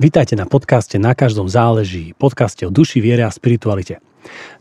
Vítajte 0.00 0.32
na 0.32 0.48
podcaste 0.48 0.96
Na 0.96 1.12
každom 1.12 1.44
záleží, 1.44 2.16
podcaste 2.16 2.64
o 2.64 2.72
duši, 2.72 3.04
viere 3.04 3.20
a 3.20 3.28
spiritualite. 3.28 4.00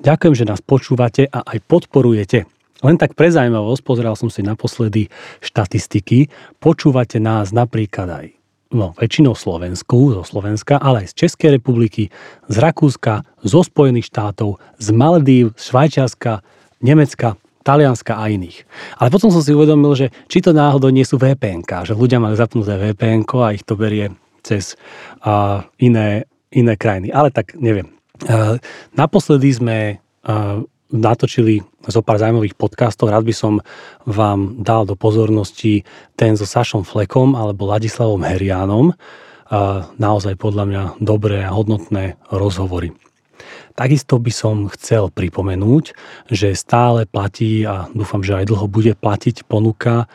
Ďakujem, 0.03 0.35
že 0.35 0.43
nás 0.43 0.59
počúvate 0.59 1.31
a 1.31 1.47
aj 1.47 1.63
podporujete. 1.63 2.43
Len 2.83 2.99
tak 2.99 3.15
pre 3.15 3.31
zaujímavosť, 3.31 3.79
pozeral 3.79 4.19
som 4.19 4.27
si 4.27 4.43
naposledy 4.43 5.07
štatistiky, 5.39 6.27
počúvate 6.59 7.23
nás 7.23 7.55
napríklad 7.55 8.07
aj 8.11 8.25
no, 8.75 8.91
väčšinou 8.99 9.31
Slovensku, 9.31 10.11
zo 10.11 10.27
Slovenska, 10.27 10.75
ale 10.75 11.07
aj 11.07 11.15
z 11.15 11.23
Českej 11.23 11.55
republiky, 11.55 12.11
z 12.51 12.55
Rakúska, 12.59 13.23
zo 13.39 13.63
Spojených 13.63 14.11
štátov, 14.11 14.59
z 14.75 14.87
Maldív, 14.91 15.55
Švajčiarska, 15.55 16.43
Nemecka, 16.83 17.39
Talianska 17.63 18.19
a 18.19 18.27
iných. 18.27 18.67
Ale 18.99 19.07
potom 19.07 19.31
som 19.31 19.39
si 19.39 19.55
uvedomil, 19.55 19.95
že 19.95 20.11
či 20.27 20.43
to 20.43 20.51
náhodou 20.51 20.91
nie 20.91 21.07
sú 21.07 21.15
VPN, 21.15 21.63
že 21.87 21.95
ľudia 21.95 22.19
majú 22.19 22.35
zapnuté 22.35 22.75
VPN 22.75 23.23
a 23.23 23.55
ich 23.55 23.63
to 23.63 23.79
berie 23.79 24.11
cez 24.49 24.73
uh, 25.21 25.61
iné, 25.77 26.25
iné 26.49 26.73
krajiny. 26.73 27.13
Ale 27.13 27.29
tak 27.29 27.53
neviem. 27.61 27.93
Uh, 28.25 28.57
naposledy 28.97 29.53
sme 29.53 29.77
uh, 30.01 30.65
natočili 30.89 31.61
zo 31.85 32.01
pár 32.01 32.17
zaujímavých 32.17 32.57
podcastov. 32.57 33.13
Rád 33.13 33.29
by 33.29 33.35
som 33.37 33.53
vám 34.09 34.57
dal 34.65 34.89
do 34.89 34.97
pozornosti 34.97 35.85
ten 36.17 36.33
so 36.33 36.49
Sašom 36.49 36.81
Flekom 36.81 37.37
alebo 37.37 37.69
Ladislavom 37.69 38.25
Heriánom. 38.25 38.97
Uh, 39.49 39.85
naozaj 40.01 40.33
podľa 40.41 40.65
mňa 40.65 40.83
dobré 40.97 41.45
a 41.45 41.53
hodnotné 41.53 42.17
rozhovory. 42.33 42.97
Takisto 43.79 44.19
by 44.19 44.27
som 44.35 44.67
chcel 44.75 45.07
pripomenúť, 45.07 45.95
že 46.27 46.51
stále 46.51 47.07
platí 47.07 47.63
a 47.63 47.87
dúfam, 47.95 48.19
že 48.19 48.35
aj 48.35 48.51
dlho 48.51 48.67
bude 48.67 48.91
platiť 48.91 49.47
ponuka 49.47 50.11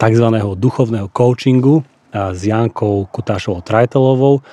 tzv. 0.00 0.26
duchovného 0.56 1.12
coachingu, 1.12 1.84
s 2.12 2.40
Jankou 2.44 3.08
Kutášovou 3.08 3.64
Trajtelovou. 3.64 4.44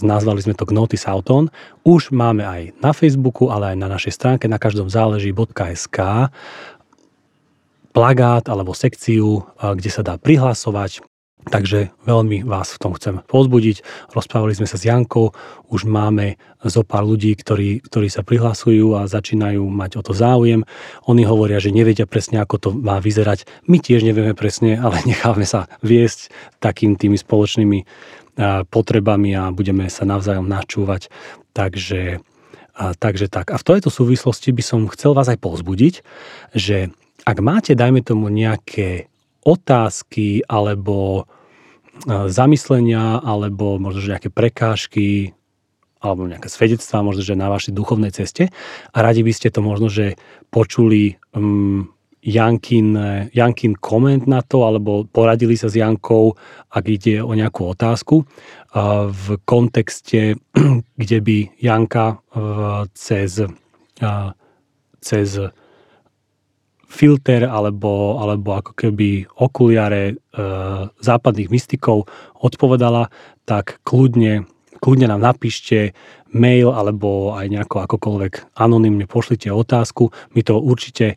Nazvali 0.00 0.40
sme 0.40 0.56
to 0.56 0.64
Gnotis 0.64 1.04
Auton. 1.04 1.52
Už 1.84 2.16
máme 2.16 2.48
aj 2.48 2.72
na 2.80 2.96
Facebooku, 2.96 3.52
ale 3.52 3.76
aj 3.76 3.76
na 3.76 3.88
našej 3.92 4.16
stránke 4.16 4.48
na 4.48 4.56
každom 4.56 4.88
záleží.sk 4.88 5.98
plagát 7.90 8.44
alebo 8.48 8.72
sekciu, 8.72 9.44
kde 9.60 9.90
sa 9.92 10.00
dá 10.00 10.14
prihlasovať 10.16 11.04
Takže 11.48 11.88
veľmi 12.04 12.44
vás 12.44 12.76
v 12.76 12.80
tom 12.84 12.92
chcem 12.92 13.24
pozbudiť. 13.24 13.80
Rozprávali 14.12 14.52
sme 14.52 14.68
sa 14.68 14.76
s 14.76 14.84
Jankou, 14.84 15.32
už 15.72 15.88
máme 15.88 16.36
zo 16.60 16.84
pár 16.84 17.08
ľudí, 17.08 17.32
ktorí, 17.32 17.80
ktorí 17.80 18.12
sa 18.12 18.20
prihlasujú 18.20 19.00
a 19.00 19.08
začínajú 19.08 19.64
mať 19.64 19.90
o 19.96 20.02
to 20.04 20.12
záujem. 20.12 20.68
Oni 21.08 21.24
hovoria, 21.24 21.56
že 21.56 21.72
nevedia 21.72 22.04
presne, 22.04 22.44
ako 22.44 22.56
to 22.60 22.68
má 22.76 23.00
vyzerať. 23.00 23.48
My 23.64 23.80
tiež 23.80 24.04
nevieme 24.04 24.36
presne, 24.36 24.76
ale 24.76 25.00
necháme 25.08 25.48
sa 25.48 25.64
viesť 25.80 26.28
takým 26.60 27.00
tými 27.00 27.16
spoločnými 27.16 27.88
potrebami 28.68 29.36
a 29.36 29.52
budeme 29.52 29.88
sa 29.92 30.08
navzájom 30.08 30.48
načúvať. 30.48 31.12
Takže, 31.52 32.20
a, 32.76 32.84
takže 32.94 33.26
tak. 33.28 33.52
A 33.52 33.56
v 33.60 33.66
tejto 33.66 33.90
súvislosti 33.92 34.54
by 34.54 34.62
som 34.64 34.80
chcel 34.92 35.12
vás 35.12 35.28
aj 35.28 35.40
pozbudiť, 35.40 35.94
že 36.56 36.92
ak 37.28 37.36
máte, 37.44 37.76
dajme 37.76 38.00
tomu, 38.00 38.32
nejaké 38.32 39.10
otázky 39.44 40.44
alebo 40.48 41.22
e, 41.22 41.22
zamyslenia 42.28 43.20
alebo 43.24 43.80
možno 43.80 44.04
nejaké 44.04 44.28
prekážky 44.28 45.32
alebo 46.00 46.24
nejaké 46.24 46.48
svedectvá 46.48 47.04
možno, 47.04 47.20
že 47.20 47.36
na 47.36 47.52
vašej 47.52 47.76
duchovnej 47.76 48.08
ceste. 48.08 48.48
A 48.96 48.98
radi 49.04 49.20
by 49.20 49.32
ste 49.36 49.52
to 49.52 49.60
možno, 49.60 49.92
že 49.92 50.16
počuli 50.48 51.20
um, 51.36 51.92
Jankin, 52.24 52.96
Jankin 53.32 53.76
koment 53.76 54.28
na 54.28 54.40
to, 54.44 54.64
alebo 54.64 55.08
poradili 55.08 55.56
sa 55.56 55.68
s 55.68 55.76
Jankou, 55.76 56.36
ak 56.72 56.84
ide 56.88 57.20
o 57.20 57.32
nejakú 57.32 57.72
otázku, 57.72 58.24
uh, 58.24 59.08
v 59.08 59.40
kontexte, 59.44 60.36
kde 61.00 61.18
by 61.20 61.36
Janka 61.60 62.16
uh, 62.16 62.88
cez, 62.96 63.40
cez 65.00 65.28
filter 66.90 67.46
alebo, 67.46 68.18
alebo 68.18 68.58
ako 68.58 68.74
keby 68.74 69.30
okuliare 69.38 70.02
e, 70.10 70.14
západných 70.98 71.48
mystikov 71.48 72.10
odpovedala, 72.42 73.06
tak 73.46 73.78
kľudne, 73.86 74.50
kľudne 74.82 75.06
nám 75.06 75.22
napíšte 75.22 75.94
mail 76.34 76.74
alebo 76.74 77.38
aj 77.38 77.46
nejako 77.46 77.86
akokoľvek 77.86 78.58
anonymne 78.58 79.06
pošlite 79.06 79.54
otázku. 79.54 80.10
My 80.34 80.42
to 80.42 80.58
určite 80.58 81.14
e, 81.14 81.16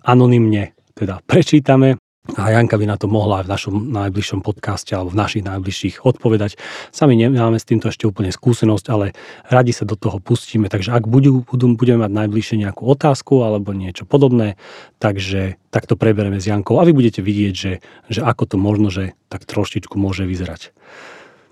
anonymne 0.00 0.72
teda 0.96 1.20
prečítame 1.28 2.00
a 2.34 2.50
Janka 2.50 2.74
by 2.74 2.86
na 2.90 2.98
to 2.98 3.06
mohla 3.06 3.40
aj 3.40 3.46
v 3.46 3.52
našom 3.54 3.74
najbližšom 3.94 4.40
podcaste 4.42 4.90
alebo 4.90 5.14
v 5.14 5.20
našich 5.22 5.46
najbližších 5.46 6.02
odpovedať. 6.02 6.58
Sami 6.90 7.14
nemáme 7.14 7.62
s 7.62 7.68
týmto 7.68 7.86
ešte 7.86 8.10
úplne 8.10 8.34
skúsenosť, 8.34 8.86
ale 8.90 9.14
radi 9.46 9.70
sa 9.70 9.86
do 9.86 9.94
toho 9.94 10.18
pustíme. 10.18 10.66
Takže 10.66 10.90
ak 10.90 11.06
budú, 11.06 11.46
budú, 11.46 11.78
budeme 11.78 12.02
mať 12.02 12.12
najbližšie 12.26 12.56
nejakú 12.66 12.82
otázku 12.82 13.46
alebo 13.46 13.70
niečo 13.70 14.02
podobné, 14.02 14.58
takže 14.98 15.56
tak 15.70 15.86
to 15.86 15.94
preberieme 15.94 16.42
s 16.42 16.50
Jankou 16.50 16.82
a 16.82 16.86
vy 16.86 16.90
budete 16.90 17.22
vidieť, 17.22 17.54
že, 17.54 17.72
že 18.10 18.20
ako 18.26 18.42
to 18.50 18.56
možno, 18.58 18.90
že 18.90 19.14
tak 19.30 19.46
trošičku 19.46 19.94
môže 19.94 20.26
vyzerať. 20.26 20.74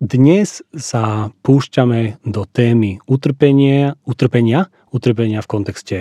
Dnes 0.03 0.59
sa 0.75 1.31
púšťame 1.47 2.19
do 2.27 2.43
témy 2.51 2.99
utrpenia, 3.07 3.95
utrpenia, 4.03 4.67
utrpenia 4.91 5.39
v 5.39 5.51
kontexte 5.51 5.97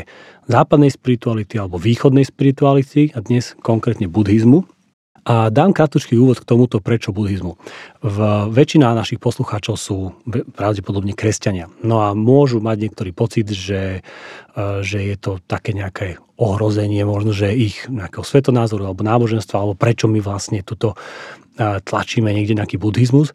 západnej 0.49 0.89
spirituality 0.89 1.61
alebo 1.61 1.77
východnej 1.77 2.25
spirituality 2.25 3.13
a 3.13 3.21
dnes 3.21 3.53
konkrétne 3.61 4.09
buddhizmu. 4.09 4.65
A 5.23 5.47
dám 5.47 5.71
krátky 5.71 6.19
úvod 6.19 6.41
k 6.41 6.49
tomuto, 6.49 6.83
prečo 6.83 7.15
buddhizmu. 7.15 7.55
V, 8.03 8.17
väčšina 8.51 8.91
našich 8.91 9.23
poslucháčov 9.23 9.79
sú 9.79 10.19
pravdepodobne 10.57 11.15
kresťania. 11.15 11.71
No 11.79 12.03
a 12.03 12.11
môžu 12.11 12.59
mať 12.59 12.89
niektorý 12.89 13.15
pocit, 13.15 13.47
že, 13.47 14.03
e, 14.57 14.61
že 14.83 14.99
je 14.99 15.15
to 15.15 15.39
také 15.47 15.71
nejaké 15.71 16.19
ohrozenie, 16.35 17.07
možno, 17.07 17.31
že 17.31 17.55
ich 17.55 17.87
nejakého 17.87 18.25
svetonázoru 18.25 18.83
alebo 18.83 19.05
náboženstva, 19.05 19.63
alebo 19.63 19.79
prečo 19.79 20.11
my 20.11 20.19
vlastne 20.19 20.59
tuto 20.59 20.99
e, 21.55 21.79
tlačíme 21.79 22.27
niekde 22.27 22.59
nejaký 22.59 22.75
buddhizmus. 22.75 23.31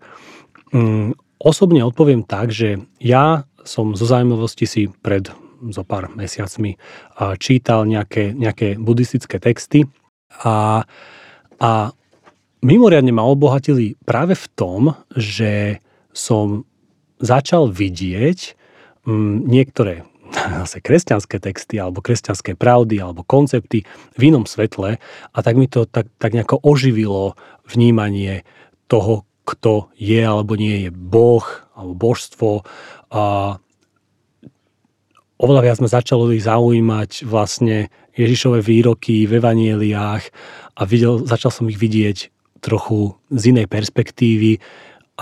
Mm, 0.72 1.16
osobne 1.40 1.84
odpoviem 1.84 2.26
tak, 2.26 2.52
že 2.52 2.82
ja 3.00 3.48
som 3.64 3.92
zo 3.96 4.04
zaujímavosti 4.08 4.64
si 4.64 4.82
pred 5.02 5.28
zo 5.58 5.82
pár 5.82 6.06
mesiacmi 6.14 6.78
čítal 7.42 7.82
nejaké, 7.82 8.30
nejaké 8.30 8.78
buddhistické 8.78 9.42
texty 9.42 9.90
a 10.46 10.86
a 11.58 11.90
mimoriadne 12.62 13.10
ma 13.10 13.26
obohatili 13.26 13.98
práve 14.06 14.38
v 14.38 14.46
tom, 14.54 14.80
že 15.14 15.82
som 16.14 16.66
začal 17.18 17.70
vidieť 17.70 18.54
mm, 19.06 19.46
niektoré 19.46 20.06
zase 20.64 20.78
kresťanské 20.78 21.42
texty 21.42 21.82
alebo 21.82 21.98
kresťanské 21.98 22.54
pravdy 22.54 23.02
alebo 23.02 23.26
koncepty 23.26 23.82
v 24.14 24.20
inom 24.22 24.46
svetle 24.46 25.02
a 25.34 25.38
tak 25.42 25.54
mi 25.58 25.66
to 25.66 25.84
tak, 25.86 26.06
tak 26.22 26.34
nejako 26.34 26.62
oživilo 26.62 27.34
vnímanie 27.66 28.46
toho, 28.88 29.27
kto 29.48 29.88
je 29.96 30.20
alebo 30.20 30.60
nie 30.60 30.84
je 30.84 30.90
Boh 30.92 31.44
alebo 31.72 31.94
božstvo. 31.96 32.68
A 33.08 33.56
oveľa 35.40 35.62
viac 35.64 35.78
ma 35.80 35.88
začalo 35.88 36.28
zaujímať 36.28 37.24
vlastne 37.24 37.88
Ježišové 38.18 38.60
výroky 38.60 39.24
v 39.24 39.38
evanieliách 39.38 40.24
a 40.74 40.82
videl, 40.84 41.22
začal 41.24 41.54
som 41.54 41.70
ich 41.70 41.78
vidieť 41.78 42.34
trochu 42.58 43.14
z 43.30 43.54
inej 43.54 43.70
perspektívy 43.70 44.58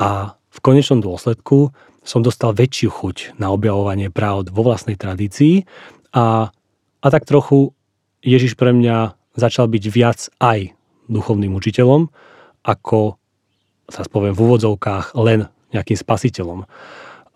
a 0.00 0.32
v 0.32 0.58
konečnom 0.64 1.04
dôsledku 1.04 1.70
som 2.00 2.24
dostal 2.24 2.56
väčšiu 2.56 2.88
chuť 2.88 3.16
na 3.36 3.52
objavovanie 3.52 4.08
pravd 4.08 4.48
vo 4.48 4.64
vlastnej 4.64 4.96
tradícii 4.96 5.68
a, 6.16 6.48
a 7.04 7.06
tak 7.12 7.28
trochu 7.28 7.76
Ježiš 8.24 8.56
pre 8.56 8.72
mňa 8.72 9.12
začal 9.36 9.68
byť 9.68 9.84
viac 9.92 10.32
aj 10.40 10.72
duchovným 11.12 11.52
učiteľom, 11.52 12.08
ako 12.64 13.15
sa 13.86 14.02
spoviem 14.02 14.34
v 14.34 14.42
úvodzovkách 14.46 15.14
len 15.18 15.50
nejakým 15.74 15.98
spasiteľom. 15.98 16.66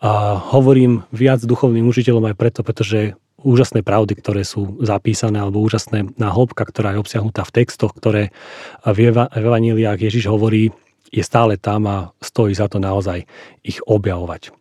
A 0.01 0.11
hovorím 0.57 1.05
viac 1.13 1.45
duchovným 1.45 1.85
učiteľom 1.85 2.33
aj 2.33 2.35
preto, 2.39 2.61
pretože 2.65 3.15
úžasné 3.41 3.85
pravdy, 3.85 4.17
ktoré 4.17 4.45
sú 4.45 4.81
zapísané, 4.81 5.41
alebo 5.41 5.65
úžasné 5.65 6.17
hĺbka, 6.17 6.65
ktorá 6.65 6.97
je 6.97 7.03
obsiahnutá 7.05 7.45
v 7.45 7.55
textoch, 7.65 7.93
ktoré 7.97 8.33
v 8.85 8.99
Evaníliách 9.17 10.01
Ježiš 10.01 10.29
hovorí, 10.29 10.73
je 11.11 11.25
stále 11.25 11.59
tam 11.59 11.89
a 11.91 11.97
stojí 12.23 12.55
za 12.55 12.71
to 12.71 12.79
naozaj 12.79 13.27
ich 13.65 13.81
objavovať. 13.85 14.55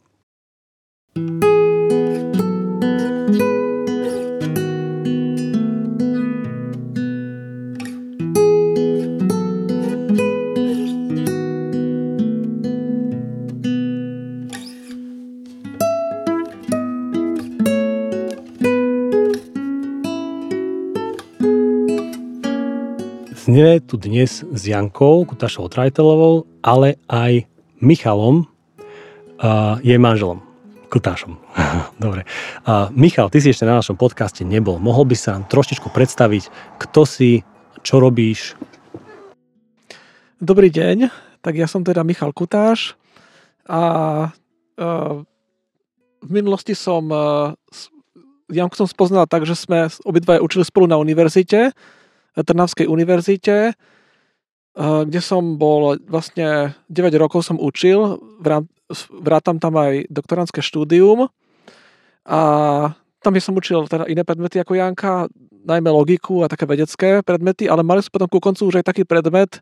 thank 1.15 1.44
you 1.44 1.69
Sme 23.50 23.81
tu 23.81 23.98
dnes 23.98 24.30
s 24.30 24.62
Jankou 24.62 25.25
Kutašovou 25.25 25.74
Trajtelovou, 25.74 26.46
ale 26.62 27.01
aj 27.10 27.50
Michalom, 27.81 28.46
uh, 28.46 29.74
je 29.81 29.98
manželom. 29.98 30.46
Kutášom. 30.94 31.34
Dobre. 31.98 32.30
Uh, 32.62 32.94
Michal, 32.94 33.34
ty 33.34 33.42
si 33.42 33.50
ešte 33.50 33.66
na 33.66 33.81
našom 33.81 33.98
podcaste 33.98 34.46
nebol. 34.46 34.78
Mohol 34.78 35.10
by 35.10 35.16
sa 35.18 35.34
nám 35.34 35.50
trošičku 35.50 35.90
predstaviť, 35.90 36.46
kto 36.78 37.10
si, 37.10 37.42
čo 37.81 37.98
robíš? 37.98 38.54
Dobrý 40.38 40.69
deň, 40.69 41.10
tak 41.42 41.57
ja 41.57 41.66
som 41.66 41.81
teda 41.81 42.06
Michal 42.06 42.30
Kutáš 42.38 43.01
a 43.66 43.81
uh, 44.30 45.25
v 46.22 46.30
minulosti 46.30 46.78
som 46.78 47.01
uh, 47.10 47.57
Janku 48.46 48.78
som 48.78 48.86
spoznal 48.86 49.25
tak, 49.25 49.50
že 49.50 49.57
sme 49.57 49.90
obidva 50.06 50.38
učili 50.38 50.62
spolu 50.62 50.86
na 50.86 51.01
univerzite, 51.01 51.74
Trnavskej 52.44 52.86
univerzite, 52.88 53.74
uh, 53.74 55.01
kde 55.06 55.21
som 55.24 55.59
bol 55.59 56.00
vlastne 56.07 56.77
9 56.88 57.13
rokov 57.19 57.47
som 57.47 57.57
učil, 57.59 58.19
vrátam 59.21 59.62
tam 59.62 59.77
aj 59.77 60.09
doktorantské 60.09 60.65
štúdium 60.65 61.30
a 62.25 62.39
tam 63.19 63.33
som 63.38 63.53
učil 63.53 63.86
teda 63.86 64.07
iné 64.07 64.24
predmety 64.24 64.63
ako 64.63 64.80
Janka, 64.80 65.27
najmä 65.68 65.91
logiku 65.91 66.41
a 66.41 66.51
také 66.51 66.63
vedecké 66.63 67.19
predmety, 67.21 67.68
ale 67.68 67.83
mali 67.83 68.00
sme 68.00 68.15
potom 68.15 68.30
ku 68.31 68.39
koncu 68.39 68.71
už 68.71 68.75
aj 68.80 68.95
taký 68.95 69.03
predmet 69.03 69.59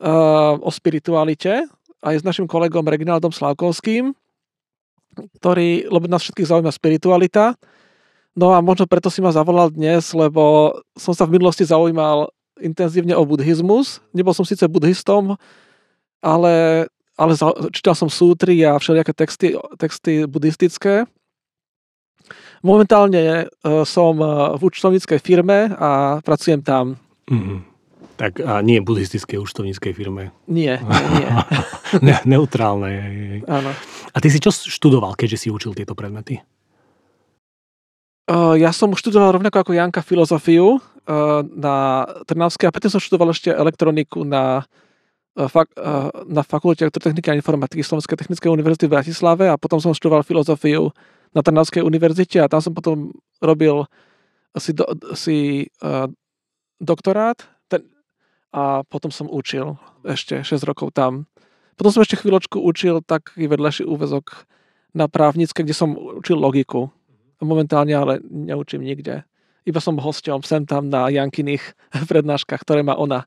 uh, 0.00 0.56
o 0.58 0.70
spiritualite, 0.72 1.68
aj 2.00 2.14
s 2.20 2.24
našim 2.24 2.48
kolegom 2.48 2.88
Reginaldom 2.88 3.30
Slavkovským, 3.30 4.16
ktorý, 5.40 5.90
lebo 5.92 6.08
nás 6.08 6.24
všetkých 6.24 6.48
zaujíma 6.48 6.72
spiritualita. 6.72 7.58
No 8.40 8.56
a 8.56 8.64
možno 8.64 8.88
preto 8.88 9.12
si 9.12 9.20
ma 9.20 9.28
zavolal 9.36 9.68
dnes, 9.68 10.16
lebo 10.16 10.72
som 10.96 11.12
sa 11.12 11.28
v 11.28 11.36
minulosti 11.36 11.68
zaujímal 11.68 12.32
intenzívne 12.56 13.12
o 13.12 13.28
buddhizmus. 13.28 14.00
Nebol 14.16 14.32
som 14.32 14.48
síce 14.48 14.64
buddhistom, 14.64 15.36
ale 16.24 16.88
ale 17.20 17.36
čítal 17.68 17.92
som 17.92 18.08
sútry 18.08 18.64
a 18.64 18.80
všelijaké 18.80 19.12
texty, 19.12 19.52
texty 19.76 20.24
buddhistické. 20.24 21.04
Momentálne 22.64 23.44
uh, 23.44 23.84
som 23.84 24.16
uh, 24.16 24.56
v 24.56 24.72
účtovníckej 24.72 25.20
firme 25.20 25.68
a 25.76 26.24
pracujem 26.24 26.64
tam. 26.64 26.96
Mm-hmm. 27.28 27.58
Tak 28.16 28.32
a 28.40 28.64
nie 28.64 28.80
buddhistickej 28.80 29.36
účtovníckej 29.36 29.92
firme? 29.92 30.32
Nie, 30.48 30.80
nie, 30.80 31.04
nie. 31.12 31.28
ne, 32.08 32.16
neutrálne. 32.24 32.92
Áno. 33.44 33.72
A 34.12 34.16
ty 34.16 34.32
si 34.32 34.40
čo 34.40 34.48
študoval, 34.52 35.12
keďže 35.12 35.44
si 35.44 35.48
učil 35.52 35.76
tieto 35.76 35.92
predmety? 35.92 36.40
Ja 38.30 38.70
som 38.70 38.94
študoval 38.94 39.34
rovnako 39.34 39.66
ako 39.66 39.72
Janka 39.74 40.06
filozofiu 40.06 40.78
na 41.50 42.06
Trnavskej 42.30 42.70
a 42.70 42.74
predtým 42.74 42.94
som 42.94 43.02
študoval 43.02 43.34
ešte 43.34 43.50
elektroniku 43.50 44.22
na 44.22 44.62
fak, 45.34 45.74
na 46.30 46.46
fakulte 46.46 46.86
elektrotechniky 46.86 47.26
a 47.26 47.38
informatiky 47.38 47.82
Slovenskej 47.82 48.14
technickej 48.14 48.54
univerzity 48.54 48.86
v 48.86 48.94
Bratislave 48.94 49.50
a 49.50 49.58
potom 49.58 49.82
som 49.82 49.90
študoval 49.90 50.22
filozofiu 50.22 50.94
na 51.34 51.42
Trnavskej 51.42 51.82
univerzite 51.82 52.38
a 52.38 52.46
tam 52.46 52.62
som 52.62 52.70
potom 52.70 53.10
robil 53.42 53.86
si, 54.58 54.74
do, 54.74 54.86
si 55.14 55.66
uh, 55.82 56.10
doktorát 56.82 57.38
ten, 57.70 57.86
a 58.50 58.82
potom 58.86 59.14
som 59.14 59.30
učil 59.30 59.78
ešte 60.02 60.42
6 60.42 60.66
rokov 60.66 60.90
tam. 60.94 61.30
Potom 61.78 61.94
som 61.94 62.02
ešte 62.02 62.18
chvíľočku 62.18 62.58
učil 62.58 63.02
taký 63.02 63.46
vedľajší 63.46 63.86
úvezok 63.86 64.46
na 64.90 65.06
právnické, 65.06 65.62
kde 65.62 65.74
som 65.74 65.94
učil 65.94 66.34
logiku. 66.34 66.90
Momentálne 67.40 67.96
ale 67.96 68.20
neučím 68.28 68.84
nikde. 68.84 69.24
Iba 69.64 69.80
som 69.80 69.96
hosťom 69.96 70.44
sem 70.44 70.64
tam 70.64 70.88
na 70.88 71.08
Jankiných 71.08 71.76
prednáškach, 72.10 72.64
ktoré 72.64 72.84
má 72.84 72.96
ona 72.96 73.24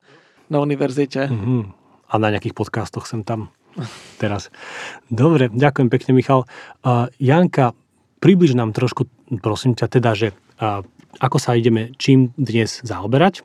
na 0.49 0.57
univerzite. 0.61 1.29
Mm-hmm 1.29 1.83
a 2.13 2.21
na 2.21 2.29
nejakých 2.29 2.53
podcastoch 2.53 3.09
sem 3.09 3.25
tam 3.25 3.49
teraz. 4.21 4.53
Dobre, 5.09 5.49
ďakujem 5.49 5.89
pekne, 5.89 6.13
Michal. 6.13 6.45
Uh, 6.85 7.09
Janka, 7.17 7.73
približ 8.21 8.53
nám 8.53 8.77
trošku, 8.77 9.09
prosím 9.41 9.73
ťa 9.73 9.87
teda, 9.89 10.13
že 10.13 10.27
uh, 10.61 10.85
ako 11.17 11.37
sa 11.41 11.57
ideme 11.57 11.97
čím 11.97 12.29
dnes 12.37 12.85
zaoberať. 12.85 13.41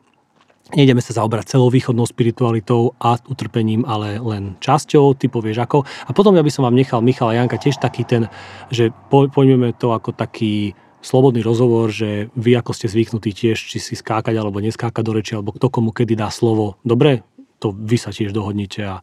Nejdeme 0.76 1.00
sa 1.00 1.16
zaoberať 1.16 1.56
celou 1.56 1.72
východnou 1.72 2.04
spiritualitou 2.04 2.92
a 3.00 3.16
utrpením, 3.24 3.88
ale 3.88 4.20
len 4.20 4.60
časťou, 4.60 5.16
ty 5.16 5.32
povieš 5.32 5.64
ako. 5.64 5.88
A 6.06 6.10
potom 6.12 6.36
ja 6.36 6.44
by 6.44 6.52
som 6.52 6.68
vám 6.68 6.76
nechal 6.76 7.00
Michal 7.00 7.32
a 7.32 7.40
Janka 7.40 7.56
tiež 7.56 7.80
taký 7.80 8.04
ten, 8.04 8.28
že 8.68 8.92
pojmeme 9.08 9.72
to 9.72 9.96
ako 9.96 10.12
taký 10.12 10.76
slobodný 11.00 11.40
rozhovor, 11.40 11.88
že 11.88 12.28
vy 12.36 12.58
ako 12.58 12.76
ste 12.76 12.90
zvyknutí 12.90 13.32
tiež, 13.32 13.56
či 13.56 13.80
si 13.80 13.96
skákať 13.96 14.36
alebo 14.36 14.60
neskákať 14.60 15.00
do 15.00 15.12
reči, 15.16 15.32
alebo 15.32 15.56
kto 15.56 15.72
komu 15.72 15.94
kedy 15.94 16.18
dá 16.18 16.28
slovo. 16.28 16.76
Dobre? 16.84 17.24
to 17.58 17.74
vy 17.74 17.98
sa 17.98 18.14
tiež 18.14 18.30
dohodnite 18.30 18.80
a 18.86 19.02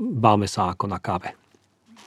báme 0.00 0.48
sa 0.48 0.72
ako 0.72 0.88
na 0.88 0.98
káve. 0.98 1.36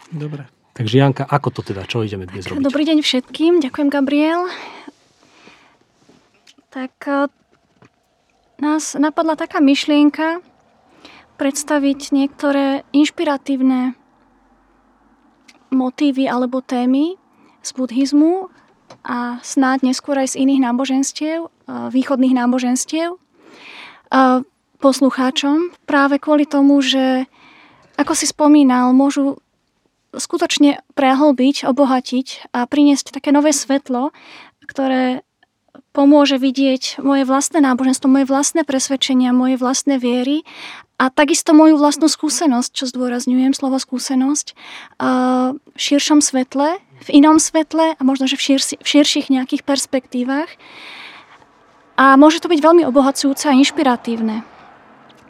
Dobre. 0.09 0.49
Takže 0.73 0.97
Janka, 0.97 1.23
ako 1.29 1.49
to 1.53 1.61
teda, 1.61 1.85
čo 1.85 2.01
ideme 2.01 2.25
dnes 2.25 2.49
robiť? 2.49 2.65
Dobrý 2.65 2.83
deň 2.89 3.05
všetkým, 3.05 3.61
ďakujem 3.61 3.89
Gabriel. 3.93 4.49
Tak 6.73 6.93
e, 7.05 7.29
nás 8.63 8.95
napadla 8.95 9.35
taká 9.35 9.59
myšlienka 9.59 10.39
predstaviť 11.35 12.15
niektoré 12.15 12.87
inšpiratívne 12.95 13.99
motívy 15.75 16.31
alebo 16.31 16.63
témy 16.63 17.19
z 17.59 17.69
buddhizmu 17.75 18.47
a 19.03 19.43
snáď 19.43 19.91
neskôr 19.91 20.15
aj 20.15 20.37
z 20.37 20.47
iných 20.47 20.63
náboženstiev, 20.63 21.51
východných 21.67 22.37
náboženstiev. 22.39 23.19
Poslucháčom 24.79 25.75
práve 25.83 26.21
kvôli 26.21 26.47
tomu, 26.47 26.79
že 26.79 27.27
ako 27.99 28.13
si 28.15 28.29
spomínal, 28.29 28.95
môžu 28.95 29.41
skutočne 30.13 30.85
prehlbiť, 30.93 31.65
obohatiť 31.65 32.53
a 32.53 32.69
priniesť 32.69 33.17
také 33.17 33.33
nové 33.33 33.49
svetlo, 33.49 34.13
ktoré 34.69 35.25
pomôže 35.93 36.37
vidieť 36.37 37.01
moje 37.01 37.25
vlastné 37.25 37.61
náboženstvo, 37.61 38.09
moje 38.09 38.25
vlastné 38.29 38.61
presvedčenia, 38.65 39.33
moje 39.33 39.57
vlastné 39.57 39.97
viery 39.97 40.45
a 41.01 41.09
takisto 41.09 41.53
moju 41.57 41.77
vlastnú 41.81 42.05
skúsenosť, 42.05 42.69
čo 42.73 42.85
zdôrazňujem, 42.89 43.57
slovo 43.57 43.81
skúsenosť, 43.81 44.53
v 45.51 45.79
širšom 45.79 46.21
svetle, 46.21 46.77
v 46.79 47.09
inom 47.09 47.41
svetle 47.41 47.97
a 47.97 48.01
možno, 48.05 48.29
že 48.29 48.37
v, 48.37 48.53
širši, 48.53 48.75
v 48.79 48.87
širších 48.87 49.27
nejakých 49.33 49.65
perspektívach. 49.65 50.47
A 51.97 52.17
môže 52.17 52.41
to 52.41 52.49
byť 52.49 52.59
veľmi 52.61 52.83
obohacujúce 52.89 53.49
a 53.49 53.57
inšpiratívne. 53.57 54.41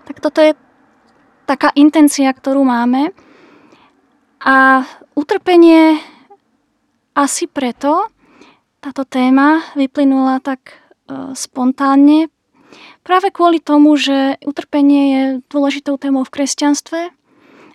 Tak 0.07 0.19
toto 0.19 0.39
je 0.43 0.55
taká 1.47 1.71
intencia, 1.75 2.31
ktorú 2.31 2.63
máme. 2.63 3.11
A 4.43 4.83
utrpenie 5.15 5.99
asi 7.15 7.47
preto, 7.47 8.12
táto 8.83 9.07
téma 9.07 9.63
vyplynula 9.79 10.43
tak 10.43 10.75
e, 11.07 11.31
spontánne, 11.31 12.27
práve 13.07 13.31
kvôli 13.31 13.63
tomu, 13.63 13.95
že 13.95 14.35
utrpenie 14.43 15.03
je 15.07 15.23
dôležitou 15.47 15.95
témou 15.95 16.27
v 16.27 16.33
kresťanstve, 16.35 17.01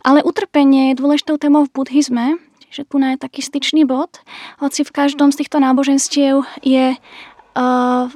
ale 0.05 0.21
utrpenie 0.21 0.93
je 0.93 1.01
dôležitou 1.01 1.41
témou 1.41 1.65
v 1.65 1.73
buddhizme, 1.73 2.37
čiže 2.69 2.85
tu 2.85 3.01
je 3.01 3.17
taký 3.17 3.41
styčný 3.41 3.89
bod, 3.89 4.21
hoci 4.61 4.85
v 4.85 4.93
každom 4.93 5.33
z 5.33 5.41
týchto 5.45 5.65
náboženstiev 5.65 6.45
je 6.61 6.95
uh, 6.95 8.07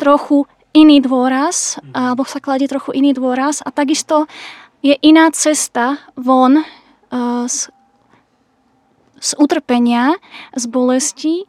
trochu 0.00 0.48
iný 0.74 0.98
dôraz, 0.98 1.78
alebo 1.94 2.26
sa 2.26 2.42
kladie 2.42 2.66
trochu 2.66 2.98
iný 2.98 3.14
dôraz 3.14 3.62
a 3.62 3.70
takisto 3.70 4.26
je 4.82 4.98
iná 5.06 5.30
cesta 5.30 6.02
von 6.18 6.60
uh, 6.60 7.46
z, 7.46 7.70
z 9.24 9.32
utrpenia, 9.40 10.20
z 10.52 10.64
bolesti 10.68 11.48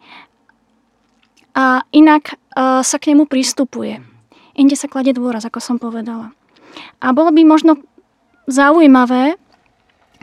a 1.52 1.84
inak 1.92 2.40
uh, 2.56 2.80
sa 2.80 2.96
k 2.96 3.12
nemu 3.12 3.28
pristupuje. 3.28 4.00
Inde 4.56 4.80
sa 4.80 4.88
kladie 4.88 5.12
dôraz, 5.12 5.44
ako 5.44 5.60
som 5.60 5.76
povedala. 5.76 6.32
A 7.04 7.12
bolo 7.12 7.36
by 7.36 7.44
možno 7.44 7.84
zaujímavé 8.48 9.36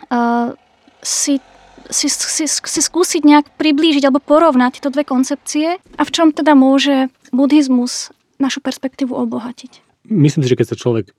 uh, 0.09 0.57
si, 1.05 1.45
si, 1.93 2.09
si, 2.09 2.45
si 2.49 2.81
skúsiť 2.81 3.23
nejak 3.29 3.47
priblížiť 3.61 4.09
alebo 4.09 4.25
porovnať 4.25 4.81
tieto 4.81 4.89
dve 4.89 5.05
koncepcie 5.05 5.77
a 5.77 6.03
v 6.03 6.11
čom 6.13 6.33
teda 6.33 6.57
môže 6.57 7.13
buddhizmus 7.37 8.17
našu 8.41 8.65
perspektívu 8.65 9.13
obohatiť. 9.13 9.85
Myslím 10.09 10.43
si, 10.45 10.51
že 10.51 10.59
keď 10.59 10.67
sa 10.73 10.81
človek 10.81 11.13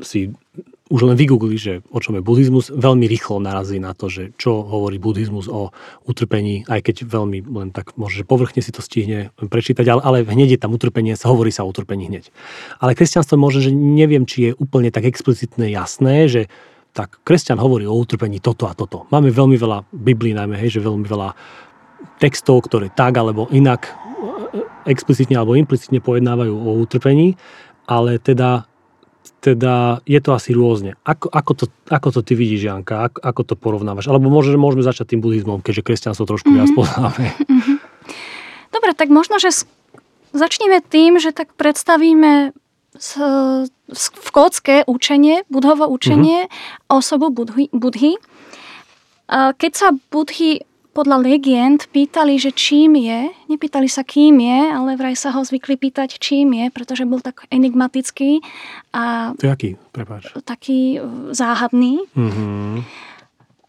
si 0.00 0.32
už 0.90 1.06
len 1.06 1.14
vygoogli, 1.14 1.54
že 1.54 1.86
o 1.94 2.02
čom 2.02 2.18
je 2.18 2.26
buddhizmus, 2.26 2.74
veľmi 2.74 3.06
rýchlo 3.06 3.38
narazí 3.38 3.78
na 3.78 3.94
to, 3.94 4.10
že 4.10 4.34
čo 4.34 4.66
hovorí 4.66 4.98
buddhizmus 4.98 5.46
o 5.46 5.70
utrpení, 6.02 6.66
aj 6.66 6.82
keď 6.82 7.06
veľmi 7.06 7.46
len 7.46 7.70
tak 7.70 7.94
môže, 7.94 8.20
že 8.20 8.26
povrchne 8.26 8.58
si 8.58 8.74
to 8.74 8.82
stihne 8.82 9.30
prečítať, 9.38 9.86
ale, 9.86 10.02
ale 10.02 10.16
hneď 10.26 10.58
je 10.58 10.60
tam 10.60 10.74
utrpenie, 10.74 11.14
sa 11.14 11.30
hovorí 11.30 11.54
sa 11.54 11.62
o 11.62 11.70
utrpení 11.70 12.10
hneď. 12.10 12.34
Ale 12.82 12.98
kresťanstvo 12.98 13.38
môže, 13.38 13.62
že 13.62 13.70
neviem, 13.70 14.26
či 14.26 14.50
je 14.50 14.58
úplne 14.58 14.90
tak 14.90 15.06
explicitné 15.06 15.70
jasné, 15.70 16.26
že 16.26 16.42
tak 16.90 17.22
kresťan 17.22 17.62
hovorí 17.62 17.86
o 17.86 17.94
utrpení 17.94 18.42
toto 18.42 18.66
a 18.66 18.74
toto. 18.74 19.06
Máme 19.14 19.30
veľmi 19.30 19.54
veľa 19.54 19.86
Biblii 19.94 20.34
najmä, 20.34 20.58
hej, 20.58 20.82
že 20.82 20.82
veľmi 20.82 21.06
veľa 21.06 21.38
textov, 22.18 22.66
ktoré 22.66 22.90
tak 22.90 23.14
alebo 23.14 23.46
inak 23.54 23.86
explicitne 24.90 25.38
alebo 25.38 25.54
implicitne 25.54 26.02
pojednávajú 26.02 26.50
o 26.50 26.70
utrpení, 26.82 27.38
ale 27.86 28.18
teda 28.18 28.69
teda 29.38 30.02
je 30.04 30.18
to 30.18 30.34
asi 30.34 30.50
rôzne. 30.50 30.98
Ako, 31.06 31.30
ako, 31.30 31.52
to, 31.54 31.64
ako 31.86 32.08
to 32.10 32.20
ty 32.26 32.34
vidíš, 32.34 32.66
Janka? 32.66 33.06
Ako, 33.08 33.18
ako 33.22 33.40
to 33.46 33.54
porovnávaš? 33.54 34.10
Alebo 34.10 34.26
môže, 34.28 34.52
môžeme 34.58 34.82
začať 34.82 35.14
tým 35.14 35.22
buddhizmom, 35.22 35.62
keďže 35.62 35.86
kresťanstvo 35.86 36.26
trošku 36.26 36.50
mm-hmm. 36.50 36.66
viac 36.66 36.70
poznáme. 36.76 37.26
Mm-hmm. 37.46 37.76
Dobre, 38.74 38.90
tak 38.92 39.08
možno, 39.08 39.40
že 39.40 39.64
začneme 40.36 40.82
tým, 40.82 41.16
že 41.22 41.30
tak 41.30 41.54
predstavíme 41.54 42.52
v 43.90 44.28
kocke 44.34 44.82
učenie, 44.84 45.46
budhovo 45.46 45.86
učenie, 45.86 46.50
mm-hmm. 46.50 46.90
osobu 46.90 47.30
budhy, 47.30 47.70
budhy. 47.70 48.18
Keď 49.30 49.72
sa 49.72 49.94
budhy 50.10 50.66
podľa 50.90 51.22
legend 51.22 51.86
pýtali, 51.94 52.34
že 52.34 52.50
čím 52.50 52.98
je, 52.98 53.30
nepýtali 53.46 53.86
sa 53.86 54.02
kým 54.02 54.42
je, 54.42 54.60
ale 54.74 54.98
vraj 54.98 55.14
sa 55.14 55.30
ho 55.30 55.40
zvykli 55.46 55.78
pýtať 55.78 56.18
čím 56.18 56.50
je, 56.58 56.66
pretože 56.74 57.06
bol 57.06 57.22
tak 57.22 57.46
enigmatický 57.54 58.42
a... 58.90 59.32
To 59.38 59.46
je 59.46 59.52
aký, 59.54 59.70
prepáč? 59.94 60.34
Taký 60.42 60.98
e, 60.98 61.00
záhadný. 61.30 62.02
Mm-hmm. 62.18 62.82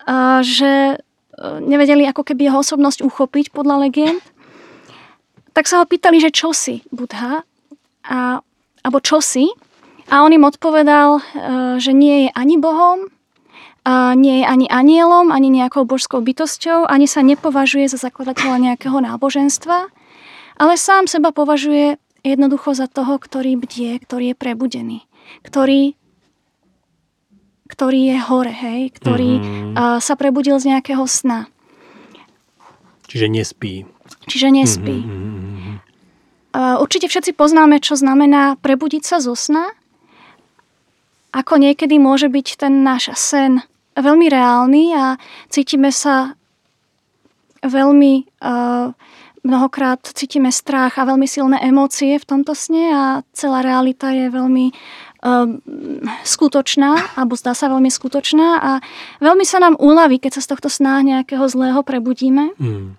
A, 0.09 0.41
že 0.41 0.97
e, 0.97 1.47
nevedeli 1.61 2.09
ako 2.09 2.25
keby 2.25 2.49
jeho 2.49 2.65
osobnosť 2.65 3.05
uchopiť 3.05 3.53
podľa 3.53 3.85
legend. 3.85 4.21
Tak 5.53 5.69
sa 5.69 5.83
ho 5.83 5.85
pýtali, 5.85 6.17
že 6.17 6.33
čo 6.33 6.57
si, 6.57 6.81
Budha, 6.89 7.45
a, 8.07 8.41
alebo 8.81 8.97
čo 8.97 9.21
si. 9.21 9.45
A 10.09 10.25
on 10.25 10.33
im 10.33 10.41
odpovedal, 10.41 11.21
e, 11.21 11.23
že 11.77 11.93
nie 11.93 12.25
je 12.25 12.29
ani 12.33 12.57
Bohom, 12.57 13.13
a 13.81 14.13
nie 14.13 14.41
je 14.41 14.45
ani 14.45 14.69
anielom, 14.69 15.33
ani 15.33 15.49
nejakou 15.49 15.89
božskou 15.89 16.21
bytosťou, 16.21 16.85
ani 16.85 17.09
sa 17.09 17.25
nepovažuje 17.25 17.89
za 17.89 17.97
zakladateľa 17.97 18.57
nejakého 18.61 19.01
náboženstva, 19.01 19.89
ale 20.61 20.73
sám 20.77 21.09
seba 21.09 21.33
považuje 21.33 21.97
jednoducho 22.21 22.77
za 22.77 22.85
toho, 22.85 23.17
ktorý 23.17 23.57
bdie, 23.57 23.97
ktorý 23.97 24.33
je 24.33 24.35
prebudený, 24.37 24.99
ktorý, 25.41 25.97
ktorý 27.65 27.99
je 28.13 28.17
hore, 28.21 28.53
hej, 28.53 28.93
ktorý 28.93 29.31
mm-hmm. 29.41 29.97
sa 29.97 30.13
prebudil 30.13 30.61
z 30.61 30.77
nejakého 30.77 31.01
sna. 31.09 31.49
Čiže 33.09 33.33
nespí. 33.33 33.89
Čiže 34.29 34.53
nespí. 34.53 35.01
Mm-hmm. 35.01 35.75
Určite 36.85 37.09
všetci 37.09 37.33
poznáme, 37.33 37.81
čo 37.81 37.97
znamená 37.97 38.61
prebudiť 38.61 39.01
sa 39.01 39.17
zo 39.17 39.33
sna, 39.33 39.73
ako 41.33 41.57
niekedy 41.57 41.95
môže 41.97 42.29
byť 42.29 42.47
ten 42.59 42.85
náš 42.85 43.15
sen 43.17 43.63
veľmi 44.01 44.27
reálny 44.27 44.83
a 44.97 45.15
cítime 45.49 45.93
sa 45.93 46.33
veľmi 47.61 48.13
uh, 48.41 48.93
mnohokrát 49.41 50.01
cítime 50.13 50.53
strach 50.53 50.97
a 51.01 51.05
veľmi 51.05 51.25
silné 51.25 51.57
emócie 51.65 52.17
v 52.17 52.25
tomto 52.25 52.53
sne 52.53 52.93
a 52.93 53.03
celá 53.33 53.65
realita 53.65 54.13
je 54.13 54.29
veľmi 54.29 54.65
uh, 54.69 55.49
skutočná, 56.25 57.17
alebo 57.17 57.33
zdá 57.33 57.57
sa 57.57 57.69
veľmi 57.69 57.89
skutočná 57.89 58.47
a 58.61 58.71
veľmi 59.21 59.45
sa 59.45 59.61
nám 59.61 59.77
uľaví, 59.81 60.21
keď 60.21 60.37
sa 60.37 60.45
z 60.45 60.49
tohto 60.53 60.69
sna 60.69 61.01
nejakého 61.01 61.45
zlého 61.49 61.81
prebudíme. 61.81 62.53
Mm. 62.61 62.97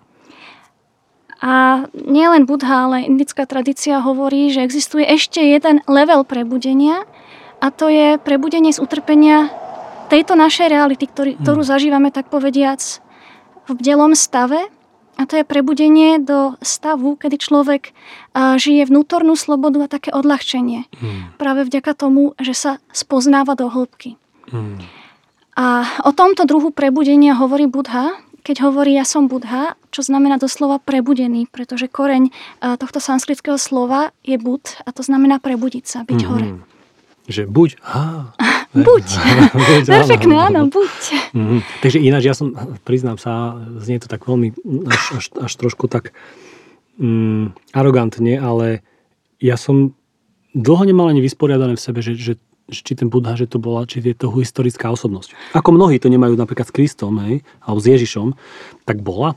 A 1.42 1.86
nielen 1.98 2.46
Budha, 2.46 2.86
ale 2.86 3.02
indická 3.02 3.50
tradícia 3.50 3.98
hovorí, 3.98 4.54
že 4.54 4.62
existuje 4.62 5.02
ešte 5.02 5.42
jeden 5.42 5.82
level 5.90 6.22
prebudenia 6.22 7.02
a 7.58 7.74
to 7.74 7.90
je 7.90 8.14
prebudenie 8.22 8.70
z 8.70 8.78
utrpenia 8.78 9.50
tejto 10.12 10.36
našej 10.36 10.68
reality, 10.68 11.08
ktorý, 11.08 11.40
ktorú 11.40 11.64
hmm. 11.64 11.70
zažívame, 11.72 12.08
tak 12.12 12.28
povediac, 12.28 13.00
v 13.64 13.70
bdelom 13.78 14.12
stave, 14.12 14.68
a 15.16 15.28
to 15.28 15.38
je 15.38 15.44
prebudenie 15.44 16.18
do 16.18 16.56
stavu, 16.64 17.20
kedy 17.20 17.36
človek 17.36 17.92
žije 18.34 18.88
vnútornú 18.88 19.36
slobodu 19.36 19.84
a 19.84 19.92
také 19.92 20.08
odľahčenie. 20.08 20.88
Hmm. 20.88 21.36
Práve 21.36 21.68
vďaka 21.68 21.92
tomu, 21.94 22.32
že 22.40 22.56
sa 22.56 22.72
spoznáva 22.90 23.52
do 23.54 23.68
hĺbky. 23.68 24.16
Hmm. 24.50 24.80
A 25.52 25.84
o 26.08 26.16
tomto 26.16 26.48
druhu 26.48 26.72
prebudenia 26.72 27.36
hovorí 27.36 27.68
Budha, 27.68 28.18
keď 28.42 28.66
hovorí 28.66 28.96
ja 28.98 29.06
som 29.06 29.30
Budha, 29.30 29.78
čo 29.94 30.02
znamená 30.02 30.40
doslova 30.40 30.80
prebudený, 30.82 31.46
pretože 31.46 31.92
koreň 31.92 32.32
tohto 32.80 32.98
sanskritského 32.98 33.60
slova 33.60 34.10
je 34.26 34.34
bud 34.40 34.64
a 34.82 34.90
to 34.90 35.04
znamená 35.04 35.38
prebudiť 35.38 35.84
sa, 35.86 36.02
byť 36.02 36.20
hmm. 36.24 36.28
hore. 36.32 36.48
Že 37.30 37.46
buď, 37.46 37.70
ha, 37.86 38.34
buď. 38.88 39.06
buď 39.52 39.84
Perfektné, 39.84 40.34
áno, 40.48 40.72
buď. 40.72 40.92
Mm-hmm. 41.36 41.60
Takže 41.84 41.98
ináč, 42.00 42.22
ja 42.24 42.34
som, 42.34 42.56
priznám 42.88 43.20
sa, 43.20 43.60
znie 43.78 44.00
to 44.00 44.08
tak 44.08 44.24
veľmi, 44.24 44.56
až, 44.88 45.02
až, 45.20 45.24
až 45.44 45.52
trošku 45.60 45.92
tak 45.92 46.16
mm, 46.96 47.52
arogantne, 47.76 48.40
ale 48.40 48.80
ja 49.42 49.60
som 49.60 49.92
dlho 50.56 50.84
nemal 50.88 51.12
ani 51.12 51.20
vysporiadané 51.20 51.76
v 51.76 51.84
sebe, 51.84 52.00
že, 52.00 52.16
že 52.16 52.40
či 52.72 52.96
ten 52.96 53.12
Budha, 53.12 53.36
že 53.36 53.50
to 53.50 53.60
bola, 53.60 53.84
či 53.84 54.00
je 54.00 54.16
to 54.16 54.32
historická 54.32 54.88
osobnosť. 54.88 55.36
Ako 55.52 55.76
mnohí 55.76 56.00
to 56.00 56.08
nemajú 56.08 56.38
napríklad 56.38 56.64
s 56.64 56.72
Kristom, 56.72 57.20
hej, 57.28 57.44
alebo 57.60 57.78
s 57.82 57.86
Ježišom, 57.86 58.32
tak 58.88 59.04
bola? 59.04 59.36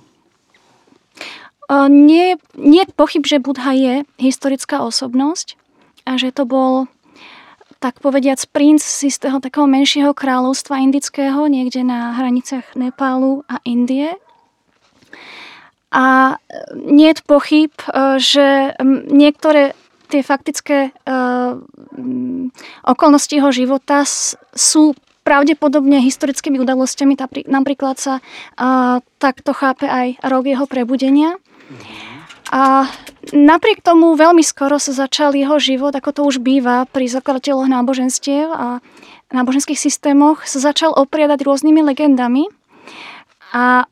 Uh, 1.65 1.89
nie, 1.89 2.37
nie 2.55 2.85
pochyb, 2.93 3.25
že 3.25 3.41
Budha 3.41 3.73
je 3.73 3.93
historická 4.21 4.85
osobnosť 4.85 5.57
a 6.05 6.21
že 6.21 6.29
to 6.29 6.45
bol 6.45 6.85
tak 7.85 8.01
povediac 8.01 8.41
princ 8.49 8.81
z 8.81 9.13
istého 9.13 9.37
takého 9.37 9.69
menšieho 9.69 10.17
kráľovstva 10.17 10.81
indického, 10.81 11.45
niekde 11.45 11.85
na 11.85 12.17
hraniciach 12.17 12.73
Nepálu 12.73 13.45
a 13.45 13.61
Indie. 13.61 14.17
A 15.93 16.41
nie 16.73 17.13
je 17.13 17.21
pochyb, 17.21 17.69
e, 17.85 18.17
že 18.17 18.73
niektoré 19.05 19.77
tie 20.05 20.21
faktické 20.21 20.93
uh, 20.93 21.57
okolnosti 22.85 23.33
jeho 23.33 23.49
života 23.49 24.05
sú 24.53 24.93
pravdepodobne 25.25 25.97
historickými 25.97 26.61
udalosťami. 26.61 27.17
Napríklad 27.49 27.97
sa 27.97 28.21
takto 29.17 29.51
chápe 29.57 29.89
aj 29.89 30.21
rok 30.21 30.45
jeho 30.45 30.69
prebudenia. 30.69 31.41
A 32.53 32.85
napriek 33.33 33.81
tomu 33.81 34.13
veľmi 34.13 34.45
skoro 34.45 34.77
sa 34.77 34.93
začal 34.93 35.33
jeho 35.33 35.57
život, 35.57 35.93
ako 35.93 36.09
to 36.13 36.21
už 36.25 36.37
býva 36.45 36.85
pri 36.85 37.09
zakladateľoch 37.09 37.69
náboženstiev 37.69 38.47
a 38.53 38.67
náboženských 39.33 39.79
systémoch, 39.79 40.45
sa 40.45 40.61
začal 40.61 40.93
opriadať 40.93 41.41
rôznymi 41.41 41.81
legendami 41.81 42.45
a 43.49 43.89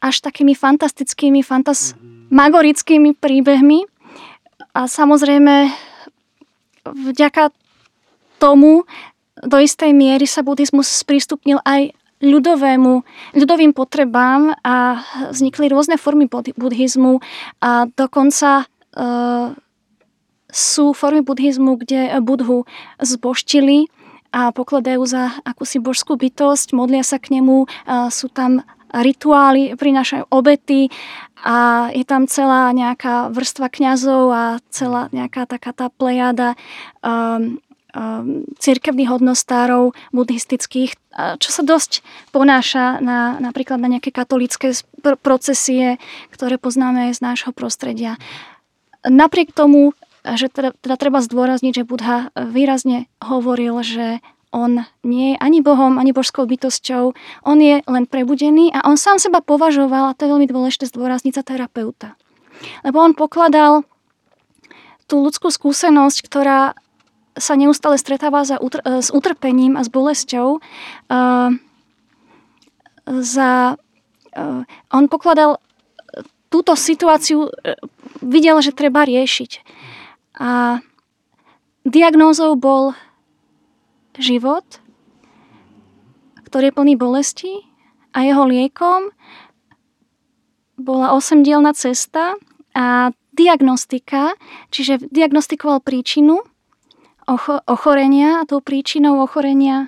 až 0.00 0.16
takými 0.24 0.56
fantastickými, 0.56 1.44
fantasmagorickými 1.44 3.18
príbehmi. 3.18 3.84
A 4.72 4.86
samozrejme, 4.86 5.68
vďaka 6.86 7.52
tomu 8.40 8.88
do 9.40 9.56
istej 9.60 9.92
miery 9.92 10.24
sa 10.24 10.40
buddhizmus 10.40 10.88
sprístupnil 10.88 11.60
aj 11.66 11.92
ľudovému, 12.20 12.92
ľudovým 13.32 13.72
potrebám 13.72 14.52
a 14.60 15.00
vznikli 15.32 15.72
rôzne 15.72 15.96
formy 15.96 16.28
buddhizmu 16.28 17.20
a 17.64 17.88
dokonca 17.88 18.64
e, 18.64 18.64
sú 20.52 20.92
formy 20.92 21.24
buddhizmu, 21.24 21.80
kde 21.80 22.20
budhu 22.20 22.68
zboštili 23.00 23.88
a 24.30 24.54
pokladajú 24.54 25.02
za 25.08 25.42
akúsi 25.42 25.82
božskú 25.82 26.14
bytosť, 26.14 26.70
modlia 26.70 27.02
sa 27.02 27.18
k 27.18 27.34
nemu, 27.34 27.66
sú 28.14 28.30
tam 28.30 28.62
rituály, 28.94 29.74
prinášajú 29.74 30.30
obety 30.30 30.90
a 31.42 31.90
je 31.94 32.02
tam 32.06 32.26
celá 32.30 32.70
nejaká 32.70 33.30
vrstva 33.34 33.70
kňazov 33.70 34.24
a 34.30 34.44
celá 34.70 35.10
nejaká 35.10 35.46
taká 35.50 35.74
tá 35.74 35.86
plejada 35.90 36.54
Um, 37.00 37.64
cirkevných 38.58 39.10
hodnostárov 39.10 39.92
buddhistických, 40.14 40.94
čo 41.42 41.48
sa 41.50 41.62
dosť 41.66 42.06
ponáša 42.30 43.02
na, 43.02 43.36
napríklad 43.42 43.82
na 43.82 43.90
nejaké 43.90 44.14
katolické 44.14 44.72
procesie, 45.02 45.98
ktoré 46.30 46.56
poznáme 46.56 47.10
z 47.10 47.18
nášho 47.18 47.50
prostredia. 47.50 48.14
Napriek 49.02 49.50
tomu, 49.50 49.96
že 50.22 50.52
teda, 50.52 50.76
teda 50.78 50.96
treba 51.00 51.24
zdôrazniť, 51.24 51.72
že 51.82 51.88
Budha 51.88 52.28
výrazne 52.36 53.08
hovoril, 53.24 53.80
že 53.80 54.20
on 54.50 54.82
nie 55.06 55.34
je 55.34 55.36
ani 55.38 55.62
Bohom, 55.62 55.96
ani 55.96 56.10
božskou 56.10 56.42
bytosťou, 56.42 57.14
on 57.46 57.58
je 57.62 57.86
len 57.86 58.04
prebudený 58.10 58.74
a 58.74 58.82
on 58.82 58.98
sám 58.98 59.22
seba 59.22 59.38
považoval, 59.38 60.10
a 60.10 60.16
to 60.18 60.26
je 60.26 60.32
veľmi 60.34 60.50
dôležité 60.50 60.90
zdôrazniť, 60.90 61.38
za 61.38 61.46
terapeuta. 61.46 62.18
Lebo 62.82 62.98
on 62.98 63.14
pokladal 63.14 63.86
tú 65.06 65.22
ľudskú 65.22 65.50
skúsenosť, 65.54 66.18
ktorá 66.26 66.74
sa 67.40 67.56
neustále 67.56 67.96
stretáva 67.96 68.44
za 68.44 68.60
utr- 68.60 68.84
e, 68.84 69.00
s 69.00 69.08
utrpením 69.10 69.74
a 69.74 69.82
s 69.82 69.88
bolesťou. 69.88 70.60
Uh, 71.10 71.56
za, 73.10 73.74
uh, 74.36 74.62
on 74.92 75.04
pokladal 75.10 75.58
túto 76.52 76.78
situáciu, 76.78 77.48
uh, 77.48 77.74
videl, 78.22 78.60
že 78.62 78.76
treba 78.76 79.02
riešiť. 79.02 79.50
A 80.38 80.78
diagnózou 81.82 82.54
bol 82.54 82.94
život, 84.14 84.64
ktorý 86.46 86.70
je 86.70 86.76
plný 86.76 86.94
bolesti 86.94 87.52
a 88.14 88.22
jeho 88.22 88.44
liekom 88.46 89.10
bola 90.80 91.12
osemdielna 91.12 91.76
cesta 91.76 92.34
a 92.72 93.12
diagnostika, 93.36 94.34
čiže 94.72 95.12
diagnostikoval 95.12 95.84
príčinu 95.84 96.42
ocho- 97.30 97.62
ochorenia 97.64 98.42
a 98.42 98.46
tou 98.46 98.58
príčinou 98.58 99.22
ochorenia 99.22 99.86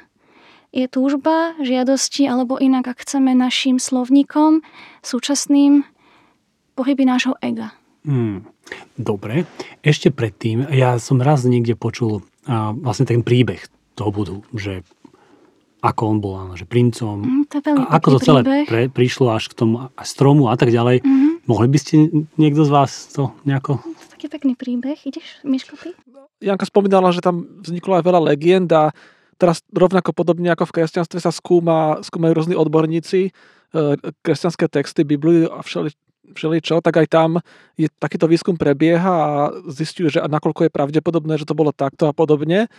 je 0.71 0.87
túžba, 0.87 1.53
žiadosti 1.61 2.25
alebo 2.25 2.57
inak, 2.57 2.87
ak 2.89 3.03
chceme 3.03 3.35
našim 3.35 3.77
slovníkom 3.77 4.63
súčasným 5.03 5.83
pohyby 6.73 7.05
nášho 7.05 7.37
ega. 7.43 7.77
Hmm. 8.07 8.47
Dobre. 8.97 9.45
Ešte 9.85 10.09
predtým, 10.09 10.65
ja 10.73 10.97
som 10.97 11.21
raz 11.21 11.45
niekde 11.45 11.77
počul 11.77 12.25
a, 12.47 12.73
vlastne 12.73 13.05
ten 13.05 13.21
príbeh 13.21 13.61
toho 13.93 14.09
budu, 14.09 14.37
že 14.57 14.81
ako 15.83 16.03
on 16.07 16.19
bol 16.19 16.35
áno, 16.39 16.55
že 16.55 16.65
princom, 16.65 17.21
Mm, 17.21 17.45
to 17.51 17.59
a 17.59 17.99
ako 17.99 18.09
to 18.17 18.19
celé 18.23 18.41
príbeh. 18.41 18.65
pre, 18.65 18.83
prišlo 18.89 19.35
až 19.35 19.51
k 19.51 19.59
tomu 19.59 19.91
stromu 20.01 20.47
a 20.47 20.55
tak 20.55 20.71
ďalej. 20.71 21.03
Mhm. 21.03 21.29
Mohli 21.45 21.69
by 21.69 21.79
ste 21.79 21.95
niekto 22.39 22.63
z 22.63 22.71
vás 22.71 23.11
to 23.11 23.35
nejako... 23.43 23.83
To 23.83 23.91
je 23.93 24.11
taký 24.15 24.27
pekný 24.31 24.55
príbeh. 24.55 24.95
Ideš, 24.97 25.43
Miško, 25.43 25.75
ty? 25.77 25.91
Janka 26.43 26.67
spomínala, 26.67 27.15
že 27.15 27.23
tam 27.23 27.47
vzniklo 27.63 27.97
aj 27.97 28.05
veľa 28.05 28.21
legend 28.35 28.69
a 28.75 28.91
teraz 29.39 29.63
rovnako 29.71 30.11
podobne 30.15 30.51
ako 30.51 30.69
v 30.71 30.75
kresťanstve 30.83 31.19
sa 31.23 31.31
skúma, 31.31 32.03
skúmajú 32.03 32.33
rôzni 32.35 32.55
odborníci 32.59 33.31
e, 33.31 33.31
kresťanské 34.23 34.67
texty, 34.67 35.07
Bibliu 35.07 35.51
a 35.51 35.63
všeli, 35.63 35.95
všeličo, 36.35 36.83
tak 36.83 37.03
aj 37.03 37.07
tam 37.11 37.31
je 37.75 37.91
takýto 37.99 38.31
výskum 38.31 38.55
prebieha 38.55 39.15
a 39.15 39.31
zistujú, 39.71 40.15
že 40.15 40.19
nakoľko 40.23 40.67
je 40.67 40.75
pravdepodobné, 40.75 41.39
že 41.39 41.49
to 41.49 41.59
bolo 41.59 41.71
takto 41.75 42.07
a 42.07 42.15
podobne. 42.15 42.71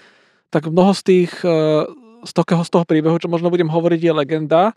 Tak 0.51 0.69
mnoho 0.69 0.95
z 0.95 1.01
tých, 1.03 1.31
e, 1.43 1.87
z 2.23 2.31
toho, 2.31 2.63
z 2.63 2.69
toho 2.71 2.85
príbehu, 2.87 3.19
čo 3.19 3.27
možno 3.27 3.51
budem 3.51 3.67
hovoriť, 3.67 3.99
je 3.99 4.13
legenda, 4.13 4.71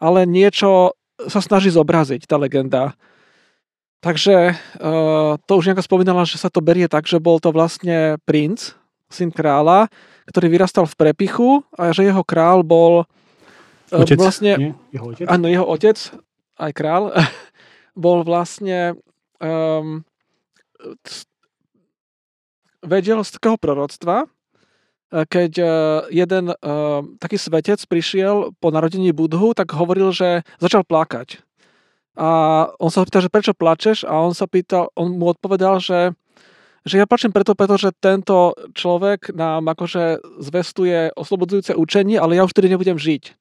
ale 0.00 0.24
niečo 0.24 0.96
sa 1.16 1.40
snaží 1.40 1.72
zobraziť, 1.72 2.28
tá 2.28 2.36
legenda. 2.36 2.96
Takže 4.04 4.54
uh, 4.54 5.40
to 5.48 5.52
už 5.56 5.72
nejako 5.72 5.82
spomínala, 5.82 6.28
že 6.28 6.36
sa 6.36 6.52
to 6.52 6.60
berie 6.60 6.86
tak, 6.86 7.08
že 7.08 7.16
bol 7.18 7.40
to 7.40 7.50
vlastne 7.50 8.20
princ, 8.28 8.76
syn 9.08 9.32
kráľa, 9.32 9.88
ktorý 10.28 10.46
vyrastal 10.52 10.84
v 10.84 10.98
prepichu 10.98 11.64
a 11.74 11.90
že 11.94 12.06
jeho 12.06 12.22
král 12.22 12.60
bol 12.60 13.02
uh, 13.02 14.02
Otec? 14.02 14.18
vlastne, 14.20 14.52
Nie? 14.58 14.70
Jeho 14.92 15.06
otec? 15.14 15.26
áno, 15.26 15.46
jeho 15.48 15.66
otec, 15.66 15.96
aj 16.60 16.72
král, 16.76 17.14
bol 18.04 18.20
vlastne 18.26 19.00
um, 19.40 20.04
vedel 22.86 23.18
z 23.26 23.30
takého 23.34 23.58
proroctva, 23.58 24.26
eh, 24.26 25.24
keď 25.26 25.52
jeden 26.14 26.44
eh, 26.54 26.56
taký 27.18 27.36
svetec 27.36 27.82
prišiel 27.90 28.54
po 28.62 28.68
narodení 28.70 29.10
Budhu, 29.10 29.52
tak 29.52 29.74
hovoril, 29.74 30.14
že 30.14 30.46
začal 30.62 30.86
plakať. 30.86 31.42
A 32.16 32.28
on 32.80 32.88
sa 32.88 33.04
ho 33.04 33.06
pýtal, 33.06 33.28
že 33.28 33.32
prečo 33.32 33.52
plačeš? 33.52 34.08
A 34.08 34.24
on 34.24 34.32
sa 34.32 34.48
pýtal, 34.48 34.88
on 34.96 35.20
mu 35.20 35.28
odpovedal, 35.28 35.84
že, 35.84 36.16
že 36.88 36.96
ja 36.96 37.04
plačem 37.04 37.28
preto, 37.28 37.52
pretože 37.52 37.92
tento 38.00 38.56
človek 38.72 39.36
nám 39.36 39.68
akože 39.68 40.24
zvestuje 40.40 41.12
oslobodzujúce 41.12 41.76
učenie, 41.76 42.16
ale 42.16 42.40
ja 42.40 42.48
už 42.48 42.56
tedy 42.56 42.72
nebudem 42.72 42.96
žiť. 42.96 43.36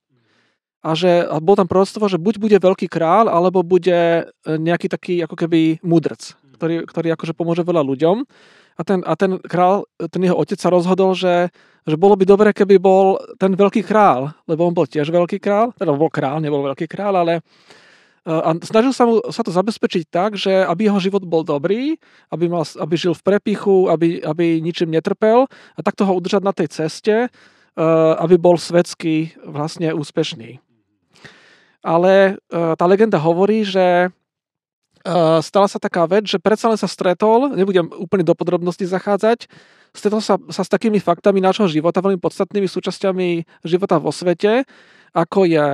A 0.85 0.93
že 0.93 1.25
a 1.25 1.41
bol 1.41 1.57
tam 1.57 1.65
proroctvo, 1.65 2.05
že 2.11 2.21
buď 2.21 2.35
bude 2.37 2.57
veľký 2.61 2.91
král, 2.91 3.25
alebo 3.25 3.65
bude 3.65 4.21
e, 4.21 4.23
nejaký 4.45 4.85
taký 4.85 5.17
ako 5.25 5.33
keby 5.33 5.81
mudrc, 5.81 6.37
ktorý, 6.61 6.85
ktorý 6.85 7.07
akože 7.17 7.33
pomôže 7.33 7.65
veľa 7.65 7.81
ľuďom. 7.81 8.21
A 8.75 8.81
ten, 8.83 9.01
a 9.07 9.15
ten 9.17 9.39
král, 9.39 9.87
ten 9.97 10.21
jeho 10.21 10.35
otec 10.37 10.59
sa 10.59 10.69
rozhodol, 10.69 11.15
že, 11.15 11.49
že 11.87 11.95
bolo 11.95 12.13
by 12.19 12.27
dobre, 12.27 12.51
keby 12.51 12.75
bol 12.77 13.17
ten 13.39 13.55
veľký 13.55 13.81
král, 13.81 14.35
lebo 14.45 14.67
on 14.67 14.75
bol 14.75 14.85
tiež 14.85 15.09
veľký 15.09 15.39
král, 15.39 15.71
teda 15.73 15.95
bol 15.95 16.11
král, 16.11 16.43
nebol 16.43 16.61
veľký 16.69 16.85
král, 16.85 17.17
ale 17.17 17.39
a 18.25 18.57
snažil 18.65 18.89
sa 18.89 19.05
mu 19.05 19.21
sa 19.29 19.45
to 19.45 19.53
zabezpečiť 19.53 20.09
tak, 20.09 20.33
že 20.33 20.49
aby 20.49 20.89
jeho 20.89 20.97
život 20.97 21.21
bol 21.21 21.45
dobrý, 21.45 22.01
aby, 22.33 22.49
mal, 22.49 22.65
aby 22.65 22.97
žil 22.97 23.13
v 23.13 23.21
prepichu, 23.21 23.85
aby, 23.93 24.17
aby 24.25 24.57
ničím 24.65 24.89
netrpel 24.89 25.45
a 25.77 25.79
takto 25.85 26.09
ho 26.09 26.17
udržať 26.17 26.41
na 26.41 26.49
tej 26.49 26.73
ceste, 26.73 27.15
eh, 27.29 28.13
aby 28.17 28.41
bol 28.41 28.57
svetsky 28.57 29.37
vlastne 29.45 29.93
úspešný. 29.93 30.57
Ale 31.85 32.41
eh, 32.41 32.73
tá 32.73 32.85
legenda 32.89 33.21
hovorí, 33.21 33.61
že 33.61 34.09
eh, 34.09 35.39
stala 35.45 35.69
sa 35.69 35.77
taká 35.77 36.09
vec, 36.09 36.25
že 36.25 36.41
predsa 36.41 36.73
len 36.73 36.81
sa 36.81 36.89
stretol, 36.89 37.53
nebudem 37.53 37.93
úplne 37.93 38.25
do 38.25 38.33
podrobností 38.33 38.89
zachádzať, 38.89 39.45
stretol 39.93 40.25
sa, 40.25 40.41
sa 40.49 40.65
s 40.65 40.69
takými 40.73 40.97
faktami 40.97 41.45
nášho 41.45 41.69
života, 41.69 42.01
veľmi 42.01 42.17
podstatnými 42.17 42.65
súčasťami 42.65 43.61
života 43.61 44.01
vo 44.01 44.09
svete, 44.09 44.65
ako 45.13 45.45
je 45.45 45.67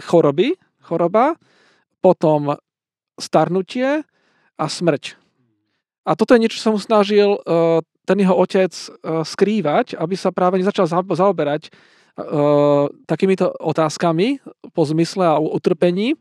choroby, 0.00 0.56
choroba, 0.82 1.36
potom 2.04 2.56
starnutie 3.18 4.04
a 4.54 4.64
smrť. 4.68 5.16
A 6.04 6.12
toto 6.12 6.36
je 6.36 6.42
niečo, 6.44 6.60
čo 6.60 6.64
sa 6.68 6.74
mu 6.74 6.80
snažil 6.80 7.40
uh, 7.40 7.80
ten 8.04 8.20
jeho 8.20 8.36
otec 8.36 8.70
uh, 8.70 9.24
skrývať, 9.24 9.96
aby 9.96 10.14
sa 10.14 10.28
práve 10.28 10.60
nezačal 10.60 10.84
za- 10.84 11.00
zaoberať 11.00 11.72
uh, 11.72 12.92
takýmito 13.08 13.48
otázkami 13.48 14.44
po 14.76 14.82
zmysle 14.84 15.24
a 15.24 15.40
utrpení. 15.40 16.12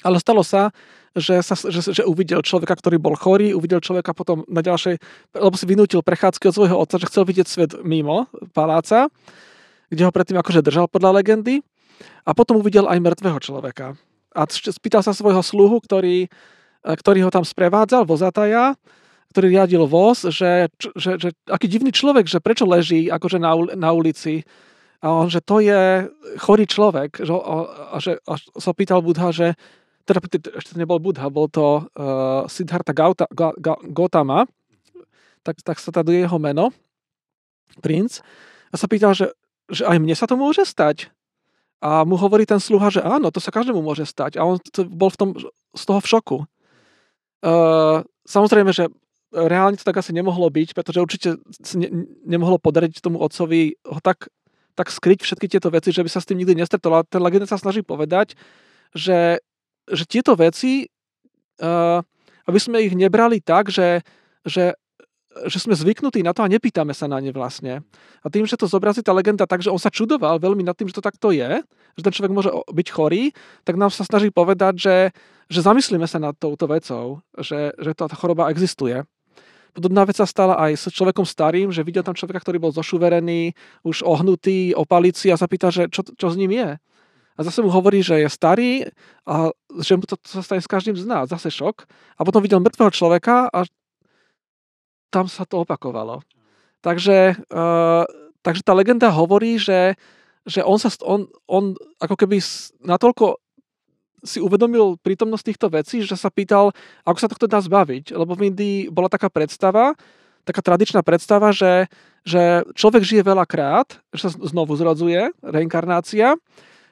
Ale 0.00 0.16
stalo 0.22 0.40
sa, 0.46 0.70
že, 1.18 1.42
sa, 1.42 1.58
že, 1.58 1.80
že 1.90 2.06
uvidel 2.06 2.40
človeka, 2.40 2.78
ktorý 2.78 2.96
bol 2.96 3.18
chorý, 3.18 3.52
uvidel 3.52 3.82
človeka 3.82 4.14
potom 4.14 4.46
na 4.46 4.62
ďalšej, 4.62 4.96
lebo 5.34 5.54
si 5.58 5.66
vynútil 5.66 6.00
prechádzky 6.00 6.48
od 6.48 6.56
svojho 6.56 6.76
otca, 6.78 6.96
že 7.02 7.10
chcel 7.10 7.26
vidieť 7.26 7.46
svet 7.50 7.70
mimo 7.82 8.30
paláca, 8.54 9.10
kde 9.90 10.02
ho 10.06 10.14
predtým 10.14 10.38
akože 10.38 10.64
držal 10.64 10.86
podľa 10.86 11.20
legendy. 11.20 11.60
A 12.26 12.30
potom 12.36 12.60
uvidel 12.60 12.86
aj 12.86 12.98
mŕtvého 13.00 13.38
človeka. 13.40 13.96
A 14.36 14.46
spýtal 14.50 15.02
sa 15.02 15.16
svojho 15.16 15.40
sluhu, 15.40 15.80
ktorý, 15.80 16.28
ktorý 16.84 17.26
ho 17.26 17.30
tam 17.32 17.42
sprevádzal, 17.42 18.06
vozataja, 18.06 18.76
ktorý 19.32 19.46
riadil 19.52 19.84
voz, 19.84 20.24
že, 20.28 20.72
že, 20.96 21.20
že 21.20 21.28
aký 21.48 21.68
divný 21.68 21.92
človek, 21.92 22.24
že 22.24 22.40
prečo 22.40 22.64
leží 22.64 23.12
akože 23.12 23.36
na, 23.36 23.52
na 23.76 23.90
ulici. 23.92 24.44
A 24.98 25.14
on, 25.14 25.28
že 25.30 25.44
to 25.44 25.60
je 25.62 26.08
chorý 26.40 26.64
človek. 26.64 27.22
Že, 27.22 27.32
a, 27.36 27.56
a, 27.92 27.96
že, 28.00 28.18
a 28.24 28.34
sa 28.40 28.72
pýtal 28.72 29.04
Budha, 29.04 29.30
že 29.30 29.54
teda 30.08 30.24
ešte 30.56 30.72
to 30.72 30.80
nebol 30.80 30.96
Budha, 30.96 31.28
bol 31.28 31.52
to 31.52 31.84
uh, 31.84 32.48
Siddhartha 32.48 32.96
Gauta, 32.96 33.28
Ga, 33.28 33.52
Ga, 33.60 33.76
Gautama, 33.92 34.48
tak, 35.44 35.60
tak 35.60 35.76
sa 35.76 35.92
tady 35.92 36.24
jeho 36.24 36.40
meno, 36.40 36.72
princ. 37.84 38.24
A 38.72 38.80
sa 38.80 38.88
pýtal, 38.88 39.12
že, 39.12 39.28
že 39.68 39.84
aj 39.84 40.00
mne 40.00 40.16
sa 40.16 40.24
to 40.24 40.40
môže 40.40 40.64
stať. 40.64 41.12
A 41.78 42.02
mu 42.02 42.18
hovorí 42.18 42.42
ten 42.42 42.58
sluha, 42.58 42.90
že 42.90 42.98
áno, 42.98 43.30
to 43.30 43.38
sa 43.38 43.54
každému 43.54 43.78
môže 43.78 44.02
stať. 44.02 44.34
A 44.34 44.42
on 44.42 44.58
to 44.58 44.82
bol 44.82 45.14
v 45.14 45.18
tom, 45.18 45.28
z 45.74 45.82
toho 45.86 46.02
v 46.02 46.10
šoku. 46.10 46.38
Uh, 47.38 48.02
samozrejme, 48.26 48.74
že 48.74 48.90
reálne 49.30 49.78
to 49.78 49.86
tak 49.86 50.02
asi 50.02 50.10
nemohlo 50.10 50.50
byť, 50.50 50.74
pretože 50.74 50.98
určite 50.98 51.28
ne, 51.78 51.88
nemohlo 52.26 52.58
podariť 52.58 52.98
tomu 52.98 53.22
otcovi 53.22 53.78
ho 53.86 54.00
tak, 54.02 54.26
tak 54.74 54.90
skryť 54.90 55.22
všetky 55.22 55.46
tieto 55.46 55.70
veci, 55.70 55.94
že 55.94 56.02
by 56.02 56.10
sa 56.10 56.18
s 56.18 56.26
tým 56.26 56.42
nikdy 56.42 56.58
nestretol. 56.58 56.98
A 56.98 57.06
ten 57.06 57.22
legenda 57.22 57.46
sa 57.46 57.60
snaží 57.60 57.86
povedať, 57.86 58.34
že, 58.90 59.38
že 59.86 60.02
tieto 60.02 60.34
veci, 60.34 60.90
uh, 61.62 62.02
aby 62.50 62.58
sme 62.58 62.82
ich 62.82 62.98
nebrali 62.98 63.38
tak, 63.38 63.70
že, 63.70 64.02
že 64.42 64.74
že 65.46 65.62
sme 65.62 65.78
zvyknutí 65.78 66.24
na 66.26 66.34
to 66.34 66.42
a 66.42 66.50
nepýtame 66.50 66.90
sa 66.90 67.06
na 67.06 67.22
ne 67.22 67.30
vlastne. 67.30 67.86
A 68.24 68.26
tým, 68.26 68.48
že 68.48 68.58
to 68.58 68.66
zobrazí 68.66 69.04
tá 69.04 69.14
legenda 69.14 69.46
tak, 69.46 69.62
že 69.62 69.70
on 69.70 69.78
sa 69.78 69.92
čudoval 69.92 70.42
veľmi 70.42 70.66
nad 70.66 70.74
tým, 70.74 70.90
že 70.90 70.98
to 70.98 71.04
takto 71.04 71.30
je, 71.30 71.62
že 71.94 72.02
ten 72.02 72.14
človek 72.14 72.32
môže 72.34 72.50
byť 72.50 72.88
chorý, 72.90 73.30
tak 73.62 73.78
nám 73.78 73.94
sa 73.94 74.02
snaží 74.02 74.34
povedať, 74.34 74.74
že, 74.78 74.96
že 75.46 75.60
zamyslíme 75.62 76.06
sa 76.10 76.18
nad 76.18 76.34
touto 76.34 76.66
vecou, 76.66 77.22
že, 77.38 77.76
že 77.78 77.90
tá 77.94 78.10
choroba 78.10 78.50
existuje. 78.50 79.06
Podobná 79.76 80.02
vec 80.02 80.18
sa 80.18 80.26
stala 80.26 80.58
aj 80.58 80.74
s 80.74 80.84
človekom 80.90 81.22
starým, 81.22 81.70
že 81.70 81.86
videl 81.86 82.02
tam 82.02 82.16
človeka, 82.16 82.42
ktorý 82.42 82.58
bol 82.58 82.72
zošuverený, 82.74 83.54
už 83.86 84.02
ohnutý, 84.02 84.74
o 84.74 84.82
palici 84.82 85.30
a 85.30 85.38
zapýta, 85.38 85.70
že 85.70 85.86
čo, 85.92 86.02
čo 86.02 86.26
s 86.32 86.38
ním 86.40 86.50
je. 86.56 86.68
A 87.38 87.46
zase 87.46 87.62
mu 87.62 87.70
hovorí, 87.70 88.02
že 88.02 88.18
je 88.18 88.26
starý 88.26 88.72
a 89.22 89.54
že 89.78 89.94
mu 89.94 90.02
to, 90.02 90.18
to 90.18 90.26
sa 90.26 90.42
stane 90.42 90.58
s 90.58 90.66
každým 90.66 90.98
z 90.98 91.06
nás. 91.06 91.30
Zase 91.30 91.54
šok. 91.54 91.86
A 92.18 92.26
potom 92.26 92.42
videl 92.42 92.58
mŕtvého 92.58 92.90
človeka 92.90 93.46
a 93.46 93.62
tam 95.08 95.26
sa 95.26 95.44
to 95.48 95.64
opakovalo. 95.64 96.20
Takže, 96.84 97.34
uh, 97.50 98.04
takže 98.44 98.62
tá 98.62 98.72
legenda 98.76 99.10
hovorí, 99.10 99.58
že, 99.58 99.98
že 100.46 100.62
on, 100.62 100.78
sa, 100.78 100.92
on, 101.02 101.26
on 101.50 101.74
ako 101.98 102.14
keby 102.14 102.38
natoľko 102.86 103.42
si 104.22 104.42
uvedomil 104.42 104.98
prítomnosť 104.98 105.44
týchto 105.46 105.66
vecí, 105.70 106.02
že 106.02 106.18
sa 106.18 106.30
pýtal, 106.30 106.74
ako 107.06 107.18
sa 107.18 107.30
tohto 107.30 107.46
dá 107.46 107.62
zbaviť. 107.62 108.14
Lebo 108.14 108.34
v 108.34 108.50
Indii 108.50 108.78
bola 108.90 109.06
taká 109.06 109.30
predstava, 109.30 109.94
taká 110.42 110.58
tradičná 110.62 111.06
predstava, 111.06 111.54
že, 111.54 111.86
že 112.26 112.66
človek 112.74 113.06
žije 113.06 113.22
veľakrát, 113.22 114.02
že 114.10 114.26
sa 114.26 114.30
znovu 114.34 114.74
zrodzuje, 114.74 115.30
reinkarnácia, 115.38 116.34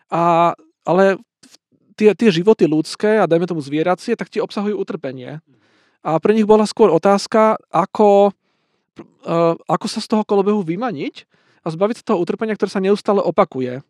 a, 0.07 0.55
ale 0.87 1.18
tie, 1.98 2.14
tie 2.14 2.31
životy 2.31 2.68
ľudské 2.68 3.18
a 3.18 3.26
dajme 3.26 3.48
tomu 3.48 3.64
zvieracie, 3.64 4.14
tak 4.14 4.31
tie 4.31 4.44
obsahujú 4.44 4.76
utrpenie. 4.79 5.42
A 6.06 6.22
pre 6.22 6.38
nich 6.38 6.46
bola 6.46 6.62
skôr 6.70 6.94
otázka, 6.94 7.58
ako, 7.74 8.30
uh, 9.26 9.54
ako 9.66 9.86
sa 9.90 9.98
z 9.98 10.06
toho 10.06 10.22
kolobehu 10.22 10.62
vymaniť 10.62 11.26
a 11.66 11.74
zbaviť 11.74 11.96
sa 11.98 12.14
toho 12.14 12.22
utrpenia, 12.22 12.54
ktoré 12.54 12.70
sa 12.70 12.78
neustále 12.78 13.18
opakuje. 13.18 13.82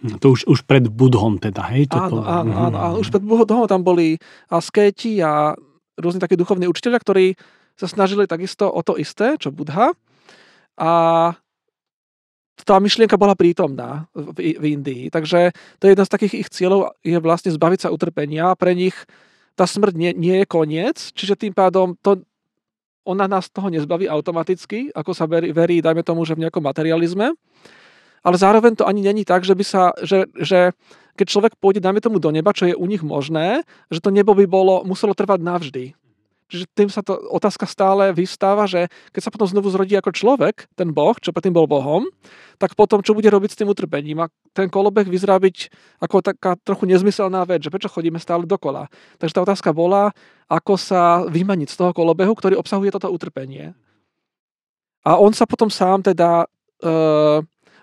No, 0.00 0.16
to 0.16 0.32
už, 0.32 0.48
už 0.48 0.64
pred 0.64 0.88
Budhom 0.88 1.36
teda, 1.36 1.68
hej? 1.74 1.92
Toto. 1.92 2.24
Áno, 2.24 2.24
áno, 2.24 2.52
áno, 2.56 2.76
áno. 2.80 2.94
Už 3.04 3.12
pred 3.12 3.20
Budhom 3.20 3.68
tam 3.68 3.84
boli 3.84 4.16
askéti 4.48 5.20
a 5.20 5.52
rôzni 6.00 6.22
takí 6.22 6.40
duchovní 6.40 6.70
učiteľia, 6.70 7.02
ktorí 7.04 7.26
sa 7.76 7.90
snažili 7.90 8.24
takisto 8.24 8.70
o 8.70 8.80
to 8.80 8.96
isté, 8.96 9.36
čo 9.36 9.52
Budha. 9.52 9.92
A 10.78 10.90
tá 12.62 12.76
myšlienka 12.78 13.18
bola 13.18 13.34
prítomná 13.34 14.06
v, 14.14 14.56
v 14.56 14.64
Indii. 14.78 15.10
Takže 15.10 15.52
to 15.78 15.86
je 15.86 15.92
jeden 15.94 16.06
z 16.06 16.14
takých 16.14 16.34
ich 16.46 16.48
cieľov, 16.50 16.96
je 17.02 17.18
vlastne 17.18 17.50
zbaviť 17.50 17.86
sa 17.86 17.92
utrpenia. 17.92 18.54
Pre 18.54 18.72
nich 18.74 18.94
tá 19.58 19.66
smrť 19.66 19.94
nie, 19.98 20.10
nie 20.14 20.34
je 20.42 20.46
koniec, 20.46 21.10
čiže 21.18 21.34
tým 21.34 21.50
pádom 21.50 21.98
to, 21.98 22.22
ona 23.02 23.26
nás 23.26 23.50
toho 23.50 23.66
nezbaví 23.66 24.06
automaticky, 24.06 24.94
ako 24.94 25.10
sa 25.10 25.26
verí, 25.26 25.50
verí, 25.50 25.82
dajme 25.82 26.06
tomu, 26.06 26.22
že 26.22 26.38
v 26.38 26.46
nejakom 26.46 26.62
materializme. 26.62 27.34
Ale 28.22 28.36
zároveň 28.38 28.78
to 28.78 28.86
ani 28.86 29.02
není 29.02 29.26
tak, 29.26 29.42
že 29.42 29.58
by 29.58 29.64
sa, 29.66 29.90
že, 30.06 30.30
že 30.38 30.70
keď 31.18 31.26
človek 31.26 31.52
pôjde, 31.58 31.82
dajme 31.82 31.98
tomu, 31.98 32.22
do 32.22 32.30
neba, 32.30 32.54
čo 32.54 32.70
je 32.70 32.78
u 32.78 32.86
nich 32.86 33.02
možné, 33.02 33.66
že 33.90 33.98
to 33.98 34.14
nebo 34.14 34.38
by 34.38 34.46
bolo, 34.46 34.86
muselo 34.86 35.18
trvať 35.18 35.42
navždy. 35.42 35.84
Čiže 36.48 36.64
tým 36.72 36.88
sa 36.88 37.04
to 37.04 37.12
otázka 37.28 37.68
stále 37.68 38.08
vystáva, 38.16 38.64
že 38.64 38.88
keď 39.12 39.28
sa 39.28 39.32
potom 39.32 39.44
znovu 39.44 39.68
zrodí 39.68 39.92
ako 40.00 40.16
človek, 40.16 40.64
ten 40.72 40.88
boh, 40.96 41.12
čo 41.20 41.28
predtým 41.28 41.52
bol 41.52 41.68
bohom, 41.68 42.08
tak 42.56 42.72
potom 42.72 43.04
čo 43.04 43.12
bude 43.12 43.28
robiť 43.28 43.52
s 43.52 43.58
tým 43.60 43.68
utrpením? 43.68 44.24
A 44.24 44.32
ten 44.56 44.72
kolobeh 44.72 45.04
vyzerá 45.04 45.36
byť 45.36 45.68
ako 46.00 46.24
taká 46.24 46.56
trochu 46.56 46.88
nezmyselná 46.88 47.44
vec, 47.44 47.60
že 47.60 47.68
prečo 47.68 47.92
chodíme 47.92 48.16
stále 48.16 48.48
dokola. 48.48 48.88
Takže 49.20 49.36
tá 49.36 49.40
otázka 49.44 49.76
bola, 49.76 50.16
ako 50.48 50.80
sa 50.80 51.28
vymaniť 51.28 51.68
z 51.68 51.76
toho 51.76 51.92
kolobehu, 51.92 52.32
ktorý 52.32 52.56
obsahuje 52.56 52.96
toto 52.96 53.12
utrpenie. 53.12 53.76
A 55.04 55.20
on 55.20 55.36
sa 55.36 55.44
potom 55.44 55.68
sám 55.68 56.00
teda 56.00 56.48
uh, 56.84 57.40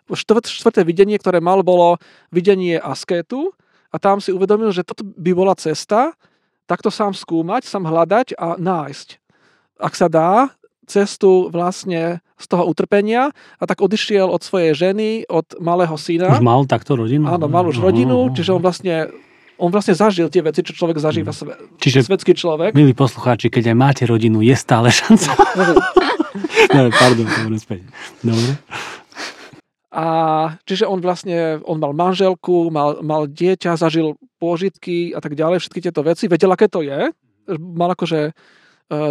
štvrté 0.10 0.82
videnie, 0.82 1.17
ktoré 1.21 1.38
mal, 1.38 1.62
bolo 1.62 2.01
videnie 2.30 2.78
askétu 2.78 3.54
a 3.89 3.97
tam 3.97 4.21
si 4.21 4.30
uvedomil, 4.30 4.69
že 4.73 4.86
toto 4.86 5.01
by 5.06 5.32
bola 5.34 5.54
cesta, 5.58 6.13
takto 6.65 6.89
sám 6.89 7.13
skúmať, 7.13 7.65
sám 7.65 7.86
hľadať 7.86 8.38
a 8.38 8.58
nájsť. 8.58 9.08
Ak 9.82 9.93
sa 9.93 10.08
dá, 10.10 10.54
cestu 10.86 11.49
vlastne 11.49 12.21
z 12.36 12.45
toho 12.45 12.67
utrpenia 12.67 13.32
a 13.58 13.63
tak 13.65 13.82
odišiel 13.82 14.28
od 14.30 14.43
svojej 14.43 14.75
ženy, 14.75 15.25
od 15.25 15.58
malého 15.58 15.95
syna. 15.97 16.36
Už 16.36 16.43
mal 16.45 16.67
takto 16.69 16.99
rodinu? 16.99 17.25
Áno, 17.25 17.47
mal 17.47 17.65
už 17.65 17.82
rodinu, 17.82 18.30
čiže 18.36 18.54
on 18.54 18.62
vlastne 18.62 19.10
on 19.56 19.71
vlastne 19.71 19.95
zažil 19.95 20.28
tie 20.28 20.43
veci, 20.43 20.60
čo 20.60 20.75
človek 20.75 20.99
zažíva, 20.99 21.32
mm. 21.32 21.80
Čiže, 21.80 22.04
svetský 22.04 22.36
človek. 22.36 22.75
Milí 22.75 22.91
poslucháči, 22.91 23.47
keď 23.47 23.71
aj 23.71 23.78
máte 23.80 24.04
rodinu, 24.04 24.43
je 24.43 24.51
stále 24.51 24.91
šanca. 24.91 25.32
no, 26.75 26.91
pardon, 26.91 27.23
dobre, 27.23 27.56
späť. 27.56 27.82
Dobre. 28.19 28.60
A 29.95 30.06
čiže 30.67 30.84
on 30.91 30.99
vlastne, 30.99 31.63
on 31.63 31.80
mal 31.80 31.95
manželku, 31.95 32.67
mal, 32.67 32.99
mal 32.99 33.32
dieťa, 33.32 33.80
zažil 33.80 34.19
pôžitky 34.37 35.15
a 35.15 35.19
tak 35.23 35.33
ďalej, 35.33 35.63
všetky 35.63 35.79
tieto 35.79 36.01
veci, 36.03 36.27
vedel, 36.27 36.51
aké 36.51 36.67
to 36.67 36.83
je, 36.83 37.11
mal 37.59 37.89
akože 37.93 38.31
e, 38.31 38.33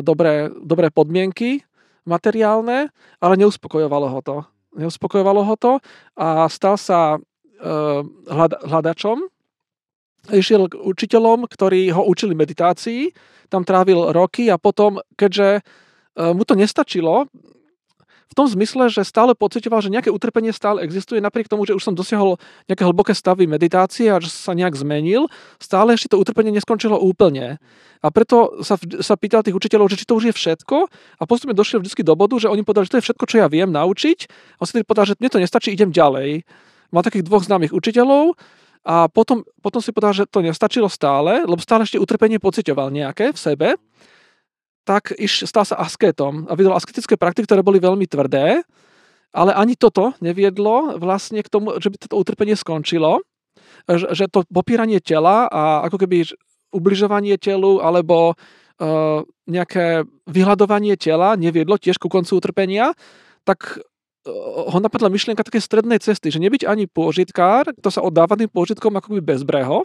dobré, 0.02 0.50
dobré 0.50 0.90
podmienky 0.90 1.62
materiálne, 2.04 2.92
ale 3.20 3.34
neuspokojovalo 3.40 4.06
ho 4.12 4.20
to. 4.20 4.36
Neuspokojovalo 4.76 5.42
ho 5.46 5.54
to 5.56 5.72
a 6.18 6.50
stal 6.52 6.76
sa 6.76 7.16
e, 7.16 7.18
hľadačom, 8.68 9.24
išiel 10.32 10.68
k 10.68 10.78
učiteľom, 10.80 11.48
ktorí 11.48 11.92
ho 11.92 12.04
učili 12.04 12.36
meditácii, 12.36 13.12
tam 13.52 13.64
trávil 13.64 14.12
roky 14.12 14.48
a 14.48 14.56
potom, 14.56 15.00
keďže 15.16 15.60
e, 15.60 15.62
mu 16.32 16.44
to 16.44 16.56
nestačilo, 16.56 17.28
v 18.34 18.42
tom 18.42 18.50
zmysle, 18.50 18.90
že 18.90 19.06
stále 19.06 19.38
pocitoval, 19.38 19.78
že 19.78 19.94
nejaké 19.94 20.10
utrpenie 20.10 20.50
stále 20.50 20.82
existuje, 20.82 21.22
napriek 21.22 21.46
tomu, 21.46 21.62
že 21.62 21.78
už 21.78 21.86
som 21.86 21.94
dosiahol 21.94 22.34
nejaké 22.66 22.82
hlboké 22.82 23.14
stavy 23.14 23.46
meditácie 23.46 24.10
a 24.10 24.18
že 24.18 24.26
sa 24.26 24.58
nejak 24.58 24.74
zmenil, 24.74 25.30
stále 25.62 25.94
ešte 25.94 26.10
to 26.10 26.18
utrpenie 26.18 26.50
neskončilo 26.50 26.98
úplne. 26.98 27.62
A 28.02 28.10
preto 28.10 28.58
sa, 28.66 28.74
sa 29.00 29.14
pýtal 29.14 29.46
tých 29.46 29.54
učiteľov, 29.54 29.86
že 29.94 30.02
či 30.02 30.10
to 30.10 30.18
už 30.18 30.28
je 30.28 30.34
všetko 30.34 30.90
a 30.90 31.22
postupne 31.30 31.54
došiel 31.54 31.78
vždy 31.78 32.02
do 32.02 32.18
bodu, 32.18 32.34
že 32.42 32.50
oni 32.50 32.66
povedali, 32.66 32.90
že 32.90 32.92
to 32.92 32.98
je 32.98 33.06
všetko, 33.06 33.24
čo 33.30 33.36
ja 33.38 33.46
viem 33.46 33.70
naučiť. 33.70 34.18
A 34.58 34.66
on 34.66 34.66
si 34.66 34.82
povedal, 34.82 35.14
že 35.14 35.16
mne 35.22 35.30
to 35.30 35.38
nestačí, 35.38 35.70
idem 35.70 35.94
ďalej. 35.94 36.42
Mal 36.90 37.06
takých 37.06 37.22
dvoch 37.22 37.46
známych 37.46 37.70
učiteľov 37.70 38.34
a 38.84 39.06
potom, 39.08 39.46
potom 39.62 39.78
si 39.78 39.94
povedal, 39.94 40.12
že 40.12 40.24
to 40.26 40.42
nestačilo 40.42 40.90
stále, 40.90 41.46
lebo 41.46 41.62
stále 41.62 41.86
ešte 41.86 42.02
utrpenie 42.02 42.42
pocitoval 42.42 42.90
nejaké 42.90 43.30
v 43.30 43.38
sebe 43.38 43.68
tak 44.84 45.16
iš, 45.16 45.48
stal 45.48 45.64
sa 45.64 45.80
asketom 45.80 46.44
a 46.46 46.52
videl 46.54 46.76
asketické 46.76 47.16
praktiky, 47.16 47.48
ktoré 47.48 47.64
boli 47.64 47.80
veľmi 47.80 48.04
tvrdé, 48.04 48.62
ale 49.34 49.50
ani 49.56 49.74
toto 49.74 50.14
neviedlo 50.22 51.00
vlastne 51.00 51.42
k 51.42 51.50
tomu, 51.50 51.80
že 51.82 51.90
by 51.90 51.96
toto 52.06 52.20
utrpenie 52.20 52.54
skončilo, 52.54 53.24
že, 53.90 54.06
že 54.14 54.24
to 54.30 54.46
popíranie 54.46 55.02
tela 55.02 55.50
a 55.50 55.82
ako 55.88 56.06
keby 56.06 56.28
ubližovanie 56.70 57.34
telu 57.40 57.82
alebo 57.82 58.36
uh, 58.36 59.26
nejaké 59.50 60.06
vyhľadovanie 60.30 60.94
tela 60.94 61.34
neviedlo 61.34 61.80
tiež 61.80 61.98
ku 61.98 62.06
koncu 62.06 62.38
utrpenia, 62.38 62.94
tak 63.42 63.78
uh, 63.78 64.70
ho 64.70 64.78
napadla 64.78 65.10
myšlienka 65.10 65.42
také 65.42 65.58
strednej 65.58 65.98
cesty, 65.98 66.30
že 66.30 66.38
nebyť 66.38 66.68
ani 66.70 66.86
pôžitkár, 66.86 67.74
to 67.82 67.90
sa 67.90 68.06
oddáva 68.06 68.38
tým 68.38 68.52
pôžitkom 68.52 68.94
ako 68.94 69.18
by 69.18 69.34
bezbreho, 69.34 69.82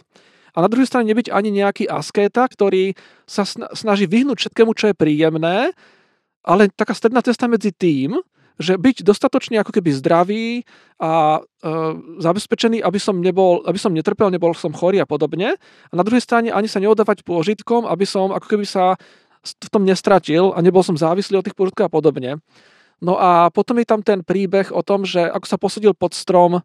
a 0.54 0.58
na 0.60 0.68
druhej 0.68 0.88
strane 0.88 1.08
nebyť 1.10 1.30
ani 1.30 1.50
nejaký 1.50 1.84
askéta, 1.86 2.46
ktorý 2.46 2.94
sa 3.24 3.46
snaží 3.74 4.10
vyhnúť 4.10 4.46
všetkému, 4.46 4.74
čo 4.74 4.90
je 4.90 4.98
príjemné, 4.98 5.72
ale 6.42 6.72
taká 6.72 6.96
stredná 6.96 7.20
cesta 7.20 7.46
medzi 7.46 7.70
tým, 7.70 8.18
že 8.60 8.76
byť 8.76 9.08
dostatočne 9.08 9.56
ako 9.64 9.72
keby 9.72 9.90
zdravý 9.96 10.68
a 11.00 11.40
e, 11.40 11.70
zabezpečený, 12.20 12.84
aby 12.84 13.00
som, 13.00 13.16
nebol, 13.16 13.64
aby 13.64 13.80
som 13.80 13.88
netrpel, 13.88 14.28
nebol 14.28 14.52
som 14.52 14.76
chorý 14.76 15.00
a 15.00 15.08
podobne. 15.08 15.56
A 15.88 15.92
na 15.96 16.04
druhej 16.04 16.20
strane 16.20 16.52
ani 16.52 16.68
sa 16.68 16.76
neodávať 16.76 17.24
pôžitkom, 17.24 17.88
aby 17.88 18.04
som 18.04 18.36
ako 18.36 18.44
keby 18.44 18.68
sa 18.68 19.00
v 19.40 19.68
tom 19.72 19.88
nestratil 19.88 20.52
a 20.52 20.60
nebol 20.60 20.84
som 20.84 20.92
závislý 20.92 21.40
od 21.40 21.44
tých 21.48 21.56
pôžitkov 21.56 21.88
a 21.88 21.92
podobne. 21.92 22.44
No 23.00 23.16
a 23.16 23.48
potom 23.48 23.80
je 23.80 23.88
tam 23.88 24.04
ten 24.04 24.20
príbeh 24.20 24.68
o 24.76 24.84
tom, 24.84 25.08
že 25.08 25.24
ako 25.24 25.46
sa 25.48 25.56
posadil 25.56 25.96
pod 25.96 26.12
strom 26.12 26.60
e, 26.60 26.62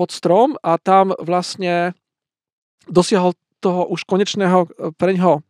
pod 0.00 0.16
strom 0.16 0.56
a 0.64 0.80
tam 0.80 1.12
vlastne 1.20 1.92
dosiahol 2.88 3.36
toho 3.60 3.84
už 3.92 4.08
konečného 4.08 4.64
e, 4.64 4.96
pre 4.96 5.12
ňoho 5.12 5.44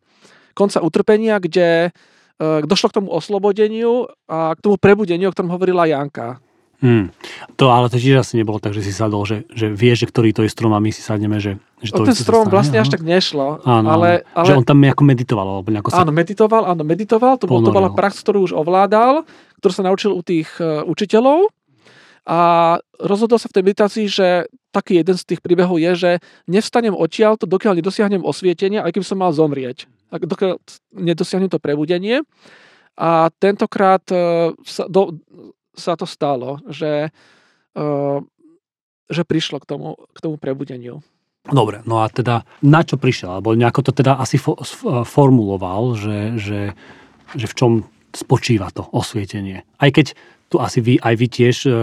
konca 0.51 0.83
utrpenia, 0.83 1.39
kde 1.39 1.87
e, 1.87 1.89
došlo 2.67 2.91
k 2.91 2.97
tomu 2.99 3.09
oslobodeniu 3.15 4.11
a 4.27 4.51
k 4.51 4.59
tomu 4.59 4.75
prebudeniu, 4.75 5.31
o 5.31 5.33
ktorom 5.33 5.55
hovorila 5.55 5.87
Janka. 5.87 6.43
Hmm. 6.81 7.13
To 7.61 7.69
ale 7.69 7.93
to 7.93 8.01
tiež 8.01 8.25
asi 8.25 8.41
nebolo 8.41 8.57
tak, 8.57 8.73
že 8.73 8.81
si 8.81 8.89
sadol, 8.89 9.21
že, 9.21 9.45
že 9.53 9.69
vieš, 9.69 10.01
že 10.03 10.07
ktorý 10.09 10.33
to 10.33 10.41
je 10.41 10.49
strom 10.49 10.73
a 10.73 10.81
my 10.81 10.89
si 10.89 11.05
sadneme, 11.05 11.37
že, 11.37 11.61
že 11.77 11.93
to 11.93 12.09
ten 12.09 12.17
strom 12.17 12.49
stane, 12.49 12.57
vlastne 12.57 12.77
až 12.81 12.89
tak 12.89 13.05
nešlo. 13.05 13.61
Áno, 13.61 13.85
ale, 13.85 14.25
ale, 14.33 14.45
že 14.49 14.57
on 14.57 14.65
tam 14.65 14.81
nejako 14.81 15.05
meditoval. 15.05 15.45
Alebo 15.45 15.69
nejako 15.69 15.93
sa 15.93 16.01
áno, 16.01 16.09
meditoval, 16.09 16.65
áno, 16.65 16.81
meditoval. 16.81 17.37
To, 17.37 17.45
bol, 17.45 17.61
to 17.61 17.69
bola 17.69 17.93
prax, 17.93 18.25
ktorú 18.25 18.49
už 18.49 18.57
ovládal, 18.57 19.29
ktorú 19.61 19.71
sa 19.77 19.85
naučil 19.85 20.09
u 20.17 20.25
tých 20.25 20.49
uh, 20.57 20.81
učiteľov 20.89 21.53
a 22.21 22.77
rozhodol 23.01 23.41
sa 23.41 23.49
v 23.49 23.55
tej 23.57 23.63
meditácii, 23.65 24.05
že 24.05 24.45
taký 24.69 25.01
jeden 25.01 25.17
z 25.17 25.25
tých 25.25 25.41
príbehov 25.41 25.81
je, 25.81 25.91
že 25.97 26.11
nevstanem 26.45 26.93
odtiaľ, 26.93 27.35
to 27.35 27.49
dokiaľ 27.49 27.81
nedosiahnem 27.81 28.21
osvietenie, 28.21 28.77
aj 28.77 28.93
keby 28.93 29.05
som 29.05 29.17
mal 29.17 29.33
zomrieť. 29.33 29.89
Dokiaľ 30.13 30.61
nedosiahnem 30.93 31.49
to 31.49 31.57
prebudenie. 31.57 32.21
A 32.99 33.33
tentokrát 33.41 34.03
e, 34.13 34.53
sa, 34.61 34.85
do, 34.85 35.17
sa 35.73 35.97
to 35.97 36.05
stalo, 36.05 36.61
že, 36.69 37.09
e, 37.73 37.81
že 39.09 39.23
prišlo 39.25 39.57
k 39.63 39.65
tomu, 39.65 39.97
k 40.13 40.17
tomu 40.21 40.35
prebudeniu. 40.37 41.01
Dobre, 41.49 41.81
no 41.89 42.05
a 42.05 42.11
teda 42.11 42.45
na 42.61 42.85
čo 42.85 43.01
prišiel? 43.01 43.41
Alebo 43.41 43.57
nejako 43.57 43.89
to 43.89 43.91
teda 43.97 44.21
asi 44.21 44.37
fo, 44.37 44.53
formuloval, 45.09 45.97
že, 45.97 46.37
že, 46.37 46.61
že 47.33 47.47
v 47.49 47.57
čom 47.57 47.71
spočíva 48.13 48.69
to 48.69 48.85
osvietenie. 48.93 49.65
Aj 49.81 49.89
keď 49.89 50.13
tu 50.51 50.59
asi 50.59 50.83
vy, 50.83 50.99
aj 50.99 51.15
vy 51.15 51.27
tiež 51.31 51.57
uh, 51.65 51.73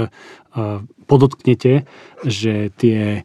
uh, 0.53 0.85
podotknete, 1.09 1.89
že 2.29 2.69
tie 2.77 3.25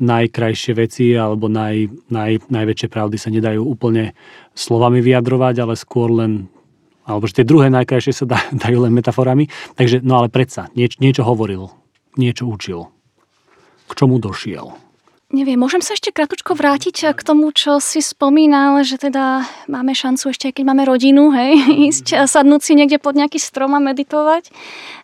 najkrajšie 0.00 0.72
veci 0.72 1.12
alebo 1.12 1.52
naj, 1.52 2.08
naj, 2.08 2.48
najväčšie 2.48 2.88
pravdy 2.88 3.20
sa 3.20 3.28
nedajú 3.28 3.60
úplne 3.60 4.16
slovami 4.56 5.04
vyjadrovať, 5.04 5.54
ale 5.60 5.74
skôr 5.76 6.08
len 6.08 6.48
alebo 7.02 7.26
že 7.26 7.42
tie 7.42 7.48
druhé 7.48 7.66
najkrajšie 7.68 8.14
sa 8.14 8.24
dajú 8.64 8.88
len 8.88 8.94
metaforami. 8.94 9.50
Takže, 9.76 10.00
no 10.00 10.22
ale 10.22 10.32
predsa, 10.32 10.70
nieč, 10.78 11.02
niečo 11.02 11.26
hovoril, 11.26 11.68
niečo 12.16 12.48
učil. 12.48 12.88
K 13.90 13.92
čomu 13.92 14.22
došiel? 14.22 14.72
Neviem, 15.32 15.56
môžem 15.56 15.80
sa 15.80 15.96
ešte 15.96 16.12
kratučko 16.12 16.52
vrátiť 16.52 17.16
k 17.16 17.20
tomu, 17.24 17.56
čo 17.56 17.80
si 17.80 18.04
spomínal, 18.04 18.84
že 18.84 19.00
teda 19.00 19.48
máme 19.64 19.96
šancu 19.96 20.28
ešte, 20.28 20.52
keď 20.52 20.64
máme 20.68 20.84
rodinu, 20.84 21.32
hej, 21.32 21.56
ísť 21.88 22.06
a 22.20 22.28
sadnúť 22.28 22.60
si 22.60 22.72
niekde 22.76 23.00
pod 23.00 23.16
nejaký 23.16 23.40
strom 23.40 23.72
a 23.72 23.80
meditovať. 23.80 24.52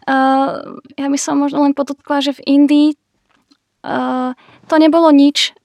Uh, 0.04 0.84
ja 1.00 1.08
by 1.08 1.16
som 1.16 1.40
možno 1.40 1.64
len 1.64 1.72
podotkla, 1.72 2.20
že 2.20 2.36
v 2.36 2.44
Indii 2.44 2.88
uh, 3.88 4.36
to 4.68 4.76
nebolo 4.76 5.08
nič 5.16 5.56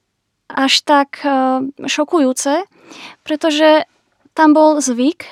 až 0.48 0.80
tak 0.80 1.20
uh, 1.20 1.60
šokujúce, 1.84 2.64
pretože 3.20 3.84
tam 4.32 4.56
bol 4.56 4.80
zvyk, 4.80 5.28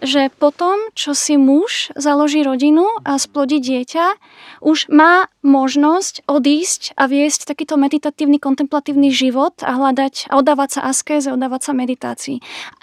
že 0.00 0.32
potom, 0.40 0.76
čo 0.96 1.12
si 1.12 1.36
muž 1.36 1.92
založí 1.96 2.40
rodinu 2.40 2.88
a 3.04 3.20
splodí 3.20 3.60
dieťa, 3.60 4.16
už 4.64 4.88
má 4.92 5.28
možnosť 5.44 6.24
odísť 6.28 6.96
a 6.96 7.08
viesť 7.08 7.48
takýto 7.48 7.76
meditatívny, 7.76 8.40
kontemplatívny 8.40 9.12
život 9.12 9.56
a 9.60 9.76
hľadať 9.76 10.32
a 10.32 10.40
oddávať 10.40 10.80
sa 10.80 10.80
askéze, 10.88 11.28
oddávať 11.32 11.60
sa 11.60 11.72
meditácii. 11.76 12.38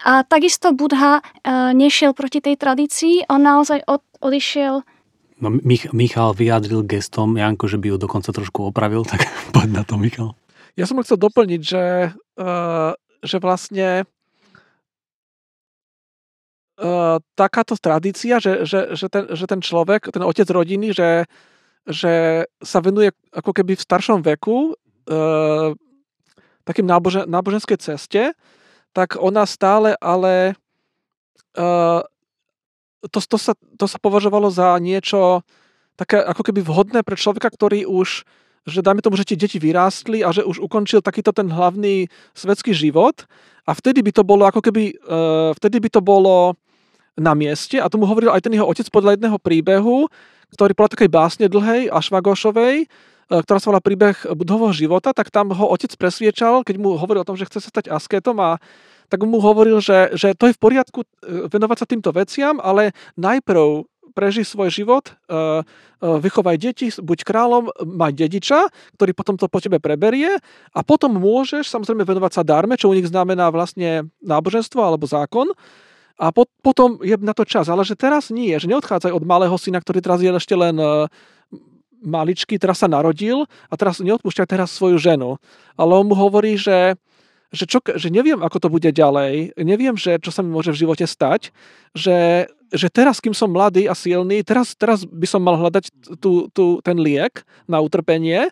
A 0.05 0.21
takisto 0.25 0.73
Budha 0.73 1.21
uh, 1.21 1.73
nešiel 1.73 2.13
proti 2.13 2.41
tej 2.41 2.57
tradícii, 2.57 3.29
on 3.29 3.41
naozaj 3.45 3.81
od, 3.85 4.01
odišiel 4.21 4.85
No, 5.37 5.53
Mich- 5.53 5.93
Michal 5.93 6.33
vyjadril 6.33 6.81
gestom, 6.81 7.37
Janko, 7.37 7.69
že 7.69 7.77
by 7.77 7.93
ju 7.93 7.97
dokonca 8.01 8.33
trošku 8.33 8.73
opravil, 8.73 9.05
tak 9.05 9.29
poď 9.53 9.69
na 9.69 9.83
to, 9.85 10.01
Michal. 10.01 10.33
Ja 10.73 10.89
som 10.89 10.97
chcel 11.01 11.21
doplniť, 11.21 11.61
že, 11.61 12.13
uh, 12.41 12.91
že 13.21 13.37
vlastne 13.37 14.09
takáto 17.33 17.73
tradícia, 17.73 18.37
že, 18.37 18.61
že, 18.61 18.93
že, 18.93 19.07
ten, 19.09 19.25
že 19.33 19.45
ten 19.49 19.61
človek, 19.65 20.13
ten 20.13 20.21
otec 20.21 20.45
rodiny, 20.45 20.93
že, 20.93 21.25
že 21.89 22.45
sa 22.61 22.79
venuje 22.85 23.09
ako 23.33 23.49
keby 23.49 23.73
v 23.73 23.85
staršom 23.85 24.21
veku 24.21 24.77
uh, 24.77 25.73
takým 26.61 26.85
nábožen, 26.85 27.25
náboženskej 27.25 27.81
ceste, 27.81 28.37
tak 28.93 29.17
ona 29.17 29.49
stále 29.49 29.97
ale 29.97 30.53
uh, 31.57 32.05
to, 33.09 33.19
to, 33.25 33.37
sa, 33.41 33.57
to 33.57 33.85
sa 33.89 33.97
považovalo 33.97 34.53
za 34.53 34.77
niečo 34.77 35.41
také 35.97 36.21
ako 36.21 36.45
keby 36.45 36.61
vhodné 36.61 37.01
pre 37.01 37.17
človeka, 37.17 37.49
ktorý 37.49 37.89
už, 37.89 38.21
že 38.69 38.85
dajme 38.85 39.01
tomu, 39.01 39.17
že 39.17 39.33
tie 39.33 39.39
deti 39.39 39.57
vyrástli 39.57 40.21
a 40.21 40.29
že 40.29 40.45
už 40.45 40.61
ukončil 40.61 41.01
takýto 41.01 41.33
ten 41.33 41.49
hlavný 41.49 42.05
svetský 42.37 42.69
život. 42.77 43.25
A 43.65 43.73
vtedy 43.73 44.05
by 44.05 44.13
to 44.13 44.21
bolo 44.21 44.45
ako 44.45 44.61
keby, 44.61 44.93
uh, 45.09 45.57
vtedy 45.57 45.81
by 45.81 45.89
to 45.89 46.05
bolo 46.05 46.53
na 47.17 47.33
mieste 47.33 47.81
a 47.81 47.89
tomu 47.89 48.05
hovoril 48.05 48.29
aj 48.29 48.45
ten 48.45 48.53
jeho 48.53 48.69
otec 48.69 48.87
podľa 48.93 49.17
jedného 49.17 49.37
príbehu, 49.41 50.07
ktorý 50.53 50.71
podľa 50.77 50.93
takej 50.95 51.09
básne 51.11 51.45
dlhej 51.49 51.89
a 51.89 51.97
švagošovej, 51.99 52.85
uh, 52.85 53.41
ktorá 53.43 53.57
sa 53.59 53.69
volá 53.73 53.81
príbeh 53.83 54.15
budového 54.37 54.71
života, 54.71 55.11
tak 55.11 55.33
tam 55.33 55.51
ho 55.51 55.65
otec 55.73 55.91
presviečal, 55.99 56.63
keď 56.63 56.75
mu 56.79 56.95
hovoril 56.95 57.25
o 57.25 57.27
tom, 57.27 57.35
že 57.35 57.49
chce 57.49 57.65
sa 57.65 57.69
stať 57.73 57.91
asketom 57.91 58.37
a 58.39 58.61
tak 59.07 59.23
mu 59.23 59.39
hovoril, 59.39 59.79
že, 59.79 60.11
že 60.15 60.35
to 60.35 60.51
je 60.51 60.55
v 60.55 60.61
poriadku 60.61 60.99
e, 61.03 61.07
venovať 61.47 61.77
sa 61.79 61.87
týmto 61.87 62.11
veciam, 62.11 62.59
ale 62.59 62.91
najprv 63.15 63.87
preži 64.11 64.43
svoj 64.43 64.67
život, 64.73 65.07
e, 65.07 65.11
e, 65.11 65.43
vychovaj 66.03 66.57
deti, 66.59 66.91
buď 66.91 67.19
kráľom, 67.23 67.71
mať 67.87 68.13
dediča, 68.27 68.59
ktorý 68.99 69.11
potom 69.15 69.39
to 69.39 69.47
po 69.47 69.63
tebe 69.63 69.79
preberie 69.79 70.39
a 70.75 70.79
potom 70.83 71.15
môžeš 71.15 71.71
samozrejme 71.71 72.03
venovať 72.03 72.31
sa 72.35 72.43
darme, 72.43 72.75
čo 72.75 72.91
u 72.91 72.97
nich 72.97 73.07
znamená 73.07 73.47
vlastne 73.47 74.11
náboženstvo 74.19 74.79
alebo 74.83 75.07
zákon 75.07 75.55
a 76.17 76.33
po, 76.33 76.49
potom 76.65 76.97
je 77.05 77.13
na 77.21 77.37
to 77.37 77.45
čas. 77.45 77.69
Ale 77.69 77.85
že 77.85 77.93
teraz 77.93 78.33
nie, 78.33 78.57
že 78.57 78.65
neodchádzaj 78.65 79.13
od 79.13 79.23
malého 79.23 79.53
syna, 79.55 79.77
ktorý 79.77 80.01
teraz 80.01 80.19
je 80.19 80.33
ešte 80.33 80.57
len 80.57 80.77
maličký, 82.01 82.57
teraz 82.61 82.81
sa 82.81 82.89
narodil 82.89 83.45
a 83.69 83.73
teraz 83.77 84.01
neodpúšťaj 84.01 84.47
teraz 84.49 84.73
svoju 84.73 84.97
ženu. 84.97 85.37
Ale 85.77 85.91
on 85.97 86.09
mu 86.09 86.15
hovorí, 86.17 86.57
že 86.57 86.97
že, 87.47 87.63
čo, 87.63 87.79
že 87.79 88.11
neviem, 88.11 88.43
ako 88.43 88.57
to 88.59 88.67
bude 88.67 88.91
ďalej, 88.91 89.55
neviem, 89.55 89.95
že 89.95 90.19
čo 90.19 90.35
sa 90.35 90.43
mi 90.43 90.51
môže 90.51 90.75
v 90.75 90.83
živote 90.83 91.07
stať, 91.07 91.55
že, 91.95 92.43
že 92.75 92.87
teraz, 92.91 93.23
kým 93.23 93.31
som 93.31 93.47
mladý 93.47 93.87
a 93.87 93.95
silný, 93.95 94.43
teraz, 94.43 94.75
teraz 94.75 95.07
by 95.07 95.23
som 95.23 95.39
mal 95.39 95.55
hľadať 95.55 95.87
tú, 96.19 96.51
tú, 96.51 96.83
ten 96.83 96.99
liek 96.99 97.47
na 97.63 97.79
utrpenie 97.79 98.51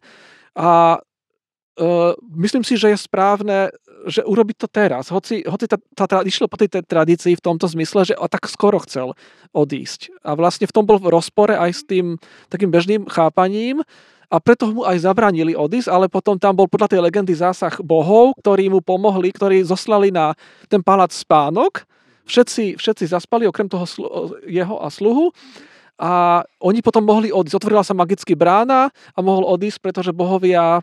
a 0.56 1.04
uh, 1.04 2.12
myslím 2.40 2.64
si, 2.64 2.80
že 2.80 2.96
je 2.96 3.04
správne, 3.04 3.76
že 4.06 4.22
urobiť 4.24 4.56
to 4.62 4.68
teraz. 4.70 5.10
Hoci, 5.10 5.42
hoci 5.46 5.66
tá, 5.66 5.78
tá, 5.94 6.22
išlo 6.22 6.46
po 6.46 6.58
tej 6.62 6.82
tradícii 6.86 7.36
v 7.38 7.46
tomto 7.46 7.66
zmysle, 7.66 8.14
že 8.14 8.16
tak 8.30 8.46
skoro 8.48 8.80
chcel 8.86 9.18
odísť. 9.52 10.14
A 10.22 10.38
vlastne 10.38 10.70
v 10.70 10.76
tom 10.76 10.86
bol 10.86 11.02
v 11.02 11.12
rozpore 11.12 11.54
aj 11.58 11.72
s 11.74 11.82
tým 11.84 12.22
takým 12.50 12.70
bežným 12.70 13.10
chápaním, 13.10 13.82
a 14.26 14.42
preto 14.42 14.74
mu 14.74 14.82
aj 14.82 15.06
zabranili 15.06 15.54
odísť, 15.54 15.90
ale 15.90 16.10
potom 16.10 16.36
tam 16.36 16.58
bol 16.58 16.66
podľa 16.66 16.98
tej 16.98 17.00
legendy 17.06 17.34
zásah 17.38 17.78
bohov, 17.82 18.34
ktorí 18.42 18.74
mu 18.74 18.82
pomohli, 18.82 19.30
ktorí 19.30 19.62
zoslali 19.62 20.10
na 20.10 20.34
ten 20.66 20.82
palác 20.82 21.14
spánok. 21.14 21.86
Všetci, 22.26 22.82
všetci 22.82 23.06
zaspali, 23.06 23.46
okrem 23.46 23.70
toho 23.70 23.86
jeho 24.50 24.82
a 24.82 24.90
sluhu. 24.90 25.30
A 25.96 26.44
oni 26.60 26.82
potom 26.82 27.06
mohli 27.06 27.30
odísť. 27.32 27.56
Otvorila 27.56 27.86
sa 27.86 27.96
magicky 27.96 28.34
brána 28.34 28.90
a 29.14 29.20
mohol 29.22 29.46
odísť, 29.46 29.80
pretože 29.80 30.12
bohovia 30.12 30.82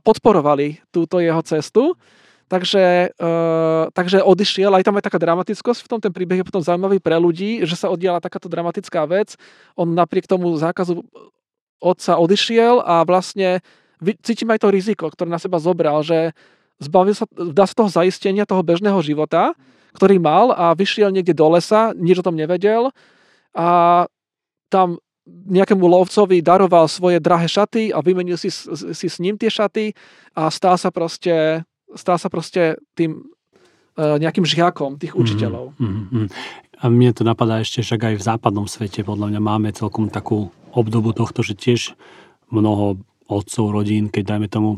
podporovali 0.00 0.80
túto 0.88 1.20
jeho 1.20 1.40
cestu. 1.44 1.92
Takže, 2.52 3.16
uh, 3.16 3.88
takže 3.96 4.20
odišiel, 4.20 4.76
aj 4.76 4.84
tam 4.84 5.00
je 5.00 5.08
taká 5.08 5.16
dramatickosť 5.16 5.80
v 5.84 5.88
tom, 5.88 6.04
ten 6.04 6.12
príbeh 6.12 6.44
je 6.44 6.48
potom 6.52 6.60
zaujímavý 6.60 7.00
pre 7.00 7.16
ľudí, 7.16 7.64
že 7.64 7.80
sa 7.80 7.88
oddiala 7.88 8.20
takáto 8.20 8.44
dramatická 8.44 9.08
vec. 9.08 9.40
On 9.72 9.88
napriek 9.88 10.28
tomu 10.28 10.52
zákazu 10.60 11.00
otca 11.80 12.20
odišiel 12.20 12.84
a 12.84 13.08
vlastne 13.08 13.64
cítim 14.20 14.52
aj 14.52 14.60
to 14.60 14.68
riziko, 14.68 15.08
ktoré 15.08 15.32
na 15.32 15.40
seba 15.40 15.56
zobral, 15.56 16.04
že 16.04 16.36
zbavil 16.76 17.16
sa, 17.16 17.24
dá 17.32 17.64
sa 17.64 17.72
toho 17.72 17.88
zaistenia 17.88 18.44
toho 18.44 18.60
bežného 18.60 19.00
života, 19.00 19.56
ktorý 19.96 20.20
mal 20.20 20.52
a 20.52 20.76
vyšiel 20.76 21.08
niekde 21.08 21.32
do 21.32 21.48
lesa, 21.56 21.96
nič 21.96 22.20
o 22.20 22.26
tom 22.26 22.36
nevedel 22.36 22.92
a 23.56 24.04
tam 24.68 25.00
nejakému 25.26 25.86
lovcovi 25.86 26.42
daroval 26.42 26.90
svoje 26.90 27.22
drahé 27.22 27.46
šaty 27.46 27.94
a 27.94 28.02
vymenil 28.02 28.34
si, 28.34 28.50
si 28.50 29.06
s 29.06 29.16
ním 29.22 29.38
tie 29.38 29.48
šaty 29.48 29.94
a 30.34 30.50
stal 30.50 30.74
sa 30.74 30.90
proste, 30.90 31.62
stal 31.94 32.18
sa 32.18 32.26
proste 32.26 32.78
tým 32.98 33.22
e, 33.94 34.02
nejakým 34.18 34.42
žiakom 34.42 34.98
tých 34.98 35.14
mhm, 35.14 35.20
učiteľov. 35.22 35.64
Mm-hmm, 35.78 36.04
mm-hmm. 36.10 36.28
A 36.82 36.84
mne 36.90 37.14
to 37.14 37.22
napadá 37.22 37.62
ešte, 37.62 37.86
že 37.86 37.94
aj 37.94 38.18
v 38.18 38.26
západnom 38.26 38.66
svete 38.66 39.06
podľa 39.06 39.30
mňa 39.30 39.40
máme 39.40 39.70
celkom 39.70 40.10
takú 40.10 40.50
obdobu 40.74 41.14
tohto, 41.14 41.46
že 41.46 41.54
tiež 41.54 41.94
mnoho 42.50 42.98
otcov 43.30 43.70
rodín, 43.70 44.10
keď 44.10 44.34
dajme 44.34 44.48
tomu 44.50 44.70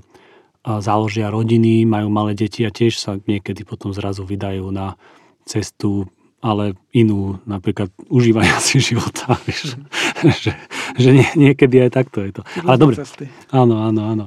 založia 0.64 1.28
rodiny, 1.28 1.84
majú 1.84 2.08
malé 2.08 2.32
deti 2.32 2.64
a 2.64 2.72
tiež 2.72 2.96
sa 2.96 3.20
niekedy 3.20 3.64
potom 3.68 3.92
zrazu 3.92 4.24
vydajú 4.24 4.68
na 4.72 4.96
cestu, 5.44 6.08
ale 6.44 6.76
inú, 6.92 7.40
napríklad 7.48 7.88
užívania 8.12 8.60
si 8.66 8.76
života. 8.84 9.40
Vieš, 9.48 9.80
že, 10.20 10.52
že 11.00 11.08
nie, 11.08 11.28
niekedy 11.48 11.88
aj 11.88 11.90
takto 11.96 12.20
je 12.20 12.36
to. 12.36 12.42
Ale 12.68 12.76
dobre. 12.76 13.00
Áno, 13.48 13.80
áno, 13.80 14.00
áno. 14.04 14.24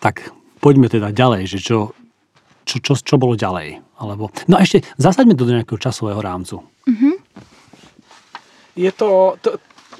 Tak 0.00 0.32
poďme 0.64 0.88
teda 0.88 1.12
ďalej, 1.12 1.44
že 1.44 1.58
čo, 1.60 1.92
čo, 2.64 2.80
čo, 2.80 2.96
čo 2.96 3.14
bolo 3.20 3.36
ďalej. 3.36 3.84
Alebo... 4.00 4.32
No 4.48 4.56
a 4.56 4.64
ešte 4.64 4.80
zasaďme 4.96 5.36
to 5.36 5.44
do 5.44 5.52
nejakého 5.52 5.76
časového 5.76 6.24
rámcu. 6.24 6.64
Mm-hmm. 6.88 7.14
Je 8.78 8.90
to, 8.94 9.34
to, 9.42 9.48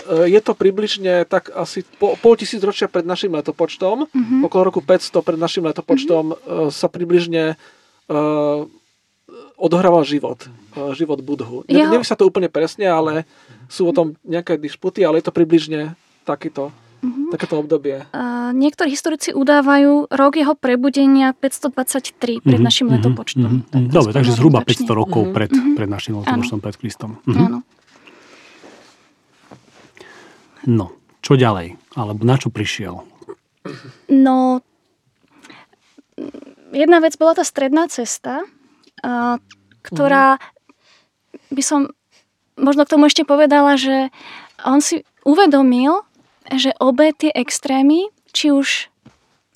e, 0.06 0.30
je 0.32 0.40
to 0.40 0.52
približne 0.54 1.26
tak 1.26 1.50
asi 1.52 1.82
po, 1.82 2.14
pol 2.16 2.38
tisíc 2.38 2.62
ročia 2.64 2.86
pred 2.88 3.04
našim 3.04 3.34
letopočtom. 3.34 4.08
Mm-hmm. 4.08 4.40
Okolo 4.46 4.72
roku 4.72 4.80
500 4.80 5.20
pred 5.20 5.36
našim 5.36 5.66
letopočtom 5.66 6.32
mm-hmm. 6.32 6.70
sa 6.70 6.86
približne 6.86 7.58
uh, 8.08 8.70
odohrával 9.58 10.06
život. 10.06 10.46
Uh, 10.78 10.94
život 10.94 11.18
Budhu. 11.20 11.66
Ne, 11.66 11.82
Jeho... 11.82 11.90
Neviem 11.90 12.06
sa 12.06 12.14
to 12.14 12.30
úplne 12.30 12.46
presne, 12.46 12.86
ale 12.86 13.26
sú 13.66 13.90
o 13.90 13.92
tom 13.92 14.14
nejaké 14.22 14.56
dišputy, 14.56 15.02
ale 15.02 15.20
je 15.20 15.28
to 15.28 15.34
približne 15.34 15.98
takýto 16.24 16.70
Mm-hmm. 16.98 17.30
Takéto 17.30 17.62
obdobie. 17.62 18.10
Uh, 18.10 18.50
niektorí 18.50 18.90
historici 18.90 19.30
udávajú 19.30 20.10
rok 20.10 20.34
jeho 20.34 20.58
prebudenia 20.58 21.30
523 21.30 22.42
pred 22.42 22.58
mm-hmm. 22.58 22.58
našim 22.58 22.90
mm-hmm. 22.90 22.98
letopočtom. 22.98 23.42
Mm-hmm. 23.46 23.70
Tak 23.70 23.80
Dobre, 23.94 24.10
takže 24.18 24.32
zhruba 24.34 24.66
500 24.66 24.98
rokov 24.98 25.22
mm-hmm. 25.22 25.36
pred, 25.38 25.50
mm-hmm. 25.54 25.76
pred 25.78 25.88
našim 25.88 26.18
letopočtom, 26.18 26.58
pred 26.58 26.74
Kristom. 26.74 27.10
Mm-hmm. 27.22 27.46
Áno. 27.46 27.58
No, 30.66 30.86
čo 31.22 31.38
ďalej? 31.38 31.78
Alebo 31.94 32.26
na 32.26 32.34
čo 32.34 32.50
prišiel? 32.50 32.98
No, 34.10 34.58
jedna 36.74 36.98
vec 36.98 37.14
bola 37.14 37.38
tá 37.38 37.46
stredná 37.46 37.86
cesta, 37.86 38.42
ktorá 39.82 40.36
mm-hmm. 40.36 41.54
by 41.54 41.62
som 41.62 41.80
možno 42.58 42.84
k 42.84 42.92
tomu 42.92 43.06
ešte 43.06 43.22
povedala, 43.22 43.78
že 43.78 44.10
on 44.66 44.82
si 44.82 45.06
uvedomil, 45.22 46.02
že 46.50 46.74
obe 46.82 47.14
tie 47.14 47.30
extrémy, 47.30 48.10
či 48.34 48.50
už 48.50 48.90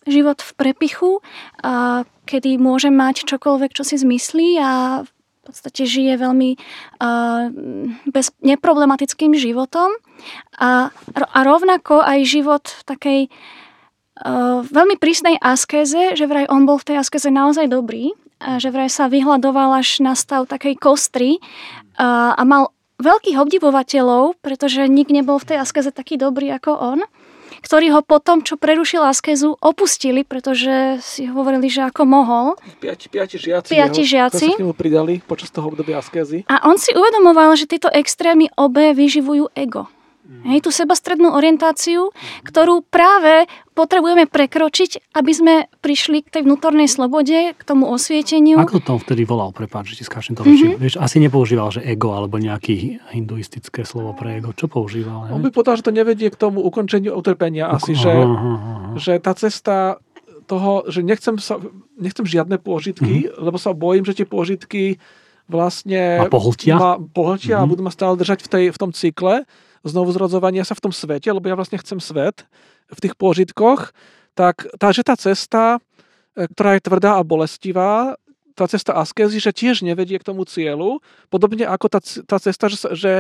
život 0.07 0.43
v 0.43 0.51
prepichu, 0.59 1.11
a 1.63 2.03
kedy 2.27 2.59
môže 2.59 2.91
mať 2.91 3.27
čokoľvek, 3.27 3.71
čo 3.75 3.83
si 3.87 3.99
zmyslí 3.99 4.59
a 4.59 5.03
v 5.07 5.11
podstate 5.43 5.83
žije 5.91 6.23
veľmi 6.23 6.55
uh, 6.55 7.51
bez, 8.07 8.31
neproblematickým 8.47 9.35
životom 9.35 9.91
a, 10.55 10.95
a 11.19 11.39
rovnako 11.43 11.99
aj 11.99 12.19
život 12.23 12.63
takej 12.87 13.27
uh, 13.27 14.63
veľmi 14.63 15.03
prísnej 15.03 15.35
askéze, 15.43 16.15
že 16.15 16.31
vraj 16.31 16.47
on 16.47 16.63
bol 16.63 16.79
v 16.79 16.95
tej 16.95 16.97
askéze 17.03 17.27
naozaj 17.27 17.67
dobrý 17.67 18.15
že 18.59 18.69
vraj 18.71 18.91
sa 18.91 19.07
vyhľadoval 19.07 19.79
až 19.79 20.03
na 20.03 20.13
stav 20.19 20.47
takej 20.51 20.79
kostry 20.79 21.39
a 21.99 22.43
mal 22.43 22.73
veľkých 23.03 23.37
obdivovateľov, 23.37 24.39
pretože 24.39 24.87
nik 24.87 25.11
nebol 25.11 25.37
v 25.43 25.55
tej 25.55 25.57
askeze 25.61 25.91
taký 25.91 26.15
dobrý 26.15 26.55
ako 26.55 26.73
on, 26.79 27.01
ktorí 27.63 27.95
ho 27.95 28.03
potom, 28.03 28.43
čo 28.43 28.59
prerušil 28.59 29.03
askezu, 29.07 29.55
opustili, 29.63 30.27
pretože 30.27 30.99
si 30.99 31.31
hovorili, 31.31 31.71
že 31.71 31.87
ako 31.87 32.03
mohol. 32.03 32.47
Piati, 32.83 33.07
piati 33.07 33.39
žiaci, 33.39 33.71
Piati 33.71 34.03
žiaci. 34.03 34.47
sa 34.51 34.59
k 34.59 34.63
nemu 34.67 34.75
pridali 34.75 35.23
počas 35.23 35.55
toho 35.55 35.71
obdobia 35.71 36.03
askézy. 36.03 36.43
A 36.51 36.67
on 36.67 36.75
si 36.75 36.91
uvedomoval, 36.91 37.55
že 37.55 37.71
tieto 37.71 37.87
extrémy 37.87 38.51
obe 38.59 38.95
vyživujú 38.99 39.55
ego. 39.55 39.87
Hej, 40.23 40.63
tú 40.63 40.71
sebastrednú 40.71 41.31
orientáciu, 41.31 42.15
ktorú 42.43 42.83
práve 42.85 43.45
potrebujeme 43.73 44.25
prekročiť, 44.25 45.13
aby 45.13 45.33
sme 45.33 45.55
prišli 45.79 46.23
k 46.23 46.31
tej 46.31 46.43
vnútornej 46.43 46.87
slobode, 46.87 47.53
k 47.53 47.63
tomu 47.63 47.87
osvieteniu. 47.87 48.55
Ako 48.57 48.79
to 48.79 48.97
vtedy 48.99 49.23
volal, 49.23 49.51
prepáč, 49.51 49.93
že 49.93 50.03
ti 50.03 50.05
skáčem 50.05 50.33
to 50.33 50.43
Mhm. 50.43 50.51
mm-hmm. 50.53 50.79
Vieš, 50.79 50.95
asi 50.97 51.17
nepoužíval, 51.19 51.69
že 51.71 51.83
ego 51.83 52.13
alebo 52.13 52.37
nejaký 52.37 52.75
hinduistické 53.11 53.83
slovo 53.83 54.13
pre 54.13 54.39
ego. 54.39 54.51
Čo 54.51 54.67
používal? 54.67 55.27
On 55.29 55.39
Ne? 55.39 55.45
by 55.45 55.51
povedal, 55.51 55.75
že 55.75 55.85
to 55.85 55.93
nevedie 55.93 56.29
k 56.29 56.37
tomu 56.37 56.61
ukončeniu 56.61 57.13
utrpenia. 57.13 57.67
Asi, 57.69 57.93
že, 57.93 58.09
Aha, 58.09 58.23
aha, 58.23 58.53
aha. 58.55 58.91
že 58.97 59.19
tá 59.19 59.33
cesta 59.33 59.99
toho, 60.45 60.87
že 60.87 61.01
nechcem, 61.01 61.35
sa, 61.37 61.59
nechcem 61.95 62.23
žiadne 62.25 62.59
pôžitky, 62.59 63.27
mm-hmm. 63.27 63.43
lebo 63.43 63.57
sa 63.57 63.73
bojím, 63.73 64.03
že 64.05 64.15
tie 64.15 64.25
pôžitky 64.25 65.03
vlastne 65.47 66.19
Ma 66.19 66.29
pohltia? 66.29 66.75
ma 66.77 66.93
pohltia 66.97 67.49
mm-hmm. 67.53 67.59
a 67.59 67.67
Mhm. 67.67 67.71
budú 67.71 67.83
ma 67.83 67.91
stále 67.91 68.15
držať 68.17 68.39
v, 68.41 68.49
tej, 68.49 68.65
v 68.71 68.79
tom 68.79 68.91
cykle 68.91 69.43
znovu 69.83 70.15
zrodzovania 70.15 70.63
sa 70.63 70.79
v 70.79 70.89
tom 70.89 70.93
svete, 70.95 71.29
lebo 71.31 71.47
ja 71.47 71.59
vlastne 71.59 71.79
chcem 71.79 71.99
svet 71.99 72.47
v 72.91 72.99
tých 73.03 73.15
pôžitkoch, 73.19 73.95
tak 74.39 74.67
tá, 74.79 74.89
že 74.95 75.03
tá 75.05 75.15
cesta, 75.19 75.83
e, 76.35 76.49
ktorá 76.51 76.79
je 76.79 76.87
tvrdá 76.87 77.11
a 77.19 77.27
bolestivá, 77.27 78.17
tá 78.53 78.69
cesta 78.69 78.93
askézy, 78.93 79.41
že 79.41 79.53
tiež 79.53 79.81
nevedie 79.81 80.21
k 80.21 80.29
tomu 80.29 80.45
cieľu, 80.45 81.01
podobne 81.33 81.65
ako 81.65 81.87
tá, 81.89 82.01
tá 82.01 82.37
cesta, 82.37 82.69
že 82.69 82.77
sa, 82.77 82.89
že 82.93 83.13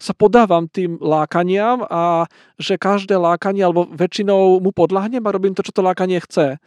sa 0.00 0.12
podávam 0.16 0.66
tým 0.66 0.98
lákaniam 0.98 1.86
a 1.86 2.26
že 2.58 2.80
každé 2.80 3.14
lákanie, 3.14 3.62
alebo 3.62 3.86
väčšinou 3.86 4.58
mu 4.58 4.70
podľahnem 4.74 5.22
a 5.22 5.34
robím 5.34 5.54
to, 5.54 5.62
čo 5.62 5.70
to 5.70 5.84
lákanie 5.84 6.18
chce. 6.18 6.58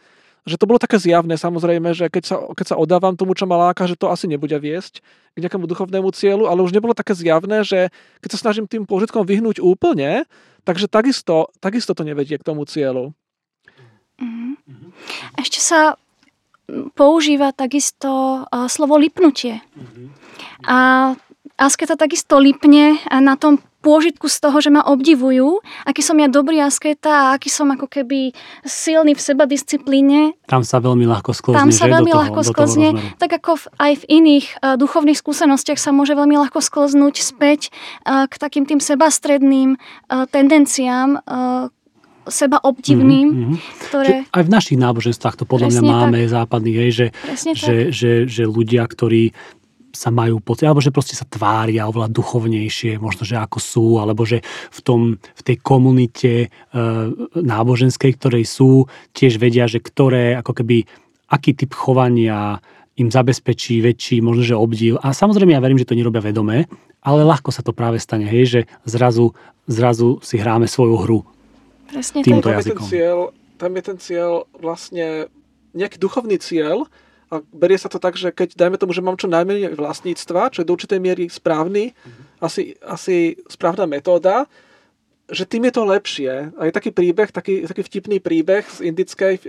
Že 0.44 0.60
to 0.60 0.68
bolo 0.68 0.76
také 0.76 1.00
zjavné, 1.00 1.40
samozrejme, 1.40 1.96
že 1.96 2.12
keď 2.12 2.24
sa, 2.24 2.36
keď 2.52 2.66
sa 2.74 2.76
odávam 2.76 3.16
tomu, 3.16 3.32
čo 3.32 3.48
ma 3.48 3.56
láka, 3.56 3.88
že 3.88 3.96
to 3.96 4.12
asi 4.12 4.28
nebude 4.28 4.52
viesť 4.52 5.00
k 5.32 5.40
nejakému 5.40 5.64
duchovnému 5.64 6.12
cieľu, 6.12 6.52
ale 6.52 6.60
už 6.60 6.76
nebolo 6.76 6.92
také 6.92 7.16
zjavné, 7.16 7.64
že 7.64 7.88
keď 8.20 8.30
sa 8.36 8.42
snažím 8.48 8.68
tým 8.68 8.84
pôžitkom 8.84 9.24
vyhnúť 9.24 9.64
úplne, 9.64 10.28
takže 10.68 10.84
takisto, 10.86 11.48
takisto 11.64 11.96
to 11.96 12.04
nevedie 12.04 12.36
k 12.36 12.46
tomu 12.46 12.68
cieľu. 12.68 13.16
Mhm. 14.20 14.60
Ešte 15.40 15.58
sa 15.64 15.96
používa 16.96 17.52
takisto 17.52 18.44
a, 18.48 18.68
slovo 18.72 18.96
lipnutie. 18.96 19.60
A 20.64 21.12
asketa 21.60 21.94
takisto 21.96 22.40
lipne 22.40 22.98
a 23.08 23.20
na 23.20 23.36
tom 23.36 23.60
pôžitku 23.84 24.32
z 24.32 24.40
toho, 24.40 24.56
že 24.64 24.72
ma 24.72 24.80
obdivujú, 24.88 25.60
aký 25.84 26.00
som 26.00 26.16
ja 26.16 26.32
dobrý 26.32 26.64
asketa 26.64 27.12
a 27.12 27.26
aký 27.36 27.52
som 27.52 27.68
ako 27.68 27.84
keby 27.84 28.32
silný 28.64 29.12
v 29.12 29.20
seba 29.20 29.44
disciplíne. 29.44 30.32
Tam 30.48 30.64
sa 30.64 30.80
veľmi 30.80 31.04
ľahko 31.04 31.36
sklzne, 31.36 31.60
Tam 31.60 31.68
sa 31.68 31.84
veľmi 31.84 32.08
toho, 32.08 32.20
ľahko 32.24 32.40
sklzne, 32.40 32.88
tak 33.20 33.36
ako 33.36 33.60
v, 33.60 33.64
aj 33.76 33.92
v 34.00 34.04
iných 34.08 34.46
uh, 34.64 34.80
duchovných 34.80 35.20
skúsenostiach 35.20 35.76
sa 35.76 35.92
môže 35.92 36.16
veľmi 36.16 36.40
ľahko 36.40 36.64
sklznúť 36.64 37.20
späť 37.20 37.68
uh, 38.08 38.24
k 38.24 38.34
takým 38.40 38.64
tým 38.64 38.80
sebastredným 38.80 39.76
uh, 39.76 40.24
tendenciám, 40.32 41.20
uh, 41.28 41.68
seba 42.24 42.56
obdivným, 42.56 43.28
Mhm, 43.28 43.44
mhm. 43.52 43.56
ktoré... 43.88 44.08
Že 44.08 44.16
aj 44.32 44.42
v 44.48 44.50
našich 44.50 44.78
náboženstvách 44.80 45.36
to 45.36 45.44
podľa 45.44 45.68
mňa 45.76 45.80
Presne 45.84 45.92
máme 45.92 46.18
západných, 46.24 46.76
hej, 46.88 46.90
že, 46.90 47.06
Presne 47.20 47.52
tak. 47.52 47.60
že, 47.60 47.74
že, 47.92 48.12
že 48.24 48.42
ľudia, 48.48 48.88
ktorí 48.88 49.36
sa 49.94 50.10
majú 50.10 50.42
pocit, 50.42 50.66
alebo 50.66 50.82
že 50.82 50.90
proste 50.90 51.14
sa 51.14 51.24
tvária 51.24 51.86
oveľa 51.86 52.10
duchovnejšie, 52.10 52.98
možno, 52.98 53.22
že 53.22 53.38
ako 53.38 53.58
sú, 53.62 53.86
alebo 54.02 54.26
že 54.26 54.42
v, 54.74 54.80
tom, 54.82 55.00
v 55.16 55.42
tej 55.46 55.56
komunite 55.62 56.32
e, 56.44 56.48
náboženskej, 57.38 58.18
ktorej 58.18 58.44
sú, 58.44 58.90
tiež 59.14 59.38
vedia, 59.38 59.70
že 59.70 59.78
ktoré, 59.78 60.34
ako 60.34 60.60
keby, 60.60 60.84
aký 61.30 61.54
typ 61.54 61.72
chovania 61.72 62.58
im 62.98 63.10
zabezpečí 63.10 63.82
väčší, 63.82 64.22
možno, 64.22 64.42
že 64.42 64.54
obdiv. 64.58 64.98
A 65.02 65.14
samozrejme, 65.14 65.54
ja 65.54 65.62
verím, 65.62 65.78
že 65.78 65.86
to 65.86 65.98
nerobia 65.98 66.22
vedomé, 66.22 66.66
ale 67.02 67.26
ľahko 67.26 67.50
sa 67.54 67.62
to 67.62 67.74
práve 67.74 67.98
stane, 68.02 68.26
hej, 68.26 68.44
že 68.46 68.60
zrazu, 68.86 69.34
zrazu 69.70 70.18
si 70.22 70.38
hráme 70.38 70.66
svoju 70.66 70.96
hru. 71.02 71.20
Presne 71.90 72.22
týmto 72.26 72.50
tak. 72.50 72.58
tam 72.58 72.58
je 72.58 72.62
ten 72.62 72.70
jazykom. 72.74 72.86
cieľ, 72.90 73.18
tam 73.54 73.70
je 73.70 73.82
ten 73.82 73.98
cieľ 73.98 74.32
vlastne 74.58 75.06
nejaký 75.74 75.98
duchovný 75.98 76.38
cieľ 76.38 76.86
a 77.34 77.42
berie 77.50 77.74
sa 77.74 77.90
to 77.90 77.98
tak, 77.98 78.14
že 78.14 78.30
keď 78.30 78.54
dajme 78.54 78.78
tomu, 78.78 78.94
že 78.94 79.02
mám 79.02 79.18
čo 79.18 79.26
najmenej 79.26 79.74
vlastníctva, 79.74 80.54
čo 80.54 80.62
je 80.62 80.68
do 80.70 80.74
určitej 80.78 81.02
miery 81.02 81.26
správny, 81.26 81.90
asi, 82.38 82.78
asi 82.86 83.34
správna 83.50 83.90
metóda, 83.90 84.46
že 85.28 85.48
tým 85.48 85.66
je 85.68 85.72
to 85.72 85.82
lepšie. 85.88 86.32
A 86.54 86.60
je 86.68 86.72
taký 86.76 86.92
príbeh, 86.92 87.32
taký, 87.32 87.64
taký 87.64 87.82
vtipný 87.82 88.20
príbeh 88.20 88.64
z 88.68 88.92
indickej 88.92 89.34
e, 89.40 89.48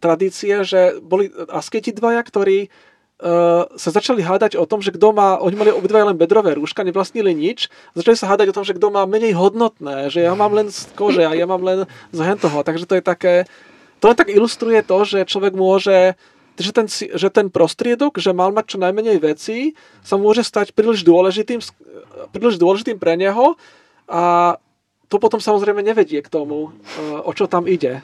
tradície, 0.00 0.64
že 0.64 0.96
boli 1.04 1.28
asketi 1.52 1.92
dvaja, 1.92 2.24
ktorí 2.24 2.58
e, 2.64 2.68
sa 3.68 3.90
začali 3.92 4.24
hádať 4.24 4.56
o 4.56 4.64
tom, 4.64 4.80
že 4.80 4.94
kto 4.96 5.12
má, 5.12 5.36
oni 5.36 5.56
mali 5.56 5.70
obidvaja 5.70 6.08
len 6.08 6.16
bedrové 6.16 6.56
rúška, 6.56 6.80
nevlastnili 6.80 7.36
nič, 7.36 7.68
začali 7.92 8.16
sa 8.16 8.32
hádať 8.32 8.50
o 8.50 8.56
tom, 8.56 8.64
že 8.64 8.72
kto 8.72 8.88
má 8.88 9.04
menej 9.04 9.36
hodnotné, 9.36 10.08
že 10.08 10.24
ja 10.24 10.32
mám 10.32 10.56
len 10.56 10.72
z 10.72 10.88
kože 10.96 11.28
a 11.28 11.36
ja 11.36 11.44
mám 11.44 11.60
len 11.60 11.84
z 12.10 12.18
hentoho. 12.24 12.64
Takže 12.64 12.88
to 12.88 12.96
je 12.96 13.04
také, 13.04 13.34
to 14.00 14.08
len 14.08 14.16
tak 14.16 14.32
ilustruje 14.32 14.80
to, 14.80 15.04
že 15.04 15.28
človek 15.28 15.52
môže 15.52 16.16
že 16.58 16.70
ten, 16.70 16.86
že 16.90 17.28
ten 17.30 17.50
prostriedok, 17.50 18.22
že 18.22 18.30
mal 18.30 18.54
mať 18.54 18.76
čo 18.76 18.78
najmenej 18.78 19.18
vecí, 19.18 19.74
sa 20.06 20.14
môže 20.14 20.46
stať 20.46 20.70
príliš 20.70 21.02
dôležitým, 21.02 21.58
príliš 22.30 22.56
dôležitým 22.62 22.98
pre 22.98 23.18
neho 23.18 23.58
a 24.06 24.54
to 25.10 25.16
potom 25.18 25.42
samozrejme 25.42 25.82
nevedie 25.82 26.22
k 26.22 26.28
tomu, 26.30 26.70
e, 26.70 27.22
o 27.22 27.30
čo 27.34 27.50
tam 27.50 27.66
ide. 27.66 28.02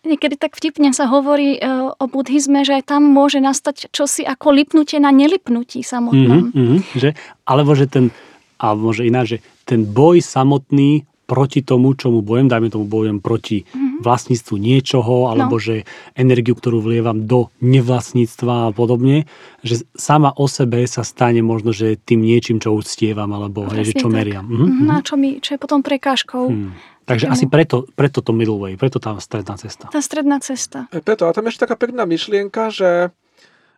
Niekedy 0.00 0.40
tak 0.40 0.56
vtipne 0.56 0.90
sa 0.96 1.06
hovorí 1.10 1.58
e, 1.58 1.60
o 1.92 2.04
buddhizme, 2.08 2.64
že 2.64 2.80
aj 2.80 2.96
tam 2.96 3.04
môže 3.04 3.38
nastať 3.38 3.92
čosi 3.92 4.24
ako 4.24 4.54
lipnutie 4.54 4.98
na 4.98 5.12
nelipnutí 5.12 5.84
samotnom. 5.84 6.50
Mhm, 6.50 6.56
mhm, 6.56 6.78
že, 6.96 7.10
alebo 7.46 7.72
že 7.76 7.86
ten, 7.86 8.14
alebo 8.58 8.90
že 8.90 9.06
ináč, 9.06 9.26
že 9.26 9.38
ten 9.68 9.86
boj 9.86 10.22
samotný 10.24 11.06
proti 11.30 11.62
tomu, 11.62 11.94
čomu 11.94 12.26
bojem, 12.26 12.50
dajme 12.50 12.74
tomu 12.74 12.90
bojujem 12.90 13.18
proti 13.22 13.62
Mhm. 13.70 13.89
Vlastníctvu 14.00 14.56
niečoho, 14.56 15.28
alebo 15.28 15.56
No. 15.56 15.62
že 15.62 15.84
energiu, 16.16 16.56
ktorú 16.56 16.80
vlievam 16.80 17.28
do 17.28 17.52
nevlastníctva 17.60 18.68
a 18.68 18.74
podobne, 18.74 19.28
že 19.60 19.84
sama 19.92 20.32
o 20.32 20.48
sebe 20.48 20.80
sa 20.88 21.04
stane 21.04 21.44
možno, 21.44 21.70
že 21.70 21.94
tým 21.94 22.24
niečím, 22.24 22.58
čo 22.58 22.72
uctievam, 22.72 23.28
alebo 23.30 23.68
hej, 23.68 23.92
že 23.92 24.00
čo 24.00 24.08
tak. 24.08 24.16
meriam. 24.16 24.44
Mhm, 24.48 24.56
Mhm, 24.56 24.72
mhm. 24.80 24.90
A 24.90 24.94
čo, 25.04 25.14
mi, 25.14 25.36
čo 25.38 25.54
je 25.54 25.58
potom 25.60 25.84
prekážkou. 25.84 26.44
Hmm. 26.48 26.72
Takže 27.04 27.26
asi 27.26 27.50
preto, 27.50 27.90
preto 27.92 28.22
to 28.22 28.30
middle 28.30 28.62
way, 28.62 28.78
preto 28.78 29.02
tá 29.02 29.18
stredná 29.18 29.58
cesta. 29.58 29.90
Tá 29.90 29.98
stredná 29.98 30.38
cesta. 30.38 30.86
E, 30.94 31.02
Preto, 31.02 31.26
a 31.26 31.34
tam 31.34 31.42
je 31.44 31.50
ešte 31.50 31.66
taká 31.66 31.74
pekná 31.74 32.06
myšlienka, 32.06 32.70
že, 32.70 33.10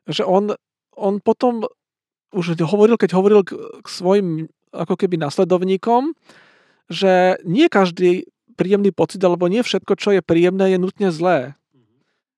že 0.05 0.21
on, 0.21 0.53
on 0.93 1.17
potom 1.17 1.65
už 2.37 2.61
hovoril, 2.61 3.01
keď 3.01 3.11
hovoril 3.17 3.41
k, 3.41 3.57
k 3.57 3.87
svojim 3.89 4.53
ako 4.73 5.01
keby 5.01 5.17
nasledovníkom, 5.17 6.13
že 6.93 7.41
nie 7.49 7.73
každý 7.73 8.29
príjemný 8.53 8.93
pocit, 8.93 9.19
alebo 9.25 9.49
nie 9.49 9.65
všetko, 9.65 9.93
čo 9.97 10.15
je 10.15 10.23
príjemné, 10.23 10.77
je 10.77 10.79
nutne 10.79 11.09
zlé. 11.09 11.57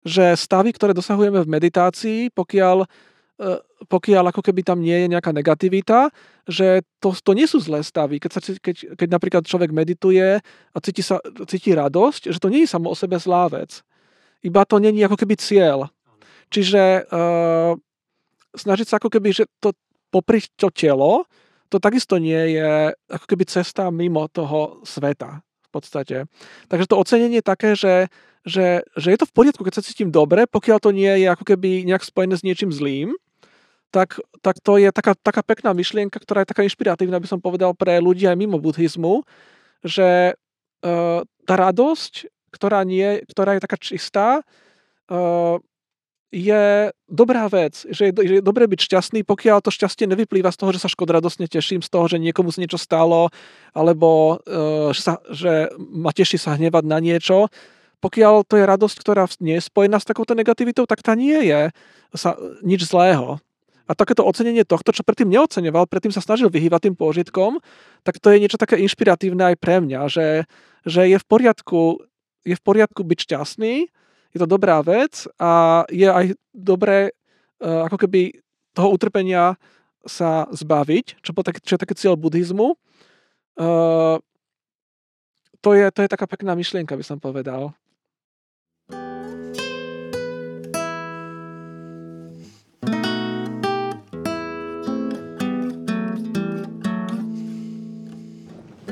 Že 0.05 0.37
stavy, 0.37 0.71
ktoré 0.73 0.93
dosahujeme 0.93 1.43
v 1.43 1.53
meditácii, 1.53 2.21
pokiaľ, 2.33 2.85
e, 2.85 2.87
pokiaľ 3.89 4.31
ako 4.31 4.41
keby 4.45 4.61
tam 4.63 4.85
nie 4.85 4.95
je 4.95 5.07
nejaká 5.11 5.33
negativita, 5.33 6.13
že 6.45 6.85
to, 7.01 7.17
to 7.17 7.33
nie 7.33 7.49
sú 7.49 7.59
zlé 7.61 7.81
stavy. 7.81 8.21
Keď, 8.21 8.31
sa, 8.31 8.41
keď, 8.41 8.77
keď 9.01 9.09
napríklad 9.09 9.43
človek 9.49 9.73
medituje 9.73 10.39
a 10.45 10.79
cíti, 10.85 11.01
sa, 11.01 11.19
cíti 11.49 11.73
radosť, 11.73 12.31
že 12.31 12.39
to 12.39 12.53
nie 12.53 12.69
je 12.69 12.73
samo 12.73 12.93
o 12.93 12.97
sebe 12.97 13.17
zlá 13.17 13.49
vec. 13.49 13.81
Iba 14.45 14.69
to 14.69 14.77
není 14.77 15.01
ako 15.01 15.17
keby 15.17 15.41
cieľ. 15.41 15.89
Čiže 16.53 17.09
uh, 17.09 17.73
snažiť 18.53 18.87
sa 18.93 19.01
ako 19.01 19.09
keby, 19.09 19.33
že 19.33 19.49
to 19.57 19.73
popriť 20.13 20.61
to 20.61 20.69
telo, 20.69 21.25
to 21.73 21.81
takisto 21.81 22.21
nie 22.21 22.61
je 22.61 22.93
ako 23.09 23.25
keby 23.25 23.49
cesta 23.49 23.89
mimo 23.89 24.29
toho 24.29 24.85
sveta 24.85 25.41
podstate. 25.75 26.17
Takže 26.71 26.87
to 26.87 26.99
ocenenie 26.99 27.43
je 27.43 27.47
také, 27.47 27.75
že, 27.75 28.07
že, 28.47 28.87
že 28.95 29.09
je 29.11 29.19
to 29.19 29.27
v 29.27 29.35
poriadku, 29.35 29.67
keď 29.67 29.83
sa 29.83 29.87
cítim 29.87 30.15
dobre, 30.15 30.47
pokiaľ 30.47 30.79
to 30.79 30.91
nie 30.95 31.11
je 31.23 31.27
ako 31.27 31.43
keby 31.43 31.83
nejak 31.83 32.07
spojené 32.07 32.39
s 32.39 32.47
niečím 32.47 32.71
zlým, 32.71 33.13
tak, 33.95 34.19
tak 34.43 34.59
to 34.59 34.75
je 34.79 34.91
taká, 34.91 35.15
taká 35.15 35.43
pekná 35.47 35.71
myšlienka, 35.71 36.19
ktorá 36.19 36.43
je 36.43 36.51
taká 36.51 36.67
inšpiratívna, 36.67 37.23
by 37.23 37.31
som 37.31 37.39
povedal, 37.39 37.79
pre 37.79 38.03
ľudí 38.03 38.27
aj 38.27 38.35
mimo 38.35 38.59
buddhizmu, 38.59 39.23
že 39.87 40.35
uh, 40.35 41.21
tá 41.47 41.55
radosť, 41.55 42.27
ktorá, 42.51 42.83
nie, 42.83 43.23
ktorá 43.31 43.55
je 43.55 43.63
taká 43.63 43.79
čistá, 43.79 44.29
uh, 44.43 45.63
je 46.35 46.91
dobrá 47.07 47.47
vec, 47.47 47.87
že 47.87 48.11
je, 48.11 48.13
že 48.13 48.35
je 48.39 48.43
dobré 48.43 48.67
byť 48.67 48.81
šťastný, 48.91 49.23
pokiaľ 49.23 49.63
to 49.63 49.71
šťastie 49.71 50.11
nevyplýva 50.11 50.51
z 50.51 50.59
toho, 50.59 50.75
že 50.75 50.83
sa 50.83 50.91
škodradosne 50.91 51.47
teším, 51.47 51.79
z 51.79 51.87
toho, 51.87 52.11
že 52.11 52.19
niekomu 52.19 52.51
sa 52.51 52.59
niečo 52.59 52.83
stalo, 52.83 53.31
alebo 53.71 54.43
uh, 54.43 54.91
že, 54.91 55.01
sa, 55.01 55.15
že 55.31 55.71
ma 55.79 56.11
teší 56.11 56.35
sa 56.35 56.59
hnevať 56.59 56.85
na 56.91 56.99
niečo. 56.99 57.47
Pokiaľ 58.03 58.51
to 58.51 58.59
je 58.59 58.67
radosť, 58.67 58.97
ktorá 58.99 59.31
nie 59.39 59.63
je 59.63 59.69
spojená 59.71 60.03
s 60.03 60.11
takouto 60.11 60.35
negativitou, 60.35 60.91
tak 60.91 61.07
tá 61.07 61.15
nie 61.15 61.39
je 61.47 61.71
sa, 62.19 62.35
nič 62.67 62.85
zlého. 62.85 63.39
A 63.87 63.93
takéto 63.95 64.27
ocenenie 64.27 64.67
tohto, 64.67 64.91
čo 64.91 65.07
predtým 65.07 65.31
neoceňoval, 65.31 65.87
predtým 65.87 66.13
sa 66.13 66.25
snažil 66.25 66.51
vyhývať 66.51 66.91
tým 66.91 66.97
pôžitkom, 66.99 67.63
tak 68.03 68.19
to 68.19 68.33
je 68.33 68.43
niečo 68.43 68.59
také 68.59 68.81
inšpiratívne 68.81 69.55
aj 69.55 69.57
pre 69.61 69.79
mňa, 69.81 70.09
že, 70.09 70.49
že 70.83 71.05
je 71.05 71.17
v 71.21 71.27
poriadku 71.29 72.03
je 72.45 72.53
v 72.53 72.63
poriadku 72.63 73.01
byť 73.01 73.19
šťastný, 73.25 73.89
je 74.35 74.39
to 74.43 74.51
dobrá 74.51 74.83
vec 74.83 75.31
a 75.39 75.85
je 75.87 76.11
aj 76.11 76.35
dobré 76.51 77.15
uh, 77.63 77.87
ako 77.87 78.03
keby 78.03 78.35
toho 78.75 78.91
utrpenia 78.91 79.55
sa 80.03 80.51
zbaviť, 80.51 81.23
čo, 81.23 81.31
tak, 81.41 81.63
čo 81.63 81.79
je 81.79 81.81
taký 81.81 81.95
cieľ 81.95 82.19
buddhizmu. 82.19 82.75
Uh, 83.55 84.19
to, 85.63 85.73
je, 85.73 85.87
to 85.95 86.03
je 86.03 86.11
taká 86.11 86.27
pekná 86.27 86.59
myšlienka, 86.59 86.99
by 86.99 87.05
som 87.07 87.23
povedal. 87.23 87.73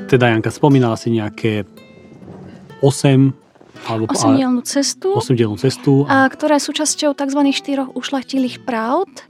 Teda 0.07 0.29
Janka, 0.29 0.53
spomínala 0.53 0.93
si 0.93 1.09
nejaké 1.09 1.65
8 2.85 3.33
alebo, 3.87 4.09
osemdielnú 4.09 4.61
cestu, 4.63 5.13
osemdielnú 5.15 5.59
cestu 5.59 6.07
a... 6.07 6.25
a 6.25 6.31
ktorá 6.31 6.57
je 6.57 6.67
súčasťou 6.67 7.11
tzv. 7.15 7.39
štyroch 7.51 7.91
ušlachtilých 7.93 8.63
pravd. 8.63 9.25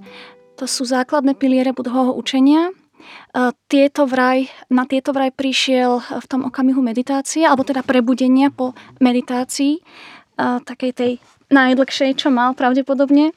To 0.62 0.70
sú 0.70 0.86
základné 0.86 1.34
piliere 1.34 1.74
budhového 1.74 2.14
učenia. 2.14 2.70
Tieto 3.68 4.06
vraj, 4.06 4.48
na 4.70 4.86
tieto 4.86 5.12
vraj 5.12 5.34
prišiel 5.34 6.00
v 6.00 6.26
tom 6.30 6.46
okamihu 6.48 6.80
meditácie, 6.80 7.44
alebo 7.44 7.66
teda 7.66 7.82
prebudenia 7.82 8.54
po 8.54 8.78
meditácii, 9.02 9.82
takej 10.40 10.92
tej 10.94 11.12
najdlhšej, 11.50 12.22
čo 12.22 12.30
mal 12.30 12.54
pravdepodobne. 12.54 13.34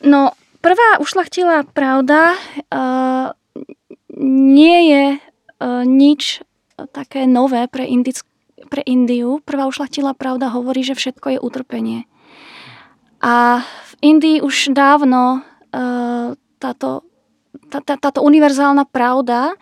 No, 0.00 0.32
prvá 0.62 1.02
ušlachtilá 1.02 1.66
pravda 1.74 2.38
nie 4.20 4.78
je 4.90 5.04
e, 5.16 5.18
nič 5.88 6.44
také 6.92 7.24
nové 7.24 7.68
pre, 7.68 7.88
Indic- 7.88 8.26
pre 8.68 8.82
Indiu. 8.84 9.40
Prvá 9.40 9.64
ušlachtila 9.70 10.12
pravda 10.12 10.52
hovorí, 10.52 10.84
že 10.84 10.98
všetko 10.98 11.26
je 11.36 11.38
utrpenie. 11.40 12.04
A 13.20 13.64
v 13.64 13.92
Indii 14.00 14.40
už 14.40 14.72
dávno 14.72 15.44
e, 15.72 15.80
táto, 16.60 17.04
tá, 17.68 17.78
tá, 17.80 17.94
táto 17.96 18.20
univerzálna 18.20 18.88
pravda 18.88 19.56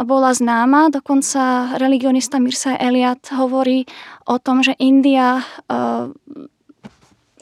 bola 0.00 0.32
známa. 0.32 0.88
Dokonca 0.88 1.74
religionista 1.76 2.40
Mirsa 2.40 2.76
Eliat 2.80 3.28
hovorí 3.36 3.84
o 4.24 4.40
tom, 4.40 4.64
že 4.64 4.72
India, 4.80 5.44
uh, 5.68 6.08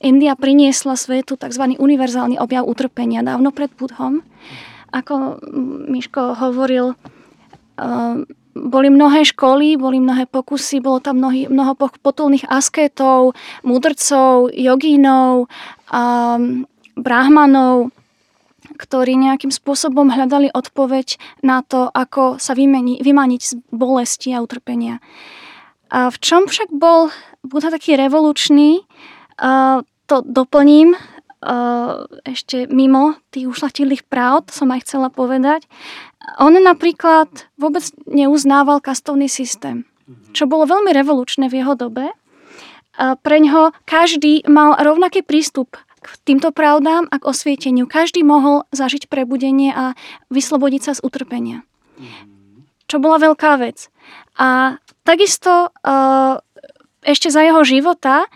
India 0.02 0.34
priniesla 0.34 0.98
svetu 0.98 1.38
tzv. 1.38 1.78
univerzálny 1.78 2.42
objav 2.42 2.66
utrpenia 2.66 3.22
dávno 3.22 3.54
pred 3.54 3.70
Budhom. 3.78 4.26
Ako 4.90 5.38
Miško 5.86 6.34
hovoril, 6.34 6.98
uh, 7.78 8.26
boli 8.54 8.90
mnohé 8.90 9.22
školy, 9.22 9.78
boli 9.78 10.02
mnohé 10.02 10.26
pokusy, 10.26 10.82
bolo 10.82 10.98
tam 10.98 11.22
mnohý, 11.22 11.46
mnoho 11.46 11.78
potulných 11.78 12.50
asketov, 12.50 13.38
mudrcov, 13.62 14.50
jogínov, 14.50 15.46
um, 15.90 16.66
brahmanov, 16.98 17.94
ktorí 18.76 19.16
nejakým 19.16 19.52
spôsobom 19.52 20.10
hľadali 20.10 20.50
odpoveď 20.50 21.20
na 21.44 21.62
to, 21.62 21.88
ako 21.92 22.40
sa 22.40 22.56
vymeni, 22.56 22.98
vymaniť 23.00 23.40
z 23.40 23.52
bolesti 23.70 24.34
a 24.34 24.42
utrpenia. 24.42 24.98
A 25.90 26.10
v 26.10 26.16
čom 26.22 26.46
však 26.46 26.70
bol 26.70 27.10
Buddha 27.42 27.70
taký 27.70 27.98
revolučný, 27.98 28.82
uh, 29.38 29.82
to 30.06 30.22
doplním, 30.26 30.94
uh, 30.94 32.06
ešte 32.26 32.66
mimo 32.70 33.14
tých 33.30 33.46
ušlatilých 33.46 34.06
práv, 34.06 34.50
som 34.50 34.70
aj 34.70 34.86
chcela 34.86 35.08
povedať. 35.08 35.66
On 36.38 36.54
napríklad 36.54 37.50
vôbec 37.58 37.82
neuznával 38.06 38.78
kastovný 38.78 39.26
systém, 39.26 39.88
čo 40.30 40.46
bolo 40.46 40.68
veľmi 40.68 40.94
revolučné 40.94 41.50
v 41.50 41.64
jeho 41.64 41.74
dobe. 41.74 42.14
Pre 43.00 43.36
ňoho 43.40 43.72
každý 43.88 44.44
mal 44.46 44.76
rovnaký 44.78 45.24
prístup 45.24 45.80
k 46.00 46.08
týmto 46.24 46.52
pravdám 46.52 47.08
a 47.12 47.20
k 47.20 47.28
osvieteniu. 47.28 47.88
Každý 47.88 48.24
mohol 48.24 48.64
zažiť 48.72 49.08
prebudenie 49.08 49.72
a 49.72 49.96
vyslobodiť 50.32 50.82
sa 50.84 50.92
z 50.96 51.04
utrpenia. 51.04 51.64
Čo 52.88 52.98
bola 52.98 53.20
veľká 53.20 53.60
vec. 53.60 53.92
A 54.40 54.80
takisto 55.04 55.70
uh, 55.70 56.40
ešte 57.04 57.28
za 57.28 57.44
jeho 57.44 57.60
života 57.64 58.26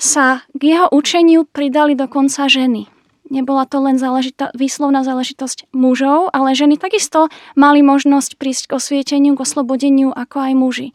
sa 0.00 0.44
k 0.56 0.76
jeho 0.76 0.88
učeniu 0.88 1.44
pridali 1.44 1.92
dokonca 1.92 2.48
ženy. 2.48 2.88
Nebola 3.30 3.62
to 3.62 3.78
len 3.78 3.94
záležita, 3.94 4.50
výslovná 4.58 5.06
záležitosť 5.06 5.70
mužov, 5.70 6.34
ale 6.34 6.58
ženy 6.58 6.76
takisto 6.76 7.30
mali 7.54 7.78
možnosť 7.80 8.34
prísť 8.34 8.74
k 8.74 8.76
osvieteniu, 8.76 9.38
k 9.38 9.42
oslobodeniu 9.46 10.10
ako 10.10 10.36
aj 10.50 10.52
muži 10.58 10.88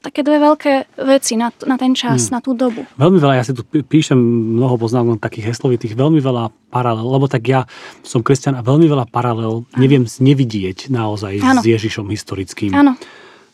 také 0.00 0.20
dve 0.24 0.40
veľké 0.40 0.72
veci 1.08 1.36
na, 1.36 1.52
na 1.64 1.76
ten 1.80 1.92
čas, 1.96 2.28
hmm. 2.28 2.32
na 2.32 2.38
tú 2.40 2.52
dobu. 2.56 2.84
Veľmi 2.96 3.18
veľa, 3.20 3.34
ja 3.40 3.44
si 3.44 3.52
tu 3.56 3.64
píšem 3.64 4.16
mnoho 4.56 4.76
poznámok 4.76 5.20
takých 5.20 5.52
heslovitých, 5.52 5.96
veľmi 5.96 6.20
veľa 6.20 6.52
paralel, 6.72 7.06
lebo 7.08 7.26
tak 7.28 7.44
ja 7.48 7.64
som 8.04 8.24
kresťan 8.24 8.56
a 8.60 8.64
veľmi 8.64 8.86
veľa 8.88 9.08
paralel 9.08 9.64
neviem 9.76 10.04
nevidieť 10.04 10.92
naozaj 10.92 11.40
ano. 11.40 11.60
s 11.60 11.66
Ježišom 11.66 12.08
historickým. 12.08 12.72
Áno. 12.76 12.96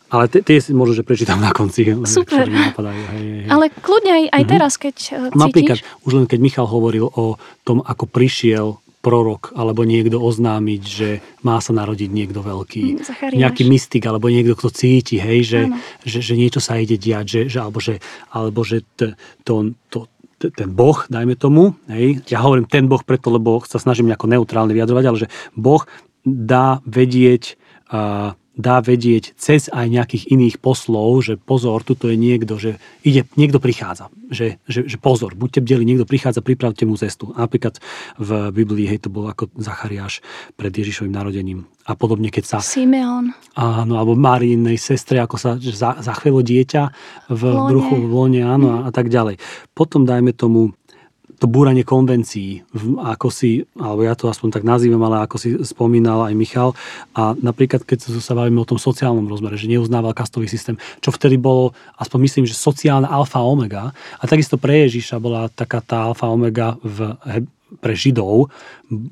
Ale 0.06 0.30
tie 0.30 0.62
si 0.62 0.70
možno, 0.70 0.94
že 0.94 1.02
prečítam 1.02 1.42
na 1.42 1.50
konci. 1.50 1.82
Super. 2.06 2.46
Napadajú, 2.46 3.02
hej, 3.18 3.24
hej. 3.42 3.48
Ale 3.50 3.74
kľudne 3.74 4.12
aj, 4.12 4.24
aj 4.30 4.42
mhm. 4.46 4.50
teraz, 4.50 4.72
keď 4.78 4.96
uh, 4.96 5.10
cítiš. 5.34 5.42
Napríklad, 5.42 5.78
už 6.06 6.12
len 6.14 6.26
keď 6.30 6.38
Michal 6.38 6.68
hovoril 6.70 7.10
o 7.10 7.34
tom, 7.66 7.82
ako 7.82 8.04
prišiel 8.06 8.78
prorok 9.06 9.54
alebo 9.54 9.86
niekto 9.86 10.18
oznámiť, 10.18 10.82
že 10.82 11.22
má 11.46 11.62
sa 11.62 11.70
narodiť 11.70 12.10
niekto 12.10 12.42
veľký. 12.42 12.82
Mm, 12.82 13.06
Zachariáš. 13.06 13.38
Nejaký 13.38 13.62
mystik 13.70 14.02
alebo 14.02 14.26
niekto, 14.26 14.58
kto 14.58 14.74
cíti, 14.74 15.22
hej, 15.22 15.46
že, 15.46 15.60
že, 16.02 16.18
že 16.18 16.34
niečo 16.34 16.58
sa 16.58 16.74
ide 16.82 16.98
diať, 16.98 17.26
že, 17.30 17.40
že, 17.46 17.58
alebo 17.62 17.78
že, 17.78 18.02
alebo 18.34 18.66
že 18.66 18.82
t, 18.98 19.14
to, 19.46 19.78
to, 19.94 20.10
ten 20.42 20.74
Boh, 20.74 21.06
dajme 21.06 21.38
tomu, 21.38 21.78
hej, 21.86 22.18
ja 22.26 22.42
hovorím 22.42 22.66
ten 22.66 22.90
Boh 22.90 22.98
preto, 22.98 23.30
lebo 23.30 23.62
sa 23.62 23.78
snažím 23.78 24.10
nejako 24.10 24.26
neutrálne 24.26 24.74
vyjadrovať, 24.74 25.04
ale 25.06 25.18
že 25.22 25.30
Boh 25.54 25.86
dá 26.26 26.82
vedieť 26.82 27.54
uh, 27.94 28.34
dá 28.56 28.80
vedieť 28.80 29.36
cez 29.36 29.68
aj 29.68 29.86
nejakých 29.86 30.32
iných 30.32 30.56
poslov, 30.64 31.20
že 31.20 31.36
pozor, 31.36 31.84
tuto 31.84 32.08
je 32.08 32.16
niekto, 32.16 32.56
že 32.56 32.80
ide, 33.04 33.28
niekto 33.36 33.60
prichádza. 33.60 34.08
Že, 34.32 34.58
že, 34.66 34.80
že 34.88 34.96
pozor, 34.96 35.36
buďte 35.36 35.60
bdeli, 35.62 35.84
niekto 35.84 36.08
prichádza, 36.08 36.40
pripravte 36.40 36.88
mu 36.88 36.96
cestu. 36.96 37.36
Napríklad 37.36 37.78
v 38.16 38.50
Biblii, 38.50 38.88
hej, 38.88 39.06
to 39.06 39.12
bolo 39.12 39.28
ako 39.28 39.52
Zachariáš 39.60 40.24
pred 40.56 40.72
Ježišovým 40.72 41.12
narodením. 41.12 41.68
A 41.86 41.94
podobne, 41.94 42.32
keď 42.32 42.56
sa... 42.56 42.58
Simeon. 42.58 43.30
Áno, 43.54 43.94
alebo 44.00 44.18
Marínej 44.18 44.80
sestre, 44.80 45.20
ako 45.22 45.36
sa 45.38 45.54
za, 45.60 46.00
zachvelo 46.02 46.42
dieťa 46.42 46.82
v, 47.30 47.42
v 47.46 47.56
bruchu, 47.70 47.94
v 48.02 48.10
lone, 48.10 48.42
áno, 48.42 48.66
mm. 48.72 48.74
a, 48.74 48.78
a 48.88 48.90
tak 48.90 49.12
ďalej. 49.12 49.38
Potom 49.76 50.02
dajme 50.08 50.34
tomu 50.34 50.74
to 51.36 51.44
búranie 51.44 51.84
konvencií, 51.84 52.64
ako 52.96 53.28
si, 53.28 53.68
alebo 53.76 54.00
ja 54.08 54.16
to 54.16 54.32
aspoň 54.32 54.56
tak 54.56 54.64
nazývam, 54.64 55.04
ale 55.04 55.28
ako 55.28 55.36
si 55.36 55.52
spomínal 55.68 56.24
aj 56.24 56.34
Michal. 56.34 56.72
A 57.12 57.36
napríklad, 57.36 57.84
keď 57.84 58.08
sa 58.16 58.32
bavíme 58.32 58.56
o 58.56 58.68
tom 58.68 58.80
sociálnom 58.80 59.28
rozmere, 59.28 59.60
že 59.60 59.68
neuznával 59.68 60.16
kastový 60.16 60.48
systém, 60.48 60.80
čo 61.04 61.12
vtedy 61.12 61.36
bolo, 61.36 61.76
aspoň 62.00 62.18
myslím, 62.24 62.44
že 62.48 62.56
sociálna 62.56 63.12
alfa 63.12 63.44
omega. 63.44 63.92
A 64.16 64.24
takisto 64.24 64.56
pre 64.56 64.88
Ježiša 64.88 65.20
bola 65.20 65.52
taká 65.52 65.84
tá 65.84 66.08
alfa 66.08 66.32
omega 66.32 66.80
v, 66.80 67.20
pre 67.84 67.92
Židov, 67.92 68.48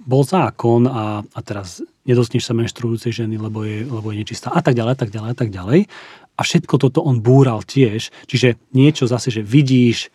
bol 0.08 0.22
zákon 0.24 0.88
a, 0.88 1.20
a 1.20 1.40
teraz 1.44 1.84
nedostneš 2.08 2.48
sa 2.48 2.56
menštruujúcej 2.56 3.12
ženy, 3.12 3.36
lebo 3.36 3.68
je, 3.68 3.84
lebo 3.84 4.12
je 4.12 4.24
nečistá 4.24 4.48
a 4.48 4.64
tak 4.64 4.78
ďalej, 4.78 4.92
a 4.96 4.98
tak 4.98 5.10
ďalej, 5.12 5.30
a 5.30 5.36
tak 5.36 5.50
ďalej. 5.52 5.80
A 6.34 6.40
všetko 6.42 6.74
toto 6.80 7.04
on 7.04 7.22
búral 7.22 7.62
tiež. 7.62 8.10
Čiže 8.26 8.58
niečo 8.74 9.06
zase, 9.06 9.30
že 9.30 9.42
vidíš, 9.44 10.10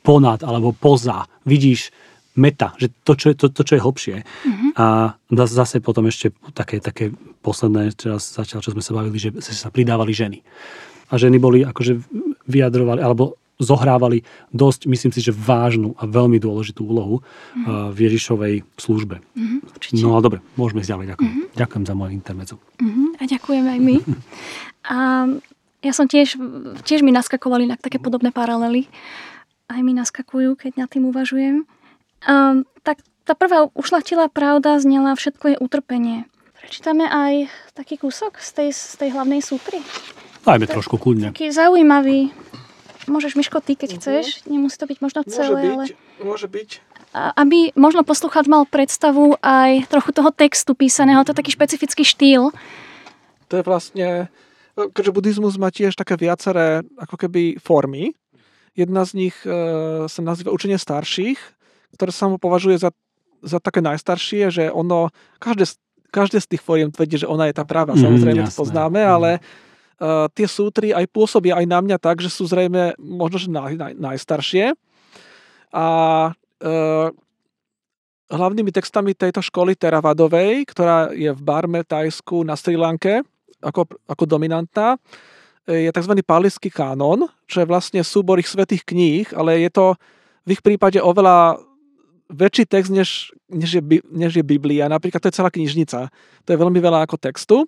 ponad 0.00 0.44
alebo 0.44 0.72
poza. 0.72 1.28
Vidíš 1.44 1.92
meta, 2.38 2.72
že 2.78 2.94
to, 3.02 3.12
čo 3.18 3.32
je, 3.32 3.34
to, 3.36 3.46
to, 3.50 3.62
čo 3.66 3.76
je 3.76 3.84
hlbšie. 3.84 4.16
Mm-hmm. 4.22 4.70
A 4.78 5.16
zase 5.50 5.82
potom 5.82 6.06
ešte 6.06 6.30
také, 6.54 6.78
také 6.78 7.10
posledné, 7.42 7.90
teraz 7.98 8.30
začal, 8.32 8.62
čo 8.62 8.72
sme 8.72 8.84
sa 8.84 8.94
bavili, 8.94 9.18
že 9.18 9.34
sa 9.42 9.68
pridávali 9.68 10.14
ženy. 10.14 10.38
A 11.10 11.18
ženy 11.18 11.42
boli 11.42 11.66
akože 11.66 11.98
vyjadrovali, 12.46 13.02
alebo 13.02 13.34
zohrávali 13.60 14.24
dosť, 14.56 14.88
myslím 14.88 15.12
si, 15.12 15.20
že 15.20 15.36
vážnu 15.36 15.92
a 16.00 16.08
veľmi 16.08 16.40
dôležitú 16.40 16.80
úlohu 16.86 17.20
mm-hmm. 17.20 17.92
v 17.92 17.98
Ježišovej 18.08 18.54
službe. 18.80 19.20
Mm-hmm, 19.20 20.00
no 20.00 20.16
a 20.16 20.24
dobre, 20.24 20.40
môžeme 20.56 20.80
ísť 20.80 20.96
ďalej. 20.96 21.06
Ďakujem. 21.12 21.28
Mm-hmm. 21.28 21.58
Ďakujem 21.60 21.84
za 21.84 21.94
moje 21.94 22.12
intermecu. 22.16 22.54
Mm-hmm, 22.80 23.08
a 23.20 23.22
ďakujem 23.28 23.64
aj 23.68 23.78
my. 23.84 23.96
a 24.94 24.96
ja 25.80 25.92
som 25.92 26.08
tiež, 26.08 26.40
tiež 26.88 27.04
mi 27.04 27.12
naskakovali 27.12 27.68
na 27.68 27.76
také 27.76 28.00
podobné 28.00 28.32
paralely 28.32 28.88
aj 29.70 29.80
mi 29.86 29.94
naskakujú, 29.94 30.58
keď 30.58 30.84
nad 30.84 30.88
tým 30.90 31.06
uvažujem. 31.08 31.62
Um, 32.26 32.66
tak 32.82 33.00
tá 33.22 33.38
prvá 33.38 33.70
ušlachtilá 33.78 34.26
pravda 34.26 34.82
znela 34.82 35.14
všetko 35.14 35.54
je 35.54 35.56
utrpenie. 35.62 36.26
Prečítame 36.58 37.06
aj 37.08 37.48
taký 37.72 37.96
kúsok 37.96 38.36
z 38.42 38.50
tej, 38.52 38.68
z 38.74 38.94
tej 39.00 39.08
hlavnej 39.14 39.40
sútry. 39.40 39.80
Dajme 40.44 40.66
tak, 40.68 40.82
trošku 40.82 41.00
kľudne. 41.00 41.32
Taký 41.32 41.48
zaujímavý. 41.54 42.34
Môžeš, 43.08 43.38
Miško, 43.38 43.64
ty, 43.64 43.78
keď 43.78 43.96
uh-huh. 43.96 44.00
chceš. 44.02 44.24
Nemusí 44.44 44.76
to 44.76 44.84
byť 44.84 44.98
možno 45.00 45.20
celé, 45.24 45.56
môže 45.56 45.56
byť, 45.56 45.72
ale... 45.72 45.84
Môže 46.20 46.46
byť. 46.52 46.70
aby 47.14 47.58
možno 47.74 48.04
poslucháč 48.04 48.44
mal 48.46 48.68
predstavu 48.68 49.40
aj 49.40 49.88
trochu 49.88 50.10
toho 50.12 50.30
textu 50.30 50.76
písaného, 50.76 51.24
to 51.24 51.32
je 51.32 51.40
taký 51.40 51.50
špecifický 51.56 52.04
štýl. 52.04 52.52
To 53.50 53.54
je 53.58 53.64
vlastne, 53.66 54.30
keďže 54.76 55.10
buddhizmus 55.10 55.58
má 55.58 55.72
tiež 55.74 55.96
také 55.98 56.14
viaceré 56.14 56.86
ako 57.00 57.16
keby 57.18 57.58
formy. 57.58 58.14
Jedna 58.78 59.02
z 59.02 59.12
nich 59.18 59.36
e, 59.42 59.50
sa 60.06 60.20
nazýva 60.22 60.54
učenie 60.54 60.78
starších, 60.78 61.38
ktoré 61.98 62.10
sa 62.14 62.30
mu 62.30 62.38
považuje 62.38 62.78
za, 62.78 62.94
za 63.42 63.58
také 63.58 63.82
najstaršie, 63.82 64.50
že 64.50 64.64
ono, 64.70 65.10
každé, 65.42 65.66
každé 66.14 66.38
z 66.38 66.48
tých 66.54 66.62
fóriem 66.62 66.90
tvrdí, 66.94 67.18
že 67.18 67.30
ona 67.30 67.50
je 67.50 67.54
tá 67.58 67.66
práva. 67.66 67.98
Mm, 67.98 68.02
Samozrejme, 68.06 68.40
jasné. 68.46 68.50
to 68.54 68.60
poznáme, 68.62 69.00
mm. 69.02 69.10
ale 69.10 69.30
uh, 69.38 70.30
tie 70.30 70.46
sútry 70.46 70.94
aj 70.94 71.10
pôsobia 71.10 71.58
aj 71.58 71.66
na 71.66 71.82
mňa 71.82 71.98
tak, 71.98 72.22
že 72.22 72.30
sú 72.30 72.46
zrejme 72.46 72.94
možno, 72.98 73.36
že 73.42 73.48
naj, 73.50 73.74
naj, 73.74 73.92
najstaršie. 73.98 74.78
A 75.74 75.86
uh, 76.30 77.08
hlavnými 78.30 78.70
textami 78.70 79.18
tejto 79.18 79.42
školy 79.42 79.74
Teravadovej, 79.74 80.62
ktorá 80.70 81.10
je 81.10 81.34
v 81.34 81.40
Barme, 81.42 81.82
Tajsku, 81.82 82.46
na 82.46 82.54
Sri 82.54 82.78
Lanke, 82.78 83.26
ako, 83.60 83.90
ako 84.06 84.24
dominantná, 84.24 84.96
je 85.70 85.90
tzv. 85.94 86.12
palický 86.26 86.68
kánon, 86.68 87.30
čo 87.46 87.62
je 87.62 87.70
vlastne 87.70 88.00
súbor 88.02 88.42
ich 88.42 88.50
svetých 88.50 88.82
kníh, 88.82 89.26
ale 89.32 89.62
je 89.62 89.70
to 89.70 89.86
v 90.44 90.58
ich 90.58 90.62
prípade 90.64 90.98
oveľa 90.98 91.62
väčší 92.30 92.64
text, 92.66 92.90
než, 92.94 93.34
než, 93.50 93.78
je, 93.78 93.82
než 94.10 94.38
je 94.38 94.44
Biblia. 94.46 94.86
Napríklad 94.86 95.18
to 95.22 95.28
je 95.28 95.36
celá 95.38 95.50
knižnica. 95.50 96.10
To 96.46 96.48
je 96.48 96.58
veľmi 96.58 96.78
veľa 96.78 97.06
ako 97.06 97.18
textu. 97.18 97.66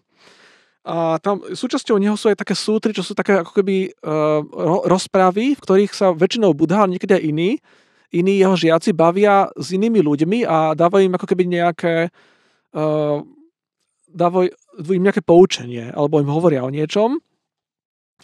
A 0.83 1.19
tam 1.23 1.43
súčasťou 1.47 1.99
neho 1.99 2.19
sú 2.19 2.31
aj 2.31 2.43
také 2.43 2.59
sútry, 2.59 2.91
čo 2.91 3.07
sú 3.07 3.15
také 3.15 3.39
ako 3.39 3.55
keby 3.55 3.95
uh, 4.03 4.43
rozprávy, 4.91 5.55
v 5.55 5.63
ktorých 5.63 5.95
sa 5.95 6.11
väčšinou 6.11 6.59
Buddha, 6.59 6.83
ale 6.83 6.99
niekedy 6.99 7.15
aj 7.15 7.23
iní, 7.23 7.51
iní 8.11 8.43
jeho 8.43 8.59
žiaci 8.59 8.91
bavia 8.91 9.47
s 9.55 9.71
inými 9.71 10.03
ľuďmi 10.03 10.43
a 10.43 10.75
dávajú 10.75 11.07
im 11.07 11.15
ako 11.15 11.27
keby 11.27 11.45
nejaké 11.47 11.95
uh, 12.75 13.19
dávajú 14.11 14.51
im 14.93 15.03
nejaké 15.07 15.23
poučenie 15.23 15.89
alebo 15.95 16.19
im 16.19 16.31
hovoria 16.31 16.67
o 16.67 16.71
niečom. 16.75 17.23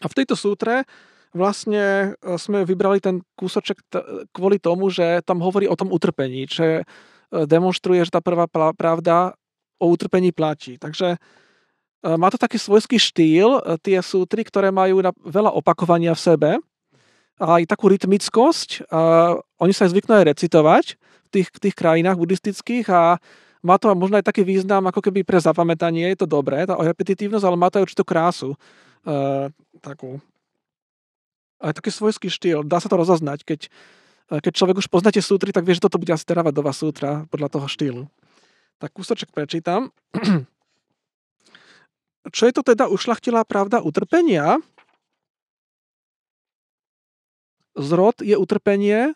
A 0.03 0.07
v 0.07 0.17
tejto 0.17 0.35
sútre 0.39 0.87
vlastne 1.35 2.17
e, 2.19 2.37
sme 2.41 2.63
vybrali 2.65 3.03
ten 3.03 3.21
kúsoček 3.35 3.79
t- 3.89 4.05
kvôli 4.33 4.63
tomu, 4.63 4.89
že 4.89 5.23
tam 5.25 5.43
hovorí 5.45 5.69
o 5.69 5.79
tom 5.79 5.93
utrpení, 5.93 6.49
čo 6.49 6.83
demonstruje, 7.29 8.01
že 8.09 8.17
tá 8.17 8.25
prvá 8.25 8.49
pravda 8.73 9.37
o 9.77 9.93
utrpení 9.93 10.33
platí. 10.33 10.81
Takže 10.81 11.21
E, 11.99 12.15
má 12.15 12.31
to 12.31 12.39
taký 12.39 12.59
svojský 12.59 12.99
štýl, 12.99 13.59
e, 13.59 13.61
tie 13.83 13.99
sútry, 13.99 14.47
ktoré 14.47 14.71
majú 14.71 15.03
veľa 15.27 15.51
opakovania 15.51 16.15
v 16.15 16.23
sebe 16.23 16.51
a 17.39 17.59
aj 17.59 17.75
takú 17.75 17.91
rytmickosť. 17.91 18.91
A 18.91 19.35
oni 19.59 19.73
sa 19.75 19.87
aj 19.87 19.93
zvyknú 19.95 20.13
aj 20.15 20.27
recitovať 20.35 20.85
v 20.99 21.29
tých, 21.31 21.49
tých 21.59 21.75
krajinách 21.75 22.19
buddhistických 22.19 22.87
a 22.91 23.19
má 23.59 23.75
to 23.75 23.91
možno 23.99 24.23
aj 24.23 24.27
taký 24.31 24.47
význam 24.47 24.87
ako 24.87 25.03
keby 25.03 25.27
pre 25.27 25.43
zapamätanie, 25.43 26.15
je 26.15 26.23
to 26.23 26.31
dobré, 26.31 26.63
tá 26.63 26.79
repetitívnosť, 26.79 27.43
ale 27.43 27.59
má 27.59 27.67
to 27.67 27.83
aj 27.83 27.91
určitú 27.91 28.05
krásu. 28.07 28.55
Takú. 29.79 30.19
Aj 31.59 31.75
taký 31.75 31.91
svojský 31.91 32.31
štýl, 32.31 32.63
dá 32.63 32.79
sa 32.79 32.87
to 32.87 32.99
rozoznať, 32.99 33.43
keď, 33.43 33.61
keď 34.31 34.53
človek 34.55 34.79
už 34.79 34.87
poznáte 34.87 35.19
sútry, 35.19 35.51
tak 35.51 35.67
vie, 35.67 35.75
že 35.75 35.83
toto 35.83 35.99
bude 35.99 36.15
asi 36.15 36.23
Teravadová 36.23 36.71
sútra 36.71 37.27
podľa 37.31 37.49
toho 37.51 37.67
štýlu. 37.67 38.03
Tak 38.79 38.95
kúsoček 38.95 39.35
prečítam. 39.35 39.91
Čo 42.35 42.43
je 42.47 42.55
to 42.55 42.63
teda 42.63 42.87
ušlachtilá 42.87 43.43
pravda 43.43 43.83
utrpenia? 43.83 44.63
Zrod 47.79 48.23
je 48.23 48.35
utrpenie, 48.35 49.15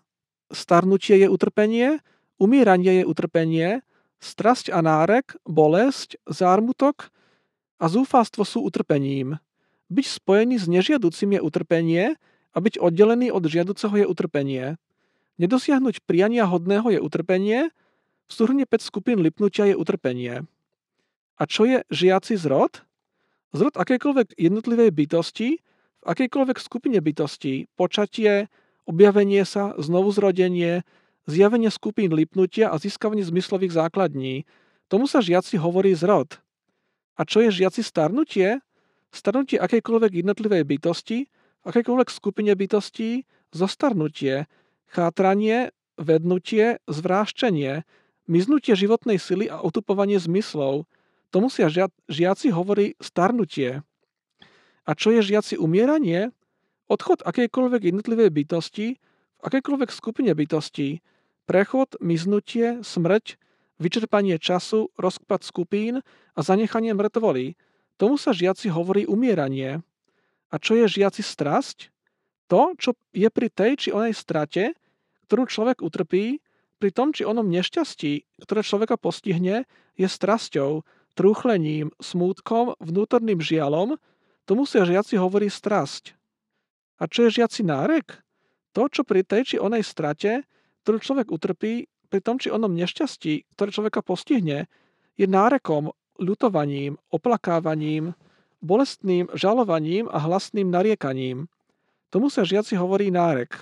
starnutie 0.54 1.18
je 1.18 1.28
utrpenie, 1.30 1.98
umíranie 2.38 3.02
je 3.02 3.04
utrpenie, 3.06 3.82
strasť 4.22 4.70
a 4.70 4.78
nárek, 4.82 5.34
bolesť, 5.42 6.18
zármutok 6.30 7.10
a 7.82 7.90
zúfalstvo 7.90 8.46
sú 8.46 8.62
utrpením. 8.62 9.42
Byť 9.92 10.06
spojený 10.08 10.56
s 10.56 10.72
nežiaducim 10.72 11.36
je 11.36 11.40
utrpenie 11.44 12.16
a 12.52 12.58
byť 12.64 12.80
oddelený 12.80 13.28
od 13.28 13.44
žiaduceho 13.44 13.92
je 14.00 14.06
utrpenie. 14.08 14.80
Nedosiahnuť 15.36 16.08
priania 16.08 16.48
hodného 16.48 16.96
je 16.96 17.00
utrpenie, 17.04 17.68
v 18.24 18.32
súhrne 18.32 18.64
5 18.64 18.80
skupín 18.80 19.20
lipnutia 19.20 19.68
je 19.68 19.76
utrpenie. 19.76 20.48
A 21.36 21.42
čo 21.44 21.68
je 21.68 21.84
žiaci 21.92 22.40
zrod? 22.40 22.80
Zrod 23.52 23.76
akejkoľvek 23.76 24.40
jednotlivej 24.40 24.88
bytosti, 24.96 25.60
v 26.00 26.04
akejkoľvek 26.08 26.56
skupine 26.56 26.96
bytostí, 27.04 27.68
počatie, 27.76 28.48
objavenie 28.88 29.44
sa, 29.44 29.76
znovuzrodenie, 29.76 30.88
zjavenie 31.28 31.68
skupín 31.68 32.16
lipnutia 32.16 32.72
a 32.72 32.80
získavanie 32.80 33.28
zmyslových 33.28 33.76
základní. 33.76 34.48
Tomu 34.88 35.04
sa 35.04 35.20
žiaci 35.20 35.60
hovorí 35.60 35.92
zrod. 35.92 36.40
A 37.12 37.28
čo 37.28 37.44
je 37.44 37.52
žiaci 37.52 37.84
starnutie? 37.84 38.64
Starnutie 39.12 39.60
akejkoľvek 39.60 40.24
jednotlivej 40.24 40.64
bytosti, 40.64 41.28
v 41.62 41.64
akejkoľvek 41.68 42.08
skupine 42.08 42.52
bytostí, 42.56 43.28
zostarnutie, 43.52 44.50
chátranie, 44.88 45.70
vednutie, 46.00 46.80
zvráščenie, 46.88 47.84
miznutie 48.26 48.74
životnej 48.74 49.20
sily 49.20 49.46
a 49.52 49.60
otupovanie 49.60 50.16
zmyslov– 50.18 50.82
Tomu 51.32 51.48
sa 51.48 51.72
žiaci 52.12 52.52
hovorí 52.52 52.92
starnutie. 53.00 53.80
A 54.84 54.90
čo 54.92 55.08
je 55.16 55.24
žiaci 55.24 55.56
umieranie? 55.56 56.28
Odchod 56.92 57.24
akejkoľvek 57.24 57.88
jednotlivej 57.88 58.28
bytosti, 58.28 59.00
v 59.00 59.40
akejkoľvek 59.40 59.88
skupine 59.88 60.28
bytostí, 60.36 61.00
prechod, 61.48 61.96
miznutie, 62.04 62.84
smrť, 62.84 63.40
vyčerpanie 63.80 64.36
času, 64.36 64.92
rozpad 65.00 65.40
skupín 65.40 66.04
a 66.36 66.40
zanechanie 66.44 66.92
mŕtvoly. 66.92 67.56
Tomu 68.02 68.18
sa 68.18 68.34
žiaci 68.34 68.66
hovorí 68.66 69.06
umieranie. 69.06 69.78
A 70.50 70.58
čo 70.58 70.74
je 70.74 70.90
žiaci 70.90 71.22
strasť? 71.22 71.94
To, 72.50 72.74
čo 72.74 72.98
je 73.14 73.30
pri 73.30 73.46
tej 73.46 73.78
či 73.78 73.88
onej 73.94 74.10
strate, 74.10 74.74
ktorú 75.30 75.46
človek 75.46 75.86
utrpí, 75.86 76.42
pri 76.82 76.90
tom 76.90 77.14
či 77.14 77.22
onom 77.22 77.46
nešťastí, 77.46 78.42
ktoré 78.42 78.66
človeka 78.66 78.98
postihne, 78.98 79.70
je 79.94 80.10
strasťou, 80.10 80.82
trúchlením, 81.14 81.94
smútkom, 82.02 82.74
vnútorným 82.82 83.38
žialom, 83.38 83.94
tomu 84.50 84.66
sa 84.66 84.82
žiaci 84.82 85.14
hovorí 85.22 85.46
strasť. 85.46 86.18
A 86.98 87.06
čo 87.06 87.30
je 87.30 87.38
žiaci 87.38 87.62
nárek? 87.62 88.18
To, 88.74 88.90
čo 88.90 89.06
pri 89.06 89.22
tej 89.22 89.54
či 89.54 89.56
onej 89.62 89.86
strate, 89.86 90.42
ktorú 90.82 90.98
človek 90.98 91.30
utrpí, 91.30 91.86
pri 92.10 92.18
tom 92.18 92.42
či 92.42 92.50
onom 92.50 92.74
nešťastí, 92.74 93.54
ktoré 93.54 93.70
človeka 93.70 94.02
postihne, 94.02 94.66
je 95.14 95.30
nárekom, 95.30 95.94
ľutovaním, 96.20 97.00
oplakávaním, 97.12 98.12
bolestným 98.62 99.28
žalovaním 99.34 100.06
a 100.08 100.22
hlasným 100.22 100.70
nariekaním. 100.70 101.50
Tomu 102.12 102.28
sa 102.28 102.44
žiaci 102.46 102.76
hovorí 102.76 103.10
nárek. 103.10 103.56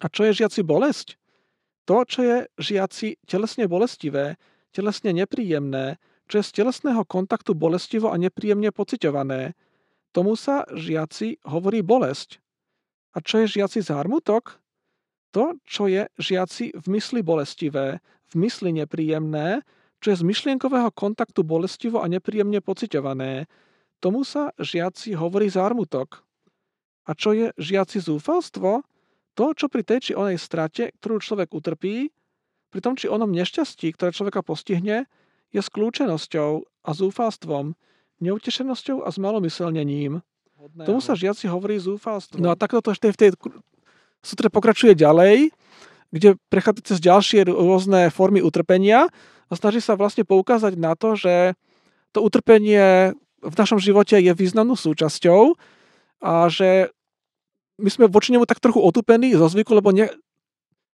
A 0.00 0.08
čo 0.08 0.24
je 0.28 0.44
žiaci 0.44 0.64
bolesť? 0.64 1.20
To, 1.84 2.06
čo 2.06 2.20
je 2.22 2.36
žiaci 2.60 3.20
telesne 3.26 3.66
bolestivé, 3.66 4.38
telesne 4.70 5.10
nepríjemné, 5.12 5.98
čo 6.30 6.38
je 6.38 6.46
z 6.46 6.62
telesného 6.62 7.02
kontaktu 7.02 7.58
bolestivo 7.58 8.14
a 8.14 8.16
nepríjemne 8.16 8.70
pociťované. 8.70 9.58
Tomu 10.14 10.38
sa 10.38 10.62
žiaci 10.70 11.42
hovorí 11.50 11.82
bolesť. 11.82 12.38
A 13.10 13.18
čo 13.18 13.42
je 13.42 13.58
žiaci 13.58 13.82
zármutok? 13.82 14.62
To, 15.34 15.58
čo 15.66 15.90
je 15.90 16.06
žiaci 16.18 16.74
v 16.74 16.86
mysli 16.94 17.26
bolestivé, 17.26 17.98
v 18.30 18.34
mysli 18.38 18.70
nepríjemné, 18.70 19.66
čo 20.00 20.12
je 20.12 20.20
z 20.20 20.24
myšlienkového 20.24 20.90
kontaktu 20.96 21.44
bolestivo 21.44 22.00
a 22.00 22.08
nepríjemne 22.08 22.64
pociťované. 22.64 23.44
Tomu 24.00 24.24
sa 24.24 24.56
žiaci 24.56 25.12
hovorí 25.12 25.52
zármutok. 25.52 26.24
A 27.04 27.12
čo 27.12 27.36
je 27.36 27.52
žiaci 27.60 28.00
zúfalstvo? 28.00 28.80
To, 29.36 29.44
čo 29.52 29.68
pri 29.68 29.84
tej 29.84 29.98
či 30.00 30.12
onej 30.16 30.40
strate, 30.40 30.92
ktorú 31.00 31.20
človek 31.20 31.52
utrpí, 31.52 32.08
pri 32.72 32.80
tom 32.80 32.96
či 32.96 33.12
onom 33.12 33.28
nešťastí, 33.28 33.92
ktoré 33.94 34.10
človeka 34.16 34.40
postihne, 34.40 35.04
je 35.50 35.60
skľúčenosťou 35.60 36.50
a 36.86 36.90
zúfalstvom, 36.96 37.76
neutešenosťou 38.22 39.04
a 39.04 39.08
zmalomyselnením. 39.10 40.22
Tomu 40.84 41.00
sa 41.00 41.16
žiaci 41.16 41.48
hovorí 41.48 41.80
zúfalstvo. 41.80 42.36
No 42.38 42.52
a 42.52 42.56
takto 42.56 42.84
to 42.84 42.92
ešte 42.92 43.10
v 43.10 43.20
tej 43.20 43.30
sutre 44.20 44.52
pokračuje 44.52 44.92
ďalej, 44.92 45.50
kde 46.12 46.36
prechádza 46.52 46.94
cez 46.94 46.98
ďalšie 47.00 47.48
rôzne 47.48 48.12
formy 48.12 48.44
utrpenia 48.44 49.08
a 49.50 49.52
snaží 49.58 49.82
sa 49.82 49.98
vlastne 49.98 50.22
poukázať 50.22 50.78
na 50.78 50.94
to, 50.94 51.18
že 51.18 51.58
to 52.14 52.22
utrpenie 52.22 53.12
v 53.42 53.54
našom 53.58 53.82
živote 53.82 54.14
je 54.14 54.30
významnou 54.30 54.78
súčasťou 54.78 55.58
a 56.22 56.46
že 56.46 56.94
my 57.80 57.88
sme 57.88 58.06
voči 58.06 58.30
nemu 58.30 58.44
tak 58.44 58.60
trochu 58.60 58.78
otupení 58.78 59.32
zo 59.32 59.48
zvyku, 59.48 59.72
lebo 59.72 59.90
ne, 59.90 60.12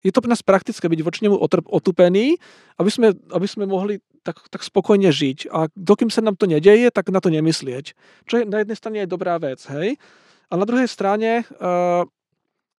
je 0.05 0.13
to 0.13 0.21
pre 0.21 0.29
nás 0.29 0.45
praktické 0.45 0.85
byť 0.85 1.01
voči 1.01 1.25
nemu 1.25 1.41
otupení, 1.73 2.37
aby 2.77 2.91
sme, 2.93 3.17
aby 3.33 3.47
sme 3.49 3.65
mohli 3.65 4.05
tak, 4.21 4.37
tak 4.53 4.61
spokojne 4.61 5.09
žiť. 5.09 5.49
A 5.49 5.73
dokým 5.73 6.13
sa 6.13 6.21
nám 6.21 6.37
to 6.37 6.45
nedeje, 6.45 6.93
tak 6.93 7.09
na 7.09 7.25
to 7.25 7.33
nemyslieť. 7.33 7.97
Čo 8.29 8.35
je 8.41 8.45
na 8.45 8.61
jednej 8.61 8.77
strane 8.77 8.99
je 9.03 9.09
dobrá 9.09 9.41
vec, 9.41 9.65
hej? 9.73 9.97
A 10.53 10.61
na 10.61 10.69
druhej 10.69 10.87
strane 10.93 11.49
uh, 11.57 12.05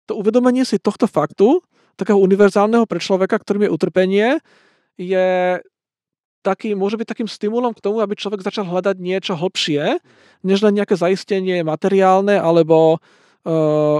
to 0.05 0.13
uvedomenie 0.13 0.61
si 0.69 0.77
tohto 0.77 1.09
faktu, 1.09 1.65
takého 1.97 2.21
univerzálneho 2.21 2.85
pre 2.85 3.01
človeka, 3.01 3.41
ktorým 3.41 3.65
je 3.65 3.73
utrpenie, 3.73 4.27
je 4.95 5.59
taký, 6.45 6.77
môže 6.77 6.95
byť 7.01 7.07
takým 7.09 7.29
stimulom 7.29 7.73
k 7.73 7.81
tomu, 7.81 8.05
aby 8.05 8.13
človek 8.13 8.45
začal 8.45 8.69
hľadať 8.69 9.01
niečo 9.01 9.33
hlbšie, 9.33 9.97
než 10.45 10.61
len 10.61 10.77
nejaké 10.77 10.93
zaistenie 10.93 11.65
materiálne 11.65 12.37
alebo 12.37 13.01
uh, 13.01 13.99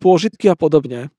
pôžitky 0.00 0.48
a 0.48 0.56
podobne. 0.56 1.12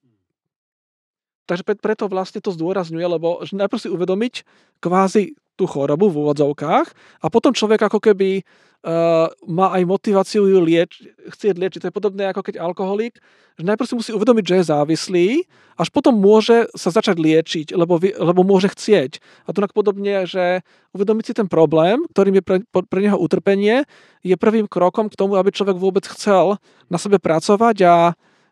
Takže 1.46 1.66
preto 1.82 2.06
vlastne 2.10 2.42
to 2.42 2.54
zdôrazňuje, 2.54 3.06
lebo 3.06 3.42
najprv 3.46 3.80
si 3.82 3.90
uvedomiť 3.90 4.34
kvázi 4.82 5.34
tú 5.58 5.66
chorobu 5.66 6.10
v 6.10 6.26
úvodzovkách 6.26 6.88
a 7.22 7.26
potom 7.28 7.52
človek 7.52 7.90
ako 7.90 8.00
keby 8.00 8.46
uh, 8.84 9.28
má 9.48 9.76
aj 9.76 9.84
motiváciu 9.84 10.48
ju 10.48 10.60
lieč, 10.62 11.04
chcieť 11.32 11.56
liečiť. 11.56 11.80
To 11.84 11.88
je 11.90 11.98
podobné 11.98 12.30
ako 12.30 12.46
keď 12.46 12.62
alkoholík, 12.62 13.20
že 13.60 13.64
najprv 13.68 13.88
si 13.88 13.96
musí 13.96 14.12
uvedomiť, 14.16 14.46
že 14.48 14.56
je 14.56 14.70
závislý, 14.72 15.28
až 15.76 15.88
potom 15.92 16.16
môže 16.16 16.72
sa 16.76 16.92
začať 16.92 17.20
liečiť, 17.20 17.68
lebo, 17.76 18.00
lebo 18.00 18.42
môže 18.48 18.72
chcieť. 18.72 19.20
A 19.48 19.52
to 19.52 19.64
podobne, 19.76 20.24
že 20.24 20.64
uvedomiť 20.96 21.24
si 21.28 21.34
ten 21.36 21.48
problém, 21.52 22.08
ktorým 22.16 22.40
je 22.40 22.44
pre, 22.44 22.58
pre 22.68 23.00
neho 23.04 23.20
utrpenie, 23.20 23.84
je 24.24 24.36
prvým 24.40 24.68
krokom 24.68 25.12
k 25.12 25.20
tomu, 25.20 25.36
aby 25.36 25.52
človek 25.52 25.76
vôbec 25.76 26.08
chcel 26.08 26.60
na 26.88 26.96
sebe 26.96 27.20
pracovať 27.20 27.78
a 27.84 27.96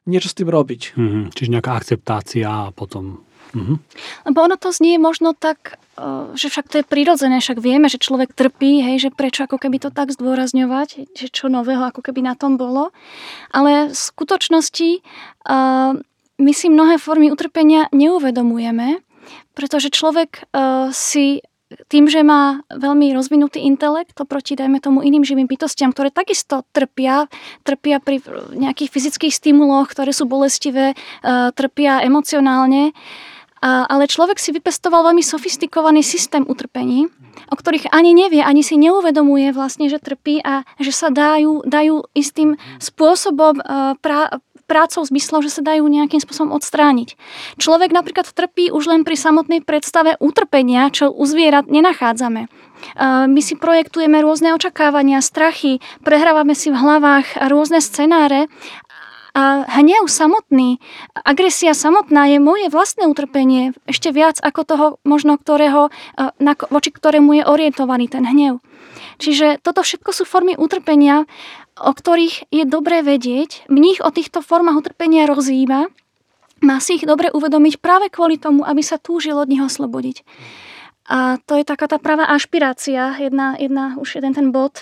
niečo 0.07 0.32
s 0.32 0.38
tým 0.39 0.47
robiť. 0.47 0.95
Mm-hmm. 0.95 1.23
Čiže 1.36 1.53
nejaká 1.55 1.71
akceptácia 1.75 2.47
a 2.47 2.71
potom 2.71 3.26
Mm-hmm. 3.58 3.78
Lebo 4.30 4.38
ono 4.45 4.55
to 4.55 4.70
znie 4.70 5.01
možno 5.01 5.34
tak, 5.34 5.82
eh, 5.97 6.38
že 6.38 6.53
však 6.53 6.66
to 6.70 6.76
je 6.82 6.86
prirodzené, 6.86 7.41
však 7.41 7.58
vieme, 7.58 7.89
že 7.89 7.97
človek 7.97 8.38
trpí, 8.38 8.86
hej, 8.86 9.10
že 9.10 9.10
prečo 9.10 9.49
ako 9.49 9.58
keby 9.58 9.82
to 9.82 9.89
tak 9.89 10.14
zdôrazňovať, 10.14 11.18
že 11.18 11.28
čo 11.34 11.49
nového 11.49 11.82
ako 11.89 12.05
keby 12.05 12.22
na 12.22 12.38
tom 12.38 12.62
bolo. 12.62 12.93
Ale 13.49 13.89
v 13.89 13.97
skutočnosti 13.97 15.01
uh, 15.49 15.97
my 16.38 16.51
si 16.53 16.68
mnohé 16.70 17.01
formy 17.01 17.34
utrpenia 17.34 17.89
neuvedomujeme, 17.89 19.01
pretože 19.58 19.89
človek 19.89 20.45
uh, 20.53 20.93
si 20.93 21.41
tým, 21.91 22.08
že 22.08 22.24
má 22.24 22.64
veľmi 22.72 23.12
rozvinutý 23.12 23.60
intelekt 23.60 24.16
oproti, 24.24 24.55
dajme 24.55 24.80
tomu, 24.80 25.03
iným 25.03 25.28
živým 25.28 25.51
bytostiam, 25.51 25.91
ktoré 25.91 26.16
takisto 26.16 26.64
trpia, 26.72 27.28
trpia 27.68 27.99
pri 27.99 28.24
nejakých 28.55 28.88
fyzických 28.88 29.36
stimuloch, 29.36 29.91
ktoré 29.91 30.16
sú 30.16 30.32
bolestivé, 30.32 30.95
trpia 31.60 31.99
emocionálne, 32.08 32.95
a, 33.62 33.89
ale 33.89 34.10
človek 34.10 34.38
si 34.38 34.53
vypestoval 34.53 35.12
veľmi 35.12 35.24
sofistikovaný 35.26 36.05
systém 36.05 36.45
utrpení, 36.45 37.10
o 37.47 37.55
ktorých 37.55 37.93
ani 37.93 38.14
nevie, 38.18 38.41
ani 38.41 38.66
si 38.66 38.76
neuvedomuje 38.78 39.53
vlastne, 39.53 39.88
že 39.88 40.01
trpí 40.01 40.41
a 40.41 40.66
že 40.82 40.91
sa 40.91 41.14
dajú, 41.14 41.64
dajú 41.66 42.10
istým 42.18 42.58
spôsobom 42.82 43.62
pra, 44.01 44.41
prácou 44.68 45.01
zmyslov, 45.08 45.47
že 45.47 45.53
sa 45.53 45.62
dajú 45.64 45.88
nejakým 45.88 46.20
spôsobom 46.20 46.51
odstrániť. 46.51 47.16
Človek 47.55 47.95
napríklad 47.95 48.28
trpí 48.28 48.70
už 48.70 48.91
len 48.91 49.01
pri 49.08 49.16
samotnej 49.16 49.64
predstave 49.64 50.20
utrpenia, 50.20 50.91
čo 50.91 51.10
u 51.10 51.24
zvierat 51.24 51.72
nenachádzame. 51.72 52.51
My 53.26 53.41
si 53.41 53.58
projektujeme 53.58 54.22
rôzne 54.22 54.53
očakávania, 54.53 55.18
strachy, 55.26 55.82
prehrávame 56.05 56.53
si 56.53 56.70
v 56.70 56.78
hlavách 56.78 57.49
rôzne 57.49 57.82
scenáre 57.82 58.51
a 59.38 59.70
hnev 59.70 60.10
samotný, 60.10 60.82
agresia 61.14 61.78
samotná 61.78 62.26
je 62.26 62.42
moje 62.42 62.74
vlastné 62.74 63.06
utrpenie, 63.06 63.78
ešte 63.86 64.10
viac 64.10 64.42
ako 64.42 64.62
toho 64.66 64.86
možno, 65.06 65.38
ktorého, 65.38 65.94
na, 66.42 66.58
voči 66.74 66.90
ktorému 66.90 67.38
je 67.38 67.44
orientovaný 67.46 68.10
ten 68.10 68.26
hnev. 68.26 68.58
Čiže 69.22 69.62
toto 69.62 69.86
všetko 69.86 70.10
sú 70.10 70.26
formy 70.26 70.58
utrpenia, 70.58 71.30
o 71.78 71.94
ktorých 71.94 72.50
je 72.50 72.66
dobré 72.66 73.06
vedieť. 73.06 73.70
Mních 73.70 74.02
o 74.02 74.10
týchto 74.10 74.42
formách 74.42 74.82
utrpenia 74.82 75.30
rozvíma, 75.30 75.94
má 76.66 76.82
si 76.82 76.98
ich 76.98 77.06
dobre 77.06 77.30
uvedomiť 77.30 77.78
práve 77.78 78.10
kvôli 78.10 78.42
tomu, 78.42 78.66
aby 78.66 78.82
sa 78.82 78.98
túžil 78.98 79.38
od 79.38 79.46
nich 79.46 79.62
oslobodiť. 79.62 80.26
A 81.14 81.38
to 81.46 81.54
je 81.54 81.64
taká 81.64 81.86
tá 81.86 82.02
pravá 82.02 82.26
ašpirácia, 82.34 83.14
jedna, 83.22 83.54
jedna 83.62 83.94
už 84.02 84.18
jeden 84.18 84.34
ten 84.34 84.50
bod, 84.50 84.82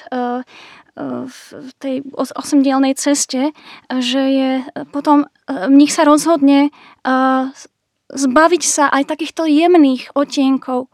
v 0.95 1.69
tej 1.77 2.07
osemdielnej 2.15 2.95
ceste, 2.95 3.51
že 3.91 4.21
je 4.31 4.51
potom 4.95 5.27
mních 5.47 5.91
sa 5.91 6.07
rozhodne 6.07 6.71
zbaviť 8.09 8.63
sa 8.63 8.87
aj 8.87 9.03
takýchto 9.11 9.43
jemných 9.43 10.15
odtienkov 10.15 10.87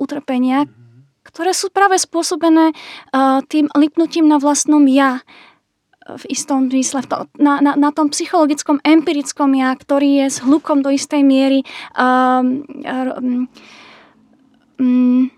utrpenia, 0.00 0.64
ktoré 1.28 1.52
sú 1.52 1.68
práve 1.68 2.00
spôsobené 2.00 2.72
tým 3.52 3.68
lipnutím 3.76 4.24
na 4.32 4.40
vlastnom 4.40 4.88
ja 4.88 5.20
v 6.08 6.24
istom 6.32 6.72
zmysle, 6.72 7.04
na, 7.36 7.60
na, 7.60 7.76
na 7.76 7.90
tom 7.92 8.08
psychologickom, 8.08 8.80
empirickom 8.80 9.52
ja, 9.52 9.76
ktorý 9.76 10.24
je 10.24 10.26
s 10.32 10.38
hlukom 10.40 10.80
do 10.80 10.88
istej 10.88 11.20
miery 11.20 11.68
um, 11.92 12.64
um, 14.80 15.28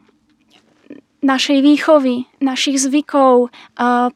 našej 1.20 1.58
výchovy, 1.60 2.24
našich 2.40 2.80
zvykov, 2.80 3.52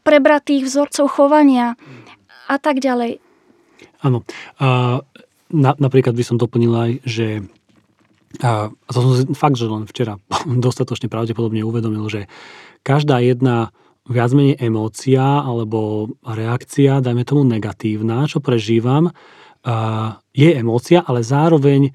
prebratých 0.00 0.64
vzorcov 0.64 1.06
chovania 1.12 1.76
a 2.48 2.56
tak 2.56 2.80
ďalej. 2.80 3.20
Áno. 4.04 4.24
A 4.60 5.00
na, 5.52 5.70
napríklad 5.76 6.16
by 6.16 6.24
som 6.24 6.36
doplnil 6.36 6.72
aj, 6.72 6.90
že 7.04 7.28
a 8.42 8.66
to 8.90 8.98
som 8.98 9.36
fakt, 9.38 9.54
že 9.54 9.70
len 9.70 9.86
včera 9.86 10.18
dostatočne 10.66 11.06
pravdepodobne 11.06 11.62
uvedomil, 11.62 12.10
že 12.10 12.26
každá 12.82 13.22
jedna 13.22 13.70
viac 14.04 14.36
menej 14.36 14.60
emócia 14.60 15.22
alebo 15.40 16.12
reakcia, 16.20 17.00
dajme 17.00 17.24
tomu 17.24 17.46
negatívna, 17.48 18.28
čo 18.28 18.44
prežívam, 18.44 19.08
je 20.36 20.50
emócia, 20.52 21.00
ale 21.00 21.24
zároveň 21.24 21.88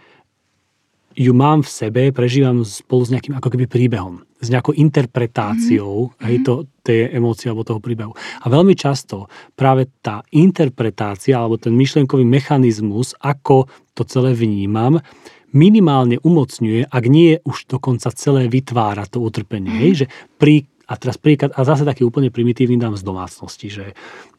ju 1.13 1.33
mám 1.37 1.61
v 1.61 1.69
sebe, 1.69 2.03
prežívam 2.09 2.65
spolu 2.65 3.05
s 3.05 3.13
nejakým 3.13 3.37
ako 3.37 3.53
keby 3.53 3.69
príbehom, 3.69 4.25
s 4.39 4.47
nejakou 4.47 4.71
interpretáciou 4.71 6.15
mm-hmm. 6.15 6.23
hej, 6.23 6.35
to, 6.47 6.53
tej 6.79 7.11
emócie 7.11 7.51
alebo 7.51 7.67
toho 7.67 7.83
príbehu. 7.83 8.15
A 8.15 8.45
veľmi 8.47 8.73
často 8.73 9.27
práve 9.53 9.91
tá 9.99 10.23
interpretácia 10.31 11.35
alebo 11.35 11.59
ten 11.59 11.75
myšlenkový 11.75 12.23
mechanizmus, 12.23 13.13
ako 13.19 13.67
to 13.91 14.07
celé 14.07 14.31
vnímam, 14.31 15.03
minimálne 15.51 16.21
umocňuje, 16.23 16.87
ak 16.87 17.03
nie 17.09 17.41
už 17.43 17.67
dokonca 17.67 18.13
celé 18.15 18.47
vytvára 18.47 19.03
to 19.09 19.19
utrpenie. 19.19 19.69
Mm-hmm. 19.69 19.83
Hej, 19.83 19.93
že 19.93 20.05
pri, 20.39 20.65
a 20.87 20.93
teraz 20.95 21.19
príklad, 21.19 21.51
a 21.53 21.61
zase 21.67 21.83
taký 21.83 22.07
úplne 22.07 22.31
primitívny 22.31 22.79
dám 22.79 22.95
z 22.95 23.03
domácnosti, 23.03 23.67
že, 23.67 23.87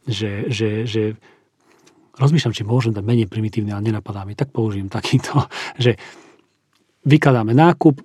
že, 0.09 0.49
že, 0.49 0.69
že 0.89 1.03
rozmýšľam, 2.17 2.55
či 2.55 2.63
môžem 2.65 2.91
dať 2.95 3.05
menej 3.05 3.27
primitívny, 3.29 3.69
ale 3.71 3.85
nenapadá 3.85 4.25
mi, 4.25 4.33
tak 4.33 4.49
použijem 4.49 4.89
takýto, 4.89 5.45
že 5.83 5.95
vykladáme 7.05 7.53
nákup 7.53 8.01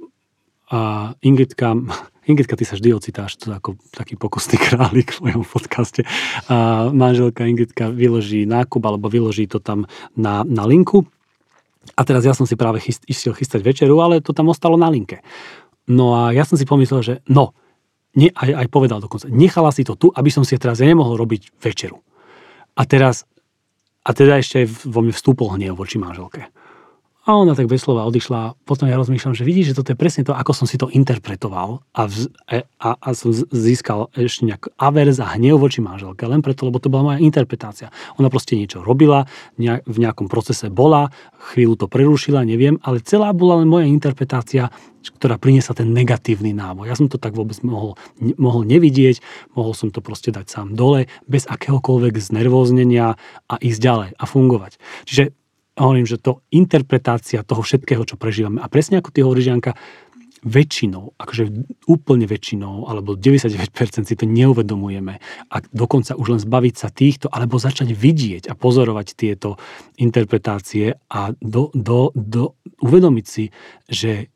a 0.71 1.13
Ingridka, 1.23 1.75
Ingridka, 2.31 2.59
ty 2.59 2.67
sa 2.67 2.75
vždy 2.75 2.91
ocitáš, 2.95 3.39
to 3.39 3.55
ako 3.55 3.79
taký 3.95 4.19
pokusný 4.19 4.57
králik 4.67 5.15
v 5.15 5.31
mojom 5.31 5.43
podcaste. 5.47 6.03
A 6.51 6.89
manželka 6.91 7.47
Ingridka 7.47 7.91
vyloží 7.91 8.45
nákup 8.45 8.83
alebo 8.83 9.07
vyloží 9.07 9.47
to 9.47 9.63
tam 9.63 9.87
na, 10.19 10.43
na 10.43 10.67
linku. 10.67 11.07
A 11.95 12.03
teraz 12.03 12.27
ja 12.27 12.35
som 12.35 12.51
si 12.51 12.59
práve 12.59 12.83
chyst, 12.83 13.07
išiel 13.07 13.31
chystať 13.31 13.63
večeru, 13.63 14.03
ale 14.03 14.19
to 14.19 14.35
tam 14.35 14.51
ostalo 14.51 14.75
na 14.75 14.91
linke. 14.91 15.23
No 15.87 16.19
a 16.19 16.35
ja 16.35 16.43
som 16.43 16.59
si 16.59 16.67
pomyslel, 16.67 17.01
že 17.07 17.15
no, 17.31 17.55
ne, 18.19 18.35
aj, 18.35 18.67
aj 18.67 18.67
povedal 18.75 18.99
dokonca, 18.99 19.31
nechala 19.31 19.71
si 19.71 19.87
to 19.87 19.95
tu, 19.95 20.11
aby 20.11 20.27
som 20.35 20.43
si 20.43 20.59
teraz 20.59 20.83
ja 20.83 20.91
nemohol 20.91 21.15
robiť 21.15 21.63
večeru. 21.63 22.03
A 22.75 22.83
teraz, 22.85 23.23
a 24.03 24.11
teda 24.11 24.43
ešte 24.43 24.67
vo 24.67 24.99
mne 24.99 25.15
vstúpol 25.15 25.55
hnev 25.55 25.79
voči 25.79 26.03
manželke. 26.03 26.51
A 27.27 27.35
ona 27.35 27.59
tak 27.59 27.67
bez 27.67 27.83
slova 27.83 28.07
odišla. 28.07 28.55
Potom 28.63 28.87
ja 28.87 28.95
rozmýšľam, 28.95 29.35
že 29.35 29.43
vidíš, 29.43 29.75
že 29.75 29.77
toto 29.83 29.91
je 29.91 29.99
presne 29.99 30.23
to, 30.23 30.31
ako 30.31 30.55
som 30.55 30.67
si 30.71 30.79
to 30.79 30.87
interpretoval 30.87 31.83
a, 31.91 32.07
vz, 32.07 32.31
e, 32.47 32.63
a, 32.79 32.91
a 32.95 33.09
som 33.19 33.35
získal 33.35 34.15
ešte 34.15 34.47
nejak 34.47 34.71
averz 34.79 35.19
a 35.19 35.35
hnev 35.35 35.59
voči 35.59 35.83
manželke, 35.83 36.23
len 36.23 36.39
preto, 36.39 36.71
lebo 36.71 36.79
to 36.79 36.87
bola 36.87 37.11
moja 37.11 37.19
interpretácia. 37.19 37.91
Ona 38.23 38.31
proste 38.31 38.55
niečo 38.55 38.79
robila, 38.79 39.27
v 39.59 39.97
nejakom 39.99 40.31
procese 40.31 40.71
bola, 40.71 41.11
chvíľu 41.51 41.75
to 41.75 41.87
prerušila, 41.91 42.47
neviem, 42.47 42.79
ale 42.87 43.03
celá 43.03 43.35
bola 43.35 43.59
len 43.59 43.67
moja 43.67 43.91
interpretácia, 43.91 44.71
ktorá 45.03 45.35
priniesla 45.35 45.75
ten 45.75 45.91
negatívny 45.91 46.55
náboj. 46.55 46.87
Ja 46.87 46.95
som 46.95 47.11
to 47.11 47.19
tak 47.19 47.35
vôbec 47.35 47.59
mohol, 47.67 47.99
mohol 48.39 48.63
nevidieť, 48.63 49.19
mohol 49.59 49.75
som 49.75 49.91
to 49.91 49.99
proste 49.99 50.31
dať 50.31 50.47
sám 50.47 50.79
dole, 50.79 51.11
bez 51.27 51.43
akéhokoľvek 51.51 52.23
znervóznenia 52.23 53.19
a 53.51 53.55
ísť 53.59 53.81
ďalej 53.83 54.11
a 54.15 54.25
fungovať. 54.31 54.79
Čiže 55.11 55.35
hovorím, 55.77 56.09
že 56.09 56.17
to 56.17 56.41
interpretácia 56.51 57.45
toho 57.45 57.61
všetkého, 57.61 58.03
čo 58.09 58.17
prežívame. 58.17 58.65
A 58.65 58.67
presne 58.73 58.99
ako 58.99 59.13
ty 59.13 59.21
hovoríš, 59.21 59.53
Janka, 59.53 59.73
väčšinou, 60.47 61.19
akože 61.19 61.51
úplne 61.91 62.25
väčšinou, 62.31 62.87
alebo 62.87 63.19
99% 63.19 64.07
si 64.07 64.15
to 64.15 64.25
neuvedomujeme. 64.31 65.19
A 65.51 65.57
dokonca 65.75 66.15
už 66.15 66.39
len 66.39 66.41
zbaviť 66.41 66.75
sa 66.79 66.89
týchto, 66.89 67.27
alebo 67.27 67.59
začať 67.59 67.91
vidieť 67.91 68.47
a 68.47 68.55
pozorovať 68.55 69.19
tieto 69.19 69.59
interpretácie 69.99 70.95
a 71.11 71.35
do, 71.43 71.75
do, 71.75 72.15
do, 72.15 72.55
uvedomiť 72.79 73.27
si, 73.27 73.51
že 73.91 74.31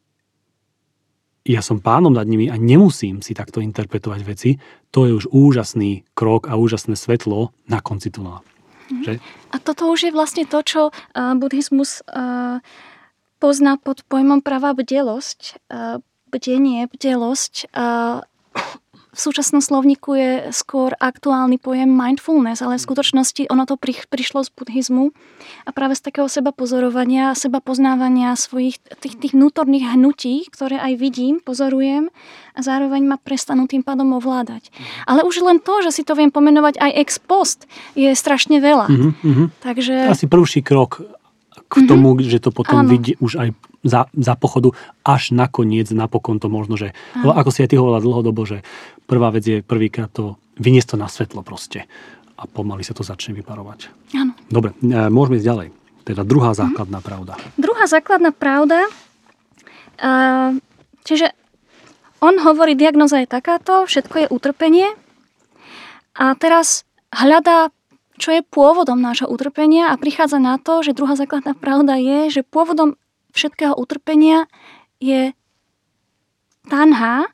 ja 1.46 1.64
som 1.64 1.80
pánom 1.80 2.12
nad 2.12 2.26
nimi 2.28 2.50
a 2.52 2.58
nemusím 2.58 3.24
si 3.24 3.32
takto 3.32 3.64
interpretovať 3.64 4.20
veci, 4.26 4.50
to 4.92 5.08
je 5.08 5.12
už 5.14 5.30
úžasný 5.32 6.04
krok 6.12 6.50
a 6.50 6.58
úžasné 6.58 6.98
svetlo 6.98 7.54
na 7.70 7.80
konci 7.80 8.12
tunela. 8.12 8.44
Mhm. 8.90 9.02
Že? 9.06 9.12
A 9.50 9.56
toto 9.62 9.88
už 9.90 10.10
je 10.10 10.12
vlastne 10.12 10.44
to, 10.44 10.60
čo 10.66 10.80
uh, 10.90 11.34
buddhizmus 11.38 12.02
uh, 12.10 12.58
pozná 13.38 13.78
pod 13.78 14.02
pojmom 14.06 14.42
pravá 14.42 14.74
bdelosť. 14.74 15.62
Uh, 15.70 16.02
bdenie, 16.30 16.86
bdelosť. 16.86 17.74
Uh, 17.74 18.22
v 19.10 19.18
súčasnom 19.18 19.58
slovníku 19.58 20.14
je 20.14 20.32
skôr 20.54 20.94
aktuálny 20.94 21.58
pojem 21.58 21.90
mindfulness, 21.90 22.62
ale 22.62 22.78
v 22.78 22.86
skutočnosti 22.86 23.50
ono 23.50 23.66
to 23.66 23.74
pri, 23.74 24.06
prišlo 24.06 24.46
z 24.46 24.50
buddhizmu 24.54 25.10
a 25.66 25.70
práve 25.74 25.98
z 25.98 26.06
takého 26.06 26.30
seba 26.30 26.54
pozorovania, 26.54 27.34
seba 27.34 27.58
poznávania 27.58 28.38
svojich 28.38 28.78
tých, 29.02 29.18
tých 29.18 29.32
vnútorných 29.34 29.98
hnutí, 29.98 30.46
ktoré 30.54 30.78
aj 30.78 30.94
vidím, 30.98 31.42
pozorujem 31.42 32.08
a 32.54 32.60
zároveň 32.62 33.02
ma 33.06 33.16
prestanú 33.18 33.66
tým 33.66 33.82
pádom 33.82 34.14
ovládať. 34.14 34.70
Ale 35.10 35.26
už 35.26 35.42
len 35.42 35.58
to, 35.58 35.82
že 35.82 35.90
si 35.90 36.02
to 36.06 36.14
viem 36.14 36.30
pomenovať 36.30 36.78
aj 36.78 36.90
ex 36.94 37.10
post, 37.18 37.66
je 37.98 38.14
strašne 38.14 38.62
veľa. 38.62 38.86
Uh-huh. 38.90 39.50
Takže... 39.62 40.06
Asi 40.06 40.30
prvší 40.30 40.62
krok 40.62 41.19
k 41.70 41.86
tomu, 41.86 42.18
mm-hmm. 42.18 42.26
že 42.26 42.42
to 42.42 42.50
potom 42.50 42.82
Áno. 42.82 42.90
vidie 42.90 43.14
už 43.22 43.38
aj 43.38 43.48
za, 43.86 44.10
za 44.10 44.34
pochodu, 44.34 44.74
až 45.06 45.30
nakoniec 45.30 45.86
napokon 45.94 46.42
to 46.42 46.50
možno, 46.50 46.74
že, 46.74 46.92
lebo 47.14 47.30
ako 47.30 47.50
si 47.54 47.62
aj 47.62 47.70
ty 47.70 47.76
hovorila 47.78 48.02
dlhodobo, 48.02 48.42
že 48.42 48.66
prvá 49.06 49.30
vec 49.30 49.46
je 49.46 49.58
prvýkrát 49.62 50.10
to 50.10 50.36
vyniesť 50.58 50.92
to 50.92 50.96
na 50.98 51.06
svetlo 51.06 51.46
proste 51.46 51.86
a 52.34 52.42
pomaly 52.50 52.82
sa 52.82 52.92
to 52.92 53.06
začne 53.06 53.38
vyparovať. 53.38 53.92
Áno. 54.18 54.34
Dobre, 54.50 54.74
e, 54.82 55.08
môžeme 55.12 55.38
ísť 55.38 55.46
ďalej. 55.46 55.68
Teda 56.02 56.26
druhá 56.26 56.56
základná 56.56 56.98
pravda. 57.04 57.36
Druhá 57.60 57.84
základná 57.84 58.32
pravda, 58.32 58.88
uh, 60.00 60.56
čiže 61.04 61.36
on 62.24 62.40
hovorí, 62.40 62.72
diagnoza 62.72 63.20
je 63.20 63.28
takáto, 63.28 63.84
všetko 63.84 64.16
je 64.24 64.26
utrpenie 64.32 64.88
a 66.16 66.34
teraz 66.40 66.88
hľadá, 67.12 67.68
čo 68.20 68.36
je 68.36 68.44
pôvodom 68.44 69.00
nášho 69.00 69.26
utrpenia 69.26 69.90
a 69.90 69.96
prichádza 69.96 70.36
na 70.36 70.60
to, 70.60 70.84
že 70.84 70.92
druhá 70.92 71.16
základná 71.16 71.56
pravda 71.56 71.96
je, 71.96 72.40
že 72.40 72.42
pôvodom 72.44 73.00
všetkého 73.32 73.72
utrpenia 73.72 74.44
je 75.00 75.32
tanha, 76.68 77.32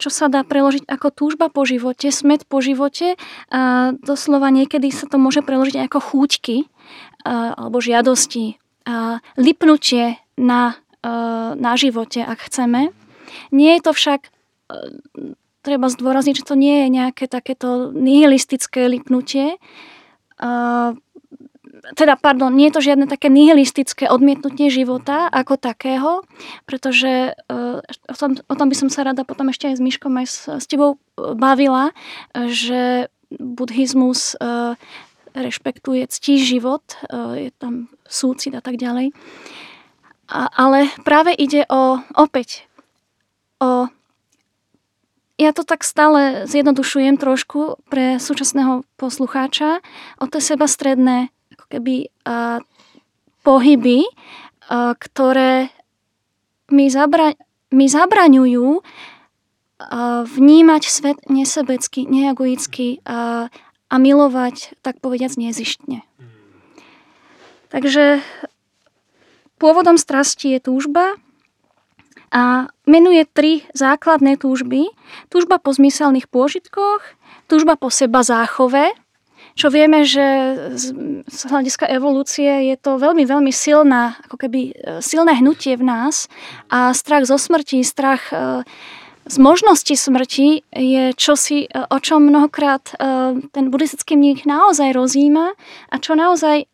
čo 0.00 0.10
sa 0.10 0.26
dá 0.26 0.42
preložiť 0.42 0.88
ako 0.88 1.08
túžba 1.14 1.46
po 1.52 1.62
živote, 1.62 2.10
smet 2.10 2.42
po 2.48 2.58
živote. 2.58 3.14
A 3.54 3.92
doslova 4.02 4.50
niekedy 4.50 4.90
sa 4.90 5.06
to 5.06 5.20
môže 5.20 5.46
preložiť 5.46 5.78
ako 5.86 5.98
chúťky 6.02 6.56
alebo 7.28 7.78
žiadosti. 7.78 8.58
A 8.82 9.22
lipnutie 9.38 10.18
na, 10.34 10.74
na 11.54 11.72
živote, 11.78 12.18
ak 12.18 12.50
chceme. 12.50 12.90
Nie 13.54 13.78
je 13.78 13.82
to 13.86 13.92
však, 13.94 14.26
a, 14.26 14.30
treba 15.62 15.86
zdôrazniť, 15.86 16.42
že 16.42 16.48
to 16.50 16.58
nie 16.58 16.82
je 16.82 16.88
nejaké 16.90 17.30
takéto 17.30 17.94
nihilistické 17.94 18.90
lipnutie. 18.90 19.62
Teda, 21.94 22.14
pardon, 22.14 22.54
nie 22.54 22.70
je 22.70 22.78
to 22.78 22.82
žiadne 22.82 23.06
také 23.10 23.26
nihilistické 23.26 24.06
odmietnutie 24.06 24.70
života 24.70 25.26
ako 25.30 25.58
takého, 25.58 26.22
pretože 26.62 27.34
o, 27.50 28.14
tom, 28.14 28.38
o 28.38 28.54
tom 28.54 28.68
by 28.70 28.76
som 28.78 28.86
sa 28.86 29.02
rada 29.02 29.26
potom 29.26 29.50
ešte 29.50 29.66
aj 29.66 29.78
s 29.78 29.82
Myškom, 29.82 30.14
aj 30.14 30.26
s, 30.26 30.38
s 30.62 30.66
tebou 30.70 31.02
bavila, 31.18 31.90
že 32.34 33.10
buddhizmus 33.34 34.38
rešpektuje 35.34 36.06
ctí 36.06 36.38
život, 36.38 36.84
je 37.34 37.50
tam 37.56 37.88
súcit 38.06 38.52
a 38.54 38.62
tak 38.62 38.76
ďalej. 38.76 39.10
A, 40.32 40.48
ale 40.52 40.88
práve 41.04 41.34
ide 41.36 41.68
o, 41.68 42.00
opäť, 42.16 42.68
o 43.60 43.88
ja 45.42 45.50
to 45.50 45.66
tak 45.66 45.82
stále 45.82 46.46
zjednodušujem 46.46 47.18
trošku 47.18 47.82
pre 47.90 48.22
súčasného 48.22 48.86
poslucháča 48.94 49.82
o 50.22 50.24
tie 50.30 50.38
sebastredné 50.38 51.34
ako 51.58 51.66
keby 51.66 51.94
uh, 52.22 52.62
pohyby, 53.42 54.06
uh, 54.06 54.94
ktoré 54.94 55.74
mi, 56.70 56.86
zabra- 56.86 57.36
mi 57.74 57.90
zabraňujú 57.90 58.68
uh, 58.78 60.22
vnímať 60.24 60.82
svet 60.86 61.18
nesebecky, 61.26 62.06
neegoicky 62.06 63.02
uh, 63.02 63.50
a 63.92 63.94
milovať, 63.98 64.78
tak 64.80 65.02
povediac, 65.02 65.36
nezištne. 65.36 66.06
Takže 67.68 68.22
pôvodom 69.60 69.98
strasti 70.00 70.56
je 70.56 70.60
túžba 70.64 71.18
a 72.32 72.72
menuje 72.88 73.28
tri 73.28 73.68
základné 73.76 74.40
túžby. 74.40 74.88
Túžba 75.28 75.60
po 75.60 75.76
zmyselných 75.76 76.32
pôžitkoch, 76.32 77.04
túžba 77.46 77.76
po 77.76 77.92
seba 77.92 78.24
záchove, 78.24 78.96
čo 79.52 79.68
vieme, 79.68 80.08
že 80.08 80.24
z, 80.72 80.84
hľadiska 81.28 81.84
evolúcie 81.92 82.72
je 82.72 82.76
to 82.80 82.96
veľmi, 82.96 83.28
veľmi 83.28 83.52
silná, 83.52 84.16
ako 84.24 84.36
keby 84.40 84.72
silné 85.04 85.36
hnutie 85.36 85.76
v 85.76 85.84
nás 85.84 86.32
a 86.72 86.96
strach 86.96 87.28
zo 87.28 87.36
smrti, 87.36 87.84
strach 87.84 88.32
e, 88.32 88.64
z 89.28 89.36
možnosti 89.36 89.92
smrti 89.92 90.64
je 90.72 91.12
čosi, 91.12 91.68
o 91.68 91.98
čom 92.00 92.32
mnohokrát 92.32 92.80
e, 92.80 92.94
ten 93.52 93.68
buddhistický 93.68 94.16
mních 94.16 94.48
naozaj 94.48 94.96
rozíma 94.96 95.52
a 95.92 95.94
čo 96.00 96.16
naozaj 96.16 96.71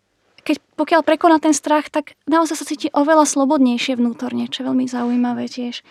keď 0.49 0.57
pokiaľ 0.81 1.05
prekoná 1.05 1.37
ten 1.37 1.53
strach, 1.53 1.93
tak 1.93 2.17
naozaj 2.25 2.57
sa 2.57 2.65
cíti 2.65 2.89
oveľa 2.97 3.29
slobodnejšie 3.29 4.01
vnútorne, 4.01 4.49
čo 4.49 4.65
je 4.65 4.69
veľmi 4.73 4.89
zaujímavé 4.89 5.45
tiež. 5.45 5.85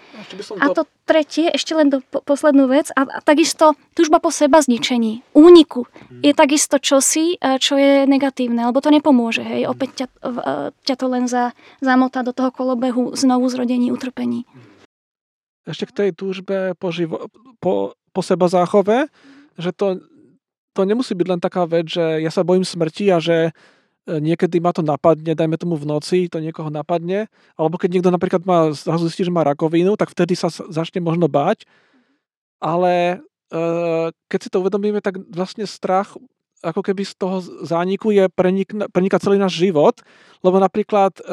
To... 0.49 0.57
A 0.57 0.73
to 0.73 0.89
tretie, 1.05 1.53
ešte 1.53 1.77
len 1.77 1.93
do 1.93 2.01
po, 2.01 2.25
poslednú 2.25 2.65
vec, 2.65 2.89
a, 2.97 3.05
a 3.05 3.19
takisto 3.21 3.77
túžba 3.93 4.17
po 4.17 4.33
seba 4.33 4.57
zničení, 4.57 5.21
úniku, 5.37 5.85
hmm. 5.85 6.25
je 6.25 6.33
takisto 6.33 6.81
čosi, 6.81 7.37
čo 7.37 7.77
je 7.77 8.09
negatívne, 8.09 8.65
lebo 8.65 8.81
to 8.81 8.89
nepomôže, 8.89 9.45
hej, 9.45 9.69
opäť 9.69 10.03
ťa, 10.03 10.07
ťa 10.81 10.95
to 10.97 11.05
len 11.05 11.29
za, 11.29 11.53
zamotá 11.77 12.25
do 12.25 12.33
toho 12.33 12.49
kolobehu 12.49 13.13
znovu 13.13 13.45
zrodení, 13.53 13.93
utrpení. 13.93 14.49
Ešte 15.69 15.85
k 15.85 15.93
tej 15.93 16.09
túžbe 16.17 16.73
po, 16.79 16.89
živo, 16.89 17.29
po, 17.61 17.93
po 18.15 18.21
seba 18.25 18.49
záchove, 18.49 19.11
že 19.59 19.69
to, 19.75 20.01
to 20.73 20.81
nemusí 20.87 21.13
byť 21.13 21.27
len 21.27 21.41
taká 21.43 21.67
vec, 21.67 21.91
že 21.91 22.23
ja 22.23 22.31
sa 22.31 22.47
bojím 22.47 22.63
smrti 22.63 23.05
a 23.11 23.19
že 23.21 23.51
niekedy 24.07 24.63
ma 24.63 24.71
to 24.71 24.79
napadne, 24.79 25.35
dajme 25.35 25.59
tomu 25.59 25.75
v 25.75 25.85
noci, 25.85 26.31
to 26.31 26.39
niekoho 26.39 26.71
napadne, 26.71 27.27
alebo 27.59 27.75
keď 27.75 27.99
niekto 27.99 28.09
napríklad 28.09 28.47
má, 28.47 28.71
zistí, 28.73 29.27
že 29.27 29.33
má 29.35 29.43
rakovinu, 29.43 29.99
tak 29.99 30.15
vtedy 30.15 30.33
sa 30.33 30.47
začne 30.47 31.03
možno 31.03 31.27
báť, 31.27 31.67
ale 32.63 33.19
e, 33.51 33.57
keď 34.31 34.39
si 34.39 34.49
to 34.49 34.63
uvedomíme, 34.63 35.03
tak 35.03 35.19
vlastne 35.27 35.67
strach 35.67 36.15
ako 36.65 36.81
keby 36.81 37.05
z 37.05 37.13
toho 37.13 37.37
zániku 37.67 38.09
je 38.09 38.25
prenik, 38.33 38.73
prenika 38.89 39.21
celý 39.21 39.37
náš 39.37 39.61
život, 39.61 40.01
lebo 40.41 40.57
napríklad 40.57 41.13
e, 41.21 41.23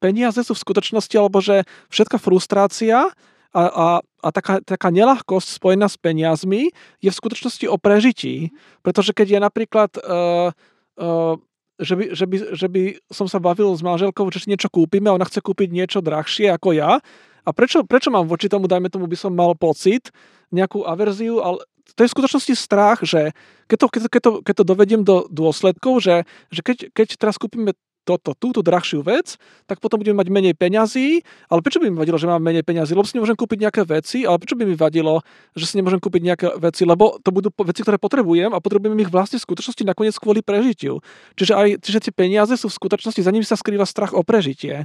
peniaze 0.00 0.40
sú 0.40 0.56
v 0.56 0.64
skutočnosti, 0.64 1.14
alebo 1.18 1.42
že 1.44 1.66
všetká 1.92 2.16
frustrácia 2.16 3.12
a, 3.54 3.62
a, 3.70 3.88
a 4.02 4.28
taká, 4.34 4.58
taká 4.60 4.90
nelahkosť 4.90 5.62
spojená 5.62 5.86
s 5.86 5.94
peniazmi 5.94 6.74
je 6.98 7.08
v 7.08 7.18
skutočnosti 7.18 7.70
o 7.70 7.78
prežití. 7.78 8.50
Pretože 8.82 9.14
keď 9.14 9.38
je 9.38 9.40
napríklad 9.40 9.90
uh, 10.02 10.50
uh, 10.98 11.38
že 11.80 11.94
by, 11.98 12.04
že, 12.14 12.24
by, 12.26 12.36
že 12.54 12.66
by 12.70 12.82
som 13.10 13.26
sa 13.26 13.42
bavil 13.42 13.74
s 13.74 13.82
manželkou, 13.82 14.30
že 14.30 14.46
si 14.46 14.50
niečo 14.50 14.70
kúpime 14.70 15.10
a 15.10 15.16
ona 15.16 15.26
chce 15.26 15.42
kúpiť 15.42 15.68
niečo 15.74 15.98
drahšie 15.98 16.54
ako 16.54 16.74
ja. 16.74 17.02
A 17.44 17.50
prečo, 17.52 17.84
prečo 17.84 18.08
mám 18.08 18.30
voči 18.30 18.48
tomu, 18.48 18.70
dajme 18.70 18.88
tomu, 18.88 19.04
by 19.10 19.18
som 19.18 19.34
mal 19.34 19.52
pocit, 19.58 20.14
nejakú 20.54 20.86
averziu, 20.86 21.42
ale 21.42 21.66
to 21.98 22.06
je 22.06 22.08
v 22.08 22.14
skutočnosti 22.14 22.54
strach, 22.56 23.02
že 23.04 23.34
keď 23.68 23.76
to, 23.76 23.86
keď 23.90 24.00
to, 24.22 24.30
keď 24.40 24.54
to, 24.56 24.64
dovediem 24.64 25.02
do 25.02 25.26
dôsledkov, 25.28 26.00
že, 26.00 26.16
že 26.48 26.60
keď, 26.64 26.76
keď 26.94 27.08
teraz 27.20 27.36
kúpime 27.36 27.76
toto, 28.04 28.36
túto 28.36 28.60
drahšiu 28.60 29.00
vec, 29.00 29.40
tak 29.64 29.80
potom 29.80 29.98
budeme 29.98 30.20
mať 30.20 30.28
menej 30.28 30.54
peňazí, 30.54 31.24
ale 31.48 31.64
prečo 31.64 31.80
by 31.80 31.88
mi 31.88 31.96
vadilo, 31.96 32.20
že 32.20 32.28
mám 32.28 32.44
menej 32.44 32.62
peňazí? 32.62 32.92
Lebo 32.92 33.08
si 33.08 33.16
nemôžem 33.16 33.34
kúpiť 33.34 33.58
nejaké 33.64 33.82
veci, 33.88 34.28
ale 34.28 34.36
prečo 34.36 34.54
by 34.54 34.68
mi 34.68 34.76
vadilo, 34.76 35.24
že 35.56 35.64
si 35.64 35.74
nemôžem 35.80 35.98
kúpiť 35.98 36.22
nejaké 36.22 36.46
veci? 36.60 36.84
Lebo 36.84 37.16
to 37.24 37.32
budú 37.32 37.48
veci, 37.64 37.80
ktoré 37.80 37.96
potrebujem 37.96 38.52
a 38.52 38.60
potrebujem 38.60 38.94
ich 39.00 39.10
vlastne 39.10 39.40
v 39.40 39.46
skutočnosti 39.48 39.82
nakoniec 39.88 40.14
kvôli 40.20 40.44
prežitiu. 40.44 41.00
Čiže 41.34 41.52
aj 41.56 41.68
čiže 41.80 41.98
tie 42.08 42.12
peniaze 42.12 42.54
sú 42.60 42.68
v 42.68 42.76
skutočnosti, 42.76 43.24
za 43.24 43.32
nimi 43.32 43.42
sa 43.42 43.56
skrýva 43.56 43.88
strach 43.88 44.12
o 44.12 44.20
prežitie. 44.20 44.84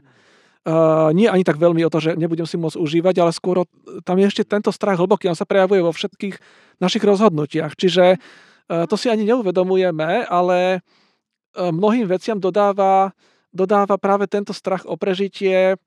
Uh, 0.67 1.15
nie 1.15 1.25
ani 1.31 1.47
tak 1.47 1.55
veľmi 1.55 1.87
o 1.87 1.89
to, 1.89 2.03
že 2.03 2.19
nebudem 2.19 2.43
si 2.43 2.59
môcť 2.59 2.75
užívať, 2.75 3.15
ale 3.23 3.31
skôr 3.31 3.63
tam 4.03 4.19
je 4.19 4.27
ešte 4.27 4.43
tento 4.43 4.75
strach 4.75 4.99
hlboký, 4.99 5.31
on 5.31 5.39
sa 5.39 5.47
prejavuje 5.47 5.79
vo 5.79 5.95
všetkých 5.95 6.35
našich 6.83 6.99
rozhodnutiach. 6.99 7.79
Čiže 7.79 8.19
uh, 8.19 8.83
to 8.83 8.99
si 8.99 9.07
ani 9.07 9.23
neuvedomujeme, 9.23 10.27
ale 10.27 10.83
mnohým 11.57 12.05
veciam 12.05 12.37
dodáva, 12.37 13.13
dodáva 13.49 13.97
práve 13.97 14.29
tento 14.29 14.53
strach 14.53 14.85
o 14.85 14.97
prežitie, 14.99 15.77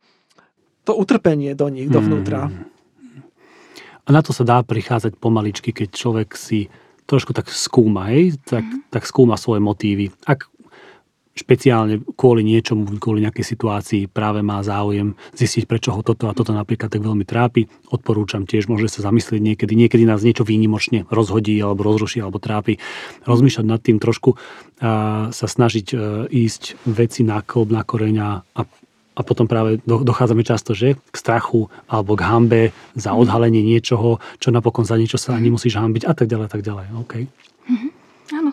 to 0.83 0.93
utrpenie 0.99 1.55
do 1.55 1.71
nich, 1.71 1.87
dovnútra. 1.87 2.51
Hmm. 2.51 2.73
A 4.03 4.09
na 4.11 4.21
to 4.21 4.35
sa 4.35 4.43
dá 4.43 4.59
prichádzať 4.67 5.15
pomaličky, 5.15 5.71
keď 5.71 5.89
človek 5.95 6.35
si 6.35 6.67
trošku 7.07 7.31
tak 7.31 7.51
skúma, 7.51 8.11
hej? 8.11 8.35
Tak, 8.43 8.65
mm. 8.65 8.91
tak 8.91 9.07
skúma 9.07 9.39
svoje 9.39 9.63
motívy. 9.63 10.11
Ak 10.27 10.51
špeciálne 11.33 12.05
kvôli 12.13 12.45
niečomu, 12.45 13.01
kvôli 13.01 13.25
nejakej 13.25 13.47
situácii 13.57 14.03
práve 14.13 14.45
má 14.45 14.61
záujem 14.61 15.17
zistiť, 15.33 15.65
prečo 15.65 15.97
ho 15.97 16.05
toto 16.05 16.29
a 16.29 16.37
toto 16.37 16.53
napríklad 16.53 16.93
tak 16.93 17.01
veľmi 17.01 17.25
trápi. 17.25 17.73
Odporúčam 17.89 18.45
tiež, 18.45 18.69
môže 18.69 18.93
sa 18.93 19.09
zamyslieť 19.09 19.41
niekedy, 19.41 19.73
niekedy 19.73 20.05
nás 20.05 20.21
niečo 20.21 20.45
výnimočne 20.45 21.09
rozhodí 21.09 21.57
alebo 21.57 21.89
rozruší 21.89 22.21
alebo 22.21 22.37
trápi. 22.37 22.77
Rozmýšľať 23.25 23.65
nad 23.65 23.81
tým 23.81 23.97
trošku 23.97 24.37
a 24.83 25.33
sa 25.33 25.47
snažiť 25.49 25.87
e, 25.95 25.97
ísť 26.29 26.85
veci 26.91 27.25
na 27.25 27.41
klb, 27.41 27.71
na 27.73 27.83
koreňa 27.87 28.29
a 28.59 28.63
a 29.13 29.21
potom 29.21 29.45
práve 29.45 29.77
dochádzame 29.85 30.41
často, 30.41 30.73
že 30.73 30.97
k 30.97 31.17
strachu 31.21 31.69
alebo 31.85 32.17
k 32.17 32.25
hambe 32.25 32.63
za 32.97 33.13
odhalenie 33.13 33.61
niečoho, 33.61 34.25
čo 34.41 34.49
napokon 34.49 34.89
za 34.89 34.97
niečo 34.97 35.21
sa 35.21 35.37
ani 35.37 35.53
musíš 35.53 35.77
hambiť 35.77 36.09
a 36.09 36.17
tak 36.17 36.33
ďalej, 36.33 36.47
a 36.49 36.51
tak 36.51 36.63
ďalej. 36.65 36.87
Okay. 37.05 37.23
Mm-hmm. 37.69 37.91
Áno. 38.41 38.51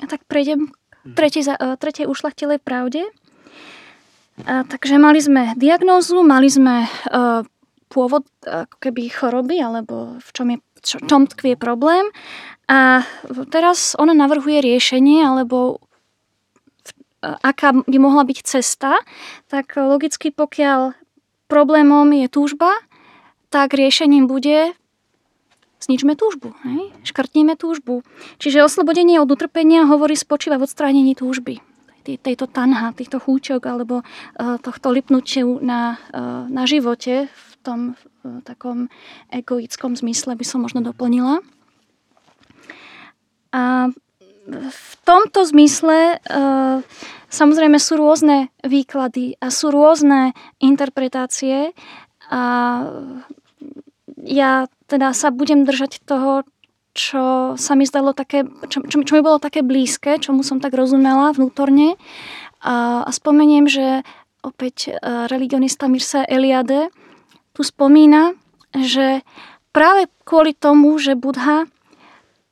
A 0.00 0.04
tak 0.08 0.24
prejdem 0.24 0.72
tretej, 1.04 1.54
e, 1.54 1.76
tretej 1.76 2.06
ušlachtilej 2.06 2.58
pravde. 2.62 3.06
A, 4.46 4.64
takže 4.64 4.96
mali 4.96 5.20
sme 5.20 5.52
diagnózu, 5.60 6.24
mali 6.24 6.48
sme 6.48 6.88
uh, 6.88 7.44
pôvod 7.92 8.24
ako 8.48 8.76
keby 8.80 9.12
choroby, 9.12 9.60
alebo 9.60 10.16
v 10.16 10.30
čom, 10.32 10.46
je, 10.56 10.58
čo, 10.80 10.96
čom 11.04 11.28
tkvie 11.28 11.60
problém. 11.60 12.08
A 12.64 13.04
teraz 13.52 13.92
ona 14.00 14.16
navrhuje 14.16 14.64
riešenie, 14.64 15.20
alebo 15.20 15.84
aká 17.22 17.76
by 17.84 17.98
mohla 18.00 18.24
byť 18.24 18.38
cesta, 18.42 18.98
tak 19.52 19.76
logicky 19.76 20.32
pokiaľ 20.32 20.96
problémom 21.46 22.08
je 22.16 22.26
túžba, 22.32 22.72
tak 23.52 23.76
riešením 23.76 24.24
bude 24.24 24.72
zničme 25.82 26.14
túžbu, 26.14 26.54
hej? 26.62 26.94
škrtníme 27.02 27.58
túžbu. 27.58 28.06
Čiže 28.38 28.62
oslobodenie 28.62 29.18
od 29.18 29.28
utrpenia 29.28 29.84
hovorí 29.90 30.14
spočíva 30.14 30.56
v 30.56 30.70
odstránení 30.70 31.18
túžby 31.18 31.58
tejto 32.02 32.50
tanha, 32.50 32.90
týchto 32.90 33.22
chúčok 33.22 33.62
alebo 33.62 34.02
uh, 34.02 34.58
tohto 34.58 34.90
lipnutiu 34.90 35.62
na, 35.62 36.02
uh, 36.10 36.50
na 36.50 36.66
živote 36.66 37.30
v 37.30 37.52
tom 37.62 37.94
uh, 37.94 38.42
takom 38.42 38.90
egoickom 39.30 39.94
zmysle 39.94 40.34
by 40.34 40.42
som 40.42 40.66
možno 40.66 40.82
doplnila. 40.82 41.38
A 43.54 43.92
v 44.48 44.92
tomto 45.06 45.44
zmysle 45.44 46.18
samozrejme 47.30 47.78
sú 47.78 47.94
rôzne 48.00 48.50
výklady 48.64 49.38
a 49.38 49.52
sú 49.52 49.70
rôzne 49.70 50.34
interpretácie 50.58 51.76
a 52.32 52.42
ja 54.22 54.70
teda 54.86 55.10
sa 55.12 55.34
budem 55.34 55.66
držať 55.66 56.02
toho, 56.06 56.46
čo 56.92 57.56
sa 57.56 57.72
mi 57.74 57.88
zdalo 57.88 58.12
také, 58.12 58.44
čo, 58.68 58.84
čo, 58.84 59.02
čo 59.02 59.12
mi 59.16 59.22
bolo 59.24 59.40
také 59.40 59.64
blízke, 59.64 60.20
čomu 60.20 60.44
som 60.44 60.60
tak 60.60 60.76
rozumela 60.76 61.32
vnútorne. 61.32 61.96
A, 62.62 63.02
a 63.02 63.10
spomeniem, 63.10 63.66
že 63.66 64.06
opäť 64.44 64.92
uh, 64.92 65.26
religionista 65.26 65.88
Mirsa 65.88 66.22
Eliade 66.28 66.92
tu 67.56 67.64
spomína, 67.64 68.36
že 68.76 69.26
práve 69.72 70.06
kvôli 70.22 70.52
tomu, 70.52 70.94
že 71.00 71.16
Budha 71.18 71.66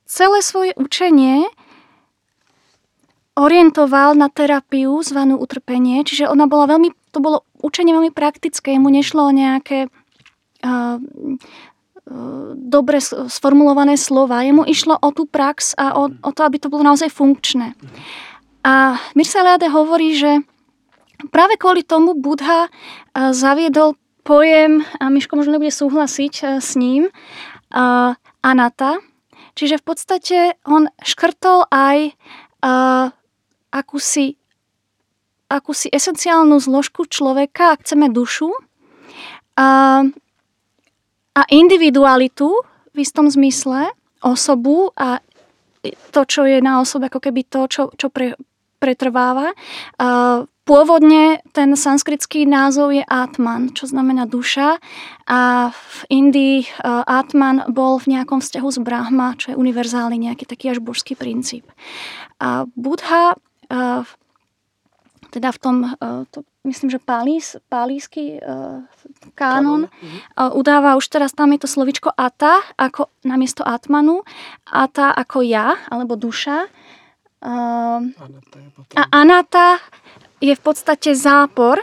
celé 0.08 0.40
svoje 0.42 0.72
učenie 0.74 1.46
orientoval 3.38 4.18
na 4.18 4.28
terapiu 4.28 5.00
zvanú 5.00 5.38
utrpenie, 5.38 6.02
čiže 6.02 6.28
ona 6.28 6.50
bola 6.50 6.66
veľmi, 6.76 6.92
to 7.14 7.22
bolo 7.22 7.46
učenie 7.62 7.94
veľmi 7.94 8.12
praktické, 8.12 8.76
mu 8.76 8.90
nešlo 8.90 9.30
o 9.30 9.32
nejaké 9.32 9.88
dobre 12.56 12.98
sformulované 13.02 13.96
slova. 13.96 14.42
Jemu 14.42 14.64
išlo 14.66 14.98
o 14.98 15.08
tú 15.14 15.24
prax 15.30 15.78
a 15.78 15.94
o, 15.94 16.10
o 16.10 16.30
to, 16.34 16.40
aby 16.42 16.58
to 16.58 16.68
bolo 16.68 16.82
naozaj 16.82 17.08
funkčné. 17.12 17.74
A 18.60 19.00
Mircea 19.16 19.40
Eliade 19.40 19.72
hovorí, 19.72 20.12
že 20.12 20.44
práve 21.32 21.56
kvôli 21.56 21.80
tomu 21.80 22.12
Budha 22.18 22.68
zaviedol 23.14 23.96
pojem, 24.20 24.84
a 25.00 25.08
Miško 25.08 25.40
možno 25.40 25.56
nebude 25.56 25.72
súhlasiť 25.72 26.60
s 26.60 26.76
ním, 26.76 27.08
anata. 28.44 29.00
Čiže 29.56 29.80
v 29.80 29.84
podstate 29.84 30.38
on 30.68 30.92
škrtol 31.00 31.68
aj 31.72 32.12
akúsi, 33.72 34.36
akúsi 35.48 35.88
esenciálnu 35.88 36.60
zložku 36.60 37.08
človeka, 37.08 37.76
ak 37.76 37.84
chceme 37.88 38.12
dušu, 38.12 38.52
a, 41.40 41.48
individualitu 41.48 42.52
v 42.92 42.96
istom 43.00 43.32
zmysle, 43.32 43.88
osobu 44.20 44.92
a 44.92 45.24
to, 46.12 46.20
čo 46.28 46.44
je 46.44 46.60
na 46.60 46.84
osobe, 46.84 47.08
ako 47.08 47.24
keby 47.24 47.48
to, 47.48 47.64
čo, 47.64 47.82
čo 47.96 48.12
pre, 48.12 48.36
pretrváva. 48.76 49.56
Pôvodne 50.68 51.40
ten 51.56 51.72
sanskritský 51.72 52.44
názov 52.44 52.92
je 52.92 53.00
Atman, 53.08 53.72
čo 53.72 53.88
znamená 53.88 54.28
duša 54.28 54.76
a 55.24 55.72
v 55.72 55.98
Indii 56.12 56.68
Atman 56.84 57.72
bol 57.72 57.96
v 57.96 58.12
nejakom 58.12 58.44
vzťahu 58.44 58.68
s 58.68 58.78
Brahma, 58.84 59.40
čo 59.40 59.50
je 59.50 59.58
univerzálny 59.58 60.30
nejaký 60.30 60.44
taký 60.44 60.76
až 60.76 60.84
božský 60.84 61.16
princíp. 61.16 61.64
A 62.38 62.68
Buddha 62.76 63.40
teda 65.30 65.48
v 65.54 65.58
tom, 65.58 65.76
to, 66.28 66.44
myslím, 66.64 66.92
že 66.92 67.00
pálís, 67.00 67.56
pálísky 67.72 68.36
kánon 69.32 69.88
uh, 69.88 70.52
udáva 70.52 70.96
už 71.00 71.08
teraz, 71.08 71.32
tam 71.32 71.56
je 71.56 71.64
to 71.64 71.68
slovičko 71.68 72.12
ata, 72.12 72.60
ako 72.76 73.08
namiesto 73.24 73.64
atmanu, 73.64 74.22
ata 74.68 75.12
ako 75.16 75.40
ja, 75.40 75.76
alebo 75.88 76.20
duša. 76.20 76.68
a 78.92 79.02
anata 79.08 79.80
je 80.40 80.52
v 80.52 80.62
podstate 80.62 81.16
zápor 81.16 81.80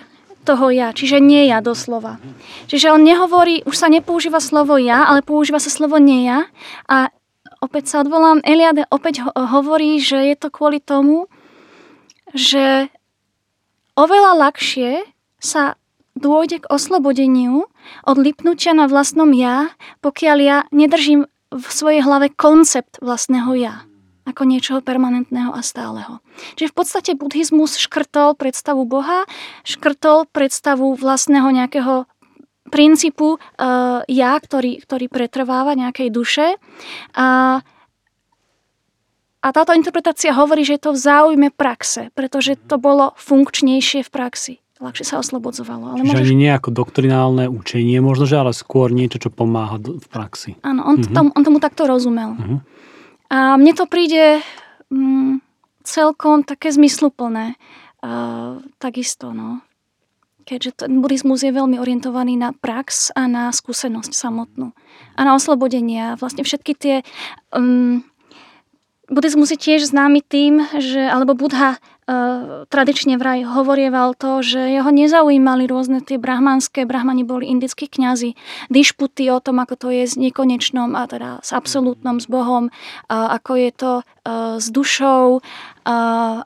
toho 0.48 0.72
ja, 0.72 0.96
čiže 0.96 1.20
nie 1.20 1.52
ja 1.52 1.60
doslova. 1.60 2.24
Čiže 2.72 2.96
on 2.96 3.04
nehovorí, 3.04 3.68
už 3.68 3.76
sa 3.76 3.92
nepoužíva 3.92 4.40
slovo 4.40 4.80
ja, 4.80 5.04
ale 5.04 5.20
používa 5.20 5.60
sa 5.60 5.68
slovo 5.68 6.00
nie 6.00 6.24
ja. 6.24 6.48
A 6.88 7.12
opäť 7.60 7.92
sa 7.92 8.06
odvolám, 8.06 8.40
Eliade 8.48 8.88
opäť 8.88 9.28
hovorí, 9.36 10.00
že 10.00 10.24
je 10.32 10.36
to 10.40 10.48
kvôli 10.48 10.80
tomu, 10.80 11.28
že 12.32 12.88
oveľa 13.98 14.48
ľahšie 14.48 15.04
sa 15.42 15.76
dôjde 16.14 16.66
k 16.66 16.70
oslobodeniu 16.70 17.66
od 18.06 18.18
lipnutia 18.18 18.78
na 18.78 18.86
vlastnom 18.86 19.34
ja, 19.34 19.74
pokiaľ 20.06 20.38
ja 20.42 20.58
nedržím 20.70 21.26
v 21.50 21.68
svojej 21.68 22.06
hlave 22.06 22.30
koncept 22.34 23.02
vlastného 23.02 23.52
ja 23.58 23.76
ako 24.28 24.44
niečoho 24.44 24.84
permanentného 24.84 25.56
a 25.56 25.64
stáleho. 25.64 26.20
Čiže 26.60 26.76
v 26.76 26.76
podstate 26.76 27.12
buddhizmus 27.16 27.80
škrtol 27.80 28.36
predstavu 28.36 28.84
Boha, 28.84 29.24
škrtol 29.64 30.28
predstavu 30.28 31.00
vlastného 31.00 31.48
nejakého 31.48 32.04
princípu 32.68 33.40
uh, 33.40 34.04
ja, 34.12 34.36
ktorý, 34.36 34.84
ktorý 34.84 35.08
pretrváva 35.08 35.80
nejakej 35.80 36.12
duše. 36.12 36.60
A 37.16 37.64
uh, 37.64 37.77
a 39.48 39.56
táto 39.56 39.72
interpretácia 39.72 40.36
hovorí, 40.36 40.68
že 40.68 40.76
je 40.76 40.84
to 40.84 40.92
v 40.92 41.00
záujme 41.00 41.48
praxe, 41.56 42.12
pretože 42.12 42.60
to 42.68 42.76
bolo 42.76 43.16
funkčnejšie 43.16 44.04
v 44.04 44.10
praxi. 44.12 44.54
Ľahšie 44.78 45.06
sa 45.08 45.24
oslobodzovalo. 45.24 45.96
Ale 45.96 46.04
Čiže 46.04 46.12
môžeš... 46.12 46.28
ani 46.28 46.36
nie 46.36 46.52
ako 46.52 46.70
doktrinálne 46.70 47.46
učenie, 47.50 47.98
možno, 47.98 48.30
že 48.30 48.38
ale 48.38 48.52
skôr 48.54 48.94
niečo, 48.94 49.18
čo 49.18 49.30
pomáha 49.34 49.80
v 49.80 50.08
praxi. 50.12 50.60
Áno, 50.62 50.86
on, 50.86 51.02
uh-huh. 51.02 51.16
tom, 51.16 51.28
on 51.34 51.42
tomu 51.42 51.58
takto 51.58 51.90
rozumel. 51.90 52.38
Uh-huh. 52.38 52.60
A 53.32 53.58
mne 53.58 53.74
to 53.74 53.90
príde 53.90 54.44
mm, 54.92 55.42
celkom 55.82 56.46
také 56.46 56.70
zmysluplné. 56.70 57.58
Uh, 58.04 58.62
takisto, 58.78 59.34
no. 59.34 59.66
Keďže 60.46 60.86
ten 60.86 61.02
buddhizmus 61.02 61.42
je 61.42 61.56
veľmi 61.56 61.82
orientovaný 61.82 62.38
na 62.38 62.54
prax 62.54 63.10
a 63.18 63.26
na 63.26 63.50
skúsenosť 63.50 64.14
samotnú. 64.14 64.78
A 65.18 65.20
na 65.26 65.34
oslobodenie. 65.34 66.20
Vlastne 66.20 66.46
všetky 66.46 66.74
tie... 66.78 66.96
Um, 67.50 68.06
Buddhizmus 69.08 69.56
je 69.56 69.60
tiež 69.60 69.88
známy 69.88 70.20
tým, 70.20 70.68
že, 70.84 71.00
alebo 71.08 71.32
Buddha 71.32 71.80
uh, 71.80 72.68
tradične 72.68 73.16
vraj 73.16 73.48
hovorieval 73.48 74.20
to, 74.20 74.44
že 74.44 74.60
jeho 74.60 74.92
nezaujímali 74.92 75.64
rôzne 75.64 76.04
tie 76.04 76.20
brahmanské, 76.20 76.84
brahmani 76.84 77.24
boli 77.24 77.48
indickí 77.48 77.88
kňazi, 77.88 78.36
dišputy 78.68 79.32
o 79.32 79.40
tom, 79.40 79.64
ako 79.64 79.80
to 79.80 79.88
je 79.96 80.04
s 80.04 80.20
nekonečnom 80.20 80.92
a 80.92 81.08
teda 81.08 81.40
s 81.40 81.56
absolútnom, 81.56 82.20
s 82.20 82.28
Bohom, 82.28 82.68
uh, 82.68 83.32
ako 83.32 83.52
je 83.56 83.72
to 83.72 83.94
uh, 84.04 84.60
s 84.60 84.68
dušou, 84.68 85.40
uh, 85.40 86.44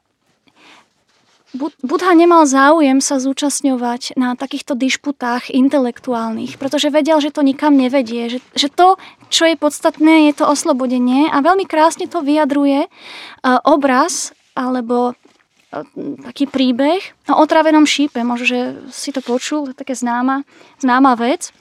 Budha 1.60 2.16
nemal 2.16 2.48
záujem 2.48 3.04
sa 3.04 3.20
zúčastňovať 3.20 4.16
na 4.16 4.40
takýchto 4.40 4.72
dišputách 4.72 5.52
intelektuálnych, 5.52 6.56
pretože 6.56 6.88
vedel, 6.88 7.20
že 7.20 7.36
to 7.36 7.44
nikam 7.44 7.76
nevedie, 7.76 8.32
že, 8.32 8.40
že 8.56 8.72
to, 8.72 8.96
čo 9.28 9.52
je 9.52 9.60
podstatné, 9.60 10.32
je 10.32 10.40
to 10.40 10.48
oslobodenie 10.48 11.28
a 11.28 11.44
veľmi 11.44 11.68
krásne 11.68 12.08
to 12.08 12.24
vyjadruje 12.24 12.88
uh, 12.88 13.60
obraz 13.68 14.32
alebo 14.56 15.12
uh, 15.12 15.84
taký 16.24 16.48
príbeh 16.48 17.04
o 17.28 17.36
otravenom 17.44 17.84
šípe. 17.84 18.24
Možno, 18.24 18.48
že 18.48 18.60
si 18.88 19.12
to 19.12 19.20
počul, 19.20 19.76
také 19.76 19.92
známa, 19.92 20.48
známa 20.80 21.20
vec. 21.20 21.52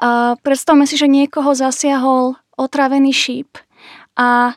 Uh, 0.00 0.40
predstavme 0.40 0.88
si, 0.88 0.96
že 0.96 1.04
niekoho 1.04 1.52
zasiahol 1.52 2.40
otravený 2.56 3.12
šíp 3.12 3.60
a 4.16 4.56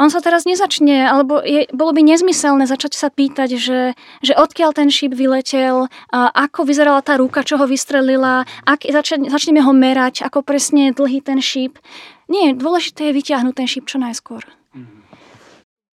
on 0.00 0.08
sa 0.08 0.24
teraz 0.24 0.48
nezačne, 0.48 1.04
alebo 1.04 1.44
je, 1.44 1.68
bolo 1.76 1.92
by 1.92 2.00
nezmyselné 2.00 2.64
začať 2.64 2.96
sa 2.96 3.12
pýtať, 3.12 3.60
že, 3.60 3.92
že 4.24 4.32
odkiaľ 4.32 4.72
ten 4.72 4.88
šíp 4.88 5.12
vyletel, 5.12 5.92
a 6.08 6.18
ako 6.32 6.64
vyzerala 6.64 7.04
tá 7.04 7.20
ruka, 7.20 7.44
čo 7.44 7.60
ho 7.60 7.68
vystrelila, 7.68 8.48
ak, 8.64 8.88
zač, 8.88 9.12
začneme 9.20 9.60
ho 9.60 9.76
merať, 9.76 10.24
ako 10.24 10.40
presne 10.40 10.96
dlhý 10.96 11.20
ten 11.20 11.44
šíp. 11.44 11.76
Nie, 12.32 12.56
dôležité 12.56 13.12
je 13.12 13.16
vyťahnuť 13.20 13.54
ten 13.54 13.68
šíp 13.68 13.84
čo 13.84 14.00
najskôr. 14.00 14.48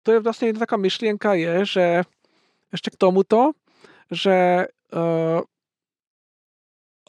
To 0.06 0.14
je 0.14 0.22
vlastne 0.22 0.54
jedna 0.54 0.62
taká 0.62 0.78
myšlienka 0.78 1.34
je, 1.34 1.54
že 1.66 1.86
ešte 2.70 2.94
k 2.94 3.00
tomuto, 3.00 3.58
že 4.06 4.70
uh, 4.94 5.42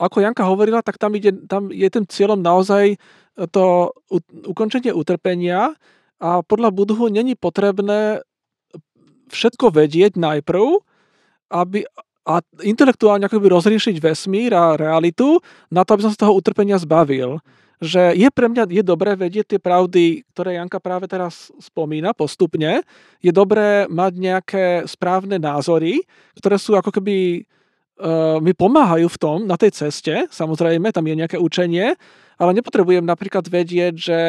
ako 0.01 0.17
Janka 0.17 0.49
hovorila, 0.49 0.81
tak 0.81 0.97
tam, 0.97 1.13
ide, 1.13 1.29
tam 1.45 1.69
je 1.69 1.85
tým 1.93 2.09
cieľom 2.09 2.41
naozaj 2.41 2.97
to 3.53 3.93
ukončenie 4.49 4.89
utrpenia, 4.89 5.77
a 6.17 6.41
podľa 6.41 6.73
Budhu 6.73 7.09
není 7.13 7.37
potrebné 7.37 8.25
všetko 9.29 9.69
vedieť 9.69 10.17
najprv, 10.17 10.81
aby, 11.53 11.87
a 12.27 12.43
intelektuálne 12.63 13.27
akoby 13.27 13.47
rozriešiť 13.47 13.95
vesmír 14.03 14.51
a 14.51 14.75
realitu 14.75 15.39
na 15.71 15.87
to, 15.87 15.95
aby 15.95 16.03
som 16.07 16.11
sa 16.11 16.27
toho 16.27 16.35
utrpenia 16.35 16.75
zbavil. 16.79 17.39
Že 17.77 18.17
je 18.17 18.27
pre 18.33 18.49
mňa 18.49 18.73
je 18.73 18.81
dobré 18.81 19.13
vedieť 19.13 19.53
tie 19.53 19.59
pravdy, 19.61 20.25
ktoré 20.33 20.57
Janka 20.57 20.81
práve 20.81 21.05
teraz 21.05 21.53
spomína 21.61 22.17
postupne. 22.17 22.81
Je 23.21 23.29
dobré 23.29 23.85
mať 23.85 24.13
nejaké 24.17 24.65
správne 24.89 25.37
názory, 25.37 26.01
ktoré 26.41 26.57
sú 26.57 26.73
ako 26.73 26.89
keby 26.89 27.45
uh, 28.01 28.41
mi 28.41 28.57
pomáhajú 28.57 29.07
v 29.13 29.21
tom, 29.21 29.37
na 29.45 29.61
tej 29.61 29.77
ceste, 29.77 30.25
samozrejme, 30.33 30.89
tam 30.89 31.05
je 31.05 31.15
nejaké 31.21 31.37
učenie, 31.37 31.93
ale 32.41 32.51
nepotrebujem 32.57 33.05
napríklad 33.05 33.45
vedieť, 33.45 33.93
že 33.93 34.19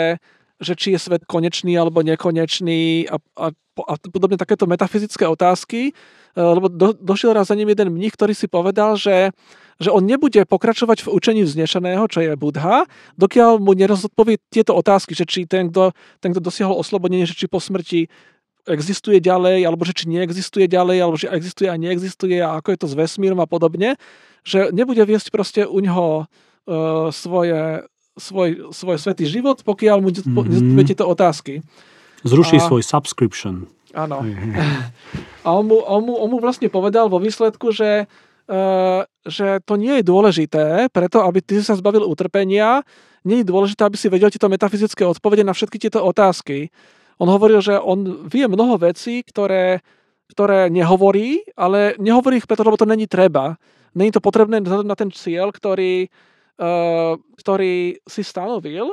že 0.59 0.74
či 0.74 0.94
je 0.94 0.98
svet 0.98 1.22
konečný 1.24 1.78
alebo 1.78 2.02
nekonečný 2.02 3.06
a, 3.06 3.16
a, 3.38 3.46
a 3.86 3.94
podobne 4.11 4.34
takéto 4.34 4.66
metafyzické 4.66 5.22
otázky, 5.26 5.90
e, 5.90 5.92
lebo 6.34 6.66
do, 6.66 6.94
došiel 6.98 7.30
raz 7.30 7.48
za 7.48 7.54
ním 7.54 7.70
jeden 7.70 7.94
mních, 7.94 8.18
ktorý 8.18 8.34
si 8.34 8.50
povedal, 8.50 8.98
že, 8.98 9.30
že 9.78 9.94
on 9.94 10.02
nebude 10.02 10.42
pokračovať 10.42 11.06
v 11.06 11.12
učení 11.14 11.42
vznešeného, 11.46 12.04
čo 12.11 12.26
je 12.26 12.34
Budha, 12.34 12.90
dokiaľ 13.14 13.62
mu 13.62 13.70
nerozodpovie 13.78 14.42
tieto 14.50 14.74
otázky, 14.74 15.14
že 15.14 15.24
či 15.30 15.46
ten, 15.46 15.70
kto, 15.70 15.94
ten, 16.18 16.34
kto 16.34 16.42
dosiahol 16.42 16.82
oslobodenie, 16.82 17.22
že 17.22 17.38
či 17.38 17.46
po 17.46 17.62
smrti 17.62 18.11
existuje 18.68 19.22
ďalej, 19.22 19.64
alebo 19.64 19.86
že 19.86 19.96
či 19.96 20.04
neexistuje 20.12 20.68
ďalej, 20.68 20.98
alebo 21.00 21.16
že 21.16 21.32
existuje 21.32 21.72
a 21.72 21.80
neexistuje 21.80 22.36
a 22.42 22.61
ako 22.61 22.68
je 22.74 22.78
to 22.84 22.86
s 22.90 22.98
vesmírom 22.98 23.40
a 23.40 23.48
podobne, 23.48 23.96
že 24.44 24.68
nebude 24.76 25.00
viesť 25.00 25.32
proste 25.32 25.62
u 25.64 25.80
neho 25.80 26.28
uh, 26.28 27.09
svoje 27.09 27.88
svoj, 28.18 28.74
svoj 28.74 28.98
svetý 28.98 29.24
život, 29.24 29.62
pokiaľ 29.64 29.98
mu 30.02 30.10
mm-hmm. 30.12 30.86
tieto 30.86 31.06
otázky. 31.06 31.64
Zruší 32.26 32.58
a, 32.58 32.66
svoj 32.66 32.82
subscription. 32.82 33.70
Áno. 33.94 34.20
A 35.46 35.48
on 35.56 35.64
mu, 35.64 35.80
on, 35.80 36.02
mu, 36.04 36.14
on 36.18 36.28
mu 36.28 36.38
vlastne 36.42 36.68
povedal 36.68 37.08
vo 37.08 37.16
výsledku, 37.16 37.72
že, 37.72 38.04
uh, 38.50 39.00
že 39.24 39.64
to 39.64 39.80
nie 39.80 40.02
je 40.02 40.04
dôležité, 40.04 40.92
preto 40.92 41.24
aby 41.24 41.40
ty 41.40 41.56
sa 41.64 41.72
zbavil 41.72 42.04
utrpenia, 42.04 42.84
nie 43.24 43.40
je 43.40 43.48
dôležité, 43.48 43.88
aby 43.88 43.96
si 43.96 44.12
vedel 44.12 44.28
tieto 44.28 44.52
metafyzické 44.52 45.08
odpovede 45.08 45.42
na 45.42 45.56
všetky 45.56 45.80
tieto 45.80 46.04
otázky. 46.04 46.68
On 47.18 47.26
hovoril, 47.26 47.58
že 47.64 47.80
on 47.80 48.28
vie 48.28 48.46
mnoho 48.46 48.78
vecí, 48.78 49.26
ktoré, 49.26 49.82
ktoré 50.30 50.70
nehovorí, 50.70 51.42
ale 51.58 51.98
nehovorí 51.98 52.38
ich 52.38 52.46
preto, 52.46 52.62
lebo 52.62 52.78
to 52.78 52.86
není 52.86 53.10
treba. 53.10 53.58
Není 53.96 54.14
to 54.14 54.22
potrebné 54.22 54.62
na 54.62 54.94
ten 54.94 55.10
cieľ, 55.10 55.50
ktorý, 55.50 56.06
ktorý 57.38 58.02
si 58.02 58.22
stanovil 58.26 58.92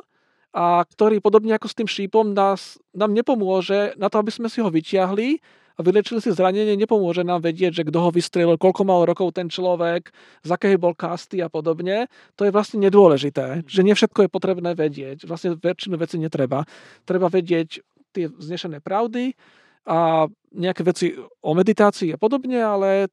a 0.55 0.86
ktorý 0.86 1.20
podobne 1.20 1.57
ako 1.57 1.68
s 1.68 1.76
tým 1.76 1.89
šípom 1.89 2.32
nás, 2.32 2.80
nám 2.95 3.11
nepomôže 3.11 3.97
na 3.99 4.07
to, 4.07 4.22
aby 4.22 4.32
sme 4.32 4.47
si 4.47 4.63
ho 4.63 4.70
vyťahli 4.72 5.41
a 5.76 5.84
vylečili 5.84 6.24
si 6.24 6.32
zranenie, 6.32 6.80
nepomôže 6.80 7.28
nám 7.28 7.43
vedieť, 7.43 7.84
že 7.84 7.84
kto 7.84 7.99
ho 7.99 8.09
vystrelil, 8.13 8.55
koľko 8.55 8.88
mal 8.88 9.03
rokov 9.03 9.36
ten 9.36 9.51
človek, 9.51 10.07
z 10.47 10.49
akej 10.55 10.80
bol 10.80 10.95
kasty 10.95 11.43
a 11.43 11.51
podobne. 11.51 12.07
To 12.39 12.47
je 12.47 12.55
vlastne 12.55 12.80
nedôležité, 12.80 13.68
že 13.68 13.84
nie 13.84 13.91
všetko 13.91 14.26
je 14.26 14.30
potrebné 14.32 14.72
vedieť. 14.72 15.28
Vlastne 15.28 15.59
väčšinu 15.59 15.99
veci 15.99 16.16
netreba. 16.16 16.63
Treba 17.03 17.28
vedieť 17.28 17.84
tie 18.16 18.32
vznešené 18.32 18.80
pravdy 18.80 19.36
a 19.84 20.32
nejaké 20.55 20.82
veci 20.88 21.11
o 21.20 21.51
meditácii 21.51 22.16
a 22.16 22.18
podobne, 22.18 22.63
ale 22.63 23.11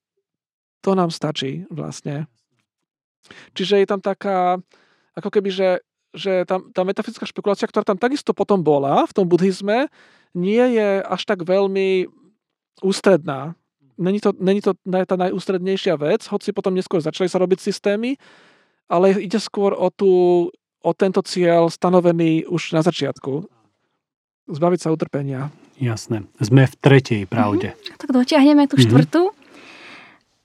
to 0.86 0.94
nám 0.94 1.10
stačí 1.10 1.66
vlastne. 1.66 2.30
Čiže 3.54 3.82
je 3.82 3.86
tam 3.86 4.00
taká, 4.02 4.58
ako 5.14 5.28
keby, 5.30 5.50
že, 5.52 5.70
že 6.12 6.44
tam, 6.44 6.70
tá 6.74 6.82
metafyzická 6.82 7.26
špekulácia, 7.26 7.68
ktorá 7.68 7.86
tam 7.86 7.98
takisto 8.00 8.34
potom 8.34 8.60
bola 8.60 9.06
v 9.06 9.12
tom 9.14 9.26
buddhizme, 9.28 9.86
nie 10.32 10.64
je 10.76 11.04
až 11.04 11.22
tak 11.28 11.44
veľmi 11.44 12.08
ústredná. 12.80 13.54
Není 14.00 14.24
to, 14.24 14.32
není 14.40 14.64
to 14.64 14.72
tá 14.88 15.16
najústrednejšia 15.20 15.94
vec, 16.00 16.24
hoci 16.26 16.50
potom 16.50 16.72
neskôr 16.72 16.98
začali 16.98 17.28
sa 17.28 17.38
robiť 17.38 17.60
systémy, 17.60 18.16
ale 18.88 19.14
ide 19.20 19.38
skôr 19.38 19.76
o, 19.76 19.92
tú, 19.92 20.48
o 20.80 20.90
tento 20.96 21.20
cieľ 21.22 21.68
stanovený 21.68 22.48
už 22.48 22.72
na 22.74 22.82
začiatku. 22.82 23.46
Zbaviť 24.50 24.80
sa 24.82 24.90
utrpenia. 24.90 25.54
Jasné. 25.78 26.26
Sme 26.42 26.66
v 26.66 26.74
tretej 26.76 27.22
pravde. 27.30 27.72
Mm-hmm. 27.72 28.00
Tak 28.00 28.10
dotiahneme 28.10 28.66
tú 28.66 28.74
mm-hmm. 28.74 28.90
štvrtú. 28.90 29.22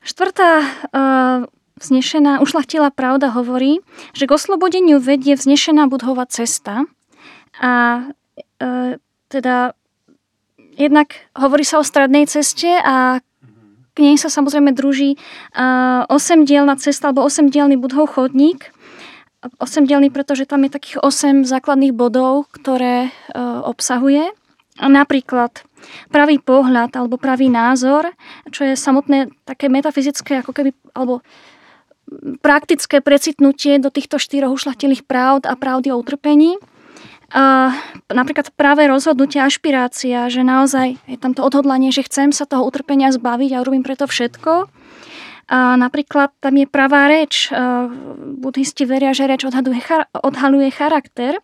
Štvrtá 0.05 0.51
uh, 0.93 1.39
Vznešená, 1.77 2.41
ušlachtilá 2.41 2.89
pravda 2.89 3.29
hovorí, 3.29 3.85
že 4.17 4.25
k 4.25 4.33
oslobodeniu 4.33 4.97
vedie 4.97 5.37
vznešená 5.37 5.85
budhová 5.85 6.25
cesta 6.25 6.89
a 7.61 8.01
e, 8.57 8.97
teda 9.29 9.77
jednak 10.77 11.13
hovorí 11.37 11.61
sa 11.61 11.81
o 11.81 11.85
strednej 11.85 12.25
ceste 12.25 12.69
a 12.81 13.21
k 13.93 13.97
nej 14.05 14.17
sa 14.21 14.29
samozrejme 14.29 14.77
druží 14.77 15.17
uh, 15.17 16.05
osemdielna 16.05 16.77
cesta 16.77 17.09
alebo 17.09 17.25
osemdielný 17.25 17.81
budhov 17.81 18.13
chodník. 18.13 18.69
Osemdielný, 19.57 20.13
pretože 20.13 20.45
tam 20.45 20.69
je 20.69 20.77
takých 20.77 21.01
osem 21.01 21.41
základných 21.41 21.97
bodov, 21.97 22.45
ktoré 22.53 23.09
uh, 23.09 23.65
obsahuje. 23.65 24.29
Napríklad 24.77 25.65
pravý 26.13 26.37
pohľad 26.37 26.93
alebo 26.93 27.17
pravý 27.17 27.49
názor, 27.49 28.13
čo 28.53 28.69
je 28.69 28.77
samotné 28.77 29.33
také 29.49 29.65
metafyzické 29.65 30.45
ako 30.45 30.53
keby, 30.53 30.77
alebo 30.93 31.25
praktické 32.39 33.03
precitnutie 33.03 33.79
do 33.79 33.91
týchto 33.91 34.17
štyroch 34.19 34.55
ušlachtilých 34.55 35.03
pravd 35.03 35.47
a 35.47 35.53
pravdy 35.59 35.91
o 35.91 35.99
utrpení. 35.99 36.55
A 37.27 37.75
napríklad 38.07 38.55
práve 38.55 38.87
rozhodnutie, 38.87 39.43
ašpirácia, 39.43 40.31
že 40.31 40.47
naozaj 40.47 40.95
je 41.11 41.17
tam 41.19 41.35
to 41.35 41.43
odhodlanie, 41.43 41.91
že 41.91 42.07
chcem 42.07 42.31
sa 42.31 42.47
toho 42.47 42.63
utrpenia 42.63 43.11
zbaviť 43.11 43.51
a 43.51 43.61
urobím 43.61 43.83
preto 43.83 44.07
všetko. 44.07 44.71
A 45.47 45.75
napríklad 45.75 46.31
tam 46.39 46.55
je 46.55 46.67
pravá 46.67 47.11
reč. 47.11 47.51
Budhisti 48.39 48.87
veria, 48.87 49.11
že 49.11 49.27
reč 49.27 49.43
odhaluje, 49.43 49.79
odhaluje 50.11 50.71
charakter. 50.71 51.39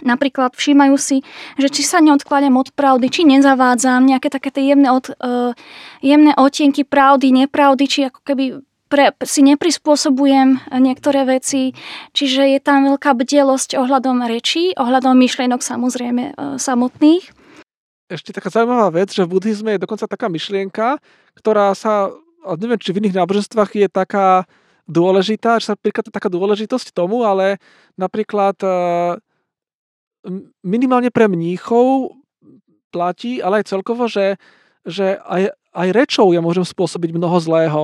Napríklad 0.00 0.56
všímajú 0.56 0.96
si, 0.96 1.20
že 1.60 1.68
či 1.68 1.84
sa 1.84 2.00
neodkladám 2.00 2.56
od 2.56 2.72
pravdy, 2.72 3.12
či 3.12 3.28
nezavádzam 3.28 4.08
nejaké 4.08 4.32
také 4.32 4.48
tie 4.48 4.72
jemné, 4.72 4.88
od, 4.88 5.12
uh, 5.12 5.52
jemné 6.00 6.32
otienky 6.40 6.88
pravdy, 6.88 7.44
nepravdy, 7.44 7.84
či 7.84 8.08
ako 8.08 8.24
keby 8.24 8.64
pre, 8.90 9.14
si 9.22 9.46
neprispôsobujem 9.46 10.74
niektoré 10.82 11.22
veci, 11.22 11.72
čiže 12.10 12.58
je 12.58 12.60
tam 12.60 12.90
veľká 12.90 13.14
bdelosť 13.14 13.78
ohľadom 13.78 14.26
rečí, 14.26 14.74
ohľadom 14.74 15.14
myšlienok 15.14 15.62
samozrejme 15.62 16.22
e, 16.26 16.32
samotných. 16.58 17.30
Ešte 18.10 18.34
taká 18.34 18.50
zaujímavá 18.50 18.90
vec, 18.90 19.14
že 19.14 19.22
v 19.22 19.38
buddhizme 19.38 19.78
je 19.78 19.82
dokonca 19.86 20.10
taká 20.10 20.26
myšlienka, 20.26 20.98
ktorá 21.38 21.70
sa, 21.78 22.10
neviem, 22.58 22.82
či 22.82 22.90
v 22.90 23.06
iných 23.06 23.22
náboženstvách 23.22 23.70
je 23.78 23.86
taká 23.86 24.50
dôležitá, 24.90 25.62
že 25.62 25.70
sa 25.70 25.78
prikladá 25.78 26.10
taká 26.10 26.26
dôležitosť 26.26 26.90
tomu, 26.90 27.22
ale 27.22 27.62
napríklad 27.94 28.58
e, 28.58 28.68
minimálne 30.66 31.14
pre 31.14 31.30
mníchov 31.30 32.18
platí, 32.90 33.38
ale 33.38 33.62
aj 33.62 33.70
celkovo, 33.70 34.10
že, 34.10 34.34
že 34.82 35.22
aj, 35.22 35.54
aj 35.70 35.88
rečou 35.94 36.34
ja 36.34 36.42
môžem 36.42 36.66
spôsobiť 36.66 37.14
mnoho 37.14 37.38
zlého 37.38 37.82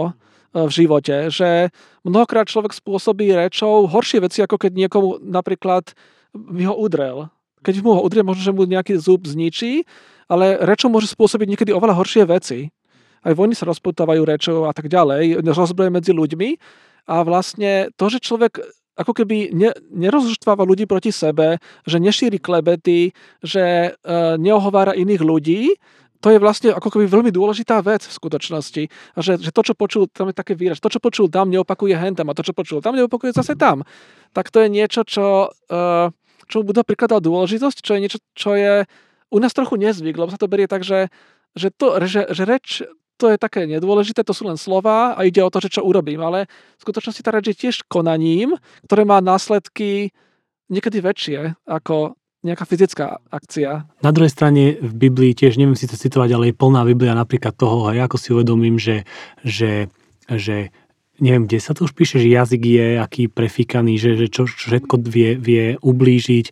v 0.64 0.70
živote, 0.72 1.28
že 1.28 1.68
mnohokrát 2.00 2.48
človek 2.48 2.72
spôsobí 2.72 3.28
rečou 3.36 3.84
horšie 3.84 4.24
veci, 4.24 4.40
ako 4.40 4.56
keď 4.56 4.72
niekomu 4.72 5.20
napríklad 5.20 5.92
by 6.32 6.62
ho 6.64 6.74
udrel. 6.80 7.28
Keď 7.60 7.84
mu 7.84 7.92
ho 7.92 8.00
udrie, 8.00 8.24
možno, 8.24 8.40
že 8.40 8.56
mu 8.56 8.64
nejaký 8.64 8.96
zub 8.96 9.28
zničí, 9.28 9.84
ale 10.32 10.56
rečou 10.64 10.88
môže 10.88 11.12
spôsobiť 11.12 11.46
niekedy 11.52 11.70
oveľa 11.76 11.98
horšie 12.00 12.24
veci. 12.24 12.72
Aj 13.26 13.34
vojny 13.34 13.58
sa 13.58 13.68
rozputávajú 13.68 14.22
rečou 14.22 14.58
a 14.64 14.72
tak 14.72 14.88
ďalej, 14.88 15.42
rozbroje 15.42 15.90
medzi 15.90 16.14
ľuďmi 16.14 16.48
a 17.10 17.22
vlastne 17.26 17.90
to, 17.98 18.06
že 18.06 18.22
človek 18.22 18.62
ako 18.96 19.12
keby 19.12 19.52
ne, 19.52 19.70
nerozštváva 19.92 20.64
ľudí 20.64 20.88
proti 20.88 21.12
sebe, 21.12 21.60
že 21.84 22.00
nešíri 22.00 22.40
klebety, 22.40 23.12
že 23.44 23.92
e, 23.92 24.10
neohovára 24.40 24.96
iných 24.96 25.22
ľudí, 25.22 25.76
to 26.20 26.28
je 26.32 26.38
vlastne 26.40 26.72
ako 26.72 26.88
keby 26.92 27.06
veľmi 27.06 27.30
dôležitá 27.32 27.80
vec 27.84 28.04
v 28.04 28.16
skutočnosti. 28.16 28.82
A 29.16 29.18
že, 29.20 29.38
že 29.40 29.50
to, 29.52 29.62
čo 29.62 29.74
počul, 29.76 30.08
tam 30.08 30.32
je 30.32 30.36
také 30.36 30.56
výraz, 30.56 30.80
to, 30.80 30.92
čo 30.92 31.00
počul 31.00 31.28
tam, 31.28 31.52
neopakuje 31.52 31.96
hentem 31.96 32.26
a 32.28 32.36
to, 32.36 32.44
čo 32.44 32.56
počul 32.56 32.80
tam, 32.80 32.96
neopakuje 32.96 33.36
zase 33.36 33.54
tam. 33.54 33.84
Tak 34.32 34.48
to 34.48 34.64
je 34.64 34.68
niečo, 34.72 35.04
čo, 35.04 35.52
uh, 35.52 36.06
čo 36.48 36.54
mu 36.60 36.72
Buddha 36.72 36.86
prikladal 36.86 37.20
dôležitosť, 37.20 37.78
čo 37.84 37.92
je 37.96 38.00
niečo, 38.00 38.18
čo 38.32 38.56
je 38.56 38.74
u 39.30 39.38
nás 39.42 39.52
trochu 39.52 39.76
nezvyk, 39.76 40.16
lebo 40.16 40.30
sa 40.30 40.40
to 40.40 40.50
berie 40.50 40.70
tak, 40.70 40.86
že, 40.86 41.10
že, 41.58 41.68
to, 41.74 41.98
že, 42.06 42.30
že 42.30 42.42
reč 42.46 42.86
to 43.16 43.32
je 43.32 43.40
také 43.40 43.64
nedôležité, 43.64 44.20
to 44.22 44.36
sú 44.36 44.44
len 44.44 44.60
slova 44.60 45.16
a 45.16 45.24
ide 45.24 45.40
o 45.40 45.48
to, 45.48 45.58
že 45.58 45.80
čo 45.80 45.88
urobím, 45.88 46.20
ale 46.20 46.44
v 46.76 46.82
skutočnosti 46.84 47.24
tá 47.24 47.32
reč 47.32 47.48
je 47.48 47.56
tiež 47.66 47.88
konaním, 47.88 48.60
ktoré 48.84 49.08
má 49.08 49.24
následky 49.24 50.12
niekedy 50.68 51.00
väčšie 51.00 51.56
ako 51.64 52.14
nejaká 52.46 52.62
fyzická 52.62 53.18
akcia. 53.28 53.90
Na 54.00 54.14
druhej 54.14 54.30
strane 54.30 54.78
v 54.78 54.92
Biblii 54.94 55.34
tiež, 55.34 55.58
neviem 55.58 55.74
si 55.74 55.90
to 55.90 55.98
citovať, 55.98 56.30
ale 56.32 56.44
je 56.50 56.58
plná 56.58 56.86
Biblia 56.86 57.18
napríklad 57.18 57.58
toho, 57.58 57.90
aj 57.90 58.06
ako 58.06 58.16
si 58.16 58.28
uvedomím, 58.30 58.78
že, 58.78 59.02
že, 59.42 59.90
že 60.30 60.70
neviem, 61.18 61.48
kde 61.48 61.58
sa 61.58 61.72
to 61.72 61.88
už 61.88 61.92
píše, 61.96 62.20
že 62.20 62.28
jazyk 62.28 62.62
je 62.62 62.86
aký 63.00 63.28
prefíkaný, 63.28 63.96
že, 63.96 64.14
že 64.14 64.26
čo, 64.28 64.44
čo 64.46 64.70
všetko 64.70 64.94
vie, 65.08 65.34
vie 65.36 65.64
ublížiť, 65.80 66.46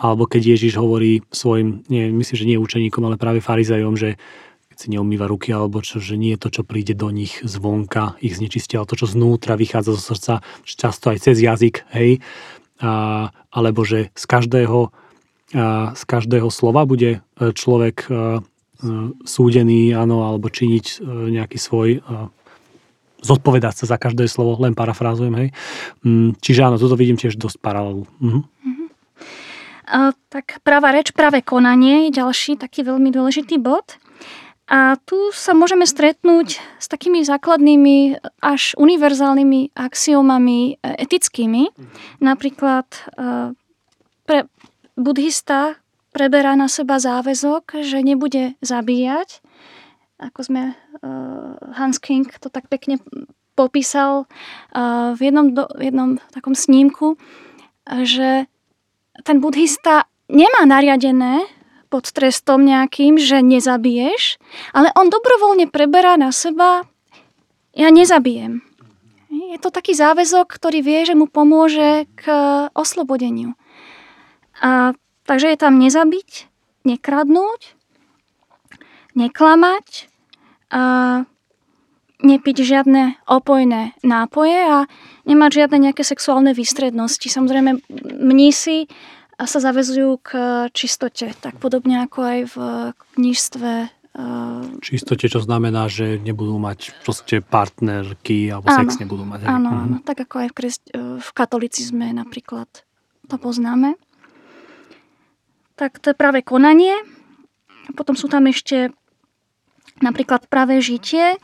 alebo 0.00 0.28
keď 0.28 0.56
Ježiš 0.56 0.76
hovorí 0.76 1.24
svojim, 1.32 1.82
nie, 1.88 2.12
myslím, 2.12 2.36
že 2.36 2.48
nie 2.48 2.58
učeníkom, 2.60 3.02
ale 3.04 3.20
práve 3.20 3.42
farizajom, 3.42 3.96
že 3.96 4.20
si 4.80 4.88
neumýva 4.88 5.28
ruky, 5.28 5.52
alebo 5.52 5.84
čo, 5.84 6.00
že 6.00 6.16
nie 6.16 6.32
je 6.36 6.40
to, 6.40 6.48
čo 6.48 6.62
príde 6.64 6.96
do 6.96 7.12
nich 7.12 7.36
zvonka, 7.44 8.16
ich 8.24 8.40
znečistia, 8.40 8.80
ale 8.80 8.88
to, 8.88 8.96
čo 8.96 9.12
znútra 9.12 9.52
vychádza 9.60 9.92
zo 9.92 10.02
srdca, 10.16 10.34
často 10.64 11.12
aj 11.12 11.20
cez 11.20 11.36
jazyk, 11.36 11.84
hej, 11.92 12.24
a, 12.80 13.28
alebo 13.52 13.84
že 13.84 14.08
z 14.16 14.24
každého, 14.24 14.88
a, 15.50 15.92
z 15.98 16.02
každého 16.06 16.46
slova 16.50 16.86
bude 16.86 17.18
e, 17.18 17.50
človek 17.50 18.06
a, 18.06 18.38
e, 18.38 18.40
súdený, 19.26 19.90
áno, 19.98 20.22
alebo 20.22 20.46
činiť 20.46 20.84
e, 20.86 20.94
nejaký 21.34 21.58
svoj 21.58 21.98
zodpovedať 23.20 23.84
sa 23.84 23.84
za 23.84 23.96
každé 24.00 24.24
slovo, 24.32 24.56
len 24.64 24.72
parafrázujem, 24.72 25.34
hej. 25.36 25.48
Mm, 26.00 26.40
čiže 26.40 26.64
áno, 26.64 26.80
toto 26.80 26.96
vidím 26.96 27.20
tiež 27.20 27.36
dosť 27.36 27.60
paralelu. 27.60 28.08
Mhm. 28.16 28.40
Uh-huh. 28.40 28.86
Uh, 29.90 30.14
tak 30.30 30.62
práva 30.62 30.94
reč, 30.94 31.10
práve 31.10 31.42
konanie 31.42 32.08
je 32.08 32.22
ďalší 32.22 32.56
taký 32.56 32.86
veľmi 32.86 33.10
dôležitý 33.10 33.58
bod. 33.58 33.98
A 34.70 34.94
tu 35.02 35.34
sa 35.34 35.50
môžeme 35.50 35.82
stretnúť 35.82 36.62
s 36.78 36.86
takými 36.86 37.26
základnými 37.26 38.22
až 38.38 38.78
univerzálnymi 38.78 39.74
axiomami 39.74 40.78
e, 40.78 40.94
etickými. 41.04 41.74
Uh-huh. 41.74 41.86
Napríklad 42.22 42.86
pre 44.30 44.46
buddhista 45.02 45.80
preberá 46.10 46.58
na 46.58 46.66
seba 46.66 46.98
záväzok, 46.98 47.82
že 47.84 48.02
nebude 48.02 48.58
zabíjať, 48.60 49.40
ako 50.20 50.40
sme 50.42 50.62
uh, 50.74 51.56
Hans 51.74 51.96
King 52.02 52.28
to 52.40 52.52
tak 52.52 52.68
pekne 52.68 53.00
popísal 53.54 54.26
uh, 54.74 55.16
v, 55.16 55.30
jednom, 55.30 55.46
do, 55.54 55.64
jednom 55.80 56.10
takom 56.32 56.52
snímku, 56.52 57.16
že 57.86 58.48
ten 59.24 59.36
buddhista 59.40 60.08
nemá 60.28 60.64
nariadené 60.64 61.44
pod 61.90 62.06
trestom 62.14 62.62
nejakým, 62.62 63.18
že 63.18 63.42
nezabiješ, 63.42 64.38
ale 64.70 64.94
on 64.94 65.10
dobrovoľne 65.10 65.66
preberá 65.66 66.14
na 66.14 66.30
seba 66.30 66.86
ja 67.74 67.90
nezabijem. 67.90 68.62
Je 69.30 69.58
to 69.62 69.70
taký 69.70 69.94
záväzok, 69.94 70.46
ktorý 70.46 70.82
vie, 70.82 71.06
že 71.06 71.14
mu 71.14 71.30
pomôže 71.30 72.06
k 72.18 72.26
oslobodeniu. 72.74 73.54
A, 74.60 74.92
takže 75.24 75.52
je 75.52 75.58
tam 75.58 75.80
nezabiť, 75.80 76.46
nekradnúť, 76.84 77.74
neklamať, 79.16 80.10
a 80.70 80.82
nepiť 82.20 82.56
žiadne 82.62 83.18
opojné 83.26 83.98
nápoje 84.06 84.60
a 84.60 84.78
nemať 85.26 85.50
žiadne 85.64 85.90
nejaké 85.90 86.04
sexuálne 86.04 86.54
výstrednosti. 86.54 87.26
Samozrejme, 87.26 87.80
mnísi 88.22 88.86
sa 89.40 89.58
zavezujú 89.58 90.20
k 90.20 90.30
čistote, 90.76 91.32
tak 91.40 91.56
podobne 91.58 92.04
ako 92.04 92.18
aj 92.20 92.40
v 92.52 92.56
knižstve 93.16 93.72
Čistote, 94.82 95.30
čo 95.30 95.38
znamená, 95.38 95.86
že 95.86 96.18
nebudú 96.18 96.58
mať 96.58 96.98
proste 97.06 97.38
partnerky 97.38 98.50
alebo 98.50 98.66
áno, 98.66 98.78
sex 98.82 98.98
nebudú 98.98 99.22
mať. 99.22 99.46
Áno, 99.46 99.70
áno, 99.70 99.96
mhm. 99.96 100.04
tak 100.04 100.26
ako 100.26 100.34
aj 100.42 100.48
v, 100.50 100.54
kresť, 100.58 100.82
v 101.22 101.30
katolicizme 101.30 102.10
napríklad 102.10 102.66
to 103.30 103.36
poznáme. 103.38 103.94
Tak 105.80 105.96
to 105.96 106.12
je 106.12 106.20
práve 106.20 106.44
konanie. 106.44 106.92
Potom 107.96 108.12
sú 108.12 108.28
tam 108.28 108.44
ešte 108.44 108.92
napríklad 110.04 110.44
pravé 110.52 110.84
žitie. 110.84 111.40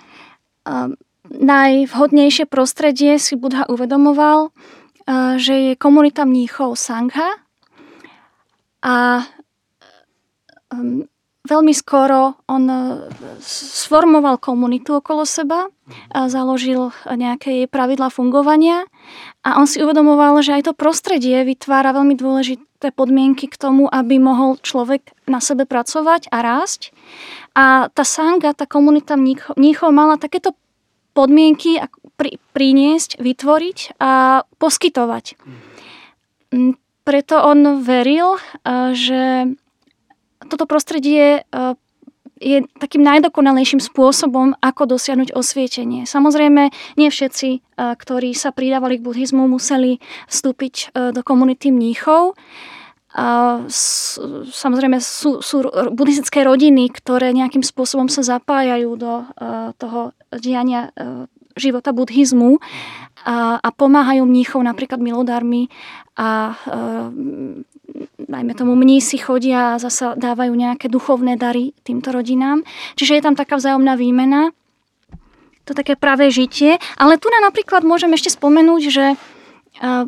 Najvhodnejšie 1.27 2.45
prostredie 2.45 3.17
si 3.17 3.33
Budha 3.41 3.65
uvedomoval, 3.73 4.53
že 5.41 5.73
je 5.73 5.81
komunita 5.81 6.29
mníchov 6.29 6.77
Sangha 6.77 7.41
a 8.85 9.25
veľmi 11.47 11.73
skoro 11.73 12.37
on 12.51 12.65
e, 12.67 12.79
sformoval 13.41 14.43
komunitu 14.43 14.99
okolo 14.99 15.25
seba, 15.25 15.71
a 16.11 16.27
založil 16.27 16.91
nejaké 17.07 17.71
pravidla 17.71 18.11
fungovania 18.11 18.91
a 19.47 19.63
on 19.63 19.71
si 19.71 19.79
uvedomoval, 19.79 20.43
že 20.43 20.59
aj 20.59 20.63
to 20.71 20.73
prostredie 20.75 21.47
vytvára 21.47 21.95
veľmi 21.95 22.19
dôležité 22.19 22.91
podmienky 22.91 23.47
k 23.47 23.55
tomu, 23.55 23.87
aby 23.87 24.19
mohol 24.19 24.59
človek 24.59 25.15
na 25.31 25.39
sebe 25.39 25.63
pracovať 25.63 26.27
a 26.35 26.43
rásť. 26.43 26.91
A 27.55 27.87
tá 27.95 28.03
sanga, 28.03 28.51
tá 28.51 28.67
komunita 28.67 29.15
mníchov 29.15 29.95
mala 29.95 30.19
takéto 30.19 30.59
podmienky 31.15 31.79
pri, 32.19 32.43
priniesť, 32.51 33.23
vytvoriť 33.23 34.03
a 34.03 34.43
poskytovať. 34.59 35.39
Mm, 36.51 36.75
preto 37.07 37.39
on 37.47 37.79
veril, 37.87 38.43
že 38.91 39.55
toto 40.49 40.65
prostredie 40.67 41.45
je 42.37 42.69
takým 42.77 43.01
najdokonalejším 43.01 43.81
spôsobom, 43.81 44.61
ako 44.61 44.93
dosiahnuť 44.93 45.33
osvietenie. 45.33 46.05
Samozrejme, 46.05 46.69
nie 47.01 47.09
všetci, 47.09 47.81
ktorí 47.81 48.37
sa 48.37 48.53
pridávali 48.53 49.01
k 49.01 49.05
buddhizmu, 49.09 49.49
museli 49.49 50.05
vstúpiť 50.29 50.93
do 51.17 51.21
komunity 51.25 51.73
mníchov. 51.73 52.37
Samozrejme 54.53 55.01
sú, 55.01 55.41
sú 55.41 55.65
buddhistické 55.97 56.45
rodiny, 56.45 56.93
ktoré 56.93 57.33
nejakým 57.33 57.65
spôsobom 57.65 58.13
sa 58.13 58.21
zapájajú 58.21 58.91
do 59.01 59.25
toho 59.81 60.13
diania 60.37 60.93
života 61.57 61.97
buddhizmu 61.97 62.61
a, 63.25 63.57
a 63.65 63.69
pomáhajú 63.73 64.29
mníchov 64.29 64.61
napríklad 64.61 65.01
milodármi 65.01 65.73
a 66.21 66.53
najmä 68.29 68.55
tomu 68.55 68.75
mnísi 68.75 69.19
chodia 69.19 69.75
a 69.75 69.81
zasa 69.81 70.19
dávajú 70.19 70.53
nejaké 70.55 70.91
duchovné 70.91 71.39
dary 71.39 71.73
týmto 71.87 72.11
rodinám. 72.11 72.67
Čiže 72.99 73.15
je 73.19 73.23
tam 73.23 73.35
taká 73.39 73.57
vzájomná 73.57 73.95
výmena, 73.95 74.51
to 75.67 75.75
také 75.75 75.99
pravé 75.99 76.31
žitie. 76.31 76.79
Ale 76.95 77.19
tu 77.19 77.27
na 77.27 77.43
napríklad 77.43 77.83
môžem 77.83 78.15
ešte 78.15 78.31
spomenúť, 78.35 78.83
že 78.87 79.07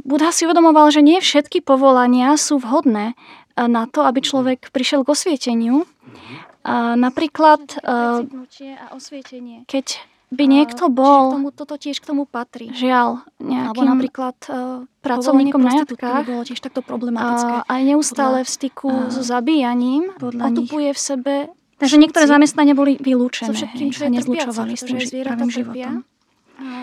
Budha 0.07 0.31
si 0.33 0.49
uvedomoval, 0.49 0.89
že 0.89 1.05
nie 1.05 1.21
všetky 1.21 1.61
povolania 1.61 2.33
sú 2.41 2.57
vhodné 2.57 3.13
na 3.59 3.85
to, 3.91 4.07
aby 4.07 4.23
človek 4.23 4.71
prišiel 4.71 5.05
k 5.05 5.13
osvieteniu. 5.13 5.85
A 6.65 6.97
napríklad, 6.97 7.61
keď 9.69 9.87
by 10.29 10.45
niekto 10.45 10.93
bol... 10.93 11.41
Tomu, 11.41 11.51
toto 11.53 11.81
tiež 11.81 12.05
k 12.05 12.09
tomu 12.13 12.29
patrí. 12.29 12.69
Žiaľ, 12.73 13.25
nejakým... 13.41 13.69
Alebo 13.73 13.83
napríklad 13.85 14.37
uh, 14.53 14.85
pracovníkom 15.01 15.61
na 15.61 15.73
jatkách. 15.85 16.29
bolo 16.29 16.43
tiež 16.45 16.61
takto 16.61 16.85
problematické. 16.85 17.65
A 17.65 17.69
aj 17.69 17.83
neustále 17.85 18.45
v 18.45 18.51
styku 18.51 18.89
uh, 18.89 19.09
so 19.09 19.25
zabíjaním. 19.25 20.13
Otupuje 20.21 20.93
v 20.93 21.01
sebe... 21.01 21.35
Takže 21.79 21.97
niektoré 21.97 22.27
zamestnania 22.27 22.75
boli 22.75 22.99
vylúčené. 22.99 23.49
So 23.49 23.57
všetkým, 23.57 23.89
čo 23.95 24.05
je 24.05 24.11
nezlučovali 24.21 24.75
s 24.75 24.83
tým 24.85 24.99
pravým 25.25 25.49
životom. 25.49 26.03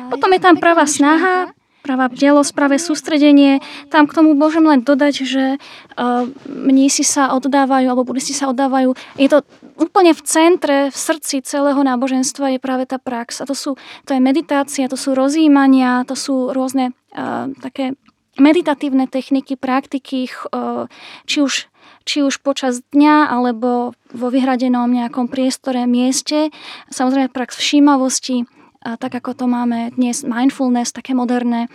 Potom 0.07 0.29
je 0.31 0.39
tam 0.39 0.55
pravá 0.55 0.87
snaha 0.87 1.51
práva 1.85 2.09
bdelosť, 2.09 2.51
práve 2.57 2.81
sústredenie. 2.81 3.61
Tam 3.93 4.09
k 4.09 4.17
tomu 4.17 4.33
môžem 4.33 4.65
len 4.65 4.81
dodať, 4.81 5.21
že 5.21 5.61
uh, 5.61 6.25
mnísi 6.49 7.05
sa 7.05 7.37
oddávajú, 7.37 7.85
alebo 7.85 8.09
budisti 8.09 8.33
sa 8.33 8.49
oddávajú. 8.49 8.97
Je 9.21 9.29
to 9.29 9.45
úplne 9.75 10.15
v 10.15 10.21
centre, 10.23 10.77
v 10.89 10.97
srdci 10.97 11.43
celého 11.43 11.79
náboženstva 11.79 12.55
je 12.55 12.59
práve 12.59 12.87
tá 12.87 12.99
prax. 12.99 13.43
A 13.43 13.49
to, 13.49 13.53
sú, 13.53 13.75
to 14.07 14.11
je 14.15 14.21
meditácia, 14.23 14.91
to 14.91 14.97
sú 14.99 15.13
rozjímania, 15.13 16.07
to 16.07 16.15
sú 16.15 16.51
rôzne 16.55 16.95
uh, 17.15 17.51
také 17.59 17.95
meditatívne 18.35 19.07
techniky, 19.07 19.55
praktiky, 19.55 20.27
uh, 20.51 20.87
či 21.27 21.43
už 21.43 21.69
či 22.05 22.21
už 22.21 22.45
počas 22.45 22.85
dňa 22.93 23.33
alebo 23.33 23.97
vo 24.13 24.27
vyhradenom 24.29 24.85
nejakom 24.93 25.25
priestore, 25.25 25.89
mieste. 25.89 26.53
Samozrejme 26.93 27.33
prax 27.33 27.57
všímavosti, 27.57 28.45
tak 28.85 29.09
ako 29.09 29.33
to 29.33 29.45
máme 29.49 29.89
dnes 29.97 30.21
mindfulness, 30.21 30.93
také 30.93 31.17
moderné. 31.17 31.65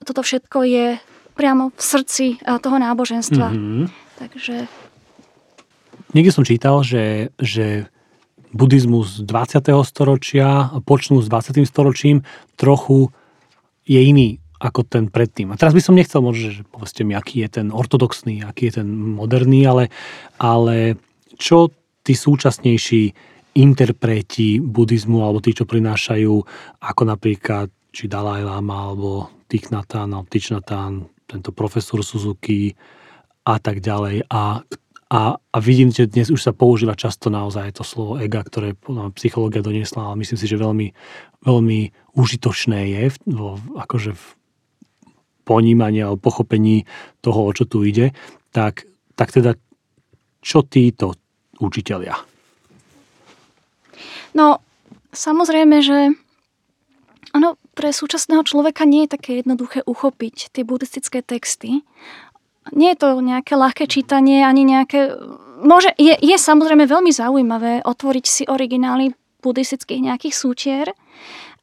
Toto 0.00 0.24
všetko 0.24 0.58
je 0.64 0.86
priamo 1.36 1.76
v 1.76 1.82
srdci 1.84 2.40
toho 2.40 2.76
náboženstva. 2.80 3.52
Mm-hmm. 3.52 3.84
Takže... 4.16 4.64
Niekde 6.16 6.32
som 6.32 6.48
čítal, 6.48 6.80
že, 6.80 7.28
že 7.36 7.92
buddhizmus 8.56 9.20
20. 9.20 9.68
storočia, 9.84 10.72
počnú 10.88 11.20
s 11.20 11.28
20. 11.28 11.68
storočím, 11.68 12.24
trochu 12.56 13.12
je 13.84 14.00
iný 14.00 14.40
ako 14.56 14.88
ten 14.88 15.12
predtým. 15.12 15.52
A 15.52 15.60
teraz 15.60 15.76
by 15.76 15.84
som 15.84 15.92
nechcel 15.92 16.24
možno, 16.24 16.48
že 16.56 16.64
povedzte 16.64 17.04
mi, 17.04 17.12
aký 17.12 17.44
je 17.44 17.60
ten 17.60 17.68
ortodoxný, 17.68 18.48
aký 18.48 18.72
je 18.72 18.80
ten 18.80 18.88
moderný, 18.88 19.68
ale, 19.68 19.92
ale 20.40 20.96
čo 21.36 21.68
tí 22.00 22.16
súčasnejší 22.16 23.12
interpreti 23.60 24.56
buddhizmu 24.56 25.20
alebo 25.20 25.44
tí, 25.44 25.52
čo 25.52 25.68
prinášajú, 25.68 26.34
ako 26.80 27.02
napríklad 27.04 27.68
či 27.92 28.08
Dalai 28.08 28.40
Lama 28.40 28.88
alebo 28.88 29.28
Thich 29.52 29.68
Nhat 29.68 29.92
Hanh, 29.92 30.16
alebo 30.16 30.28
Thich 30.32 30.48
Nhat 30.48 30.68
Hanh, 30.72 31.12
tento 31.28 31.52
profesor 31.52 32.00
Suzuki 32.00 32.72
a 33.44 33.60
tak 33.60 33.84
ďalej. 33.84 34.24
A, 34.32 34.64
a, 35.06 35.38
a 35.38 35.56
vidím, 35.62 35.94
že 35.94 36.10
dnes 36.10 36.34
už 36.34 36.42
sa 36.42 36.50
používa 36.50 36.98
často 36.98 37.30
naozaj 37.30 37.78
to 37.78 37.86
slovo 37.86 38.18
ega, 38.18 38.42
ktoré 38.42 38.74
psychológia 39.14 39.62
doniesla, 39.62 40.10
ale 40.10 40.18
myslím 40.26 40.38
si, 40.38 40.50
že 40.50 40.58
veľmi, 40.58 40.90
veľmi 41.46 41.80
užitočné 42.18 42.78
je 42.90 43.02
v, 43.14 43.16
v, 43.30 43.40
akože 43.78 44.18
v 44.18 44.24
ponímaní 45.46 46.02
alebo 46.02 46.18
pochopení 46.18 46.90
toho, 47.22 47.46
o 47.46 47.54
čo 47.54 47.70
tu 47.70 47.86
ide. 47.86 48.10
Tak, 48.50 48.82
tak 49.14 49.30
teda, 49.30 49.54
čo 50.42 50.66
títo 50.66 51.14
učitelia? 51.62 52.18
No, 54.34 54.58
samozrejme, 55.14 55.86
že 55.86 56.18
ono 57.30 57.54
pre 57.78 57.94
súčasného 57.94 58.42
človeka 58.42 58.82
nie 58.88 59.06
je 59.06 59.14
také 59.14 59.38
jednoduché 59.38 59.86
uchopiť 59.86 60.50
tie 60.50 60.66
buddhistické 60.66 61.22
texty. 61.22 61.86
Nie 62.74 62.94
je 62.94 62.98
to 63.02 63.08
nejaké 63.22 63.54
ľahké 63.54 63.84
čítanie, 63.86 64.42
ani 64.42 64.66
nejaké... 64.66 65.14
Môže, 65.62 65.94
je, 65.96 66.14
je 66.18 66.36
samozrejme 66.36 66.84
veľmi 66.84 67.12
zaujímavé 67.14 67.86
otvoriť 67.86 68.24
si 68.26 68.42
originály 68.44 69.14
buddhistických 69.40 70.04
nejakých 70.12 70.34
sútier 70.34 70.86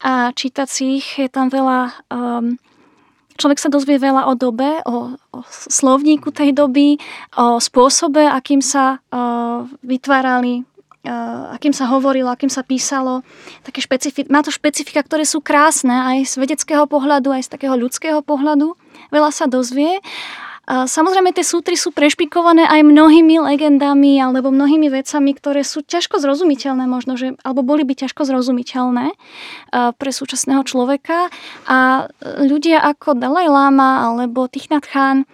a 0.00 0.32
čítať 0.32 0.68
si 0.68 1.00
ich. 1.02 1.08
Je 1.20 1.28
tam 1.28 1.52
veľa... 1.52 1.92
Um, 2.08 2.56
človek 3.34 3.58
sa 3.58 3.68
dozvie 3.68 3.98
veľa 3.98 4.30
o 4.30 4.34
dobe, 4.38 4.80
o, 4.86 5.18
o 5.18 5.38
slovníku 5.50 6.30
tej 6.30 6.54
doby, 6.54 6.96
o 7.34 7.58
spôsobe, 7.58 8.24
akým 8.24 8.62
sa 8.62 9.02
uh, 9.10 9.66
vytvárali 9.82 10.62
akým 11.04 11.76
sa 11.76 11.84
hovorilo, 11.92 12.32
akým 12.32 12.48
sa 12.48 12.64
písalo. 12.64 13.20
Také 13.60 13.84
špecifi- 13.84 14.28
má 14.32 14.40
to 14.40 14.48
špecifika, 14.48 15.04
ktoré 15.04 15.28
sú 15.28 15.44
krásne 15.44 15.92
aj 15.92 16.18
z 16.24 16.34
vedeckého 16.40 16.88
pohľadu, 16.88 17.28
aj 17.28 17.44
z 17.44 17.52
takého 17.52 17.76
ľudského 17.76 18.24
pohľadu. 18.24 18.72
Veľa 19.12 19.30
sa 19.30 19.44
dozvie. 19.44 20.00
Samozrejme, 20.64 21.36
tie 21.36 21.44
sútry 21.44 21.76
sú 21.76 21.92
prešpikované 21.92 22.64
aj 22.64 22.88
mnohými 22.88 23.36
legendami 23.36 24.16
alebo 24.16 24.48
mnohými 24.48 24.88
vecami, 24.88 25.36
ktoré 25.36 25.60
sú 25.60 25.84
ťažko 25.84 26.16
zrozumiteľné 26.16 26.88
možno, 26.88 27.20
že, 27.20 27.36
alebo 27.44 27.60
boli 27.60 27.84
by 27.84 27.92
ťažko 27.92 28.24
zrozumiteľné 28.24 29.12
pre 30.00 30.10
súčasného 30.10 30.64
človeka. 30.64 31.28
A 31.68 32.08
ľudia 32.40 32.80
ako 32.80 33.12
Dalai 33.12 33.44
Lama 33.44 34.08
alebo 34.08 34.48
Thich 34.48 34.72
Nhat 34.72 34.88
Hanh 34.88 35.28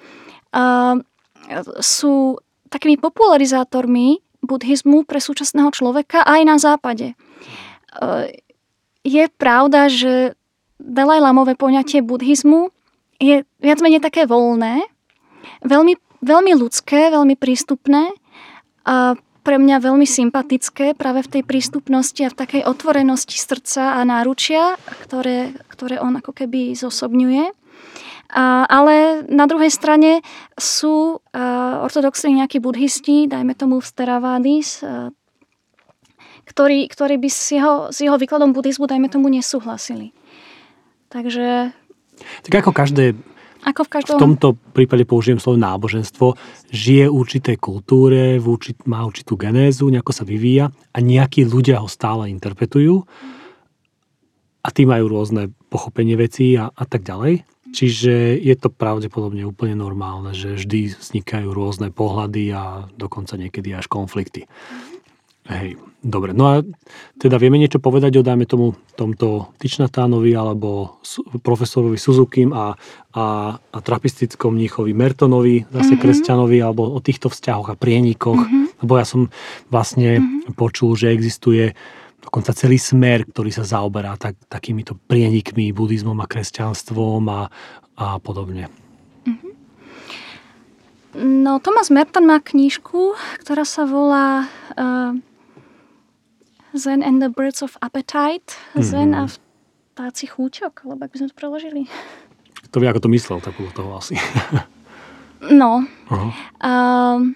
sú 1.79 2.43
takými 2.71 2.99
popularizátormi 2.99 4.23
buddhizmu 4.41 5.05
pre 5.05 5.21
súčasného 5.21 5.71
človeka 5.75 6.25
aj 6.25 6.41
na 6.47 6.57
západe. 6.57 7.13
E, 7.13 7.15
je 9.05 9.25
pravda, 9.37 9.91
že 9.91 10.39
Dalaj 10.81 11.21
Lamové 11.21 11.59
poňatie 11.59 12.01
buddhizmu 12.01 12.73
je 13.21 13.45
viac 13.61 13.79
menej 13.85 14.01
také 14.01 14.25
voľné, 14.25 14.81
veľmi, 15.65 15.95
veľmi 16.25 16.53
ľudské, 16.57 17.09
veľmi 17.13 17.35
prístupné 17.37 18.13
a 18.85 19.17
pre 19.41 19.57
mňa 19.57 19.81
veľmi 19.81 20.05
sympatické 20.05 20.93
práve 20.93 21.25
v 21.25 21.41
tej 21.41 21.43
prístupnosti 21.49 22.21
a 22.29 22.33
v 22.33 22.39
takej 22.39 22.63
otvorenosti 22.69 23.41
srdca 23.41 23.97
a 23.97 24.01
náručia, 24.05 24.77
ktoré, 25.09 25.57
ktoré 25.73 25.97
on 25.97 26.21
ako 26.21 26.37
keby 26.37 26.77
zosobňuje. 26.77 27.49
A, 28.31 28.63
ale 28.69 29.27
na 29.27 29.49
druhej 29.49 29.73
strane 29.73 30.23
sú 30.55 31.19
uh, 31.19 31.83
ortodoxní 31.83 32.45
nejakí 32.45 32.63
buddhisti, 32.63 33.27
dajme 33.27 33.57
tomu 33.59 33.83
v 33.83 33.91
Theravadis, 33.91 34.85
ktorí, 36.47 36.91
ktorí 36.91 37.15
by 37.19 37.31
s 37.31 37.55
jeho, 37.55 37.75
s 37.95 38.03
jeho 38.03 38.19
výkladom 38.19 38.51
buddhizmu, 38.51 38.91
dajme 38.91 39.07
tomu, 39.07 39.31
nesúhlasili. 39.31 40.11
Takže... 41.11 41.75
Tak 42.47 42.55
ako 42.55 42.71
každé 42.75 43.19
ako 43.61 43.81
v, 43.85 43.89
každom... 43.93 44.17
v 44.17 44.23
tomto 44.23 44.49
prípade 44.73 45.05
použijem 45.05 45.37
slovo 45.37 45.61
náboženstvo, 45.61 46.39
žije 46.73 47.13
určitej 47.13 47.57
kultúre, 47.61 48.41
v 48.41 48.47
určit, 48.49 48.81
má 48.89 49.05
určitú 49.05 49.37
genézu, 49.37 49.93
nejako 49.93 50.13
sa 50.17 50.25
vyvíja 50.25 50.73
a 50.73 50.99
nejakí 50.99 51.45
ľudia 51.45 51.81
ho 51.85 51.89
stále 51.89 52.33
interpretujú 52.33 53.05
a 54.61 54.69
tí 54.73 54.85
majú 54.85 55.09
rôzne 55.09 55.53
pochopenie 55.69 56.17
vecí 56.17 56.57
a, 56.57 56.73
a 56.73 56.85
tak 56.85 57.05
ďalej. 57.05 57.45
Čiže 57.71 58.43
je 58.43 58.55
to 58.59 58.67
pravdepodobne 58.67 59.47
úplne 59.47 59.79
normálne, 59.79 60.35
že 60.35 60.59
vždy 60.59 60.99
vznikajú 60.99 61.55
rôzne 61.55 61.95
pohľady 61.95 62.51
a 62.51 62.91
dokonca 62.99 63.39
niekedy 63.39 63.71
až 63.71 63.87
konflikty. 63.87 64.51
Hej, 65.47 65.79
dobre. 66.03 66.35
No 66.35 66.45
a 66.51 66.55
teda 67.17 67.41
vieme 67.41 67.59
niečo 67.59 67.79
povedať 67.79 68.19
o, 68.19 68.27
dajme 68.27 68.45
tomu, 68.45 68.75
tomto 68.99 69.55
Tyčnatánovi 69.57 70.35
alebo 70.35 71.01
profesorovi 71.41 71.97
Suzukim 71.97 72.53
a, 72.53 72.75
a, 73.11 73.59
a 73.59 73.79
trapistickom 73.83 74.55
mníchovi 74.55 74.95
Mertonovi, 74.95 75.67
zase 75.67 75.95
mm-hmm. 75.95 76.03
kresťanovi, 76.03 76.59
alebo 76.63 76.87
o 76.87 77.01
týchto 77.03 77.27
vzťahoch 77.27 77.75
a 77.75 77.79
prienikoch. 77.79 78.39
Mm-hmm. 78.39 78.87
Lebo 78.87 78.93
ja 78.97 79.07
som 79.07 79.27
vlastne 79.67 80.23
mm-hmm. 80.23 80.55
počul, 80.55 80.95
že 80.95 81.11
existuje 81.11 81.75
dokonca 82.23 82.55
celý 82.55 82.79
smer, 82.79 83.27
ktorý 83.27 83.51
sa 83.51 83.67
zaoberá 83.67 84.15
tak, 84.15 84.39
takýmito 84.47 84.95
prienikmi, 85.11 85.75
buddhizmom 85.75 86.21
a 86.23 86.31
kresťanstvom 86.31 87.23
a, 87.27 87.51
a 87.99 88.07
podobne. 88.23 88.71
Mm-hmm. 89.27 89.53
No, 91.43 91.59
Thomas 91.59 91.91
Merton 91.91 92.31
má 92.31 92.39
knížku, 92.39 93.19
ktorá 93.43 93.67
sa 93.67 93.83
volá 93.83 94.47
uh, 94.79 95.19
Zen 96.71 97.03
and 97.03 97.19
the 97.19 97.27
Birds 97.27 97.67
of 97.67 97.75
Appetite. 97.83 98.55
Mm-hmm. 98.79 98.87
Zen 98.87 99.11
a 99.19 99.27
vtáci 99.27 100.31
chúčok, 100.31 100.87
alebo 100.87 101.03
ak 101.03 101.11
by 101.11 101.17
sme 101.19 101.29
to 101.35 101.37
preložili. 101.37 101.83
To 102.71 102.79
vie, 102.79 102.87
ako 102.87 103.03
to 103.03 103.11
myslel, 103.11 103.39
tak 103.43 103.59
bolo 103.59 103.75
toho 103.75 103.91
asi. 103.99 104.15
no. 105.61 105.83
Uh-huh. 106.07 106.31
Uh, 106.63 107.35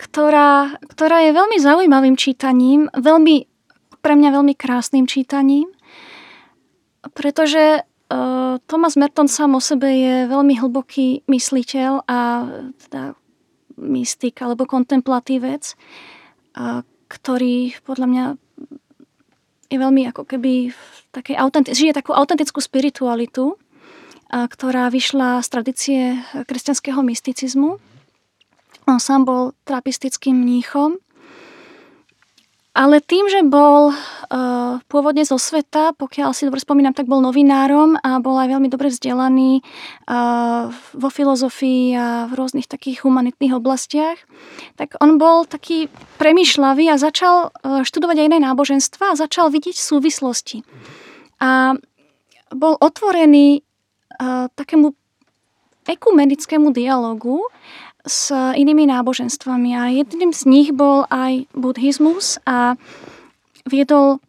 ktorá, 0.00 0.76
ktorá 0.88 1.24
je 1.28 1.36
veľmi 1.36 1.58
zaujímavým 1.60 2.16
čítaním, 2.16 2.88
veľmi, 2.96 3.44
pre 4.00 4.14
mňa 4.16 4.30
veľmi 4.32 4.54
krásnym 4.56 5.04
čítaním, 5.04 5.68
pretože 7.12 7.84
uh, 7.84 8.56
Thomas 8.64 8.96
Merton 8.96 9.28
sám 9.28 9.56
o 9.56 9.60
sebe 9.60 9.88
je 9.92 10.16
veľmi 10.32 10.56
hlboký 10.56 11.28
mysliteľ 11.28 12.08
a 12.08 12.18
teda 12.88 13.12
mystik 13.76 14.40
alebo 14.40 14.64
kontemplatívec, 14.64 15.76
uh, 16.56 16.80
ktorý 17.12 17.76
podľa 17.84 18.06
mňa 18.08 18.24
je 19.66 19.76
veľmi 19.78 20.10
ako 20.10 20.22
keby 20.24 20.70
v 20.70 20.80
takej 21.12 21.36
autentic- 21.38 21.76
žije 21.76 21.92
takú 21.96 22.12
autentickú 22.14 22.58
spiritualitu, 22.62 23.58
a, 24.30 24.46
ktorá 24.46 24.90
vyšla 24.90 25.42
z 25.42 25.48
tradície 25.48 26.00
kresťanského 26.46 26.98
mysticizmu 27.02 27.78
on 28.86 29.02
sám 29.02 29.26
bol 29.26 29.42
trapistickým 29.66 30.46
mníchom. 30.46 31.02
Ale 32.76 33.00
tým, 33.00 33.24
že 33.32 33.40
bol 33.40 33.88
uh, 33.88 34.76
pôvodne 34.92 35.24
zo 35.24 35.40
sveta, 35.40 35.96
pokiaľ 35.96 36.36
si 36.36 36.44
dobre 36.44 36.60
spomínam, 36.60 36.92
tak 36.92 37.08
bol 37.08 37.24
novinárom 37.24 37.96
a 38.04 38.20
bol 38.20 38.36
aj 38.36 38.52
veľmi 38.52 38.68
dobre 38.68 38.92
vzdelaný 38.92 39.64
uh, 40.04 40.68
vo 40.92 41.08
filozofii 41.08 41.96
a 41.96 42.28
v 42.28 42.36
rôznych 42.36 42.68
takých 42.68 43.00
humanitných 43.08 43.56
oblastiach, 43.56 44.20
tak 44.76 44.92
on 45.00 45.16
bol 45.16 45.48
taký 45.48 45.88
premýšľavý 46.20 46.92
a 46.92 47.00
začal 47.00 47.48
uh, 47.48 47.80
študovať 47.80 48.20
aj 48.20 48.26
iné 48.28 48.38
náboženstva 48.44 49.16
a 49.16 49.20
začal 49.24 49.48
vidieť 49.48 49.72
súvislosti. 49.72 50.60
A 51.40 51.80
bol 52.52 52.76
otvorený 52.76 53.64
uh, 54.20 54.52
takému 54.52 54.92
ekumenickému 55.86 56.74
dialogu 56.74 57.40
s 58.06 58.30
inými 58.32 58.86
náboženstvami 58.86 59.70
a 59.74 59.90
jedným 59.90 60.30
z 60.30 60.42
nich 60.46 60.68
bol 60.70 61.04
aj 61.10 61.50
buddhizmus 61.52 62.38
a 62.46 62.78
viedol 63.66 64.22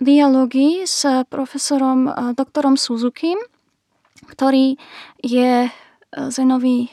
dialógy 0.00 0.88
s 0.88 1.04
profesorom 1.28 2.08
eh, 2.08 2.12
doktorom 2.32 2.80
Suzuki, 2.80 3.36
ktorý 4.32 4.80
je 5.20 5.68
eh, 5.68 5.70
zenový 6.32 6.88
eh, 6.88 6.92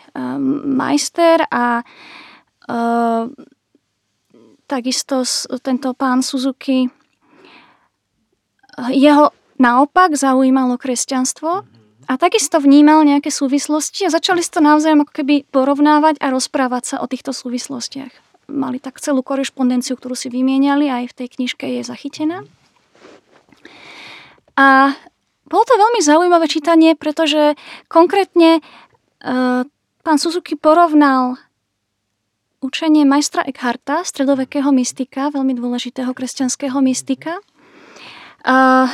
majster 0.66 1.48
a 1.50 1.82
takisto 4.66 5.22
tento 5.62 5.94
pán 5.94 6.26
Suzuki 6.26 6.90
jeho 8.90 9.30
naopak 9.62 10.18
zaujímalo 10.18 10.82
kresťanstvo 10.82 11.62
a 12.06 12.14
takisto 12.22 12.62
vnímal 12.62 13.02
nejaké 13.02 13.34
súvislosti 13.34 14.06
a 14.06 14.14
začali 14.14 14.46
si 14.46 14.54
to 14.54 14.62
navzájom 14.62 15.06
ako 15.06 15.14
keby 15.14 15.36
porovnávať 15.50 16.22
a 16.22 16.30
rozprávať 16.30 16.84
sa 16.86 16.96
o 17.02 17.10
týchto 17.10 17.34
súvislostiach. 17.34 18.14
Mali 18.46 18.78
tak 18.78 19.02
celú 19.02 19.26
korešpondenciu, 19.26 19.98
ktorú 19.98 20.14
si 20.14 20.30
vymieniali, 20.30 20.86
aj 20.86 21.10
v 21.10 21.18
tej 21.18 21.28
knižke 21.34 21.66
je 21.66 21.82
zachytená. 21.82 22.46
A 24.54 24.94
bolo 25.50 25.64
to 25.66 25.74
veľmi 25.76 26.02
zaujímavé 26.02 26.46
čítanie, 26.46 26.94
pretože 26.94 27.58
konkrétne 27.90 28.58
e, 28.58 28.62
pán 30.06 30.18
Suzuki 30.22 30.54
porovnal 30.54 31.42
učenie 32.62 33.06
majstra 33.06 33.46
Eckharta, 33.46 34.06
stredovekého 34.06 34.70
mystika, 34.74 35.34
veľmi 35.34 35.58
dôležitého 35.58 36.14
kresťanského 36.14 36.78
mystika. 36.86 37.42
A 38.46 38.90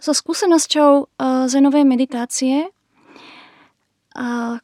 so 0.00 0.12
skúsenosťou 0.12 1.16
zenovej 1.48 1.84
meditácie, 1.88 2.70
a 4.16 4.60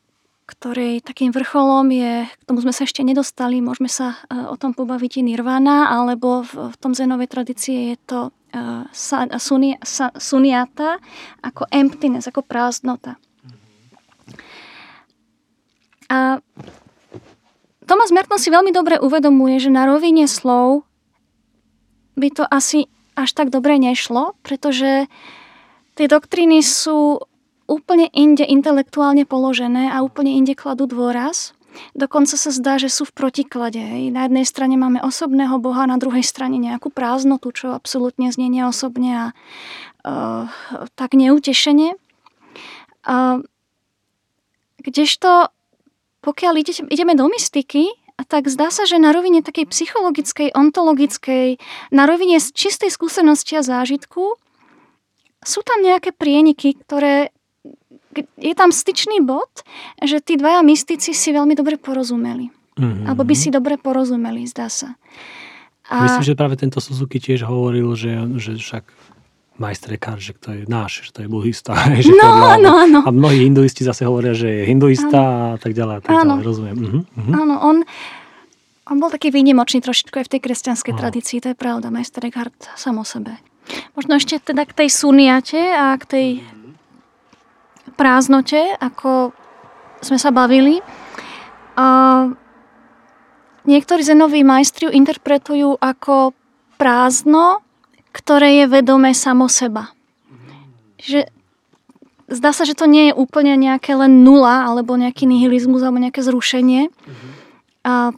ktorej 0.48 1.00
takým 1.00 1.32
vrcholom 1.32 1.88
je, 1.88 2.28
k 2.28 2.42
tomu 2.44 2.60
sme 2.60 2.76
sa 2.76 2.84
ešte 2.84 3.00
nedostali, 3.00 3.64
môžeme 3.64 3.88
sa 3.88 4.20
o 4.28 4.56
tom 4.60 4.76
pobaviť 4.76 5.24
i 5.24 5.32
nirvana, 5.32 5.88
alebo 5.88 6.44
v, 6.44 6.72
v 6.72 6.76
tom 6.76 6.92
zenovej 6.92 7.28
tradície 7.32 7.94
je 7.94 7.96
to 8.04 8.20
sunia, 8.92 9.80
suniata 10.20 11.00
ako 11.40 11.64
emptiness, 11.72 12.28
ako 12.28 12.44
prázdnota. 12.44 13.16
A 16.12 16.36
Thomas 17.88 18.12
Merton 18.12 18.36
si 18.36 18.52
veľmi 18.52 18.72
dobre 18.76 19.00
uvedomuje, 19.00 19.56
že 19.56 19.72
na 19.72 19.88
rovine 19.88 20.28
slov 20.28 20.84
by 22.12 22.28
to 22.28 22.44
asi 22.52 22.92
až 23.14 23.30
tak 23.32 23.52
dobre 23.52 23.76
nešlo, 23.76 24.34
pretože 24.42 25.06
tie 25.98 26.06
doktríny 26.08 26.64
sú 26.64 27.22
úplne 27.68 28.10
inde 28.12 28.44
intelektuálne 28.44 29.24
položené 29.24 29.92
a 29.92 30.04
úplne 30.04 30.34
inde 30.34 30.52
kladú 30.52 30.84
dôraz. 30.90 31.56
Dokonca 31.96 32.36
sa 32.36 32.52
zdá, 32.52 32.76
že 32.76 32.92
sú 32.92 33.08
v 33.08 33.16
protiklade. 33.16 33.80
Na 34.12 34.28
jednej 34.28 34.44
strane 34.44 34.76
máme 34.76 35.00
osobného 35.00 35.56
Boha, 35.56 35.88
na 35.88 35.96
druhej 35.96 36.20
strane 36.20 36.60
nejakú 36.60 36.92
prázdnotu, 36.92 37.48
čo 37.56 37.72
absolútne 37.72 38.28
znie 38.28 38.52
neosobne 38.52 39.10
a 39.16 39.26
uh, 40.04 40.52
tak 40.92 41.16
neutešenie. 41.16 41.96
Uh, 43.08 43.40
kdežto 44.84 45.48
pokiaľ 46.22 46.54
ide, 46.62 46.72
ideme 46.86 47.18
do 47.18 47.26
mystiky, 47.26 47.90
tak 48.26 48.48
zdá 48.48 48.72
sa, 48.72 48.88
že 48.88 48.98
na 48.98 49.10
rovine 49.14 49.40
takej 49.44 49.70
psychologickej, 49.70 50.54
ontologickej, 50.54 51.60
na 51.90 52.04
rovine 52.04 52.38
čistej 52.40 52.90
skúsenosti 52.90 53.58
a 53.58 53.62
zážitku 53.62 54.38
sú 55.42 55.60
tam 55.66 55.82
nejaké 55.82 56.14
prieniky, 56.14 56.78
ktoré 56.78 57.34
je 58.36 58.54
tam 58.54 58.70
styčný 58.70 59.24
bod, 59.24 59.64
že 59.98 60.20
tí 60.20 60.36
dvaja 60.36 60.60
mystici 60.60 61.16
si 61.16 61.28
veľmi 61.32 61.56
dobre 61.56 61.80
porozumeli. 61.80 62.52
Mm-hmm. 62.76 63.08
Alebo 63.08 63.24
by 63.24 63.34
si 63.36 63.48
dobre 63.48 63.76
porozumeli, 63.80 64.44
zdá 64.48 64.68
sa. 64.68 64.96
A... 65.88 66.08
Myslím, 66.08 66.32
že 66.32 66.38
práve 66.38 66.56
tento 66.56 66.80
Suzuki 66.80 67.20
tiež 67.20 67.44
hovoril, 67.44 67.92
že, 67.96 68.16
že 68.40 68.56
však 68.56 68.84
majster 69.60 69.92
Ekar, 69.94 70.16
že 70.16 70.32
to 70.36 70.52
je 70.52 70.62
náš, 70.64 71.08
že 71.08 71.10
to 71.12 71.18
je 71.24 71.28
buddhista. 71.28 71.76
Že 72.04 72.16
no, 72.16 72.28
to 72.28 72.62
no, 72.62 72.74
no. 72.88 73.00
A 73.04 73.10
mnohí 73.12 73.44
hinduisti 73.44 73.84
zase 73.84 74.08
hovoria, 74.08 74.32
že 74.32 74.48
je 74.48 74.62
hinduista 74.64 75.54
a 75.54 75.58
tak 75.60 75.76
ďalej. 75.76 75.94
A 75.98 76.00
tak 76.00 76.12
ďalej. 76.24 76.42
Rozumiem. 76.42 76.76
Uh-huh, 76.80 77.02
uh-huh. 77.04 77.34
Áno, 77.36 77.54
on, 77.60 77.76
on 78.88 78.96
bol 78.96 79.12
taký 79.12 79.28
výnimočný 79.28 79.84
trošičku 79.84 80.16
aj 80.16 80.26
v 80.26 80.32
tej 80.36 80.40
kresťanskej 80.40 80.92
no. 80.96 80.98
tradícii, 80.98 81.38
to 81.44 81.48
je 81.52 81.56
pravda, 81.56 81.92
majster 81.92 82.24
Eckhart 82.24 82.56
sám 82.74 82.98
o 82.98 83.06
sebe. 83.06 83.36
Možno 83.94 84.18
ešte 84.18 84.40
teda 84.40 84.66
k 84.66 84.72
tej 84.84 84.88
suniate 84.90 85.60
a 85.70 85.94
k 86.00 86.04
tej 86.08 86.28
prázdnote, 87.94 88.80
ako 88.80 89.30
sme 90.02 90.18
sa 90.18 90.34
bavili. 90.34 90.82
A 91.78 91.86
niektorí 93.64 94.02
zenoví 94.02 94.42
majstri 94.42 94.90
interpretujú 94.90 95.78
ako 95.78 96.34
prázdno, 96.76 97.62
ktoré 98.12 98.62
je 98.62 98.64
vedomé 98.68 99.16
samo 99.16 99.48
seba. 99.48 99.90
Že 101.00 101.26
zdá 102.32 102.52
sa, 102.52 102.64
že 102.64 102.76
to 102.76 102.88
nie 102.88 103.10
je 103.10 103.14
úplne 103.16 103.56
nejaké 103.56 103.96
len 103.96 104.24
nula, 104.24 104.68
alebo 104.68 104.96
nejaký 104.96 105.24
nihilizmus, 105.28 105.82
alebo 105.82 106.00
nejaké 106.00 106.20
zrušenie. 106.24 106.88
A 107.82 108.12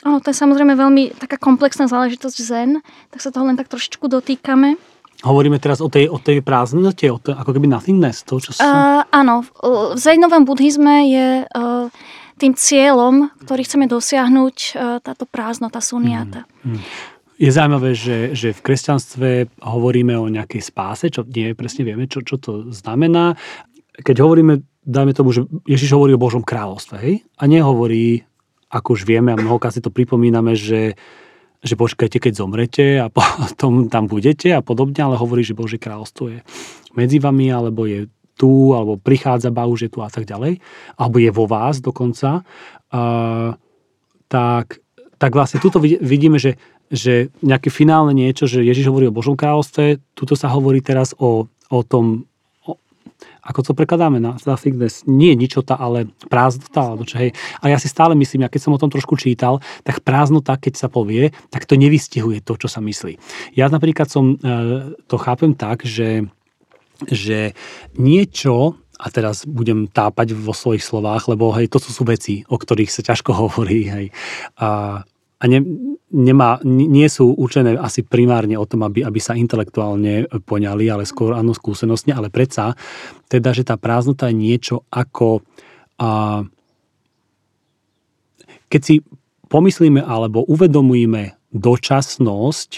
ono, 0.00 0.16
to 0.24 0.32
je 0.32 0.36
samozrejme 0.36 0.72
veľmi 0.74 1.12
taká 1.20 1.36
komplexná 1.36 1.84
záležitosť 1.84 2.36
zen, 2.40 2.80
tak 3.12 3.20
sa 3.20 3.28
toho 3.28 3.44
len 3.44 3.56
tak 3.60 3.68
trošičku 3.68 4.08
dotýkame. 4.08 4.80
Hovoríme 5.20 5.60
teraz 5.60 5.84
o 5.84 5.92
tej, 5.92 6.08
o 6.08 6.16
tej 6.16 6.40
prázdnote, 6.40 7.04
o 7.12 7.20
tej, 7.20 7.36
ako 7.36 7.52
keby 7.52 7.68
nothingness, 7.68 8.24
to, 8.24 8.40
čo 8.40 8.56
sa... 8.56 8.64
Uh, 8.64 9.00
áno, 9.12 9.44
v 9.92 10.00
zenovom 10.00 10.48
buddhizme 10.48 11.04
je 11.12 11.28
uh, 11.44 11.92
tým 12.40 12.56
cieľom, 12.56 13.28
ktorý 13.44 13.60
chceme 13.68 13.84
dosiahnuť, 13.84 14.56
uh, 14.72 14.96
táto 15.04 15.28
prázdnota 15.28 15.84
suniata. 15.84 16.48
Mm, 16.64 16.80
mm. 16.80 16.80
Je 17.40 17.48
zaujímavé, 17.48 17.96
že, 17.96 18.36
že 18.36 18.52
v 18.52 18.60
kresťanstve 18.60 19.28
hovoríme 19.64 20.12
o 20.12 20.28
nejakej 20.28 20.60
spáse, 20.60 21.08
čo 21.08 21.24
nie 21.24 21.56
presne 21.56 21.88
vieme, 21.88 22.04
čo, 22.04 22.20
čo 22.20 22.36
to 22.36 22.68
znamená. 22.68 23.32
Keď 23.96 24.20
hovoríme, 24.20 24.60
dajme 24.84 25.16
tomu, 25.16 25.32
že 25.32 25.48
Ježiš 25.64 25.96
hovorí 25.96 26.12
o 26.12 26.20
Božom 26.20 26.44
kráľovstve, 26.44 26.96
hej? 27.00 27.24
A 27.40 27.48
nehovorí, 27.48 28.28
ako 28.68 28.92
už 28.92 29.08
vieme, 29.08 29.32
a 29.32 29.40
mnohokrát 29.40 29.72
si 29.72 29.80
to 29.80 29.88
pripomíname, 29.88 30.52
že, 30.52 31.00
že 31.64 31.80
počkajte, 31.80 32.20
keď 32.20 32.32
zomrete 32.44 33.00
a 33.00 33.08
potom 33.08 33.86
tam 33.94 34.04
budete 34.04 34.52
a 34.52 34.60
podobne, 34.60 35.00
ale 35.00 35.16
hovorí, 35.16 35.40
že 35.40 35.56
Božie 35.56 35.80
kráľovstvo 35.80 36.28
je 36.28 36.38
medzi 36.92 37.16
vami, 37.24 37.48
alebo 37.48 37.88
je 37.88 38.04
tu, 38.36 38.76
alebo 38.76 39.00
prichádza, 39.00 39.48
ba 39.48 39.64
už 39.64 39.88
je 39.88 39.90
tu 39.92 40.04
a 40.04 40.12
tak 40.12 40.28
ďalej, 40.28 40.60
alebo 41.00 41.16
je 41.16 41.32
vo 41.32 41.48
vás 41.48 41.80
dokonca, 41.80 42.44
uh, 42.92 43.56
tak, 44.28 44.80
tak 45.16 45.30
vlastne 45.32 45.56
tuto 45.56 45.80
vidíme, 45.80 46.36
že 46.36 46.60
že 46.90 47.30
nejaké 47.40 47.70
finálne 47.70 48.10
niečo, 48.10 48.50
že 48.50 48.66
Ježiš 48.66 48.90
hovorí 48.90 49.06
o 49.06 49.14
Božom 49.14 49.38
kráľovstve, 49.38 50.02
tuto 50.18 50.34
sa 50.34 50.50
hovorí 50.50 50.82
teraz 50.82 51.14
o, 51.22 51.46
o 51.70 51.80
tom, 51.86 52.26
o, 52.66 52.74
ako 53.46 53.70
to 53.70 53.72
prekladáme 53.78 54.18
na 54.18 54.34
nothingness, 54.42 55.06
nie 55.06 55.38
ničota, 55.38 55.78
ale 55.78 56.10
prázdnota, 56.26 56.90
alebo 56.90 57.06
čo 57.06 57.22
hej. 57.22 57.30
A 57.62 57.70
ja 57.70 57.78
si 57.78 57.86
stále 57.86 58.18
myslím, 58.18 58.42
ja 58.42 58.50
keď 58.50 58.60
som 58.66 58.74
o 58.74 58.82
tom 58.82 58.90
trošku 58.90 59.14
čítal, 59.14 59.62
tak 59.86 60.02
prázdnota, 60.02 60.58
keď 60.58 60.74
sa 60.82 60.90
povie, 60.90 61.30
tak 61.54 61.62
to 61.64 61.78
nevystihuje 61.78 62.42
to, 62.42 62.58
čo 62.58 62.66
sa 62.66 62.82
myslí. 62.82 63.22
Ja 63.54 63.70
napríklad 63.70 64.10
som, 64.10 64.34
e, 64.42 64.98
to 65.06 65.14
chápem 65.14 65.54
tak, 65.54 65.86
že, 65.86 66.26
že 67.06 67.54
niečo, 67.94 68.74
a 69.00 69.08
teraz 69.08 69.48
budem 69.48 69.88
tápať 69.88 70.36
vo 70.36 70.52
svojich 70.52 70.84
slovách, 70.84 71.32
lebo 71.32 71.48
hej, 71.56 71.72
to 71.72 71.80
sú 71.80 72.04
veci, 72.04 72.44
o 72.52 72.60
ktorých 72.60 72.92
sa 72.92 73.00
ťažko 73.00 73.32
hovorí, 73.46 73.88
hej. 73.88 74.06
A 74.60 75.00
a 75.40 75.44
ne, 75.48 75.58
nemá, 76.12 76.60
nie 76.68 77.08
sú 77.08 77.32
určené 77.32 77.80
asi 77.80 78.04
primárne 78.04 78.60
o 78.60 78.68
tom, 78.68 78.84
aby, 78.84 79.00
aby 79.00 79.20
sa 79.22 79.32
intelektuálne 79.32 80.28
poňali, 80.28 80.84
ale 80.92 81.08
skôr 81.08 81.32
áno 81.32 81.56
skúsenostne, 81.56 82.12
ale 82.12 82.28
predsa, 82.28 82.76
teda, 83.32 83.56
že 83.56 83.64
tá 83.64 83.80
prázdnota 83.80 84.28
je 84.28 84.36
niečo 84.36 84.84
ako 84.92 85.40
a, 85.96 86.44
keď 88.70 88.80
si 88.84 88.94
pomyslíme 89.50 90.04
alebo 90.04 90.44
uvedomujeme 90.46 91.40
dočasnosť 91.50 92.70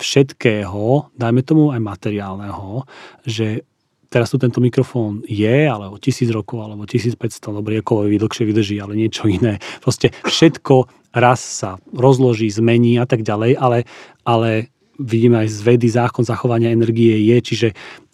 všetkého, 0.00 1.14
dajme 1.14 1.40
tomu 1.44 1.70
aj 1.70 1.80
materiálneho, 1.82 2.88
že 3.28 3.62
teraz 4.08 4.30
tu 4.30 4.38
tento 4.38 4.62
mikrofón 4.62 5.26
je, 5.26 5.66
ale 5.66 5.90
o 5.90 5.98
tisíc 5.98 6.30
rokov, 6.30 6.62
alebo 6.62 6.86
1500, 6.86 7.18
dobre, 7.50 7.82
ako 7.82 8.06
dlhšie 8.06 8.44
vydrží, 8.46 8.76
ale 8.78 8.94
niečo 8.94 9.26
iné. 9.26 9.58
Proste 9.82 10.14
všetko 10.26 11.03
raz 11.14 11.40
sa 11.40 11.78
rozloží, 11.94 12.50
zmení 12.50 12.98
a 12.98 13.06
tak 13.06 13.22
ďalej, 13.22 13.56
ale, 13.56 13.78
ale 14.26 14.74
vidíme 14.98 15.46
aj 15.46 15.48
z 15.48 15.58
vedy 15.62 15.88
zákon 15.88 16.26
zachovania 16.26 16.74
energie 16.74 17.14
je, 17.30 17.36
čiže 17.40 17.68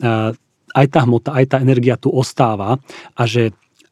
uh, 0.04 0.36
aj 0.76 0.86
tá 0.92 1.02
hmota, 1.02 1.34
aj 1.34 1.46
tá 1.50 1.56
energia 1.58 1.98
tu 1.98 2.12
ostáva 2.12 2.78
a 3.16 3.22
že 3.26 3.50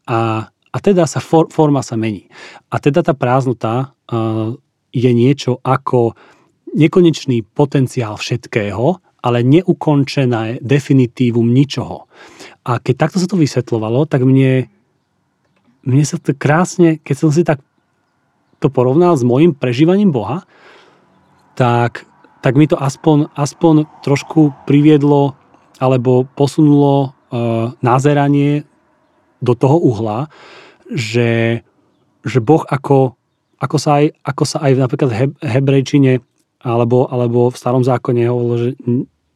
a, 0.09 0.48
a 0.48 0.78
teda 0.80 1.05
sa 1.05 1.20
for, 1.20 1.52
forma 1.52 1.85
sa 1.85 1.98
mení. 1.98 2.32
A 2.72 2.80
teda 2.80 3.05
tá 3.05 3.12
prázdnota 3.12 3.93
uh, 4.09 4.56
je 4.93 5.10
niečo 5.12 5.60
ako 5.60 6.16
nekonečný 6.72 7.44
potenciál 7.44 8.16
všetkého, 8.16 9.01
ale 9.24 9.44
neukončené 9.44 10.62
definitívum 10.62 11.51
ničoho. 11.51 12.06
A 12.64 12.78
keď 12.78 13.09
takto 13.09 13.18
sa 13.18 13.28
to 13.28 13.40
vysvetľovalo, 13.40 14.06
tak 14.06 14.22
mne, 14.22 14.68
mne 15.85 16.05
sa 16.06 16.16
to 16.20 16.32
krásne, 16.36 17.01
keď 17.02 17.16
som 17.16 17.30
si 17.32 17.43
tak 17.43 17.60
to 18.59 18.68
porovnal 18.70 19.14
s 19.14 19.22
môjim 19.22 19.55
prežívaním 19.55 20.10
Boha, 20.10 20.43
tak, 21.55 22.06
tak 22.43 22.55
mi 22.55 22.66
to 22.66 22.78
aspoň, 22.78 23.30
aspoň 23.35 23.86
trošku 24.02 24.55
priviedlo 24.66 25.35
alebo 25.78 26.26
posunulo 26.35 27.14
uh, 27.30 27.74
názeranie 27.82 28.66
do 29.39 29.55
toho 29.55 29.78
uhla, 29.78 30.26
že, 30.90 31.62
že 32.26 32.39
Boh 32.43 32.62
ako, 32.66 33.14
ako, 33.62 33.76
sa 33.78 34.02
aj, 34.02 34.05
ako 34.26 34.43
sa 34.43 34.59
aj 34.66 34.72
napríklad 34.74 35.10
v 35.10 35.18
hebrejčine 35.47 36.12
alebo, 36.59 37.06
alebo 37.06 37.55
v 37.55 37.56
starom 37.59 37.86
zákone 37.86 38.26
hovorilo, 38.26 38.56
že 38.59 38.70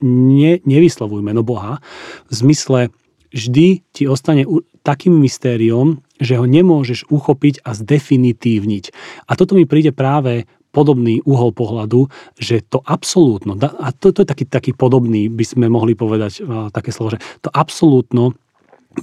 ne, 0.02 0.58
nevyslovuj 0.66 1.22
meno 1.22 1.46
Boha, 1.46 1.78
v 2.26 2.32
zmysle 2.34 2.90
vždy 3.32 3.82
ti 3.90 4.02
ostane 4.06 4.46
takým 4.86 5.16
mystériom, 5.18 6.04
že 6.20 6.38
ho 6.38 6.46
nemôžeš 6.46 7.10
uchopiť 7.10 7.66
a 7.66 7.74
zdefinitívniť. 7.74 8.84
A 9.26 9.32
toto 9.34 9.58
mi 9.58 9.66
príde 9.66 9.90
práve 9.90 10.46
podobný 10.72 11.20
uhol 11.28 11.52
pohľadu, 11.52 12.08
že 12.40 12.64
to 12.64 12.80
absolútno, 12.80 13.60
a 13.60 13.92
to, 13.92 14.08
to 14.14 14.24
je 14.24 14.28
taký, 14.28 14.44
taký 14.48 14.72
podobný, 14.72 15.28
by 15.28 15.44
sme 15.44 15.66
mohli 15.68 15.92
povedať 15.92 16.40
také 16.72 16.88
slovo, 16.88 17.12
že 17.12 17.22
to 17.44 17.52
absolútno 17.52 18.32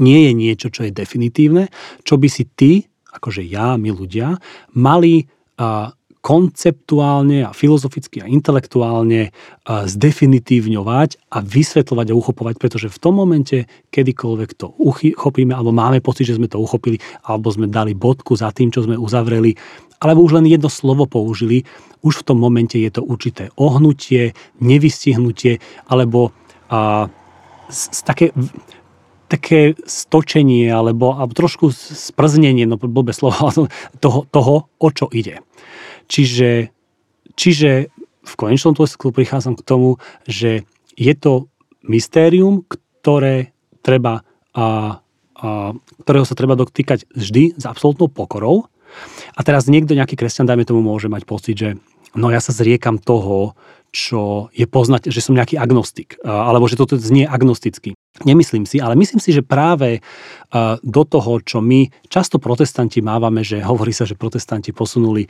nie 0.01 0.29
je 0.29 0.33
niečo, 0.33 0.67
čo 0.73 0.85
je 0.85 0.93
definitívne, 0.93 1.69
čo 2.01 2.17
by 2.17 2.25
si 2.29 2.49
ty 2.49 2.89
akože 3.13 3.41
ja, 3.45 3.75
my 3.75 3.89
ľudia, 3.89 4.37
mali 4.77 5.25
a, 5.57 5.91
konceptuálne 6.29 7.41
a 7.41 7.57
filozoficky 7.57 8.21
a 8.21 8.29
intelektuálne 8.29 9.33
a 9.65 9.89
zdefinitívňovať 9.89 11.33
a 11.33 11.41
vysvetľovať 11.41 12.07
a 12.13 12.17
uchopovať, 12.21 12.55
pretože 12.61 12.93
v 12.93 13.01
tom 13.01 13.17
momente, 13.17 13.65
kedykoľvek 13.89 14.49
to 14.53 14.69
uchopíme, 14.77 15.57
alebo 15.57 15.73
máme 15.73 16.05
pocit, 16.05 16.29
že 16.29 16.37
sme 16.37 16.45
to 16.45 16.61
uchopili, 16.61 17.01
alebo 17.25 17.49
sme 17.49 17.65
dali 17.65 17.97
bodku 17.97 18.37
za 18.37 18.53
tým, 18.53 18.69
čo 18.69 18.85
sme 18.85 18.93
uzavreli, 18.93 19.57
alebo 19.97 20.21
už 20.21 20.37
len 20.37 20.45
jedno 20.45 20.69
slovo 20.69 21.09
použili, 21.09 21.65
už 22.05 22.21
v 22.21 22.25
tom 22.29 22.37
momente 22.37 22.77
je 22.77 22.93
to 22.93 23.01
určité 23.01 23.49
ohnutie, 23.57 24.37
nevystihnutie, 24.61 25.57
alebo 25.89 26.29
a, 26.69 27.09
z, 27.73 27.81
z 27.89 27.99
také 28.05 28.27
také 29.29 29.77
stočenie 29.85 30.65
alebo, 30.73 31.13
alebo 31.13 31.37
trošku 31.37 31.69
sprznenie, 31.71 32.65
no 32.65 32.81
blbé 32.81 33.13
slovo, 33.13 33.69
toho, 34.03 34.25
toho, 34.33 34.55
o 34.81 34.89
čo 34.89 35.05
ide. 35.13 35.45
Čiže, 36.09 36.73
čiže 37.37 37.93
v 38.25 38.33
konečnom 38.33 38.73
dôsledku 38.73 39.13
prichádzam 39.13 39.55
k 39.55 39.65
tomu, 39.65 40.01
že 40.25 40.65
je 40.97 41.13
to 41.15 41.47
mystérium, 41.85 42.65
ktoré 42.67 43.55
treba, 43.85 44.25
a, 44.51 44.99
a, 45.37 45.71
ktorého 46.03 46.25
sa 46.27 46.35
treba 46.35 46.59
dotýkať 46.59 47.07
vždy 47.15 47.55
s 47.55 47.63
absolútnou 47.63 48.11
pokorou. 48.11 48.67
A 49.37 49.45
teraz 49.45 49.69
niekto, 49.69 49.93
nejaký 49.93 50.17
kresťan, 50.17 50.49
dajme 50.49 50.65
tomu, 50.65 50.81
môže 50.81 51.07
mať 51.07 51.23
pocit, 51.29 51.55
že 51.55 51.69
no 52.17 52.33
ja 52.33 52.41
sa 52.41 52.51
zriekam 52.51 52.97
toho, 52.97 53.53
čo 53.93 54.49
je 54.53 54.69
poznať, 54.69 55.09
že 55.09 55.21
som 55.21 55.37
nejaký 55.37 55.57
agnostik, 55.57 56.17
alebo 56.25 56.69
že 56.69 56.77
toto 56.77 56.97
znie 56.97 57.25
agnosticky. 57.25 57.97
Nemyslím 58.25 58.65
si, 58.65 58.81
ale 58.81 58.95
myslím 58.99 59.21
si, 59.21 59.31
že 59.31 59.45
práve 59.45 60.03
do 60.81 61.03
toho, 61.05 61.37
čo 61.45 61.61
my 61.61 61.85
často 62.09 62.41
protestanti 62.41 63.05
mávame, 63.05 63.45
že 63.45 63.61
hovorí 63.61 63.93
sa, 63.93 64.09
že 64.09 64.17
protestanti 64.17 64.73
posunuli, 64.73 65.29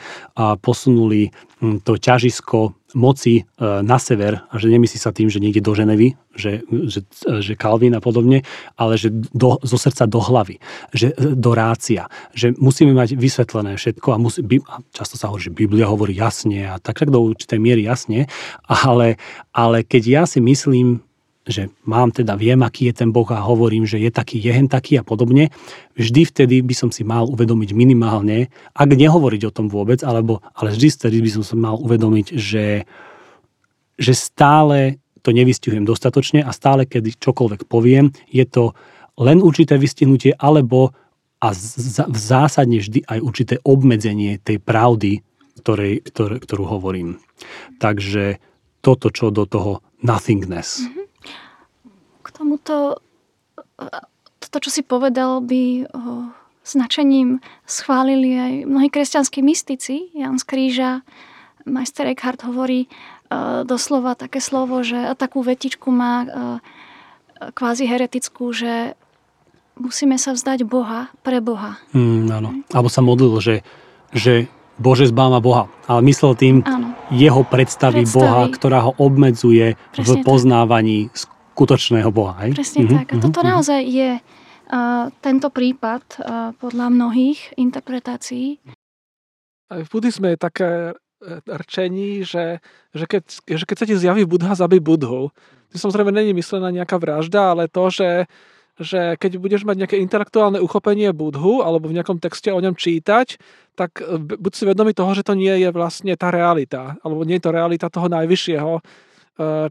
posunuli 0.64 1.28
hm, 1.60 1.84
to 1.84 1.99
ťažisko 1.99 2.80
moci 2.98 3.45
na 3.61 4.02
sever 4.02 4.41
a 4.49 4.57
že 4.57 4.72
nemyslí 4.72 4.98
sa 4.98 5.14
tým, 5.14 5.30
že 5.30 5.38
niekde 5.38 5.61
do 5.61 5.78
Ženevy, 5.78 6.18
že, 6.34 6.66
že, 6.90 7.06
že 7.22 7.53
Kalvín 7.53 7.94
a 7.94 8.02
podobne, 8.02 8.41
ale 8.82 8.98
že 8.98 9.14
do, 9.14 9.61
zo 9.61 9.78
srdca 9.78 10.10
do 10.10 10.18
hlavy, 10.18 10.57
že 10.90 11.14
do 11.20 11.53
rácia, 11.53 12.10
že 12.34 12.56
musíme 12.57 12.95
mať 12.98 13.14
vysvetlené 13.14 13.78
všetko 13.78 14.07
a, 14.10 14.18
musí, 14.18 14.41
a 14.66 14.82
často 14.90 15.22
sa 15.22 15.30
hovorí, 15.30 15.45
že 15.45 15.53
Biblia 15.53 15.86
hovorí 15.86 16.18
jasne 16.18 16.66
a 16.66 16.82
tak, 16.82 17.06
tak 17.06 17.14
do 17.14 17.22
určitej 17.22 17.60
miery 17.61 17.86
jasne, 17.86 18.26
ale, 18.66 19.22
ale 19.53 19.86
keď 19.86 20.03
ja 20.03 20.24
si 20.26 20.41
myslím, 20.41 21.06
že 21.49 21.73
mám 21.89 22.13
teda, 22.13 22.38
viem, 22.38 22.61
aký 22.61 22.93
je 22.93 23.01
ten 23.01 23.09
Boh 23.09 23.26
a 23.34 23.41
hovorím, 23.41 23.89
že 23.89 23.97
je 23.97 24.13
taký, 24.13 24.38
je 24.38 24.53
hen 24.53 24.69
taký 24.69 25.01
a 25.01 25.03
podobne, 25.03 25.49
vždy 25.97 26.30
vtedy 26.30 26.61
by 26.61 26.77
som 26.77 26.93
si 26.93 27.01
mal 27.01 27.26
uvedomiť 27.26 27.73
minimálne, 27.73 28.53
ak 28.77 28.89
nehovoriť 28.93 29.41
o 29.49 29.51
tom 29.51 29.65
vôbec, 29.65 30.05
alebo, 30.05 30.45
ale 30.53 30.77
vždy 30.77 30.88
vtedy 30.93 31.17
by 31.26 31.30
som 31.41 31.43
si 31.43 31.55
mal 31.57 31.81
uvedomiť, 31.81 32.38
že, 32.38 32.85
že 33.97 34.13
stále 34.13 35.01
to 35.26 35.34
nevystihujem 35.34 35.84
dostatočne 35.84 36.45
a 36.45 36.53
stále, 36.53 36.85
keď 36.85 37.17
čokoľvek 37.17 37.65
poviem, 37.65 38.13
je 38.30 38.45
to 38.45 38.77
len 39.17 39.41
určité 39.41 39.76
vystihnutie, 39.76 40.38
alebo 40.38 40.93
a 41.39 41.55
v 42.05 42.17
zásadne 42.19 42.84
vždy 42.84 43.07
aj 43.07 43.19
určité 43.23 43.55
obmedzenie 43.63 44.43
tej 44.43 44.59
pravdy, 44.59 45.23
ktorej, 45.63 46.03
ktoré, 46.11 46.35
ktorú 46.43 46.63
hovorím. 46.67 47.23
Takže 47.80 48.43
toto, 48.84 49.07
čo 49.07 49.31
do 49.31 49.47
toho 49.47 49.80
nothingness. 50.03 50.84
Mm-hmm 50.84 50.98
tomuto, 52.40 53.03
to, 54.40 54.57
čo 54.64 54.72
si 54.72 54.82
povedal, 54.88 55.44
by 55.44 55.91
značením 56.64 57.44
schválili 57.68 58.32
aj 58.40 58.53
mnohí 58.64 58.88
kresťanskí 58.88 59.44
mystici. 59.44 60.16
Jan 60.16 60.40
z 60.40 60.45
Kríža, 60.48 60.91
majster 61.68 62.07
Eckhart 62.07 62.48
hovorí 62.48 62.88
doslova 63.68 64.16
také 64.16 64.40
slovo, 64.40 64.82
že 64.82 65.11
takú 65.20 65.44
vetičku 65.44 65.91
má 65.91 66.26
kvázi 67.40 67.86
heretickú, 67.86 68.56
že 68.56 68.95
musíme 69.80 70.20
sa 70.20 70.36
vzdať 70.36 70.68
Boha 70.68 71.07
pre 71.24 71.40
Boha. 71.40 71.80
Mm, 71.95 72.28
áno. 72.32 72.49
Alebo 72.74 72.90
sa 72.91 72.99
modlil, 72.99 73.40
že, 73.40 73.56
že 74.11 74.52
Bože 74.76 75.07
zbáma 75.07 75.40
Boha. 75.40 75.72
Ale 75.88 76.03
myslel 76.07 76.36
tým 76.36 76.56
áno. 76.68 76.95
jeho 77.11 77.44
predstavy, 77.48 78.03
predstavy 78.03 78.03
Boha, 78.11 78.44
ktorá 78.52 78.80
ho 78.88 78.91
obmedzuje 78.99 79.80
Presne 79.95 80.03
v 80.03 80.11
poznávaní 80.28 80.98
tak 81.14 81.39
skutočného 81.60 82.07
Boha. 82.15 82.48
Hej? 82.48 82.56
Presne 82.56 82.88
mm-hmm, 82.88 82.98
tak. 83.03 83.07
A 83.11 83.15
toto 83.19 83.44
mm-hmm. 83.44 83.52
naozaj 83.52 83.81
je 83.84 84.10
uh, 84.15 85.11
tento 85.19 85.52
prípad 85.52 86.03
uh, 86.15 86.56
podľa 86.56 86.88
mnohých 86.88 87.60
interpretácií. 87.60 88.64
Aj 89.68 89.84
v 89.84 89.91
buddhizme 89.91 90.34
je 90.34 90.40
také 90.41 90.72
e, 90.90 90.94
rčení, 91.45 92.26
že, 92.26 92.57
že, 92.90 93.06
keď, 93.06 93.22
že 93.45 93.65
keď 93.69 93.77
sa 93.77 93.86
ti 93.86 93.94
zjaví 93.94 94.26
Budha, 94.26 94.57
zabij 94.57 94.81
Budhu. 94.81 95.30
To 95.69 95.76
samozrejme 95.77 96.10
není 96.10 96.34
myslená 96.34 96.73
nejaká 96.73 96.98
vražda, 96.98 97.53
ale 97.53 97.69
to, 97.69 97.94
že, 97.94 98.26
že 98.81 99.14
keď 99.22 99.38
budeš 99.38 99.69
mať 99.69 99.86
nejaké 99.86 100.02
intelektuálne 100.02 100.57
uchopenie 100.57 101.14
Budhu 101.14 101.61
alebo 101.61 101.86
v 101.86 102.02
nejakom 102.02 102.18
texte 102.18 102.49
o 102.49 102.57
ňom 102.57 102.73
čítať, 102.73 103.38
tak 103.77 104.02
buď 104.18 104.52
si 104.57 104.65
vedomý 104.65 104.98
toho, 104.98 105.14
že 105.14 105.22
to 105.22 105.38
nie 105.38 105.53
je 105.53 105.69
vlastne 105.69 106.18
tá 106.18 106.34
realita, 106.34 106.98
alebo 107.06 107.22
nie 107.22 107.38
je 107.38 107.45
to 107.45 107.53
realita 107.53 107.94
toho 107.94 108.10
najvyššieho, 108.10 108.81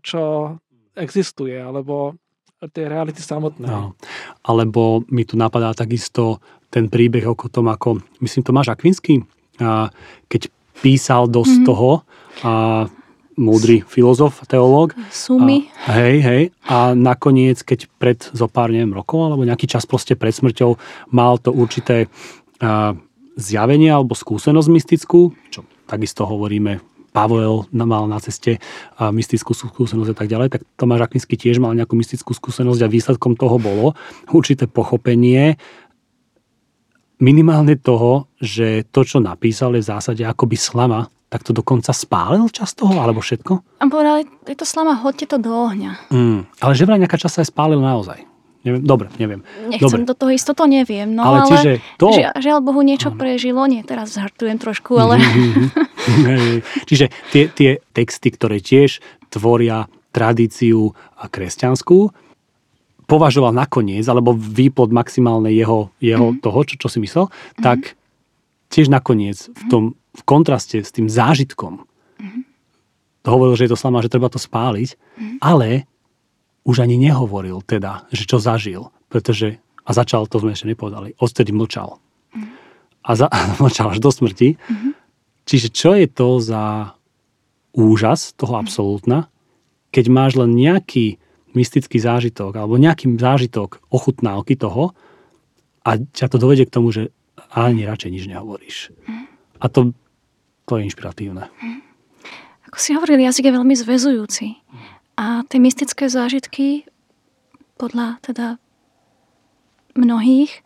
čo 0.07 0.23
existuje, 0.99 1.55
alebo 1.55 2.19
tie 2.75 2.91
reality 2.91 3.23
samotné. 3.23 3.71
No. 3.71 3.95
Alebo 4.43 5.07
mi 5.15 5.23
tu 5.23 5.39
napadá 5.39 5.71
takisto 5.73 6.43
ten 6.69 6.91
príbeh 6.91 7.25
o 7.25 7.35
tom, 7.49 7.71
ako, 7.71 8.03
myslím, 8.21 8.43
Tomáš 8.43 8.75
Akvinsky, 8.75 9.23
a 9.63 9.91
keď 10.27 10.51
písal 10.83 11.31
dosť 11.31 11.63
mm-hmm. 11.63 11.69
toho, 11.71 11.91
a 12.47 12.53
múdry 13.39 13.87
filozof, 13.87 14.43
teológ. 14.51 14.99
Sumy. 15.15 15.71
A, 15.87 15.95
hej, 16.03 16.17
hej. 16.23 16.43
A 16.67 16.93
nakoniec, 16.99 17.63
keď 17.63 17.87
pred 17.99 18.19
zo 18.35 18.51
pár 18.51 18.75
neviem, 18.75 18.91
rokov, 18.91 19.31
alebo 19.31 19.47
nejaký 19.47 19.71
čas 19.71 19.87
proste 19.87 20.19
pred 20.19 20.35
smrťou, 20.35 20.75
mal 21.15 21.39
to 21.39 21.55
určité 21.55 22.11
a, 22.59 22.99
zjavenie 23.39 23.95
alebo 23.95 24.19
skúsenosť 24.19 24.69
mystickú, 24.71 25.31
čo 25.55 25.63
takisto 25.87 26.27
hovoríme 26.27 26.98
Pavel 27.19 27.67
mal 27.75 28.07
na 28.07 28.23
ceste 28.23 28.63
mystickú 28.95 29.51
skúsenosť 29.51 30.15
a 30.15 30.17
tak 30.17 30.31
ďalej, 30.31 30.55
tak 30.55 30.63
Tomáš 30.79 31.11
Akvinsky 31.11 31.35
tiež 31.35 31.59
mal 31.59 31.75
nejakú 31.75 31.99
mystickú 31.99 32.31
skúsenosť 32.31 32.87
a 32.87 32.93
výsledkom 32.93 33.35
toho 33.35 33.59
bolo 33.59 33.99
určité 34.31 34.71
pochopenie 34.71 35.59
minimálne 37.19 37.75
toho, 37.75 38.31
že 38.39 38.87
to, 38.95 39.03
čo 39.03 39.19
napísal, 39.19 39.75
je 39.75 39.83
v 39.83 39.91
zásade 39.91 40.23
akoby 40.23 40.55
slama, 40.55 41.11
tak 41.27 41.43
to 41.43 41.51
dokonca 41.51 41.91
spálil 41.91 42.47
čas 42.55 42.79
toho, 42.79 42.95
alebo 43.03 43.19
všetko? 43.19 43.83
A 43.83 43.91
povedali, 43.91 44.31
je 44.47 44.55
to 44.55 44.63
slama, 44.63 44.95
hoďte 45.03 45.35
to 45.35 45.43
do 45.43 45.51
ohňa. 45.51 46.15
Mm, 46.15 46.47
ale 46.63 46.73
že 46.79 46.87
vraj 46.87 47.03
nejaká 47.03 47.19
čas 47.19 47.35
sa 47.35 47.43
aj 47.43 47.51
spálil 47.51 47.83
naozaj. 47.83 48.23
Neviem, 48.69 48.83
dobre, 48.85 49.09
neviem. 49.17 49.41
Nechcem 49.73 50.05
dobre. 50.05 50.09
do 50.13 50.15
toho 50.15 50.31
isto, 50.37 50.53
to 50.53 50.69
neviem. 50.69 51.09
No 51.17 51.25
ale, 51.25 51.39
ale 51.41 51.49
čiže 51.49 51.71
to... 51.97 52.13
Žia, 52.13 52.37
žiaľ 52.37 52.59
Bohu 52.61 52.85
niečo 52.85 53.09
ano. 53.09 53.17
prežilo. 53.17 53.65
Nie, 53.65 53.81
teraz 53.81 54.13
zhartujem 54.13 54.61
trošku, 54.61 54.93
ale... 55.01 55.17
čiže 56.89 57.09
tie, 57.33 57.49
tie 57.49 57.81
texty, 57.97 58.29
ktoré 58.29 58.61
tiež 58.61 59.01
tvoria 59.33 59.89
tradíciu 60.13 60.93
kresťanskú, 61.17 62.13
považoval 63.09 63.57
nakoniec, 63.57 64.05
alebo 64.05 64.37
výplod 64.37 64.93
maximálne 64.93 65.49
jeho, 65.49 65.89
jeho 65.97 66.37
mm. 66.37 66.45
toho, 66.45 66.61
čo, 66.69 66.75
čo 66.77 66.89
si 66.93 67.01
myslel, 67.01 67.33
mm. 67.33 67.65
tak 67.65 67.97
tiež 68.69 68.93
nakoniec 68.93 69.49
v 69.49 69.63
tom 69.73 69.85
v 70.19 70.23
kontraste 70.27 70.83
s 70.83 70.91
tým 70.91 71.07
zážitkom 71.07 71.87
mm. 72.19 72.43
hovoril, 73.25 73.55
že 73.55 73.65
je 73.69 73.73
to 73.73 73.81
slama, 73.81 74.03
že 74.03 74.13
treba 74.13 74.29
to 74.29 74.37
spáliť, 74.37 74.89
mm. 74.93 75.37
ale 75.41 75.87
už 76.69 76.85
ani 76.85 77.01
nehovoril 77.01 77.65
teda, 77.65 78.05
že 78.13 78.29
čo 78.29 78.37
zažil, 78.37 78.93
pretože, 79.09 79.57
a 79.89 79.91
začal, 79.97 80.29
to 80.29 80.37
sme 80.45 80.53
ešte 80.53 80.69
nepovedali, 80.69 81.17
odtedy 81.17 81.49
mlčal. 81.57 81.97
A, 83.01 83.11
za, 83.17 83.25
a 83.33 83.39
mlčal 83.65 83.97
až 83.97 84.05
do 84.05 84.13
smrti. 84.13 84.61
Mm-hmm. 84.61 84.93
Čiže 85.49 85.69
čo 85.73 85.97
je 85.97 86.05
to 86.13 86.45
za 86.45 86.93
úžas 87.73 88.37
toho 88.37 88.61
absolútna, 88.61 89.33
keď 89.89 90.05
máš 90.13 90.37
len 90.37 90.53
nejaký 90.53 91.17
mystický 91.57 91.97
zážitok 91.97 92.53
alebo 92.61 92.77
nejaký 92.77 93.09
zážitok 93.17 93.81
ochutnávky 93.89 94.61
toho 94.61 94.93
a 95.89 95.97
ťa 95.97 96.27
to 96.29 96.37
dovedie 96.37 96.69
k 96.69 96.75
tomu, 96.77 96.93
že 96.93 97.09
ani 97.57 97.89
radšej 97.89 98.13
nič 98.13 98.25
nehovoríš. 98.29 98.77
Mm. 99.09 99.25
A 99.57 99.65
to, 99.73 99.97
to 100.69 100.77
je 100.77 100.85
inšpiratívne. 100.85 101.49
Mm. 101.49 101.81
Ako 102.69 102.77
si 102.77 102.93
hovoril, 102.93 103.25
jazyk 103.25 103.49
je 103.49 103.57
veľmi 103.57 103.75
zväzujúci. 103.81 104.47
A 105.19 105.43
tie 105.51 105.59
mystické 105.59 106.07
zážitky 106.07 106.87
podľa 107.75 108.23
teda 108.23 108.63
mnohých 109.99 110.63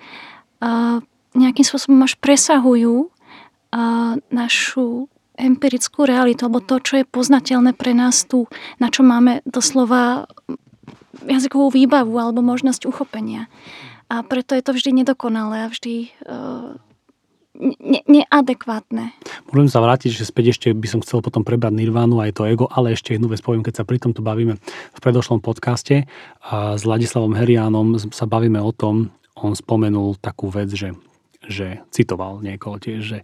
nejakým 1.33 1.65
spôsobom 1.65 2.05
až 2.05 2.21
presahujú 2.21 3.09
našu 4.29 5.09
empirickú 5.33 6.05
realitu, 6.05 6.45
alebo 6.45 6.61
to, 6.61 6.77
čo 6.85 7.01
je 7.01 7.09
poznateľné 7.09 7.73
pre 7.73 7.97
nás 7.97 8.29
tu, 8.29 8.45
na 8.77 8.93
čo 8.93 9.01
máme 9.01 9.41
doslova 9.49 10.29
jazykovú 11.25 11.73
výbavu 11.73 12.13
alebo 12.21 12.45
možnosť 12.45 12.85
uchopenia. 12.85 13.49
A 14.13 14.21
preto 14.21 14.53
je 14.53 14.61
to 14.61 14.77
vždy 14.77 15.03
nedokonalé 15.03 15.65
a 15.65 15.73
vždy 15.73 16.13
uh, 16.29 16.77
ne, 17.61 18.01
neadekvátne. 18.09 19.13
Môžem 19.53 19.71
sa 19.71 19.85
vrátiť, 19.85 20.11
že 20.13 20.29
späť 20.29 20.57
ešte 20.57 20.69
by 20.73 20.89
som 20.89 21.01
chcel 21.05 21.21
potom 21.21 21.45
prebrať 21.45 21.77
Nirvánu 21.77 22.19
aj 22.21 22.41
to 22.41 22.49
ego, 22.49 22.65
ale 22.73 22.97
ešte 22.97 23.17
jednu 23.17 23.29
vec 23.29 23.41
poviem, 23.45 23.65
keď 23.65 23.83
sa 23.83 23.89
pri 23.89 24.01
tomto 24.01 24.25
bavíme 24.25 24.57
v 24.59 24.99
predošlom 25.01 25.45
podcaste 25.45 26.09
a 26.45 26.77
s 26.77 26.83
Ladislavom 26.89 27.37
Heriánom 27.37 28.01
sa 28.13 28.25
bavíme 28.25 28.61
o 28.61 28.73
tom, 28.73 29.13
on 29.37 29.57
spomenul 29.57 30.17
takú 30.21 30.53
vec, 30.53 30.73
že, 30.73 30.93
že 31.45 31.81
citoval 31.93 32.41
niekoho 32.45 32.77
tiež, 32.81 33.01
že 33.01 33.19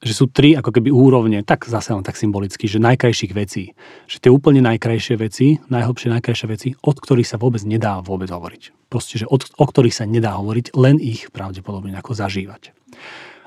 že 0.00 0.16
sú 0.16 0.32
tri 0.32 0.56
ako 0.56 0.72
keby 0.72 0.88
úrovne, 0.88 1.44
tak 1.44 1.68
zase 1.68 1.92
len 1.92 2.00
tak 2.00 2.16
symbolicky, 2.16 2.64
že 2.64 2.80
najkrajších 2.80 3.36
vecí. 3.36 3.76
Že 4.08 4.16
tie 4.16 4.30
úplne 4.32 4.64
najkrajšie 4.64 5.14
veci, 5.20 5.60
najhlbšie 5.68 6.08
najkrajšie 6.08 6.46
veci, 6.48 6.68
od 6.80 6.96
ktorých 6.96 7.28
sa 7.28 7.36
vôbec 7.36 7.60
nedá 7.68 8.00
vôbec 8.00 8.32
hovoriť. 8.32 8.88
Proste, 8.88 9.20
že 9.20 9.28
od, 9.28 9.44
o 9.60 9.64
ktorých 9.68 9.92
sa 9.92 10.08
nedá 10.08 10.40
hovoriť, 10.40 10.72
len 10.72 10.96
ich 10.96 11.28
pravdepodobne 11.28 11.92
ako 12.00 12.16
zažívať. 12.16 12.72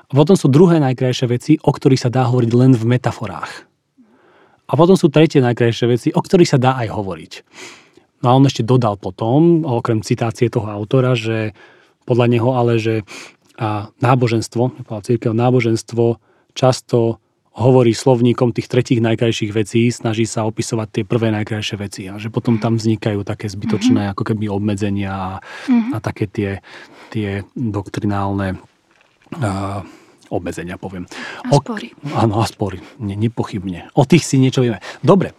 A 0.08 0.12
potom 0.14 0.38
sú 0.38 0.46
druhé 0.46 0.78
najkrajšie 0.78 1.26
veci, 1.26 1.52
o 1.58 1.74
ktorých 1.74 2.06
sa 2.06 2.10
dá 2.10 2.30
hovoriť 2.30 2.50
len 2.54 2.72
v 2.78 2.84
metaforách. 2.86 3.66
A 4.70 4.72
potom 4.78 4.94
sú 4.94 5.10
tretie 5.10 5.42
najkrajšie 5.42 5.86
veci, 5.90 6.08
o 6.14 6.22
ktorých 6.22 6.54
sa 6.54 6.58
dá 6.62 6.78
aj 6.78 6.88
hovoriť. 6.94 7.32
No 8.22 8.26
a 8.30 8.36
on 8.38 8.46
ešte 8.46 8.62
dodal 8.62 8.94
potom, 8.96 9.66
okrem 9.66 10.06
citácie 10.06 10.48
toho 10.48 10.70
autora, 10.70 11.18
že 11.18 11.52
podľa 12.06 12.26
neho 12.30 12.50
ale, 12.54 12.78
že 12.78 13.02
a 13.54 13.86
náboženstvo, 14.02 14.90
církev 14.90 15.30
náboženstvo 15.30 16.18
často 16.54 17.18
hovorí 17.54 17.94
slovníkom 17.94 18.50
tých 18.50 18.66
tretích 18.66 18.98
najkrajších 18.98 19.52
vecí, 19.54 19.86
snaží 19.94 20.26
sa 20.26 20.42
opisovať 20.42 20.88
tie 20.90 21.04
prvé 21.06 21.30
najkrajšie 21.30 21.76
veci 21.78 22.02
a 22.10 22.18
že 22.18 22.26
potom 22.26 22.58
tam 22.58 22.74
vznikajú 22.74 23.22
také 23.22 23.46
zbytočné 23.46 24.10
mm-hmm. 24.10 24.14
ako 24.18 24.22
keby 24.26 24.50
obmedzenia 24.50 25.12
a, 25.14 25.30
mm-hmm. 25.70 25.92
a 25.94 25.96
také 26.02 26.26
tie, 26.26 26.50
tie 27.14 27.46
doktrinálne 27.54 28.58
uh, 29.38 29.86
obmedzenia, 30.34 30.74
poviem. 30.82 31.06
A 31.46 31.54
spory. 31.54 31.94
O, 32.10 32.18
áno, 32.18 32.42
a 32.42 32.46
spory. 32.50 32.82
Ne, 32.98 33.14
nepochybne. 33.14 33.94
O 33.94 34.02
tých 34.02 34.26
si 34.26 34.42
niečo 34.42 34.66
vieme. 34.66 34.82
Dobre. 34.98 35.30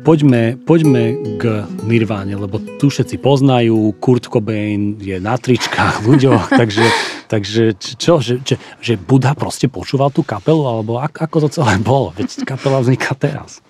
Poďme, 0.00 0.56
poďme 0.64 1.36
k 1.36 1.68
Nirváne, 1.84 2.34
lebo 2.34 2.56
tu 2.80 2.88
všetci 2.88 3.20
poznajú, 3.20 3.92
Kurt 4.00 4.26
Cobain 4.26 4.96
je 4.96 5.20
na 5.20 5.36
tričkách, 5.36 6.02
ľuďoch, 6.04 6.50
takže, 6.60 6.84
takže 7.28 7.62
čo, 7.76 8.18
že, 8.18 8.40
že, 8.42 8.56
že 8.80 8.94
Buddha 8.96 9.36
proste 9.36 9.68
počúval 9.68 10.10
tú 10.10 10.24
kapelu, 10.24 10.64
alebo 10.64 10.98
ako, 10.98 11.18
ako 11.20 11.36
to 11.46 11.48
celé 11.60 11.76
bolo? 11.78 12.16
Veď 12.16 12.48
kapela 12.48 12.80
vzniká 12.80 13.12
teraz. 13.12 13.60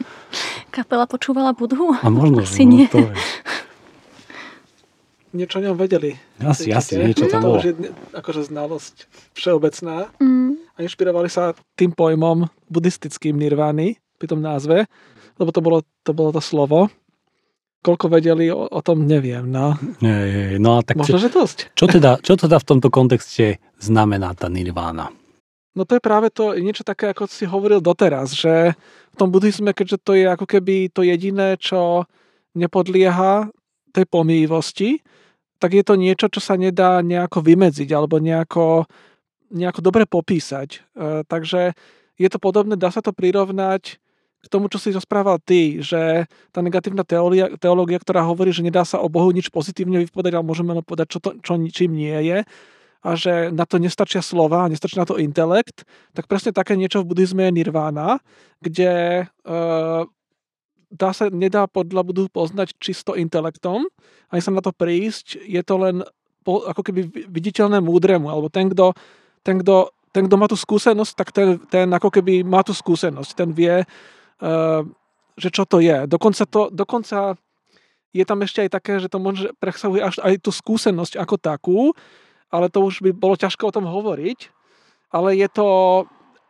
Kapela 0.71 1.05
počúvala 1.11 1.51
Budhu? 1.51 1.93
A 1.99 2.07
možno, 2.07 2.43
Asi 2.47 2.63
no, 2.65 2.71
nie. 2.79 2.87
To 2.89 3.03
je. 3.03 3.15
Niečo 5.31 5.63
o 5.63 5.63
ňom 5.63 5.79
vedeli. 5.79 6.19
Asi, 6.43 6.75
asi, 6.75 6.99
niečo 6.99 7.31
tam 7.31 7.47
bolo. 7.47 7.63
Že, 7.63 7.95
akože 8.19 8.51
znalosť 8.51 9.07
všeobecná. 9.39 10.11
Mm. 10.19 10.59
A 10.75 10.79
inšpirovali 10.83 11.31
sa 11.31 11.55
tým 11.79 11.95
pojmom 11.95 12.51
buddhistickým 12.67 13.39
nirvány 13.39 14.03
pri 14.19 14.27
tom 14.27 14.43
názve 14.43 14.91
lebo 15.41 15.51
to 15.51 15.61
bolo 15.65 15.79
to, 16.05 16.13
bolo 16.13 16.31
to 16.37 16.45
slovo. 16.45 16.93
Koľko 17.81 18.13
vedeli, 18.13 18.53
o, 18.53 18.69
o 18.69 18.81
tom 18.85 19.09
neviem. 19.09 19.49
No. 19.49 19.73
Nie, 20.05 20.13
nie, 20.29 20.61
no 20.61 20.77
a 20.77 20.85
tak 20.85 21.01
Možno, 21.01 21.17
čo, 21.17 21.25
že 21.25 21.33
dosť. 21.33 21.59
Čo 21.73 21.87
teda, 21.89 22.21
čo 22.21 22.37
teda 22.37 22.61
v 22.61 22.69
tomto 22.69 22.93
kontexte 22.93 23.57
znamená 23.81 24.37
tá 24.37 24.53
nirvána? 24.53 25.09
No 25.73 25.89
to 25.89 25.97
je 25.97 26.03
práve 26.03 26.29
to 26.29 26.53
niečo 26.61 26.85
také, 26.85 27.09
ako 27.09 27.25
si 27.25 27.49
hovoril 27.49 27.81
doteraz, 27.81 28.37
že 28.37 28.77
v 29.11 29.17
tom 29.17 29.33
buddhizme, 29.33 29.73
keďže 29.73 29.99
to 30.03 30.13
je 30.13 30.29
ako 30.29 30.45
keby 30.45 30.93
to 30.93 31.01
jediné, 31.01 31.57
čo 31.57 32.05
nepodlieha 32.53 33.49
tej 33.95 34.05
pomývosti, 34.11 35.01
tak 35.63 35.77
je 35.77 35.85
to 35.87 35.95
niečo, 35.95 36.27
čo 36.29 36.41
sa 36.43 36.59
nedá 36.59 37.01
nejako 37.01 37.45
vymedziť 37.45 37.89
alebo 37.95 38.19
nejako, 38.19 38.89
nejako 39.55 39.81
dobre 39.81 40.05
popísať. 40.11 40.69
E, 40.75 40.81
takže 41.25 41.77
je 42.19 42.29
to 42.29 42.39
podobné, 42.43 42.75
dá 42.75 42.91
sa 42.91 43.05
to 43.05 43.15
prirovnať 43.15 44.03
k 44.41 44.47
tomu, 44.49 44.73
čo 44.73 44.81
si 44.81 44.93
rozprával 44.93 45.37
ty, 45.41 45.85
že 45.85 46.25
tá 46.51 46.65
negatívna 46.65 47.05
teória, 47.05 47.53
teológia, 47.61 48.01
ktorá 48.01 48.25
hovorí, 48.25 48.51
že 48.51 48.65
nedá 48.65 48.85
sa 48.89 49.01
o 49.01 49.13
Bohu 49.13 49.29
nič 49.31 49.53
pozitívne 49.53 50.01
vypovedať, 50.09 50.33
ale 50.37 50.49
môžeme 50.49 50.73
len 50.73 50.85
povedať, 50.85 51.07
čo, 51.13 51.19
to, 51.21 51.37
čo 51.45 51.61
ničím 51.61 51.93
nie 51.93 52.17
je, 52.25 52.39
a 53.01 53.11
že 53.17 53.49
na 53.49 53.65
to 53.65 53.81
nestačia 53.81 54.21
slova, 54.21 54.69
nestačí 54.69 55.01
na 55.01 55.09
to 55.09 55.17
intelekt, 55.17 55.89
tak 56.13 56.29
presne 56.29 56.53
také 56.53 56.77
niečo 56.77 57.01
v 57.01 57.13
buddhizme 57.13 57.49
je 57.49 57.57
nirvána, 57.65 58.21
kde 58.61 59.25
e, 59.25 59.55
dá 60.93 61.11
sa, 61.17 61.33
nedá 61.33 61.65
podľa 61.65 62.05
budu 62.05 62.23
poznať 62.29 62.77
čisto 62.77 63.17
intelektom, 63.17 63.89
ani 64.29 64.41
sa 64.45 64.53
na 64.53 64.61
to 64.61 64.77
prísť, 64.77 65.41
je 65.49 65.63
to 65.65 65.75
len 65.81 66.05
po, 66.45 66.65
ako 66.69 66.81
keby 66.85 67.09
viditeľné 67.29 67.81
múdremu, 67.81 68.29
alebo 68.29 68.53
ten, 68.53 68.69
kto 68.69 68.93
ten, 69.43 69.61
kto, 69.61 69.93
ten, 70.13 70.29
kto 70.29 70.37
má 70.37 70.47
tú 70.49 70.57
skúsenosť, 70.57 71.13
tak 71.17 71.29
ten, 71.33 71.57
ten 71.69 71.89
ako 71.89 72.13
keby 72.13 72.45
má 72.45 72.61
tú 72.61 72.77
skúsenosť, 72.77 73.31
ten 73.33 73.51
vie, 73.57 73.85
že 75.41 75.49
čo 75.53 75.65
to 75.65 75.81
je. 75.81 76.05
Dokonca, 76.09 76.45
to, 76.49 76.73
dokonca 76.73 77.37
je 78.11 78.25
tam 78.27 78.43
ešte 78.43 78.67
aj 78.67 78.71
také, 78.75 78.93
že 78.99 79.09
to 79.09 79.23
môže 79.23 79.55
presahuje 79.63 80.03
až 80.03 80.17
aj 80.21 80.43
tú 80.43 80.51
skúsenosť 80.51 81.15
ako 81.17 81.37
takú, 81.39 81.81
ale 82.51 82.67
to 82.67 82.83
už 82.83 83.01
by 83.01 83.11
bolo 83.15 83.39
ťažko 83.39 83.71
o 83.71 83.75
tom 83.75 83.87
hovoriť. 83.87 84.51
Ale 85.11 85.35
je 85.39 85.49
to, 85.51 85.67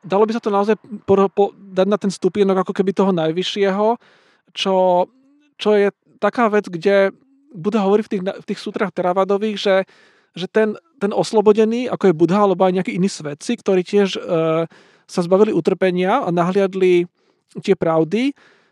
dalo 0.05 0.25
by 0.25 0.33
sa 0.37 0.43
to 0.43 0.53
naozaj 0.53 0.77
po, 1.05 1.29
po, 1.33 1.53
dať 1.57 1.87
na 1.89 1.99
ten 2.01 2.13
stupienok 2.13 2.65
ako 2.65 2.73
keby 2.73 2.93
toho 2.97 3.13
najvyššieho, 3.13 3.97
čo, 4.57 5.07
čo 5.61 5.71
je 5.77 5.93
taká 6.21 6.49
vec, 6.49 6.69
kde 6.69 7.13
bude 7.53 7.77
hovoriť 7.77 8.05
v 8.05 8.11
tých, 8.11 8.23
v 8.23 8.49
tých 8.53 8.61
sútrach 8.61 8.93
teravadových, 8.93 9.57
že, 9.59 9.77
že 10.37 10.47
ten, 10.49 10.77
ten 11.01 11.13
oslobodený, 11.13 11.89
ako 11.89 12.13
je 12.13 12.19
Budha 12.19 12.47
alebo 12.47 12.65
aj 12.65 12.81
nejakí 12.81 12.93
iní 12.97 13.09
svetci, 13.09 13.59
ktorí 13.59 13.83
tiež 13.85 14.17
e, 14.17 14.21
sa 15.09 15.21
zbavili 15.21 15.51
utrpenia 15.51 16.23
a 16.23 16.29
nahliadli 16.31 17.11
tie 17.59 17.75
pravdy, 17.75 18.31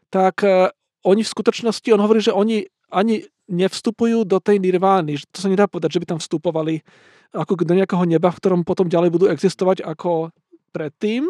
tak 0.09 0.46
e, 0.46 0.70
oni 1.02 1.22
v 1.26 1.32
skutočnosti, 1.34 1.88
on 1.90 2.02
hovorí, 2.02 2.22
že 2.22 2.34
oni 2.34 2.66
ani 2.88 3.26
nevstupujú 3.48 4.24
do 4.28 4.38
tej 4.40 4.60
nirvány. 4.60 5.20
To 5.32 5.38
sa 5.40 5.48
nedá 5.48 5.68
povedať, 5.68 5.98
že 5.98 6.00
by 6.05 6.06
tam 6.16 6.20
vstupovali 6.20 6.84
ako 7.32 7.60
do 7.64 7.76
nejakého 7.76 8.05
neba, 8.09 8.32
v 8.32 8.38
ktorom 8.40 8.60
potom 8.64 8.88
ďalej 8.88 9.12
budú 9.12 9.26
existovať 9.28 9.84
ako 9.84 10.32
predtým. 10.72 11.28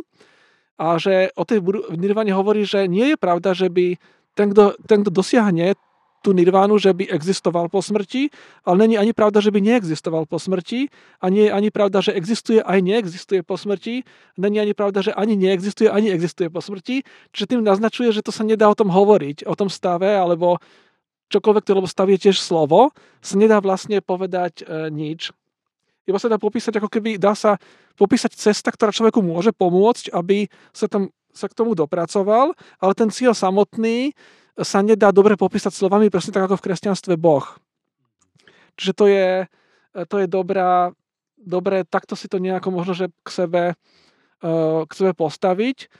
A 0.79 0.95
že 0.95 1.35
o 1.35 1.43
tej 1.43 1.59
nirváne 1.95 2.31
hovorí, 2.31 2.62
že 2.62 2.87
nie 2.87 3.15
je 3.15 3.16
pravda, 3.19 3.51
že 3.51 3.66
by 3.66 3.99
ten, 4.39 4.55
kto, 4.55 4.79
ten, 4.87 5.03
kto 5.03 5.11
dosiahne 5.11 5.75
tú 6.29 6.37
nirvánu, 6.37 6.77
že 6.77 6.93
by 6.93 7.09
existoval 7.09 7.73
po 7.73 7.81
smrti, 7.81 8.29
ale 8.69 8.85
není 8.85 9.01
ani 9.01 9.17
pravda, 9.17 9.41
že 9.41 9.49
by 9.49 9.65
neexistoval 9.65 10.29
po 10.29 10.37
smrti 10.37 10.93
a 11.25 11.33
nie 11.33 11.49
je 11.49 11.53
ani 11.57 11.73
pravda, 11.73 12.05
že 12.05 12.13
existuje 12.13 12.61
aj 12.61 12.85
neexistuje 12.85 13.41
po 13.41 13.57
smrti, 13.57 14.05
není 14.37 14.61
ani 14.61 14.77
pravda, 14.77 15.01
že 15.01 15.17
ani 15.17 15.41
neexistuje, 15.41 15.89
ani 15.89 16.13
existuje 16.13 16.53
po 16.53 16.61
smrti, 16.61 17.01
čiže 17.33 17.57
tým 17.57 17.65
naznačuje, 17.65 18.13
že 18.13 18.21
to 18.21 18.29
sa 18.29 18.45
nedá 18.45 18.69
o 18.69 18.77
tom 18.77 18.93
hovoriť, 18.93 19.49
o 19.49 19.57
tom 19.57 19.73
stave, 19.73 20.13
alebo 20.13 20.61
čokoľvek, 21.33 21.65
lebo 21.73 21.89
stav 21.89 22.13
je 22.13 22.29
tiež 22.29 22.37
slovo, 22.37 22.93
sa 23.25 23.41
nedá 23.41 23.65
vlastne 23.65 24.05
povedať 24.05 24.69
e, 24.69 24.93
nič. 24.93 25.33
Iba 26.05 26.21
sa 26.21 26.29
dá 26.29 26.37
popísať, 26.37 26.77
ako 26.77 26.93
keby 26.93 27.17
dá 27.17 27.33
sa 27.33 27.57
popísať 27.97 28.37
cesta, 28.37 28.69
ktorá 28.69 28.93
človeku 28.93 29.25
môže 29.25 29.53
pomôcť, 29.57 30.13
aby 30.13 30.49
sa, 30.77 30.93
tam, 30.93 31.09
sa 31.33 31.49
k 31.49 31.57
tomu 31.57 31.73
dopracoval, 31.73 32.53
ale 32.81 32.93
ten 32.93 33.09
cieľ 33.09 33.33
samotný 33.33 34.13
sa 34.63 34.83
nedá 34.83 35.15
dobre 35.15 35.39
popísať 35.39 35.71
slovami, 35.71 36.11
presne 36.11 36.35
tak 36.35 36.51
ako 36.51 36.59
v 36.59 36.65
kresťanstve 36.71 37.15
Boh. 37.15 37.47
Čiže 38.79 38.93
to 38.95 39.05
je, 39.11 39.29
to 40.07 40.17
je 40.23 40.27
dobrá, 40.31 40.95
dobré 41.39 41.83
takto 41.87 42.15
si 42.15 42.31
to 42.31 42.43
nejako 42.43 42.71
možno, 42.71 42.95
že 42.95 43.07
k 43.23 43.29
sebe, 43.31 43.63
eh, 44.43 44.81
k 44.87 44.93
sebe 44.95 45.13
postaviť. 45.15 45.91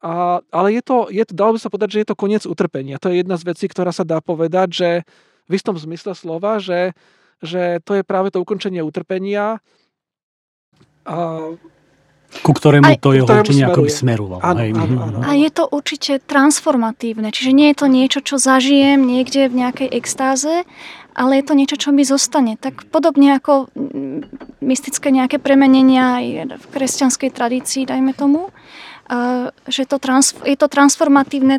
A, 0.00 0.40
ale 0.48 0.72
je 0.72 0.82
to, 0.82 1.12
je 1.12 1.24
to, 1.28 1.32
dalo 1.36 1.52
by 1.52 1.60
sa 1.60 1.68
povedať, 1.68 1.88
že 1.92 2.00
je 2.00 2.08
to 2.08 2.16
koniec 2.16 2.48
utrpenia. 2.48 2.96
To 3.04 3.12
je 3.12 3.20
jedna 3.20 3.36
z 3.36 3.44
vecí, 3.52 3.68
ktorá 3.68 3.92
sa 3.92 4.00
dá 4.00 4.24
povedať, 4.24 4.68
že 4.72 4.90
v 5.44 5.52
istom 5.52 5.76
zmysle 5.76 6.16
slova, 6.16 6.56
že, 6.56 6.96
že 7.44 7.84
to 7.84 8.00
je 8.00 8.02
práve 8.06 8.32
to 8.32 8.40
ukončenie 8.40 8.80
utrpenia. 8.80 9.60
A 11.04 11.16
ku 12.30 12.54
ktorému 12.54 12.94
aj, 12.94 13.02
to 13.02 13.10
jeho 13.10 13.26
učenie 13.26 13.66
akoby 13.66 13.90
smerovalo. 13.90 14.40
Áno, 14.40 14.62
áno, 14.62 14.96
áno. 15.02 15.18
A 15.26 15.34
je 15.34 15.50
to 15.50 15.66
určite 15.66 16.22
transformatívne, 16.22 17.34
čiže 17.34 17.50
nie 17.50 17.74
je 17.74 17.76
to 17.76 17.86
niečo, 17.90 18.20
čo 18.22 18.38
zažijem 18.38 19.02
niekde 19.02 19.50
v 19.50 19.66
nejakej 19.66 19.88
extáze, 19.90 20.62
ale 21.10 21.42
je 21.42 21.44
to 21.44 21.54
niečo, 21.58 21.76
čo 21.76 21.90
mi 21.90 22.06
zostane. 22.06 22.54
Tak 22.54 22.86
podobne 22.94 23.34
ako 23.34 23.68
mm, 23.74 24.30
mystické 24.62 25.10
nejaké 25.10 25.42
premenenia 25.42 26.22
aj 26.22 26.26
v 26.62 26.66
kresťanskej 26.70 27.30
tradícii, 27.34 27.82
dajme 27.84 28.14
tomu, 28.14 28.54
že 29.66 29.82
to 29.90 29.98
trans, 29.98 30.38
je 30.46 30.54
to 30.54 30.70
transformatívne 30.70 31.58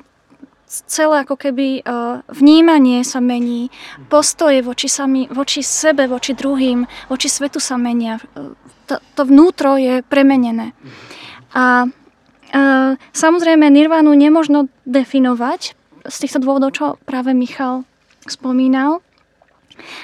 celé 0.72 1.28
ako 1.28 1.36
keby 1.36 1.84
vnímanie 2.32 3.04
sa 3.04 3.20
mení, 3.20 3.68
postoje 4.08 4.64
voči, 4.64 4.88
sami, 4.88 5.28
voči 5.28 5.60
sebe, 5.60 6.08
voči 6.08 6.32
druhým, 6.32 6.88
voči 7.12 7.28
svetu 7.28 7.60
sa 7.60 7.76
menia 7.76 8.16
to, 8.92 9.00
to 9.16 9.22
vnútro 9.24 9.80
je 9.80 10.04
premenené. 10.04 10.76
A 11.56 11.88
e, 11.88 11.90
samozrejme 13.00 13.72
nirvánu 13.72 14.12
nemožno 14.12 14.68
definovať 14.84 15.80
z 16.04 16.16
týchto 16.20 16.44
dôvodov, 16.44 16.76
čo 16.76 16.86
práve 17.08 17.32
Michal 17.32 17.88
spomínal. 18.28 19.00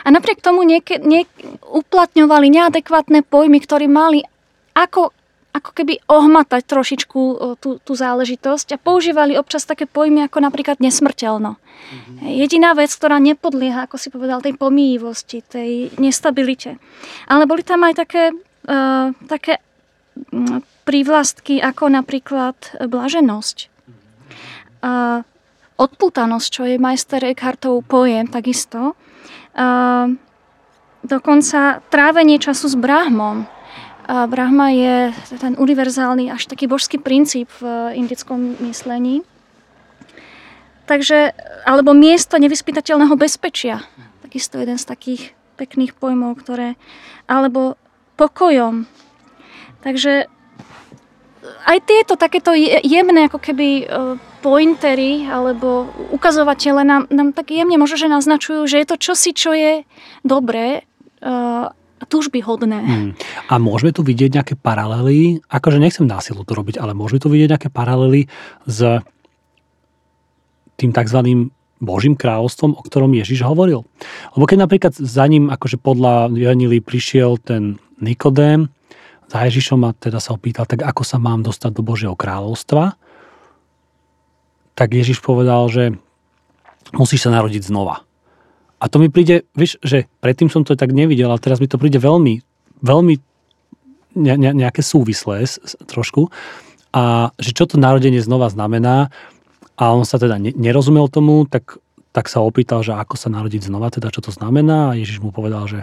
A 0.06 0.08
napriek 0.10 0.40
tomu 0.40 0.64
nieke, 0.64 1.04
nie, 1.04 1.28
uplatňovali 1.68 2.48
neadekvátne 2.48 3.28
pojmy, 3.28 3.60
ktoré 3.60 3.92
mali 3.92 4.24
ako, 4.72 5.12
ako 5.58 5.74
keby 5.74 6.00
ohmatať 6.06 6.62
trošičku 6.70 7.22
tú, 7.58 7.82
tú 7.82 7.94
záležitosť 7.94 8.78
a 8.78 8.82
používali 8.82 9.36
občas 9.36 9.66
také 9.66 9.90
pojmy 9.90 10.30
ako 10.30 10.46
napríklad 10.46 10.78
nesmrteľno. 10.78 11.58
Mm-hmm. 11.58 12.30
Jediná 12.38 12.78
vec, 12.78 12.94
ktorá 12.94 13.18
nepodlieha, 13.18 13.86
ako 13.90 13.98
si 13.98 14.14
povedal, 14.14 14.42
tej 14.42 14.54
pomíjivosti, 14.56 15.42
tej 15.42 15.94
nestabilite. 15.98 16.78
Ale 17.26 17.50
boli 17.50 17.66
tam 17.66 17.86
aj 17.86 17.94
také, 17.98 18.24
uh, 18.70 19.14
také 19.26 19.62
prívlastky 20.86 21.60
ako 21.62 21.94
napríklad 21.94 22.56
blaženosť. 22.82 23.58
Uh, 24.78 25.26
odpútanosť, 25.78 26.48
čo 26.50 26.64
je 26.66 26.82
majster 26.82 27.22
Eckhartov 27.22 27.86
pojem 27.86 28.30
takisto. 28.30 28.98
Uh, 29.58 30.14
dokonca 31.06 31.82
trávenie 31.88 32.38
času 32.42 32.74
s 32.74 32.76
Brahmom. 32.78 33.57
Uh, 34.08 34.24
Brahma 34.24 34.72
je 34.72 35.12
ten 35.36 35.60
univerzálny, 35.60 36.32
až 36.32 36.48
taký 36.48 36.72
božský 36.72 36.96
princíp 36.96 37.52
v 37.60 37.92
indickom 37.92 38.56
myslení. 38.64 39.28
Takže, 40.88 41.36
alebo 41.68 41.92
miesto 41.92 42.40
nevyspytateľného 42.40 43.20
bezpečia. 43.20 43.84
Takisto 44.24 44.64
jeden 44.64 44.80
z 44.80 44.88
takých 44.88 45.22
pekných 45.60 45.92
pojmov, 45.92 46.40
ktoré, 46.40 46.80
alebo 47.28 47.76
pokojom. 48.16 48.88
Takže 49.84 50.32
aj 51.68 51.78
tieto 51.84 52.16
takéto 52.16 52.56
jemné 52.84 53.28
ako 53.28 53.40
keby 53.44 53.68
e, 53.68 53.86
pointery 54.40 55.28
alebo 55.28 55.92
ukazovatele 56.16 56.84
nám, 56.88 57.12
nám 57.12 57.36
tak 57.36 57.52
jemne 57.52 57.76
možno, 57.76 58.00
že 58.00 58.12
naznačujú, 58.12 58.64
že 58.68 58.80
je 58.84 58.88
to 58.88 58.98
čosi, 59.00 59.32
čo 59.36 59.52
je 59.52 59.84
dobré 60.24 60.88
a 61.20 61.72
túžby 62.06 62.46
hodné. 62.46 62.78
Hmm. 62.78 63.12
A 63.50 63.58
môžeme 63.58 63.90
tu 63.90 64.06
vidieť 64.06 64.38
nejaké 64.38 64.54
paralely, 64.54 65.42
akože 65.50 65.82
nechcem 65.82 66.06
násilu 66.06 66.46
to 66.46 66.54
robiť, 66.54 66.78
ale 66.78 66.94
môžeme 66.94 67.18
tu 67.18 67.34
vidieť 67.34 67.50
nejaké 67.58 67.70
paralely 67.74 68.30
s 68.70 69.02
tým 70.78 70.94
tzv. 70.94 71.50
Božím 71.78 72.18
kráľovstvom, 72.18 72.74
o 72.74 72.82
ktorom 72.82 73.14
Ježiš 73.14 73.46
hovoril. 73.46 73.86
Lebo 74.34 74.50
keď 74.50 74.66
napríklad 74.66 74.94
za 74.98 75.26
ním, 75.30 75.54
akože 75.54 75.78
podľa 75.78 76.34
Janily 76.34 76.82
prišiel 76.82 77.38
ten 77.38 77.78
Nikodém, 78.02 78.74
za 79.28 79.44
Ježišom 79.46 79.86
a 79.86 79.92
teda 79.94 80.18
sa 80.24 80.34
opýtal, 80.34 80.66
tak 80.66 80.82
ako 80.82 81.04
sa 81.04 81.20
mám 81.20 81.44
dostať 81.44 81.72
do 81.78 81.84
Božieho 81.84 82.16
kráľovstva, 82.16 82.96
tak 84.74 84.90
Ježiš 84.94 85.20
povedal, 85.20 85.68
že 85.68 85.84
musíš 86.96 87.28
sa 87.28 87.34
narodiť 87.36 87.68
znova. 87.68 88.07
A 88.78 88.86
to 88.90 89.02
mi 89.02 89.10
príde, 89.10 89.50
vieš, 89.58 89.82
že 89.82 90.06
predtým 90.22 90.54
som 90.54 90.62
to 90.62 90.78
tak 90.78 90.94
nevidel, 90.94 91.34
ale 91.34 91.42
teraz 91.42 91.58
mi 91.58 91.66
to 91.66 91.82
príde 91.82 91.98
veľmi, 91.98 92.46
veľmi 92.86 93.14
ne, 94.18 94.34
ne, 94.38 94.52
nejaké 94.54 94.86
súvislé 94.86 95.50
trošku. 95.90 96.30
A 96.94 97.34
že 97.42 97.52
čo 97.58 97.66
to 97.66 97.82
narodenie 97.82 98.22
znova 98.22 98.54
znamená, 98.54 99.10
a 99.78 99.94
on 99.94 100.06
sa 100.06 100.18
teda 100.18 100.42
ne, 100.42 100.54
nerozumel 100.54 101.06
tomu, 101.10 101.46
tak, 101.46 101.78
tak 102.14 102.30
sa 102.30 102.42
opýtal, 102.42 102.82
že 102.82 102.98
ako 102.98 103.14
sa 103.14 103.30
narodiť 103.30 103.70
znova, 103.70 103.94
teda 103.94 104.10
čo 104.10 104.26
to 104.26 104.34
znamená. 104.34 104.94
A 104.94 104.98
Ježiš 104.98 105.22
mu 105.22 105.30
povedal, 105.30 105.70
že 105.70 105.80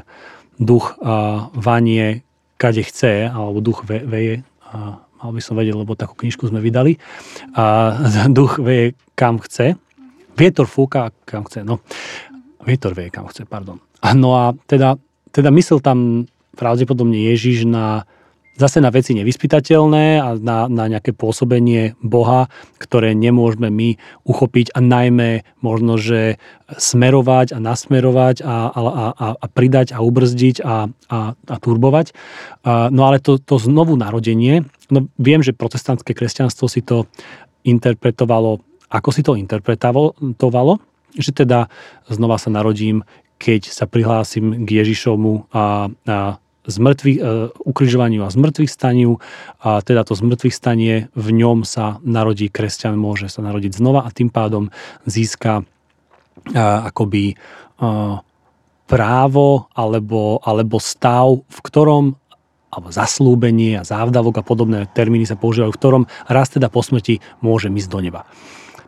duch 0.58 0.98
a 1.02 1.46
vanie 1.54 2.26
kade 2.58 2.82
chce, 2.82 3.30
alebo 3.30 3.62
duch 3.62 3.82
ve, 3.86 4.02
veje, 4.02 4.34
a 4.70 5.02
mal 5.02 5.30
by 5.34 5.42
som 5.42 5.58
vedieť, 5.58 5.74
lebo 5.74 5.98
takú 5.98 6.14
knižku 6.14 6.46
sme 6.50 6.62
vydali, 6.62 6.98
a 7.54 7.94
duch 8.38 8.58
veje 8.62 8.94
kam 9.18 9.38
chce, 9.42 9.78
vietor 10.34 10.66
fúka 10.66 11.10
kam 11.26 11.46
chce, 11.46 11.62
no, 11.66 11.82
vietor 12.64 12.96
veje 12.96 13.12
kam 13.12 13.28
chce, 13.28 13.44
pardon. 13.44 13.78
No 14.00 14.36
a 14.36 14.56
teda, 14.66 14.96
teda 15.32 15.48
myslel 15.52 15.80
tam 15.80 16.28
pravdepodobne 16.56 17.16
Ježiš 17.16 17.68
na 17.68 18.08
zase 18.54 18.78
na 18.78 18.90
veci 18.94 19.18
nevyspytateľné 19.18 20.22
a 20.22 20.38
na, 20.38 20.70
na 20.70 20.84
nejaké 20.86 21.10
pôsobenie 21.10 21.98
Boha, 21.98 22.46
ktoré 22.78 23.10
nemôžeme 23.10 23.66
my 23.66 23.98
uchopiť 24.22 24.70
a 24.74 24.78
najmä 24.78 25.42
možno, 25.58 25.98
že 25.98 26.38
smerovať 26.70 27.54
a 27.54 27.58
nasmerovať 27.58 28.46
a, 28.46 28.70
a, 28.70 28.80
a, 29.10 29.26
a 29.34 29.46
pridať 29.50 29.90
a 29.90 29.98
ubrzdiť 30.06 30.62
a, 30.62 30.86
a, 30.86 31.18
a 31.34 31.56
turbovať. 31.58 32.14
No 32.64 33.02
ale 33.10 33.18
to, 33.18 33.42
to 33.42 33.58
znovu 33.58 33.98
narodenie, 33.98 34.62
no 34.86 35.10
viem, 35.18 35.42
že 35.42 35.50
protestantské 35.50 36.14
kresťanstvo 36.14 36.70
si 36.70 36.78
to 36.86 37.10
interpretovalo, 37.66 38.62
ako 38.86 39.10
si 39.10 39.26
to 39.26 39.34
interpretovalo, 39.34 40.78
že 41.14 41.30
teda 41.34 41.70
znova 42.10 42.38
sa 42.38 42.50
narodím, 42.50 43.06
keď 43.38 43.70
sa 43.70 43.84
prihlásim 43.90 44.64
k 44.64 44.68
Ježišomu 44.82 45.50
a, 45.50 45.90
a 45.90 46.18
zmrtvých, 46.64 47.18
e, 47.20 47.22
ukrižovaniu 47.60 48.24
a 48.24 48.32
zmrtvých 48.32 48.72
staniu 48.72 49.20
a 49.60 49.84
teda 49.84 50.04
to 50.08 50.16
zmrtvých 50.16 50.54
stanie 50.54 50.94
v 51.12 51.28
ňom 51.44 51.62
sa 51.62 52.00
narodí 52.00 52.48
kresťan, 52.48 52.96
môže 52.96 53.28
sa 53.28 53.44
narodiť 53.44 53.76
znova 53.76 54.08
a 54.08 54.14
tým 54.14 54.32
pádom 54.32 54.72
získa 55.04 55.60
e, 55.60 55.64
akoby 56.56 57.24
e, 57.32 57.34
právo 58.84 59.68
alebo, 59.76 60.40
alebo 60.44 60.76
stav, 60.80 61.44
v 61.44 61.58
ktorom 61.60 62.16
alebo 62.74 62.90
zaslúbenie 62.90 63.78
a 63.78 63.86
závdavok 63.86 64.42
a 64.42 64.46
podobné 64.46 64.90
termíny 64.90 65.30
sa 65.30 65.38
používajú, 65.38 65.70
v 65.70 65.78
ktorom 65.78 66.02
raz 66.26 66.50
teda 66.50 66.66
po 66.66 66.82
smrti 66.82 67.22
môže 67.38 67.70
ísť 67.70 67.86
do 67.86 68.02
neba. 68.02 68.26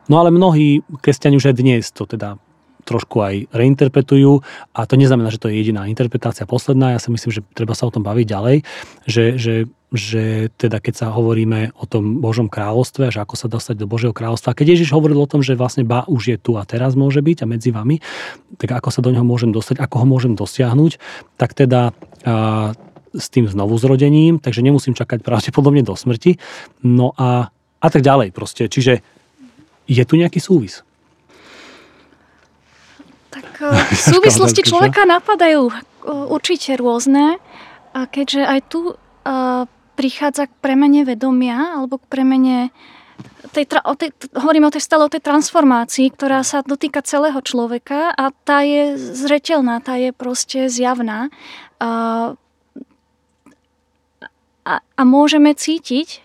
No 0.06 0.22
ale 0.22 0.30
mnohí 0.30 0.86
kresťani 1.02 1.38
už 1.38 1.50
aj 1.50 1.56
dnes 1.58 1.90
to 1.90 2.06
teda 2.06 2.38
trošku 2.86 3.18
aj 3.18 3.50
reinterpretujú 3.50 4.46
a 4.70 4.80
to 4.86 4.94
neznamená, 4.94 5.34
že 5.34 5.42
to 5.42 5.50
je 5.50 5.58
jediná 5.58 5.90
interpretácia 5.90 6.46
posledná. 6.46 6.94
Ja 6.94 7.02
si 7.02 7.10
myslím, 7.10 7.34
že 7.34 7.42
treba 7.52 7.74
sa 7.74 7.90
o 7.90 7.92
tom 7.92 8.06
baviť 8.06 8.26
ďalej, 8.30 8.56
že, 9.10 9.24
že, 9.34 9.54
že 9.90 10.54
teda 10.54 10.78
keď 10.78 10.94
sa 10.94 11.06
hovoríme 11.10 11.74
o 11.74 11.84
tom 11.90 12.22
Božom 12.22 12.46
kráľovstve, 12.46 13.10
že 13.10 13.18
ako 13.18 13.34
sa 13.34 13.50
dostať 13.50 13.82
do 13.82 13.90
Božieho 13.90 14.14
kráľovstva. 14.14 14.54
Keď 14.54 14.78
Ježiš 14.78 14.94
hovoril 14.94 15.18
o 15.18 15.26
tom, 15.26 15.42
že 15.42 15.58
vlastne 15.58 15.82
ba 15.82 16.06
už 16.06 16.30
je 16.30 16.38
tu 16.38 16.54
a 16.54 16.62
teraz 16.62 16.94
môže 16.94 17.18
byť 17.18 17.42
a 17.42 17.50
medzi 17.50 17.74
vami, 17.74 17.98
tak 18.62 18.70
ako 18.70 18.94
sa 18.94 19.02
do 19.02 19.10
neho 19.10 19.26
môžem 19.26 19.50
dostať, 19.50 19.82
ako 19.82 20.06
ho 20.06 20.06
môžem 20.06 20.38
dosiahnuť, 20.38 21.02
tak 21.34 21.58
teda 21.58 21.90
a, 22.22 22.70
s 23.16 23.26
tým 23.34 23.50
znovuzrodením, 23.50 24.38
takže 24.38 24.62
nemusím 24.62 24.94
čakať 24.94 25.26
pravdepodobne 25.26 25.82
do 25.82 25.98
smrti. 25.98 26.38
No 26.86 27.16
a, 27.18 27.50
a 27.82 27.88
tak 27.90 28.06
ďalej 28.06 28.30
proste. 28.30 28.70
Čiže 28.70 29.15
je 29.86 30.02
tu 30.06 30.14
nejaký 30.18 30.42
súvis? 30.42 30.82
Tak 33.30 33.46
súvislosti 33.94 34.66
človeka 34.66 35.06
napadajú 35.06 35.70
určite 36.30 36.78
rôzne, 36.78 37.38
a 37.96 38.00
keďže 38.04 38.44
aj 38.44 38.60
tu 38.68 38.92
prichádza 39.96 40.46
k 40.46 40.54
premene 40.60 41.08
vedomia 41.08 41.80
alebo 41.80 41.96
k 41.96 42.04
premene 42.12 42.56
tej, 43.56 43.64
o 43.80 43.94
tej, 43.96 44.12
hovoríme 44.36 44.68
o 44.68 44.74
tej 44.74 44.84
stále 44.84 45.08
o 45.08 45.12
tej 45.12 45.24
transformácii, 45.24 46.12
ktorá 46.12 46.44
sa 46.44 46.60
dotýka 46.60 47.00
celého 47.00 47.40
človeka 47.40 48.12
a 48.12 48.28
tá 48.44 48.60
je 48.60 49.00
zretelná, 49.00 49.80
tá 49.80 49.96
je 49.96 50.12
proste 50.12 50.68
zjavná. 50.68 51.32
A, 51.80 51.90
a, 54.68 54.74
a 54.84 55.02
môžeme 55.08 55.56
cítiť 55.56 56.20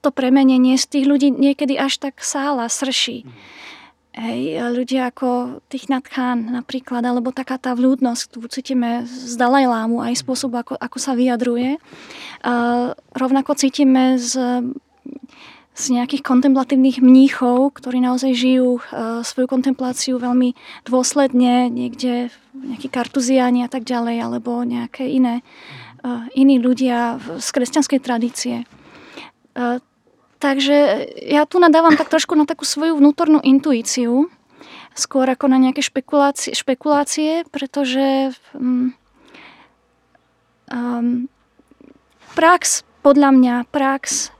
to 0.00 0.14
premenenie 0.14 0.78
z 0.78 0.86
tých 0.86 1.04
ľudí 1.06 1.28
niekedy 1.34 1.74
až 1.78 1.98
tak 1.98 2.22
sála, 2.22 2.70
srší. 2.70 3.26
Hej, 4.18 4.58
ľudia 4.74 5.14
ako 5.14 5.62
Thich 5.70 5.86
Khan 5.86 6.50
napríklad, 6.50 7.06
alebo 7.06 7.30
taká 7.30 7.54
tá 7.54 7.70
vľúdnosť, 7.78 8.22
ktorú 8.26 8.46
cítime 8.50 9.06
z 9.06 9.38
Dalajlámu, 9.38 10.02
aj 10.02 10.26
spôsob, 10.26 10.58
ako, 10.58 10.74
ako 10.74 10.98
sa 10.98 11.14
vyjadruje. 11.14 11.78
Uh, 12.42 12.98
rovnako 13.14 13.54
cítime 13.54 14.18
z, 14.18 14.34
z 15.70 15.84
nejakých 15.94 16.26
kontemplatívnych 16.26 16.98
mníchov, 16.98 17.78
ktorí 17.78 18.02
naozaj 18.02 18.34
žijú 18.34 18.82
uh, 18.82 19.22
svoju 19.22 19.46
kontempláciu 19.46 20.18
veľmi 20.18 20.58
dôsledne, 20.82 21.70
niekde 21.70 22.34
nejakí 22.58 22.90
kartuziáni 22.90 23.62
a 23.62 23.70
tak 23.70 23.86
ďalej, 23.86 24.18
alebo 24.18 24.66
nejaké 24.66 25.06
iné, 25.06 25.46
uh, 26.02 26.26
iní 26.34 26.58
ľudia 26.58 27.22
z 27.38 27.48
kresťanskej 27.54 28.00
tradície. 28.02 28.66
Takže 30.38 31.10
ja 31.18 31.42
tu 31.50 31.58
nadávam 31.58 31.98
tak 31.98 32.06
trošku 32.14 32.38
na 32.38 32.46
takú 32.46 32.62
svoju 32.62 32.94
vnútornú 32.94 33.42
intuíciu, 33.42 34.30
skôr 34.94 35.26
ako 35.26 35.50
na 35.50 35.58
nejaké 35.58 35.82
špekulácie, 35.82 36.54
špekulácie 36.54 37.42
pretože 37.50 38.34
um, 38.54 38.94
um, 40.70 41.26
prax, 42.38 42.86
podľa 43.02 43.34
mňa, 43.34 43.54
prax 43.74 44.30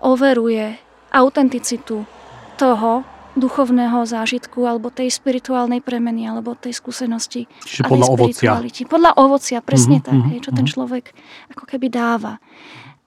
overuje 0.00 0.80
autenticitu 1.12 2.08
toho 2.56 3.04
duchovného 3.36 4.08
zážitku 4.08 4.64
alebo 4.64 4.88
tej 4.90 5.12
spirituálnej 5.12 5.84
premeny 5.84 6.26
alebo 6.26 6.56
tej 6.56 6.74
skúsenosti. 6.74 7.46
Čiže 7.62 7.86
podľa 7.86 8.06
ovocia. 8.08 8.50
Podľa 8.88 9.12
ovocia, 9.20 9.58
presne 9.62 10.00
mm-hmm, 10.00 10.08
tak, 10.08 10.16
mm-hmm. 10.16 10.44
čo 10.44 10.50
ten 10.50 10.66
mhm. 10.66 10.72
človek 10.72 11.04
ako 11.52 11.64
keby 11.68 11.86
dáva. 11.92 12.40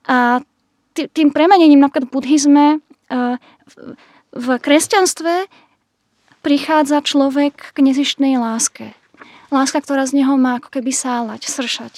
A 0.06 0.40
tým 0.94 1.28
premenením 1.34 1.82
napríklad 1.82 2.06
v 2.06 2.12
buddhizme, 2.14 2.66
v 4.34 4.48
kresťanstve 4.58 5.50
prichádza 6.42 7.02
človek 7.02 7.74
k 7.74 7.78
nezištnej 7.82 8.38
láske. 8.38 8.94
Láska, 9.50 9.82
ktorá 9.82 10.06
z 10.06 10.22
neho 10.22 10.34
má 10.34 10.58
ako 10.58 10.78
keby 10.78 10.90
sálať, 10.90 11.46
sršať. 11.46 11.94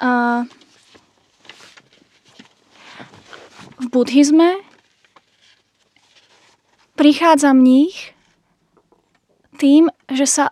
A 0.00 0.42
v 3.80 3.86
buddhizme 3.90 4.60
prichádza 6.94 7.56
mních 7.56 8.12
tým, 9.56 9.88
že 10.08 10.24
sa 10.24 10.44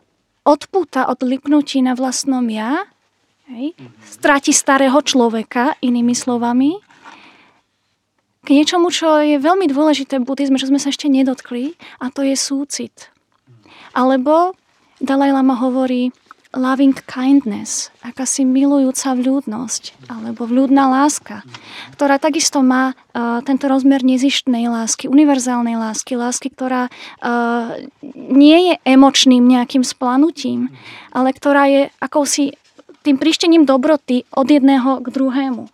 odpúta 0.45 1.09
od 1.09 1.21
lipnutí 1.25 1.81
na 1.85 1.93
vlastnom 1.93 2.45
ja, 2.49 2.89
hej, 3.49 3.73
stráti 4.05 4.53
starého 4.53 5.01
človeka, 5.01 5.77
inými 5.81 6.13
slovami, 6.13 6.81
k 8.45 8.57
niečomu, 8.57 8.89
čo 8.89 9.21
je 9.21 9.37
veľmi 9.37 9.69
dôležité 9.69 10.17
v 10.21 10.25
buddhizme, 10.25 10.57
čo 10.57 10.73
sme 10.73 10.81
sa 10.81 10.89
ešte 10.89 11.13
nedotkli, 11.13 11.77
a 12.01 12.09
to 12.09 12.25
je 12.25 12.33
súcit. 12.33 13.13
Alebo 13.93 14.57
Dalaj 15.05 15.37
Lama 15.37 15.53
hovorí 15.61 16.09
loving 16.57 16.97
kindness, 17.05 17.93
akási 18.01 18.49
milujúca 18.49 19.13
vľúdnosť, 19.13 20.09
alebo 20.09 20.49
vľúdna 20.49 20.89
láska, 20.89 21.45
ktorá 21.93 22.17
takisto 22.17 22.65
má 22.65 22.97
uh, 22.97 23.45
tento 23.45 23.69
rozmer 23.69 24.01
nezištnej 24.01 24.65
lásky, 24.73 25.13
univerzálnej 25.13 25.77
lásky, 25.77 26.17
lásky, 26.17 26.49
ktorá 26.49 26.89
uh, 26.89 27.77
nie 28.17 28.73
je 28.73 28.75
emočným 28.89 29.45
nejakým 29.45 29.85
splanutím, 29.85 30.73
ale 31.13 31.37
ktorá 31.37 31.69
je 31.69 31.83
akousi 32.01 32.57
tým 33.09 33.17
prištením 33.17 33.65
dobroty 33.65 34.29
od 34.37 34.45
jedného 34.45 35.01
k 35.01 35.09
druhému. 35.09 35.65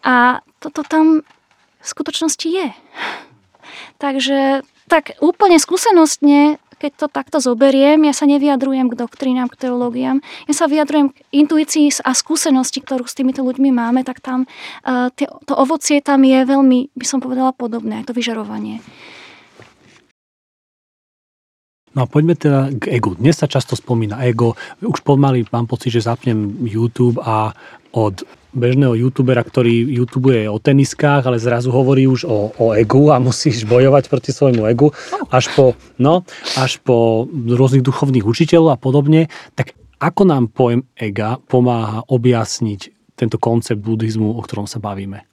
A 0.00 0.40
toto 0.64 0.80
tam 0.80 1.20
v 1.82 1.86
skutočnosti 1.86 2.48
je. 2.48 2.72
Takže 4.00 4.64
tak 4.88 5.12
úplne 5.20 5.60
skúsenostne, 5.60 6.56
keď 6.80 6.92
to 6.98 7.06
takto 7.06 7.38
zoberiem, 7.38 8.02
ja 8.08 8.16
sa 8.16 8.24
nevyjadrujem 8.24 8.88
k 8.90 8.98
doktrínám, 8.98 9.52
k 9.52 9.68
teológiám, 9.68 10.18
ja 10.48 10.54
sa 10.56 10.66
vyjadrujem 10.66 11.12
k 11.12 11.22
intuícii 11.30 12.02
a 12.02 12.16
skúsenosti, 12.16 12.82
ktorú 12.82 13.06
s 13.06 13.14
týmito 13.14 13.44
ľuďmi 13.44 13.70
máme, 13.70 14.02
tak 14.02 14.18
tam 14.18 14.48
uh, 14.88 15.12
tie, 15.14 15.30
to 15.46 15.54
ovocie 15.54 16.02
tam 16.02 16.26
je 16.26 16.42
veľmi, 16.42 16.96
by 16.96 17.06
som 17.06 17.22
povedala, 17.22 17.54
podobné, 17.54 18.02
to 18.08 18.16
vyžarovanie. 18.16 18.82
No 21.92 22.04
a 22.04 22.06
poďme 22.08 22.32
teda 22.32 22.72
k 22.72 22.88
egu. 22.96 23.12
Dnes 23.12 23.36
sa 23.36 23.44
často 23.44 23.76
spomína 23.76 24.24
ego. 24.24 24.56
Už 24.80 25.04
pomaly 25.04 25.44
mám 25.52 25.68
pocit, 25.68 25.92
že 25.92 26.08
zapnem 26.08 26.56
YouTube 26.64 27.20
a 27.20 27.52
od 27.92 28.24
bežného 28.52 28.96
youtubera, 28.96 29.44
ktorý 29.44 29.92
youtubuje 30.00 30.48
o 30.48 30.60
teniskách, 30.60 31.24
ale 31.24 31.40
zrazu 31.40 31.68
hovorí 31.72 32.08
už 32.08 32.24
o, 32.28 32.52
o 32.56 32.66
egu 32.76 33.12
a 33.12 33.20
musíš 33.20 33.64
bojovať 33.64 34.08
proti 34.08 34.32
svojmu 34.32 34.68
egu, 34.72 34.92
až 35.28 35.52
po, 35.56 35.76
no, 35.96 36.24
až 36.56 36.80
po 36.80 37.28
rôznych 37.32 37.84
duchovných 37.84 38.24
učiteľov 38.24 38.76
a 38.76 38.80
podobne. 38.80 39.28
Tak 39.56 39.76
ako 40.00 40.22
nám 40.28 40.52
pojem 40.52 40.84
ega 40.96 41.40
pomáha 41.48 42.04
objasniť 42.08 42.92
tento 43.16 43.36
koncept 43.36 43.80
buddhizmu, 43.80 44.32
o 44.36 44.40
ktorom 44.40 44.68
sa 44.68 44.80
bavíme? 44.80 45.24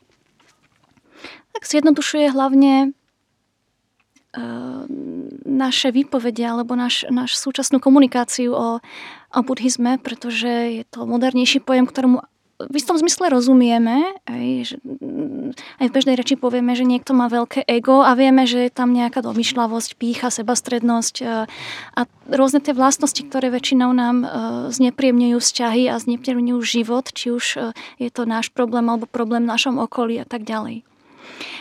Tak 1.56 1.64
zjednodušuje 1.68 2.32
hlavne 2.32 2.96
naše 5.46 5.90
výpovede 5.90 6.46
alebo 6.46 6.78
naš, 6.78 7.10
naš 7.10 7.34
súčasnú 7.42 7.82
komunikáciu 7.82 8.54
o, 8.54 8.68
o 9.34 9.40
buddhizme, 9.42 9.98
pretože 9.98 10.82
je 10.82 10.84
to 10.86 11.10
modernejší 11.10 11.66
pojem, 11.66 11.90
ktorému 11.90 12.22
v 12.60 12.76
istom 12.76 13.00
zmysle 13.00 13.32
rozumieme, 13.32 14.20
aj, 14.28 14.48
že, 14.68 14.76
aj 15.80 15.86
v 15.88 15.96
bežnej 15.96 16.20
reči 16.20 16.36
povieme, 16.36 16.76
že 16.76 16.84
niekto 16.84 17.16
má 17.16 17.32
veľké 17.32 17.64
ego 17.64 18.04
a 18.04 18.12
vieme, 18.20 18.44
že 18.44 18.68
je 18.68 18.72
tam 18.76 18.92
nejaká 18.92 19.24
domyšľavosť, 19.24 19.96
pícha, 19.96 20.28
sebastrednosť 20.28 21.16
a, 21.24 21.48
a 21.96 22.02
rôzne 22.28 22.60
tie 22.60 22.76
vlastnosti, 22.76 23.24
ktoré 23.24 23.48
väčšinou 23.48 23.96
nám 23.96 24.16
uh, 24.28 24.30
znepríjemňujú 24.76 25.40
vzťahy 25.40 25.88
a 25.88 25.96
znepríjemňujú 26.04 26.60
život, 26.60 27.08
či 27.16 27.32
už 27.32 27.46
uh, 27.56 27.72
je 27.96 28.12
to 28.12 28.28
náš 28.28 28.52
problém 28.52 28.92
alebo 28.92 29.08
problém 29.08 29.48
v 29.48 29.56
našom 29.56 29.80
okolí 29.80 30.20
a 30.20 30.28
tak 30.28 30.44
ďalej. 30.44 30.89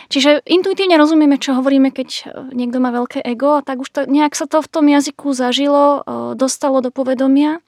Čiže 0.09 0.41
intuitívne 0.45 0.97
rozumieme, 0.97 1.37
čo 1.37 1.53
hovoríme, 1.53 1.93
keď 1.93 2.33
niekto 2.51 2.81
má 2.81 2.89
veľké 2.89 3.21
ego 3.21 3.59
a 3.59 3.65
tak 3.65 3.81
už 3.83 3.89
to, 3.93 3.99
nejak 4.09 4.33
sa 4.33 4.49
to 4.49 4.59
v 4.59 4.71
tom 4.71 4.85
jazyku 4.89 5.31
zažilo, 5.37 6.01
dostalo 6.33 6.81
do 6.81 6.89
povedomia 6.89 7.61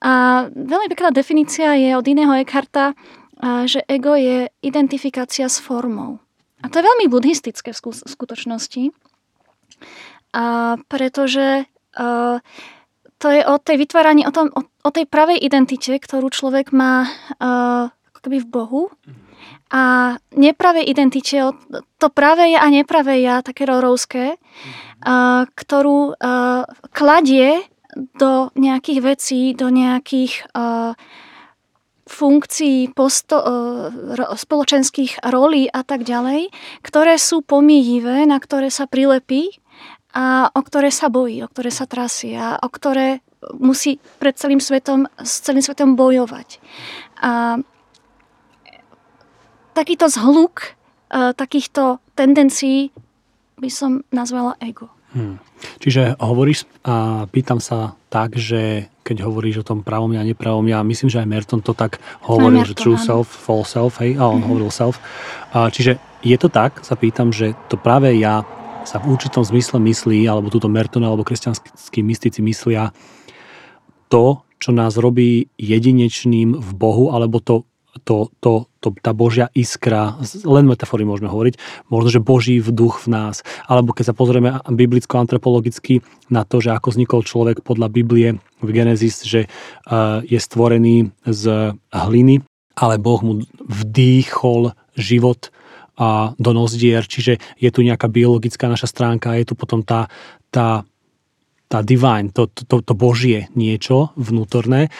a 0.00 0.46
veľmi 0.52 0.88
pekná 0.88 1.12
definícia 1.12 1.76
je 1.76 1.92
od 1.96 2.04
iného 2.08 2.32
Eckharta, 2.40 2.96
že 3.64 3.84
ego 3.88 4.16
je 4.16 4.52
identifikácia 4.60 5.48
s 5.48 5.60
formou. 5.60 6.20
A 6.60 6.68
to 6.68 6.80
je 6.80 6.88
veľmi 6.88 7.08
buddhistické 7.08 7.72
v 7.72 7.80
skutočnosti, 8.04 8.92
a 10.36 10.76
pretože 10.86 11.64
a, 11.96 12.38
to 13.20 13.26
je 13.28 13.42
o 13.44 13.56
tej 13.58 13.76
vytváraní, 13.76 14.24
o, 14.24 14.32
tom, 14.32 14.48
o, 14.54 14.62
o 14.62 14.90
tej 14.92 15.04
pravej 15.08 15.42
identite, 15.42 15.92
ktorú 15.96 16.30
človek 16.30 16.70
má 16.70 17.08
a, 17.40 17.90
akoby 18.14 18.44
v 18.44 18.46
Bohu. 18.46 18.82
A 19.70 20.14
nepravej 20.34 20.90
identite, 20.90 21.54
to 21.98 22.08
pravé 22.10 22.58
ja 22.58 22.66
a 22.66 22.68
nepravé 22.74 23.22
ja, 23.22 23.38
také 23.38 23.66
rorovské, 23.70 24.34
a, 25.02 25.46
ktorú 25.46 26.18
a, 26.18 26.66
kladie 26.90 27.62
do 28.18 28.50
nejakých 28.54 29.00
vecí, 29.02 29.40
do 29.50 29.66
nejakých 29.66 30.46
uh, 30.54 30.94
funkcií, 32.10 32.90
posto, 32.90 33.38
spoločenských 34.34 35.22
rolí 35.30 35.70
a 35.70 35.86
tak 35.86 36.02
ďalej, 36.02 36.50
ktoré 36.82 37.14
sú 37.18 37.46
pomíjivé, 37.46 38.26
na 38.26 38.42
ktoré 38.42 38.66
sa 38.70 38.90
prilepí 38.90 39.62
a 40.10 40.50
o 40.50 40.60
ktoré 40.62 40.90
sa 40.90 41.06
bojí, 41.06 41.38
o 41.46 41.48
ktoré 41.50 41.70
sa 41.70 41.86
trasie 41.86 42.34
a 42.34 42.58
o 42.58 42.66
ktoré 42.66 43.22
musí 43.56 44.02
pred 44.18 44.34
celým 44.34 44.58
svetom, 44.58 45.06
s 45.22 45.46
celým 45.46 45.62
svetom 45.62 45.94
bojovať. 45.94 46.58
A 47.22 47.62
takýto 49.80 50.12
zhluk 50.12 50.76
uh, 51.08 51.32
takýchto 51.32 52.04
tendencií 52.12 52.92
by 53.56 53.70
som 53.72 54.04
nazvala 54.12 54.60
ego. 54.60 54.92
Hmm. 55.16 55.40
Čiže 55.80 56.20
hovoríš 56.20 56.68
a 56.86 57.26
pýtam 57.28 57.58
sa 57.58 57.96
tak, 58.12 58.36
že 58.36 58.92
keď 59.02 59.26
hovoríš 59.26 59.64
o 59.64 59.66
tom 59.66 59.82
pravom 59.82 60.12
ja, 60.14 60.22
nepravom 60.22 60.62
ja, 60.70 60.84
myslím, 60.86 61.10
že 61.10 61.18
aj 61.18 61.28
Merton 61.28 61.60
to 61.64 61.74
tak 61.74 61.98
hovoril, 62.24 62.62
že 62.62 62.78
true 62.78 62.94
áno. 62.94 63.24
self, 63.24 63.26
false 63.26 63.74
self, 63.74 63.98
hej, 63.98 64.14
a 64.16 64.30
on 64.30 64.38
mm-hmm. 64.38 64.46
hovoril 64.46 64.70
self. 64.70 65.02
A, 65.50 65.66
čiže 65.66 65.98
je 66.22 66.36
to 66.38 66.46
tak, 66.46 66.86
sa 66.86 66.94
pýtam, 66.94 67.34
že 67.34 67.58
to 67.66 67.74
práve 67.74 68.14
ja 68.16 68.46
sa 68.86 69.02
v 69.02 69.12
určitom 69.12 69.42
zmysle 69.42 69.82
myslí, 69.82 70.24
alebo 70.30 70.48
túto 70.48 70.70
Merton 70.70 71.02
alebo 71.02 71.26
kresťanskí 71.26 72.00
mystici 72.06 72.40
myslia 72.40 72.94
to, 74.08 74.46
čo 74.60 74.70
nás 74.70 74.94
robí 74.94 75.50
jedinečným 75.58 76.54
v 76.54 76.70
Bohu, 76.78 77.10
alebo 77.10 77.42
to 77.42 77.66
to, 78.04 78.30
to, 78.40 78.70
to, 78.78 78.94
tá 79.02 79.12
Božia 79.12 79.50
iskra, 79.52 80.16
len 80.46 80.66
metafory 80.66 81.02
môžeme 81.02 81.28
hovoriť, 81.30 81.54
možno, 81.90 82.08
že 82.08 82.20
Boží 82.22 82.62
vduch 82.62 83.06
v 83.06 83.08
nás. 83.12 83.42
Alebo 83.66 83.92
keď 83.92 84.12
sa 84.12 84.14
pozrieme 84.16 84.62
biblicko-antropologicky 84.64 86.02
na 86.30 86.46
to, 86.46 86.62
že 86.62 86.74
ako 86.74 86.94
vznikol 86.94 87.20
človek 87.26 87.66
podľa 87.66 87.88
Biblie 87.90 88.38
v 88.62 88.68
Genesis, 88.70 89.26
že 89.26 89.46
uh, 89.46 90.22
je 90.22 90.38
stvorený 90.38 91.10
z 91.26 91.74
hliny, 91.90 92.42
ale 92.78 92.94
Boh 93.02 93.20
mu 93.20 93.42
vdýchol 93.66 94.72
život 94.94 95.50
a 96.00 96.32
do 96.40 96.56
nozdier, 96.56 97.04
čiže 97.04 97.36
je 97.60 97.68
tu 97.68 97.84
nejaká 97.84 98.08
biologická 98.08 98.72
naša 98.72 98.88
stránka, 98.88 99.36
je 99.36 99.52
tu 99.52 99.54
potom 99.58 99.84
tá, 99.84 100.08
tá 100.48 100.88
tá 101.70 101.86
divine, 101.86 102.34
to, 102.34 102.50
to, 102.50 102.82
to 102.82 102.94
božie 102.98 103.46
niečo 103.54 104.10
vnútorné 104.18 104.90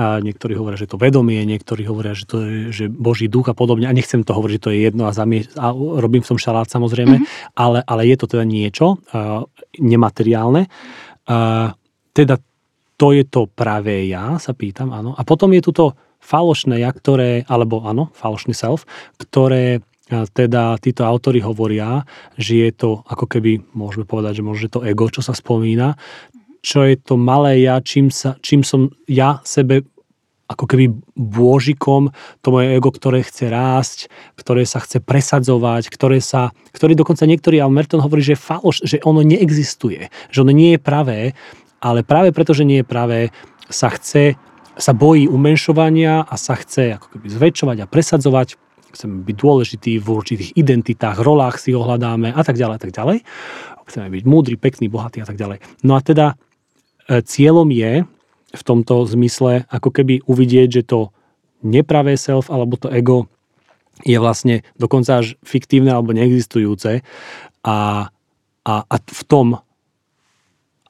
a 0.00 0.16
niektorí 0.24 0.56
hovoria, 0.56 0.80
že 0.80 0.88
to 0.88 0.96
vedomie, 0.96 1.44
niektorí 1.44 1.84
hovoria, 1.84 2.16
že 2.16 2.24
to 2.24 2.40
je 2.40 2.58
že 2.72 2.84
Boží 2.88 3.28
duch 3.28 3.52
a 3.52 3.54
podobne. 3.54 3.84
A 3.84 3.92
nechcem 3.92 4.24
to 4.24 4.32
hovoriť, 4.32 4.54
že 4.56 4.64
to 4.64 4.72
je 4.72 4.78
jedno 4.88 5.04
a, 5.04 5.12
zamie- 5.12 5.52
a 5.60 5.76
robím 5.76 6.24
v 6.24 6.30
tom 6.32 6.40
šalát 6.40 6.72
samozrejme, 6.72 7.20
mm-hmm. 7.20 7.52
ale, 7.60 7.84
ale 7.84 8.08
je 8.08 8.16
to 8.16 8.26
teda 8.32 8.48
niečo 8.48 8.96
uh, 8.96 9.44
nemateriálne. 9.76 10.64
Uh, 11.28 11.76
teda 12.16 12.40
to 12.96 13.12
je 13.12 13.28
to 13.28 13.44
pravé 13.44 14.08
ja, 14.08 14.40
sa 14.40 14.56
pýtam, 14.56 14.96
áno. 14.96 15.12
A 15.12 15.20
potom 15.28 15.52
je 15.52 15.60
tu 15.60 15.76
to 15.76 15.92
falošné 16.20 16.80
ja, 16.80 16.92
ktoré, 16.92 17.44
alebo 17.48 17.84
áno, 17.84 18.08
falošný 18.16 18.56
self, 18.56 18.88
ktoré 19.16 19.84
teda 20.10 20.74
títo 20.82 21.06
autory 21.06 21.38
hovoria, 21.38 22.02
že 22.34 22.66
je 22.66 22.70
to 22.74 22.90
ako 23.06 23.30
keby, 23.30 23.62
môžeme 23.78 24.02
povedať, 24.02 24.42
že 24.42 24.46
možno 24.46 24.66
to 24.66 24.82
ego, 24.82 25.06
čo 25.06 25.22
sa 25.22 25.32
spomína, 25.32 25.94
čo 26.60 26.84
je 26.84 26.96
to 27.00 27.16
malé 27.16 27.64
ja, 27.64 27.80
čím, 27.80 28.12
sa, 28.12 28.36
čím 28.44 28.60
som 28.60 28.92
ja 29.08 29.40
sebe 29.46 29.86
ako 30.50 30.66
keby 30.66 30.90
bôžikom, 31.14 32.10
to 32.42 32.48
moje 32.50 32.74
ego, 32.74 32.90
ktoré 32.90 33.22
chce 33.22 33.46
rásť, 33.46 33.98
ktoré 34.34 34.66
sa 34.66 34.82
chce 34.82 34.98
presadzovať, 34.98 35.86
ktoré 35.94 36.18
sa, 36.18 36.50
ktorý 36.74 36.98
dokonca 36.98 37.22
niektorí, 37.22 37.62
ale 37.62 37.70
Merton 37.70 38.02
hovorí, 38.02 38.18
že 38.26 38.34
je 38.34 38.42
faloš, 38.42 38.82
že 38.82 38.98
ono 39.06 39.22
neexistuje, 39.22 40.10
že 40.10 40.38
ono 40.42 40.50
nie 40.50 40.74
je 40.74 40.80
pravé, 40.82 41.38
ale 41.78 42.02
práve 42.02 42.34
preto, 42.34 42.50
že 42.50 42.66
nie 42.66 42.82
je 42.82 42.90
pravé, 42.90 43.20
sa 43.70 43.94
chce, 43.94 44.34
sa 44.74 44.92
bojí 44.92 45.30
umenšovania 45.30 46.26
a 46.26 46.34
sa 46.34 46.58
chce 46.58 46.98
ako 46.98 47.06
keby 47.14 47.26
zväčšovať 47.30 47.76
a 47.86 47.86
presadzovať, 47.86 48.58
chceme 48.90 49.22
byť 49.22 49.36
dôležitý 49.38 50.02
v 50.02 50.06
určitých 50.10 50.50
identitách, 50.58 51.22
rolách 51.22 51.62
si 51.62 51.70
ohľadáme 51.70 52.34
a 52.34 52.42
tak 52.42 52.58
ďalej, 52.58 52.74
a 52.74 52.82
tak 52.82 52.92
ďalej. 52.92 53.18
chceme 53.86 54.06
byť 54.10 54.24
múdri, 54.26 54.54
pekný, 54.58 54.90
bohatý 54.90 55.22
a 55.22 55.26
tak 55.26 55.38
ďalej. 55.38 55.62
No 55.86 55.94
a 55.94 56.00
teda 56.02 56.34
e, 57.06 57.22
cieľom 57.22 57.70
je 57.70 58.02
v 58.50 58.62
tomto 58.62 59.06
zmysle 59.06 59.66
ako 59.70 59.90
keby 59.94 60.26
uvidieť, 60.26 60.68
že 60.80 60.82
to 60.86 61.00
nepravé 61.62 62.16
self 62.16 62.48
alebo 62.48 62.74
to 62.76 62.90
ego 62.90 63.30
je 64.00 64.16
vlastne 64.16 64.64
dokonca 64.80 65.20
až 65.20 65.36
fiktívne 65.44 65.92
alebo 65.92 66.16
neexistujúce 66.16 67.04
a, 67.60 67.78
a, 68.64 68.74
a 68.80 68.94
v 68.96 69.22
tom 69.28 69.60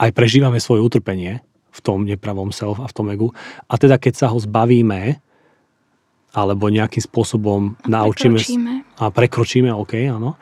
aj 0.01 0.11
prežívame 0.15 0.63
svoje 0.63 0.81
utrpenie 0.81 1.43
v 1.71 1.81
tom 1.83 2.07
nepravom 2.07 2.55
self 2.55 2.79
a 2.79 2.87
v 2.87 2.95
tom 2.95 3.07
egu. 3.11 3.29
A 3.67 3.75
teda 3.79 3.99
keď 3.99 4.15
sa 4.15 4.27
ho 4.31 4.39
zbavíme, 4.39 5.19
alebo 6.31 6.71
nejakým 6.71 7.03
spôsobom 7.03 7.75
A 7.83 7.87
naučíme 7.91 8.39
prekročíme. 8.39 8.75
a 9.03 9.05
prekročíme, 9.11 9.71
OK, 9.75 9.95
áno. 10.07 10.39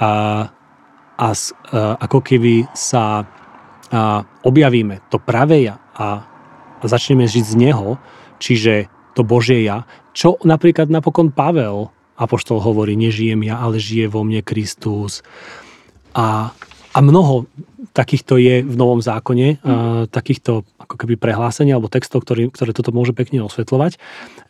A, 0.00 0.08
a, 1.16 1.28
a 1.28 1.28
ako 2.00 2.18
keby 2.24 2.64
sa 2.72 3.28
a 3.86 4.18
objavíme 4.42 5.06
to 5.06 5.22
pravé 5.22 5.70
ja 5.70 5.78
a, 5.94 6.26
a 6.80 6.84
začneme 6.84 7.24
žiť 7.24 7.44
z 7.44 7.54
neho, 7.56 7.96
čiže 8.40 8.90
to 9.16 9.24
Božie 9.24 9.64
ja, 9.64 9.88
čo 10.12 10.36
napríklad 10.44 10.92
napokon 10.92 11.32
Pavel, 11.32 11.88
apoštol 12.16 12.60
hovorí, 12.60 12.96
nežijem 12.96 13.44
ja, 13.44 13.60
ale 13.60 13.76
žije 13.76 14.08
vo 14.08 14.24
mne 14.24 14.40
Kristus. 14.40 15.20
A, 16.16 16.52
a 16.92 16.98
mnoho 17.04 17.44
takýchto 17.92 18.36
je 18.36 18.64
v 18.64 18.74
Novom 18.76 19.00
zákone, 19.00 19.60
a 19.60 20.08
takýchto 20.08 20.68
ako 20.76 20.94
keby 21.00 21.16
prehlásení 21.16 21.72
alebo 21.72 21.92
textov, 21.92 22.24
ktorý, 22.24 22.52
ktoré 22.52 22.76
toto 22.76 22.92
môže 22.92 23.16
pekne 23.16 23.44
osvetľovať, 23.44 23.96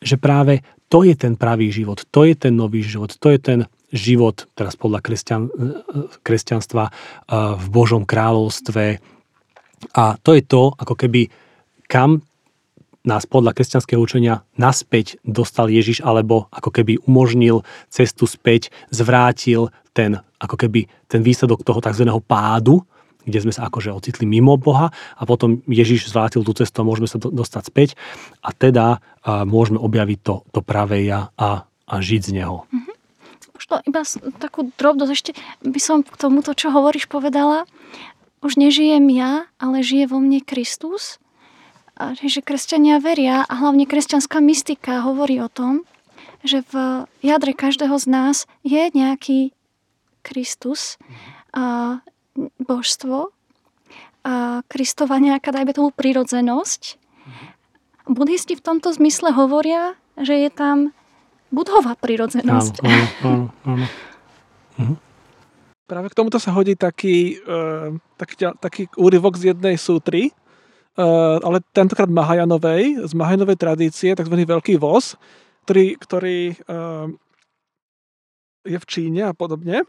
že 0.02 0.16
práve 0.18 0.66
to 0.90 1.02
je 1.02 1.14
ten 1.18 1.34
pravý 1.34 1.70
život, 1.74 2.02
to 2.10 2.26
je 2.26 2.34
ten 2.38 2.54
nový 2.54 2.82
život, 2.82 3.14
to 3.14 3.30
je 3.34 3.38
ten 3.38 3.60
život, 3.94 4.50
teraz 4.58 4.74
podľa 4.74 5.02
kresťan, 5.02 5.50
kresťanstva 6.22 6.90
v 7.58 7.66
Božom 7.70 8.02
kráľovstve. 8.02 8.98
A 9.94 10.04
to 10.22 10.30
je 10.34 10.42
to, 10.42 10.74
ako 10.74 10.94
keby 10.94 11.30
kam 11.86 12.22
nás 13.06 13.22
podľa 13.22 13.54
kresťanského 13.54 14.02
učenia 14.02 14.42
naspäť 14.58 15.22
dostal 15.22 15.70
Ježiš, 15.70 16.02
alebo 16.02 16.50
ako 16.50 16.74
keby 16.74 16.98
umožnil 17.06 17.62
cestu 17.86 18.26
späť, 18.26 18.74
zvrátil 18.90 19.70
ten, 19.94 20.18
ako 20.42 20.58
keby 20.58 20.90
ten 21.06 21.22
výsledok 21.22 21.62
toho 21.62 21.78
tzv. 21.78 22.02
pádu, 22.26 22.82
kde 23.26 23.42
sme 23.42 23.54
sa 23.54 23.70
akože 23.70 23.94
ocitli 23.94 24.26
mimo 24.26 24.54
Boha 24.58 24.90
a 24.90 25.22
potom 25.26 25.62
Ježiš 25.66 26.10
zvrátil 26.10 26.46
tú 26.46 26.54
cestu 26.54 26.82
a 26.82 26.86
môžeme 26.86 27.10
sa 27.10 27.18
do, 27.18 27.30
dostať 27.30 27.62
späť 27.70 27.88
a 28.42 28.50
teda 28.54 29.02
a 29.26 29.42
môžeme 29.42 29.82
objaviť 29.82 30.18
to, 30.22 30.34
to 30.54 30.60
pravé 30.62 31.06
ja 31.06 31.34
a, 31.34 31.66
a 31.66 31.94
žiť 31.98 32.22
z 32.22 32.30
neho. 32.42 32.66
Možno 33.56 33.82
iba 33.88 34.04
takú 34.38 34.70
drobnosť 34.78 35.10
ešte 35.10 35.30
by 35.64 35.80
som 35.82 36.06
k 36.06 36.14
tomuto, 36.14 36.54
čo 36.54 36.70
hovoríš, 36.70 37.10
povedala. 37.10 37.66
Už 38.44 38.60
nežijem 38.60 39.08
ja, 39.10 39.50
ale 39.58 39.82
žije 39.82 40.12
vo 40.12 40.22
mne 40.22 40.44
Kristus. 40.44 41.18
Že 41.96 42.44
kresťania 42.44 43.00
veria 43.00 43.40
a 43.48 43.52
hlavne 43.56 43.88
kresťanská 43.88 44.36
mystika 44.44 45.00
hovorí 45.00 45.40
o 45.40 45.48
tom, 45.48 45.88
že 46.44 46.60
v 46.68 47.04
jadre 47.24 47.56
každého 47.56 47.96
z 47.96 48.06
nás 48.06 48.36
je 48.60 48.92
nejaký 48.92 49.56
Kristus, 50.20 51.00
a 51.56 51.98
božstvo, 52.60 53.32
a 54.26 54.60
Kristova 54.68 55.16
nejaká, 55.16 55.54
dajme 55.54 55.72
tomu, 55.72 55.88
prirodzenosť. 55.94 57.00
Buddhisti 58.06 58.54
v 58.58 58.62
tomto 58.62 58.92
zmysle 58.92 59.32
hovoria, 59.32 59.96
že 60.20 60.36
je 60.36 60.50
tam 60.52 60.92
budhová 61.48 61.96
prirodzenosť. 61.96 62.84
áno, 62.84 63.06
áno, 63.64 63.86
áno. 64.76 64.94
Práve 65.86 66.10
k 66.10 66.18
tomuto 66.18 66.42
sa 66.42 66.50
hodí 66.50 66.74
taký, 66.74 67.38
uh, 67.46 67.94
taký, 68.18 68.34
taký 68.58 68.82
úryvok 68.98 69.38
z 69.38 69.54
jednej 69.54 69.78
sútry, 69.78 70.34
ale 70.96 71.60
tentokrát 71.76 72.08
Mahajanovej, 72.08 73.04
z 73.04 73.12
Mahajanovej 73.12 73.56
tradície, 73.60 74.16
tzv. 74.16 74.34
Veľký 74.34 74.80
voz, 74.80 75.20
ktorý, 75.68 76.00
ktorý 76.00 76.40
uh, 76.66 77.06
je 78.64 78.78
v 78.80 78.86
Číne 78.88 79.28
a 79.28 79.36
podobne. 79.36 79.84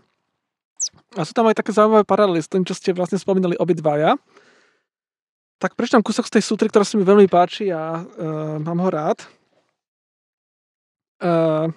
A 1.16 1.22
sú 1.24 1.32
tam 1.32 1.48
aj 1.48 1.64
také 1.64 1.72
zaujímavé 1.72 2.04
paralely 2.04 2.44
s 2.44 2.52
tým, 2.52 2.68
čo 2.68 2.76
ste 2.76 2.92
vlastne 2.92 3.16
spomínali 3.16 3.56
obidvaja. 3.56 4.20
Tak 5.58 5.74
prečítam 5.74 6.06
kúsok 6.06 6.30
z 6.30 6.38
tej 6.38 6.44
sútry, 6.46 6.68
ktorá 6.70 6.86
sa 6.86 7.00
mi 7.00 7.08
veľmi 7.08 7.26
páči 7.32 7.74
a 7.74 8.04
uh, 8.04 8.60
mám 8.62 8.78
ho 8.84 8.90
rád. 8.92 9.24
Uh, 11.18 11.74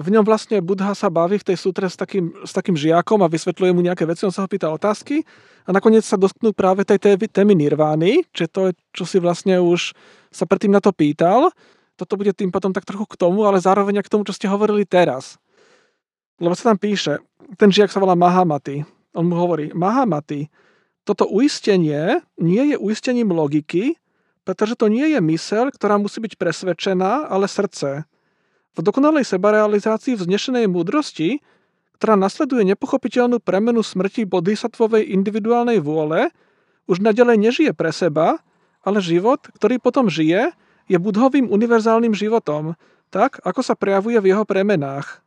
v 0.00 0.08
ňom 0.08 0.24
vlastne 0.24 0.64
Budha 0.64 0.96
sa 0.96 1.12
baví 1.12 1.36
v 1.36 1.52
tej 1.52 1.60
sútre 1.60 1.84
s 1.84 2.00
takým, 2.00 2.32
s 2.48 2.52
takým 2.56 2.72
žiakom 2.72 3.20
a 3.20 3.28
vysvetľuje 3.28 3.72
mu 3.76 3.84
nejaké 3.84 4.08
veci, 4.08 4.24
on 4.24 4.32
sa 4.32 4.40
ho 4.40 4.48
pýta 4.48 4.72
otázky 4.72 5.20
a 5.68 5.70
nakoniec 5.70 6.00
sa 6.00 6.16
dotknú 6.16 6.56
práve 6.56 6.88
tej 6.88 6.96
té- 6.96 7.28
témy 7.28 7.52
nirvány, 7.52 8.24
čiže 8.32 8.48
to 8.48 8.60
je, 8.68 8.72
čo 8.96 9.04
si 9.04 9.20
vlastne 9.20 9.60
už 9.60 9.92
sa 10.32 10.48
predtým 10.48 10.72
na 10.72 10.80
to 10.80 10.96
pýtal. 10.96 11.52
Toto 12.00 12.16
bude 12.16 12.32
tým 12.32 12.48
potom 12.48 12.72
tak 12.72 12.88
trochu 12.88 13.04
k 13.04 13.20
tomu, 13.20 13.44
ale 13.44 13.60
zároveň 13.60 14.00
k 14.00 14.08
tomu, 14.08 14.24
čo 14.24 14.32
ste 14.32 14.48
hovorili 14.48 14.88
teraz. 14.88 15.36
Lebo 16.40 16.56
sa 16.56 16.72
tam 16.72 16.80
píše, 16.80 17.20
ten 17.60 17.68
žiak 17.68 17.92
sa 17.92 18.00
volá 18.00 18.16
Mahamati. 18.16 18.88
On 19.12 19.28
mu 19.28 19.36
hovorí, 19.36 19.76
Mahamati, 19.76 20.48
toto 21.04 21.28
uistenie 21.28 22.24
nie 22.40 22.72
je 22.72 22.76
uistením 22.80 23.28
logiky, 23.28 24.00
pretože 24.42 24.74
to 24.74 24.88
nie 24.88 25.12
je 25.12 25.20
mysel, 25.20 25.68
ktorá 25.68 26.00
musí 26.00 26.18
byť 26.18 26.40
presvedčená, 26.40 27.28
ale 27.28 27.44
srdce. 27.46 28.08
V 28.72 28.80
dokonalej 28.80 29.28
sebarealizácii 29.28 30.16
vznešenej 30.16 30.64
múdrosti, 30.64 31.44
ktorá 32.00 32.16
nasleduje 32.16 32.64
nepochopiteľnú 32.72 33.38
premenu 33.38 33.84
smrti 33.84 34.24
bodhisattvovej 34.24 35.12
individuálnej 35.12 35.78
vôle, 35.78 36.32
už 36.88 37.04
nadalej 37.04 37.38
nežije 37.38 37.72
pre 37.76 37.92
seba, 37.92 38.40
ale 38.82 38.98
život, 38.98 39.44
ktorý 39.54 39.78
potom 39.78 40.08
žije, 40.08 40.50
je 40.90 40.98
budhovým 40.98 41.46
univerzálnym 41.46 42.16
životom, 42.16 42.74
tak 43.12 43.38
ako 43.44 43.60
sa 43.62 43.78
prejavuje 43.78 44.18
v 44.18 44.34
jeho 44.34 44.42
premenách. 44.48 45.22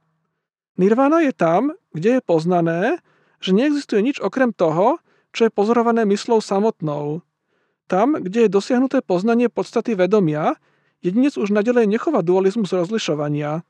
Nirvana 0.76 1.24
je 1.24 1.32
tam, 1.32 1.72
kde 1.96 2.20
je 2.20 2.22
poznané, 2.26 2.82
že 3.40 3.56
neexistuje 3.56 4.04
nič 4.04 4.18
okrem 4.20 4.52
toho, 4.52 5.00
čo 5.32 5.48
je 5.48 5.54
pozorované 5.54 6.04
myslou 6.10 6.44
samotnou. 6.44 7.24
Tam, 7.86 8.18
kde 8.18 8.50
je 8.50 8.50
dosiahnuté 8.52 9.00
poznanie 9.06 9.48
podstaty 9.48 9.94
vedomia, 9.94 10.58
jedinec 11.06 11.38
už 11.38 11.54
nadalej 11.54 11.86
nechová 11.86 12.26
dualizmus 12.26 12.74
rozlišovania. 12.74 13.62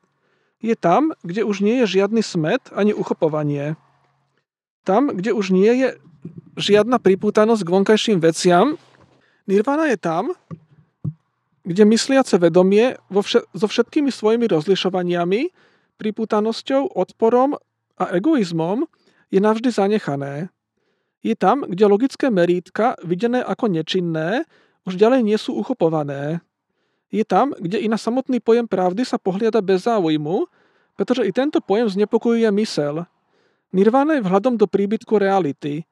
Je 0.63 0.71
tam, 0.79 1.11
kde 1.19 1.43
už 1.43 1.59
nie 1.59 1.83
je 1.83 1.99
žiadny 1.99 2.23
smet 2.23 2.71
ani 2.71 2.95
uchopovanie. 2.95 3.75
Tam, 4.87 5.11
kde 5.11 5.35
už 5.35 5.51
nie 5.51 5.71
je 5.75 5.87
žiadna 6.55 7.03
pripútanosť 7.03 7.61
k 7.67 7.73
vonkajším 7.75 8.17
veciam, 8.23 8.79
nirvana 9.43 9.91
je 9.91 9.99
tam, 9.99 10.31
kde 11.65 11.83
mysliace 11.83 12.39
vedomie 12.39 12.95
vo 13.11 13.19
vše- 13.25 13.43
so 13.51 13.67
všetkými 13.67 14.13
svojimi 14.13 14.47
rozlišovaniami, 14.47 15.51
pripútanosťou, 15.99 16.95
odporom 16.95 17.59
a 17.99 18.03
egoizmom 18.15 18.87
je 19.33 19.39
navždy 19.41 19.69
zanechané. 19.73 20.53
Je 21.25 21.33
tam, 21.33 21.65
kde 21.65 21.89
logické 21.89 22.29
merítka, 22.29 22.95
videné 23.01 23.41
ako 23.41 23.73
nečinné, 23.73 24.45
už 24.85 25.01
ďalej 25.01 25.25
nie 25.25 25.37
sú 25.41 25.57
uchopované. 25.57 26.45
Je 27.15 27.23
tam, 27.23 27.55
kde 27.55 27.79
i 27.79 27.87
na 27.87 27.95
samotný 27.95 28.43
pojem 28.43 28.67
pravdy 28.67 29.07
sa 29.07 29.15
pohliada 29.15 29.63
bez 29.63 29.87
záujmu, 29.87 30.51
pretože 30.99 31.23
i 31.23 31.31
tento 31.31 31.63
pojem 31.63 31.87
znepokojuje 31.87 32.51
mysel. 32.59 33.07
Nirvana 33.71 34.19
je 34.19 34.25
vhľadom 34.27 34.59
do 34.59 34.67
príbytku 34.67 35.15
reality. 35.15 35.87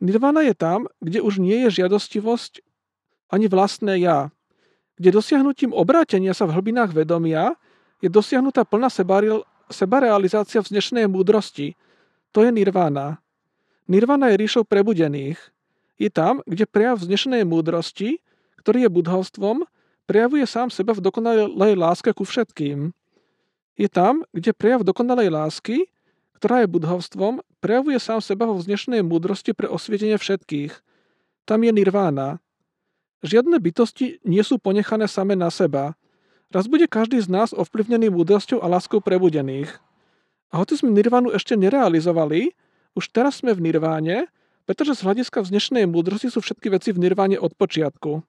Nirvana 0.00 0.40
je 0.48 0.56
tam, 0.56 0.88
kde 1.04 1.20
už 1.20 1.44
nie 1.44 1.68
je 1.68 1.84
žiadostivosť 1.84 2.64
ani 3.28 3.52
vlastné 3.52 4.00
ja. 4.00 4.32
Kde 4.96 5.12
dosiahnutím 5.12 5.76
obrátenia 5.76 6.32
sa 6.32 6.48
v 6.48 6.56
hlbinách 6.56 6.96
vedomia 6.96 7.52
je 8.00 8.08
dosiahnutá 8.08 8.64
plná 8.64 8.88
sebareal- 8.88 9.44
sebarealizácia 9.68 10.64
vznešenej 10.64 11.04
múdrosti. 11.08 11.76
To 12.32 12.44
je 12.44 12.52
nirvana. 12.52 13.20
Nirvana 13.88 14.32
je 14.32 14.40
ríšou 14.40 14.64
prebudených. 14.64 15.36
Je 16.00 16.08
tam, 16.08 16.40
kde 16.48 16.64
prejav 16.64 16.96
vznešenej 16.96 17.44
múdrosti, 17.44 18.24
ktorý 18.60 18.88
je 18.88 18.90
budhovstvom, 18.92 19.68
prejavuje 20.12 20.44
sám 20.44 20.68
seba 20.68 20.92
v 20.92 21.00
dokonalej 21.00 21.72
láske 21.72 22.12
ku 22.12 22.28
všetkým. 22.28 22.92
Je 23.80 23.88
tam, 23.88 24.28
kde 24.36 24.52
prejav 24.52 24.84
dokonalej 24.84 25.32
lásky, 25.32 25.88
ktorá 26.36 26.60
je 26.60 26.68
budhovstvom, 26.68 27.40
prejavuje 27.64 27.96
sám 27.96 28.20
seba 28.20 28.44
vo 28.44 28.60
vznešenej 28.60 29.00
múdrosti 29.00 29.56
pre 29.56 29.72
osvietenie 29.72 30.20
všetkých. 30.20 30.76
Tam 31.48 31.64
je 31.64 31.72
nirvána. 31.72 32.44
Žiadne 33.24 33.56
bytosti 33.56 34.20
nie 34.28 34.44
sú 34.44 34.60
ponechané 34.60 35.08
same 35.08 35.32
na 35.32 35.48
seba. 35.48 35.96
Raz 36.52 36.68
bude 36.68 36.84
každý 36.84 37.16
z 37.24 37.32
nás 37.32 37.56
ovplyvnený 37.56 38.12
múdrosťou 38.12 38.60
a 38.60 38.68
láskou 38.68 39.00
prebudených. 39.00 39.80
A 40.52 40.60
hoci 40.60 40.76
sme 40.76 40.92
nirvánu 40.92 41.32
ešte 41.32 41.56
nerealizovali, 41.56 42.52
už 42.92 43.08
teraz 43.16 43.40
sme 43.40 43.56
v 43.56 43.72
nirváne, 43.72 44.28
pretože 44.68 45.00
z 45.00 45.08
hľadiska 45.08 45.40
vznešenej 45.40 45.88
múdrosti 45.88 46.28
sú 46.28 46.44
všetky 46.44 46.68
veci 46.68 46.92
v 46.92 47.00
nirváne 47.00 47.40
od 47.40 47.56
počiatku. 47.56 48.20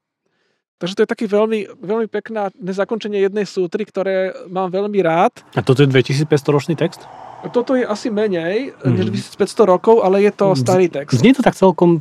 Takže 0.81 0.93
to 0.99 1.01
je 1.05 1.09
taký 1.09 1.25
veľmi, 1.29 1.79
veľmi 1.79 2.07
pekná 2.11 2.51
zakončenie 2.53 3.21
jednej 3.23 3.47
sútry, 3.47 3.87
ktoré 3.87 4.35
mám 4.51 4.67
veľmi 4.67 4.99
rád. 4.99 5.31
A 5.55 5.63
toto 5.63 5.85
je 5.85 5.87
2500 5.87 6.27
ročný 6.51 6.75
text? 6.75 7.05
Toto 7.51 7.75
je 7.75 7.83
asi 7.83 8.07
menej, 8.07 8.71
mm. 8.83 8.93
než 8.95 9.07
1500 9.35 9.67
rokov, 9.67 9.99
ale 10.03 10.23
je 10.23 10.31
to 10.31 10.55
starý 10.55 10.87
text. 10.87 11.19
Znie 11.19 11.35
to 11.35 11.43
tak 11.43 11.55
celkom 11.55 11.99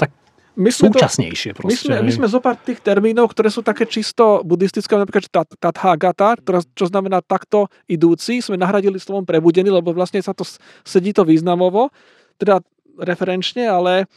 tak 0.00 0.12
my 0.56 0.72
sme 0.72 0.88
súčasnejšie 0.88 1.52
to, 1.52 1.68
my, 1.68 1.76
sme, 1.76 1.96
my 2.00 2.12
sme 2.12 2.26
zo 2.32 2.40
pár 2.40 2.56
tých 2.56 2.80
termínov, 2.80 3.28
ktoré 3.36 3.52
sú 3.52 3.60
také 3.60 3.84
čisto 3.84 4.40
buddhistické, 4.40 4.96
napríklad 4.96 5.28
tathagata, 5.60 6.40
čo 6.72 6.88
znamená 6.88 7.20
takto 7.20 7.68
idúci, 7.84 8.40
sme 8.40 8.56
nahradili 8.56 8.96
slovom 8.96 9.28
prebudený, 9.28 9.68
lebo 9.68 9.92
vlastne 9.92 10.20
sa 10.24 10.32
to 10.32 10.48
sedí 10.80 11.12
to 11.12 11.28
významovo, 11.28 11.92
teda 12.40 12.64
referenčne, 12.96 13.68
ale 13.68 14.08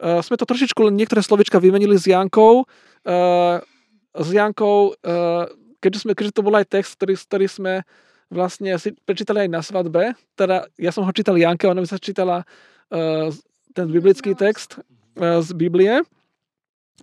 uh, 0.00 0.20
sme 0.24 0.38
to 0.38 0.48
trošičku 0.48 0.80
len 0.90 0.94
niektoré 0.94 1.20
slovička 1.20 1.62
vymenili 1.62 1.94
s 1.94 2.08
Jankou. 2.08 2.66
Uh, 3.04 3.60
s 4.14 4.28
Jankou, 4.30 4.94
uh, 4.94 5.44
keďže, 5.82 6.06
sme, 6.06 6.12
keďže 6.14 6.34
to 6.38 6.46
bol 6.46 6.54
aj 6.54 6.66
text, 6.70 6.96
ktorý, 6.98 7.14
ktorý 7.18 7.46
sme 7.50 7.72
vlastne 8.32 8.74
si 8.80 8.96
prečítali 9.04 9.46
aj 9.46 9.50
na 9.50 9.60
svadbe. 9.60 10.16
Teda 10.34 10.66
ja 10.80 10.90
som 10.90 11.04
ho 11.06 11.12
čítal 11.12 11.36
Janke, 11.38 11.68
ona 11.68 11.84
by 11.84 11.88
sa 11.88 12.00
čítala 12.00 12.42
uh, 12.42 13.28
ten 13.74 13.86
biblický 13.90 14.34
text 14.34 14.80
uh, 14.80 15.38
z 15.42 15.50
Biblie. 15.54 16.02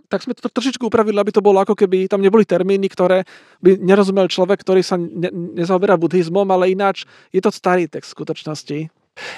Tak 0.07 0.23
sme 0.23 0.31
to 0.35 0.47
trošičku 0.47 0.87
upravili, 0.87 1.19
aby 1.19 1.35
to 1.35 1.43
bolo 1.43 1.59
ako 1.59 1.75
keby 1.75 2.07
tam 2.07 2.23
neboli 2.23 2.47
termíny, 2.47 2.87
ktoré 2.87 3.27
by 3.59 3.75
nerozumel 3.75 4.27
človek, 4.31 4.63
ktorý 4.63 4.79
sa 4.83 4.95
ne, 4.95 5.31
nezaoberá 5.31 5.99
buddhizmom, 5.99 6.47
ale 6.47 6.71
ináč 6.71 7.03
je 7.31 7.43
to 7.43 7.51
starý 7.51 7.91
text 7.91 8.11
v 8.11 8.15
skutočnosti. 8.23 8.79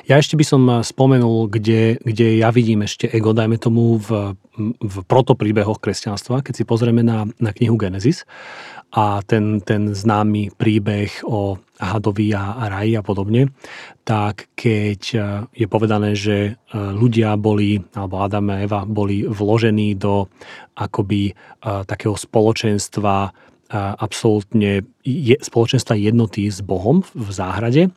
Ja 0.05 0.21
ešte 0.21 0.37
by 0.37 0.45
som 0.45 0.63
spomenul, 0.85 1.49
kde, 1.49 1.97
kde 1.97 2.37
ja 2.37 2.53
vidím 2.53 2.85
ešte 2.85 3.09
ego, 3.09 3.33
dajme 3.33 3.57
tomu 3.57 3.97
v, 3.97 4.37
v 4.79 4.95
protopríbehoch 5.09 5.81
kresťanstva, 5.81 6.45
keď 6.45 6.53
si 6.61 6.63
pozrieme 6.63 7.01
na, 7.01 7.25
na 7.41 7.51
knihu 7.51 7.73
Genesis 7.75 8.21
a 8.93 9.25
ten, 9.25 9.57
ten 9.65 9.89
známy 9.89 10.53
príbeh 10.53 11.25
o 11.25 11.57
hadovi 11.81 12.37
a, 12.37 12.69
raji 12.69 12.93
a 12.93 13.01
podobne, 13.01 13.49
tak 14.05 14.53
keď 14.53 15.01
e, 15.09 15.19
je 15.49 15.65
povedané, 15.65 16.13
že 16.13 16.37
e, 16.37 16.51
ľudia 16.77 17.33
boli, 17.33 17.81
alebo 17.97 18.21
Adam 18.21 18.53
a 18.53 18.61
Eva 18.61 18.85
boli 18.85 19.25
vložení 19.25 19.97
do 19.97 20.29
akoby 20.77 21.33
takého 21.61 22.17
spoločenstva 22.17 23.29
absolútne 23.73 24.85
spoločenstva 25.41 25.97
jednoty 25.97 26.45
s 26.45 26.61
Bohom 26.61 27.01
v 27.13 27.29
záhrade 27.33 27.89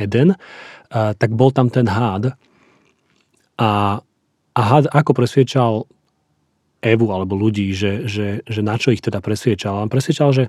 Eden, 0.00 0.36
tak 0.90 1.30
bol 1.32 1.54
tam 1.54 1.70
ten 1.70 1.86
hád 1.86 2.34
a, 3.56 4.02
a 4.52 4.60
hád 4.60 4.90
ako 4.90 5.14
presviečal 5.14 5.86
Evu 6.80 7.12
alebo 7.12 7.36
ľudí, 7.36 7.70
že, 7.76 8.08
že, 8.08 8.40
že 8.48 8.60
na 8.64 8.80
čo 8.80 8.90
ich 8.90 9.04
teda 9.04 9.20
presviečal. 9.20 9.84
On 9.84 9.92
presviečal, 9.92 10.32
že, 10.32 10.44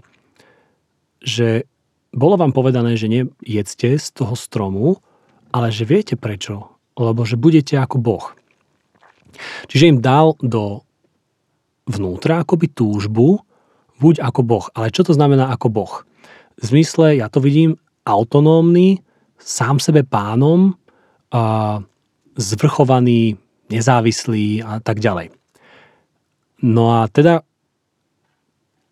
že 1.19 1.67
bolo 2.15 2.39
vám 2.39 2.55
povedané, 2.55 2.95
že 2.95 3.11
nejedzte 3.11 3.99
z 3.99 4.07
toho 4.15 4.33
stromu, 4.33 4.99
ale 5.51 5.69
že 5.69 5.83
viete 5.83 6.15
prečo. 6.15 6.71
Lebo 6.95 7.27
že 7.27 7.35
budete 7.35 7.75
ako 7.75 7.99
Boh. 7.99 8.25
Čiže 9.67 9.91
im 9.91 9.99
dal 9.99 10.35
do 10.39 10.83
vnútra 11.87 12.43
akoby 12.43 12.71
túžbu 12.71 13.43
buď 13.99 14.23
ako 14.23 14.41
Boh. 14.41 14.65
Ale 14.71 14.89
čo 14.89 15.03
to 15.03 15.11
znamená 15.11 15.51
ako 15.51 15.67
Boh? 15.67 15.93
V 16.59 16.63
zmysle, 16.63 17.19
ja 17.19 17.27
to 17.27 17.43
vidím, 17.43 17.75
autonómny, 18.07 19.03
sám 19.41 19.81
sebe 19.81 20.05
pánom, 20.05 20.77
a 21.31 21.79
zvrchovaný, 22.35 23.39
nezávislý 23.71 24.63
a 24.63 24.83
tak 24.83 24.99
ďalej. 24.99 25.31
No 26.61 27.01
a 27.01 27.07
teda 27.07 27.41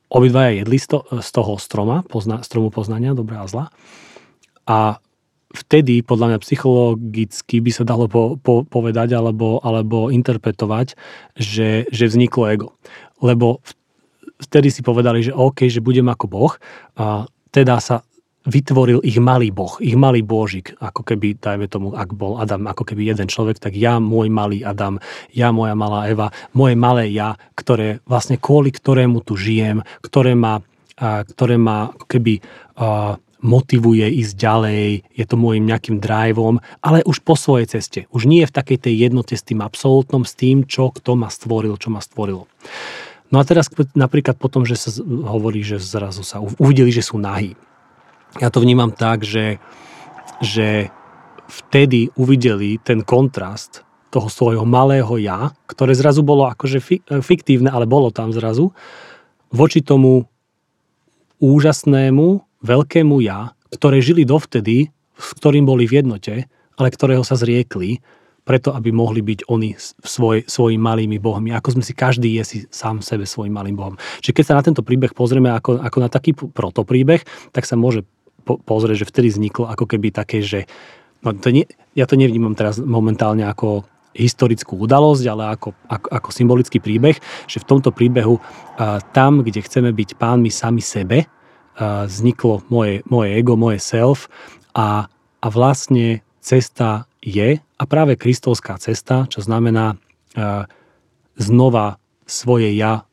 obidvaja 0.09 0.63
jedli 0.63 0.79
z, 0.79 0.87
to, 0.97 0.99
z 1.21 1.29
toho 1.29 1.59
stroma, 1.61 2.01
pozna, 2.07 2.41
stromu 2.41 2.73
poznania, 2.73 3.13
dobrá 3.13 3.45
a 3.45 3.51
zla. 3.51 3.65
A 4.65 4.97
vtedy, 5.53 6.01
podľa 6.01 6.33
mňa 6.33 6.39
psychologicky 6.45 7.61
by 7.61 7.71
sa 7.73 7.83
dalo 7.85 8.09
po, 8.09 8.37
po, 8.41 8.65
povedať 8.65 9.13
alebo, 9.13 9.61
alebo 9.61 10.09
interpretovať, 10.09 10.97
že, 11.37 11.85
že 11.93 12.05
vzniklo 12.09 12.43
ego. 12.49 12.67
Lebo 13.21 13.61
vtedy 14.41 14.73
si 14.73 14.81
povedali, 14.81 15.21
že 15.21 15.35
OK, 15.35 15.69
že 15.69 15.83
budem 15.83 16.09
ako 16.09 16.25
Boh, 16.25 16.53
a 16.97 17.29
teda 17.49 17.81
sa 17.81 18.05
vytvoril 18.49 19.05
ich 19.05 19.21
malý 19.21 19.53
boh, 19.53 19.77
ich 19.77 19.93
malý 19.93 20.25
božik, 20.25 20.73
ako 20.81 21.05
keby, 21.05 21.37
dajme 21.37 21.69
tomu, 21.69 21.93
ak 21.93 22.17
bol 22.17 22.41
Adam 22.41 22.65
ako 22.65 22.83
keby 22.89 23.13
jeden 23.13 23.29
človek, 23.29 23.61
tak 23.61 23.77
ja, 23.77 24.01
môj 24.01 24.33
malý 24.33 24.65
Adam, 24.65 24.97
ja, 25.29 25.53
moja 25.53 25.77
malá 25.77 26.09
Eva, 26.09 26.33
moje 26.57 26.73
malé 26.73 27.13
ja, 27.13 27.37
ktoré 27.53 28.01
vlastne 28.09 28.41
kvôli 28.41 28.73
ktorému 28.73 29.21
tu 29.21 29.37
žijem, 29.37 29.85
ktoré 30.01 30.33
ma, 30.33 30.65
ktoré 30.99 31.61
ma 31.61 31.93
ako 31.93 32.05
keby 32.09 32.33
motivuje 33.39 34.03
ísť 34.19 34.33
ďalej, 34.35 34.83
je 35.15 35.25
to 35.29 35.39
môjim 35.39 35.63
nejakým 35.63 36.03
driveom, 36.03 36.59
ale 36.83 36.99
už 37.07 37.23
po 37.23 37.39
svojej 37.39 37.71
ceste. 37.71 38.03
Už 38.11 38.27
nie 38.27 38.43
v 38.43 38.51
takej 38.51 38.83
tej 38.83 39.07
jednote 39.07 39.39
s 39.39 39.47
tým 39.47 39.63
absolútnom, 39.63 40.27
s 40.27 40.35
tým, 40.35 40.67
čo 40.67 40.91
kto 40.91 41.15
ma 41.15 41.31
stvoril, 41.31 41.79
čo 41.79 41.87
ma 41.87 42.03
stvorilo. 42.03 42.51
No 43.31 43.39
a 43.39 43.47
teraz 43.47 43.71
napríklad 43.95 44.35
potom, 44.35 44.67
že 44.67 44.75
sa 44.75 44.91
hovorí, 45.05 45.63
že 45.63 45.79
zrazu 45.79 46.25
sa 46.27 46.43
uvideli, 46.43 46.91
že 46.91 47.05
sú 47.05 47.15
nahí 47.15 47.55
ja 48.37 48.53
to 48.53 48.61
vnímam 48.61 48.93
tak, 48.93 49.25
že, 49.25 49.57
že 50.45 50.93
vtedy 51.49 52.13
uvideli 52.13 52.77
ten 52.77 53.01
kontrast 53.01 53.81
toho 54.13 54.29
svojho 54.29 54.65
malého 54.65 55.17
ja, 55.17 55.53
ktoré 55.69 55.93
zrazu 55.97 56.21
bolo 56.21 56.45
akože 56.49 56.81
fiktívne, 57.21 57.73
ale 57.73 57.89
bolo 57.89 58.13
tam 58.13 58.29
zrazu, 58.33 58.73
voči 59.49 59.81
tomu 59.81 60.25
úžasnému, 61.41 62.27
veľkému 62.61 63.15
ja, 63.25 63.53
ktoré 63.73 64.01
žili 64.01 64.25
dovtedy, 64.25 64.89
s 65.17 65.29
ktorým 65.37 65.65
boli 65.65 65.85
v 65.85 66.01
jednote, 66.01 66.49
ale 66.77 66.87
ktorého 66.89 67.21
sa 67.21 67.37
zriekli, 67.37 68.01
preto 68.49 68.73
aby 68.73 68.89
mohli 68.89 69.21
byť 69.21 69.45
oni 69.45 69.77
svoj, 69.77 70.49
svojimi 70.49 70.81
malými 70.81 71.17
bohmi. 71.21 71.53
Ako 71.53 71.77
sme 71.77 71.83
si 71.85 71.93
každý 71.93 72.41
je 72.41 72.43
si 72.43 72.57
sám 72.73 73.05
sebe 73.05 73.29
svojim 73.29 73.53
malým 73.53 73.77
bohom. 73.77 73.93
Čiže 74.25 74.33
keď 74.41 74.45
sa 74.49 74.57
na 74.57 74.65
tento 74.65 74.81
príbeh 74.81 75.13
pozrieme 75.13 75.53
ako, 75.53 75.77
ako 75.77 75.97
na 76.01 76.09
taký 76.09 76.33
protopríbeh, 76.33 77.53
tak 77.53 77.69
sa 77.69 77.77
môže 77.77 78.09
po, 78.49 78.57
pozrieť, 78.57 79.05
že 79.05 79.09
vtedy 79.13 79.27
vzniklo 79.29 79.69
ako 79.69 79.85
keby 79.85 80.09
také, 80.09 80.41
že 80.41 80.65
no 81.21 81.37
to 81.37 81.53
nie, 81.53 81.69
ja 81.93 82.09
to 82.09 82.17
nevnímam 82.17 82.57
teraz 82.57 82.81
momentálne 82.81 83.45
ako 83.45 83.85
historickú 84.17 84.73
udalosť, 84.81 85.23
ale 85.29 85.53
ako, 85.53 85.77
ako, 85.85 86.07
ako 86.09 86.29
symbolický 86.33 86.81
príbeh, 86.81 87.21
že 87.45 87.61
v 87.61 87.69
tomto 87.69 87.93
príbehu 87.93 88.41
a, 88.41 88.97
tam, 89.13 89.45
kde 89.45 89.61
chceme 89.61 89.93
byť 89.93 90.17
pánmi 90.17 90.49
sami 90.49 90.81
sebe, 90.81 91.29
a, 91.77 92.09
vzniklo 92.09 92.65
moje, 92.73 93.05
moje 93.05 93.37
ego, 93.37 93.53
moje 93.53 93.77
self 93.77 94.25
a, 94.73 95.05
a 95.39 95.47
vlastne 95.53 96.25
cesta 96.41 97.05
je, 97.21 97.61
a 97.61 97.83
práve 97.85 98.17
kristovská 98.17 98.81
cesta, 98.81 99.29
čo 99.29 99.45
znamená 99.45 99.93
a, 100.33 100.65
znova 101.37 102.01
svoje 102.25 102.73
ja 102.73 103.08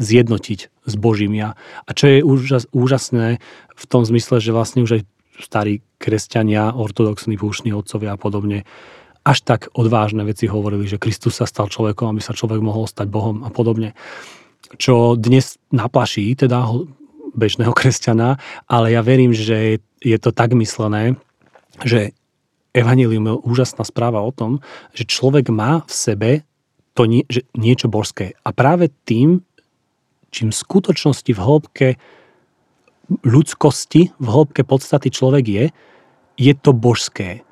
zjednotiť 0.00 0.60
s 0.88 0.94
Božím 0.96 1.36
ja. 1.36 1.54
A 1.84 1.92
čo 1.92 2.08
je 2.08 2.18
úžas, 2.24 2.64
úžasné 2.72 3.38
v 3.76 3.84
tom 3.84 4.02
zmysle, 4.08 4.40
že 4.40 4.56
vlastne 4.56 4.82
už 4.82 5.00
aj 5.00 5.02
starí 5.40 5.84
kresťania, 6.00 6.72
ortodoxní 6.72 7.36
púšni 7.36 7.76
otcovia 7.76 8.16
a 8.16 8.20
podobne, 8.20 8.64
až 9.20 9.44
tak 9.44 9.68
odvážne 9.76 10.24
veci 10.24 10.48
hovorili, 10.48 10.88
že 10.88 10.96
Kristus 10.96 11.38
sa 11.38 11.46
stal 11.46 11.68
človekom, 11.68 12.08
aby 12.08 12.24
sa 12.24 12.32
človek 12.32 12.64
mohol 12.64 12.88
stať 12.88 13.12
Bohom 13.12 13.44
a 13.44 13.52
podobne. 13.52 13.92
Čo 14.80 15.20
dnes 15.20 15.60
naplaší 15.68 16.32
teda 16.32 16.64
bežného 17.36 17.76
kresťana, 17.76 18.40
ale 18.64 18.96
ja 18.96 19.04
verím, 19.04 19.36
že 19.36 19.84
je 20.00 20.16
to 20.16 20.32
tak 20.32 20.56
myslené, 20.56 21.20
že 21.84 22.16
Evangelium 22.72 23.26
je 23.26 23.42
úžasná 23.44 23.84
správa 23.84 24.22
o 24.24 24.32
tom, 24.32 24.64
že 24.96 25.04
človek 25.04 25.52
má 25.52 25.84
v 25.84 25.92
sebe 25.92 26.30
to 26.94 27.06
nie, 27.06 27.22
že 27.30 27.46
niečo 27.54 27.86
božské. 27.86 28.34
A 28.42 28.50
práve 28.50 28.90
tým, 29.06 29.46
čím 30.30 30.54
v 30.54 30.60
skutočnosti 30.62 31.30
v 31.30 31.40
hĺbke 31.40 31.88
ľudskosti, 33.26 34.14
v 34.16 34.26
hĺbke 34.26 34.62
podstaty 34.62 35.10
človek 35.10 35.44
je, 35.46 35.64
je 36.38 36.52
to 36.54 36.70
božské. 36.70 37.42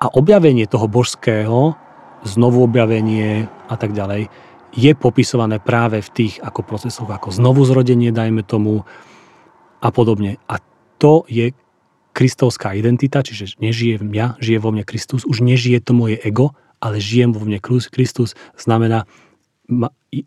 A 0.00 0.06
objavenie 0.16 0.64
toho 0.64 0.88
božského, 0.88 1.76
znovu 2.24 2.64
objavenie 2.64 3.50
a 3.68 3.74
tak 3.76 3.92
ďalej, 3.92 4.32
je 4.70 4.94
popisované 4.94 5.58
práve 5.58 5.98
v 5.98 6.10
tých 6.14 6.34
ako 6.40 6.62
procesoch, 6.62 7.10
ako 7.10 7.34
znovu 7.34 7.66
zrodenie, 7.66 8.14
dajme 8.14 8.46
tomu, 8.46 8.86
a 9.80 9.88
podobne. 9.88 10.36
A 10.46 10.60
to 11.00 11.24
je 11.26 11.56
kristovská 12.12 12.76
identita, 12.76 13.24
čiže 13.24 13.56
nežije 13.58 13.98
v 13.98 14.04
mňa, 14.06 14.26
žije 14.38 14.58
vo 14.60 14.70
mne 14.70 14.84
Kristus, 14.84 15.24
už 15.24 15.40
nežije 15.40 15.80
to 15.80 15.96
moje 15.96 16.20
ego, 16.20 16.52
ale 16.80 17.00
žijem 17.00 17.32
vo 17.32 17.44
mne 17.44 17.60
Kristus, 17.62 18.36
znamená, 18.56 19.08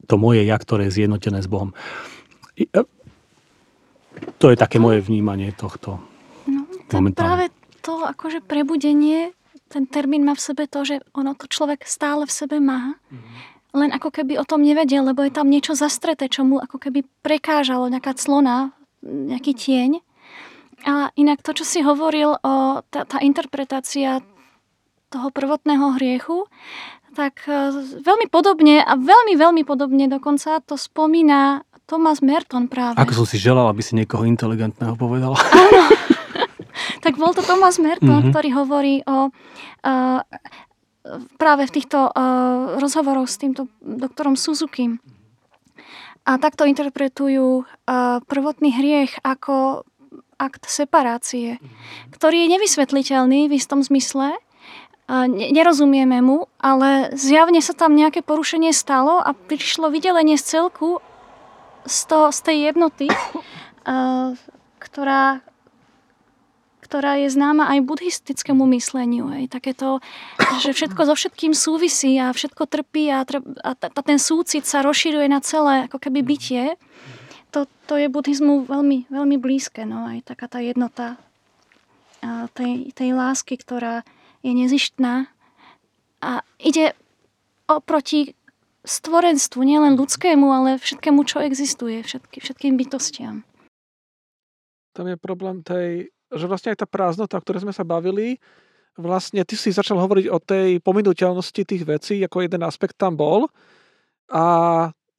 to 0.08 0.16
moje 0.16 0.42
ja, 0.48 0.56
ktoré 0.56 0.88
je 0.88 1.04
zjednotené 1.04 1.44
s 1.44 1.48
Bohom. 1.52 1.76
To 4.40 4.46
je 4.48 4.58
také 4.58 4.80
moje 4.80 5.04
vnímanie 5.04 5.52
tohto 5.52 6.00
no, 6.48 6.64
momentálne. 6.94 7.20
Práve 7.20 7.46
to 7.84 8.08
akože 8.08 8.40
prebudenie, 8.46 9.36
ten 9.68 9.84
termín 9.90 10.24
má 10.24 10.38
v 10.38 10.46
sebe 10.54 10.64
to, 10.70 10.88
že 10.88 11.04
ono 11.12 11.36
to 11.36 11.50
človek 11.50 11.84
stále 11.84 12.24
v 12.24 12.34
sebe 12.34 12.62
má, 12.64 12.96
mm-hmm. 12.96 13.36
len 13.76 13.90
ako 13.92 14.14
keby 14.14 14.40
o 14.40 14.48
tom 14.48 14.64
nevedel, 14.64 15.04
lebo 15.04 15.26
je 15.26 15.34
tam 15.34 15.50
niečo 15.50 15.76
zastreté, 15.76 16.32
čo 16.32 16.48
mu 16.48 16.62
ako 16.62 16.80
keby 16.80 17.04
prekážalo, 17.26 17.92
nejaká 17.92 18.16
clona, 18.16 18.72
nejaký 19.04 19.52
tieň. 19.58 19.92
A 20.84 21.12
inak 21.16 21.44
to, 21.44 21.56
čo 21.56 21.66
si 21.68 21.80
hovoril 21.80 22.38
o 22.44 22.84
tá, 22.88 23.08
tá 23.08 23.18
interpretácia 23.24 24.20
toho 25.12 25.30
prvotného 25.30 25.96
hriechu, 25.96 26.50
tak 27.14 27.46
e, 27.46 27.72
veľmi 28.02 28.28
podobne 28.28 28.82
a 28.82 28.98
veľmi, 28.98 29.34
veľmi 29.38 29.64
podobne 29.64 30.10
dokonca 30.10 30.60
to 30.66 30.76
spomína 30.76 31.64
Thomas 31.86 32.20
Merton 32.26 32.66
práve. 32.68 32.98
Ako 32.98 33.24
som 33.24 33.26
si 33.30 33.38
želal, 33.38 33.70
aby 33.70 33.86
si 33.86 33.94
niekoho 33.94 34.26
inteligentného 34.26 34.98
povedal. 34.98 35.38
Áno. 35.64 35.84
tak 37.06 37.16
bol 37.22 37.32
to 37.38 37.46
Thomas 37.46 37.78
Merton, 37.78 38.10
mm-hmm. 38.10 38.34
ktorý 38.34 38.50
hovorí 38.56 38.96
o 39.06 39.30
uh, 39.30 40.20
práve 41.36 41.64
v 41.68 41.74
týchto 41.76 42.10
uh, 42.10 42.80
rozhovoroch 42.80 43.28
s 43.28 43.38
týmto 43.38 43.68
doktorom 43.84 44.40
Suzuki. 44.40 44.96
A 46.24 46.40
takto 46.40 46.64
interpretujú 46.64 47.68
uh, 47.68 48.24
prvotný 48.24 48.72
hriech 48.72 49.20
ako 49.28 49.84
akt 50.40 50.66
separácie, 50.68 51.60
ktorý 52.16 52.48
je 52.48 52.52
nevysvetliteľný 52.58 53.52
v 53.52 53.54
istom 53.60 53.84
zmysle, 53.84 54.40
nerozumieme 55.28 56.24
mu, 56.24 56.48
ale 56.64 57.12
zjavne 57.14 57.60
sa 57.60 57.76
tam 57.76 57.94
nejaké 57.94 58.24
porušenie 58.24 58.72
stalo 58.72 59.20
a 59.20 59.36
prišlo 59.36 59.92
vydelenie 59.92 60.40
z 60.40 60.58
celku 60.58 61.04
z, 61.86 61.98
to, 62.08 62.32
z 62.32 62.40
tej 62.40 62.58
jednoty, 62.72 63.08
ktorá, 64.86 65.44
ktorá 66.80 67.12
je 67.20 67.28
známa 67.28 67.68
aj 67.76 67.80
buddhistickému 67.84 68.64
mysleniu. 68.80 69.28
Hej. 69.36 69.52
Takéto, 69.52 70.00
že 70.64 70.72
všetko 70.72 71.02
so 71.12 71.16
všetkým 71.20 71.52
súvisí 71.52 72.16
a 72.16 72.32
všetko 72.32 72.64
trpí 72.68 73.12
a, 73.12 73.28
a, 73.28 73.72
a 73.76 74.02
ten 74.04 74.20
súcit 74.20 74.64
sa 74.64 74.80
rozširuje 74.80 75.28
na 75.28 75.44
celé 75.44 75.92
ako 75.92 76.00
keby 76.00 76.24
bytie. 76.24 76.80
To, 77.52 77.70
to 77.86 78.00
je 78.00 78.08
buddhizmu 78.10 78.66
veľmi, 78.66 79.12
veľmi 79.12 79.38
blízke. 79.38 79.84
No. 79.86 80.10
Aj 80.10 80.18
taká 80.24 80.48
tá 80.50 80.64
jednota 80.64 81.20
tej, 82.56 82.96
tej 82.96 83.10
lásky, 83.14 83.60
ktorá 83.60 84.08
je 84.44 84.52
nezištná 84.52 85.32
a 86.20 86.44
ide 86.60 86.94
oproti 87.68 88.36
stvorenstvu, 88.84 89.64
nielen 89.64 89.96
ľudskému, 89.96 90.52
ale 90.52 90.70
všetkému, 90.76 91.24
čo 91.24 91.40
existuje, 91.40 92.04
všetky, 92.04 92.44
všetkým 92.44 92.76
bytostiam. 92.76 93.48
Tam 94.92 95.08
je 95.08 95.16
problém 95.16 95.64
tej, 95.64 96.12
že 96.30 96.46
vlastne 96.46 96.76
aj 96.76 96.84
tá 96.84 96.88
prázdnota, 96.88 97.40
o 97.40 97.44
ktorej 97.44 97.64
sme 97.64 97.74
sa 97.74 97.88
bavili, 97.88 98.38
vlastne 99.00 99.42
ty 99.48 99.56
si 99.58 99.74
začal 99.74 99.98
hovoriť 99.98 100.28
o 100.30 100.38
tej 100.38 100.84
pominuteľnosti 100.84 101.62
tých 101.64 101.84
vecí, 101.88 102.20
ako 102.22 102.46
jeden 102.46 102.62
aspekt 102.62 103.00
tam 103.00 103.18
bol. 103.18 103.50
A 104.30 104.44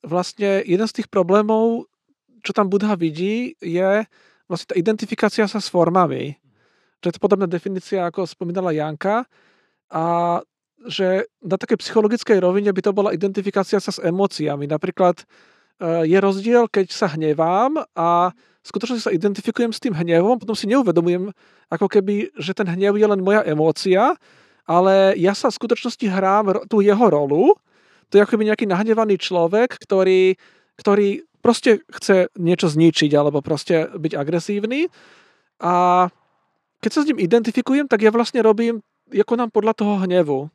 vlastne 0.04 0.62
jeden 0.62 0.86
z 0.86 1.02
tých 1.02 1.08
problémov, 1.08 1.88
čo 2.44 2.52
tam 2.52 2.68
Budha 2.68 2.94
vidí, 2.94 3.56
je 3.58 4.04
vlastne 4.46 4.68
tá 4.70 4.76
identifikácia 4.76 5.48
sa 5.48 5.58
s 5.58 5.72
formami 5.72 6.36
že 7.04 7.12
je 7.12 7.16
to 7.20 7.24
podobná 7.24 7.44
definícia, 7.44 8.08
ako 8.08 8.24
spomínala 8.24 8.72
Janka, 8.72 9.28
a 9.92 10.04
že 10.88 11.28
na 11.44 11.60
takej 11.60 11.80
psychologickej 11.80 12.40
rovine 12.40 12.72
by 12.72 12.80
to 12.80 12.96
bola 12.96 13.12
identifikácia 13.12 13.76
sa 13.76 13.92
s 13.92 14.00
emóciami. 14.00 14.64
Napríklad 14.64 15.20
e, 15.20 15.24
je 16.08 16.18
rozdiel, 16.20 16.68
keď 16.68 16.92
sa 16.92 17.12
hnevám 17.12 17.84
a 17.96 18.32
skutočne 18.64 19.00
sa 19.00 19.12
identifikujem 19.12 19.72
s 19.72 19.80
tým 19.80 19.92
hnevom, 19.92 20.40
potom 20.40 20.56
si 20.56 20.68
neuvedomujem, 20.68 21.32
ako 21.68 21.86
keby, 21.88 22.32
že 22.36 22.56
ten 22.56 22.68
hnev 22.68 22.96
je 22.96 23.06
len 23.08 23.20
moja 23.20 23.44
emócia, 23.44 24.16
ale 24.64 25.12
ja 25.20 25.36
sa 25.36 25.52
v 25.52 25.58
skutočnosti 25.60 26.04
hrám 26.08 26.64
tú 26.68 26.80
jeho 26.80 27.04
rolu. 27.08 27.52
To 28.08 28.12
je 28.16 28.24
ako 28.24 28.36
keby 28.36 28.48
nejaký 28.48 28.64
nahnevaný 28.68 29.20
človek, 29.20 29.76
ktorý, 29.76 30.36
ktorý 30.80 31.24
proste 31.44 31.84
chce 31.92 32.32
niečo 32.40 32.72
zničiť 32.72 33.12
alebo 33.12 33.44
proste 33.44 33.92
byť 33.92 34.12
agresívny. 34.16 34.88
A 35.60 36.08
keď 36.84 36.92
sa 36.92 37.00
s 37.00 37.08
ním 37.08 37.24
identifikujem, 37.24 37.88
tak 37.88 38.04
ja 38.04 38.12
vlastne 38.12 38.44
robím 38.44 38.84
ako 39.08 39.40
nám 39.40 39.48
podľa 39.48 39.72
toho 39.72 40.04
hnevu. 40.04 40.52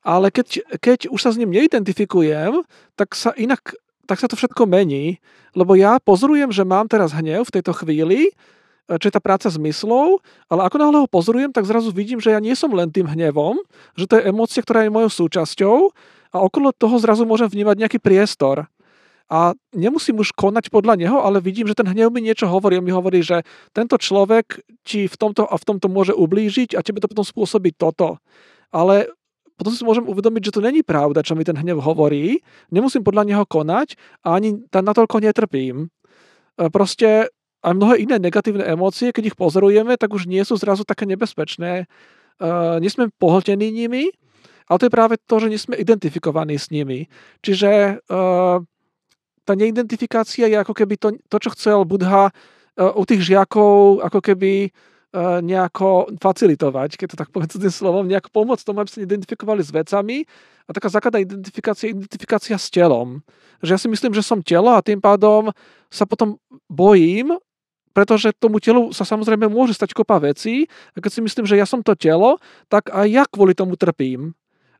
Ale 0.00 0.32
keď, 0.32 0.64
keď 0.80 0.98
už 1.12 1.20
sa 1.20 1.32
s 1.32 1.40
ním 1.40 1.52
neidentifikujem, 1.52 2.64
tak 2.96 3.12
sa 3.12 3.36
inak 3.36 3.76
tak 4.04 4.20
sa 4.20 4.28
to 4.28 4.36
všetko 4.36 4.68
mení, 4.68 5.16
lebo 5.56 5.72
ja 5.72 5.96
pozorujem, 5.96 6.52
že 6.52 6.60
mám 6.60 6.84
teraz 6.92 7.16
hnev 7.16 7.48
v 7.48 7.54
tejto 7.56 7.72
chvíli, 7.72 8.36
čo 8.84 9.08
je 9.08 9.14
tá 9.16 9.20
práca 9.20 9.48
zmyslov, 9.48 10.20
ale 10.52 10.60
ako 10.68 10.76
náhle 10.76 10.98
ho 11.00 11.08
pozorujem, 11.08 11.48
tak 11.48 11.64
zrazu 11.64 11.88
vidím, 11.88 12.20
že 12.20 12.36
ja 12.36 12.40
nie 12.40 12.52
som 12.52 12.68
len 12.76 12.92
tým 12.92 13.08
hnevom, 13.08 13.56
že 13.96 14.04
to 14.04 14.20
je 14.20 14.28
emócia, 14.28 14.60
ktorá 14.60 14.84
je 14.84 14.92
mojou 14.92 15.08
súčasťou 15.24 15.88
a 16.34 16.38
okolo 16.44 16.68
toho 16.76 17.00
zrazu 17.00 17.24
môžem 17.24 17.48
vnímať 17.48 17.80
nejaký 17.80 17.96
priestor 17.96 18.68
a 19.32 19.56
nemusím 19.72 20.20
už 20.20 20.36
konať 20.36 20.68
podľa 20.68 21.00
neho, 21.00 21.16
ale 21.24 21.40
vidím, 21.40 21.64
že 21.64 21.78
ten 21.78 21.88
hnev 21.88 22.12
mi 22.12 22.20
niečo 22.20 22.44
hovorí. 22.44 22.76
On 22.76 22.84
mi 22.84 22.92
hovorí, 22.92 23.24
že 23.24 23.40
tento 23.72 23.96
človek 23.96 24.60
ti 24.84 25.08
v 25.08 25.16
tomto 25.16 25.48
a 25.48 25.56
v 25.56 25.64
tomto 25.64 25.88
môže 25.88 26.12
ublížiť 26.12 26.76
a 26.76 26.84
tebe 26.84 27.00
to 27.00 27.08
potom 27.08 27.24
spôsobí 27.24 27.72
toto. 27.72 28.20
Ale 28.68 29.08
potom 29.56 29.72
si 29.72 29.86
môžem 29.86 30.04
uvedomiť, 30.04 30.50
že 30.50 30.54
to 30.60 30.66
není 30.66 30.84
pravda, 30.84 31.24
čo 31.24 31.38
mi 31.38 31.46
ten 31.46 31.56
hnev 31.56 31.80
hovorí. 31.80 32.44
Nemusím 32.68 33.06
podľa 33.06 33.24
neho 33.24 33.44
konať 33.48 33.96
a 34.26 34.36
ani 34.36 34.60
natoľko 34.68 35.22
netrpím. 35.22 35.88
E, 36.58 36.68
proste 36.68 37.32
aj 37.64 37.72
mnohé 37.72 38.04
iné 38.04 38.20
negatívne 38.20 38.60
emócie, 38.68 39.08
keď 39.08 39.32
ich 39.32 39.38
pozorujeme, 39.40 39.96
tak 39.96 40.12
už 40.12 40.28
nie 40.28 40.44
sú 40.44 40.60
zrazu 40.60 40.84
také 40.84 41.08
nebezpečné. 41.08 41.88
Uh, 42.36 42.76
nie 42.76 42.92
sme 42.92 43.08
pohltení 43.16 43.72
nimi, 43.72 44.12
ale 44.68 44.76
to 44.76 44.86
je 44.90 44.92
práve 44.92 45.14
to, 45.24 45.40
že 45.40 45.48
nie 45.48 45.56
sme 45.56 45.80
identifikovaní 45.80 46.60
s 46.60 46.68
nimi. 46.68 47.08
Čiže 47.40 48.04
uh, 48.04 48.60
tá 49.44 49.52
neidentifikácia 49.52 50.48
je 50.48 50.56
ako 50.56 50.72
keby 50.72 50.96
to, 50.96 51.14
to 51.28 51.36
čo 51.38 51.50
chcel 51.54 51.78
Budha 51.84 52.28
uh, 52.28 52.92
u 52.96 53.04
tých 53.04 53.22
žiakov 53.22 54.00
ako 54.00 54.20
keby 54.24 54.72
uh, 54.72 55.38
nejako 55.44 56.16
facilitovať, 56.18 56.96
keď 56.96 57.06
to 57.12 57.20
tak 57.20 57.28
poviem 57.30 57.52
tým 57.52 57.70
slovom, 57.70 58.08
nejako 58.08 58.32
pomôcť 58.32 58.64
tomu, 58.64 58.80
aby 58.82 58.90
sa 58.90 59.04
identifikovali 59.04 59.62
s 59.62 59.70
vecami. 59.70 60.24
A 60.64 60.72
taká 60.72 60.88
základná 60.88 61.20
identifikácia 61.20 61.92
je 61.92 62.00
identifikácia 62.00 62.56
s 62.56 62.72
telom. 62.72 63.20
Že 63.60 63.70
ja 63.76 63.78
si 63.78 63.88
myslím, 63.92 64.16
že 64.16 64.24
som 64.24 64.40
telo 64.40 64.72
a 64.72 64.80
tým 64.80 64.96
pádom 64.96 65.52
sa 65.92 66.08
potom 66.08 66.40
bojím, 66.72 67.36
pretože 67.94 68.34
tomu 68.34 68.58
telu 68.58 68.90
sa 68.90 69.06
samozrejme 69.06 69.46
môže 69.46 69.76
stať 69.76 69.94
kopa 69.94 70.18
vecí 70.18 70.66
a 70.92 70.98
keď 70.98 71.10
si 71.14 71.20
myslím, 71.22 71.46
že 71.46 71.60
ja 71.60 71.68
som 71.68 71.84
to 71.84 71.94
telo, 71.94 72.42
tak 72.66 72.90
aj 72.90 73.06
ja 73.06 73.22
kvôli 73.28 73.54
tomu 73.54 73.78
trpím. 73.78 74.34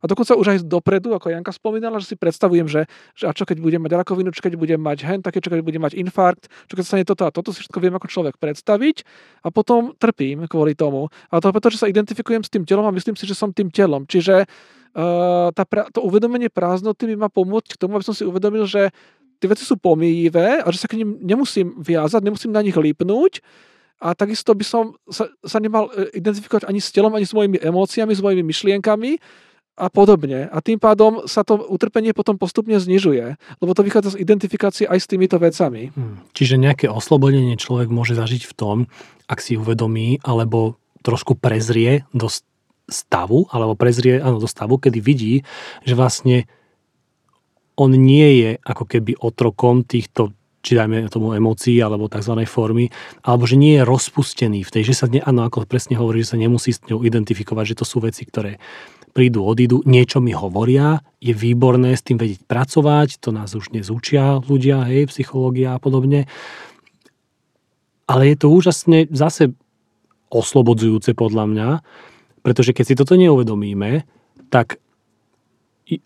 A 0.04 0.08
dokonca 0.08 0.36
už 0.36 0.46
aj 0.52 0.58
dopredu, 0.68 1.16
ako 1.16 1.32
Janka 1.32 1.48
spomínala, 1.48 1.96
že 1.96 2.12
si 2.12 2.16
predstavujem, 2.20 2.68
že, 2.68 2.84
že 3.16 3.24
a 3.24 3.32
čo 3.32 3.48
keď 3.48 3.64
budem 3.64 3.80
mať 3.80 4.04
rakovinu, 4.04 4.28
čo 4.36 4.44
keď 4.44 4.60
budem 4.60 4.76
mať 4.76 5.00
hen, 5.00 5.24
také, 5.24 5.40
čo 5.40 5.48
keď 5.48 5.64
budem 5.64 5.80
mať 5.80 5.96
infarkt, 5.96 6.52
čo 6.68 6.76
keď 6.76 6.84
stane 6.84 7.04
toto 7.08 7.24
a 7.24 7.32
toto, 7.32 7.56
si 7.56 7.64
všetko 7.64 7.80
viem 7.80 7.96
ako 7.96 8.12
človek 8.12 8.36
predstaviť 8.36 9.00
a 9.40 9.48
potom 9.48 9.96
trpím 9.96 10.44
kvôli 10.44 10.76
tomu. 10.76 11.08
A 11.32 11.40
to 11.40 11.48
preto, 11.48 11.72
že 11.72 11.80
sa 11.80 11.88
identifikujem 11.88 12.44
s 12.44 12.52
tým 12.52 12.68
telom 12.68 12.84
a 12.84 12.92
myslím 12.92 13.16
si, 13.16 13.24
že 13.24 13.32
som 13.32 13.48
tým 13.48 13.72
telom. 13.72 14.04
Čiže 14.04 14.44
uh, 14.44 15.48
tá, 15.56 15.64
to 15.88 16.04
uvedomenie 16.04 16.52
prázdnoty 16.52 17.08
mi 17.08 17.16
má 17.16 17.32
pomôcť 17.32 17.72
k 17.72 17.80
tomu, 17.80 17.96
aby 17.96 18.04
som 18.04 18.12
si 18.12 18.28
uvedomil, 18.28 18.68
že 18.68 18.92
tie 19.40 19.48
veci 19.48 19.64
sú 19.64 19.80
pomíjivé 19.80 20.60
a 20.60 20.68
že 20.68 20.84
sa 20.84 20.88
k 20.92 21.00
nim 21.00 21.16
nemusím 21.24 21.80
viazať, 21.80 22.20
nemusím 22.20 22.52
na 22.52 22.60
nich 22.60 22.76
lípnúť, 22.76 23.40
a 24.04 24.12
takisto 24.12 24.52
by 24.52 24.64
som 24.66 24.92
sa, 25.08 25.30
sa 25.40 25.56
nemal 25.62 25.88
e, 25.94 26.12
identifikovať 26.20 26.68
ani 26.68 26.76
s 26.82 26.92
telom, 26.92 27.14
ani 27.14 27.24
s 27.24 27.32
mojimi 27.32 27.56
emóciami, 27.56 28.12
s 28.12 28.20
mojimi 28.20 28.44
myšlienkami, 28.44 29.16
a 29.74 29.90
podobne. 29.90 30.46
A 30.46 30.62
tým 30.62 30.78
pádom 30.78 31.26
sa 31.26 31.42
to 31.42 31.58
utrpenie 31.58 32.14
potom 32.14 32.38
postupne 32.38 32.78
znižuje, 32.78 33.36
lebo 33.58 33.70
to 33.74 33.82
vychádza 33.82 34.14
z 34.14 34.22
identifikácie 34.22 34.84
aj 34.86 34.98
s 35.02 35.10
týmito 35.10 35.36
vecami. 35.42 35.90
Hmm. 35.94 36.22
Čiže 36.30 36.62
nejaké 36.62 36.86
oslobodenie 36.86 37.58
človek 37.58 37.90
môže 37.90 38.14
zažiť 38.14 38.46
v 38.46 38.54
tom, 38.54 38.76
ak 39.26 39.42
si 39.42 39.58
uvedomí, 39.58 40.22
alebo 40.22 40.78
trošku 41.02 41.34
prezrie 41.36 42.06
do 42.14 42.30
stavu, 42.86 43.50
alebo 43.50 43.74
prezrie 43.74 44.22
áno, 44.22 44.38
do 44.38 44.48
stavu, 44.48 44.78
kedy 44.78 44.98
vidí, 45.02 45.42
že 45.82 45.98
vlastne 45.98 46.46
on 47.74 47.90
nie 47.90 48.46
je 48.46 48.50
ako 48.62 48.84
keby 48.86 49.18
otrokom 49.18 49.82
týchto 49.82 50.30
či 50.64 50.80
dajme 50.80 51.12
tomu 51.12 51.36
emócií 51.36 51.76
alebo 51.84 52.08
tzv. 52.08 52.40
formy, 52.48 52.88
alebo 53.20 53.44
že 53.44 53.60
nie 53.60 53.76
je 53.76 53.84
rozpustený 53.84 54.64
v 54.64 54.72
tej, 54.72 54.82
že 54.88 54.94
sa, 54.96 55.06
ne, 55.12 55.20
áno, 55.20 55.44
ako 55.44 55.68
presne 55.68 56.00
hovorí, 56.00 56.24
že 56.24 56.32
sa 56.32 56.40
nemusí 56.40 56.72
s 56.72 56.80
ňou 56.88 57.04
identifikovať, 57.04 57.76
že 57.76 57.78
to 57.78 57.84
sú 57.84 58.00
veci, 58.00 58.24
ktoré 58.24 58.56
prídu, 59.14 59.46
odídu, 59.46 59.80
niečo 59.86 60.18
mi 60.18 60.34
hovoria, 60.34 60.98
je 61.22 61.30
výborné 61.30 61.94
s 61.94 62.02
tým 62.02 62.18
vedieť 62.18 62.42
pracovať, 62.50 63.22
to 63.22 63.30
nás 63.30 63.54
už 63.54 63.70
dnes 63.70 63.86
učia 63.88 64.42
ľudia, 64.42 64.82
hej, 64.90 65.06
psychológia 65.08 65.78
a 65.78 65.80
podobne. 65.80 66.26
Ale 68.10 68.34
je 68.34 68.36
to 68.36 68.50
úžasne 68.50 69.08
zase 69.14 69.54
oslobodzujúce 70.34 71.14
podľa 71.14 71.44
mňa, 71.46 71.68
pretože 72.42 72.74
keď 72.74 72.84
si 72.84 72.98
toto 72.98 73.14
neuvedomíme, 73.14 74.02
tak 74.50 74.82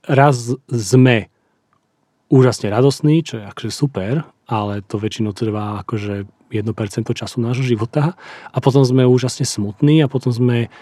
raz 0.05 0.53
sme 0.69 1.33
úžasne 2.29 2.69
radosní, 2.69 3.25
čo 3.25 3.41
je 3.41 3.45
akože 3.49 3.73
super, 3.73 4.29
ale 4.45 4.85
to 4.85 5.01
väčšinou 5.01 5.33
trvá 5.33 5.81
akože 5.83 6.29
1% 6.53 7.05
času 7.05 7.37
nášho 7.41 7.65
života 7.65 8.17
a 8.53 8.59
potom 8.61 8.85
sme 8.85 9.05
úžasne 9.05 9.45
smutní 9.45 10.01
a 10.01 10.09
potom 10.09 10.33
sme 10.33 10.73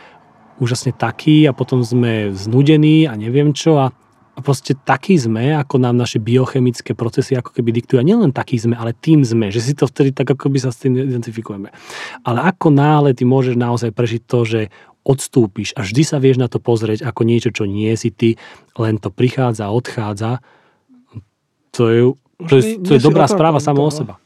úžasne 0.58 0.96
taký 0.96 1.44
a 1.48 1.52
potom 1.52 1.84
sme 1.84 2.32
znudení 2.32 3.08
a 3.08 3.16
neviem 3.16 3.52
čo 3.52 3.78
a 3.78 3.92
A 4.36 4.44
proste 4.44 4.76
taký 4.76 5.16
sme, 5.16 5.56
ako 5.56 5.80
nám 5.80 5.96
naše 5.96 6.20
biochemické 6.20 6.92
procesy 6.92 7.40
ako 7.40 7.56
keby 7.56 7.72
diktujú. 7.80 7.96
A 7.96 8.04
nielen 8.04 8.36
taký 8.36 8.60
sme, 8.60 8.76
ale 8.76 8.92
tým 8.92 9.24
sme, 9.24 9.48
že 9.48 9.64
si 9.64 9.72
to 9.72 9.88
vtedy 9.88 10.12
tak 10.12 10.28
ako 10.28 10.52
by 10.52 10.60
sa 10.60 10.68
s 10.68 10.84
tým 10.84 10.92
identifikujeme. 10.92 11.72
Ale 12.20 12.44
ako 12.44 12.68
náhle 12.68 13.16
ty 13.16 13.24
môžeš 13.24 13.56
naozaj 13.56 13.96
prežiť 13.96 14.22
to, 14.28 14.44
že 14.44 14.60
odstúpiš 15.08 15.72
a 15.72 15.80
vždy 15.80 16.02
sa 16.04 16.20
vieš 16.20 16.36
na 16.36 16.52
to 16.52 16.60
pozrieť 16.60 17.08
ako 17.08 17.24
niečo, 17.24 17.48
čo 17.48 17.64
nie 17.64 17.88
si 17.96 18.12
ty, 18.12 18.36
len 18.76 19.00
to 19.00 19.08
prichádza 19.08 19.70
a 19.70 19.72
odchádza, 19.72 20.44
to 21.72 21.82
je, 21.88 22.00
to 22.44 22.54
je, 22.60 22.62
to 22.84 22.90
je 22.92 23.00
dobrá 23.00 23.24
správa 23.32 23.56
samo 23.56 23.88
o 23.88 23.92
seba. 23.94 24.20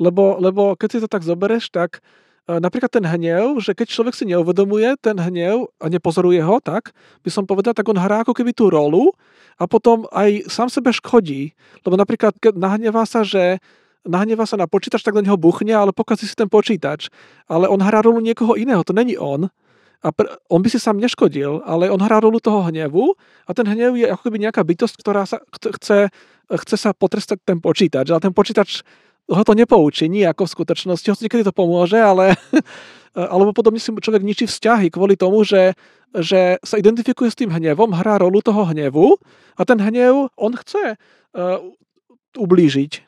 Lebo, 0.00 0.40
lebo 0.40 0.72
keď 0.72 0.88
si 0.88 0.98
to 1.04 1.08
tak 1.10 1.20
zoberieš, 1.20 1.68
tak 1.68 2.00
napríklad 2.56 2.88
ten 2.88 3.04
hnev, 3.04 3.60
že 3.60 3.76
keď 3.76 3.92
človek 3.92 4.16
si 4.16 4.24
neuvedomuje 4.24 4.96
ten 5.04 5.12
hnev 5.20 5.68
a 5.76 5.92
nepozoruje 5.92 6.40
ho, 6.40 6.56
tak 6.64 6.96
by 7.20 7.28
som 7.28 7.44
povedal, 7.44 7.76
tak 7.76 7.84
on 7.84 8.00
hrá 8.00 8.24
ako 8.24 8.32
keby 8.32 8.56
tú 8.56 8.72
rolu 8.72 9.12
a 9.60 9.68
potom 9.68 10.08
aj 10.08 10.48
sám 10.48 10.72
sebe 10.72 10.88
škodí. 10.88 11.52
Lebo 11.84 12.00
napríklad, 12.00 12.32
keď 12.40 12.56
nahnevá 12.56 13.04
sa, 13.04 13.20
že 13.20 13.60
nahnevá 14.08 14.48
sa 14.48 14.56
na 14.56 14.64
počítač, 14.64 15.04
tak 15.04 15.12
do 15.12 15.20
neho 15.20 15.36
buchne, 15.36 15.76
ale 15.76 15.92
pokazí 15.92 16.24
si 16.24 16.32
ten 16.32 16.48
počítač. 16.48 17.12
Ale 17.52 17.68
on 17.68 17.84
hrá 17.84 18.00
rolu 18.00 18.24
niekoho 18.24 18.56
iného, 18.56 18.80
to 18.80 18.96
není 18.96 19.20
on. 19.20 19.52
A 19.98 20.14
pr- 20.14 20.30
on 20.46 20.62
by 20.62 20.70
si 20.70 20.78
sám 20.78 21.02
neškodil, 21.02 21.60
ale 21.66 21.90
on 21.90 21.98
hrá 21.98 22.22
rolu 22.22 22.38
toho 22.38 22.62
hnevu 22.70 23.18
a 23.44 23.50
ten 23.50 23.66
hnev 23.66 23.98
je 23.98 24.06
ako 24.06 24.30
keby 24.30 24.38
nejaká 24.46 24.62
bytosť, 24.62 24.94
ktorá 24.94 25.26
sa 25.26 25.42
chce, 25.58 26.14
chce 26.48 26.76
sa 26.78 26.94
potrestať 26.94 27.42
ten 27.42 27.58
počítač. 27.58 28.06
Ale 28.14 28.22
ten 28.22 28.30
počítač 28.30 28.86
ho 29.28 29.42
to 29.44 29.52
nepoučí 29.52 30.08
ako 30.24 30.48
v 30.48 30.54
skutočnosti, 30.56 31.06
hoci 31.12 31.24
niekedy 31.28 31.44
to 31.44 31.52
pomôže, 31.52 32.00
ale 32.00 32.34
alebo 33.32 33.50
potom 33.50 33.76
si 33.76 33.90
človek 33.90 34.22
ničí 34.24 34.44
vzťahy 34.48 34.88
kvôli 34.92 35.18
tomu, 35.18 35.42
že, 35.42 35.74
že 36.14 36.56
sa 36.62 36.76
identifikuje 36.78 37.28
s 37.28 37.38
tým 37.38 37.50
hnevom, 37.50 37.92
hrá 37.92 38.22
rolu 38.22 38.40
toho 38.40 38.64
hnevu 38.70 39.18
a 39.58 39.62
ten 39.66 39.78
hnev, 39.80 40.30
on 40.38 40.52
chce 40.54 40.94
uh, 40.94 41.58
ublížiť. 42.38 43.02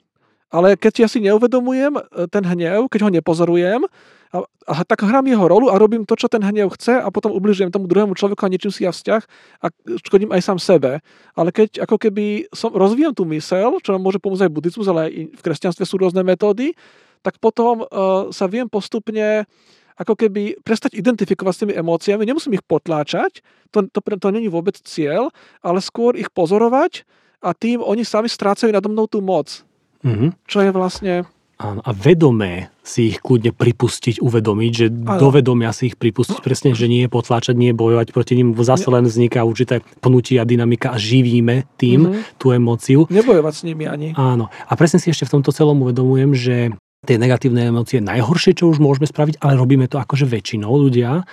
Ale 0.51 0.75
keď 0.75 1.07
ja 1.07 1.09
si 1.09 1.23
neuvedomujem 1.23 1.95
e, 1.95 2.03
ten 2.27 2.43
hnev, 2.43 2.91
keď 2.91 3.07
ho 3.07 3.11
nepozorujem, 3.15 3.87
a, 4.31 4.47
a 4.47 4.87
tak 4.87 5.03
hrám 5.03 5.27
jeho 5.27 5.43
rolu 5.51 5.75
a 5.75 5.79
robím 5.79 6.07
to, 6.07 6.15
čo 6.15 6.31
ten 6.31 6.39
hnev 6.39 6.71
chce 6.79 7.03
a 7.03 7.09
potom 7.11 7.35
ubližujem 7.35 7.75
tomu 7.75 7.91
druhému 7.91 8.15
človeku 8.15 8.47
a 8.47 8.53
ničím 8.53 8.71
si 8.71 8.87
ja 8.87 8.95
vzťah 8.95 9.23
a 9.59 9.67
škodím 10.07 10.31
aj 10.31 10.43
sám 10.47 10.59
sebe. 10.63 11.03
Ale 11.35 11.51
keď 11.51 11.83
ako 11.83 11.99
keby 11.99 12.47
som, 12.55 12.71
rozvíjam 12.71 13.11
tú 13.11 13.27
mysel, 13.35 13.83
čo 13.83 13.91
nám 13.91 14.07
môže 14.07 14.23
pomôcť 14.23 14.47
aj 14.47 14.55
buddhizmus, 14.55 14.87
ale 14.87 15.01
aj 15.11 15.13
v 15.35 15.41
kresťanstve 15.43 15.83
sú 15.83 15.99
rôzne 15.99 16.23
metódy, 16.23 16.79
tak 17.27 17.43
potom 17.43 17.83
uh, 17.83 18.31
sa 18.31 18.47
viem 18.47 18.71
postupne 18.71 19.51
ako 19.99 20.17
keby 20.17 20.63
prestať 20.65 20.97
identifikovať 20.97 21.53
s 21.53 21.61
tými 21.67 21.75
emóciami, 21.77 22.25
nemusím 22.25 22.57
ich 22.57 22.65
potláčať, 22.65 23.45
to, 23.69 23.85
to, 23.93 24.01
to, 24.01 24.29
není 24.33 24.49
vôbec 24.49 24.73
cieľ, 24.81 25.29
ale 25.61 25.85
skôr 25.85 26.17
ich 26.17 26.33
pozorovať 26.33 27.05
a 27.45 27.53
tým 27.53 27.85
oni 27.85 28.07
sami 28.07 28.31
strácajú 28.31 28.73
nado 28.73 28.89
mnou 28.89 29.05
tú 29.05 29.21
moc. 29.21 29.61
Mm-hmm. 30.01 30.31
Čo 30.49 30.59
je 30.65 30.71
vlastne 30.73 31.15
Áno, 31.61 31.85
a 31.85 31.93
vedomé 31.93 32.73
si 32.81 33.13
ich 33.13 33.21
kľudne 33.21 33.53
pripustiť, 33.53 34.25
uvedomiť, 34.25 34.73
že 34.73 34.87
ano. 34.89 35.21
do 35.21 35.29
vedomia 35.29 35.77
si 35.77 35.93
ich 35.93 35.97
pripustiť, 36.01 36.41
presne, 36.41 36.73
že 36.73 36.89
nie 36.89 37.05
potláčať, 37.05 37.53
nie 37.53 37.77
bojovať 37.77 38.17
proti 38.17 38.41
nim, 38.41 38.57
zase 38.57 38.89
len 38.89 39.05
vzniká 39.05 39.45
určité 39.45 39.85
pnutie 40.01 40.41
a 40.41 40.49
dynamika 40.49 40.97
a 40.97 40.97
živíme 40.97 41.69
tým 41.77 42.09
mm-hmm. 42.09 42.41
tú 42.41 42.57
emóciu. 42.57 43.05
Nebojovať 43.13 43.55
s 43.55 43.63
nimi 43.69 43.85
ani. 43.85 44.17
Áno. 44.17 44.49
A 44.49 44.73
presne 44.73 45.05
si 45.05 45.13
ešte 45.13 45.29
v 45.29 45.37
tomto 45.37 45.53
celom 45.53 45.77
uvedomujem, 45.85 46.33
že 46.33 46.57
tie 47.05 47.17
negatívne 47.17 47.69
emócie 47.69 48.01
najhoršie, 48.01 48.57
čo 48.57 48.73
už 48.73 48.81
môžeme 48.81 49.09
spraviť, 49.09 49.41
ale 49.41 49.57
robíme 49.57 49.89
to 49.89 49.97
akože 49.97 50.29
väčšinou 50.29 50.73
ľudia, 50.73 51.25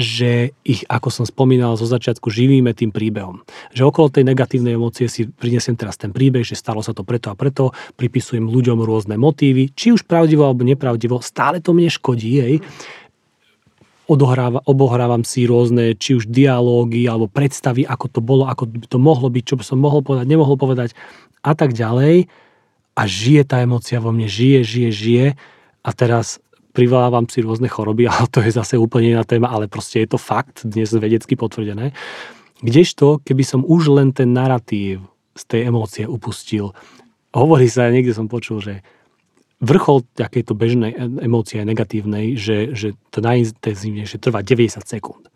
že 0.00 0.56
ich, 0.64 0.88
ako 0.88 1.12
som 1.12 1.24
spomínal 1.28 1.76
zo 1.76 1.84
začiatku, 1.84 2.32
živíme 2.32 2.72
tým 2.72 2.88
príbehom. 2.88 3.44
Že 3.76 3.92
okolo 3.92 4.08
tej 4.08 4.24
negatívnej 4.24 4.80
emócie 4.80 5.12
si 5.12 5.28
prinesiem 5.28 5.76
teraz 5.76 6.00
ten 6.00 6.08
príbeh, 6.08 6.40
že 6.40 6.56
stalo 6.56 6.80
sa 6.80 6.96
to 6.96 7.04
preto 7.04 7.28
a 7.28 7.36
preto, 7.36 7.76
pripisujem 8.00 8.48
ľuďom 8.48 8.80
rôzne 8.80 9.20
motívy, 9.20 9.76
či 9.76 9.92
už 9.92 10.08
pravdivo 10.08 10.48
alebo 10.48 10.64
nepravdivo, 10.64 11.20
stále 11.20 11.60
to 11.60 11.76
mne 11.76 11.92
škodí, 11.92 12.40
jej. 12.40 12.54
Odohráva, 14.08 14.64
obohrávam 14.64 15.22
si 15.22 15.44
rôzne, 15.44 15.94
či 15.94 16.16
už 16.16 16.32
dialógy 16.32 17.04
alebo 17.04 17.28
predstavy, 17.28 17.84
ako 17.84 18.06
to 18.08 18.20
bolo, 18.24 18.48
ako 18.48 18.66
by 18.66 18.88
to 18.88 18.98
mohlo 18.98 19.28
byť, 19.28 19.44
čo 19.44 19.54
by 19.60 19.64
som 19.68 19.78
mohol 19.78 20.00
povedať, 20.00 20.26
nemohol 20.26 20.56
povedať 20.56 20.96
a 21.44 21.52
tak 21.52 21.76
ďalej. 21.76 22.26
A 22.96 23.02
žije 23.06 23.46
tá 23.46 23.62
emócia 23.62 24.02
vo 24.02 24.10
mne, 24.10 24.26
žije, 24.26 24.66
žije, 24.66 24.90
žije. 24.90 25.26
A 25.86 25.90
teraz 25.94 26.42
privolávam 26.70 27.26
si 27.26 27.42
rôzne 27.42 27.66
choroby, 27.66 28.06
ale 28.12 28.26
to 28.30 28.42
je 28.42 28.54
zase 28.54 28.78
úplne 28.78 29.18
iná 29.18 29.24
téma, 29.26 29.50
ale 29.50 29.66
proste 29.66 30.02
je 30.02 30.14
to 30.14 30.18
fakt, 30.18 30.64
dnes 30.64 30.90
vedecky 30.90 31.34
potvrdené. 31.34 31.92
Kdežto, 32.60 33.24
keby 33.24 33.42
som 33.44 33.64
už 33.64 33.88
len 33.88 34.12
ten 34.12 34.36
narratív 34.36 35.08
z 35.32 35.42
tej 35.48 35.60
emócie 35.72 36.04
upustil, 36.04 36.76
hovorí 37.32 37.70
sa, 37.70 37.88
niekde 37.88 38.12
som 38.12 38.28
počul, 38.28 38.60
že 38.60 38.84
vrchol 39.60 40.08
takejto 40.16 40.56
bežnej 40.56 40.92
emócie 41.20 41.60
negatívnej, 41.60 42.36
že, 42.36 42.72
že 42.72 42.96
to 43.12 43.20
najintenzívnejšie 43.20 44.16
trvá 44.20 44.40
90 44.40 44.80
sekúnd. 44.84 45.28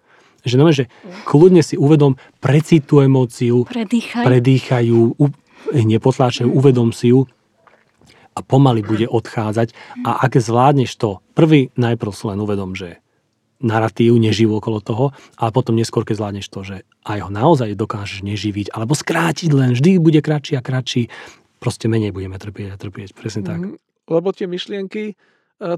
Že, 0.45 0.57
no, 0.61 0.69
že 0.73 0.93
kľudne 1.25 1.65
si 1.65 1.77
uvedom, 1.81 2.21
precít 2.41 2.85
tú 2.85 3.01
emóciu, 3.01 3.65
Predýchaj. 3.65 4.25
predýchajú, 4.29 5.17
nepotláčajú, 5.73 6.53
uvedom 6.53 6.93
si 6.93 7.17
ju 7.17 7.25
a 8.35 8.41
pomaly 8.43 8.83
bude 8.83 9.07
odchádzať. 9.07 9.73
A 10.03 10.27
ak 10.27 10.37
zvládneš 10.39 10.99
to, 10.99 11.23
prvý 11.39 11.71
najprv 11.79 12.13
len 12.35 12.39
uvedom, 12.43 12.75
že 12.75 12.99
narratív 13.63 14.19
neživú 14.21 14.61
okolo 14.61 14.83
toho, 14.83 15.07
ale 15.41 15.51
potom 15.55 15.79
neskôr, 15.79 16.05
keď 16.05 16.21
zvládneš 16.21 16.47
to, 16.53 16.61
že 16.67 16.77
aj 17.07 17.19
ho 17.25 17.31
naozaj 17.33 17.79
dokážeš 17.79 18.21
neživiť, 18.27 18.75
alebo 18.75 18.93
skrátiť 18.93 19.51
len, 19.55 19.73
vždy 19.73 20.03
bude 20.03 20.21
kratší 20.21 20.59
a 20.59 20.63
kratší, 20.63 21.09
proste 21.63 21.89
menej 21.89 22.13
budeme 22.13 22.37
trpieť 22.37 22.75
a 22.75 22.77
trpieť. 22.77 23.17
Presne 23.17 23.43
tak. 23.47 23.61
Mm, 23.63 23.81
lebo 24.11 24.29
tie 24.37 24.45
myšlienky, 24.45 25.17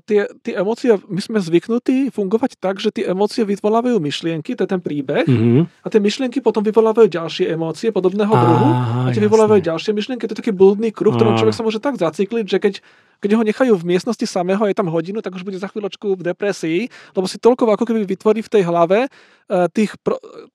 tie, 0.05 0.27
tie 0.43 0.55
emócie, 0.59 0.99
my 1.07 1.21
sme 1.23 1.39
zvyknutí 1.39 2.11
fungovať 2.11 2.59
tak, 2.59 2.83
že 2.83 2.91
tie 2.91 3.07
emócie 3.11 3.47
vyvolávajú 3.47 4.03
myšlienky, 4.03 4.59
to 4.59 4.67
je 4.67 4.71
ten 4.71 4.83
príbeh, 4.83 5.25
mm-hmm. 5.25 5.63
a 5.83 5.87
tie 5.87 6.01
myšlienky 6.03 6.43
potom 6.43 6.67
vyvolávajú 6.67 7.07
ďalšie 7.07 7.55
emócie 7.55 7.95
podobného 7.95 8.31
druhu, 8.31 8.71
a 9.07 9.09
tie 9.15 9.23
vyvolávajú 9.23 9.61
ďalšie 9.63 9.93
myšlienky, 9.95 10.27
to 10.27 10.35
je 10.35 10.41
taký 10.43 10.53
blúdny 10.53 10.91
kruh, 10.91 11.15
ktorom 11.15 11.39
človek 11.39 11.55
sa 11.55 11.65
môže 11.65 11.79
tak 11.79 11.97
zacykliť, 11.97 12.47
že 12.51 12.59
keď 12.59 12.75
keď 13.21 13.31
ho 13.39 13.43
nechajú 13.43 13.73
v 13.77 13.89
miestnosti 13.97 14.27
samého 14.27 14.61
aj 14.65 14.77
tam 14.77 14.89
hodinu, 14.93 15.25
tak 15.25 15.35
už 15.35 15.43
bude 15.43 15.57
za 15.57 15.69
chvíľočku 15.71 16.17
v 16.17 16.23
depresii, 16.33 16.81
lebo 17.17 17.27
si 17.29 17.41
toľko 17.41 17.69
ako 17.73 17.85
keby 17.89 18.05
vytvorí 18.05 18.41
v 18.45 18.53
tej 18.53 18.63
hlave 18.69 19.07
eh, 19.07 19.67
tých, 19.73 19.97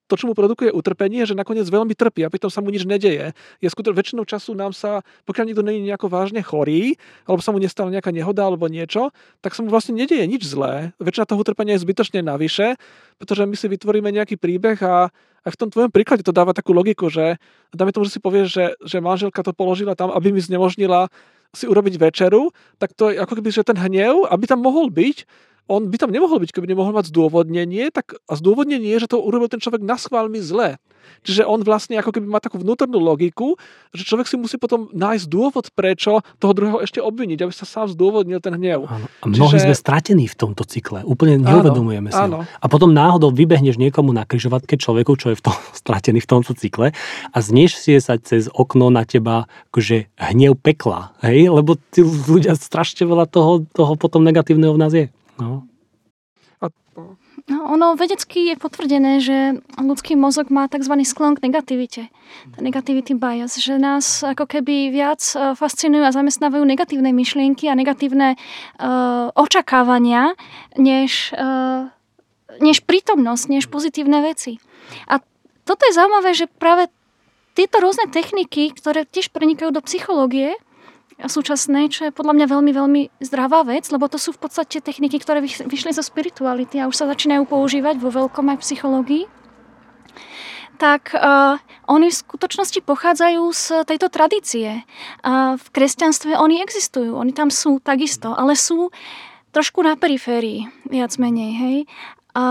to, 0.08 0.14
čo 0.14 0.26
mu 0.30 0.34
produkuje 0.34 0.70
utrpenie, 0.72 1.26
že 1.26 1.38
nakoniec 1.38 1.66
veľmi 1.68 1.96
trpí 1.98 2.26
a 2.26 2.32
pritom 2.32 2.50
sa 2.54 2.60
mu 2.60 2.70
nič 2.70 2.86
nedeje. 2.86 3.34
Je 3.60 3.68
skutočne 3.70 3.98
väčšinou 3.98 4.24
času 4.26 4.54
nám 4.54 4.72
sa, 4.72 5.02
pokiaľ 5.26 5.46
nikto 5.52 5.64
není 5.66 5.82
nejako 5.88 6.12
vážne 6.12 6.42
chorý, 6.46 6.96
alebo 7.26 7.42
sa 7.42 7.52
mu 7.54 7.60
nestala 7.60 7.90
nejaká 7.90 8.14
nehoda 8.14 8.46
alebo 8.46 8.70
niečo, 8.70 9.14
tak 9.42 9.58
sa 9.58 9.66
mu 9.66 9.74
vlastne 9.74 9.98
nedeje 9.98 10.24
nič 10.28 10.46
zlé. 10.46 10.94
Väčšina 11.02 11.26
toho 11.26 11.42
utrpenia 11.42 11.78
je 11.78 11.84
zbytočne 11.84 12.22
navyše, 12.22 12.78
pretože 13.22 13.46
my 13.46 13.56
si 13.58 13.68
vytvoríme 13.70 14.10
nejaký 14.10 14.38
príbeh 14.38 14.78
a 14.82 15.14
aj 15.42 15.52
v 15.58 15.60
tom 15.60 15.70
tvojom 15.74 15.90
príklade 15.90 16.22
to 16.22 16.34
dáva 16.34 16.54
takú 16.54 16.70
logiku, 16.70 17.10
že 17.10 17.42
dáme 17.74 17.90
tomu, 17.90 18.06
že 18.06 18.18
si 18.18 18.22
povieš, 18.22 18.48
že, 18.50 18.66
že 18.86 18.98
manželka 19.02 19.42
to 19.42 19.58
položila 19.58 19.98
tam, 19.98 20.14
aby 20.14 20.30
mi 20.30 20.42
znemožnila 20.42 21.10
si 21.52 21.68
urobiť 21.68 22.00
večeru, 22.00 22.52
tak 22.80 22.96
to 22.96 23.12
je 23.12 23.20
ako 23.20 23.40
keby, 23.40 23.50
že 23.52 23.68
ten 23.68 23.76
hnev, 23.76 24.28
aby 24.32 24.48
tam 24.48 24.64
mohol 24.64 24.88
byť, 24.88 25.28
on 25.68 25.88
by 25.88 25.96
tam 26.00 26.12
nemohol 26.12 26.40
byť, 26.40 26.52
keby 26.52 26.68
nemohol 26.68 26.96
mať 26.96 27.12
zdôvodnenie, 27.12 27.92
tak 27.92 28.16
a 28.28 28.34
zdôvodnenie 28.36 28.92
je, 28.98 29.08
že 29.08 29.12
to 29.12 29.24
urobil 29.24 29.52
ten 29.52 29.60
človek 29.60 29.84
na 29.84 29.96
schválmi 30.00 30.40
zle. 30.40 30.80
Čiže 31.22 31.46
on 31.46 31.62
vlastne 31.62 31.98
ako 32.02 32.18
keby 32.18 32.26
má 32.26 32.40
takú 32.42 32.58
vnútornú 32.58 32.98
logiku, 32.98 33.56
že 33.94 34.08
človek 34.08 34.26
si 34.26 34.36
musí 34.40 34.58
potom 34.58 34.90
nájsť 34.90 35.26
dôvod, 35.30 35.70
prečo 35.76 36.26
toho 36.42 36.54
druhého 36.56 36.80
ešte 36.82 36.98
obviniť, 36.98 37.46
aby 37.46 37.54
sa 37.54 37.66
sám 37.68 37.94
zdôvodnil 37.94 38.42
ten 38.42 38.58
hnev. 38.58 38.90
Áno. 38.90 39.06
A 39.22 39.26
mnohí 39.30 39.58
Čiže... 39.58 39.70
sme 39.70 39.76
stratení 39.78 40.26
v 40.26 40.36
tomto 40.36 40.66
cykle. 40.66 41.06
Úplne 41.06 41.46
neuvedomujeme 41.46 42.10
áno, 42.10 42.18
si 42.18 42.24
áno. 42.26 42.38
A 42.46 42.66
potom 42.66 42.90
náhodou 42.90 43.30
vybehneš 43.30 43.78
niekomu 43.78 44.10
na 44.16 44.26
križovatke 44.26 44.80
človeku, 44.82 45.14
čo 45.20 45.34
je 45.34 45.38
v 45.38 45.44
tom, 45.46 45.56
stratený 45.82 46.24
v 46.24 46.30
tomto 46.30 46.58
cykle 46.58 46.96
a 47.32 47.38
si 47.42 47.94
sa 48.02 48.18
cez 48.18 48.50
okno 48.52 48.90
na 48.90 49.06
teba 49.06 49.46
akože 49.70 50.10
hnev 50.18 50.58
pekla. 50.58 51.14
Hej? 51.22 51.54
Lebo 51.54 51.78
tí 51.92 52.02
ľudia 52.02 52.58
strašne 52.58 53.06
veľa 53.06 53.30
toho, 53.30 53.66
toho 53.72 53.94
potom 53.96 54.26
negatívneho 54.26 54.74
v 54.74 54.82
nás 54.82 54.92
je. 54.94 55.06
No. 55.38 55.66
A, 56.62 56.70
no, 57.48 57.72
ono 57.72 57.96
vedecky 57.96 58.52
je 58.52 58.56
potvrdené, 58.60 59.24
že 59.24 59.62
ľudský 59.80 60.20
mozog 60.20 60.52
má 60.54 60.68
tzv. 60.68 60.94
sklon 61.02 61.40
k 61.40 61.44
negativite. 61.48 62.02
Negativity 62.60 63.16
bias, 63.16 63.58
že 63.58 63.80
nás 63.80 64.22
ako 64.22 64.46
keby 64.46 64.92
viac 64.92 65.22
e, 65.34 65.56
fascinujú 65.56 66.04
a 66.04 66.16
zamestnávajú 66.16 66.64
negatívne 66.64 67.10
myšlienky 67.16 67.68
a 67.68 67.78
negatívne 67.78 68.36
uh, 68.36 69.30
očakávania, 69.36 70.34
než, 70.78 71.36
uh, 71.36 71.92
než 72.60 72.84
prítomnosť, 72.86 73.46
než 73.52 73.68
pozitívne 73.68 74.24
veci. 74.24 74.62
A 75.08 75.20
toto 75.64 75.82
je 75.88 75.98
zaujímavé, 75.98 76.32
že 76.36 76.52
práve 76.52 76.88
tieto 77.54 77.84
rôzne 77.84 78.08
techniky, 78.08 78.72
ktoré 78.72 79.04
tiež 79.04 79.30
prenikajú 79.32 79.76
do 79.76 79.84
psychológie, 79.84 80.56
súčasnej, 81.30 81.92
čo 81.92 82.10
je 82.10 82.16
podľa 82.16 82.34
mňa 82.38 82.46
veľmi, 82.50 82.72
veľmi 82.72 83.02
zdravá 83.22 83.62
vec, 83.68 83.86
lebo 83.94 84.10
to 84.10 84.18
sú 84.18 84.34
v 84.34 84.42
podstate 84.48 84.82
techniky, 84.82 85.22
ktoré 85.22 85.44
vyšli 85.44 85.92
zo 85.94 86.02
spirituality 86.02 86.82
a 86.82 86.90
už 86.90 86.96
sa 86.98 87.06
začínajú 87.06 87.46
používať 87.46 88.02
vo 88.02 88.10
veľkom 88.10 88.50
aj 88.56 88.58
psychológii 88.64 89.30
tak 90.82 91.14
uh, 91.14 91.62
oni 91.86 92.10
v 92.10 92.20
skutočnosti 92.26 92.82
pochádzajú 92.82 93.44
z 93.54 93.86
tejto 93.86 94.10
tradície. 94.10 94.82
Uh, 95.22 95.54
v 95.54 95.68
kresťanstve 95.78 96.34
oni 96.34 96.58
existujú, 96.66 97.14
oni 97.14 97.38
tam 97.38 97.54
sú 97.54 97.78
takisto, 97.78 98.34
ale 98.34 98.58
sú 98.58 98.90
trošku 99.54 99.86
na 99.86 99.94
periférii, 99.94 100.66
viac 100.90 101.14
menej, 101.22 101.52
hej. 101.54 101.78
A 102.32 102.44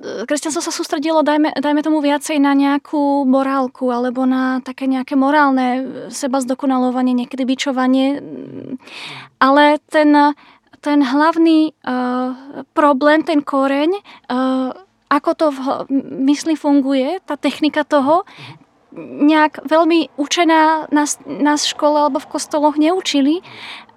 kresťanstvo 0.00 0.64
sa 0.64 0.72
sústredilo, 0.72 1.20
dajme, 1.20 1.52
dajme 1.52 1.84
tomu 1.84 2.00
viacej 2.00 2.40
na 2.40 2.56
nejakú 2.56 3.28
morálku 3.28 3.92
alebo 3.92 4.24
na 4.24 4.64
také 4.64 4.88
nejaké 4.88 5.12
morálne 5.12 5.84
seba 6.08 6.40
zdokonalovanie, 6.40 7.12
niekedy 7.12 7.44
bičovanie. 7.44 8.16
Ale 9.36 9.76
ten, 9.92 10.32
ten 10.80 10.98
hlavný 11.04 11.76
uh, 11.84 12.64
problém, 12.72 13.20
ten 13.20 13.44
koreň, 13.44 13.92
uh, 14.32 14.72
ako 15.12 15.30
to 15.36 15.46
v 15.52 15.60
mysli 16.24 16.56
funguje, 16.56 17.20
tá 17.28 17.36
technika 17.36 17.84
toho, 17.84 18.24
nejak 18.96 19.62
veľmi 19.68 20.16
učená 20.18 20.90
nás, 20.90 21.20
nás 21.28 21.62
v 21.62 21.72
škole 21.76 21.96
alebo 22.08 22.18
v 22.18 22.30
kostoloch 22.30 22.74
neučili. 22.80 23.44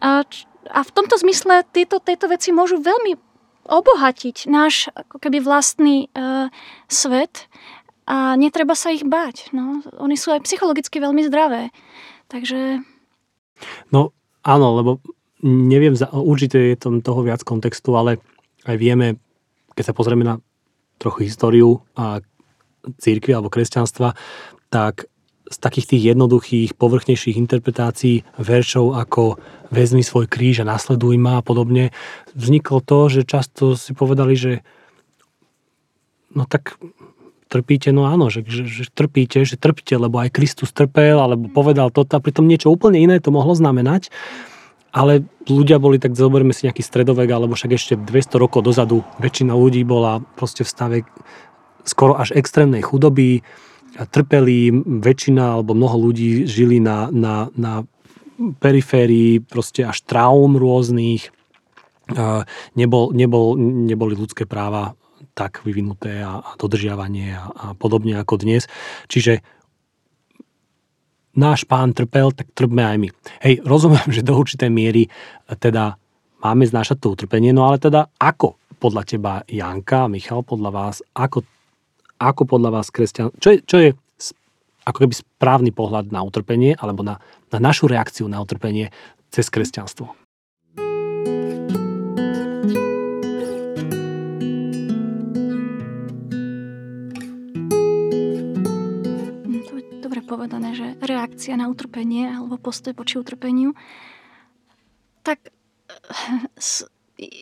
A, 0.04 0.28
a 0.70 0.80
v 0.84 0.92
tomto 0.94 1.18
zmysle 1.18 1.66
tieto, 1.72 1.98
tieto 2.04 2.30
veci 2.30 2.54
môžu 2.54 2.78
veľmi 2.78 3.33
obohatiť 3.68 4.48
náš 4.52 4.92
ako 4.92 5.20
keby 5.24 5.40
vlastný 5.40 6.12
uh, 6.14 6.52
svet 6.92 7.48
a 8.04 8.36
netreba 8.36 8.76
sa 8.76 8.92
ich 8.92 9.08
báť. 9.08 9.56
No. 9.56 9.80
Oni 10.00 10.20
sú 10.20 10.36
aj 10.36 10.44
psychologicky 10.44 11.00
veľmi 11.00 11.24
zdravé. 11.24 11.72
Takže... 12.28 12.84
No 13.96 14.12
áno, 14.44 14.68
lebo 14.76 14.92
neviem, 15.44 15.96
určite 16.12 16.60
je 16.60 16.76
tam 16.76 17.00
toho 17.00 17.24
viac 17.24 17.44
kontextu, 17.48 17.96
ale 17.96 18.20
aj 18.68 18.76
vieme, 18.80 19.20
keď 19.76 19.92
sa 19.92 19.96
pozrieme 19.96 20.24
na 20.28 20.40
trochu 21.00 21.28
históriu 21.28 21.84
a 21.96 22.20
církvy 23.00 23.32
alebo 23.32 23.52
kresťanstva, 23.52 24.16
tak 24.68 25.08
z 25.54 25.62
takých 25.62 25.96
tých 25.96 26.04
jednoduchých, 26.18 26.74
povrchnejších 26.74 27.38
interpretácií 27.38 28.26
veršov 28.42 28.98
ako 28.98 29.38
vezmi 29.70 30.02
svoj 30.02 30.26
kríž 30.26 30.66
a 30.66 30.70
nasleduj 30.70 31.22
ma 31.22 31.40
a 31.40 31.46
podobne, 31.46 31.94
vzniklo 32.34 32.82
to, 32.82 33.14
že 33.14 33.30
často 33.30 33.78
si 33.78 33.94
povedali, 33.94 34.34
že 34.34 34.52
no 36.34 36.50
tak 36.50 36.82
trpíte, 37.54 37.94
no 37.94 38.10
áno, 38.10 38.34
že, 38.34 38.42
že, 38.42 38.66
že 38.66 38.90
trpíte, 38.90 39.46
že 39.46 39.62
trpíte, 39.62 39.94
lebo 39.94 40.18
aj 40.18 40.34
Kristus 40.34 40.74
trpel, 40.74 41.22
alebo 41.22 41.46
povedal 41.54 41.94
toto 41.94 42.18
a 42.18 42.24
pritom 42.24 42.50
niečo 42.50 42.74
úplne 42.74 42.98
iné 42.98 43.22
to 43.22 43.30
mohlo 43.30 43.54
znamenať. 43.54 44.10
Ale 44.94 45.26
ľudia 45.50 45.82
boli, 45.82 45.98
tak 45.98 46.14
zoberme 46.14 46.54
si 46.54 46.70
nejaký 46.70 46.86
stredovek, 46.86 47.30
alebo 47.30 47.58
však 47.58 47.72
ešte 47.74 47.94
200 47.98 48.42
rokov 48.42 48.62
dozadu 48.62 49.02
väčšina 49.18 49.54
ľudí 49.54 49.82
bola 49.86 50.22
proste 50.38 50.62
v 50.66 50.70
stave 50.70 50.98
skoro 51.86 52.18
až 52.18 52.34
extrémnej 52.34 52.82
chudoby, 52.82 53.42
trpeli, 53.94 54.74
väčšina 54.74 55.60
alebo 55.60 55.78
mnoho 55.78 56.10
ľudí 56.10 56.50
žili 56.50 56.82
na, 56.82 57.14
na, 57.14 57.50
na 57.54 57.86
periférii 58.58 59.40
proste 59.40 59.86
až 59.86 60.02
traum 60.04 60.58
rôznych, 60.58 61.30
nebol, 62.74 63.14
nebol, 63.14 63.56
neboli 63.60 64.18
ľudské 64.18 64.50
práva 64.50 64.98
tak 65.34 65.66
vyvinuté 65.66 66.22
a, 66.22 66.42
a 66.42 66.52
dodržiavanie 66.58 67.34
a, 67.34 67.44
a 67.50 67.66
podobne 67.74 68.18
ako 68.18 68.42
dnes. 68.42 68.70
Čiže 69.10 69.42
náš 71.34 71.66
pán 71.66 71.94
trpel, 71.98 72.30
tak 72.34 72.54
trpme 72.54 72.84
aj 72.86 72.98
my. 73.02 73.10
Hej, 73.42 73.66
rozumiem, 73.66 74.10
že 74.14 74.26
do 74.26 74.38
určitej 74.38 74.70
miery 74.70 75.10
teda 75.50 75.98
máme 76.46 76.66
znášať 76.70 77.02
to 77.02 77.14
utrpenie, 77.18 77.50
no 77.50 77.66
ale 77.66 77.82
teda 77.82 78.10
ako 78.22 78.62
podľa 78.78 79.04
teba, 79.08 79.34
Janka, 79.48 80.12
Michal, 80.12 80.44
podľa 80.44 80.70
vás, 80.76 80.96
ako 81.16 81.48
ako 82.18 82.46
podľa 82.46 82.82
vás 82.82 82.88
kresťan... 82.90 83.34
Čo 83.40 83.50
je, 83.54 83.58
čo 83.64 83.78
je 83.80 83.90
ako 84.84 85.08
keby 85.08 85.14
správny 85.16 85.72
pohľad 85.72 86.12
na 86.12 86.22
utrpenie 86.24 86.76
alebo 86.76 87.02
na, 87.02 87.24
na 87.52 87.60
našu 87.60 87.88
reakciu 87.88 88.28
na 88.28 88.44
utrpenie 88.44 88.92
cez 89.32 89.48
kresťanstvo? 89.48 90.12
Dobre 100.04 100.20
povedané, 100.28 100.76
že 100.76 101.00
reakcia 101.00 101.56
na 101.56 101.72
utrpenie 101.72 102.28
alebo 102.28 102.60
postoj 102.60 102.92
voči 102.94 103.18
utrpeniu 103.18 103.72
tak 105.24 105.40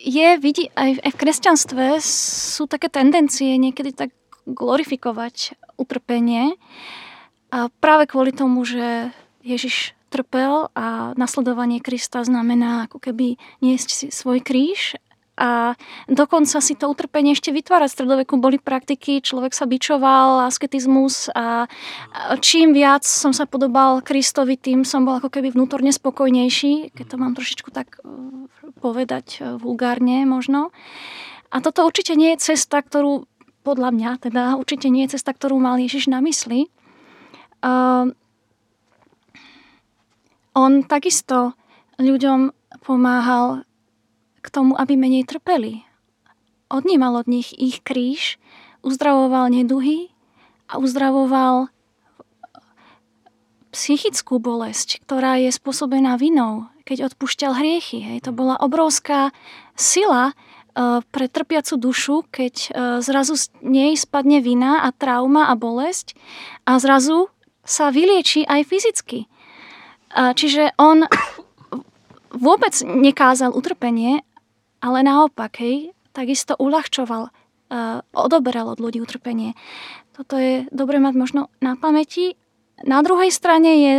je, 0.06 0.28
vidí, 0.38 0.70
aj 0.78 1.02
v 1.02 1.18
kresťanstve 1.18 1.98
sú 2.04 2.70
také 2.70 2.86
tendencie 2.86 3.58
niekedy 3.58 3.90
tak 3.90 4.14
glorifikovať 4.46 5.58
utrpenie. 5.78 6.56
A 7.52 7.68
práve 7.80 8.08
kvôli 8.08 8.32
tomu, 8.32 8.64
že 8.64 9.12
Ježiš 9.44 9.92
trpel 10.12 10.68
a 10.76 11.16
nasledovanie 11.16 11.80
Krista 11.80 12.20
znamená 12.20 12.86
ako 12.86 13.00
keby 13.00 13.40
niesť 13.64 13.88
si 13.88 14.06
svoj 14.12 14.44
kríž 14.44 15.00
a 15.32 15.72
dokonca 16.12 16.60
si 16.60 16.76
to 16.76 16.92
utrpenie 16.92 17.32
ešte 17.32 17.48
vytvárať. 17.48 17.88
V 17.88 17.96
stredoveku 17.96 18.36
boli 18.36 18.60
praktiky, 18.60 19.24
človek 19.24 19.56
sa 19.56 19.64
bičoval, 19.64 20.44
asketizmus 20.44 21.32
a 21.32 21.64
čím 22.44 22.76
viac 22.76 23.08
som 23.08 23.32
sa 23.32 23.48
podobal 23.48 24.04
Kristovi, 24.04 24.60
tým 24.60 24.84
som 24.84 25.08
bol 25.08 25.16
ako 25.16 25.32
keby 25.32 25.56
vnútorne 25.56 25.88
spokojnejší, 25.88 26.92
keď 26.92 27.06
to 27.08 27.16
mám 27.16 27.32
trošičku 27.32 27.72
tak 27.72 27.96
e, 28.04 28.12
povedať 28.84 29.40
e, 29.40 29.56
vulgárne 29.56 30.28
možno. 30.28 30.68
A 31.52 31.60
toto 31.64 31.84
určite 31.84 32.12
nie 32.16 32.36
je 32.36 32.52
cesta, 32.52 32.80
ktorú 32.80 33.28
podľa 33.62 33.94
mňa 33.94 34.10
teda 34.18 34.42
určite 34.58 34.90
nie 34.90 35.06
je 35.06 35.18
cesta, 35.18 35.30
ktorú 35.32 35.58
mal 35.58 35.78
Ježiš 35.78 36.10
na 36.10 36.18
mysli. 36.22 36.66
Uh, 37.62 38.10
on 40.52 40.84
takisto 40.84 41.54
ľuďom 41.96 42.52
pomáhal 42.82 43.64
k 44.42 44.46
tomu, 44.50 44.74
aby 44.74 44.98
menej 44.98 45.24
trpeli. 45.24 45.86
Odnímal 46.66 47.22
od 47.22 47.30
nich 47.30 47.54
ich 47.54 47.80
kríž, 47.86 48.42
uzdravoval 48.82 49.48
neduhy 49.54 50.10
a 50.66 50.82
uzdravoval 50.82 51.70
psychickú 53.72 54.36
bolesť, 54.36 55.00
ktorá 55.06 55.40
je 55.40 55.48
spôsobená 55.48 56.20
vinou, 56.20 56.68
keď 56.84 57.12
odpúšťal 57.12 57.56
hriechy. 57.56 58.04
Hej. 58.04 58.28
To 58.28 58.36
bola 58.36 58.60
obrovská 58.60 59.32
sila, 59.72 60.36
pre 61.12 61.26
trpiacu 61.28 61.76
dušu, 61.76 62.16
keď 62.32 62.54
e, 62.56 62.68
zrazu 63.04 63.36
z 63.36 63.52
nej 63.60 63.92
spadne 63.92 64.40
vina 64.40 64.80
a 64.80 64.88
trauma 64.88 65.52
a 65.52 65.54
bolesť 65.54 66.16
a 66.64 66.80
zrazu 66.80 67.28
sa 67.62 67.92
vylieči 67.92 68.42
aj 68.48 68.66
fyzicky. 68.66 69.30
Čiže 70.12 70.76
on 70.76 71.06
vôbec 72.32 72.74
nekázal 72.82 73.52
utrpenie, 73.52 74.24
ale 74.82 74.98
naopak, 75.04 75.60
hej, 75.60 75.92
takisto 76.16 76.56
uľahčoval, 76.56 77.28
e, 77.28 77.30
odoberal 78.12 78.72
od 78.72 78.80
ľudí 78.80 78.98
utrpenie. 78.98 79.54
Toto 80.12 80.36
je 80.36 80.68
dobre 80.72 81.00
mať 81.00 81.14
možno 81.16 81.40
na 81.64 81.76
pamäti. 81.76 82.36
Na 82.82 83.00
druhej 83.00 83.30
strane 83.30 83.70
je 83.78 83.94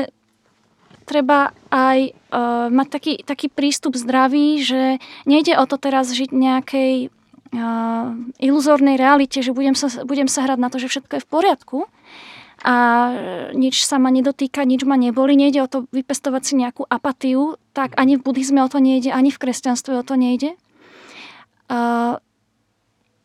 treba 1.03 1.51
aj 1.69 2.11
uh, 2.11 2.67
mať 2.73 2.87
taký, 2.89 3.13
taký 3.21 3.47
prístup 3.51 3.99
zdravý, 3.99 4.63
že 4.63 4.97
nejde 5.29 5.59
o 5.59 5.65
to 5.67 5.77
teraz 5.77 6.09
žiť 6.11 6.31
nejakej 6.31 6.93
uh, 7.07 8.17
iluzórnej 8.41 8.97
realite, 8.97 9.43
že 9.43 9.51
budem 9.51 9.75
sa, 9.75 9.91
budem 10.07 10.31
sa 10.31 10.47
hrať 10.47 10.59
na 10.59 10.71
to, 10.71 10.81
že 10.81 10.89
všetko 10.89 11.19
je 11.19 11.23
v 11.23 11.29
poriadku 11.29 11.77
a 12.63 12.75
nič 13.51 13.83
sa 13.83 13.99
ma 13.99 14.07
nedotýka, 14.07 14.63
nič 14.63 14.87
ma 14.87 14.95
neboli. 14.95 15.35
Nejde 15.35 15.59
o 15.59 15.67
to 15.67 15.83
vypestovať 15.91 16.41
si 16.47 16.53
nejakú 16.55 16.87
apatiu, 16.87 17.59
tak 17.75 17.91
ani 17.99 18.15
v 18.15 18.23
buddhizme 18.23 18.63
o 18.63 18.71
to 18.71 18.79
nejde, 18.79 19.11
ani 19.11 19.35
v 19.35 19.41
kresťanstve 19.41 19.99
o 19.99 20.03
to 20.07 20.15
nejde. 20.15 20.55
Uh, 21.67 22.23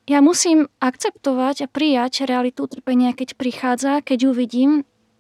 ja 0.09 0.25
musím 0.25 0.67
akceptovať 0.83 1.69
a 1.69 1.71
prijať 1.71 2.27
realitu 2.27 2.65
utrpenia, 2.65 3.15
keď 3.15 3.37
prichádza, 3.37 4.01
keď 4.03 4.19
ju 4.27 4.31
vidím, 4.35 4.71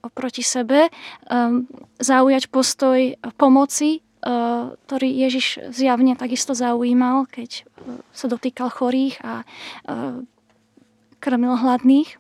oproti 0.02 0.42
sebe, 0.46 0.88
um, 1.26 1.66
zaujať 1.98 2.50
postoj 2.50 3.18
pomoci, 3.34 4.00
uh, 4.00 4.72
ktorý 4.86 5.08
Ježiš 5.28 5.74
zjavne 5.74 6.14
takisto 6.14 6.54
zaujímal, 6.54 7.26
keď 7.30 7.64
uh, 7.82 7.98
sa 8.14 8.26
dotýkal 8.30 8.70
chorých 8.70 9.18
a 9.22 9.42
uh, 9.42 10.22
krmil 11.18 11.58
hladných. 11.58 12.14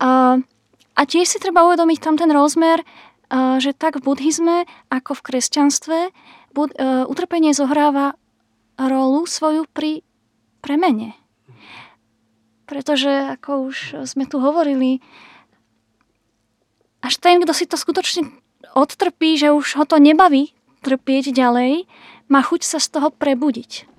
A 0.00 1.02
tiež 1.04 1.28
si 1.28 1.36
treba 1.36 1.68
uvedomiť 1.68 1.98
tam 2.00 2.16
ten 2.16 2.32
rozmer, 2.32 2.80
že 3.60 3.76
tak 3.76 4.00
v 4.00 4.04
buddhizme 4.08 4.64
ako 4.88 5.12
v 5.12 5.24
kresťanstve 5.28 5.98
utrpenie 7.04 7.52
zohráva 7.52 8.16
rolu 8.80 9.28
svoju 9.28 9.68
pri 9.68 10.00
premene. 10.64 11.12
Pretože, 12.64 13.36
ako 13.36 13.68
už 13.68 14.08
sme 14.08 14.24
tu 14.24 14.40
hovorili, 14.40 15.04
až 17.00 17.14
ten, 17.20 17.40
kto 17.40 17.52
si 17.56 17.64
to 17.64 17.76
skutočne 17.76 18.28
odtrpí, 18.76 19.36
že 19.40 19.50
už 19.50 19.80
ho 19.80 19.84
to 19.88 19.96
nebaví 19.98 20.52
trpieť 20.80 21.32
ďalej, 21.34 21.84
má 22.30 22.40
chuť 22.40 22.62
sa 22.64 22.78
z 22.78 22.88
toho 22.96 23.08
prebudiť 23.10 23.90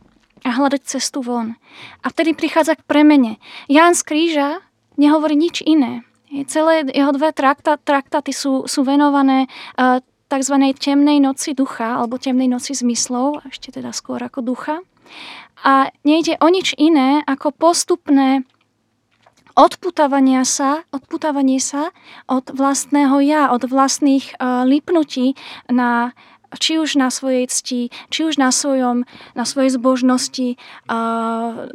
a 0.41 0.49
hľadať 0.57 0.81
cestu 0.87 1.21
von. 1.21 1.53
A 2.01 2.09
vtedy 2.09 2.33
prichádza 2.33 2.73
k 2.73 2.85
premene. 2.87 3.37
Ján 3.69 3.93
z 3.93 4.01
kríža 4.01 4.49
nehovorí 4.97 5.37
nič 5.37 5.61
iné. 5.61 6.01
Celé 6.47 6.87
jeho 6.87 7.11
dve 7.11 7.35
trakta, 7.35 7.75
traktáty 7.75 8.31
sú, 8.31 8.65
sú 8.65 8.87
venované 8.87 9.51
uh, 9.75 9.99
tzv. 10.31 10.55
temnej 10.79 11.19
noci 11.19 11.51
ducha, 11.51 11.99
alebo 11.99 12.15
temnej 12.15 12.47
noci 12.47 12.71
zmyslov, 12.71 13.43
ešte 13.51 13.75
teda 13.75 13.91
skôr 13.91 14.23
ako 14.23 14.39
ducha. 14.39 14.79
A 15.61 15.91
nejde 16.07 16.39
o 16.39 16.47
nič 16.47 16.73
iné 16.79 17.19
ako 17.27 17.51
postupné 17.51 18.47
odputávania 19.61 20.41
sa, 20.41 20.81
odputávanie 20.89 21.61
sa 21.61 21.93
od 22.25 22.49
vlastného 22.49 23.21
ja, 23.21 23.53
od 23.53 23.69
vlastných 23.69 24.33
uh, 24.41 24.65
lipnutí 24.65 25.37
na 25.69 26.17
či 26.59 26.75
už 26.75 26.99
na 26.99 27.07
svojej 27.07 27.47
cti, 27.47 27.95
či 28.11 28.27
už 28.27 28.35
na, 28.35 28.51
svojom, 28.51 29.07
na 29.39 29.47
svojej 29.47 29.71
zbožnosti, 29.71 30.59
uh, 30.91 31.71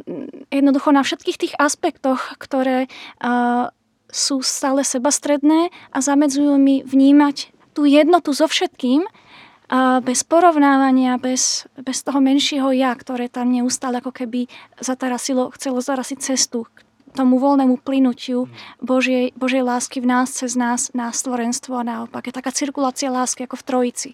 jednoducho 0.53 0.93
na 0.93 1.01
všetkých 1.01 1.37
tých 1.41 1.53
aspektoch, 1.57 2.37
ktoré 2.37 2.85
uh, 2.85 3.73
sú 4.13 4.45
stále 4.45 4.85
sebastredné 4.85 5.73
a 5.89 5.97
zamedzujú 5.97 6.61
mi 6.61 6.85
vnímať 6.85 7.49
tú 7.73 7.89
jednotu 7.89 8.37
so 8.37 8.45
všetkým, 8.45 9.01
uh, 9.01 9.97
bez 10.05 10.21
porovnávania, 10.21 11.17
bez, 11.17 11.65
bez 11.81 12.05
toho 12.05 12.21
menšieho 12.21 12.69
ja, 12.69 12.93
ktoré 12.93 13.33
tam 13.33 13.49
neustále 13.49 13.97
ako 13.97 14.13
keby 14.13 14.45
zatarasilo, 14.77 15.49
chcelo 15.57 15.81
zarasiť 15.81 16.21
cestu 16.21 16.69
tomu 17.17 17.41
voľnému 17.41 17.81
plynutiu 17.81 18.45
Božej, 18.77 19.33
Božej 19.33 19.65
lásky 19.65 19.97
v 19.97 20.13
nás, 20.13 20.29
cez 20.29 20.53
nás, 20.53 20.93
na 20.93 21.09
stvorenstvo 21.09 21.73
a 21.73 21.83
naopak. 21.83 22.29
Je 22.29 22.37
taká 22.37 22.53
cirkulácia 22.53 23.09
lásky 23.09 23.49
ako 23.49 23.57
v 23.57 23.65
Trojici. 23.65 24.11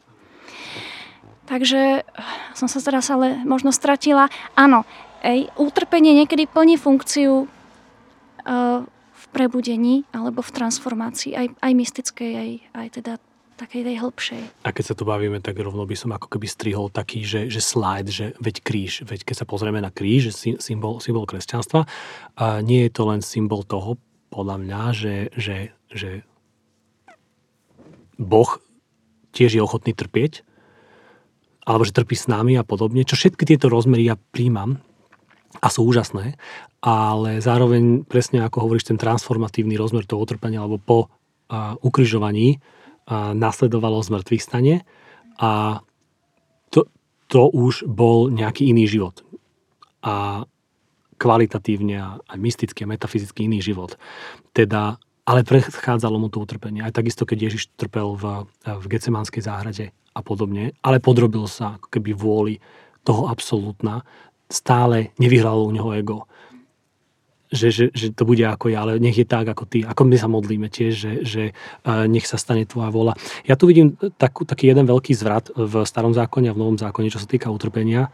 Takže 1.44 2.08
som 2.56 2.72
sa 2.72 2.80
teraz 2.80 3.12
ale 3.12 3.44
možno 3.44 3.76
stratila. 3.76 4.32
Áno, 4.56 4.88
ej, 5.20 5.52
utrpenie 5.60 6.16
niekedy 6.16 6.48
plní 6.48 6.80
funkciu 6.80 7.44
uh, 7.44 8.80
v 8.88 9.24
prebudení 9.36 10.08
alebo 10.16 10.40
v 10.40 10.54
transformácii, 10.56 11.36
aj, 11.36 11.48
aj 11.60 11.72
mystickej, 11.76 12.32
aj, 12.32 12.50
aj 12.72 12.88
teda 12.96 13.14
takej 13.56 13.82
tej 13.86 13.96
hĺbšej. 14.02 14.44
A 14.66 14.70
keď 14.74 14.84
sa 14.92 14.96
tu 14.98 15.04
bavíme, 15.06 15.40
tak 15.40 15.58
rovno 15.62 15.86
by 15.86 15.96
som 15.96 16.12
ako 16.12 16.28
keby 16.28 16.48
strihol 16.50 16.88
taký, 16.90 17.24
že, 17.24 17.48
že 17.48 17.62
slide, 17.62 18.10
že 18.10 18.34
veď 18.42 18.56
kríž, 18.66 19.06
veď 19.06 19.24
keď 19.24 19.36
sa 19.44 19.46
pozrieme 19.46 19.80
na 19.80 19.94
kríž, 19.94 20.34
symbol, 20.36 21.00
symbol 21.00 21.30
kresťanstva, 21.30 21.86
a 22.38 22.46
nie 22.66 22.86
je 22.88 22.92
to 22.92 23.04
len 23.08 23.22
symbol 23.22 23.62
toho, 23.64 24.02
podľa 24.34 24.58
mňa, 24.66 24.82
že, 24.98 25.16
že, 25.38 25.58
že 25.94 26.26
Boh 28.18 28.58
tiež 29.34 29.54
je 29.54 29.62
ochotný 29.62 29.94
trpieť, 29.94 30.42
alebo 31.64 31.86
že 31.86 31.96
trpí 31.96 32.18
s 32.18 32.26
nami 32.26 32.58
a 32.58 32.66
podobne, 32.66 33.06
čo 33.06 33.16
všetky 33.16 33.46
tieto 33.46 33.70
rozmery 33.70 34.10
ja 34.10 34.18
príjmam 34.18 34.82
a 35.62 35.68
sú 35.70 35.86
úžasné, 35.86 36.36
ale 36.84 37.40
zároveň 37.40 38.04
presne 38.04 38.44
ako 38.44 38.68
hovoríš, 38.68 38.92
ten 38.92 39.00
transformatívny 39.00 39.78
rozmer 39.80 40.04
toho 40.04 40.20
utrpenia, 40.20 40.66
alebo 40.66 40.82
po 40.82 41.00
uh, 41.08 41.78
ukrižovaní 41.80 42.60
nasledovalo 43.12 44.00
zmrtvých 44.00 44.44
stane 44.44 44.76
a 45.36 45.82
to, 46.72 46.88
to 47.28 47.52
už 47.52 47.84
bol 47.90 48.32
nejaký 48.32 48.72
iný 48.72 48.88
život. 48.88 49.24
A 50.04 50.46
kvalitatívne 51.18 51.96
a 52.00 52.10
aj 52.28 52.38
a 52.84 52.90
metafyzicky 52.90 53.48
iný 53.48 53.64
život. 53.64 53.96
Teda, 54.52 55.00
ale 55.24 55.48
predchádzalo 55.48 56.20
mu 56.20 56.28
to 56.28 56.44
utrpenie. 56.44 56.84
Aj 56.84 56.92
takisto, 56.92 57.24
keď 57.24 57.48
Ježiš 57.48 57.72
trpel 57.80 58.20
v, 58.20 58.44
v 58.68 58.86
Gecemanskej 58.92 59.40
záhrade 59.40 59.86
a 60.12 60.20
podobne, 60.20 60.76
ale 60.84 61.00
podrobil 61.00 61.48
sa 61.48 61.80
ako 61.80 61.88
keby 61.88 62.12
vôli 62.12 62.54
toho 63.08 63.32
absolútna, 63.32 64.04
stále 64.52 65.16
nevyhralo 65.18 65.64
u 65.64 65.72
neho 65.72 65.90
ego 65.96 66.28
že, 67.54 67.70
že, 67.70 67.86
že 67.94 68.10
to 68.10 68.26
bude 68.26 68.42
ako 68.42 68.74
ja, 68.74 68.82
ale 68.82 68.98
nech 68.98 69.14
je 69.14 69.30
tak 69.30 69.46
ako 69.46 69.70
ty. 69.70 69.86
Ako 69.86 70.10
my 70.10 70.18
sa 70.18 70.26
modlíme 70.26 70.68
tiež, 70.74 70.94
že, 70.98 71.12
že 71.22 71.44
nech 71.86 72.26
sa 72.26 72.42
stane 72.42 72.66
tvoja 72.66 72.90
vola. 72.90 73.14
Ja 73.46 73.54
tu 73.54 73.70
vidím 73.70 73.94
takú, 74.18 74.44
taký 74.44 74.74
jeden 74.74 74.90
veľký 74.90 75.14
zvrat 75.14 75.54
v 75.54 75.86
starom 75.86 76.18
zákone 76.18 76.50
a 76.50 76.56
v 76.58 76.62
novom 76.66 76.82
zákone, 76.82 77.14
čo 77.14 77.22
sa 77.22 77.30
týka 77.30 77.54
utrpenia. 77.54 78.10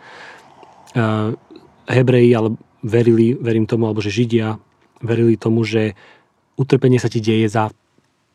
Hebreji 1.88 2.32
ale 2.36 2.60
verili, 2.84 3.34
verím 3.40 3.64
tomu, 3.64 3.88
alebo 3.88 4.04
že 4.04 4.12
Židia 4.12 4.60
verili 5.00 5.40
tomu, 5.40 5.64
že 5.64 5.96
utrpenie 6.60 7.00
sa 7.00 7.08
ti 7.08 7.24
deje 7.24 7.48
za 7.48 7.72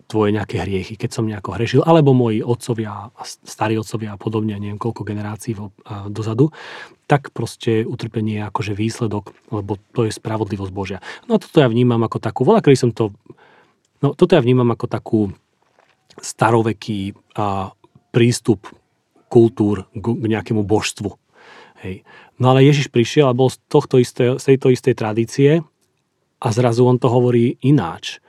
tvoje 0.05 0.37
nejaké 0.37 0.61
hriechy, 0.61 1.01
keď 1.01 1.11
som 1.17 1.25
nejako 1.25 1.57
hrešil, 1.57 1.81
alebo 1.81 2.13
moji 2.13 2.45
otcovia, 2.45 3.09
starí 3.25 3.81
otcovia 3.81 4.17
a 4.17 4.21
podobne, 4.21 4.61
neviem 4.61 4.77
koľko 4.77 5.01
generácií 5.01 5.57
dozadu, 6.13 6.53
tak 7.05 7.31
proste 7.37 7.85
utrpenie 7.85 8.41
je 8.41 8.49
akože 8.49 8.73
výsledok, 8.73 9.37
lebo 9.53 9.77
to 9.93 10.09
je 10.09 10.13
spravodlivosť 10.13 10.73
Božia. 10.73 10.99
No 11.29 11.37
a 11.37 11.43
toto 11.43 11.61
ja 11.61 11.69
vnímam 11.69 12.01
ako 12.01 12.19
takú, 12.21 12.49
kedy 12.49 12.77
som 12.77 12.91
to, 12.97 13.13
no 14.01 14.17
toto 14.17 14.33
ja 14.37 14.41
vnímam 14.41 14.69
ako 14.73 14.87
takú 14.89 15.21
staroveký 16.17 17.13
a, 17.37 17.75
prístup 18.15 18.71
kultúr 19.29 19.91
k, 19.93 20.07
nejakému 20.15 20.63
božstvu. 20.63 21.19
Hej. 21.83 22.07
No 22.39 22.55
ale 22.55 22.65
Ježiš 22.65 22.89
prišiel 22.89 23.29
a 23.29 23.37
bol 23.37 23.51
z, 23.51 23.61
tohto 23.67 23.99
isté, 23.99 24.39
z 24.39 24.45
tejto 24.55 24.71
istej 24.73 24.95
tradície 24.97 25.51
a 26.41 26.49
zrazu 26.55 26.87
on 26.87 26.97
to 26.97 27.11
hovorí 27.11 27.61
ináč. 27.61 28.23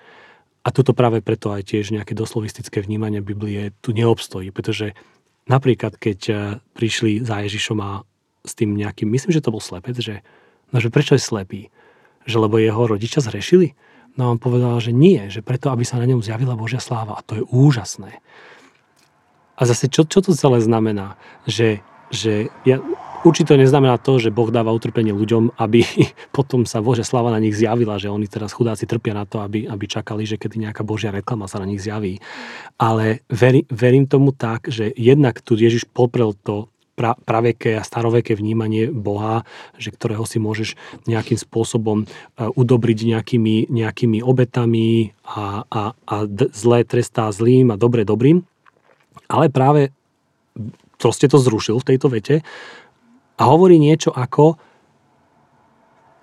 A 0.66 0.74
toto 0.74 0.98
práve 0.98 1.22
preto 1.22 1.54
aj 1.54 1.70
tiež 1.70 1.94
nejaké 1.94 2.18
doslovistické 2.18 2.82
vnímanie 2.82 3.22
Biblie 3.22 3.70
tu 3.86 3.94
neobstojí, 3.94 4.50
pretože 4.50 4.98
napríklad 5.46 5.94
keď 5.96 6.20
eh, 6.28 6.38
prišli 6.74 7.22
za 7.22 7.46
Ježišom 7.46 7.78
a 7.80 8.02
s 8.46 8.54
tým 8.56 8.78
nejakým, 8.78 9.10
myslím, 9.10 9.34
že 9.34 9.44
to 9.44 9.54
bol 9.54 9.62
slepec, 9.62 9.98
že, 9.98 10.22
no, 10.72 10.78
že 10.80 10.94
prečo 10.94 11.18
je 11.18 11.22
slepý? 11.22 11.74
Že 12.26 12.50
lebo 12.50 12.62
jeho 12.62 12.86
rodičia 12.86 13.22
zhrešili? 13.22 13.74
No 14.16 14.30
a 14.30 14.32
on 14.32 14.40
povedal, 14.40 14.80
že 14.80 14.96
nie, 14.96 15.28
že 15.28 15.44
preto, 15.44 15.70
aby 15.70 15.84
sa 15.84 16.00
na 16.00 16.08
ňom 16.08 16.24
zjavila 16.24 16.56
Božia 16.56 16.80
sláva. 16.80 17.20
A 17.20 17.26
to 17.26 17.42
je 17.42 17.44
úžasné. 17.52 18.24
A 19.56 19.62
zase, 19.68 19.92
čo, 19.92 20.08
čo 20.08 20.24
to 20.24 20.32
celé 20.32 20.64
znamená? 20.64 21.20
Že, 21.44 21.84
že 22.12 22.48
ja, 22.64 22.80
Určite 23.26 23.58
neznamená 23.58 23.98
to, 23.98 24.22
že 24.22 24.30
Boh 24.30 24.54
dáva 24.54 24.70
utrpenie 24.70 25.10
ľuďom, 25.10 25.58
aby 25.58 25.82
potom 26.38 26.62
sa 26.70 26.78
Božia 26.78 27.02
slava 27.02 27.34
na 27.34 27.42
nich 27.42 27.58
zjavila, 27.58 27.98
že 27.98 28.14
oni 28.14 28.30
teraz 28.30 28.54
chudáci 28.54 28.86
trpia 28.86 29.18
na 29.18 29.26
to, 29.26 29.42
aby, 29.42 29.66
aby 29.66 29.86
čakali, 29.90 30.30
že 30.30 30.38
kedy 30.38 30.62
nejaká 30.62 30.86
Božia 30.86 31.10
reklama 31.10 31.50
sa 31.50 31.58
na 31.58 31.66
nich 31.66 31.82
zjaví. 31.82 32.22
Ale 32.78 33.26
veri, 33.26 33.66
verím 33.74 34.06
tomu 34.06 34.30
tak, 34.30 34.70
že 34.70 34.94
jednak 34.94 35.42
tu 35.42 35.58
Ježiš 35.58 35.90
poprel 35.90 36.38
to 36.38 36.70
pra, 36.96 37.14
praveké 37.20 37.76
a 37.76 37.84
staroveké 37.84 38.34
vnímanie 38.34 38.90
Boha, 38.90 39.44
že 39.76 39.92
ktorého 39.92 40.24
si 40.24 40.40
môžeš 40.40 40.80
nejakým 41.06 41.36
spôsobom 41.36 42.04
e, 42.04 42.06
udobriť 42.48 42.98
nejakými, 43.16 43.70
nejakými 43.70 44.24
obetami 44.24 45.12
a, 45.28 45.68
a, 45.68 45.82
a 45.92 46.16
zlé 46.56 46.88
trestá 46.88 47.30
zlým 47.30 47.70
a 47.70 47.80
dobre 47.80 48.08
dobrým. 48.08 48.42
Ale 49.28 49.52
práve 49.52 49.92
proste 50.98 51.28
to 51.28 51.38
zrušil 51.38 51.78
v 51.84 51.88
tejto 51.94 52.08
vete 52.08 52.42
a 53.36 53.44
hovorí 53.52 53.76
niečo 53.76 54.16
ako, 54.16 54.56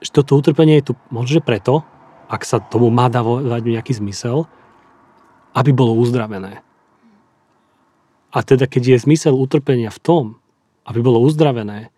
že 0.02 0.10
toto 0.10 0.34
utrpenie 0.34 0.80
je 0.80 0.90
tu 0.90 0.92
možno 1.12 1.44
preto, 1.44 1.84
ak 2.26 2.42
sa 2.48 2.58
tomu 2.58 2.88
má 2.88 3.12
dávať 3.12 3.62
nejaký 3.68 3.92
zmysel, 4.00 4.48
aby 5.52 5.70
bolo 5.70 5.92
uzdravené. 6.00 6.64
A 8.32 8.38
teda 8.40 8.64
keď 8.64 8.96
je 8.96 9.04
zmysel 9.04 9.36
utrpenia 9.36 9.92
v 9.92 10.00
tom, 10.00 10.24
aby 10.86 10.98
bolo 11.00 11.22
uzdravené, 11.22 11.90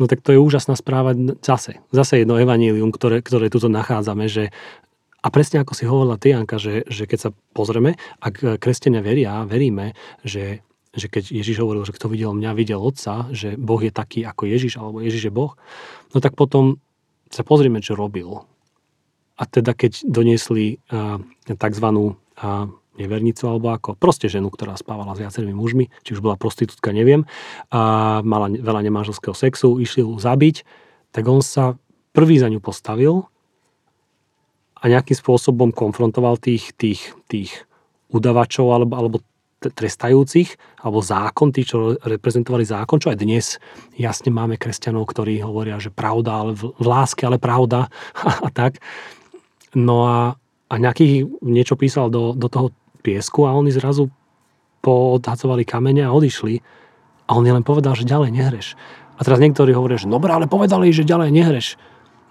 no 0.00 0.04
tak 0.10 0.20
to 0.24 0.34
je 0.34 0.42
úžasná 0.42 0.74
správa 0.74 1.14
zase. 1.42 1.80
Zase 1.94 2.22
jedno 2.22 2.38
evanílium, 2.40 2.90
ktoré, 2.90 3.22
ktoré 3.22 3.52
tuto 3.52 3.70
nachádzame, 3.70 4.26
že 4.26 4.50
a 5.24 5.32
presne 5.32 5.64
ako 5.64 5.72
si 5.72 5.88
hovorila 5.88 6.20
ty, 6.20 6.36
Janka, 6.36 6.60
že, 6.60 6.84
že 6.84 7.08
keď 7.08 7.18
sa 7.18 7.30
pozrieme, 7.56 7.96
ak 8.20 8.60
kresťania 8.60 9.00
veria, 9.00 9.48
veríme, 9.48 9.96
že 10.20 10.60
že 10.94 11.10
keď 11.10 11.34
Ježiš 11.34 11.58
hovoril, 11.58 11.82
že 11.82 11.94
kto 11.94 12.06
videl 12.06 12.30
mňa, 12.38 12.54
videl 12.54 12.78
Otca, 12.78 13.26
že 13.34 13.58
Boh 13.58 13.82
je 13.82 13.90
taký 13.90 14.22
ako 14.22 14.46
Ježiš, 14.46 14.78
alebo 14.78 15.02
Ježiš 15.02 15.26
je 15.26 15.32
Boh, 15.34 15.58
no 16.14 16.22
tak 16.22 16.38
potom 16.38 16.78
sa 17.34 17.42
pozrieme, 17.42 17.82
čo 17.82 17.98
robil. 17.98 18.46
A 19.34 19.42
teda 19.42 19.74
keď 19.74 20.06
doniesli 20.06 20.78
uh, 20.94 21.18
tzv. 21.50 21.86
Uh, 22.38 22.70
nevernicu 22.98 23.50
alebo 23.50 23.74
ako, 23.74 23.98
proste 23.98 24.30
ženu, 24.30 24.50
ktorá 24.50 24.78
spávala 24.78 25.14
s 25.14 25.22
viacerými 25.22 25.54
mužmi, 25.54 25.90
či 26.06 26.14
už 26.14 26.22
bola 26.22 26.38
prostitútka, 26.38 26.94
neviem, 26.94 27.26
a 27.74 28.22
mala 28.22 28.50
veľa 28.50 28.86
nemáželského 28.86 29.34
sexu, 29.34 29.78
išli 29.82 30.06
ju 30.06 30.14
zabiť, 30.16 30.62
tak 31.10 31.26
on 31.26 31.42
sa 31.42 31.78
prvý 32.14 32.38
za 32.38 32.46
ňu 32.46 32.62
postavil 32.62 33.26
a 34.78 34.84
nejakým 34.86 35.16
spôsobom 35.16 35.74
konfrontoval 35.74 36.38
tých, 36.38 36.76
tých, 36.76 37.16
tých 37.26 37.66
udavačov 38.12 38.70
alebo, 38.70 38.94
alebo 38.94 39.16
trestajúcich, 39.64 40.60
alebo 40.84 41.00
zákon, 41.00 41.48
tí, 41.48 41.64
čo 41.64 41.96
reprezentovali 42.04 42.68
zákon, 42.68 43.00
čo 43.00 43.08
aj 43.08 43.18
dnes 43.18 43.56
jasne 43.96 44.28
máme 44.28 44.60
kresťanov, 44.60 45.08
ktorí 45.08 45.40
hovoria, 45.40 45.80
že 45.80 45.88
pravda, 45.88 46.44
ale 46.44 46.52
v, 46.52 46.76
v 46.76 46.84
láske, 46.84 47.24
ale 47.24 47.40
pravda 47.40 47.88
a 48.46 48.48
tak. 48.52 48.76
No 49.72 50.04
a, 50.04 50.36
a 50.68 50.74
nejaký 50.76 51.24
niečo 51.40 51.80
písal 51.80 52.12
do, 52.12 52.36
do 52.36 52.46
toho 52.52 52.68
piesku 53.04 53.44
a 53.44 53.52
oni 53.52 53.68
zrazu 53.68 54.08
poodhacovali 54.80 55.68
kamene 55.68 56.08
a 56.08 56.14
odišli. 56.16 56.64
A 57.28 57.36
on 57.36 57.44
len 57.44 57.64
povedal, 57.64 57.92
že 57.92 58.08
ďalej 58.08 58.32
nehreš. 58.32 58.66
A 59.16 59.20
teraz 59.22 59.40
niektorí 59.40 59.76
hovoria, 59.76 60.00
že 60.00 60.08
dobre, 60.08 60.32
ale 60.32 60.48
povedali, 60.48 60.88
že 60.92 61.04
ďalej 61.04 61.30
nehreš. 61.30 61.66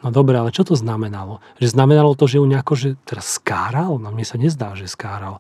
No 0.04 0.12
dobre, 0.12 0.36
ale 0.36 0.52
čo 0.52 0.68
to 0.68 0.76
znamenalo? 0.76 1.40
Že 1.64 1.80
znamenalo 1.80 2.12
to, 2.18 2.28
že 2.28 2.38
ju 2.42 2.46
nejako, 2.46 2.74
že 2.76 2.90
teraz 3.08 3.40
skáral? 3.40 3.96
No 4.02 4.12
mne 4.12 4.28
sa 4.28 4.36
nezdá, 4.36 4.76
že 4.76 4.92
skáral. 4.92 5.40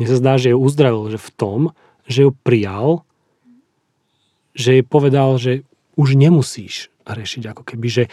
Mne 0.00 0.06
sa 0.08 0.16
zdá, 0.16 0.32
že 0.40 0.56
ju 0.56 0.58
uzdravil, 0.58 1.12
že 1.12 1.20
v 1.20 1.30
tom, 1.36 1.60
že 2.08 2.24
ju 2.24 2.30
prijal, 2.32 3.04
že 4.56 4.80
jej 4.80 4.84
povedal, 4.86 5.36
že 5.36 5.68
už 6.00 6.16
nemusíš 6.16 6.88
riešiť 7.04 7.52
ako 7.52 7.62
keby, 7.62 7.86
že 7.92 8.04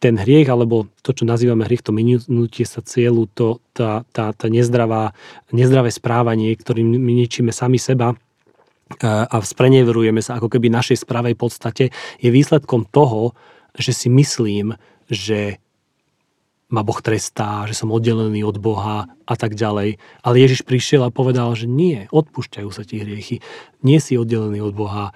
ten 0.00 0.16
hriech, 0.16 0.48
alebo 0.48 0.88
to, 1.04 1.12
čo 1.12 1.28
nazývame 1.28 1.68
hriech, 1.68 1.84
to 1.84 1.92
minutie 1.92 2.64
sa 2.64 2.80
cieľu, 2.80 3.28
to, 3.36 3.60
tá, 3.76 4.08
tá, 4.16 4.32
tá 4.32 4.46
nezdravá, 4.48 5.12
nezdravé 5.52 5.92
správanie, 5.92 6.56
ktorým 6.56 6.88
my 6.96 7.12
ničíme 7.20 7.52
sami 7.52 7.76
seba, 7.76 8.16
a 8.98 9.38
spreneverujeme 9.38 10.18
sa 10.18 10.42
ako 10.42 10.50
keby 10.50 10.66
našej 10.66 11.06
spravej 11.06 11.38
podstate, 11.38 11.94
je 12.18 12.26
výsledkom 12.26 12.90
toho, 12.90 13.38
že 13.78 13.94
si 13.94 14.10
myslím, 14.10 14.74
že 15.06 15.62
ma 16.70 16.82
Boh 16.82 16.98
trestá, 16.98 17.66
že 17.70 17.74
som 17.74 17.94
oddelený 17.94 18.42
od 18.42 18.58
Boha 18.58 19.06
a 19.06 19.34
tak 19.34 19.54
ďalej. 19.54 19.98
Ale 20.22 20.34
Ježiš 20.42 20.66
prišiel 20.66 21.06
a 21.06 21.14
povedal, 21.14 21.50
že 21.54 21.70
nie, 21.70 22.10
odpúšťajú 22.10 22.70
sa 22.70 22.82
ti 22.86 23.02
hriechy. 23.02 23.42
Nie 23.82 23.98
si 23.98 24.18
oddelený 24.18 24.62
od 24.62 24.74
Boha, 24.74 25.14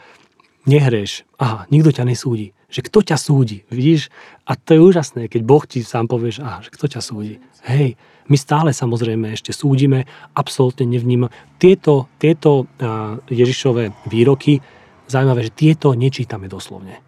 nehreš. 0.67 1.27
Aha, 1.39 1.67
nikto 1.71 1.95
ťa 1.95 2.07
nesúdi 2.11 2.55
že 2.75 2.83
kto 2.83 3.07
ťa 3.07 3.15
súdi, 3.15 3.63
vidíš? 3.71 4.11
A 4.51 4.59
to 4.59 4.75
je 4.75 4.83
úžasné, 4.83 5.31
keď 5.31 5.41
Boh 5.47 5.63
ti 5.63 5.87
sám 5.87 6.11
povie, 6.11 6.35
že, 6.35 6.43
aha, 6.43 6.59
že 6.59 6.75
kto 6.75 6.91
ťa 6.91 7.01
súdi. 7.07 7.39
Hej, 7.63 7.95
my 8.27 8.35
stále 8.35 8.75
samozrejme 8.75 9.31
ešte 9.31 9.55
súdime, 9.55 10.11
absolútne 10.35 10.83
nevnímam. 10.83 11.31
Tieto, 11.63 12.11
tieto 12.19 12.67
uh, 12.67 13.23
Ježišové 13.31 13.95
výroky, 14.11 14.59
zaujímavé, 15.07 15.47
že 15.47 15.53
tieto 15.55 15.95
nečítame 15.95 16.51
doslovne. 16.51 16.99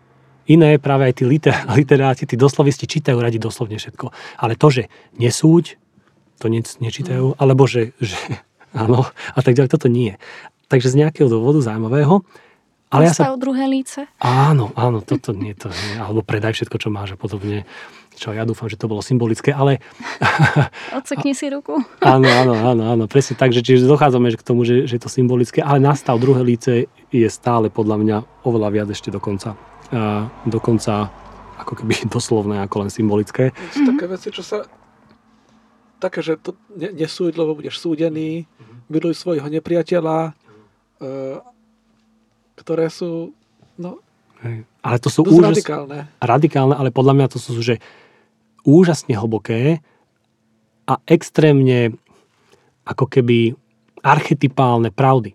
Iné 0.47 0.79
práve 0.79 1.11
aj 1.11 1.15
tí 1.19 1.25
liter, 1.27 1.59
literáti, 1.79 2.31
tí 2.31 2.39
doslovisti 2.39 2.87
čítajú 2.87 3.19
radi 3.19 3.43
doslovne 3.43 3.83
všetko. 3.83 4.39
Ale 4.39 4.55
to, 4.55 4.71
že 4.71 4.83
nesúď, 5.19 5.83
to 6.39 6.47
ne, 6.47 6.63
nečítajú, 6.63 7.35
alebo 7.43 7.67
že, 7.67 7.91
že 7.99 8.15
áno, 8.87 9.03
a 9.35 9.41
tak 9.43 9.59
ďalej, 9.59 9.75
toto 9.75 9.91
nie. 9.91 10.15
Takže 10.71 10.95
z 10.95 10.99
nejakého 11.03 11.27
dôvodu 11.27 11.59
zaujímavého, 11.59 12.23
ale 12.87 13.11
ja 13.11 13.15
sa... 13.15 13.35
druhé 13.35 13.67
líce. 13.67 14.07
Áno, 14.23 14.71
áno, 14.79 15.03
toto 15.03 15.35
nie, 15.35 15.59
to 15.59 15.69
nie. 15.69 15.99
Alebo 15.99 16.23
predaj 16.23 16.55
všetko, 16.55 16.77
čo 16.79 16.89
máš 16.95 17.15
a 17.15 17.19
podobne. 17.19 17.67
Čo 18.17 18.33
ja 18.33 18.49
dúfam, 18.49 18.71
že 18.71 18.81
to 18.81 18.89
bolo 18.89 19.05
symbolické, 19.05 19.53
ale... 19.53 19.83
Odsekni 20.99 21.37
si 21.37 21.53
ruku. 21.53 21.77
Áno, 22.01 22.25
áno, 22.25 22.55
áno, 22.57 22.83
áno, 22.89 23.05
presne 23.05 23.37
tak, 23.37 23.53
že 23.53 23.61
čiže 23.61 23.85
dochádzame 23.85 24.33
k 24.33 24.41
tomu, 24.41 24.65
že, 24.65 24.89
že 24.89 24.97
je 24.97 25.03
to 25.05 25.13
symbolické, 25.13 25.61
ale 25.61 25.85
nastav 25.85 26.17
druhé 26.17 26.41
líce 26.41 26.89
je 27.13 27.29
stále 27.29 27.69
podľa 27.69 27.97
mňa 28.01 28.17
oveľa 28.49 28.69
viac 28.73 28.89
ešte 28.89 29.13
dokonca. 29.13 29.53
A 29.93 30.33
dokonca 30.49 31.13
ako 31.61 31.73
keby 31.83 32.07
doslovné, 32.17 32.65
ako 32.65 32.87
len 32.87 32.91
symbolické. 32.93 33.53
Sú 33.75 33.85
mm-hmm. 33.85 33.89
také 33.93 34.05
veci, 34.09 34.29
čo 34.33 34.43
sa 34.47 34.65
také, 36.01 36.21
že 36.25 36.41
to 36.41 36.57
nesúď, 36.77 37.37
lebo 37.37 37.57
budeš 37.57 37.83
súdený, 37.83 38.47
mm-hmm. 38.47 38.79
miluj 38.89 39.15
svojho 39.17 39.49
nepriateľa, 39.49 40.33
uh, 40.33 41.41
ktoré 42.67 42.91
sú 42.91 43.31
no, 43.79 44.03
Hej. 44.43 44.69
Ale 44.85 44.97
to 45.01 45.09
sú 45.09 45.25
úžas... 45.25 45.55
radikálne. 45.55 46.11
Radikálne, 46.21 46.75
ale 46.77 46.91
podľa 46.93 47.15
mňa 47.17 47.27
to 47.31 47.39
sú 47.41 47.57
že 47.63 47.81
úžasne 48.67 49.15
hlboké 49.15 49.81
a 50.85 50.99
extrémne 51.07 51.95
ako 52.87 53.07
keby 53.07 53.55
archetypálne 54.03 54.91
pravdy. 54.91 55.35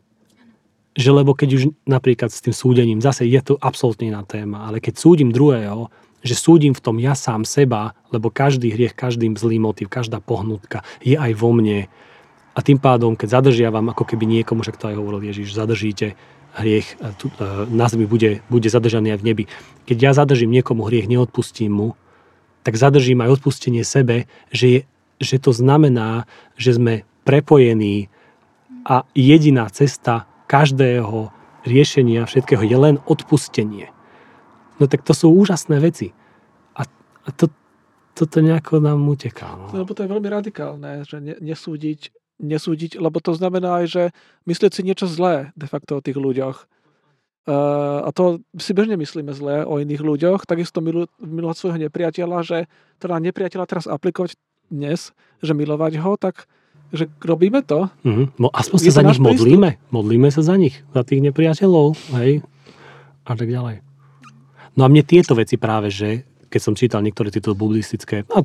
Že 0.95 1.23
lebo 1.23 1.31
keď 1.31 1.49
už 1.55 1.63
napríklad 1.87 2.31
s 2.31 2.43
tým 2.43 2.55
súdením, 2.55 2.99
zase 2.99 3.23
je 3.27 3.39
to 3.39 3.55
absolútne 3.59 4.11
iná 4.11 4.23
téma, 4.27 4.67
ale 4.67 4.83
keď 4.83 4.99
súdim 4.99 5.31
druhého, 5.31 5.87
že 6.21 6.35
súdim 6.37 6.75
v 6.75 6.83
tom 6.83 6.99
ja 7.01 7.15
sám 7.17 7.47
seba, 7.47 7.97
lebo 8.13 8.29
každý 8.29 8.69
hriech, 8.69 8.93
každý 8.93 9.31
zlý 9.33 9.57
motiv, 9.57 9.89
každá 9.89 10.21
pohnutka 10.21 10.85
je 11.01 11.17
aj 11.17 11.31
vo 11.33 11.55
mne. 11.55 11.87
A 12.51 12.59
tým 12.59 12.77
pádom, 12.77 13.15
keď 13.15 13.41
zadržiavam, 13.41 13.89
ako 13.95 14.03
keby 14.03 14.27
niekomu, 14.27 14.61
však 14.61 14.77
to 14.77 14.91
aj 14.91 14.99
hovoril 14.99 15.23
Ježiš, 15.23 15.55
zadržíte 15.55 16.19
hriech 16.57 16.99
tu, 17.18 17.32
na 17.72 17.88
zemi 17.88 18.06
bude, 18.06 18.44
bude 18.52 18.68
zadržaný 18.68 19.15
aj 19.15 19.19
v 19.19 19.28
nebi. 19.28 19.44
Keď 19.88 19.98
ja 19.98 20.11
zadržím 20.11 20.52
niekomu 20.52 20.84
hriech, 20.88 21.07
neodpustím 21.07 21.72
mu, 21.72 21.90
tak 22.61 22.78
zadržím 22.78 23.23
aj 23.26 23.41
odpustenie 23.41 23.82
sebe, 23.82 24.30
že, 24.53 24.68
je, 24.68 24.80
že 25.18 25.38
to 25.41 25.56
znamená, 25.56 26.30
že 26.60 26.78
sme 26.78 27.07
prepojení 27.26 28.11
a 28.86 29.06
jediná 29.14 29.69
cesta 29.69 30.30
každého 30.49 31.32
riešenia 31.65 32.26
všetkého 32.26 32.61
je 32.65 32.78
len 32.78 32.95
odpustenie. 33.06 33.94
No 34.82 34.90
tak 34.90 35.06
to 35.06 35.14
sú 35.14 35.30
úžasné 35.30 35.78
veci. 35.78 36.14
A, 36.73 36.86
a 37.26 37.30
to, 37.34 37.53
toto 38.18 38.41
nejako 38.41 38.82
nám 38.82 39.06
uteká. 39.06 39.53
No. 39.53 39.86
Lebo 39.86 39.94
to 39.94 40.03
je 40.03 40.10
veľmi 40.10 40.30
radikálne, 40.30 41.06
že 41.06 41.22
nesúdiť 41.22 42.20
nesúdiť, 42.41 42.97
lebo 42.97 43.22
to 43.22 43.38
znamená 43.38 43.81
aj, 43.81 43.85
že 43.88 44.03
myslieť 44.49 44.72
si 44.73 44.81
niečo 44.81 45.05
zlé 45.05 45.53
de 45.53 45.69
facto 45.69 46.01
o 46.01 46.03
tých 46.03 46.18
ľuďoch. 46.18 46.65
Uh, 47.41 48.05
a 48.05 48.09
to 48.13 48.41
si 48.61 48.73
bežne 48.73 48.97
myslíme 49.01 49.34
zlé 49.34 49.65
o 49.65 49.81
iných 49.81 50.01
ľuďoch, 50.01 50.45
takisto 50.45 50.77
milu, 50.77 51.09
milovať 51.18 51.57
svojho 51.57 51.80
nepriateľa, 51.89 52.38
že 52.45 52.57
teda 53.01 53.18
nepriateľa 53.18 53.65
teraz 53.65 53.85
aplikovať 53.89 54.38
dnes, 54.69 55.13
že 55.41 55.53
milovať 55.57 55.97
ho, 56.01 56.18
tak 56.22 56.45
že 56.91 57.07
robíme 57.23 57.63
to. 57.63 57.88
Mm-hmm. 58.03 58.27
No 58.35 58.51
aspoň 58.51 58.77
sa 58.84 58.99
za 58.99 59.03
nich 59.07 59.18
prístup. 59.18 59.47
modlíme. 59.47 59.69
Modlíme 59.89 60.30
sa 60.30 60.43
za 60.43 60.59
nich, 60.59 60.84
za 60.91 61.01
tých 61.07 61.23
nepriateľov, 61.23 61.95
hej, 62.19 62.43
a 63.23 63.34
tak 63.34 63.47
ďalej. 63.47 63.80
No 64.76 64.85
a 64.85 64.91
mne 64.91 65.03
tieto 65.03 65.35
veci 65.35 65.55
práve, 65.55 65.91
že 65.91 66.27
keď 66.52 66.61
som 66.61 66.76
čítal 66.76 66.99
niektoré 66.99 67.32
tieto 67.32 67.56
buddhistické, 67.56 68.28
no, 68.28 68.44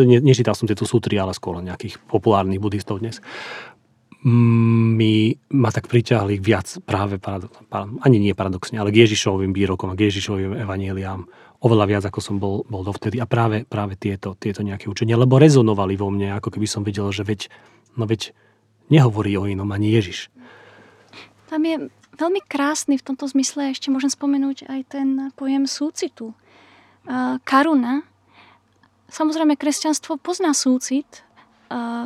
ne, 0.00 0.18
nečítal 0.24 0.56
som 0.56 0.64
tieto 0.64 0.88
sutry, 0.88 1.20
ale 1.20 1.36
skôr 1.36 1.60
nejakých 1.60 2.00
populárnych 2.08 2.58
buddhistov 2.58 3.04
dnes, 3.04 3.20
mi 4.24 5.30
ma 5.54 5.70
tak 5.70 5.86
priťahli 5.86 6.42
viac 6.42 6.82
práve, 6.82 7.22
paradox, 7.22 7.54
ani 8.02 8.18
nie 8.18 8.34
paradoxne, 8.34 8.80
ale 8.80 8.90
k 8.90 9.06
Ježišovým 9.06 9.54
výrokom 9.54 9.94
a 9.94 9.98
k 9.98 10.10
Ježišovým 10.10 10.58
evaníliám 10.58 11.22
oveľa 11.62 11.86
viac, 11.86 12.04
ako 12.10 12.18
som 12.18 12.36
bol, 12.42 12.66
bol 12.66 12.82
dovtedy. 12.82 13.22
A 13.22 13.30
práve, 13.30 13.62
práve 13.62 13.94
tieto, 13.94 14.34
tieto 14.34 14.66
nejaké 14.66 14.90
učenia, 14.90 15.14
lebo 15.14 15.38
rezonovali 15.38 15.94
vo 15.94 16.10
mne, 16.10 16.34
ako 16.34 16.50
keby 16.50 16.66
som 16.66 16.82
videl, 16.82 17.06
že 17.14 17.22
veď, 17.22 17.46
no 17.94 18.10
veď 18.10 18.34
nehovorí 18.90 19.38
o 19.38 19.46
inom 19.46 19.70
ani 19.70 19.94
Ježiš. 19.94 20.34
Tam 21.46 21.62
je 21.62 21.86
veľmi 22.18 22.42
krásny 22.42 22.98
v 22.98 23.06
tomto 23.06 23.30
zmysle, 23.30 23.70
ešte 23.70 23.94
môžem 23.94 24.10
spomenúť 24.10 24.66
aj 24.66 24.80
ten 24.90 25.08
pojem 25.38 25.70
súcitu 25.70 26.34
karuna. 27.44 28.02
Samozrejme, 29.08 29.56
kresťanstvo 29.56 30.20
pozná 30.20 30.52
súcit. 30.52 31.24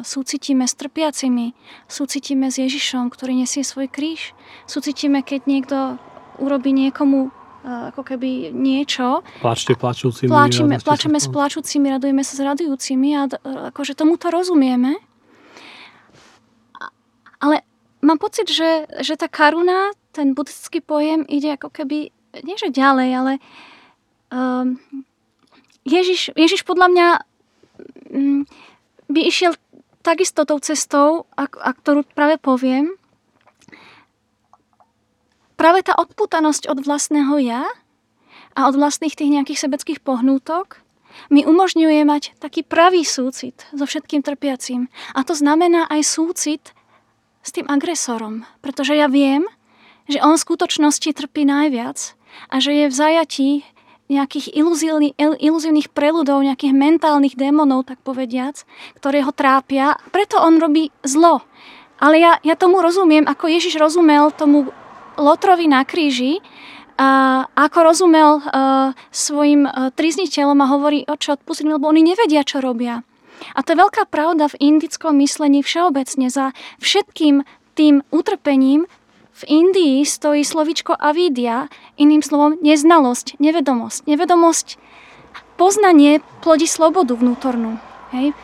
Súcitíme 0.02 0.66
s 0.66 0.74
trpiacimi, 0.74 1.55
súcitíme 1.86 2.51
s 2.51 2.59
Ježišom, 2.59 3.14
ktorý 3.14 3.39
nesie 3.47 3.62
svoj 3.62 3.86
kríž. 3.86 4.35
Súcitíme, 4.66 5.23
keď 5.23 5.40
niekto 5.47 5.77
urobí 6.43 6.74
niekomu 6.74 7.31
ako 7.62 8.02
keby 8.02 8.51
niečo. 8.51 9.23
Plačte 9.39 9.78
plačúcimi. 9.78 10.27
Pláčime, 10.27 10.82
plačeme 10.82 11.23
s 11.23 11.31
plačúcimi, 11.31 11.94
radujeme 11.94 12.27
sa 12.27 12.35
s 12.35 12.43
radujúcimi 12.43 13.09
a 13.14 13.31
akože 13.70 13.94
tomuto 13.94 14.35
rozumieme. 14.35 14.98
Ale 17.39 17.62
mám 18.02 18.19
pocit, 18.19 18.51
že, 18.51 18.90
že 18.98 19.14
tá 19.14 19.31
karuna, 19.31 19.94
ten 20.10 20.35
buddhistický 20.35 20.82
pojem 20.82 21.23
ide 21.31 21.55
ako 21.55 21.70
keby, 21.70 22.10
nie 22.43 22.59
že 22.59 22.74
ďalej, 22.74 23.10
ale 23.14 23.32
uh, 23.39 23.72
Um, 24.32 24.80
Ježiš, 25.84 26.32
Ježiš 26.32 26.64
podľa 26.64 26.88
mňa 26.88 27.09
um, 28.09 28.48
by 29.12 29.20
išiel 29.28 29.52
takisto 30.00 30.48
tou 30.48 30.59
cestou, 30.59 31.28
a, 31.36 31.44
a 31.46 31.70
ktorú 31.76 32.09
práve 32.16 32.40
poviem. 32.40 32.96
Práve 35.54 35.84
tá 35.86 35.94
odputanosť 35.94 36.66
od 36.72 36.82
vlastného 36.82 37.38
ja 37.38 37.62
a 38.56 38.60
od 38.66 38.74
vlastných 38.74 39.14
tých 39.14 39.30
nejakých 39.30 39.68
sebeckých 39.68 40.00
pohnútok 40.02 40.82
mi 41.28 41.44
umožňuje 41.44 42.02
mať 42.09 42.22
taký 42.40 42.64
pravý 42.64 43.04
súcit 43.04 43.68
so 43.70 43.84
všetkým 43.84 44.24
trpiacím. 44.24 44.88
A 45.12 45.22
to 45.22 45.36
znamená 45.36 45.86
aj 45.86 46.02
súcit 46.09 46.72
s 47.44 47.50
tým 47.52 47.68
agresorom. 47.68 48.48
Pretože 48.64 48.96
ja 48.96 49.06
viem, 49.06 49.44
že 50.09 50.18
on 50.24 50.34
v 50.34 50.44
skutočnosti 50.44 51.10
trpí 51.14 51.46
najviac 51.46 52.16
a 52.48 52.56
že 52.59 52.72
je 52.74 52.86
v 52.88 52.94
zajatí 52.94 53.50
nejakých 54.10 54.50
iluzívnych, 54.54 55.14
iluzívnych 55.18 55.88
preludov, 55.90 56.42
nejakých 56.42 56.74
mentálnych 56.74 57.38
démonov, 57.38 57.88
tak 57.88 58.02
povediac, 58.02 58.66
ktoré 58.98 59.22
ho 59.22 59.32
trápia. 59.32 59.98
Preto 60.10 60.42
on 60.42 60.58
robí 60.58 60.90
zlo. 61.06 61.42
Ale 62.02 62.18
ja, 62.18 62.32
ja 62.42 62.58
tomu 62.58 62.82
rozumiem, 62.82 63.24
ako 63.30 63.46
Ježiš 63.46 63.78
rozumel 63.78 64.34
tomu 64.34 64.74
Lotrovi 65.14 65.70
na 65.70 65.86
kríži, 65.86 66.42
a 67.00 67.42
ako 67.56 67.78
rozumel 67.88 68.30
uh, 68.38 68.92
svojim 69.10 69.64
uh, 69.64 69.90
trizniteľom 69.96 70.60
a 70.60 70.70
hovorí, 70.70 71.02
oče, 71.08 71.40
odpustím, 71.40 71.72
lebo 71.74 71.88
oni 71.88 72.04
nevedia, 72.04 72.44
čo 72.44 72.60
robia. 72.60 73.00
A 73.56 73.64
to 73.64 73.74
je 73.74 73.82
veľká 73.82 74.06
pravda 74.06 74.46
v 74.52 74.58
indickom 74.60 75.18
myslení 75.18 75.64
všeobecne. 75.66 76.30
Za 76.30 76.54
všetkým 76.78 77.42
tým 77.74 78.06
utrpením 78.12 78.86
v 79.32 79.42
Indii 79.48 80.04
stojí 80.04 80.44
slovičko 80.44 80.92
avidia, 80.92 81.72
iným 81.96 82.20
slovom 82.20 82.60
neznalosť, 82.60 83.40
nevedomosť. 83.40 84.04
Nevedomosť 84.04 84.76
poznanie 85.56 86.20
plodí 86.44 86.68
slobodu 86.68 87.16
vnútornú. 87.16 87.80
Hej? 88.12 88.36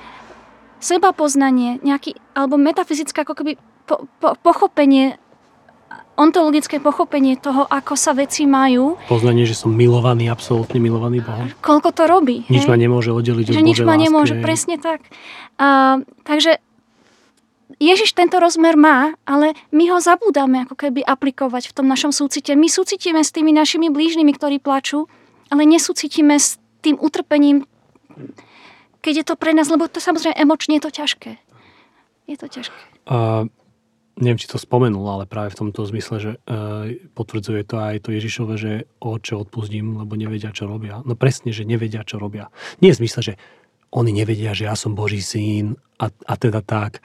Seba 0.80 1.12
poznanie, 1.12 1.82
nejaký, 1.84 2.16
alebo 2.32 2.56
metafyzické 2.56 3.26
ako 3.26 3.34
keby 3.36 3.52
po, 3.84 4.08
po, 4.22 4.38
pochopenie, 4.40 5.18
ontologické 6.18 6.82
pochopenie 6.82 7.38
toho, 7.38 7.66
ako 7.66 7.94
sa 7.94 8.14
veci 8.14 8.46
majú. 8.46 8.98
Poznanie, 9.06 9.46
že 9.46 9.54
som 9.54 9.70
milovaný, 9.70 10.30
absolútne 10.30 10.82
milovaný 10.82 11.22
Bohom. 11.22 11.50
Koľko 11.62 11.90
to 11.94 12.04
robí. 12.10 12.46
Nič 12.50 12.64
hej? 12.66 12.70
ma 12.70 12.76
nemôže 12.78 13.10
oddeliť 13.14 13.54
Že 13.54 13.62
od 13.62 13.66
nič 13.66 13.78
ma 13.82 13.94
lásky, 13.94 14.02
nemôže, 14.08 14.34
hej. 14.38 14.42
presne 14.42 14.76
tak. 14.78 15.02
A, 15.58 15.98
takže 16.26 16.62
Ježiš 17.78 18.10
tento 18.10 18.42
rozmer 18.42 18.74
má, 18.74 19.14
ale 19.22 19.54
my 19.70 19.94
ho 19.94 19.98
zabúdame 20.02 20.66
ako 20.66 20.74
keby 20.74 21.06
aplikovať 21.06 21.70
v 21.70 21.76
tom 21.78 21.86
našom 21.86 22.10
súcite. 22.10 22.58
My 22.58 22.66
súcitíme 22.66 23.22
s 23.22 23.30
tými 23.30 23.54
našimi 23.54 23.86
blížnymi, 23.86 24.34
ktorí 24.34 24.58
plačú, 24.58 25.06
ale 25.48 25.62
nesúcitíme 25.62 26.34
s 26.34 26.58
tým 26.82 26.98
utrpením, 26.98 27.66
keď 28.98 29.14
je 29.22 29.24
to 29.24 29.34
pre 29.38 29.54
nás, 29.54 29.70
lebo 29.70 29.86
to 29.86 30.02
samozrejme 30.02 30.34
emočne 30.34 30.78
je 30.78 30.84
to 30.84 30.90
ťažké. 30.90 31.32
Je 32.26 32.36
to 32.36 32.50
ťažké. 32.50 32.82
A 33.08 33.46
neviem, 34.18 34.38
či 34.42 34.50
to 34.50 34.58
spomenul, 34.58 35.06
ale 35.06 35.24
práve 35.30 35.54
v 35.54 35.58
tomto 35.64 35.86
zmysle, 35.86 36.16
že 36.18 36.30
e, 36.34 36.38
potvrdzuje 37.14 37.62
to 37.62 37.78
aj 37.78 37.96
to 38.04 38.10
Ježišove, 38.10 38.54
že 38.58 38.72
oče 38.98 39.38
odpustím, 39.38 40.02
lebo 40.02 40.18
nevedia, 40.18 40.50
čo 40.50 40.66
robia. 40.66 41.00
No 41.06 41.14
presne, 41.14 41.54
že 41.54 41.62
nevedia, 41.62 42.02
čo 42.02 42.18
robia. 42.18 42.50
Nie 42.82 42.90
v 42.90 43.06
zmysle, 43.06 43.20
že 43.22 43.34
oni 43.94 44.12
nevedia, 44.12 44.52
že 44.52 44.68
ja 44.68 44.76
som 44.76 44.92
Boží 44.98 45.22
syn 45.24 45.78
a, 45.96 46.10
a 46.10 46.34
teda 46.36 46.60
tak, 46.60 47.00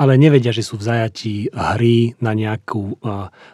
ale 0.00 0.16
nevedia, 0.16 0.48
že 0.48 0.64
sú 0.64 0.80
v 0.80 0.86
zajatí 0.86 1.34
hry 1.52 2.16
na 2.18 2.32
nejakú, 2.32 2.96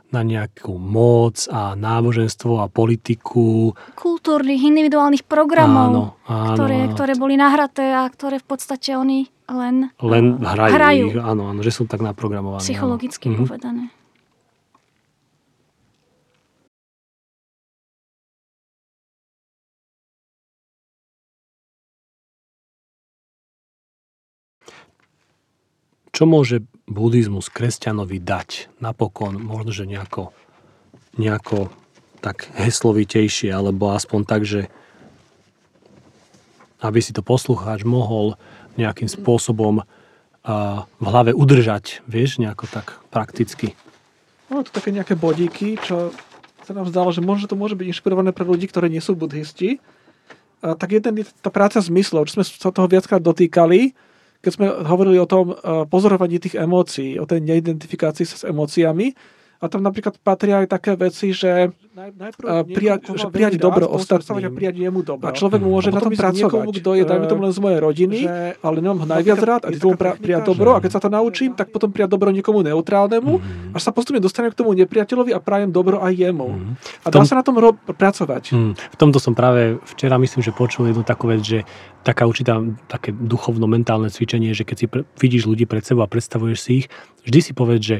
na 0.08 0.20
nejakú 0.22 0.78
moc 0.78 1.50
a 1.50 1.74
náboženstvo 1.74 2.62
a 2.62 2.70
politiku. 2.70 3.74
Kultúrnych, 3.92 4.62
individuálnych 4.62 5.26
programov, 5.26 5.90
Áno, 5.90 6.02
áno, 6.24 6.54
ktoré, 6.54 6.78
áno. 6.86 6.92
ktoré 6.94 7.12
boli 7.18 7.34
nahraté 7.34 7.90
a 7.90 8.06
ktoré 8.06 8.38
v 8.38 8.46
podstate 8.46 8.94
oni 8.94 9.26
len 9.46 9.90
Len 9.98 10.38
hrajú, 10.38 10.72
hrajú. 10.72 11.06
áno, 11.18 11.50
áno, 11.50 11.60
že 11.62 11.70
sú 11.70 11.86
tak 11.86 11.98
naprogramovaní. 11.98 12.62
áno. 12.62 12.66
psychologicky 12.66 13.26
Mhm. 13.26 13.36
povedané. 13.42 13.84
Čo 26.16 26.24
môže 26.24 26.64
buddhizmus 26.88 27.52
kresťanovi 27.52 28.16
dať 28.16 28.72
napokon, 28.80 29.36
možno, 29.36 29.76
že 29.76 29.84
nejako, 29.84 30.32
nejako 31.20 31.68
tak 32.24 32.48
heslovitejšie, 32.56 33.52
alebo 33.52 33.92
aspoň 33.92 34.20
tak, 34.24 34.48
že 34.48 34.72
aby 36.80 37.04
si 37.04 37.12
to 37.12 37.20
poslucháč 37.20 37.84
mohol 37.84 38.40
nejakým 38.80 39.12
spôsobom 39.12 39.84
v 40.96 41.04
hlave 41.04 41.36
udržať, 41.36 42.00
vieš, 42.08 42.40
nejako 42.40 42.64
tak 42.72 42.96
prakticky. 43.12 43.76
No, 44.48 44.64
to 44.64 44.72
také 44.72 44.96
nejaké 44.96 45.20
bodíky, 45.20 45.76
čo 45.84 46.16
sa 46.64 46.72
nám 46.72 46.88
zdalo, 46.88 47.12
že 47.12 47.20
možno 47.20 47.44
to 47.44 47.60
môže 47.60 47.76
byť 47.76 47.92
inšpirované 47.92 48.32
pre 48.32 48.48
ľudí, 48.48 48.70
ktorí 48.72 48.88
nie 48.88 49.04
sú 49.04 49.12
buddhisti. 49.18 49.84
A 50.64 50.72
tak 50.78 50.96
jeden 50.96 51.20
je 51.20 51.28
tá 51.44 51.52
práca 51.52 51.76
zmyslov, 51.76 52.24
čo 52.30 52.40
sme 52.40 52.44
sa 52.46 52.72
toho 52.72 52.88
viackrát 52.88 53.20
dotýkali, 53.20 53.92
keď 54.40 54.50
sme 54.52 54.66
hovorili 54.84 55.18
o 55.20 55.28
tom 55.28 55.52
eh, 55.52 55.84
pozorovaní 55.88 56.40
tých 56.40 56.58
emócií, 56.58 57.16
o 57.20 57.28
tej 57.28 57.44
neidentifikácii 57.44 58.26
sa 58.28 58.36
s 58.36 58.44
emóciami. 58.46 59.12
A 59.66 59.68
tam 59.68 59.82
napríklad 59.82 60.14
patria 60.16 60.62
aj 60.62 60.70
také 60.70 60.94
veci, 60.94 61.30
že 61.30 61.74
Najprv 61.92 62.44
a 62.44 62.60
prijať, 62.62 63.00
že 63.10 63.26
prijať 63.26 63.56
dobro 63.56 63.88
ostatným. 63.88 64.44
a 64.44 64.50
prijať 64.50 64.76
jemu 64.78 65.00
dobro. 65.00 65.24
A 65.24 65.32
človek 65.32 65.58
Mm. 65.58 65.66
môže 65.66 65.88
A 65.88 65.92
na 65.92 66.00
tom 66.00 66.12
pracovať. 66.12 66.38
niekomu, 66.38 66.68
kto 66.70 66.90
je, 66.92 67.02
dajme 67.02 67.24
tomu 67.24 67.40
len 67.42 67.50
z 67.50 67.58
mojej 67.58 67.80
rodiny, 67.80 68.16
že 68.20 68.32
ale 68.60 68.74
nemám 68.78 68.98
ho 69.00 69.06
najviac 69.08 69.40
rád 69.40 69.62
a 69.64 69.68
ty 69.68 69.78
tomu 69.78 69.94
pra- 69.94 70.12
prijať 70.14 70.44
dobro 70.44 70.70
a 70.70 70.78
keď 70.78 70.90
sa 70.92 71.00
to 71.00 71.08
naučím, 71.08 71.50
tak 71.50 71.68
potom 71.68 71.88
prijať 71.88 72.10
dobro 72.10 72.28
niekomu 72.30 72.60
neutrálnemu, 72.62 73.32
Mhm. 73.34 73.72
až 73.72 73.82
sa 73.82 73.90
postupne 73.90 74.20
dostanem 74.20 74.52
k 74.52 74.56
tomu 74.56 74.76
nepriateľovi 74.76 75.32
a 75.32 75.40
prajem 75.40 75.68
dobro 75.68 75.98
aj 75.98 76.12
jemu. 76.12 76.46
Mhm. 76.46 76.72
A 77.02 77.08
dá 77.08 77.16
tom- 77.16 77.24
sa 77.24 77.34
na 77.34 77.42
tom 77.42 77.56
ro- 77.56 77.74
pracovať. 77.74 78.52
Mm, 78.52 78.72
v 78.76 78.96
tomto 78.96 79.16
som 79.16 79.32
práve 79.32 79.80
včera 79.86 80.14
myslím, 80.16 80.42
že 80.42 80.52
počul 80.52 80.86
jednu 80.86 81.02
takú 81.02 81.26
vec, 81.26 81.40
že 81.40 81.64
taká 82.02 82.22
určitá 82.22 82.60
také 82.86 83.10
duchovno-mentálne 83.10 84.06
cvičenie, 84.06 84.52
že 84.52 84.62
keď 84.62 84.76
si 84.76 84.86
pre, 84.86 85.00
vidíš 85.16 85.44
ľudí 85.44 85.64
pred 85.64 85.80
sebou 85.80 86.02
a 86.02 86.08
predstavuješ 86.08 86.58
si 86.60 86.70
ich, 86.74 86.86
vždy 87.24 87.40
si 87.40 87.52
povedz, 87.52 87.82
že 87.82 87.96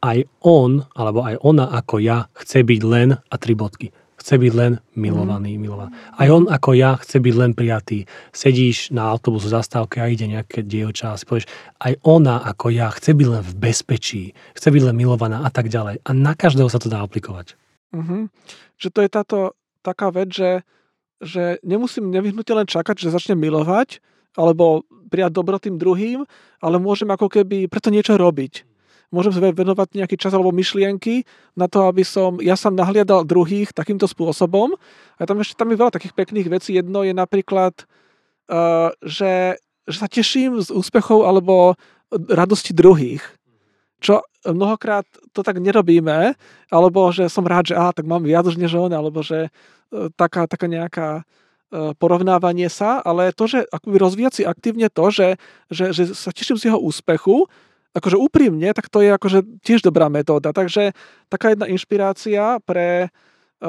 aj 0.00 0.24
on, 0.40 0.84
alebo 0.96 1.20
aj 1.24 1.36
ona 1.44 1.68
ako 1.68 2.00
ja 2.00 2.28
chce 2.36 2.64
byť 2.64 2.80
len 2.84 3.08
a 3.16 3.34
tri 3.36 3.52
bodky. 3.52 3.92
Chce 4.20 4.36
byť 4.36 4.52
len 4.52 4.76
milovaný, 5.00 5.56
milovaný. 5.56 5.96
Aj 5.96 6.28
on 6.28 6.44
ako 6.44 6.76
ja 6.76 7.00
chce 7.00 7.24
byť 7.24 7.34
len 7.40 7.56
prijatý. 7.56 8.04
Sedíš 8.36 8.92
na 8.92 9.08
autobusu 9.08 9.48
v 9.48 9.56
zastávke 9.56 9.96
a 9.96 10.12
ide 10.12 10.28
nejaké 10.28 10.60
dievča 10.60 11.16
a 11.16 11.16
si 11.16 11.24
povieš, 11.24 11.48
aj 11.80 12.04
ona 12.04 12.44
ako 12.44 12.68
ja 12.68 12.92
chce 12.92 13.16
byť 13.16 13.26
len 13.32 13.40
v 13.40 13.52
bezpečí, 13.56 14.36
chce 14.52 14.68
byť 14.68 14.82
len 14.92 14.96
milovaná 14.96 15.40
a 15.40 15.48
tak 15.48 15.72
ďalej. 15.72 16.04
A 16.04 16.10
na 16.12 16.36
každého 16.36 16.68
sa 16.68 16.76
to 16.76 16.92
dá 16.92 17.00
aplikovať. 17.00 17.56
Mhm. 17.96 18.28
Že 18.76 18.88
to 18.92 19.00
je 19.00 19.10
táto 19.10 19.38
taká 19.80 20.12
vec, 20.12 20.28
že, 20.28 20.68
že 21.24 21.56
nemusím 21.64 22.12
nevyhnutne 22.12 22.64
len 22.64 22.68
čakať, 22.68 23.00
že 23.00 23.16
začnem 23.16 23.40
milovať, 23.40 24.04
alebo 24.36 24.84
prijať 25.10 25.32
dobro 25.32 25.56
tým 25.58 25.80
druhým, 25.80 26.22
ale 26.62 26.76
môžem 26.78 27.08
ako 27.10 27.26
keby 27.26 27.66
preto 27.66 27.90
niečo 27.90 28.14
robiť. 28.14 28.69
Môžem 29.10 29.34
sa 29.34 29.42
venovať 29.42 29.98
nejaký 29.98 30.14
čas 30.14 30.30
alebo 30.30 30.54
myšlienky 30.54 31.26
na 31.58 31.66
to, 31.66 31.90
aby 31.90 32.06
som 32.06 32.38
ja 32.38 32.54
sám 32.54 32.78
nahliadal 32.78 33.26
druhých 33.26 33.74
takýmto 33.74 34.06
spôsobom. 34.06 34.78
A 35.18 35.26
tam 35.26 35.42
ešte 35.42 35.58
tam 35.58 35.74
je 35.74 35.80
veľa 35.82 35.90
takých 35.90 36.14
pekných 36.14 36.46
vecí. 36.46 36.78
Jedno 36.78 37.02
je 37.02 37.10
napríklad, 37.10 37.74
uh, 38.46 38.94
že, 39.02 39.58
že 39.90 39.96
sa 39.98 40.06
teším 40.06 40.62
z 40.62 40.70
úspechov 40.70 41.26
alebo 41.26 41.74
radosti 42.10 42.70
druhých. 42.70 43.22
Čo 44.00 44.24
mnohokrát 44.48 45.04
to 45.36 45.44
tak 45.44 45.60
nerobíme, 45.60 46.34
alebo 46.72 47.12
že 47.12 47.28
som 47.28 47.44
rád, 47.44 47.70
že 47.72 47.74
á, 47.76 47.92
tak 47.92 48.08
mám 48.08 48.24
viac 48.24 48.48
už 48.48 48.56
než 48.56 48.72
on, 48.74 48.90
alebo 48.90 49.20
že 49.20 49.48
e, 49.92 50.08
taká, 50.16 50.48
taká 50.48 50.66
nejaká 50.66 51.08
e, 51.20 51.92
porovnávanie 52.00 52.72
sa, 52.72 53.04
ale 53.04 53.36
to, 53.36 53.44
že 53.44 53.68
akoby 53.68 53.96
rozvíjať 54.00 54.32
si 54.32 54.42
aktívne 54.48 54.88
to, 54.88 55.12
že, 55.12 55.28
že, 55.68 55.92
že 55.92 56.02
sa 56.16 56.32
teším 56.32 56.56
z 56.56 56.72
jeho 56.72 56.80
úspechu, 56.80 57.44
akože 57.90 58.16
úprimne, 58.16 58.70
tak 58.70 58.86
to 58.86 59.02
je 59.02 59.10
akože 59.10 59.38
tiež 59.66 59.82
dobrá 59.82 60.06
metóda. 60.06 60.54
Takže 60.54 60.94
taká 61.26 61.54
jedna 61.54 61.66
inšpirácia 61.66 62.62
pre, 62.62 63.10
e, 63.58 63.68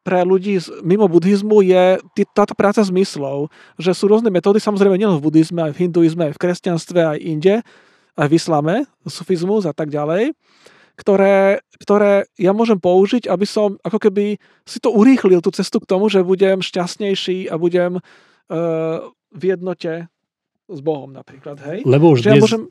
pre 0.00 0.20
ľudí 0.24 0.56
z, 0.56 0.72
mimo 0.80 1.04
buddhizmu 1.04 1.60
je 1.60 2.00
tí- 2.16 2.28
táto 2.32 2.56
práca 2.56 2.80
zmyslov, 2.80 3.52
že 3.76 3.92
sú 3.92 4.08
rôzne 4.08 4.32
metódy, 4.32 4.56
samozrejme 4.56 4.96
nielen 4.96 5.20
v 5.20 5.24
buddhizme, 5.28 5.60
aj 5.68 5.72
v 5.76 5.80
hinduizme, 5.88 6.32
aj 6.32 6.34
v 6.36 6.42
kresťanstve, 6.42 7.00
aj 7.04 7.18
inde, 7.20 7.54
aj 8.16 8.26
v 8.32 8.36
islame, 8.40 8.74
sufizmus 9.04 9.68
a 9.68 9.76
tak 9.76 9.92
ďalej, 9.92 10.32
ktoré, 10.96 11.60
ktoré 11.76 12.24
ja 12.40 12.56
môžem 12.56 12.80
použiť, 12.80 13.28
aby 13.28 13.44
som 13.44 13.76
ako 13.84 14.00
keby 14.00 14.40
si 14.64 14.78
to 14.80 14.88
urýchlil, 14.88 15.44
tú 15.44 15.52
cestu 15.52 15.76
k 15.76 15.88
tomu, 15.92 16.08
že 16.08 16.24
budem 16.24 16.64
šťastnejší 16.64 17.52
a 17.52 17.60
budem 17.60 18.00
uh, 18.00 19.12
v 19.28 19.42
jednote 19.44 20.08
s 20.66 20.80
Bohom 20.80 21.12
napríklad, 21.12 21.60
hej? 21.62 21.84
Lebo 21.84 22.16
už 22.16 22.24
Že 22.24 22.28
ja 22.32 22.34
dnes, 22.34 22.42
môžem, 22.42 22.62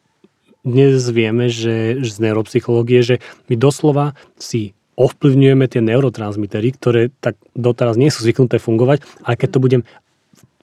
dnes 0.65 1.05
vieme, 1.13 1.47
že, 1.47 2.01
z 2.01 2.17
neuropsychológie, 2.19 3.05
že 3.05 3.15
my 3.47 3.55
doslova 3.55 4.17
si 4.35 4.73
ovplyvňujeme 4.97 5.65
tie 5.69 5.85
neurotransmitery, 5.85 6.73
ktoré 6.75 7.01
tak 7.21 7.37
doteraz 7.53 7.99
nie 7.99 8.09
sú 8.09 8.25
zvyknuté 8.25 8.57
fungovať, 8.57 9.05
ale 9.21 9.35
keď 9.37 9.49
to 9.53 9.63
budem 9.63 9.81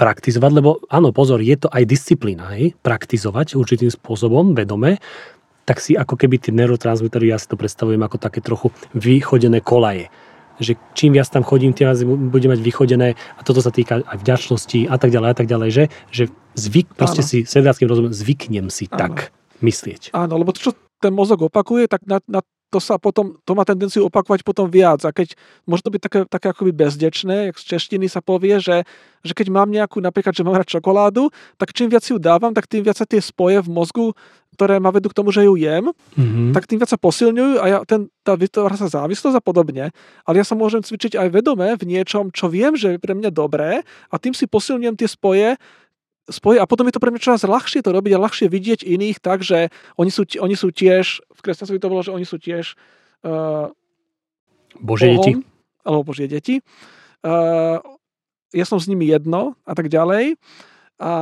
praktizovať, 0.01 0.51
lebo 0.59 0.83
áno, 0.89 1.15
pozor, 1.15 1.39
je 1.45 1.55
to 1.55 1.69
aj 1.71 1.85
disciplína, 1.85 2.57
hej, 2.59 2.75
praktizovať 2.81 3.55
určitým 3.55 3.93
spôsobom, 3.93 4.57
vedome, 4.57 4.99
tak 5.63 5.79
si 5.79 5.95
ako 5.95 6.19
keby 6.19 6.43
tie 6.43 6.51
neurotransmitery, 6.51 7.31
ja 7.31 7.39
si 7.39 7.47
to 7.47 7.61
predstavujem 7.61 8.03
ako 8.03 8.19
také 8.19 8.43
trochu 8.43 8.75
vychodené 8.97 9.63
kolaje. 9.63 10.11
Že 10.59 10.81
čím 10.97 11.15
viac 11.15 11.29
tam 11.31 11.47
chodím, 11.47 11.77
tým 11.77 11.93
viac 11.93 12.03
budem 12.03 12.57
mať 12.57 12.61
vychodené 12.65 13.09
a 13.15 13.41
toto 13.47 13.63
sa 13.63 13.71
týka 13.71 14.03
aj 14.03 14.17
vďačnosti 14.21 14.91
a 14.91 14.97
tak 14.99 15.15
ďalej 15.15 15.29
a 15.29 15.37
tak 15.37 15.47
ďalej, 15.47 15.69
že, 15.71 15.85
že 16.11 16.25
zvyk, 16.59 16.99
proste 16.99 17.23
Áno. 17.23 17.29
si 17.29 17.39
sedliackým 17.47 17.87
rozumom 17.87 18.13
zvyknem 18.13 18.73
si 18.73 18.91
Áno. 18.91 18.99
tak 18.99 19.15
myslieť. 19.63 20.13
áno, 20.13 20.35
lebo 20.37 20.51
to, 20.53 20.71
čo 20.71 20.73
ten 21.03 21.11
mozog 21.11 21.47
opakuje, 21.47 21.91
tak 21.91 22.07
na, 22.07 22.23
na 22.31 22.43
to 22.73 22.81
sa 22.81 22.97
potom, 22.97 23.37
to 23.45 23.53
má 23.53 23.69
tendenciu 23.69 24.09
opakovať 24.09 24.41
potom 24.41 24.65
viac. 24.65 25.05
A 25.05 25.13
keď, 25.13 25.37
môže 25.69 25.85
to 25.85 25.93
byť 25.93 26.01
také, 26.01 26.19
také 26.25 26.47
akoby 26.57 26.73
bezdečné, 26.73 27.53
jak 27.53 27.57
z 27.61 27.65
češtiny 27.77 28.09
sa 28.09 28.25
povie, 28.25 28.57
že, 28.65 28.89
že 29.21 29.37
keď 29.37 29.53
mám 29.53 29.69
nejakú, 29.69 30.01
napríklad, 30.01 30.33
že 30.33 30.41
mám 30.41 30.57
rád 30.57 30.73
čokoládu, 30.73 31.29
tak 31.61 31.77
čím 31.77 31.93
viac 31.93 32.01
ju 32.09 32.17
dávam, 32.17 32.57
tak 32.57 32.65
tým 32.65 32.81
viac 32.81 32.97
sa 32.97 33.05
tie 33.05 33.21
spoje 33.21 33.61
v 33.61 33.69
mozgu, 33.69 34.17
ktoré 34.57 34.81
ma 34.81 34.89
vedú 34.89 35.13
k 35.13 35.17
tomu, 35.21 35.29
že 35.29 35.45
ju 35.45 35.61
jem, 35.61 35.93
Mm-hmm. 36.13 36.53
tak 36.53 36.69
tým 36.69 36.81
viac 36.81 36.93
sa 36.93 37.01
posilňujú 37.01 37.57
a 37.61 37.65
ja, 37.69 37.79
ten, 37.89 38.09
tá 38.21 38.37
vytvára 38.37 38.77
sa 38.77 38.89
závislosť 38.89 39.37
a 39.37 39.43
podobne. 39.45 39.93
Ale 40.29 40.35
ja 40.41 40.45
sa 40.45 40.53
môžem 40.53 40.85
cvičiť 40.85 41.17
aj 41.17 41.29
vedome 41.29 41.73
v 41.77 41.85
niečom, 41.89 42.33
čo 42.33 42.53
viem, 42.53 42.77
že 42.77 42.97
je 42.97 42.99
pre 43.01 43.17
mňa 43.17 43.33
dobré 43.33 43.85
a 44.13 44.15
tým 44.17 44.37
si 44.37 44.45
posilňujem 44.45 44.97
tie 44.97 45.09
spoje, 45.09 45.57
spoje 46.31 46.63
a 46.63 46.69
potom 46.69 46.87
je 46.87 46.95
to 46.95 47.03
pre 47.03 47.11
mňa 47.11 47.23
čoraz 47.23 47.43
ľahšie 47.43 47.83
to 47.83 47.91
robiť 47.91 48.13
a 48.15 48.23
ľahšie 48.23 48.47
vidieť 48.47 48.87
iných 48.87 49.19
tak, 49.19 49.43
že 49.43 49.75
oni 49.99 50.11
sú, 50.13 50.23
oni 50.39 50.55
sú 50.55 50.71
tiež, 50.71 51.19
v 51.19 51.41
kresťanstve 51.43 51.83
to 51.83 51.91
bolo, 51.91 52.03
že 52.07 52.15
oni 52.15 52.23
sú 52.23 52.39
tiež 52.39 52.79
uh, 53.27 53.71
Bože 54.79 55.11
deti. 55.11 55.43
alebo 55.83 56.07
Božie 56.07 56.31
deti. 56.31 56.63
Uh, 57.23 57.83
ja 58.53 58.65
som 58.69 58.79
s 58.79 58.87
nimi 58.87 59.09
jedno 59.09 59.59
a 59.67 59.73
tak 59.75 59.89
ďalej. 59.89 60.37
A 61.03 61.13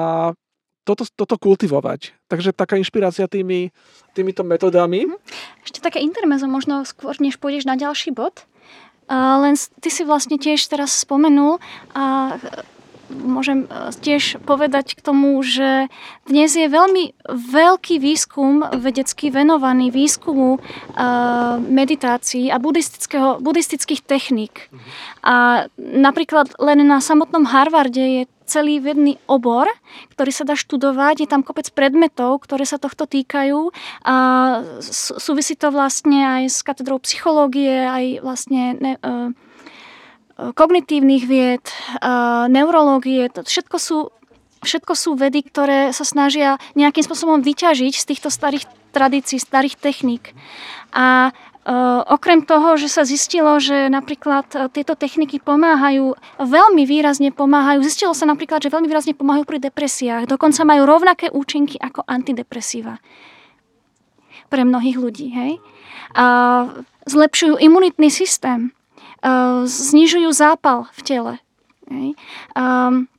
toto, 0.84 1.06
toto 1.06 1.38
kultivovať. 1.38 2.16
Takže 2.26 2.50
taká 2.50 2.74
inšpirácia 2.74 3.30
tými, 3.30 3.70
týmito 4.12 4.42
metodami. 4.42 5.06
Mhm. 5.06 5.16
Ešte 5.64 5.80
také 5.80 6.02
intermezo, 6.02 6.50
možno 6.50 6.84
skôr, 6.84 7.16
než 7.22 7.38
pôjdeš 7.40 7.64
na 7.64 7.78
ďalší 7.78 8.12
bod. 8.12 8.44
Uh, 9.10 9.42
len 9.42 9.54
ty 9.82 9.90
si 9.90 10.06
vlastne 10.06 10.38
tiež 10.38 10.62
teraz 10.70 10.94
spomenul 10.94 11.58
a 11.98 12.38
môžem 13.10 13.66
e, 13.66 13.90
tiež 13.98 14.38
povedať 14.46 14.94
k 14.94 15.00
tomu, 15.02 15.42
že 15.42 15.90
dnes 16.30 16.54
je 16.54 16.70
veľmi 16.70 17.14
veľký 17.28 17.98
výskum 17.98 18.62
vedecký 18.78 19.34
venovaný 19.34 19.90
výskumu 19.90 20.58
uh, 20.58 21.58
meditácií 21.58 22.50
a 22.54 22.62
buddhistických 22.62 24.02
techník. 24.06 24.70
A 25.26 25.66
napríklad 25.78 26.54
len 26.62 26.86
na 26.86 27.02
samotnom 27.02 27.50
Harvarde 27.50 28.22
je 28.22 28.22
celý 28.50 28.82
vedný 28.82 29.14
obor, 29.30 29.70
ktorý 30.10 30.34
sa 30.34 30.42
dá 30.42 30.58
študovať. 30.58 31.22
Je 31.22 31.30
tam 31.30 31.46
kopec 31.46 31.70
predmetov, 31.70 32.42
ktoré 32.42 32.66
sa 32.66 32.82
tohto 32.82 33.06
týkajú. 33.06 33.70
A 34.02 34.14
súvisí 35.22 35.54
to 35.54 35.70
vlastne 35.70 36.18
aj 36.18 36.42
s 36.50 36.58
katedrou 36.66 36.98
psychológie, 37.06 37.86
aj 37.86 38.26
vlastne 38.26 38.74
ne, 38.78 38.92
uh, 39.06 39.30
kognitívnych 40.56 41.24
vied, 41.26 41.64
neurológie, 42.48 43.28
to 43.28 43.44
všetko 43.44 43.76
sú, 43.76 43.98
všetko 44.64 44.92
sú 44.96 45.10
vedy, 45.16 45.44
ktoré 45.44 45.92
sa 45.92 46.04
snažia 46.04 46.56
nejakým 46.74 47.04
spôsobom 47.04 47.44
vyťažiť 47.44 47.94
z 47.96 48.08
týchto 48.14 48.28
starých 48.32 48.64
tradícií, 48.90 49.38
starých 49.38 49.78
techník. 49.78 50.34
A 50.90 51.30
okrem 52.08 52.42
toho, 52.42 52.74
že 52.80 52.88
sa 52.88 53.04
zistilo, 53.04 53.60
že 53.60 53.92
napríklad 53.92 54.48
e, 54.56 54.58
tieto 54.72 54.96
techniky 54.96 55.38
pomáhajú, 55.38 56.16
veľmi 56.40 56.88
výrazne 56.88 57.30
pomáhajú, 57.30 57.84
zistilo 57.84 58.16
sa 58.16 58.24
napríklad, 58.24 58.64
že 58.64 58.72
veľmi 58.72 58.88
výrazne 58.88 59.12
pomáhajú 59.12 59.44
pri 59.44 59.60
depresiách, 59.68 60.24
dokonca 60.24 60.64
majú 60.64 60.88
rovnaké 60.88 61.28
účinky 61.28 61.76
ako 61.76 62.02
antidepresíva 62.08 62.98
pre 64.48 64.66
mnohých 64.66 64.98
ľudí. 64.98 65.30
Hej? 65.30 65.52
A 66.16 66.24
zlepšujú 67.06 67.60
imunitný 67.60 68.08
systém 68.10 68.74
znižujú 69.66 70.30
zápal 70.32 70.88
v 70.96 71.00
tele. 71.04 71.34
Um, 72.54 73.10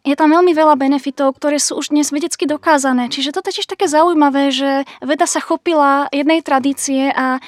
je 0.00 0.16
tam 0.16 0.32
veľmi 0.32 0.56
veľa 0.56 0.80
benefitov, 0.80 1.36
ktoré 1.36 1.60
sú 1.60 1.76
už 1.76 1.92
dnes 1.92 2.08
vedecky 2.08 2.48
dokázané. 2.48 3.12
Čiže 3.12 3.36
toto 3.36 3.52
je 3.52 3.60
tiež 3.60 3.68
také 3.68 3.84
zaujímavé, 3.84 4.48
že 4.48 4.88
veda 5.04 5.28
sa 5.28 5.44
chopila 5.44 6.08
jednej 6.08 6.40
tradície 6.40 7.12
a 7.12 7.36
e, 7.36 7.40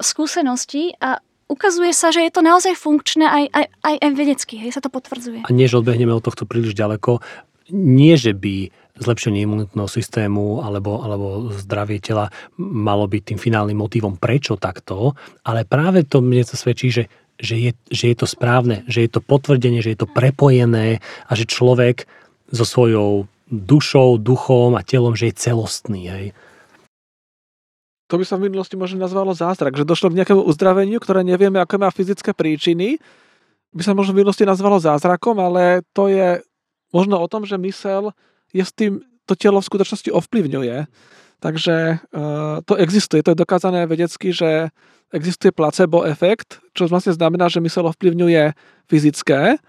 skúsenosti 0.00 0.96
a 1.04 1.20
ukazuje 1.52 1.92
sa, 1.92 2.08
že 2.08 2.24
je 2.24 2.32
to 2.32 2.40
naozaj 2.40 2.72
funkčné 2.80 3.28
aj, 3.28 3.44
aj, 3.52 3.66
aj, 3.84 3.94
aj 4.00 4.10
vedecky. 4.16 4.54
Hej, 4.56 4.80
sa 4.80 4.82
to 4.84 4.88
potvrdzuje. 4.88 5.44
A 5.44 5.50
než 5.52 5.76
odbehneme 5.76 6.16
od 6.16 6.24
tohto 6.24 6.48
príliš 6.48 6.72
ďaleko, 6.72 7.20
nie, 7.76 8.16
že 8.16 8.32
by 8.32 8.72
zlepšenie 8.98 9.44
imunitného 9.44 9.86
systému 9.86 10.64
alebo, 10.64 11.04
alebo 11.04 11.52
zdravie 11.54 12.00
tela 12.00 12.32
malo 12.56 13.04
byť 13.04 13.22
tým 13.22 13.38
finálnym 13.38 13.78
motivom, 13.78 14.16
prečo 14.16 14.56
takto, 14.56 15.12
ale 15.44 15.68
práve 15.68 16.08
to 16.08 16.24
mne 16.24 16.42
to 16.42 16.56
svedčí, 16.56 16.88
že 16.90 17.04
že 17.38 17.54
je, 17.56 17.70
že 17.88 18.10
je 18.10 18.16
to 18.18 18.26
správne, 18.26 18.82
že 18.90 19.06
je 19.06 19.10
to 19.10 19.22
potvrdenie, 19.22 19.78
že 19.78 19.94
je 19.94 20.00
to 20.02 20.10
prepojené 20.10 20.98
a 21.30 21.32
že 21.38 21.46
človek 21.46 22.10
so 22.50 22.66
svojou 22.66 23.30
dušou, 23.48 24.20
duchom 24.20 24.76
a 24.76 24.84
telom, 24.84 25.16
že 25.16 25.32
je 25.32 25.40
celostný. 25.40 26.02
Hej. 26.10 26.26
To 28.08 28.16
by 28.16 28.24
sa 28.24 28.40
v 28.40 28.48
minulosti 28.48 28.76
možno 28.76 29.04
nazvalo 29.04 29.36
zázrak, 29.36 29.76
že 29.76 29.88
došlo 29.88 30.12
k 30.12 30.18
nejakému 30.24 30.42
uzdraveniu, 30.44 30.96
ktoré 31.00 31.20
nevieme, 31.24 31.60
aké 31.60 31.76
má 31.76 31.92
fyzické 31.92 32.32
príčiny. 32.32 32.96
By 33.72 33.82
sa 33.84 33.92
možno 33.92 34.16
v 34.16 34.24
minulosti 34.24 34.48
nazvalo 34.48 34.80
zázrakom, 34.80 35.36
ale 35.36 35.84
to 35.92 36.08
je 36.08 36.40
možno 36.88 37.20
o 37.20 37.28
tom, 37.28 37.44
že 37.44 37.60
mysel 37.60 38.16
je 38.52 38.64
s 38.64 38.72
tým, 38.72 39.04
to 39.28 39.36
telo 39.36 39.60
v 39.60 39.68
skutočnosti 39.68 40.08
ovplyvňuje. 40.08 40.76
Takže 41.38 42.02
uh, 42.02 42.58
to 42.66 42.74
existuje, 42.74 43.22
to 43.22 43.30
je 43.30 43.42
dokázané 43.42 43.86
vedecky, 43.86 44.34
že 44.34 44.74
existuje 45.14 45.54
placebo 45.54 46.02
efekt, 46.02 46.58
čo 46.74 46.90
vlastne 46.90 47.14
znamená, 47.14 47.46
že 47.46 47.62
mysel 47.62 47.86
ovplyvňuje 47.86 48.52
fyzické. 48.90 49.62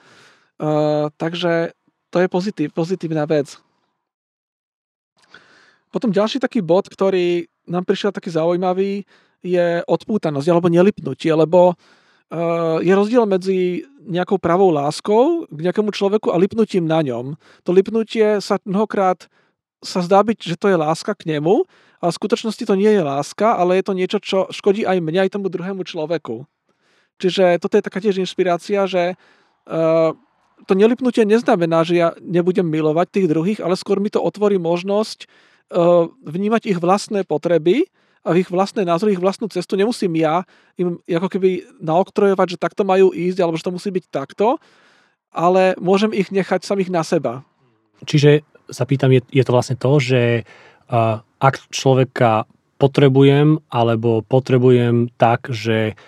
Uh, 0.57 1.13
takže 1.15 1.77
to 2.09 2.17
je 2.19 2.27
pozitív, 2.27 2.67
pozitívna 2.73 3.29
vec. 3.29 3.61
Potom 5.93 6.09
ďalší 6.09 6.41
taký 6.41 6.65
bod, 6.65 6.89
ktorý 6.89 7.45
nám 7.69 7.85
prišiel 7.85 8.09
taký 8.09 8.33
zaujímavý, 8.33 9.05
je 9.45 9.85
odpútanosť 9.85 10.47
alebo 10.51 10.67
nelipnutie, 10.73 11.31
lebo 11.31 11.77
uh, 11.77 12.77
je 12.81 12.91
rozdiel 12.91 13.23
medzi 13.29 13.85
nejakou 14.03 14.41
pravou 14.41 14.73
láskou 14.73 15.45
k 15.47 15.59
nejakému 15.69 15.93
človeku 15.93 16.33
a 16.33 16.41
lipnutím 16.41 16.89
na 16.89 17.05
ňom. 17.05 17.37
To 17.63 17.71
lipnutie 17.71 18.41
sa 18.41 18.57
mnohokrát 18.65 19.29
sa 19.79 20.03
zdá 20.03 20.19
byť, 20.23 20.37
že 20.43 20.55
to 20.59 20.67
je 20.67 20.77
láska 20.77 21.15
k 21.15 21.35
nemu, 21.35 21.63
ale 21.99 22.09
v 22.11 22.19
skutočnosti 22.19 22.63
to 22.63 22.75
nie 22.75 22.91
je 22.91 23.03
láska, 23.03 23.55
ale 23.55 23.79
je 23.79 23.83
to 23.83 23.93
niečo, 23.95 24.19
čo 24.19 24.37
škodí 24.51 24.87
aj 24.87 24.99
mne, 25.03 25.27
aj 25.27 25.35
tomu 25.35 25.51
druhému 25.51 25.83
človeku. 25.83 26.47
Čiže 27.19 27.59
toto 27.59 27.75
je 27.75 27.83
taká 27.83 27.99
tiež 27.99 28.23
inšpirácia, 28.23 28.87
že 28.87 29.15
uh, 29.15 30.11
to 30.63 30.73
nelipnutie 30.75 31.27
neznamená, 31.27 31.83
že 31.83 31.99
ja 31.99 32.07
nebudem 32.23 32.63
milovať 32.63 33.07
tých 33.11 33.27
druhých, 33.27 33.59
ale 33.59 33.75
skôr 33.75 33.99
mi 33.99 34.07
to 34.07 34.23
otvorí 34.23 34.55
možnosť 34.55 35.27
uh, 35.27 36.07
vnímať 36.23 36.71
ich 36.71 36.79
vlastné 36.79 37.27
potreby 37.27 37.91
a 38.23 38.35
ich 38.35 38.51
vlastné 38.51 38.83
názory, 38.83 39.15
ich 39.15 39.23
vlastnú 39.23 39.47
cestu. 39.51 39.75
Nemusím 39.79 40.15
ja 40.19 40.43
im 40.79 40.99
ako 41.07 41.27
keby 41.27 41.79
naoktrojovať, 41.83 42.55
že 42.55 42.61
takto 42.63 42.83
majú 42.87 43.11
ísť, 43.11 43.39
alebo 43.43 43.55
že 43.59 43.67
to 43.67 43.75
musí 43.75 43.91
byť 43.91 44.05
takto, 44.11 44.59
ale 45.31 45.75
môžem 45.79 46.11
ich 46.15 46.31
nechať 46.31 46.63
samých 46.63 46.91
na 46.91 47.03
seba. 47.03 47.43
Čiže 48.07 48.43
sa 48.69 48.83
pýtam, 48.85 49.13
je, 49.13 49.21
je 49.29 49.43
to 49.45 49.51
vlastne 49.53 49.77
to, 49.77 49.91
že 49.99 50.21
uh, 50.89 51.21
ak 51.39 51.55
človeka 51.69 52.49
potrebujem, 52.79 53.59
alebo 53.69 54.23
potrebujem 54.23 55.11
tak, 55.19 55.51
že 55.51 55.99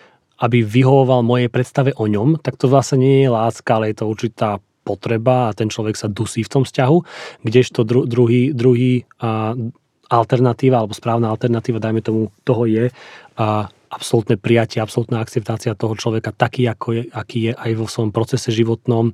aby 0.42 0.66
vyhovoval 0.66 1.22
mojej 1.22 1.54
predstave 1.54 1.94
o 1.94 2.10
ňom, 2.10 2.42
tak 2.42 2.58
to 2.58 2.66
vlastne 2.66 3.06
nie 3.06 3.22
je 3.22 3.30
láska, 3.30 3.78
ale 3.78 3.94
je 3.94 4.02
to 4.02 4.10
určitá 4.10 4.58
potreba 4.82 5.54
a 5.54 5.56
ten 5.56 5.70
človek 5.70 5.94
sa 5.94 6.10
dusí 6.10 6.42
v 6.42 6.50
tom 6.50 6.64
vzťahu, 6.66 6.98
kdežto 7.46 7.86
dru, 7.86 8.10
druhý, 8.10 8.50
druhý 8.50 9.06
uh, 9.22 9.54
alternatíva, 10.10 10.82
alebo 10.82 10.98
správna 10.98 11.30
alternatíva, 11.30 11.78
dajme 11.78 12.02
tomu, 12.02 12.34
toho 12.42 12.66
je 12.66 12.90
uh, 12.90 13.70
absolútne 13.92 14.40
prijatie, 14.40 14.80
absolútna 14.80 15.20
akceptácia 15.20 15.76
toho 15.76 15.94
človeka 15.94 16.34
taký, 16.34 16.66
ako 16.66 16.88
je, 16.96 17.04
aký 17.12 17.40
je 17.52 17.54
aj 17.54 17.72
vo 17.76 17.86
svojom 17.86 18.16
procese 18.16 18.50
životnom, 18.50 19.14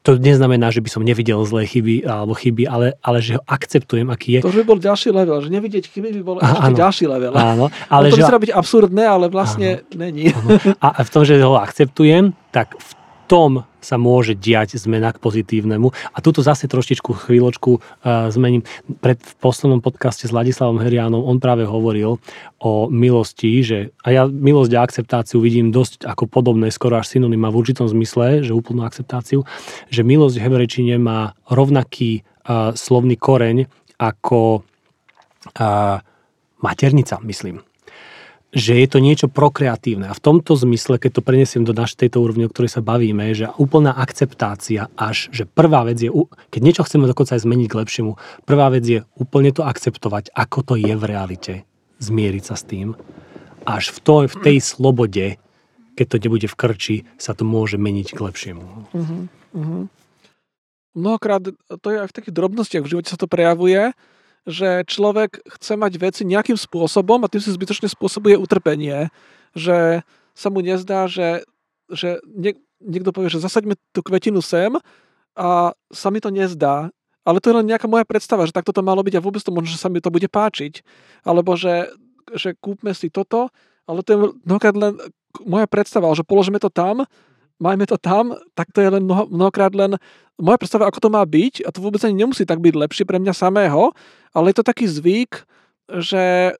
to 0.00 0.16
neznamená, 0.16 0.72
že 0.72 0.80
by 0.80 0.88
som 0.88 1.04
nevidel 1.04 1.44
zlé 1.44 1.68
chyby 1.68 2.08
alebo 2.08 2.32
chyby, 2.32 2.64
ale, 2.64 2.96
ale 3.04 3.20
že 3.20 3.36
ho 3.36 3.42
akceptujem, 3.44 4.08
aký 4.08 4.40
je. 4.40 4.40
To 4.40 4.52
by 4.52 4.64
bol 4.64 4.80
ďalší 4.80 5.12
level, 5.12 5.44
že 5.44 5.52
nevidieť 5.52 5.84
chyby 5.92 6.08
by 6.20 6.22
bol 6.24 6.36
ešte 6.40 6.56
áno, 6.56 6.76
ďalší 6.76 7.04
level. 7.04 7.32
Áno, 7.36 7.64
ale 7.92 8.08
to 8.08 8.16
že... 8.16 8.24
byť 8.24 8.52
absurdné, 8.56 9.04
ale 9.04 9.28
vlastne 9.28 9.84
áno, 9.84 10.00
není. 10.00 10.32
Áno. 10.32 10.56
A 10.80 11.04
v 11.04 11.10
tom, 11.12 11.22
že 11.28 11.36
ho 11.44 11.60
akceptujem, 11.60 12.32
tak 12.48 12.80
v 12.80 12.90
tom 13.30 13.62
sa 13.78 13.94
môže 13.94 14.34
diať 14.34 14.74
zmena 14.74 15.14
k 15.14 15.22
pozitívnemu. 15.22 15.94
A 16.10 16.18
tuto 16.18 16.42
zase 16.42 16.66
trošičku 16.66 17.30
chvíľočku 17.30 17.78
uh, 17.78 18.26
zmením. 18.26 18.66
Pred 18.98 19.22
v 19.22 19.34
poslednom 19.38 19.78
podcaste 19.78 20.26
s 20.26 20.34
Ladislavom 20.34 20.82
Heriánom 20.82 21.22
on 21.22 21.38
práve 21.38 21.62
hovoril 21.62 22.18
o 22.58 22.72
milosti, 22.90 23.62
že 23.62 23.78
a 24.02 24.10
ja 24.10 24.22
milosť 24.26 24.74
a 24.74 24.82
akceptáciu 24.82 25.38
vidím 25.38 25.70
dosť 25.70 26.10
ako 26.10 26.26
podobné, 26.26 26.74
skoro 26.74 26.98
až 26.98 27.14
synonyma 27.14 27.54
v 27.54 27.58
určitom 27.62 27.86
zmysle, 27.86 28.42
že 28.42 28.50
úplnú 28.50 28.82
akceptáciu, 28.82 29.46
že 29.86 30.02
milosť 30.02 30.36
v 30.36 30.44
hebrejčine 30.50 30.94
má 30.98 31.38
rovnaký 31.46 32.26
uh, 32.26 32.74
slovný 32.74 33.14
koreň 33.14 33.70
ako 34.02 34.66
uh, 35.56 36.02
maternica, 36.58 37.22
myslím 37.22 37.69
že 38.50 38.74
je 38.82 38.86
to 38.90 38.98
niečo 38.98 39.30
prokreatívne. 39.30 40.10
A 40.10 40.14
v 40.14 40.22
tomto 40.22 40.58
zmysle, 40.58 40.98
keď 40.98 41.18
to 41.18 41.26
prenesiem 41.26 41.62
do 41.62 41.70
našej 41.70 42.06
tejto 42.06 42.18
úrovne, 42.18 42.50
o 42.50 42.52
ktorej 42.52 42.74
sa 42.74 42.82
bavíme, 42.82 43.30
že 43.30 43.46
úplná 43.54 43.94
akceptácia 43.94 44.90
až, 44.98 45.30
že 45.30 45.46
prvá 45.46 45.86
vec 45.86 46.02
je, 46.02 46.10
keď 46.50 46.60
niečo 46.60 46.82
chceme 46.82 47.06
dokonca 47.06 47.38
aj 47.38 47.46
zmeniť 47.46 47.68
k 47.70 47.78
lepšiemu, 47.78 48.12
prvá 48.42 48.74
vec 48.74 48.82
je 48.82 49.06
úplne 49.14 49.54
to 49.54 49.62
akceptovať, 49.62 50.34
ako 50.34 50.58
to 50.66 50.74
je 50.74 50.94
v 50.98 51.04
realite. 51.06 51.54
Zmieriť 52.02 52.42
sa 52.42 52.58
s 52.58 52.66
tým. 52.66 52.98
Až 53.70 53.94
v, 53.94 53.98
to, 54.02 54.14
v 54.26 54.36
tej 54.42 54.58
slobode, 54.58 55.38
keď 55.94 56.06
to 56.10 56.16
nebude 56.18 56.46
v 56.50 56.58
krči, 56.58 56.96
sa 57.22 57.38
to 57.38 57.46
môže 57.46 57.78
meniť 57.78 58.08
k 58.16 58.18
lepšiemu. 58.18 58.66
Uh-huh, 58.90 59.22
uh-huh. 59.54 59.82
Mnohokrát 60.98 61.46
to 61.54 61.86
je 61.86 62.02
aj 62.02 62.10
v 62.10 62.16
takých 62.18 62.34
drobnostiach 62.34 62.82
v 62.82 62.90
živote 62.98 63.14
sa 63.14 63.20
to 63.20 63.30
prejavuje, 63.30 63.94
že 64.48 64.88
človek 64.88 65.40
chce 65.58 65.76
mať 65.76 65.92
veci 66.00 66.22
nejakým 66.24 66.56
spôsobom 66.56 67.20
a 67.24 67.30
tým 67.30 67.42
si 67.44 67.52
zbytočne 67.52 67.88
spôsobuje 67.92 68.36
utrpenie. 68.40 69.12
Že 69.52 70.00
sa 70.32 70.48
mu 70.48 70.64
nezdá, 70.64 71.10
že, 71.10 71.44
že 71.92 72.22
niek- 72.24 72.62
niekto 72.80 73.12
povie, 73.12 73.28
že 73.28 73.44
zasaďme 73.44 73.76
tú 73.92 74.00
kvetinu 74.00 74.40
sem 74.40 74.72
a 75.36 75.76
sa 75.92 76.08
mi 76.08 76.18
to 76.24 76.32
nezdá. 76.32 76.88
Ale 77.20 77.38
to 77.38 77.52
je 77.52 77.56
len 77.60 77.68
nejaká 77.68 77.84
moja 77.84 78.08
predstava, 78.08 78.48
že 78.48 78.56
takto 78.56 78.72
to 78.72 78.80
malo 78.80 79.04
byť 79.04 79.20
a 79.20 79.24
vôbec 79.24 79.44
to 79.44 79.52
možno, 79.52 79.76
že 79.76 79.82
sa 79.82 79.92
mi 79.92 80.00
to 80.00 80.08
bude 80.08 80.24
páčiť. 80.26 80.80
Alebo 81.20 81.52
že, 81.52 81.92
že 82.32 82.56
kúpme 82.56 82.96
si 82.96 83.12
toto, 83.12 83.52
ale 83.84 84.00
to 84.00 84.08
je 84.10 84.18
mnohokrát 84.48 84.72
len 84.72 84.96
moja 85.44 85.68
predstava, 85.68 86.10
že 86.16 86.26
položíme 86.26 86.58
to 86.58 86.72
tam 86.72 87.04
majme 87.60 87.84
to 87.84 88.00
tam, 88.00 88.34
tak 88.56 88.72
to 88.72 88.80
je 88.80 88.88
len 88.88 89.04
mnoho, 89.04 89.28
mnohokrát 89.28 89.70
len 89.76 90.00
moja 90.40 90.56
predstava, 90.56 90.88
ako 90.88 90.98
to 91.04 91.10
má 91.12 91.20
byť 91.22 91.68
a 91.68 91.70
to 91.70 91.84
vôbec 91.84 92.00
ani 92.02 92.24
nemusí 92.24 92.48
tak 92.48 92.58
byť 92.58 92.74
lepšie 92.74 93.04
pre 93.04 93.20
mňa 93.20 93.36
samého, 93.36 93.92
ale 94.32 94.50
je 94.50 94.56
to 94.56 94.64
taký 94.64 94.88
zvyk, 94.88 95.44
že 96.00 96.56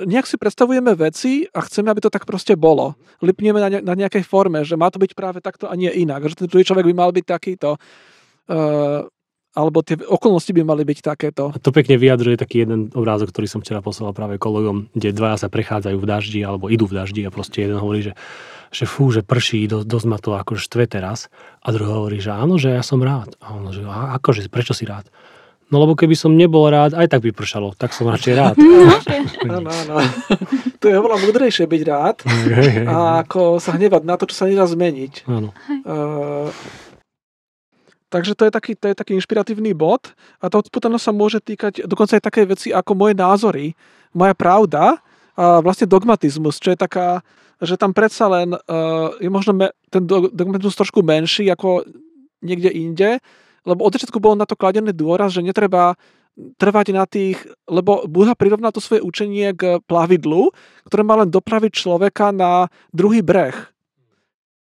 nejak 0.00 0.28
si 0.28 0.36
predstavujeme 0.36 0.92
veci 0.96 1.48
a 1.52 1.64
chceme, 1.64 1.88
aby 1.88 2.00
to 2.04 2.12
tak 2.12 2.28
proste 2.28 2.56
bolo. 2.56 2.96
Lipneme 3.24 3.60
na, 3.60 3.68
ne, 3.68 3.80
na 3.80 3.94
nejakej 3.96 4.24
forme, 4.24 4.64
že 4.64 4.76
má 4.76 4.92
to 4.92 5.00
byť 5.00 5.12
práve 5.16 5.38
takto 5.40 5.68
a 5.68 5.74
nie 5.76 5.88
inak, 5.88 6.28
že 6.28 6.44
ten 6.44 6.48
druhý 6.48 6.64
človek 6.64 6.84
by 6.88 6.94
mal 6.94 7.10
byť 7.12 7.24
takýto. 7.24 7.76
Uh, 8.48 9.08
alebo 9.52 9.84
tie 9.84 10.00
okolnosti 10.00 10.48
by 10.48 10.62
mali 10.64 10.82
byť 10.88 10.98
takéto. 11.04 11.52
A 11.52 11.60
to 11.60 11.76
pekne 11.76 12.00
vyjadruje 12.00 12.40
taký 12.40 12.64
jeden 12.64 12.88
obrázok, 12.96 13.32
ktorý 13.36 13.46
som 13.48 13.60
včera 13.60 13.84
poslal 13.84 14.16
práve 14.16 14.40
kolegom, 14.40 14.88
kde 14.96 15.12
dvaja 15.12 15.44
sa 15.44 15.48
prechádzajú 15.52 15.96
v 16.00 16.08
daždi 16.08 16.40
alebo 16.40 16.72
idú 16.72 16.88
v 16.88 16.96
daždi 17.04 17.22
a 17.28 17.30
proste 17.30 17.68
jeden 17.68 17.76
hovorí, 17.76 18.00
že, 18.00 18.12
že 18.72 18.88
fú, 18.88 19.12
že 19.12 19.20
prší, 19.20 19.68
dosť, 19.68 19.84
dosť 19.84 20.06
ma 20.08 20.16
to 20.16 20.32
akože 20.32 20.64
štve 20.64 20.84
teraz. 20.88 21.28
A 21.60 21.68
druhý 21.68 21.92
hovorí, 21.92 22.16
že 22.16 22.32
áno, 22.32 22.56
že 22.56 22.72
ja 22.72 22.80
som 22.80 23.04
rád. 23.04 23.36
A 23.44 23.52
on 23.52 23.68
že 23.68 23.84
a 23.84 24.16
akože, 24.16 24.48
prečo 24.48 24.72
si 24.72 24.88
rád? 24.88 25.12
No 25.72 25.80
lebo 25.80 25.96
keby 25.96 26.12
som 26.12 26.36
nebol 26.36 26.68
rád, 26.68 26.92
aj 26.92 27.08
tak 27.08 27.24
by 27.24 27.32
pršalo, 27.32 27.72
tak 27.72 27.96
som 27.96 28.04
radšej 28.08 28.34
rád. 28.36 28.56
Áno, 29.42 29.68
áno. 29.68 29.98
To 30.78 30.84
je 30.86 30.94
oveľa 30.94 31.18
múdrejšie 31.18 31.66
byť 31.66 31.82
rád, 31.82 32.16
a 32.86 33.26
ako 33.26 33.58
sa 33.58 33.74
hnevať 33.74 34.02
na 34.06 34.14
to, 34.14 34.30
čo 34.30 34.38
sa 34.38 34.44
nedá 34.46 34.70
zmeniť. 34.70 35.26
Áno. 35.26 35.50
Uh, 35.82 36.46
Takže 38.12 38.36
to 38.36 38.44
je, 38.44 38.52
taký, 38.52 38.76
to 38.76 38.92
je 38.92 38.94
taký 38.94 39.16
inšpiratívny 39.16 39.72
bod 39.72 40.12
a 40.36 40.52
tá 40.52 40.60
odputanosť 40.60 41.04
sa 41.08 41.16
môže 41.16 41.40
týkať 41.40 41.88
dokonca 41.88 42.20
aj 42.20 42.24
také 42.28 42.44
veci 42.44 42.68
ako 42.68 42.92
moje 42.92 43.16
názory, 43.16 43.72
moja 44.12 44.36
pravda 44.36 45.00
a 45.32 45.64
vlastne 45.64 45.88
dogmatizmus, 45.88 46.60
čo 46.60 46.76
je 46.76 46.78
taká, 46.78 47.24
že 47.56 47.80
tam 47.80 47.96
predsa 47.96 48.28
len 48.28 48.52
uh, 48.52 49.16
je 49.16 49.32
možno 49.32 49.56
me, 49.56 49.72
ten 49.88 50.04
dogmatizmus 50.04 50.76
trošku 50.76 51.00
menší 51.00 51.48
ako 51.48 51.88
niekde 52.44 52.68
inde, 52.68 53.16
lebo 53.64 53.80
od 53.80 53.96
začiatku 53.96 54.20
bolo 54.20 54.36
na 54.36 54.44
to 54.44 54.60
kladený 54.60 54.92
dôraz, 54.92 55.32
že 55.32 55.40
netreba 55.40 55.96
trvať 56.60 56.92
na 56.92 57.08
tých, 57.08 57.40
lebo 57.64 58.04
Buddha 58.04 58.36
prirovná 58.36 58.76
to 58.76 58.84
svoje 58.84 59.00
učenie 59.00 59.56
k 59.56 59.80
plavidlu, 59.88 60.52
ktoré 60.84 61.00
má 61.00 61.16
len 61.16 61.32
dopraviť 61.32 61.72
človeka 61.80 62.28
na 62.28 62.68
druhý 62.92 63.24
breh 63.24 63.71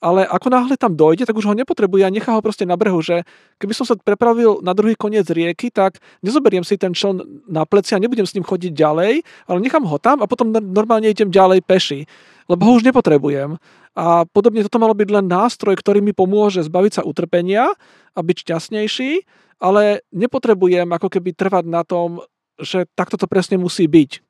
ale 0.01 0.29
ako 0.29 0.49
náhle 0.53 0.77
tam 0.77 0.93
dojde, 0.93 1.25
tak 1.25 1.37
už 1.37 1.49
ho 1.49 1.55
nepotrebuje 1.57 2.05
a 2.05 2.13
nechá 2.13 2.37
ho 2.37 2.45
proste 2.45 2.69
na 2.69 2.77
brehu, 2.77 3.01
že 3.01 3.25
keby 3.57 3.73
som 3.73 3.89
sa 3.89 3.97
prepravil 3.97 4.61
na 4.61 4.77
druhý 4.77 4.93
koniec 4.93 5.25
rieky, 5.33 5.73
tak 5.73 5.97
nezoberiem 6.21 6.63
si 6.63 6.77
ten 6.77 6.93
čln 6.93 7.49
na 7.49 7.65
pleci 7.65 7.97
a 7.97 8.03
nebudem 8.03 8.29
s 8.29 8.37
ním 8.37 8.45
chodiť 8.45 8.77
ďalej, 8.77 9.25
ale 9.49 9.59
nechám 9.65 9.85
ho 9.89 9.97
tam 9.97 10.21
a 10.21 10.29
potom 10.29 10.53
normálne 10.53 11.09
idem 11.09 11.33
ďalej 11.33 11.65
peši, 11.65 12.05
lebo 12.47 12.63
ho 12.69 12.73
už 12.77 12.85
nepotrebujem. 12.85 13.57
A 13.97 14.29
podobne 14.29 14.61
toto 14.61 14.77
malo 14.77 14.93
byť 14.93 15.09
len 15.09 15.25
nástroj, 15.25 15.73
ktorý 15.81 16.05
mi 16.05 16.13
pomôže 16.13 16.61
zbaviť 16.61 17.01
sa 17.01 17.03
utrpenia 17.09 17.73
a 18.13 18.19
byť 18.21 18.37
šťastnejší, 18.45 19.25
ale 19.57 20.05
nepotrebujem 20.13 20.85
ako 20.93 21.09
keby 21.09 21.33
trvať 21.33 21.65
na 21.65 21.81
tom, 21.81 22.21
že 22.61 22.85
takto 22.93 23.17
to 23.17 23.25
presne 23.25 23.57
musí 23.57 23.89
byť. 23.89 24.21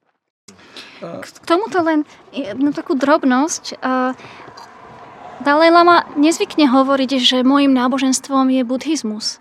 K 1.03 1.27
tomuto 1.43 1.83
len 1.83 2.07
jednu 2.31 2.71
takú 2.71 2.95
drobnosť. 2.95 3.83
Dalaj 5.37 5.69
Lama 5.69 6.09
nezvykne 6.17 6.65
hovoriť, 6.73 7.11
že 7.21 7.45
môjim 7.45 7.77
náboženstvom 7.77 8.49
je 8.49 8.63
buddhizmus. 8.65 9.39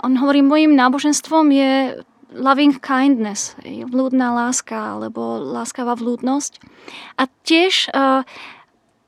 On 0.00 0.16
hovorí, 0.16 0.40
môjim 0.40 0.72
náboženstvom 0.72 1.52
je 1.52 1.72
loving 2.32 2.76
kindness, 2.80 3.56
vlúdna 3.64 4.32
láska 4.32 4.96
alebo 4.96 5.40
láskavá 5.40 5.96
vlúdnosť. 5.96 6.60
A 7.20 7.28
tiež 7.44 7.92
uh, 7.92 8.24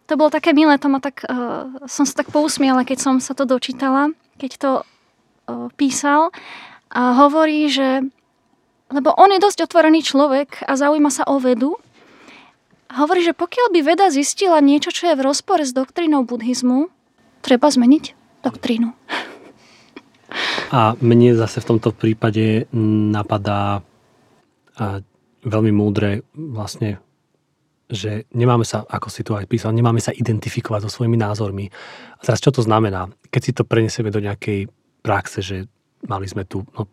to 0.04 0.16
bolo 0.20 0.28
také 0.28 0.52
milé, 0.52 0.76
to 0.76 0.92
ma 0.92 1.00
tak, 1.00 1.24
uh, 1.24 1.68
som 1.88 2.04
sa 2.04 2.20
tak 2.20 2.28
pousmiala, 2.28 2.84
keď 2.84 2.98
som 3.00 3.14
sa 3.20 3.32
to 3.32 3.48
dočítala, 3.48 4.12
keď 4.36 4.50
to 4.60 4.72
uh, 4.80 5.68
písal. 5.80 6.32
A 6.92 7.16
hovorí, 7.24 7.68
že 7.72 8.04
lebo 8.88 9.12
on 9.20 9.28
je 9.28 9.40
dosť 9.40 9.68
otvorený 9.68 10.00
človek 10.00 10.64
a 10.64 10.72
zaujíma 10.72 11.12
sa 11.12 11.28
o 11.28 11.36
vedu, 11.36 11.76
hovorí, 12.92 13.24
že 13.24 13.36
pokiaľ 13.36 13.74
by 13.74 13.80
veda 13.84 14.06
zistila 14.08 14.58
niečo, 14.64 14.92
čo 14.92 15.12
je 15.12 15.18
v 15.18 15.24
rozpore 15.24 15.64
s 15.64 15.76
doktrínou 15.76 16.24
buddhizmu, 16.24 16.88
treba 17.44 17.68
zmeniť 17.68 18.04
doktrínu. 18.44 18.88
A 20.68 20.92
mne 21.00 21.32
zase 21.32 21.64
v 21.64 21.68
tomto 21.72 21.96
prípade 21.96 22.68
napadá 23.16 23.80
a 24.78 25.00
veľmi 25.40 25.72
múdre 25.72 26.22
vlastne, 26.36 27.00
že 27.88 28.28
nemáme 28.36 28.68
sa, 28.68 28.84
ako 28.84 29.08
si 29.08 29.24
tu 29.24 29.32
aj 29.32 29.48
písal, 29.48 29.72
nemáme 29.72 29.98
sa 29.98 30.12
identifikovať 30.12 30.86
so 30.86 31.00
svojimi 31.00 31.16
názormi. 31.16 31.72
A 32.14 32.20
teraz 32.20 32.44
čo 32.44 32.52
to 32.52 32.60
znamená? 32.60 33.08
Keď 33.32 33.40
si 33.42 33.52
to 33.56 33.64
prenesieme 33.64 34.12
do 34.12 34.20
nejakej 34.20 34.68
praxe, 35.00 35.40
že 35.40 35.64
mali 36.04 36.28
sme 36.28 36.44
tu, 36.44 36.62
no 36.76 36.86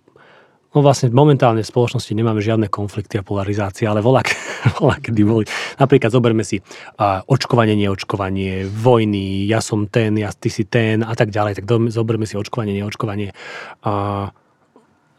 No 0.76 0.84
vlastne 0.84 1.08
momentálne 1.08 1.64
v 1.64 1.72
spoločnosti 1.72 2.12
nemáme 2.12 2.44
žiadne 2.44 2.68
konflikty 2.68 3.16
a 3.16 3.24
polarizácie, 3.24 3.88
ale 3.88 4.04
volá, 4.04 4.20
volá 4.84 5.00
kedy 5.00 5.24
boli. 5.24 5.48
Napríklad 5.80 6.12
zoberme 6.12 6.44
si 6.44 6.60
uh, 6.60 7.24
očkovanie, 7.24 7.80
neočkovanie, 7.80 8.68
vojny, 8.68 9.48
ja 9.48 9.64
som 9.64 9.88
ten, 9.88 10.20
ja, 10.20 10.36
ty 10.36 10.52
si 10.52 10.68
ten 10.68 11.00
a 11.00 11.16
tak 11.16 11.32
ďalej. 11.32 11.64
Tak 11.64 11.66
do, 11.66 11.88
zoberme 11.88 12.28
si 12.28 12.36
očkovanie, 12.36 12.76
neočkovanie. 12.76 13.32
Uh, 13.88 14.28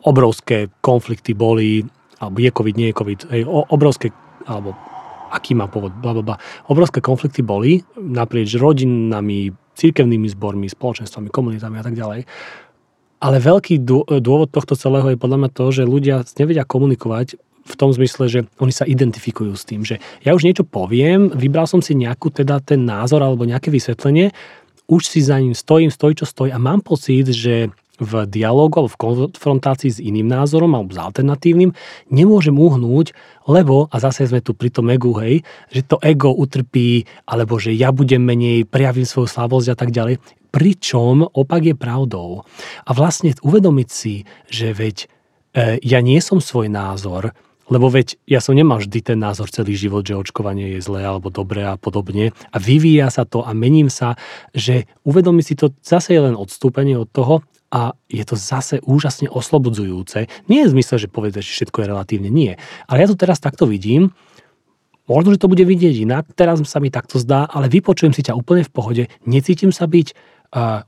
obrovské 0.04 0.68
konflikty 0.84 1.32
boli, 1.32 1.80
alebo 2.20 2.36
je 2.36 2.52
COVID, 2.52 2.76
nie 2.76 2.92
je 2.92 2.98
COVID, 3.00 3.20
hej, 3.32 3.42
obrovské, 3.48 4.12
alebo 4.44 4.76
aký 5.32 5.56
má 5.56 5.66
povod, 5.72 5.96
bla. 5.98 6.36
Obrovské 6.70 7.00
konflikty 7.00 7.40
boli 7.40 7.82
naprieč 7.98 8.54
rodinami, 8.54 9.50
církevnými 9.76 10.28
zbormi, 10.32 10.68
spoločenstvami, 10.70 11.28
komunitami 11.28 11.76
a 11.80 11.84
tak 11.84 11.96
ďalej. 11.96 12.20
Ale 13.16 13.40
veľký 13.40 13.80
dôvod 14.20 14.52
tohto 14.52 14.76
celého 14.76 15.12
je 15.12 15.20
podľa 15.20 15.38
mňa 15.40 15.50
to, 15.56 15.64
že 15.72 15.88
ľudia 15.88 16.20
nevedia 16.36 16.68
komunikovať 16.68 17.40
v 17.66 17.74
tom 17.74 17.90
zmysle, 17.90 18.30
že 18.30 18.40
oni 18.62 18.70
sa 18.70 18.86
identifikujú 18.86 19.52
s 19.56 19.66
tým, 19.66 19.82
že 19.82 19.98
ja 20.22 20.36
už 20.36 20.46
niečo 20.46 20.62
poviem, 20.62 21.34
vybral 21.34 21.66
som 21.66 21.82
si 21.82 21.98
nejakú 21.98 22.30
teda 22.30 22.62
ten 22.62 22.86
názor 22.86 23.24
alebo 23.26 23.42
nejaké 23.42 23.74
vysvetlenie, 23.74 24.30
už 24.86 25.02
si 25.10 25.18
za 25.18 25.42
ním 25.42 25.50
stojím, 25.50 25.90
stojí 25.90 26.14
čo 26.14 26.26
stojí 26.28 26.54
a 26.54 26.62
mám 26.62 26.78
pocit, 26.78 27.26
že 27.34 27.74
v 27.96 28.28
dialogu 28.28 28.76
alebo 28.76 28.92
v 28.92 29.00
konfrontácii 29.00 29.90
s 29.90 30.04
iným 30.04 30.28
názorom 30.28 30.68
alebo 30.76 30.92
s 30.92 31.00
alternatívnym 31.00 31.72
nemôžem 32.12 32.52
uhnúť, 32.52 33.16
lebo, 33.48 33.88
a 33.88 33.96
zase 33.98 34.28
sme 34.28 34.44
tu 34.44 34.52
pri 34.52 34.68
tom 34.68 34.92
egu, 34.92 35.16
hej, 35.24 35.40
že 35.72 35.80
to 35.80 35.96
ego 36.04 36.28
utrpí, 36.30 37.08
alebo 37.24 37.56
že 37.56 37.72
ja 37.72 37.90
budem 37.90 38.20
menej, 38.20 38.68
prejavím 38.68 39.08
svoju 39.08 39.32
slabosť 39.32 39.68
a 39.72 39.76
tak 39.80 39.90
ďalej 39.96 40.20
pričom 40.56 41.28
opak 41.28 41.68
je 41.68 41.74
pravdou. 41.76 42.48
A 42.88 42.90
vlastne 42.96 43.36
uvedomiť 43.44 43.88
si, 43.92 44.24
že 44.48 44.72
veď 44.72 44.96
e, 45.04 45.06
ja 45.84 46.00
nie 46.00 46.16
som 46.24 46.40
svoj 46.40 46.72
názor, 46.72 47.36
lebo 47.68 47.92
veď 47.92 48.16
ja 48.24 48.40
som 48.40 48.56
nemal 48.56 48.80
vždy 48.80 49.12
ten 49.12 49.18
názor 49.20 49.52
celý 49.52 49.76
život, 49.76 50.08
že 50.08 50.16
očkovanie 50.16 50.78
je 50.78 50.80
zlé 50.80 51.04
alebo 51.04 51.28
dobré 51.28 51.68
a 51.68 51.76
podobne. 51.76 52.32
A 52.54 52.56
vyvíja 52.56 53.12
sa 53.12 53.28
to 53.28 53.44
a 53.44 53.52
mením 53.52 53.92
sa, 53.92 54.16
že 54.56 54.88
uvedomiť 55.04 55.44
si 55.44 55.54
to 55.60 55.76
zase 55.84 56.16
je 56.16 56.24
len 56.24 56.32
odstúpenie 56.38 56.96
od 56.96 57.12
toho 57.12 57.44
a 57.68 57.92
je 58.08 58.24
to 58.24 58.38
zase 58.38 58.80
úžasne 58.80 59.28
oslobodzujúce. 59.28 60.30
Nie 60.48 60.64
je 60.64 60.72
zmysel, 60.72 60.96
že 61.04 61.12
povedať, 61.12 61.44
že 61.44 61.52
všetko 61.52 61.84
je 61.84 61.90
relatívne. 61.92 62.30
Nie. 62.32 62.56
Ale 62.88 63.04
ja 63.04 63.10
to 63.12 63.18
teraz 63.18 63.42
takto 63.42 63.68
vidím, 63.68 64.16
Možno, 65.06 65.30
že 65.30 65.38
to 65.38 65.46
bude 65.46 65.62
vidieť 65.62 66.02
inak, 66.02 66.34
teraz 66.34 66.58
sa 66.66 66.82
mi 66.82 66.90
takto 66.90 67.22
zdá, 67.22 67.46
ale 67.46 67.70
vypočujem 67.70 68.10
si 68.10 68.26
ťa 68.26 68.34
úplne 68.34 68.66
v 68.66 68.74
pohode, 68.74 69.02
necítim 69.22 69.70
sa 69.70 69.86
byť 69.86 70.18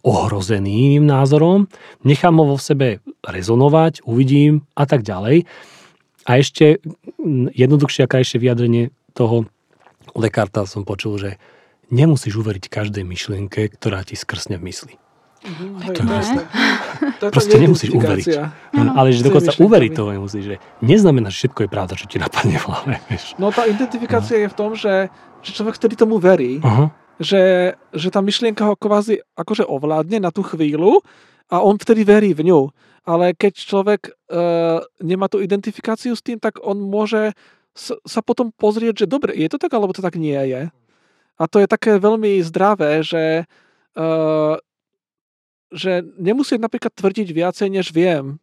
ohrozený 0.03 0.93
iným 0.93 1.05
názorom, 1.07 1.67
nechám 2.07 2.37
ho 2.39 2.55
vo 2.55 2.59
sebe 2.59 3.03
rezonovať, 3.27 4.07
uvidím 4.07 4.65
a 4.79 4.85
tak 4.87 5.03
ďalej. 5.03 5.45
A 6.29 6.31
ešte 6.37 6.79
jednoduchšie 7.57 8.05
a 8.05 8.11
krajšie 8.11 8.37
vyjadrenie 8.39 8.93
toho 9.17 9.49
Lekarta 10.17 10.65
som 10.65 10.85
počul, 10.89 11.21
že 11.21 11.31
nemusíš 11.93 12.37
uveriť 12.41 12.69
každej 12.69 13.05
myšlienke, 13.05 13.77
ktorá 13.77 14.05
ti 14.05 14.17
skrsne 14.17 14.61
v 14.61 14.73
mysli. 14.73 14.95
Mm, 15.39 15.95
to 15.95 16.03
je 16.03 16.03
to 17.23 17.25
Proste 17.31 17.57
nemusíš 17.63 17.95
uveriť. 17.95 18.27
No, 18.75 18.99
ale 18.99 19.15
že 19.15 19.23
dokonca 19.23 19.55
uveriť 19.55 19.93
to 19.95 20.03
nemusíš, 20.11 20.45
že 20.45 20.57
neznamená, 20.83 21.31
že 21.31 21.47
všetko 21.47 21.61
je 21.65 21.71
pravda, 21.71 21.95
čo 21.95 22.11
ti 22.11 22.19
napadne 22.19 22.59
v 22.59 22.65
hlave. 22.67 22.95
Vieš. 23.07 23.39
No 23.39 23.55
tá 23.55 23.65
identifikácia 23.65 24.37
no. 24.37 24.43
je 24.45 24.49
v 24.51 24.57
tom, 24.59 24.71
že, 24.75 24.95
že 25.47 25.51
človek 25.55 25.79
vtedy 25.79 25.95
tomu 25.95 26.19
verí. 26.19 26.59
Uh-huh 26.59 26.91
že, 27.19 27.75
že 27.91 28.09
tá 28.15 28.23
myšlienka 28.23 28.63
ho 28.63 28.75
kvázi 28.79 29.23
akože 29.35 29.67
ovládne 29.67 30.23
na 30.23 30.31
tú 30.31 30.47
chvíľu 30.47 31.03
a 31.51 31.61
on 31.61 31.75
vtedy 31.77 32.07
verí 32.07 32.31
v 32.33 32.51
ňu. 32.51 32.61
Ale 33.09 33.33
keď 33.33 33.53
človek 33.57 34.01
e, 34.09 34.13
nemá 35.01 35.27
tú 35.33 35.41
identifikáciu 35.41 36.13
s 36.15 36.23
tým, 36.23 36.37
tak 36.39 36.61
on 36.63 36.79
môže 36.79 37.33
sa 38.05 38.21
potom 38.27 38.51
pozrieť, 38.51 39.07
že 39.07 39.11
dobre, 39.11 39.39
je 39.39 39.47
to 39.47 39.59
tak, 39.59 39.71
alebo 39.71 39.95
to 39.95 40.03
tak 40.03 40.19
nie 40.19 40.35
je. 40.35 40.69
A 41.39 41.43
to 41.47 41.63
je 41.63 41.71
také 41.71 42.03
veľmi 42.03 42.43
zdravé, 42.43 43.07
že, 43.07 43.47
e, 43.95 44.05
že 45.71 46.03
nemusím 46.19 46.59
napríklad 46.59 46.91
tvrdiť 46.91 47.29
viacej, 47.31 47.69
než 47.71 47.95
viem. 47.95 48.43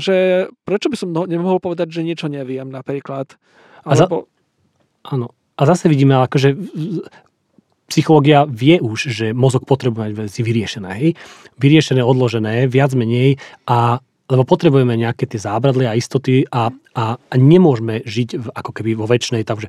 Že 0.00 0.48
prečo 0.64 0.88
by 0.88 0.96
som 0.96 1.12
no, 1.12 1.28
nemohol 1.28 1.60
povedať, 1.60 1.92
že 1.92 2.00
niečo 2.00 2.32
neviem 2.32 2.72
napríklad. 2.72 3.36
Alebo... 3.84 4.24
A 4.24 5.12
za... 5.12 5.12
Áno. 5.12 5.28
A 5.52 5.62
zase 5.68 5.92
vidíme, 5.92 6.16
akože 6.16 6.56
psychológia 7.92 8.48
vie 8.48 8.80
už, 8.80 9.12
že 9.12 9.26
mozog 9.36 9.68
potrebuje 9.68 10.00
mať 10.08 10.12
veci 10.16 10.40
vyriešené. 10.40 10.90
Hej? 10.96 11.10
Vyriešené, 11.60 12.00
odložené, 12.00 12.64
viac 12.64 12.96
menej 12.96 13.36
a 13.68 14.00
lebo 14.32 14.48
potrebujeme 14.48 14.96
nejaké 14.96 15.28
tie 15.28 15.36
zábradlie 15.36 15.84
a 15.84 15.98
istoty 15.98 16.48
a, 16.48 16.72
a, 16.96 17.04
a 17.20 17.34
nemôžeme 17.36 18.00
žiť 18.00 18.28
v, 18.40 18.46
ako 18.48 18.70
keby 18.72 18.96
vo 18.96 19.04
väčšnej, 19.04 19.44
takže 19.44 19.68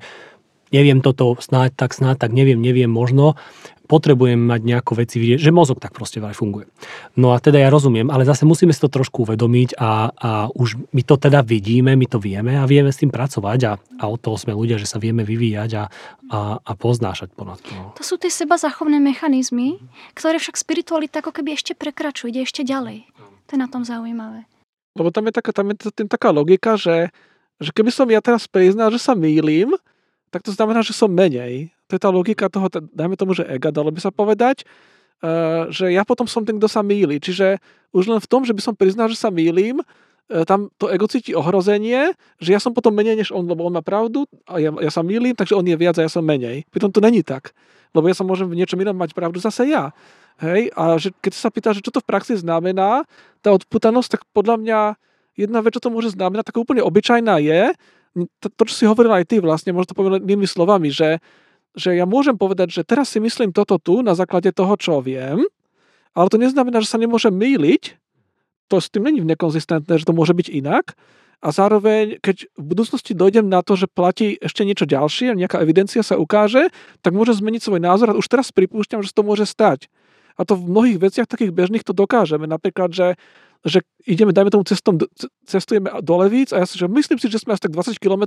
neviem 0.71 1.03
toto, 1.03 1.35
snáď 1.35 1.75
tak, 1.75 1.91
snáď 1.91 2.23
tak, 2.23 2.31
neviem, 2.31 2.63
neviem, 2.63 2.87
možno 2.87 3.35
potrebujem 3.83 4.39
mať 4.39 4.61
nejakú 4.63 4.95
veci 4.95 5.19
vidieť, 5.19 5.39
že 5.43 5.51
mozog 5.51 5.79
tak 5.83 5.91
proste 5.91 6.23
aj 6.23 6.39
funguje. 6.39 6.71
No 7.19 7.35
a 7.35 7.37
teda 7.43 7.59
ja 7.59 7.67
rozumiem, 7.67 8.07
ale 8.07 8.23
zase 8.23 8.47
musíme 8.47 8.71
si 8.71 8.79
to 8.79 8.87
trošku 8.87 9.27
uvedomiť 9.27 9.75
a, 9.75 10.09
a 10.09 10.29
už 10.55 10.79
my 10.95 11.01
to 11.03 11.15
teda 11.19 11.43
vidíme, 11.43 11.91
my 11.93 12.07
to 12.07 12.17
vieme 12.17 12.55
a 12.55 12.63
vieme 12.63 12.89
s 12.89 12.99
tým 13.03 13.11
pracovať 13.11 13.59
a, 13.67 13.73
a 13.99 14.03
o 14.07 14.15
toho 14.15 14.39
sme 14.39 14.55
ľudia, 14.55 14.79
že 14.79 14.87
sa 14.87 14.97
vieme 15.03 15.27
vyvíjať 15.27 15.71
a, 15.75 15.83
a, 16.31 16.39
a 16.63 16.71
poznášať 16.79 17.35
ponad 17.35 17.59
to. 17.59 17.75
To 17.99 18.03
sú 18.03 18.15
tie 18.15 18.31
seba 18.31 18.55
zachovné 18.55 19.03
mechanizmy, 19.03 19.83
ktoré 20.15 20.39
však 20.39 20.55
spiritualita 20.55 21.19
ako 21.19 21.35
keby 21.35 21.59
ešte 21.59 21.75
prekračujú, 21.75 22.31
ide 22.31 22.47
ešte 22.47 22.63
ďalej. 22.63 23.03
To 23.47 23.49
je 23.53 23.59
na 23.59 23.67
tom 23.67 23.83
zaujímavé. 23.83 24.47
Lebo 24.95 25.09
tam 25.11 25.27
je 25.27 25.33
taká, 25.35 25.51
tam 25.51 25.67
je 25.73 25.89
tým 25.91 26.07
taká 26.07 26.29
logika, 26.31 26.77
že, 26.79 27.11
že 27.59 27.69
keby 27.73 27.89
som 27.91 28.07
ja 28.07 28.21
teraz 28.23 28.47
priznal, 28.47 28.93
že 28.93 29.01
sa 29.01 29.17
mýlim, 29.17 29.75
tak 30.29 30.41
to 30.45 30.53
znamená, 30.53 30.81
že 30.81 30.95
som 30.97 31.11
menej 31.11 31.73
to 31.93 32.01
je 32.01 32.01
tá 32.01 32.09
logika 32.09 32.49
toho, 32.49 32.65
dajme 32.73 33.13
tomu, 33.13 33.37
že 33.37 33.45
ega, 33.45 33.69
dalo 33.69 33.93
by 33.93 34.01
sa 34.01 34.09
povedať, 34.09 34.65
uh, 35.21 35.69
že 35.69 35.93
ja 35.93 36.01
potom 36.01 36.25
som 36.25 36.41
ten, 36.41 36.57
kto 36.57 36.65
sa 36.65 36.81
mýli. 36.81 37.21
Čiže 37.21 37.61
už 37.93 38.09
len 38.09 38.17
v 38.17 38.25
tom, 38.25 38.41
že 38.41 38.57
by 38.57 38.61
som 38.65 38.73
priznal, 38.73 39.13
že 39.13 39.21
sa 39.21 39.29
mýlim, 39.29 39.77
uh, 39.77 40.43
tam 40.49 40.73
to 40.81 40.89
ego 40.89 41.05
cíti 41.05 41.37
ohrozenie, 41.37 42.17
že 42.41 42.49
ja 42.49 42.57
som 42.57 42.73
potom 42.73 42.97
menej 42.97 43.21
než 43.21 43.29
on, 43.29 43.45
lebo 43.45 43.61
on 43.61 43.77
má 43.77 43.85
pravdu 43.85 44.25
a 44.49 44.57
ja, 44.57 44.73
ja 44.81 44.89
sa 44.89 45.05
mýlim, 45.05 45.37
takže 45.37 45.53
on 45.53 45.61
je 45.69 45.77
viac 45.77 45.93
a 46.01 46.05
ja 46.05 46.09
som 46.09 46.25
menej. 46.25 46.65
Pritom 46.73 46.89
to 46.89 46.97
není 46.97 47.21
tak. 47.21 47.53
Lebo 47.93 48.09
ja 48.09 48.17
sa 48.17 48.25
môžem 48.25 48.49
v 48.49 48.57
niečom 48.57 48.81
inom 48.81 48.97
mať 48.97 49.13
pravdu 49.13 49.37
zase 49.37 49.69
ja. 49.69 49.93
Hej? 50.41 50.73
A 50.73 50.97
že 50.97 51.13
keď 51.21 51.33
sa 51.37 51.53
pýta, 51.53 51.77
že 51.77 51.85
čo 51.85 51.93
to 51.93 52.01
v 52.01 52.09
praxi 52.09 52.33
znamená, 52.33 53.05
tá 53.45 53.53
odputanosť, 53.53 54.17
tak 54.17 54.21
podľa 54.33 54.57
mňa 54.57 54.79
jedna 55.37 55.61
vec, 55.61 55.77
čo 55.77 55.85
to 55.85 55.93
môže 55.93 56.17
znamenať, 56.17 56.49
tak 56.49 56.57
úplne 56.57 56.81
obyčajná 56.81 57.37
je, 57.37 57.77
to, 58.13 58.47
to 58.53 58.61
čo 58.69 58.73
si 58.73 58.85
hovoril 58.85 59.09
aj 59.13 59.25
ty 59.25 59.41
vlastne, 59.41 59.73
možno 59.73 59.93
to 59.93 59.97
poviem 59.97 60.21
inými 60.21 60.45
slovami, 60.45 60.93
že 60.93 61.17
že 61.73 61.97
ja 61.97 62.05
môžem 62.05 62.37
povedať, 62.37 62.69
že 62.69 62.81
teraz 62.85 63.09
si 63.09 63.19
myslím 63.19 63.49
toto 63.49 63.81
tu 63.81 64.05
na 64.05 64.13
základe 64.13 64.53
toho, 64.53 64.77
čo 64.77 65.01
viem, 65.01 65.41
ale 66.13 66.27
to 66.29 66.37
neznamená, 66.37 66.81
že 66.81 66.93
sa 66.93 67.01
nemôžem 67.01 67.33
mýliť, 67.33 67.97
to 68.69 68.77
s 68.77 68.89
tým 68.93 69.09
není 69.09 69.21
nekonzistentné, 69.25 69.97
že 69.97 70.05
to 70.05 70.13
môže 70.13 70.33
byť 70.37 70.47
inak, 70.53 70.93
a 71.43 71.51
zároveň, 71.51 72.23
keď 72.23 72.47
v 72.55 72.65
budúcnosti 72.71 73.11
dojdem 73.11 73.51
na 73.51 73.59
to, 73.59 73.75
že 73.75 73.91
platí 73.91 74.39
ešte 74.39 74.63
niečo 74.63 74.87
ďalšie, 74.87 75.35
nejaká 75.35 75.59
evidencia 75.59 75.99
sa 75.99 76.15
ukáže, 76.15 76.71
tak 77.03 77.11
môžem 77.11 77.35
zmeniť 77.35 77.67
svoj 77.67 77.83
názor 77.83 78.15
a 78.15 78.15
už 78.15 78.31
teraz 78.31 78.55
pripúšťam, 78.55 79.03
že 79.03 79.11
to 79.11 79.27
môže 79.27 79.43
stať. 79.51 79.91
A 80.39 80.47
to 80.47 80.55
v 80.55 80.71
mnohých 80.71 81.03
veciach 81.03 81.27
takých 81.27 81.51
bežných 81.51 81.83
to 81.83 81.91
dokážeme. 81.91 82.47
Napríklad, 82.47 82.95
že, 82.95 83.19
že 83.67 83.83
ideme, 84.07 84.31
dajme 84.31 84.55
tomu 84.55 84.63
cestom, 84.63 84.95
cestujeme 85.43 85.91
do 85.99 86.15
Levíc 86.15 86.55
a 86.55 86.63
ja 86.63 86.65
si, 86.65 86.79
že 86.79 86.87
myslím 86.87 87.19
si, 87.19 87.27
že 87.27 87.43
sme 87.43 87.59
asi 87.59 87.67
tak 87.67 87.75
20 87.75 87.99
km 87.99 88.23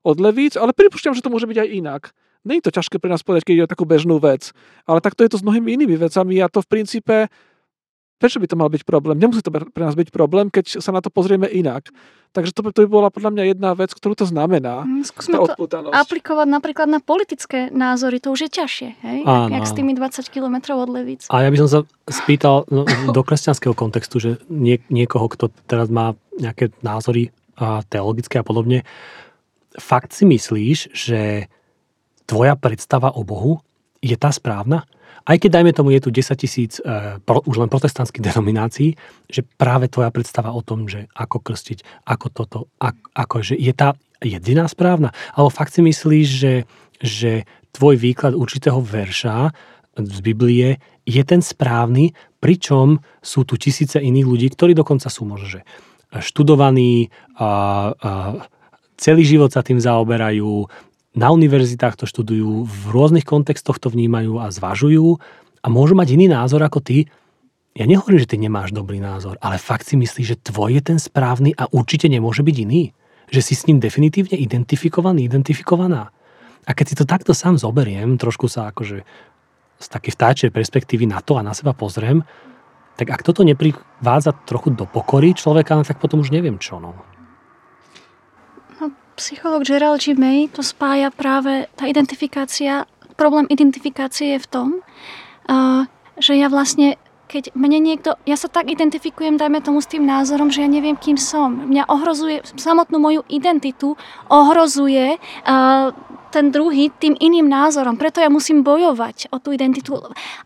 od 0.00 0.16
Levíc, 0.16 0.56
ale 0.56 0.72
pripúšťam, 0.72 1.12
že 1.12 1.20
to 1.20 1.28
môže 1.28 1.44
byť 1.44 1.58
aj 1.60 1.68
inak. 1.68 2.02
Není 2.48 2.64
to 2.64 2.72
ťažké 2.72 2.96
pre 2.96 3.12
nás 3.12 3.20
povedať, 3.20 3.44
keď 3.44 3.54
ide 3.54 3.66
o 3.68 3.72
takú 3.72 3.84
bežnú 3.84 4.16
vec. 4.16 4.56
Ale 4.88 5.04
takto 5.04 5.22
je 5.22 5.36
to 5.36 5.38
s 5.38 5.44
mnohými 5.44 5.76
inými 5.76 6.00
vecami 6.00 6.40
a 6.40 6.48
to 6.48 6.64
v 6.64 6.70
princípe 6.72 7.28
prečo 8.18 8.42
by 8.42 8.50
to 8.50 8.58
mal 8.58 8.66
byť 8.68 8.82
problém? 8.82 9.16
Nemusí 9.16 9.40
to 9.40 9.54
pre 9.54 9.82
nás 9.82 9.94
byť 9.94 10.10
problém, 10.10 10.50
keď 10.50 10.82
sa 10.82 10.90
na 10.90 10.98
to 10.98 11.08
pozrieme 11.08 11.46
inak. 11.46 11.88
Takže 12.36 12.52
to, 12.52 12.60
to 12.74 12.84
by 12.84 12.88
bola 12.90 13.08
podľa 13.08 13.32
mňa 13.32 13.44
jedna 13.56 13.70
vec, 13.72 13.94
ktorú 13.94 14.12
to 14.12 14.28
znamená. 14.28 14.84
Mm, 14.84 15.00
skúsme 15.00 15.40
to 15.48 15.80
aplikovať 15.96 16.44
napríklad 16.44 16.84
na 16.84 17.00
politické 17.00 17.72
názory, 17.72 18.20
to 18.20 18.34
už 18.36 18.44
je 18.44 18.50
ťažšie, 18.52 18.88
hej? 19.00 19.18
Áno, 19.24 19.48
Jak, 19.48 19.64
jak 19.64 19.64
s 19.64 19.72
tými 19.72 19.92
20 19.96 20.28
km 20.28 20.56
od 20.76 20.90
Levíc. 20.92 21.24
A 21.32 21.46
ja 21.46 21.48
by 21.48 21.56
som 21.64 21.68
sa 21.72 21.80
spýtal 22.04 22.68
no, 22.68 22.84
do 22.84 23.20
kresťanského 23.24 23.72
kontextu, 23.72 24.20
že 24.20 24.30
nie, 24.52 24.76
niekoho, 24.92 25.24
kto 25.32 25.48
teraz 25.64 25.88
má 25.88 26.12
nejaké 26.36 26.68
názory 26.84 27.32
a 27.56 27.80
teologické 27.88 28.38
a 28.38 28.44
podobne, 28.44 28.84
fakt 29.80 30.12
si 30.12 30.28
myslíš, 30.28 30.92
že 30.92 31.48
tvoja 32.28 32.54
predstava 32.60 33.16
o 33.16 33.24
Bohu 33.24 33.64
je 34.04 34.14
tá 34.20 34.28
správna? 34.28 34.84
Aj 35.24 35.36
keď, 35.36 35.60
dajme 35.60 35.72
tomu, 35.72 35.92
je 35.92 36.04
tu 36.04 36.12
10 36.12 36.36
tisíc 36.36 36.80
e, 36.80 36.84
už 37.24 37.56
len 37.56 37.72
protestantských 37.72 38.24
denominácií, 38.32 38.94
že 39.32 39.40
práve 39.56 39.88
tvoja 39.88 40.12
predstava 40.12 40.52
o 40.52 40.60
tom, 40.60 40.86
že 40.86 41.08
ako 41.16 41.40
krstiť, 41.40 42.04
ako 42.04 42.26
toto, 42.28 42.58
ako, 42.76 43.00
ako 43.16 43.36
že 43.40 43.54
je 43.56 43.72
tá 43.72 43.96
jediná 44.20 44.68
správna? 44.68 45.16
Alebo 45.32 45.48
fakt 45.48 45.72
si 45.72 45.80
myslíš, 45.80 46.26
že, 46.28 46.54
že 47.00 47.32
tvoj 47.72 47.96
výklad 47.96 48.36
určitého 48.36 48.80
verša 48.80 49.52
z 49.98 50.18
Biblie 50.22 50.78
je 51.08 51.22
ten 51.24 51.40
správny, 51.42 52.12
pričom 52.38 53.02
sú 53.18 53.42
tu 53.42 53.58
tisíce 53.58 53.98
iných 53.98 54.26
ľudí, 54.28 54.46
ktorí 54.52 54.76
dokonca 54.76 55.10
sú 55.10 55.26
možno, 55.26 55.58
že 55.58 55.60
študovaní, 56.08 57.12
a, 57.36 57.44
a, 57.44 57.50
celý 58.96 59.22
život 59.28 59.52
sa 59.52 59.60
tým 59.60 59.78
zaoberajú, 59.78 60.66
na 61.16 61.32
univerzitách 61.32 61.96
to 61.96 62.04
študujú, 62.04 62.68
v 62.68 62.84
rôznych 62.92 63.24
kontextoch 63.24 63.80
to 63.80 63.88
vnímajú 63.88 64.36
a 64.40 64.52
zvažujú 64.52 65.16
a 65.64 65.66
môžu 65.72 65.96
mať 65.96 66.14
iný 66.14 66.26
názor 66.28 66.60
ako 66.60 66.84
ty. 66.84 67.08
Ja 67.72 67.88
nehovorím, 67.88 68.20
že 68.20 68.30
ty 68.30 68.36
nemáš 68.36 68.74
dobrý 68.74 68.98
názor, 69.00 69.38
ale 69.40 69.56
fakt 69.56 69.86
si 69.86 69.96
myslíš, 69.96 70.26
že 70.26 70.42
tvoj 70.52 70.78
je 70.78 70.82
ten 70.82 70.98
správny 70.98 71.54
a 71.56 71.70
určite 71.70 72.10
nemôže 72.10 72.44
byť 72.44 72.56
iný. 72.60 72.92
Že 73.28 73.40
si 73.44 73.54
s 73.54 73.66
ním 73.68 73.78
definitívne 73.78 74.36
identifikovaný, 74.36 75.28
identifikovaná. 75.28 76.10
A 76.68 76.70
keď 76.76 76.86
si 76.92 76.98
to 76.98 77.04
takto 77.08 77.32
sám 77.32 77.56
zoberiem, 77.56 78.20
trošku 78.20 78.48
sa 78.48 78.72
akože 78.72 79.04
z 79.78 79.86
takej 79.86 80.12
vtáčej 80.12 80.50
perspektívy 80.50 81.06
na 81.06 81.22
to 81.22 81.38
a 81.38 81.46
na 81.46 81.54
seba 81.54 81.72
pozriem, 81.72 82.24
tak 82.98 83.14
ak 83.14 83.22
toto 83.22 83.46
neprivádza 83.46 84.34
trochu 84.42 84.74
do 84.74 84.82
pokory 84.82 85.30
človeka, 85.32 85.78
no 85.78 85.86
tak 85.86 86.02
potom 86.02 86.18
už 86.18 86.34
neviem 86.34 86.58
čo. 86.58 86.82
No 86.82 86.98
psycholog 89.18 89.66
Gerald 89.66 90.00
G. 90.00 90.14
May 90.14 90.46
to 90.46 90.62
spája 90.62 91.10
práve 91.10 91.66
tá 91.74 91.90
identifikácia, 91.90 92.86
problém 93.18 93.50
identifikácie 93.50 94.38
je 94.38 94.38
v 94.38 94.46
tom, 94.46 94.68
že 96.18 96.38
ja 96.38 96.46
vlastne 96.46 96.98
keď 97.28 97.52
mne 97.52 97.84
niekto, 97.84 98.16
ja 98.24 98.40
sa 98.40 98.48
tak 98.48 98.72
identifikujem, 98.72 99.36
dajme 99.36 99.60
tomu 99.60 99.84
s 99.84 99.92
tým 99.92 100.08
názorom, 100.08 100.48
že 100.48 100.64
ja 100.64 100.68
neviem, 100.72 100.96
kým 100.96 101.20
som. 101.20 101.68
Mňa 101.68 101.84
ohrozuje, 101.92 102.40
samotnú 102.56 102.96
moju 102.96 103.20
identitu 103.28 104.00
ohrozuje 104.32 105.20
uh, 105.20 105.92
ten 106.32 106.48
druhý 106.48 106.88
tým 106.88 107.16
iným 107.20 107.48
názorom. 107.48 108.00
Preto 108.00 108.20
ja 108.24 108.32
musím 108.32 108.64
bojovať 108.64 109.32
o 109.32 109.40
tú 109.40 109.52
identitu. 109.52 109.96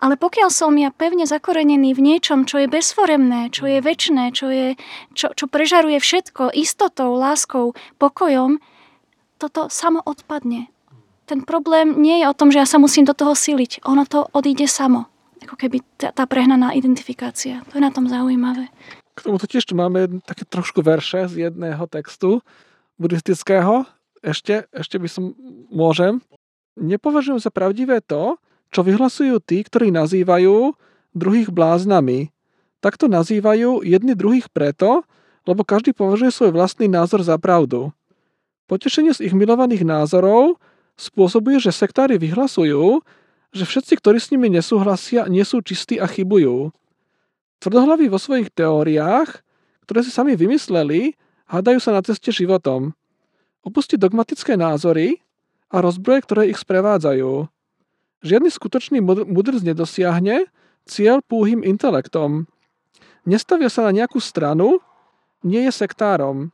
Ale 0.02 0.18
pokiaľ 0.18 0.50
som 0.50 0.74
ja 0.74 0.90
pevne 0.90 1.26
zakorenený 1.26 1.94
v 1.94 2.02
niečom, 2.02 2.46
čo 2.46 2.62
je 2.62 2.70
bezforemné, 2.70 3.54
čo 3.54 3.70
je 3.70 3.78
väčné, 3.78 4.34
čo, 4.34 4.50
je, 4.50 4.74
čo, 5.14 5.30
čo 5.34 5.46
prežaruje 5.46 6.02
všetko 6.02 6.54
istotou, 6.58 7.14
láskou, 7.14 7.74
pokojom, 7.98 8.58
toto 9.38 9.66
samo 9.70 10.02
odpadne. 10.02 10.70
Ten 11.26 11.42
problém 11.46 11.98
nie 11.98 12.22
je 12.22 12.26
o 12.30 12.34
tom, 12.34 12.50
že 12.50 12.62
ja 12.62 12.66
sa 12.66 12.82
musím 12.82 13.06
do 13.06 13.14
toho 13.14 13.34
siliť. 13.34 13.86
Ono 13.86 14.06
to 14.06 14.26
odíde 14.34 14.66
samo. 14.66 15.11
Ako 15.52 15.68
keby 15.68 15.84
tá, 16.00 16.16
tá 16.16 16.24
prehnaná 16.24 16.72
identifikácia. 16.72 17.60
To 17.68 17.76
je 17.76 17.84
na 17.84 17.92
tom 17.92 18.08
zaujímavé. 18.08 18.72
K 19.12 19.28
tomuto 19.28 19.44
tiež 19.44 19.68
tu 19.68 19.76
máme 19.76 20.24
také 20.24 20.48
trošku 20.48 20.80
verše 20.80 21.28
z 21.28 21.52
jedného 21.52 21.84
textu 21.92 22.40
buddhistického, 22.96 23.84
ešte, 24.24 24.64
ešte 24.72 24.96
by 24.96 25.08
som, 25.10 25.36
môžem. 25.68 26.24
Nepovažujem 26.78 27.42
za 27.42 27.52
pravdivé 27.52 28.00
to, 28.00 28.40
čo 28.72 28.80
vyhlasujú 28.80 29.42
tí, 29.44 29.60
ktorí 29.60 29.92
nazývajú 29.92 30.72
druhých 31.12 31.52
bláznami. 31.52 32.32
Takto 32.80 33.10
nazývajú 33.10 33.84
jedni 33.84 34.16
druhých 34.16 34.48
preto, 34.48 35.04
lebo 35.44 35.66
každý 35.66 35.92
považuje 35.92 36.32
svoj 36.32 36.56
vlastný 36.56 36.88
názor 36.88 37.20
za 37.20 37.36
pravdu. 37.36 37.92
Potešenie 38.70 39.12
z 39.12 39.28
ich 39.28 39.34
milovaných 39.36 39.84
názorov 39.84 40.56
spôsobuje, 40.96 41.60
že 41.60 41.74
sektári 41.74 42.16
vyhlasujú, 42.16 43.04
že 43.52 43.68
všetci, 43.68 44.00
ktorí 44.00 44.18
s 44.18 44.32
nimi 44.32 44.48
nesúhlasia, 44.48 45.28
nie 45.28 45.44
sú 45.44 45.60
čistí 45.60 46.00
a 46.00 46.08
chybujú. 46.08 46.72
Tvrdohlaví 47.60 48.08
vo 48.08 48.18
svojich 48.18 48.50
teóriách, 48.50 49.44
ktoré 49.84 50.00
si 50.02 50.10
sami 50.10 50.34
vymysleli, 50.34 51.14
hádajú 51.52 51.78
sa 51.78 51.92
na 51.92 52.00
ceste 52.00 52.32
životom 52.32 52.96
opustiť 53.62 53.98
dogmatické 53.98 54.58
názory 54.58 55.22
a 55.70 55.80
rozbroje, 55.80 56.26
ktoré 56.26 56.42
ich 56.50 56.58
sprevádzajú. 56.60 57.46
Žiadny 58.22 58.50
skutočný 58.50 58.98
mudrc 59.02 59.62
nedosiahne 59.62 60.46
cieľ 60.86 61.22
púhým 61.22 61.62
intelektom. 61.62 62.46
Nestavia 63.26 63.70
sa 63.70 63.86
na 63.86 63.94
nejakú 63.94 64.18
stranu, 64.18 64.82
nie 65.46 65.62
je 65.66 65.72
sektárom. 65.74 66.50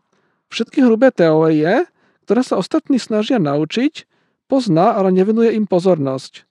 Všetky 0.49 0.85
hrubé 0.85 1.13
teórie, 1.13 1.89
ktoré 2.25 2.41
sa 2.45 2.61
ostatní 2.61 2.97
snažia 3.01 3.37
naučiť, 3.41 4.05
pozná, 4.49 4.97
ale 4.97 5.13
nevenuje 5.13 5.57
im 5.57 5.69
pozornosť. 5.69 6.48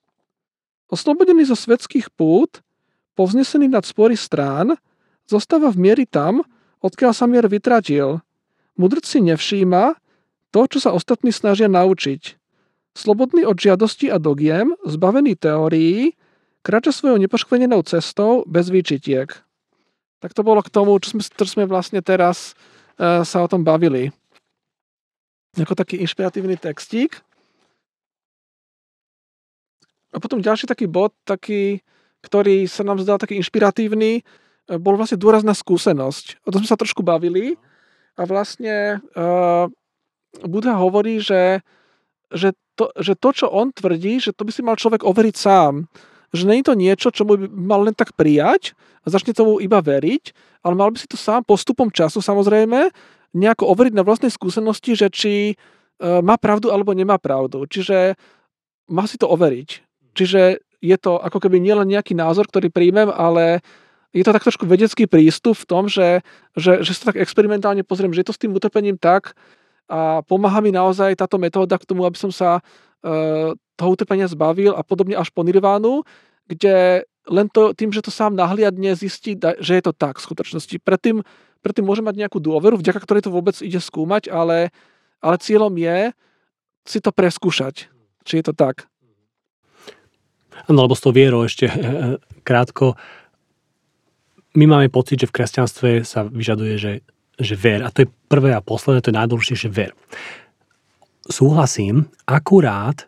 Oslobodený 0.88 1.44
zo 1.44 1.56
svetských 1.56 2.08
pút, 2.16 2.64
povznesený 3.12 3.68
nad 3.68 3.84
spory 3.84 4.16
strán, 4.16 4.80
zostáva 5.28 5.68
v 5.68 5.80
miery 5.84 6.04
tam, 6.08 6.40
odkiaľ 6.80 7.12
sa 7.12 7.28
mier 7.28 7.44
vytratil. 7.44 8.24
Mudrc 8.78 9.04
si 9.04 9.20
nevšíma, 9.20 9.98
to, 10.48 10.60
čo 10.64 10.78
sa 10.80 10.96
ostatní 10.96 11.28
snažia 11.28 11.68
naučiť. 11.68 12.40
slobodný 12.96 13.46
od 13.46 13.54
žiadosti 13.54 14.10
a 14.10 14.18
dogiem, 14.18 14.74
zbavený 14.82 15.38
teórií, 15.38 16.18
kráča 16.66 16.90
svojou 16.90 17.20
nepoškvenenou 17.22 17.86
cestou 17.86 18.42
bez 18.42 18.72
výčitiek. 18.74 19.30
Tak 20.18 20.34
to 20.34 20.42
bolo 20.42 20.58
k 20.66 20.72
tomu, 20.72 20.98
čo 20.98 21.14
sme, 21.14 21.22
čo 21.22 21.46
sme 21.46 21.64
vlastne 21.70 22.02
teraz 22.02 22.58
uh, 22.98 23.22
sa 23.22 23.38
o 23.38 23.46
tom 23.46 23.62
bavili. 23.62 24.10
Ako 25.54 25.78
taký 25.78 26.02
inšpiratívny 26.02 26.58
textík. 26.58 27.22
A 30.18 30.22
potom 30.22 30.42
ďalší 30.42 30.66
taký 30.66 30.90
bod, 30.90 31.14
taký, 31.22 31.78
ktorý 32.26 32.66
sa 32.66 32.82
nám 32.82 32.98
zdal 32.98 33.22
taký 33.22 33.38
inšpiratívny, 33.38 34.18
e, 34.18 34.22
bol 34.82 34.98
vlastne 34.98 35.14
dôraz 35.14 35.46
na 35.46 35.54
skúsenosť. 35.54 36.42
O 36.42 36.50
tom 36.50 36.66
sme 36.66 36.74
sa 36.74 36.74
trošku 36.74 37.06
bavili. 37.06 37.54
A 38.18 38.26
vlastne 38.26 38.98
uh, 39.14 39.70
Buddha 40.42 40.74
hovorí, 40.74 41.22
že, 41.22 41.62
že, 42.34 42.50
to, 42.74 42.90
že 42.98 43.14
to, 43.14 43.30
čo 43.30 43.46
on 43.46 43.70
tvrdí, 43.70 44.18
že 44.18 44.34
to 44.34 44.42
by 44.42 44.50
si 44.50 44.58
mal 44.66 44.74
človek 44.74 45.06
overiť 45.06 45.38
sám. 45.38 45.86
Že 46.34 46.50
je 46.50 46.66
to 46.66 46.74
niečo, 46.74 47.08
čo 47.14 47.22
by 47.22 47.46
mal 47.46 47.86
len 47.86 47.94
tak 47.94 48.18
prijať 48.18 48.74
a 49.06 49.14
začne 49.14 49.38
tomu 49.38 49.62
iba 49.62 49.78
veriť, 49.78 50.34
ale 50.66 50.74
mal 50.74 50.90
by 50.90 50.98
si 50.98 51.06
to 51.06 51.14
sám 51.14 51.46
postupom 51.46 51.94
času 51.94 52.18
samozrejme 52.18 52.90
nejako 53.38 53.70
overiť 53.70 53.94
na 53.94 54.02
vlastnej 54.02 54.34
skúsenosti, 54.34 54.98
že 54.98 55.08
či 55.14 55.54
uh, 55.54 56.18
má 56.18 56.34
pravdu 56.34 56.74
alebo 56.74 56.90
nemá 56.90 57.22
pravdu. 57.22 57.70
Čiže 57.70 58.18
má 58.90 59.06
si 59.06 59.14
to 59.14 59.30
overiť. 59.30 59.87
Čiže 60.18 60.58
je 60.82 60.96
to 60.98 61.22
ako 61.22 61.38
keby 61.46 61.62
nielen 61.62 61.86
nejaký 61.86 62.18
názor, 62.18 62.50
ktorý 62.50 62.74
príjmem, 62.74 63.06
ale 63.06 63.62
je 64.10 64.26
to 64.26 64.34
tak 64.34 64.42
trošku 64.42 64.66
vedecký 64.66 65.06
prístup 65.06 65.54
v 65.54 65.68
tom, 65.68 65.86
že, 65.86 66.26
že, 66.58 66.82
že 66.82 66.90
sa 66.90 67.14
tak 67.14 67.22
experimentálne 67.22 67.86
pozriem, 67.86 68.10
že 68.10 68.26
je 68.26 68.28
to 68.30 68.34
s 68.34 68.42
tým 68.42 68.50
utrpením 68.50 68.98
tak 68.98 69.38
a 69.88 70.20
pomáha 70.26 70.60
mi 70.60 70.74
naozaj 70.74 71.16
táto 71.16 71.38
metóda 71.40 71.78
k 71.78 71.86
tomu, 71.86 72.04
aby 72.04 72.18
som 72.18 72.28
sa 72.28 72.60
uh, 72.60 73.54
toho 73.78 73.90
utrpenia 73.94 74.28
zbavil 74.28 74.74
a 74.74 74.82
podobne 74.82 75.14
až 75.14 75.30
po 75.30 75.46
nirvánu, 75.46 76.02
kde 76.44 77.06
len 77.28 77.46
to, 77.52 77.76
tým, 77.76 77.92
že 77.92 78.04
to 78.04 78.12
sám 78.12 78.34
nahliadne 78.34 78.96
zistí, 78.96 79.36
že 79.36 79.72
je 79.78 79.82
to 79.84 79.92
tak 79.92 80.16
v 80.16 80.26
skutočnosti. 80.28 80.76
Predtým, 80.80 81.20
predtým 81.60 81.84
môže 81.84 82.00
mať 82.00 82.16
nejakú 82.16 82.40
dôveru, 82.40 82.80
vďaka 82.80 83.00
ktorej 83.04 83.28
to 83.28 83.32
vôbec 83.32 83.56
ide 83.60 83.80
skúmať, 83.80 84.32
ale, 84.32 84.72
ale 85.20 85.36
cieľom 85.40 85.72
je 85.76 86.12
si 86.88 86.98
to 87.04 87.12
preskúšať, 87.12 87.92
či 88.24 88.40
je 88.40 88.44
to 88.48 88.56
tak. 88.56 88.88
No 90.66 90.82
lebo 90.82 90.98
s 90.98 91.04
tou 91.04 91.14
vierou 91.14 91.46
ešte 91.46 91.70
eh, 91.70 92.18
krátko. 92.42 92.98
My 94.58 94.66
máme 94.66 94.90
pocit, 94.90 95.22
že 95.22 95.30
v 95.30 95.36
kresťanstve 95.38 95.90
sa 96.02 96.26
vyžaduje, 96.26 96.74
že, 96.80 96.92
že 97.38 97.54
ver. 97.54 97.86
A 97.86 97.94
to 97.94 98.02
je 98.02 98.12
prvé 98.26 98.50
a 98.50 98.64
posledné, 98.64 99.04
to 99.04 99.14
je 99.14 99.18
najdôležitejšie 99.22 99.70
ver. 99.70 99.94
Súhlasím, 101.28 102.08
akurát 102.24 103.06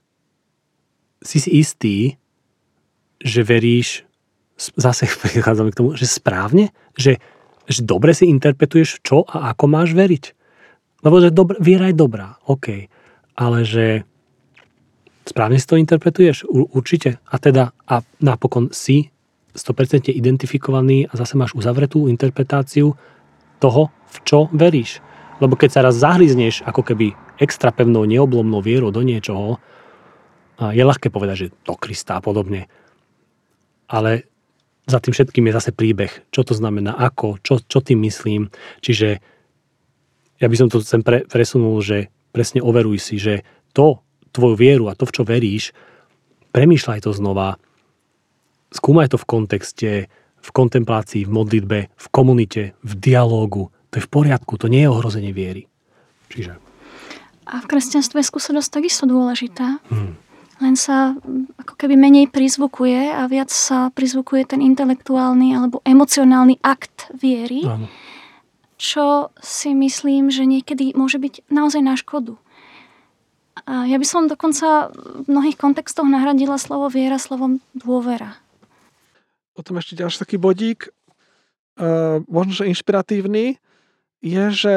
si 1.25 1.41
si 1.41 1.51
istý, 1.59 1.99
že 3.21 3.45
veríš, 3.45 4.05
zase 4.57 5.09
prichádzame 5.25 5.73
k 5.73 5.79
tomu, 5.81 5.89
že 5.97 6.07
správne, 6.09 6.73
že, 6.95 7.19
že 7.67 7.81
dobre 7.83 8.13
si 8.13 8.29
interpretuješ, 8.29 9.01
čo 9.05 9.25
a 9.27 9.53
ako 9.53 9.65
máš 9.67 9.97
veriť. 9.97 10.25
Lebo 11.01 11.17
že 11.21 11.33
dobra, 11.33 11.57
viera 11.61 11.89
je 11.89 11.97
dobrá, 11.97 12.37
OK. 12.45 12.89
Ale 13.41 13.59
že 13.65 14.05
Správne 15.25 15.61
si 15.61 15.69
to 15.69 15.77
interpretuješ? 15.77 16.49
Určite. 16.49 17.21
A 17.29 17.37
teda, 17.37 17.77
a 17.87 18.03
napokon 18.25 18.73
si 18.73 19.13
100% 19.55 20.11
identifikovaný 20.15 21.11
a 21.11 21.13
zase 21.19 21.37
máš 21.37 21.53
uzavretú 21.55 22.07
interpretáciu 22.09 22.95
toho, 23.61 23.83
v 24.11 24.17
čo 24.25 24.39
veríš. 24.51 25.05
Lebo 25.39 25.57
keď 25.57 25.71
sa 25.71 25.81
raz 25.85 26.01
zahryzneš 26.01 26.65
ako 26.65 26.83
keby 26.83 27.13
extra 27.41 27.73
pevnou, 27.73 28.05
neoblomnou 28.05 28.61
vierou 28.61 28.93
do 28.93 29.01
niečoho, 29.01 29.57
je 30.61 30.83
ľahké 30.85 31.09
povedať, 31.09 31.37
že 31.37 31.53
do 31.65 31.73
Krista 31.77 32.21
a 32.21 32.25
podobne. 32.25 32.69
Ale 33.89 34.29
za 34.85 35.01
tým 35.01 35.17
všetkým 35.17 35.49
je 35.49 35.57
zase 35.57 35.71
príbeh. 35.73 36.13
Čo 36.29 36.45
to 36.45 36.53
znamená, 36.53 36.93
ako, 36.99 37.41
čo, 37.41 37.63
čo 37.65 37.81
tým 37.81 38.05
myslím. 38.05 38.53
Čiže 38.85 39.09
ja 40.41 40.47
by 40.49 40.57
som 40.57 40.69
to 40.69 40.85
sem 40.85 41.01
pre, 41.01 41.25
presunul, 41.25 41.81
že 41.81 42.13
presne 42.33 42.61
overuj 42.61 43.01
si, 43.01 43.17
že 43.17 43.45
to, 43.73 44.05
tvoju 44.33 44.55
vieru 44.57 44.85
a 44.91 44.97
to, 44.97 45.07
v 45.07 45.15
čo 45.15 45.23
veríš, 45.27 45.65
premýšľaj 46.51 47.07
to 47.07 47.13
znova, 47.15 47.59
skúmaj 48.75 49.11
to 49.11 49.19
v 49.19 49.27
kontexte, 49.27 49.91
v 50.41 50.51
kontemplácii, 50.51 51.29
v 51.29 51.31
modlitbe, 51.31 51.79
v 51.91 52.07
komunite, 52.11 52.73
v 52.81 52.93
dialógu. 52.97 53.69
To 53.91 53.95
je 53.99 54.07
v 54.07 54.11
poriadku, 54.11 54.57
to 54.57 54.71
nie 54.71 54.87
je 54.87 54.93
ohrozenie 54.93 55.35
viery. 55.35 55.67
Čiže... 56.31 56.57
A 57.51 57.59
v 57.59 57.67
kresťanstve 57.67 58.23
je 58.23 58.31
skúsenosť 58.31 58.71
takisto 58.71 59.05
dôležitá. 59.11 59.83
Hmm. 59.91 60.15
Len 60.61 60.77
sa 60.77 61.17
ako 61.59 61.75
keby 61.75 61.97
menej 61.97 62.29
prizvukuje 62.31 63.11
a 63.11 63.27
viac 63.27 63.51
sa 63.51 63.91
prizvukuje 63.91 64.45
ten 64.55 64.61
intelektuálny 64.61 65.57
alebo 65.57 65.83
emocionálny 65.83 66.61
akt 66.63 67.11
viery. 67.17 67.67
Áno. 67.67 67.89
Čo 68.81 69.35
si 69.41 69.75
myslím, 69.77 70.31
že 70.33 70.47
niekedy 70.47 70.95
môže 70.95 71.21
byť 71.21 71.49
naozaj 71.53 71.83
na 71.85 71.97
škodu. 71.99 72.39
A 73.67 73.85
ja 73.87 73.99
by 73.99 74.07
som 74.07 74.31
dokonca 74.31 74.95
v 74.95 75.27
mnohých 75.27 75.59
kontextoch 75.59 76.07
nahradila 76.07 76.57
slovo 76.57 76.89
viera 76.89 77.19
slovom 77.19 77.59
dôvera. 77.77 78.39
Potom 79.53 79.77
ešte 79.77 79.99
ďalší 79.99 80.17
taký 80.23 80.37
bodík, 80.41 80.89
uh, 81.77 82.23
možno, 82.31 82.63
že 82.63 82.71
inšpiratívny, 82.71 83.61
je, 84.21 84.45
že 84.53 84.75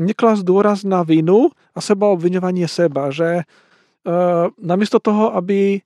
neklas 0.00 0.44
dôraz 0.44 0.82
na 0.84 1.04
vinu 1.04 1.52
a 1.76 1.78
seba 1.84 2.08
obviňovanie 2.12 2.66
seba, 2.68 3.12
že 3.12 3.44
uh, 3.44 4.52
namiesto 4.60 5.00
toho, 5.00 5.32
aby, 5.36 5.80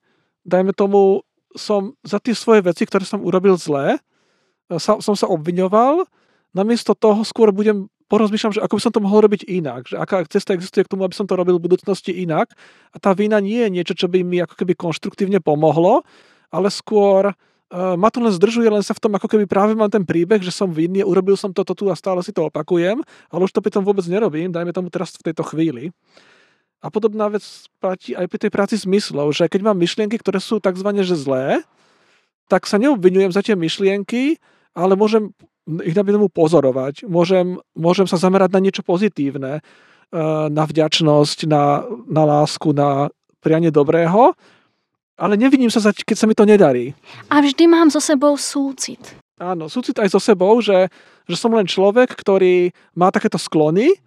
dajme 0.47 0.75
tomu, 0.75 1.23
som 1.55 1.95
za 2.03 2.19
tie 2.19 2.35
svoje 2.35 2.67
veci, 2.67 2.83
ktoré 2.83 3.07
som 3.07 3.23
urobil 3.23 3.55
zlé, 3.55 4.03
uh, 4.73 4.81
sa, 4.81 4.99
som 4.99 5.15
sa 5.15 5.31
obviňoval, 5.31 6.07
namiesto 6.55 6.95
toho 6.95 7.23
skôr 7.23 7.51
budem 7.55 7.91
porozmýšľam, 8.09 8.55
že 8.57 8.63
ako 8.63 8.75
by 8.77 8.83
som 8.83 8.93
to 8.93 9.05
mohol 9.05 9.25
robiť 9.25 9.49
inak, 9.49 9.89
že 9.89 9.97
aká 9.97 10.25
cesta 10.29 10.53
existuje 10.53 10.85
k 10.85 10.93
tomu, 10.93 11.09
aby 11.09 11.17
som 11.17 11.25
to 11.25 11.35
robil 11.35 11.57
v 11.57 11.67
budúcnosti 11.67 12.13
inak. 12.13 12.53
A 12.93 12.97
tá 13.01 13.17
vina 13.17 13.41
nie 13.41 13.65
je 13.65 13.71
niečo, 13.73 13.95
čo 13.97 14.07
by 14.07 14.21
mi 14.21 14.45
ako 14.45 14.55
keby 14.61 14.77
konštruktívne 14.77 15.41
pomohlo, 15.41 16.05
ale 16.53 16.69
skôr 16.69 17.33
uh, 17.33 17.97
ma 17.97 18.13
to 18.13 18.21
len 18.21 18.31
zdržuje, 18.31 18.69
len 18.69 18.85
sa 18.85 18.93
v 18.93 19.03
tom 19.09 19.13
ako 19.17 19.27
keby 19.27 19.49
práve 19.49 19.73
mám 19.73 19.89
ten 19.89 20.05
príbeh, 20.05 20.45
že 20.45 20.53
som 20.53 20.69
vinný, 20.69 21.01
urobil 21.01 21.35
som 21.35 21.51
toto 21.51 21.73
tu 21.73 21.89
a 21.89 21.97
stále 21.97 22.21
si 22.21 22.31
to 22.31 22.53
opakujem, 22.53 23.01
ale 23.33 23.41
už 23.43 23.53
to 23.57 23.65
pri 23.65 23.73
tom 23.73 23.83
vôbec 23.83 24.05
nerobím, 24.05 24.53
dajme 24.53 24.71
tomu 24.77 24.93
teraz 24.93 25.17
v 25.17 25.33
tejto 25.33 25.43
chvíli. 25.49 25.91
A 26.85 26.93
podobná 26.93 27.33
vec 27.33 27.41
platí 27.81 28.13
aj 28.13 28.29
pri 28.29 28.39
tej 28.45 28.51
práci 28.53 28.77
zmyslov, 28.77 29.33
že 29.33 29.49
keď 29.49 29.73
mám 29.73 29.81
myšlienky, 29.81 30.21
ktoré 30.21 30.37
sú 30.37 30.61
tzv. 30.61 30.85
že 31.01 31.17
zlé, 31.17 31.65
tak 32.45 32.69
sa 32.69 32.77
neobvinujem 32.77 33.33
za 33.33 33.41
tie 33.41 33.57
myšlienky, 33.57 34.37
ale 34.77 34.93
môžem 34.93 35.33
ich 35.85 35.97
dám 35.97 36.09
tomu 36.09 36.29
pozorovať. 36.29 37.09
Môžem, 37.09 37.57
môžem 37.73 38.05
sa 38.05 38.21
zamerať 38.21 38.53
na 38.53 38.61
niečo 38.61 38.83
pozitívne, 38.85 39.61
eh, 39.61 40.47
na 40.49 40.65
vďačnosť, 40.65 41.49
na, 41.49 41.85
na 42.09 42.23
lásku, 42.25 42.73
na 42.77 43.09
prianie 43.41 43.69
dobrého, 43.69 44.33
ale 45.15 45.35
nevidím 45.37 45.71
sa, 45.71 45.93
keď 45.93 46.17
sa 46.17 46.27
mi 46.27 46.35
to 46.35 46.49
nedarí. 46.49 46.97
A 47.31 47.39
vždy 47.39 47.71
mám 47.71 47.93
so 47.93 48.03
sebou 48.03 48.35
súcit. 48.35 49.01
Áno, 49.39 49.67
súcit 49.69 49.95
aj 49.99 50.15
so 50.15 50.21
sebou, 50.23 50.59
že, 50.63 50.91
že 51.27 51.37
som 51.37 51.53
len 51.55 51.67
človek, 51.67 52.11
ktorý 52.15 52.71
má 52.95 53.11
takéto 53.11 53.39
sklony 53.39 53.99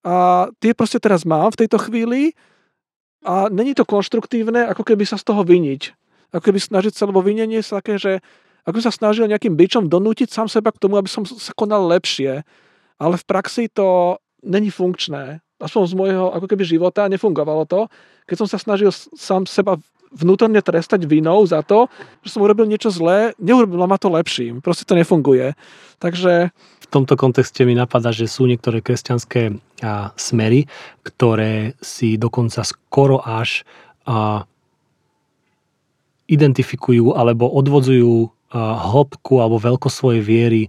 a 0.00 0.48
tie 0.60 0.72
proste 0.72 0.96
teraz 0.96 1.28
mám 1.28 1.52
v 1.52 1.64
tejto 1.64 1.76
chvíli 1.76 2.32
a 3.24 3.52
není 3.52 3.76
to 3.76 3.84
konštruktívne, 3.84 4.64
ako 4.68 4.84
keby 4.84 5.04
sa 5.04 5.20
z 5.20 5.28
toho 5.28 5.44
vyniť. 5.44 5.92
Ako 6.32 6.48
keby 6.48 6.60
snažiť 6.62 6.96
sa, 6.96 7.04
lebo 7.08 7.20
vinenie 7.20 7.60
sa 7.60 7.84
také, 7.84 8.00
že 8.00 8.12
ako 8.64 8.78
sa 8.80 8.92
snažil 8.92 9.28
nejakým 9.28 9.56
bičom 9.56 9.88
donútiť 9.88 10.28
sám 10.28 10.48
seba 10.48 10.72
k 10.74 10.80
tomu, 10.80 11.00
aby 11.00 11.08
som 11.08 11.24
sa 11.24 11.52
konal 11.56 11.88
lepšie. 11.88 12.44
Ale 13.00 13.14
v 13.16 13.24
praxi 13.24 13.72
to 13.72 14.20
není 14.44 14.68
funkčné. 14.68 15.40
Aspoň 15.60 15.82
z 15.88 15.94
môjho 15.96 16.26
ako 16.32 16.46
keby 16.48 16.64
života 16.64 17.08
nefungovalo 17.08 17.68
to. 17.68 17.88
Keď 18.24 18.36
som 18.44 18.48
sa 18.48 18.56
snažil 18.56 18.92
sám 18.92 19.44
seba 19.44 19.76
vnútorne 20.10 20.58
trestať 20.58 21.06
vinou 21.06 21.46
za 21.46 21.62
to, 21.62 21.86
že 22.26 22.34
som 22.34 22.42
urobil 22.42 22.66
niečo 22.66 22.90
zlé, 22.90 23.32
neurobilo 23.38 23.86
ma 23.86 23.94
to 23.94 24.10
lepším. 24.10 24.58
Proste 24.58 24.82
to 24.82 24.98
nefunguje. 24.98 25.54
Takže... 26.02 26.50
V 26.82 26.88
tomto 26.90 27.14
kontexte 27.14 27.62
mi 27.62 27.78
napadá, 27.78 28.10
že 28.10 28.26
sú 28.26 28.50
niektoré 28.50 28.82
kresťanské 28.82 29.54
a, 29.80 30.10
smery, 30.18 30.66
ktoré 31.06 31.78
si 31.78 32.18
dokonca 32.18 32.66
skoro 32.66 33.22
až 33.22 33.62
a, 34.02 34.42
identifikujú 36.26 37.14
alebo 37.14 37.46
odvodzujú 37.46 38.34
hĺbku 38.58 39.38
alebo 39.38 39.62
veľkosť 39.62 39.96
svojej 39.96 40.22
viery 40.22 40.62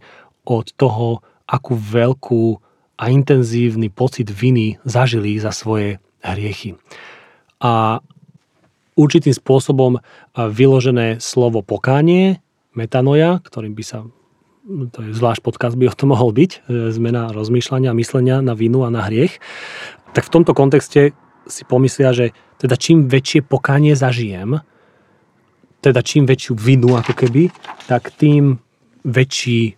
od 0.45 0.69
toho, 0.77 1.25
akú 1.49 1.73
veľkú 1.75 2.57
a 3.01 3.09
intenzívny 3.09 3.89
pocit 3.89 4.29
viny 4.29 4.77
zažili 4.85 5.41
za 5.41 5.49
svoje 5.49 5.97
hriechy. 6.21 6.77
A 7.61 8.01
určitým 8.93 9.33
spôsobom 9.33 9.97
vyložené 10.37 11.17
slovo 11.17 11.65
pokánie, 11.65 12.41
metanoja, 12.77 13.41
ktorým 13.41 13.73
by 13.73 13.83
sa, 13.83 14.05
to 14.93 14.99
je 15.01 15.17
zvlášť 15.17 15.41
podcast 15.41 15.75
by 15.75 15.89
o 15.89 15.97
tom 15.97 16.13
mohol 16.13 16.31
byť, 16.31 16.51
e, 16.69 16.93
zmena 16.93 17.33
rozmýšľania, 17.33 17.97
myslenia 17.97 18.39
na 18.39 18.53
vinu 18.53 18.85
a 18.85 18.93
na 18.93 19.03
hriech, 19.09 19.41
tak 20.13 20.29
v 20.29 20.33
tomto 20.39 20.53
kontexte 20.53 21.17
si 21.49 21.63
pomyslia, 21.65 22.13
že 22.13 22.37
teda 22.61 22.77
čím 22.77 23.09
väčšie 23.09 23.41
pokanie 23.41 23.97
zažijem, 23.97 24.61
teda 25.81 26.05
čím 26.05 26.29
väčšiu 26.29 26.53
vinu 26.53 26.93
ako 26.93 27.13
keby, 27.17 27.49
tak 27.89 28.13
tým 28.13 28.61
väčší 29.01 29.75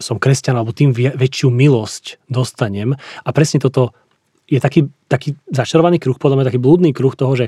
som 0.00 0.16
kresťan, 0.16 0.56
alebo 0.56 0.72
tým 0.72 0.96
väčšiu 0.96 1.52
milosť 1.52 2.24
dostanem. 2.26 2.96
A 2.96 3.28
presne 3.30 3.60
toto 3.60 3.92
je 4.48 4.58
taký, 4.58 4.88
taký 5.06 5.36
začarovaný 5.52 6.00
kruh, 6.00 6.16
podľa 6.16 6.40
mňa 6.40 6.48
taký 6.48 6.60
blúdny 6.60 6.90
kruh 6.96 7.12
toho, 7.12 7.36
že 7.36 7.46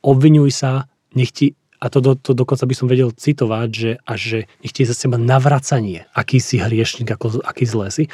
obvinuj 0.00 0.50
sa, 0.50 0.88
nech 1.12 1.30
ti, 1.30 1.52
a 1.80 1.92
to, 1.92 2.00
do, 2.00 2.16
to 2.16 2.32
dokonca 2.32 2.64
by 2.64 2.74
som 2.74 2.88
vedel 2.88 3.12
citovať, 3.12 3.68
že 3.68 3.90
až 4.08 4.20
že 4.20 4.38
nech 4.64 4.72
ti 4.72 4.88
za 4.88 4.96
seba 4.96 5.20
navracanie, 5.20 6.08
aký 6.16 6.40
si 6.40 6.56
hriešnik, 6.56 7.12
ako, 7.12 7.44
aký 7.44 7.68
zlé 7.68 7.92
si. 7.92 8.04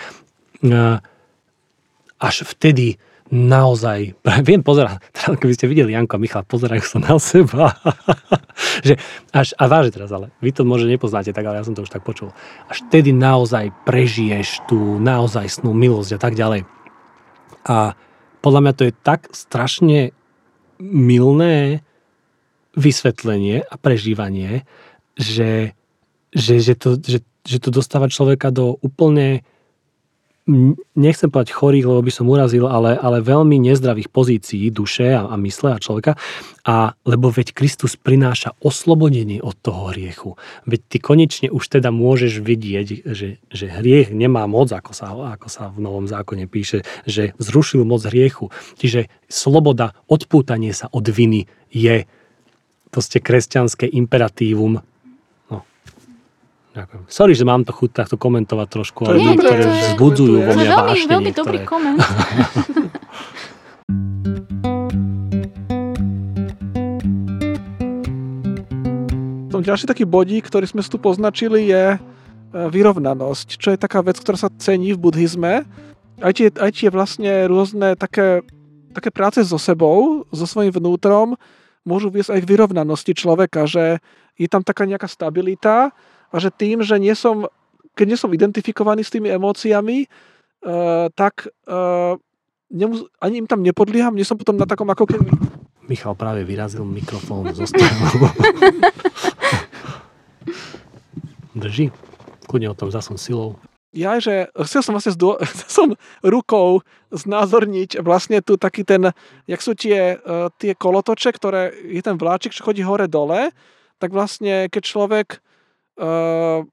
Až 2.21 2.35
vtedy 2.45 2.99
naozaj, 3.31 4.19
viem 4.49 4.61
pozerať, 4.61 5.01
teda 5.15 5.39
keby 5.39 5.53
ste 5.55 5.71
videli 5.71 5.95
Janko 5.95 6.19
a 6.19 6.23
Michal, 6.23 6.45
pozerajú 6.45 6.83
sa 6.85 6.99
na 6.99 7.17
seba. 7.17 7.73
že 8.87 8.99
až, 9.31 9.55
a 9.57 9.71
vážne 9.71 9.95
teraz, 9.95 10.11
ale 10.11 10.35
vy 10.43 10.51
to 10.51 10.67
možno 10.67 10.91
nepoznáte 10.91 11.31
tak, 11.31 11.47
ale 11.47 11.63
ja 11.63 11.67
som 11.67 11.75
to 11.75 11.87
už 11.87 11.95
tak 11.95 12.03
počul. 12.03 12.35
Až 12.67 12.83
vtedy 12.91 13.15
naozaj 13.15 13.73
prežiješ 13.87 14.67
tú 14.67 14.99
naozaj 14.99 15.47
snú 15.49 15.73
milosť 15.73 16.19
a 16.19 16.21
tak 16.21 16.35
ďalej. 16.35 16.67
A 17.65 17.95
podľa 18.41 18.61
mňa 18.67 18.73
to 18.77 18.83
je 18.89 18.93
tak 19.07 19.31
strašne 19.33 20.11
milné 20.81 21.85
vysvetlenie 22.73 23.67
a 23.67 23.75
prežívanie, 23.77 24.65
že, 25.19 25.77
že, 26.33 26.63
že, 26.63 26.75
to, 26.79 26.97
že, 26.97 27.21
že 27.45 27.59
to 27.61 27.69
dostáva 27.69 28.09
človeka 28.09 28.49
do 28.55 28.81
úplne 28.81 29.45
nechcem 30.99 31.31
povedať 31.31 31.55
chorých, 31.55 31.87
lebo 31.87 32.03
by 32.03 32.13
som 32.13 32.27
urazil, 32.29 32.67
ale, 32.67 32.99
ale 32.99 33.23
veľmi 33.23 33.57
nezdravých 33.63 34.11
pozícií 34.11 34.69
duše 34.69 35.15
a, 35.15 35.31
a 35.31 35.35
mysle 35.41 35.77
a 35.77 35.83
človeka. 35.83 36.19
A 36.67 36.93
lebo 37.09 37.33
veď 37.33 37.57
Kristus 37.57 37.97
prináša 37.97 38.53
oslobodenie 38.61 39.41
od 39.41 39.57
toho 39.57 39.95
hriechu. 39.95 40.37
Veď 40.69 40.81
ty 40.91 40.97
konečne 41.01 41.49
už 41.49 41.65
teda 41.81 41.89
môžeš 41.89 42.43
vidieť, 42.45 42.87
že, 43.09 43.41
že 43.49 43.67
hriech 43.71 44.13
nemá 44.13 44.45
moc, 44.45 44.69
ako 44.69 44.93
sa, 44.93 45.15
ako 45.15 45.49
sa 45.49 45.73
v 45.73 45.79
Novom 45.81 46.05
zákone 46.11 46.45
píše, 46.51 46.85
že 47.09 47.33
zrušil 47.41 47.87
moc 47.87 48.05
hriechu. 48.05 48.53
Čiže 48.77 49.09
sloboda, 49.31 49.97
odpútanie 50.11 50.75
sa 50.77 50.91
od 50.93 51.09
viny 51.09 51.49
je 51.71 52.05
proste 52.91 53.23
kresťanské 53.23 53.87
imperatívum 53.87 54.83
Ďakujem. 56.71 57.03
Sorry, 57.11 57.35
že 57.35 57.43
mám 57.43 57.67
to 57.67 57.75
chuť 57.75 57.91
takto 57.91 58.15
komentovať 58.15 58.69
trošku, 58.71 59.03
ale 59.03 59.19
to 59.35 59.43
je, 59.43 59.67
vzbudzujú 59.91 60.39
vo 60.39 60.55
mne 60.55 60.71
veľmi, 60.71 60.87
vášne 60.95 61.11
veľmi 61.11 61.33
dobrý 61.35 61.59
koment. 61.67 61.99
Tom 69.51 69.67
ďalší 69.67 69.91
taký 69.91 70.07
bodík, 70.07 70.47
ktorý 70.47 70.71
sme 70.71 70.87
tu 70.87 70.95
poznačili, 70.95 71.67
je 71.75 71.99
e, 71.99 72.01
vyrovnanosť, 72.55 73.59
čo 73.59 73.75
je 73.75 73.79
taká 73.83 73.99
vec, 74.07 74.23
ktorá 74.23 74.39
sa 74.39 74.55
cení 74.63 74.95
v 74.95 75.03
buddhizme. 75.03 75.67
Aj 76.23 76.33
tie, 76.33 76.55
aj 76.55 76.71
tie 76.71 76.87
vlastne 76.87 77.51
rôzne 77.51 77.99
také, 77.99 78.47
také 78.95 79.11
práce 79.11 79.43
so 79.43 79.59
sebou, 79.59 80.23
so 80.31 80.47
svojím 80.47 80.71
vnútrom, 80.71 81.35
môžu 81.83 82.15
viesť 82.15 82.31
aj 82.31 82.41
k 82.47 82.51
vyrovnanosti 82.55 83.11
človeka, 83.11 83.67
že 83.67 83.99
je 84.39 84.47
tam 84.47 84.63
taká 84.63 84.87
nejaká 84.87 85.11
stabilita, 85.11 85.91
a 86.31 86.37
že 86.39 86.51
tým, 86.55 86.83
že 86.87 86.97
nie 87.03 87.15
som, 87.19 87.51
keď 87.99 88.07
nie 88.07 88.19
som 88.19 88.31
identifikovaný 88.31 89.03
s 89.03 89.11
tými 89.11 89.29
emóciami, 89.31 90.07
uh, 90.07 91.11
tak 91.13 91.51
uh, 91.67 92.15
nemus- 92.71 93.11
ani 93.19 93.43
im 93.43 93.51
tam 93.51 93.67
nepodlieham, 93.67 94.15
nie 94.15 94.27
som 94.27 94.39
potom 94.39 94.57
na 94.57 94.67
takom 94.67 94.87
ako 94.89 95.11
keby... 95.11 95.27
Michal 95.91 96.15
práve 96.15 96.47
vyrazil 96.47 96.87
mikrofón 96.87 97.51
zo 97.51 97.67
stolu. 97.67 98.31
Drží? 101.61 101.91
Kudne 102.47 102.71
o 102.71 102.79
tom 102.79 102.95
zasom 102.95 103.19
silou. 103.19 103.59
Ja, 103.91 104.23
že 104.23 104.47
chcel 104.55 104.87
som 104.87 104.95
vlastne 104.95 105.11
zdô- 105.19 105.43
som 105.67 105.99
rukou 106.23 106.87
znázorniť 107.11 107.99
vlastne 108.07 108.39
tu 108.39 108.55
taký 108.55 108.87
ten, 108.87 109.11
jak 109.51 109.59
sú 109.59 109.75
tie, 109.75 110.15
uh, 110.23 110.47
tie 110.63 110.79
kolotoče, 110.79 111.35
ktoré 111.35 111.75
je 111.75 111.99
ten 111.99 112.15
vláčik, 112.15 112.55
čo 112.55 112.63
chodí 112.63 112.87
hore-dole, 112.87 113.51
tak 113.99 114.15
vlastne 114.15 114.71
keď 114.71 114.83
človek 114.87 115.29
uh, 116.01 116.65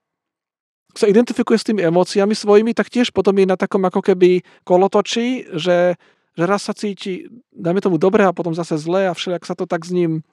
sa 0.98 1.06
identifikuje 1.06 1.58
s 1.60 1.68
tými 1.68 1.84
emóciami 1.86 2.34
svojimi, 2.34 2.72
tak 2.74 2.90
tiež 2.90 3.14
potom 3.14 3.36
je 3.38 3.46
na 3.46 3.60
takom 3.60 3.84
ako 3.86 4.02
keby 4.02 4.42
kolotočí, 4.66 5.52
že, 5.54 6.00
že 6.34 6.44
raz 6.48 6.66
sa 6.66 6.74
cíti, 6.74 7.30
dajme 7.54 7.84
tomu 7.84 8.02
dobre 8.02 8.26
a 8.26 8.34
potom 8.34 8.56
zase 8.56 8.80
zle 8.82 9.06
a 9.06 9.14
všelijak 9.14 9.46
sa 9.46 9.54
to 9.54 9.70
tak 9.70 9.86
s 9.86 9.94
ním 9.94 10.26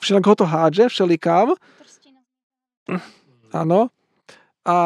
všelijak 0.00 0.26
ho 0.26 0.34
to 0.34 0.46
hádže, 0.46 0.84
všelikám. 0.88 1.56
Áno. 3.52 3.88
A 4.66 4.76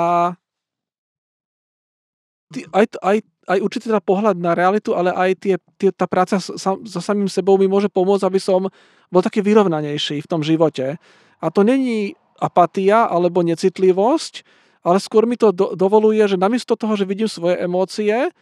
aj, 2.75 2.87
aj, 3.03 3.17
aj 3.47 3.59
určite 3.63 3.89
teda 3.91 4.03
pohľad 4.03 4.37
na 4.39 4.55
realitu, 4.55 4.95
ale 4.95 5.15
aj 5.15 5.31
tie, 5.39 5.55
tie, 5.79 5.91
tá 5.95 6.07
práca 6.11 6.39
so, 6.43 6.55
so 6.83 7.01
samým 7.01 7.31
sebou 7.31 7.57
mi 7.57 7.71
môže 7.71 7.91
pomôcť, 7.91 8.27
aby 8.27 8.41
som 8.43 8.67
bol 9.11 9.23
taký 9.23 9.43
vyrovnanejší 9.43 10.23
v 10.23 10.31
tom 10.31 10.43
živote. 10.43 10.99
A 11.41 11.47
to 11.49 11.65
není 11.65 12.15
apatia 12.41 13.05
alebo 13.05 13.45
necitlivosť, 13.45 14.43
ale 14.81 14.97
skôr 14.97 15.29
mi 15.29 15.37
to 15.37 15.53
do, 15.53 15.77
dovoluje, 15.77 16.25
že 16.25 16.41
namiesto 16.41 16.73
toho, 16.75 16.97
že 16.97 17.05
vidím 17.05 17.29
svoje 17.29 17.61
emócie, 17.61 18.33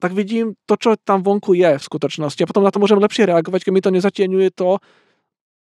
tak 0.00 0.10
vidím 0.16 0.56
to, 0.64 0.74
čo 0.76 0.96
tam 1.00 1.20
vonku 1.20 1.52
je 1.52 1.76
v 1.76 1.84
skutočnosti. 1.84 2.40
A 2.44 2.48
potom 2.48 2.64
na 2.64 2.72
to 2.72 2.80
môžem 2.80 3.00
lepšie 3.00 3.28
reagovať, 3.28 3.68
keď 3.68 3.72
mi 3.72 3.84
to 3.84 3.94
nezatieňuje 3.94 4.48
to, 4.56 4.80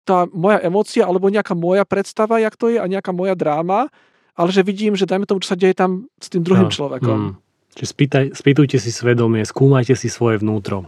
tá 0.08 0.24
moja 0.32 0.64
emócia 0.64 1.04
alebo 1.04 1.28
nejaká 1.28 1.52
moja 1.52 1.84
predstava, 1.84 2.40
jak 2.40 2.56
to 2.56 2.72
je 2.72 2.80
a 2.80 2.88
nejaká 2.88 3.12
moja 3.12 3.36
dráma, 3.36 3.92
ale 4.40 4.50
že 4.56 4.64
vidím, 4.64 4.96
že 4.96 5.04
dajme 5.04 5.28
tomu, 5.28 5.44
čo 5.44 5.52
sa 5.52 5.60
deje 5.60 5.76
tam 5.76 6.08
s 6.16 6.32
tým 6.32 6.48
druhým 6.48 6.72
no, 6.72 6.74
človekom. 6.74 7.18
Mm. 7.18 7.34
Čiže 7.76 7.88
spýtaj, 7.92 8.26
spýtujte 8.34 8.78
si 8.80 8.90
svedomie, 8.90 9.44
skúmajte 9.44 9.94
si 10.00 10.08
svoje 10.08 10.40
vnútro. 10.40 10.88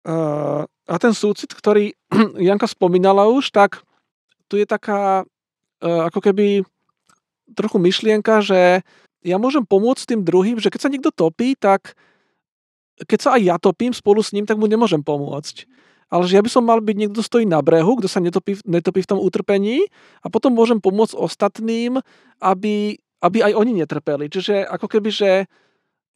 Uh, 0.00 0.64
a 0.88 0.96
ten 0.96 1.12
súcit, 1.12 1.52
ktorý 1.52 1.92
Janka 2.48 2.64
spomínala 2.64 3.28
už, 3.28 3.52
tak 3.52 3.84
tu 4.48 4.56
je 4.56 4.64
taká 4.64 5.28
ako 5.80 6.20
keby 6.20 6.62
trochu 7.56 7.76
myšlienka, 7.82 8.44
že 8.44 8.84
ja 9.20 9.36
môžem 9.36 9.64
pomôcť 9.66 10.16
tým 10.16 10.20
druhým, 10.24 10.56
že 10.60 10.72
keď 10.72 10.80
sa 10.80 10.92
niekto 10.92 11.12
topí, 11.12 11.56
tak 11.58 11.98
keď 13.04 13.18
sa 13.20 13.30
aj 13.36 13.42
ja 13.42 13.56
topím 13.56 13.92
spolu 13.92 14.20
s 14.20 14.32
ním, 14.32 14.44
tak 14.44 14.60
mu 14.60 14.68
nemôžem 14.68 15.00
pomôcť. 15.00 15.64
Ale 16.10 16.26
že 16.26 16.36
ja 16.36 16.42
by 16.42 16.50
som 16.50 16.66
mal 16.66 16.82
byť 16.82 16.96
niekto, 16.98 17.22
stojí 17.22 17.46
na 17.46 17.62
brehu, 17.62 17.96
kto 18.02 18.10
sa 18.10 18.18
netopí, 18.18 18.58
netopí 18.66 19.00
v 19.06 19.10
tom 19.14 19.22
utrpení 19.22 19.86
a 20.20 20.26
potom 20.26 20.50
môžem 20.50 20.82
pomôcť 20.82 21.14
ostatným, 21.14 22.02
aby, 22.42 22.98
aby 23.22 23.38
aj 23.46 23.52
oni 23.54 23.72
netrpeli. 23.78 24.26
Čiže 24.26 24.66
ako 24.66 24.90
keby, 24.90 25.08
že 25.14 25.30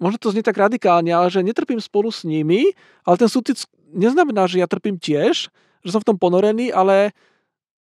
možno 0.02 0.18
to 0.18 0.34
znie 0.34 0.42
tak 0.42 0.58
radikálne, 0.58 1.14
ale 1.14 1.30
že 1.30 1.46
netrpím 1.46 1.78
spolu 1.78 2.10
s 2.10 2.26
nimi, 2.26 2.74
ale 3.06 3.16
ten 3.16 3.30
súcit 3.30 3.62
neznamená, 3.94 4.50
že 4.50 4.58
ja 4.58 4.66
trpím 4.66 4.98
tiež, 4.98 5.46
že 5.86 5.90
som 5.92 6.02
v 6.02 6.08
tom 6.10 6.18
ponorený, 6.18 6.74
ale 6.74 7.14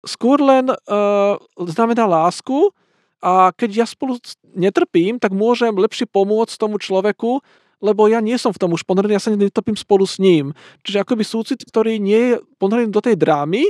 skôr 0.06 0.40
len 0.40 0.70
uh, 0.72 1.36
znamená 1.58 2.06
lásku 2.06 2.72
a 3.20 3.50
keď 3.58 3.70
ja 3.84 3.86
spolu 3.90 4.22
netrpím, 4.54 5.18
tak 5.18 5.34
môžem 5.34 5.74
lepšie 5.74 6.06
pomôcť 6.06 6.56
tomu 6.56 6.78
človeku, 6.78 7.42
lebo 7.84 8.08
ja 8.08 8.22
nie 8.22 8.38
som 8.38 8.54
v 8.54 8.62
tom 8.62 8.72
už 8.78 8.86
ponorený, 8.86 9.18
ja 9.18 9.24
sa 9.24 9.34
netopím 9.34 9.76
spolu 9.76 10.06
s 10.08 10.22
ním. 10.22 10.54
Čiže 10.86 11.02
akoby 11.04 11.24
súcit, 11.26 11.60
ktorý 11.66 11.98
nie 12.00 12.22
je 12.34 12.34
ponorený 12.62 12.94
do 12.94 13.02
tej 13.04 13.18
drámy, 13.20 13.70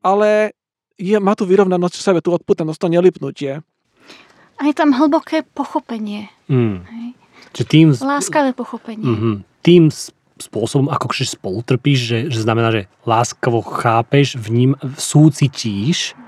ale 0.00 0.56
je, 0.96 1.18
má 1.18 1.34
tu 1.34 1.44
vyrovnanosť 1.44 1.94
v 1.98 2.06
sebe, 2.06 2.18
tú 2.22 2.30
odputanosť, 2.32 2.78
to 2.78 2.88
nelipnutie. 2.88 3.52
A 4.58 4.60
je 4.62 4.74
tam 4.74 4.94
hlboké 4.94 5.42
pochopenie. 5.42 6.30
Mm. 6.46 6.86
Hej. 6.86 7.08
Čiže 7.52 7.66
tým... 7.68 7.88
Láskavé 7.98 8.54
pochopenie. 8.54 9.04
Mm-hmm. 9.04 9.34
Tým 9.66 9.90
spôsobom, 10.42 10.90
ako 10.90 11.14
že 11.14 11.38
spolutrpíš, 11.38 11.98
že, 12.02 12.18
že 12.28 12.38
znamená, 12.42 12.74
že 12.74 12.82
láskavo 13.06 13.62
chápeš, 13.62 14.34
v 14.34 14.48
ním 14.50 14.70
súcitíš, 14.98 16.18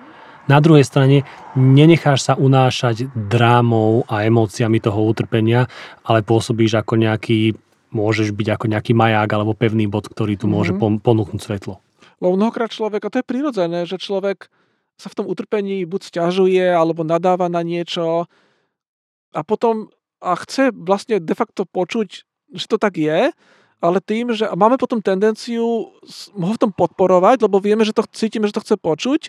na 0.44 0.60
druhej 0.60 0.84
strane 0.84 1.24
nenecháš 1.56 2.28
sa 2.28 2.34
unášať 2.36 3.08
drámou 3.16 4.04
a 4.04 4.28
emóciami 4.28 4.76
toho 4.76 5.00
utrpenia, 5.08 5.72
ale 6.04 6.20
pôsobíš 6.20 6.84
ako 6.84 7.00
nejaký, 7.00 7.56
môžeš 7.96 8.36
byť 8.36 8.48
ako 8.52 8.66
nejaký 8.68 8.92
maják 8.92 9.30
alebo 9.32 9.56
pevný 9.56 9.88
bod, 9.88 10.04
ktorý 10.04 10.36
tu 10.36 10.44
môže 10.44 10.76
mm-hmm. 10.76 11.00
ponúknuť 11.00 11.40
svetlo. 11.40 11.80
Lebo 12.20 12.36
mnohokrát 12.36 12.68
človek, 12.68 13.08
a 13.08 13.12
to 13.12 13.20
je 13.24 13.26
prirodzené, 13.26 13.88
že 13.88 13.96
človek 13.96 14.52
sa 15.00 15.08
v 15.08 15.16
tom 15.16 15.26
utrpení 15.26 15.88
buď 15.88 16.12
stiažuje, 16.12 16.62
alebo 16.70 17.02
nadáva 17.02 17.48
na 17.48 17.64
niečo 17.64 18.28
a 19.34 19.40
potom 19.42 19.90
a 20.24 20.32
chce 20.40 20.72
vlastne 20.72 21.20
de 21.20 21.34
facto 21.36 21.68
počuť, 21.68 22.08
že 22.56 22.66
to 22.70 22.80
tak 22.80 22.96
je, 22.96 23.28
ale 23.84 24.00
tým, 24.00 24.32
že 24.32 24.48
máme 24.56 24.80
potom 24.80 25.04
tendenciu 25.04 25.92
ho 26.32 26.52
v 26.56 26.60
tom 26.60 26.72
podporovať, 26.72 27.44
lebo 27.44 27.60
vieme, 27.60 27.84
že 27.84 27.92
to 27.92 28.08
cítime, 28.08 28.48
že 28.48 28.56
to 28.56 28.64
chce 28.64 28.80
počuť, 28.80 29.28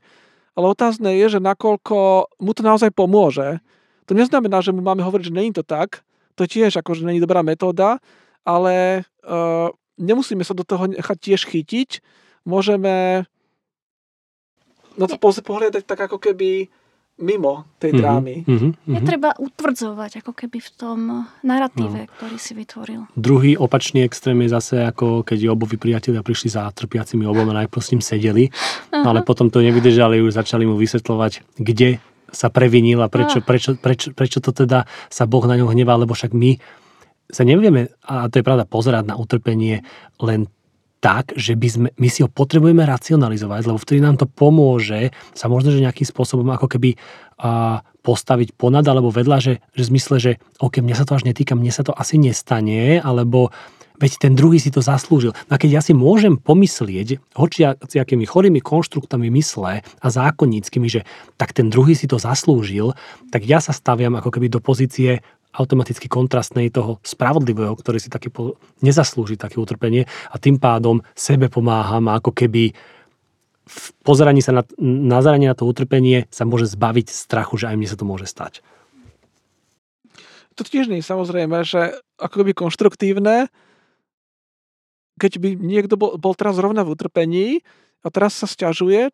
ale 0.55 0.71
otázne 0.71 1.11
je, 1.19 1.35
že 1.35 1.43
nakoľko 1.43 2.31
mu 2.39 2.51
to 2.55 2.63
naozaj 2.63 2.87
pomôže. 2.95 3.59
To 4.07 4.15
neznamená, 4.15 4.63
že 4.63 4.71
mu 4.71 4.79
máme 4.79 5.03
hovoriť, 5.03 5.27
že 5.27 5.35
není 5.35 5.51
to 5.51 5.59
tak, 5.59 6.07
to 6.39 6.47
tiež 6.47 6.79
akože 6.79 7.03
není 7.03 7.19
dobrá 7.19 7.43
metóda, 7.43 7.99
ale 8.47 9.03
uh, 9.27 9.75
nemusíme 9.99 10.47
sa 10.47 10.55
do 10.55 10.63
toho 10.63 10.87
nechať 10.87 11.17
tiež 11.19 11.51
chytiť, 11.51 11.99
môžeme 12.47 13.27
na 14.95 15.05
to 15.11 15.19
pohľadať 15.19 15.83
tak 15.83 15.99
ako 16.07 16.15
keby 16.15 16.71
mimo 17.15 17.63
tej 17.79 17.95
drámy. 17.95 18.43
Mm-hmm, 18.43 18.71
mm-hmm. 18.75 18.91
Netreba 18.91 19.31
utvrdzovať 19.39 20.19
ako 20.19 20.35
keby 20.35 20.59
v 20.59 20.69
tom 20.75 20.99
narratíve, 21.47 22.07
no. 22.07 22.11
ktorý 22.19 22.35
si 22.35 22.51
vytvoril. 22.51 23.07
Druhý 23.15 23.55
opačný 23.55 24.03
extrém 24.03 24.35
je 24.43 24.51
zase 24.51 24.83
ako 24.83 25.23
keď 25.23 25.47
obovi 25.47 25.79
priatelia 25.79 26.19
prišli 26.19 26.51
za 26.51 26.67
trpiacimi 26.75 27.23
obom 27.23 27.47
a 27.55 27.63
najprv 27.63 27.81
s 27.81 27.91
ním 27.95 28.03
sedeli, 28.03 28.51
Aha. 28.91 29.07
ale 29.07 29.23
potom 29.23 29.47
to 29.47 29.63
nevydržali, 29.63 30.19
už 30.19 30.35
začali 30.35 30.67
mu 30.67 30.75
vysvetľovať, 30.75 31.55
kde 31.55 32.03
sa 32.35 32.51
previnil 32.51 32.99
a 32.99 33.07
prečo, 33.07 33.39
ah. 33.39 33.45
prečo, 33.47 33.79
prečo, 33.79 34.11
prečo 34.11 34.43
to 34.43 34.51
teda 34.51 34.83
sa 35.07 35.23
Boh 35.23 35.47
na 35.47 35.55
ňo 35.55 35.71
hnevá, 35.71 35.95
lebo 35.95 36.11
však 36.11 36.35
my 36.35 36.59
sa 37.31 37.41
nevieme, 37.47 37.89
a 38.05 38.27
to 38.29 38.37
je 38.37 38.45
pravda, 38.45 38.69
pozerať 38.69 39.07
na 39.07 39.15
utrpenie 39.17 39.81
len 40.21 40.51
tak, 41.05 41.37
že 41.37 41.53
by 41.53 41.67
sme, 41.69 41.87
my 42.01 42.09
si 42.09 42.25
ho 42.25 42.29
potrebujeme 42.33 42.81
racionalizovať, 42.81 43.69
lebo 43.69 43.77
vtedy 43.77 44.01
nám 44.01 44.17
to 44.17 44.25
pomôže 44.25 45.13
sa 45.37 45.45
možno, 45.45 45.69
že 45.69 45.85
nejakým 45.85 46.09
spôsobom 46.09 46.49
ako 46.49 46.65
keby 46.65 46.97
a, 47.37 47.85
postaviť 48.01 48.57
ponad 48.57 48.81
alebo 48.89 49.13
vedľa, 49.13 49.37
že, 49.37 49.53
že 49.77 49.81
v 49.85 49.89
zmysle, 49.93 50.15
že 50.17 50.31
OK, 50.57 50.81
mňa 50.81 50.97
sa 50.97 51.05
to 51.05 51.13
až 51.13 51.29
netýka, 51.29 51.53
mne 51.53 51.69
sa 51.69 51.85
to 51.85 51.93
asi 51.93 52.17
nestane, 52.17 52.97
alebo 53.05 53.53
veď 54.01 54.11
ten 54.17 54.33
druhý 54.33 54.57
si 54.57 54.73
to 54.73 54.81
zaslúžil. 54.81 55.31
No 55.47 55.55
a 55.55 55.61
keď 55.61 55.79
ja 55.79 55.81
si 55.85 55.93
môžem 55.95 56.41
pomyslieť, 56.41 57.21
hoči 57.37 57.69
akými 58.01 58.25
chorými 58.27 58.59
konštruktami 58.59 59.29
mysle 59.39 59.85
a 59.85 60.07
zákonníckými, 60.09 60.87
že 60.89 61.07
tak 61.39 61.55
ten 61.55 61.71
druhý 61.71 61.95
si 61.95 62.09
to 62.09 62.19
zaslúžil, 62.19 62.97
tak 63.31 63.47
ja 63.47 63.63
sa 63.63 63.71
staviam 63.71 64.17
ako 64.17 64.33
keby 64.35 64.51
do 64.51 64.59
pozície 64.59 65.23
automaticky 65.55 66.11
kontrastnej 66.11 66.67
toho 66.69 66.99
spravodlivého, 67.01 67.71
ktorý 67.73 67.97
si 67.97 68.11
taký 68.11 68.29
po, 68.29 68.59
nezaslúži 68.83 69.39
také 69.39 69.57
utrpenie 69.57 70.05
a 70.29 70.35
tým 70.35 70.59
pádom 70.59 71.01
sebe 71.15 71.47
pomáham 71.47 72.11
ako 72.11 72.35
keby 72.35 72.75
v 73.65 73.85
pozeraní 74.05 74.45
sa 74.45 74.53
na, 74.53 74.63
nazeranie 74.77 75.49
na 75.49 75.57
to 75.57 75.65
utrpenie 75.65 76.29
sa 76.29 76.45
môže 76.45 76.69
zbaviť 76.69 77.09
strachu, 77.09 77.57
že 77.57 77.73
aj 77.73 77.75
mne 77.81 77.89
sa 77.89 77.97
to 77.97 78.05
môže 78.05 78.29
stať. 78.29 78.61
To 80.55 80.63
tiež 80.63 80.87
nie 80.87 81.03
samozrejme, 81.03 81.65
že 81.67 81.97
ako 82.15 82.47
by 82.47 82.51
konštruktívne, 82.55 83.51
keď 85.19 85.31
by 85.41 85.49
niekto 85.59 85.99
bol, 85.99 86.15
bol 86.15 86.37
teraz 86.37 86.55
zrovna 86.55 86.87
v 86.87 86.93
utrpení 86.95 87.47
a 88.05 88.07
teraz 88.13 88.37
sa 88.37 88.47
stiažuje, 88.47 89.11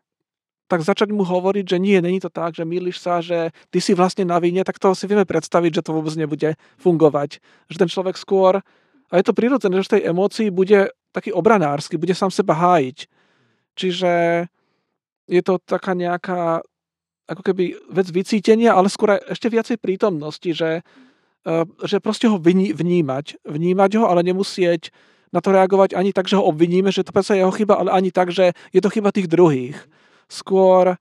tak 0.72 0.88
začať 0.88 1.12
mu 1.12 1.28
hovoriť, 1.28 1.76
že 1.76 1.78
nie, 1.84 2.00
není 2.00 2.24
to 2.24 2.32
tak, 2.32 2.56
že 2.56 2.64
mýliš 2.64 3.04
sa, 3.04 3.20
že 3.20 3.52
ty 3.68 3.84
si 3.84 3.92
vlastne 3.92 4.24
na 4.24 4.40
vine, 4.40 4.64
tak 4.64 4.80
to 4.80 4.96
si 4.96 5.04
vieme 5.04 5.28
predstaviť, 5.28 5.84
že 5.84 5.84
to 5.84 5.92
vôbec 5.92 6.16
nebude 6.16 6.56
fungovať. 6.80 7.44
Že 7.68 7.78
ten 7.84 7.90
človek 7.92 8.16
skôr, 8.16 8.64
a 9.12 9.14
je 9.20 9.26
to 9.28 9.36
prirodzené, 9.36 9.84
že 9.84 9.92
v 9.92 9.94
tej 10.00 10.04
emócii 10.16 10.48
bude 10.48 10.96
taký 11.12 11.36
obranársky, 11.36 12.00
bude 12.00 12.16
sám 12.16 12.32
seba 12.32 12.56
hájiť. 12.56 13.12
Čiže 13.76 14.12
je 15.28 15.42
to 15.44 15.60
taká 15.60 15.92
nejaká 15.92 16.64
ako 17.28 17.44
keby 17.52 17.76
vec 17.92 18.08
vycítenia, 18.08 18.72
ale 18.72 18.88
skôr 18.88 19.20
ešte 19.28 19.52
viacej 19.52 19.76
prítomnosti, 19.76 20.56
že, 20.56 20.88
e, 21.44 21.52
že 21.84 22.00
proste 22.00 22.32
ho 22.32 22.40
vnímať. 22.40 23.44
Vnímať 23.44 23.92
ho, 24.00 24.08
ale 24.08 24.24
nemusieť 24.24 24.92
na 25.36 25.44
to 25.44 25.52
reagovať 25.52 25.96
ani 26.00 26.16
tak, 26.16 26.32
že 26.32 26.40
ho 26.40 26.44
obviníme, 26.48 26.92
že 26.92 27.04
to 27.04 27.12
je 27.12 27.40
jeho 27.40 27.52
chyba, 27.52 27.80
ale 27.80 27.92
ani 27.92 28.12
tak, 28.12 28.32
že 28.32 28.56
je 28.72 28.80
to 28.84 28.92
chyba 28.92 29.16
tých 29.16 29.32
druhých 29.32 29.80
skôr 30.32 30.96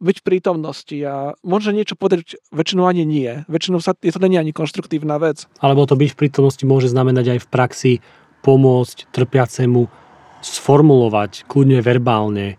byť 0.00 0.16
v 0.24 0.26
prítomnosti 0.26 0.96
a 1.04 1.36
môže 1.44 1.76
niečo 1.76 1.92
povedať, 1.92 2.40
väčšinou 2.56 2.88
ani 2.88 3.04
nie. 3.04 3.44
Väčšinou 3.52 3.84
sa, 3.84 3.92
je 4.00 4.08
to 4.08 4.24
není 4.24 4.40
ani 4.40 4.56
konštruktívna 4.56 5.20
vec. 5.20 5.44
Alebo 5.60 5.84
to 5.84 6.00
byť 6.00 6.16
v 6.16 6.20
prítomnosti 6.24 6.64
môže 6.64 6.88
znamenať 6.88 7.36
aj 7.36 7.38
v 7.44 7.50
praxi 7.52 7.92
pomôcť 8.40 9.12
trpiacemu 9.12 9.92
sformulovať 10.40 11.44
kľudne 11.44 11.84
verbálne 11.84 12.56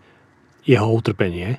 jeho 0.62 0.86
utrpenie, 0.86 1.58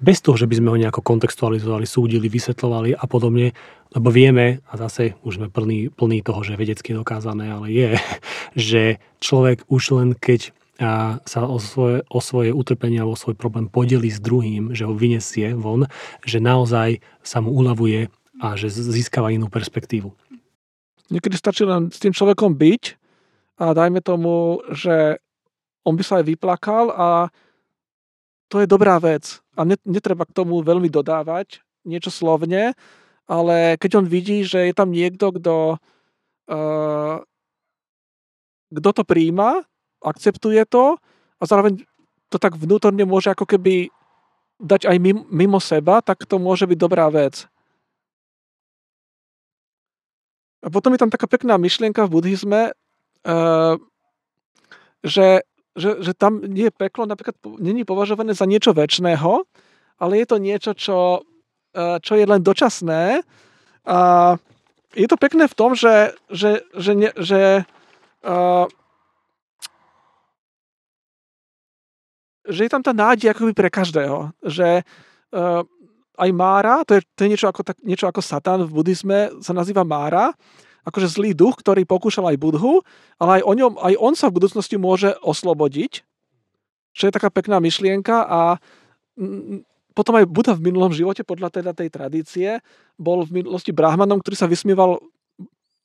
bez 0.00 0.24
toho, 0.24 0.34
že 0.34 0.48
by 0.48 0.56
sme 0.56 0.68
ho 0.72 0.80
nejako 0.80 1.04
kontextualizovali, 1.04 1.84
súdili, 1.84 2.26
vysvetľovali 2.32 2.96
a 2.96 3.04
podobne, 3.04 3.52
lebo 3.92 4.08
vieme, 4.08 4.64
a 4.72 4.74
zase 4.80 5.14
už 5.22 5.36
sme 5.36 5.52
plní, 5.52 5.92
plní 5.92 6.24
toho, 6.24 6.40
že 6.40 6.56
vedecky 6.56 6.96
dokázané, 6.96 7.52
ale 7.52 7.68
je, 7.68 7.88
že 8.72 8.82
človek 9.20 9.68
už 9.68 10.00
len 10.00 10.16
keď 10.16 10.56
a 10.80 11.20
sa 11.28 11.44
o 11.44 11.60
svoje, 11.60 12.00
o 12.08 12.24
svoje 12.24 12.56
utrpenie 12.56 12.98
alebo 12.98 13.12
o 13.12 13.20
svoj 13.20 13.36
problém 13.36 13.68
podeli 13.68 14.08
s 14.08 14.16
druhým, 14.16 14.72
že 14.72 14.88
ho 14.88 14.96
vyniesie 14.96 15.52
von, 15.52 15.84
že 16.24 16.40
naozaj 16.40 17.04
sa 17.20 17.44
mu 17.44 17.52
uľavuje 17.52 18.08
a 18.40 18.56
že 18.56 18.72
získava 18.72 19.28
inú 19.28 19.52
perspektívu. 19.52 20.16
Niekedy 21.12 21.36
stačí 21.36 21.68
len 21.68 21.92
s 21.92 22.00
tým 22.00 22.16
človekom 22.16 22.56
byť 22.56 22.96
a 23.60 23.76
dajme 23.76 24.00
tomu, 24.00 24.64
že 24.72 25.20
on 25.84 26.00
by 26.00 26.02
sa 26.02 26.24
aj 26.24 26.24
vyplakal 26.32 26.88
a 26.96 27.08
to 28.48 28.64
je 28.64 28.66
dobrá 28.66 28.96
vec. 28.96 29.44
A 29.60 29.68
netreba 29.68 30.24
k 30.24 30.32
tomu 30.32 30.64
veľmi 30.64 30.88
dodávať 30.88 31.60
niečo 31.84 32.08
slovne, 32.08 32.72
ale 33.28 33.76
keď 33.76 34.00
on 34.00 34.06
vidí, 34.08 34.42
že 34.48 34.72
je 34.72 34.74
tam 34.74 34.88
niekto, 34.88 35.36
kto, 35.36 35.56
uh, 36.48 37.16
kto 38.72 38.90
to 38.96 39.02
príjma 39.04 39.68
akceptuje 40.02 40.64
to 40.66 40.96
a 41.40 41.42
zároveň 41.44 41.84
to 42.30 42.36
tak 42.38 42.56
vnútorne 42.56 43.02
môže 43.04 43.32
ako 43.32 43.44
keby 43.44 43.90
dať 44.60 44.86
aj 44.86 44.96
mimo, 45.00 45.22
mimo 45.32 45.58
seba, 45.58 46.04
tak 46.04 46.28
to 46.28 46.36
môže 46.36 46.68
byť 46.68 46.78
dobrá 46.78 47.08
vec. 47.08 47.48
A 50.60 50.68
potom 50.68 50.92
je 50.92 51.00
tam 51.00 51.08
taká 51.08 51.24
pekná 51.24 51.56
myšlienka 51.56 52.04
v 52.04 52.12
buddhizme, 52.12 52.62
uh, 53.24 53.74
že, 55.00 55.48
že, 55.72 55.90
že 56.04 56.12
tam 56.12 56.44
nie 56.44 56.68
je 56.68 56.76
peklo, 56.76 57.08
napríklad 57.08 57.40
není 57.56 57.88
považované 57.88 58.36
za 58.36 58.44
niečo 58.44 58.76
väčšného, 58.76 59.48
ale 59.96 60.12
je 60.20 60.26
to 60.28 60.36
niečo, 60.36 60.72
čo, 60.76 60.98
uh, 61.24 61.96
čo 62.04 62.12
je 62.20 62.24
len 62.28 62.44
dočasné. 62.44 63.24
A 63.88 63.98
je 64.92 65.06
to 65.08 65.16
pekné 65.16 65.48
v 65.48 65.56
tom, 65.56 65.72
že, 65.72 66.12
že, 66.28 66.60
že, 66.76 66.92
ne, 66.92 67.10
že 67.16 67.64
uh, 68.28 68.68
že 72.50 72.66
je 72.66 72.70
tam 72.70 72.82
tá 72.82 72.90
nádej 72.90 73.30
akoby 73.30 73.54
pre 73.54 73.70
každého. 73.70 74.34
Že 74.42 74.82
uh, 74.82 75.62
aj 76.20 76.30
Mára, 76.36 76.84
to 76.84 76.98
je, 76.98 77.00
to 77.16 77.20
je 77.24 77.30
niečo, 77.32 77.46
ako, 77.48 77.64
tak, 77.64 77.80
niečo 77.80 78.04
ako 78.04 78.20
Satan 78.20 78.66
v 78.68 78.70
buddhizme, 78.70 79.40
sa 79.40 79.56
nazýva 79.56 79.86
Mára, 79.86 80.36
akože 80.84 81.08
zlý 81.08 81.30
duch, 81.32 81.60
ktorý 81.60 81.88
pokúšal 81.88 82.28
aj 82.28 82.40
Budhu, 82.40 82.84
ale 83.16 83.40
aj, 83.40 83.42
o 83.48 83.52
ňom, 83.56 83.72
aj 83.80 83.94
on 83.96 84.12
sa 84.16 84.28
v 84.28 84.36
budúcnosti 84.40 84.76
môže 84.76 85.16
oslobodiť, 85.24 86.04
čo 86.92 87.02
je 87.08 87.12
taká 87.14 87.32
pekná 87.32 87.62
myšlienka 87.62 88.26
a 88.26 88.40
m, 89.16 89.64
potom 89.94 90.16
aj 90.16 90.28
Buddha 90.28 90.54
v 90.56 90.70
minulom 90.70 90.94
živote, 90.94 91.26
podľa 91.26 91.50
teda 91.50 91.72
tej 91.76 91.88
tradície, 91.92 92.48
bol 92.96 93.26
v 93.26 93.42
minulosti 93.42 93.74
brahmanom, 93.74 94.22
ktorý 94.22 94.36
sa 94.38 94.48
vysmieval 94.48 95.02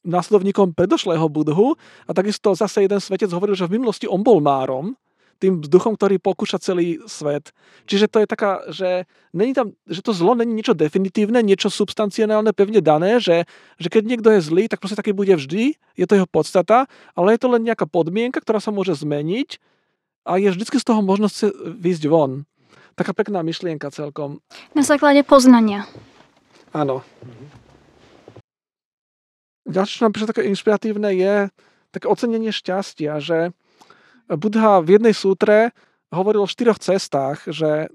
následovníkom 0.05 0.77
predošlého 0.77 1.25
Budhu 1.27 1.73
a 2.05 2.11
takisto 2.13 2.53
zase 2.53 2.85
jeden 2.85 3.01
svetec 3.01 3.27
hovoril, 3.33 3.57
že 3.57 3.65
v 3.65 3.81
minulosti 3.81 4.05
on 4.05 4.21
bol 4.21 4.37
márom, 4.39 4.93
tým 5.39 5.59
vzduchom, 5.59 5.99
ktorý 5.99 6.15
pokúša 6.17 6.57
celý 6.63 7.03
svet. 7.05 7.51
Čiže 7.85 8.07
to 8.07 8.23
je 8.23 8.27
taká, 8.27 8.63
že, 8.71 9.03
není 9.35 9.51
tam, 9.51 9.75
že 9.85 9.99
to 9.99 10.15
zlo 10.15 10.33
není 10.35 10.55
niečo 10.55 10.71
definitívne, 10.71 11.43
niečo 11.43 11.67
substancionálne, 11.67 12.55
pevne 12.55 12.79
dané, 12.79 13.19
že, 13.19 13.43
že 13.75 13.87
keď 13.91 14.03
niekto 14.07 14.29
je 14.31 14.41
zlý, 14.41 14.63
tak 14.71 14.79
proste 14.79 14.95
taký 14.95 15.11
bude 15.11 15.35
vždy, 15.35 15.75
je 15.75 16.05
to 16.07 16.15
jeho 16.15 16.29
podstata, 16.29 16.87
ale 17.13 17.35
je 17.35 17.39
to 17.43 17.51
len 17.51 17.67
nejaká 17.67 17.83
podmienka, 17.83 18.39
ktorá 18.39 18.63
sa 18.63 18.71
môže 18.71 18.95
zmeniť 18.95 19.59
a 20.25 20.41
je 20.41 20.49
vždy 20.49 20.63
z 20.65 20.87
toho 20.87 21.03
možnosť 21.03 21.51
výjsť 21.77 22.03
von. 22.07 22.47
Taká 22.95 23.11
pekná 23.11 23.43
myšlienka 23.43 23.91
celkom. 23.91 24.39
Na 24.71 24.81
základe 24.81 25.19
poznania. 25.27 25.83
Áno. 26.71 27.03
Ďalšie, 29.67 29.99
čo 29.99 30.03
nám 30.07 30.13
prišlo 30.15 30.31
také 30.31 30.47
inšpiratívne, 30.47 31.09
je 31.11 31.35
také 31.91 32.05
ocenenie 32.07 32.55
šťastia, 32.55 33.19
že 33.19 33.51
Buddha 34.29 34.81
v 34.81 34.97
jednej 34.97 35.13
sútre 35.13 35.75
hovoril 36.09 36.45
o 36.45 36.49
štyroch 36.49 36.81
cestách, 36.81 37.45
že, 37.45 37.93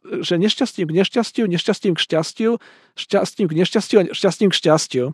že 0.00 0.34
nešťastím 0.40 0.88
k 0.88 0.96
nešťastiu, 1.02 1.44
nešťastím 1.44 1.94
k 1.96 2.00
šťastiu, 2.00 2.50
šťastím 2.96 3.46
k 3.50 3.56
nešťastiu 3.60 3.96
a 4.00 4.02
šťastím 4.14 4.48
k 4.52 4.58
šťastiu. 4.58 5.04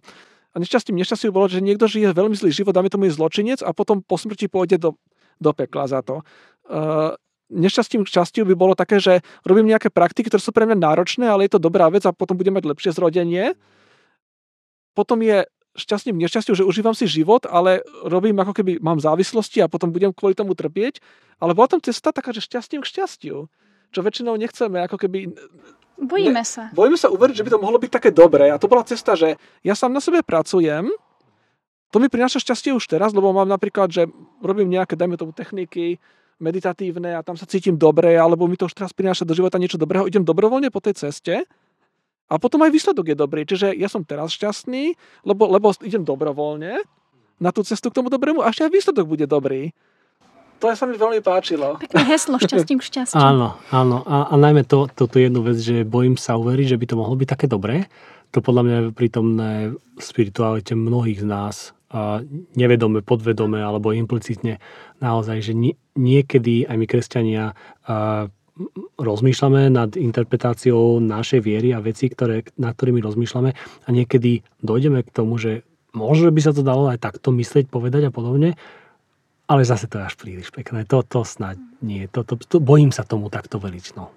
A 0.53 0.57
nešťastím 0.61 1.01
nešťastiu 1.01 1.33
bolo, 1.33 1.49
že 1.49 1.65
niekto 1.65 1.89
žije 1.89 2.13
veľmi 2.13 2.37
zlý 2.37 2.53
život, 2.53 2.77
dáme 2.77 2.93
tomu 2.93 3.09
je 3.09 3.17
zločinec 3.17 3.65
a 3.65 3.73
potom 3.73 4.05
po 4.05 4.21
smrti 4.21 4.53
pôjde 4.53 4.77
do, 4.77 4.91
do 5.41 5.51
pekla 5.57 5.89
za 5.89 6.05
to. 6.05 6.21
Uh, 6.69 7.17
nešťastím 7.49 8.05
šťastiu 8.05 8.45
by 8.45 8.55
bolo 8.55 8.77
také, 8.77 9.01
že 9.01 9.25
robím 9.49 9.73
nejaké 9.73 9.89
praktiky, 9.89 10.29
ktoré 10.29 10.45
sú 10.45 10.53
pre 10.53 10.69
mňa 10.69 10.77
náročné, 10.77 11.25
ale 11.25 11.49
je 11.49 11.57
to 11.57 11.65
dobrá 11.65 11.89
vec 11.89 12.05
a 12.05 12.13
potom 12.13 12.37
budem 12.37 12.53
mať 12.53 12.69
lepšie 12.69 12.93
zrodenie. 12.93 13.57
Potom 14.93 15.25
je 15.25 15.49
šťastím 15.73 16.21
nešťastiu, 16.21 16.53
že 16.53 16.69
užívam 16.69 16.93
si 16.93 17.09
život, 17.09 17.49
ale 17.49 17.81
robím 18.05 18.37
ako 18.41 18.53
keby 18.53 18.81
mám 18.81 19.01
závislosti 19.01 19.65
a 19.65 19.71
potom 19.71 19.89
budem 19.89 20.13
kvôli 20.13 20.37
tomu 20.37 20.53
trpieť. 20.53 21.01
Ale 21.41 21.57
bola 21.57 21.73
tam 21.73 21.81
cesta 21.81 22.13
taká, 22.13 22.31
že 22.31 22.45
šťastím 22.45 22.85
k 22.85 22.91
šťastiu. 22.93 23.49
Čo 23.93 24.01
väčšinou 24.01 24.37
nechceme, 24.37 24.85
ako 24.85 24.97
keby... 24.97 25.33
Bojíme 26.03 26.41
ne, 26.41 26.47
sa. 26.47 26.73
Bojíme 26.73 26.97
sa 26.97 27.13
uveriť, 27.13 27.41
že 27.41 27.45
by 27.45 27.51
to 27.53 27.63
mohlo 27.63 27.79
byť 27.79 27.91
také 27.93 28.11
dobré. 28.11 28.49
A 28.49 28.61
to 28.61 28.67
bola 28.67 28.83
cesta, 28.83 29.15
že 29.15 29.37
ja 29.63 29.77
sám 29.77 29.93
na 29.93 30.01
sebe 30.01 30.25
pracujem 30.25 30.89
to 31.93 32.01
mi 32.01 32.09
prináša 32.09 32.41
šťastie 32.41 32.73
už 32.73 32.89
teraz, 32.89 33.13
lebo 33.13 33.37
mám 33.37 33.45
napríklad, 33.45 33.93
že 33.93 34.09
robím 34.41 34.73
nejaké, 34.73 34.97
dajme 34.97 35.21
tomu, 35.21 35.37
techniky 35.37 36.01
meditatívne 36.41 37.15
a 37.15 37.21
tam 37.21 37.37
sa 37.37 37.45
cítim 37.45 37.77
dobre, 37.77 38.17
alebo 38.17 38.49
mi 38.49 38.57
to 38.57 38.65
už 38.65 38.75
teraz 38.75 38.97
prináša 38.97 39.29
do 39.29 39.37
života 39.37 39.61
niečo 39.61 39.77
dobrého, 39.77 40.09
idem 40.09 40.25
dobrovoľne 40.25 40.73
po 40.73 40.81
tej 40.81 40.97
ceste 40.97 41.45
a 42.29 42.35
potom 42.41 42.63
aj 42.65 42.71
výsledok 42.73 43.13
je 43.13 43.17
dobrý. 43.19 43.43
Čiže 43.45 43.75
ja 43.77 43.91
som 43.91 44.07
teraz 44.07 44.33
šťastný, 44.35 44.95
lebo, 45.27 45.49
lebo 45.51 45.71
idem 45.85 46.03
dobrovoľne 46.07 46.83
na 47.43 47.51
tú 47.51 47.67
cestu 47.67 47.91
k 47.91 47.99
tomu 47.99 48.09
dobrému 48.09 48.41
a 48.41 48.51
ešte 48.51 48.69
aj 48.69 48.73
výsledok 48.73 49.07
bude 49.07 49.27
dobrý. 49.27 49.75
To 50.63 50.71
sa 50.71 50.87
mi 50.87 50.95
veľmi 50.95 51.19
páčilo. 51.27 51.75
Pekné 51.83 52.07
heslo, 52.07 52.39
šťastím 52.43 52.79
k 52.79 52.87
šťastiu. 52.87 53.19
Áno, 53.19 53.59
áno. 53.75 54.07
A, 54.07 54.31
a 54.31 54.35
najmä 54.39 54.63
to, 54.63 54.87
toto 54.87 55.19
jednu 55.19 55.43
vec, 55.43 55.59
že 55.59 55.83
bojím 55.83 56.15
sa 56.15 56.39
uveriť, 56.39 56.79
že 56.79 56.79
by 56.79 56.87
to 56.87 56.95
mohlo 56.95 57.19
byť 57.19 57.29
také 57.35 57.47
dobré. 57.51 57.91
To 58.33 58.39
podľa 58.41 58.63
mňa 58.65 58.77
je 58.79 58.95
prítomné 58.95 59.51
v 59.75 60.01
spiritualite 60.01 60.73
mnohých 60.79 61.21
z 61.21 61.27
nás 61.27 61.57
nevedome, 62.57 63.05
podvedome 63.05 63.61
alebo 63.61 63.93
implicitne 63.93 64.59
naozaj, 65.05 65.45
že 65.45 65.53
niekedy 65.93 66.65
aj 66.65 66.77
my 66.81 66.87
kresťania 66.89 67.45
rozmýšľame 69.01 69.73
nad 69.73 69.95
interpretáciou 69.97 71.01
našej 71.01 71.41
viery 71.43 71.75
a 71.75 71.83
vecí, 71.85 72.11
ktoré, 72.11 72.47
nad 72.59 72.77
ktorými 72.77 73.03
rozmýšľame 73.03 73.51
a 73.57 73.89
niekedy 73.89 74.43
dojdeme 74.61 75.03
k 75.03 75.11
tomu, 75.15 75.39
že 75.39 75.67
možno 75.93 76.33
by 76.33 76.41
sa 76.41 76.53
to 76.53 76.65
dalo 76.65 76.89
aj 76.89 77.01
takto 77.01 77.33
myslieť, 77.33 77.69
povedať 77.69 78.09
a 78.09 78.15
podobne, 78.15 78.57
ale 79.47 79.63
zase 79.69 79.91
to 79.91 80.01
je 80.01 80.09
až 80.09 80.15
príliš 80.17 80.49
pekné. 80.49 80.89
To, 80.89 81.05
to 81.05 81.27
snáď 81.27 81.61
nie. 81.85 82.09
To, 82.13 82.25
to, 82.25 82.41
to, 82.41 82.57
bojím 82.63 82.89
sa 82.95 83.05
tomu 83.05 83.29
takto 83.29 83.61
veriť. 83.61 83.99
No. 83.99 84.09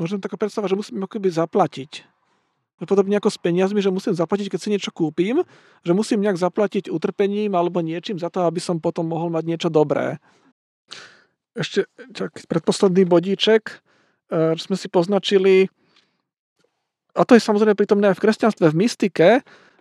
Možno 0.00 0.20
taká 0.20 0.40
predstava, 0.40 0.68
že 0.68 0.76
musíme 0.76 1.04
akoby 1.04 1.28
zaplatiť 1.28 2.04
podobne 2.84 3.16
ako 3.16 3.32
s 3.32 3.40
peniazmi, 3.40 3.80
že 3.80 3.88
musím 3.88 4.12
zaplatiť, 4.12 4.52
keď 4.52 4.60
si 4.60 4.68
niečo 4.68 4.92
kúpim, 4.92 5.40
že 5.80 5.96
musím 5.96 6.20
nejak 6.20 6.36
zaplatiť 6.36 6.92
utrpením 6.92 7.56
alebo 7.56 7.80
niečím 7.80 8.20
za 8.20 8.28
to, 8.28 8.44
aby 8.44 8.60
som 8.60 8.76
potom 8.76 9.08
mohol 9.08 9.32
mať 9.32 9.44
niečo 9.48 9.68
dobré. 9.72 10.20
Ešte 11.56 11.88
čak, 12.12 12.44
predposledný 12.46 13.08
bodíček, 13.08 13.80
e, 14.28 14.54
sme 14.60 14.76
si 14.76 14.92
poznačili, 14.92 15.72
a 17.16 17.24
to 17.24 17.32
je 17.32 17.40
samozrejme 17.40 17.72
prítomné 17.72 18.12
aj 18.12 18.20
v 18.20 18.24
kresťanstve, 18.28 18.66
v 18.68 18.78
mystike, 18.78 19.28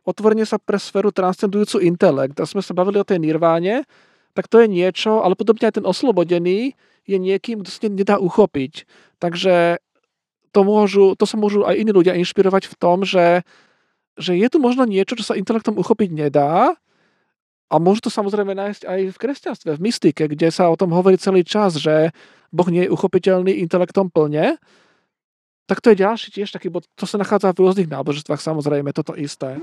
otvorenie 0.07 0.47
sa 0.47 0.55
pre 0.55 0.79
sféru 0.79 1.11
transcendujúcu 1.11 1.83
intelekt. 1.83 2.39
A 2.39 2.47
sme 2.47 2.63
sa 2.63 2.71
bavili 2.71 3.01
o 3.01 3.07
tej 3.07 3.19
nirváne, 3.19 3.83
tak 4.31 4.47
to 4.47 4.63
je 4.63 4.71
niečo, 4.71 5.19
ale 5.19 5.35
podobne 5.35 5.67
aj 5.67 5.83
ten 5.83 5.85
oslobodený 5.87 6.79
je 7.03 7.17
niekým, 7.19 7.61
kto 7.61 7.69
sa 7.69 7.91
nedá 7.91 8.15
uchopiť. 8.17 8.87
Takže 9.19 9.83
to, 10.55 10.59
môžu, 10.63 11.19
to 11.19 11.27
sa 11.27 11.35
môžu 11.35 11.67
aj 11.67 11.75
iní 11.75 11.91
ľudia 11.91 12.15
inšpirovať 12.15 12.71
v 12.71 12.75
tom, 12.79 13.03
že, 13.03 13.43
že 14.15 14.31
je 14.39 14.47
tu 14.47 14.63
možno 14.63 14.87
niečo, 14.87 15.19
čo 15.19 15.27
sa 15.27 15.35
intelektom 15.35 15.75
uchopiť 15.75 16.09
nedá 16.15 16.79
a 17.69 17.75
môžu 17.81 18.07
to 18.07 18.11
samozrejme 18.13 18.53
nájsť 18.53 18.85
aj 18.85 18.99
v 19.09 19.17
kresťanstve, 19.17 19.69
v 19.75 19.83
mystike, 19.83 20.23
kde 20.29 20.53
sa 20.53 20.69
o 20.69 20.77
tom 20.77 20.93
hovorí 20.93 21.17
celý 21.17 21.41
čas, 21.41 21.81
že 21.81 22.13
Boh 22.53 22.69
nie 22.69 22.85
je 22.85 22.93
uchopiteľný 22.93 23.57
intelektom 23.65 24.13
plne, 24.13 24.61
tak 25.65 25.81
to 25.81 25.89
je 25.89 26.05
ďalší 26.05 26.29
tiež 26.29 26.53
taký 26.53 26.69
bod. 26.69 26.85
To 26.93 27.09
sa 27.09 27.17
nachádza 27.17 27.49
v 27.49 27.65
rôznych 27.65 27.89
náboženstvách, 27.89 28.37
samozrejme, 28.37 28.93
toto 28.93 29.17
isté. 29.17 29.57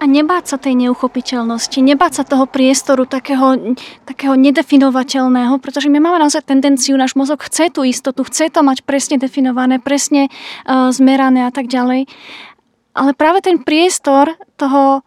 A 0.00 0.04
nebáť 0.08 0.48
sa 0.48 0.56
tej 0.56 0.80
neuchopiteľnosti, 0.80 1.76
nebáť 1.76 2.12
sa 2.16 2.24
toho 2.24 2.48
priestoru 2.48 3.04
takého, 3.04 3.76
takého 4.08 4.32
nedefinovateľného, 4.32 5.60
pretože 5.60 5.92
my 5.92 6.00
máme 6.00 6.24
naozaj 6.24 6.48
tendenciu, 6.48 6.96
náš 6.96 7.12
mozog 7.20 7.44
chce 7.44 7.68
tú 7.68 7.84
istotu, 7.84 8.24
chce 8.24 8.48
to 8.48 8.64
mať 8.64 8.80
presne 8.88 9.20
definované, 9.20 9.76
presne 9.76 10.32
uh, 10.32 10.88
zmerané 10.88 11.44
a 11.44 11.52
tak 11.52 11.68
ďalej. 11.68 12.08
Ale 12.96 13.12
práve 13.12 13.44
ten 13.44 13.60
priestor 13.60 14.32
toho 14.56 15.04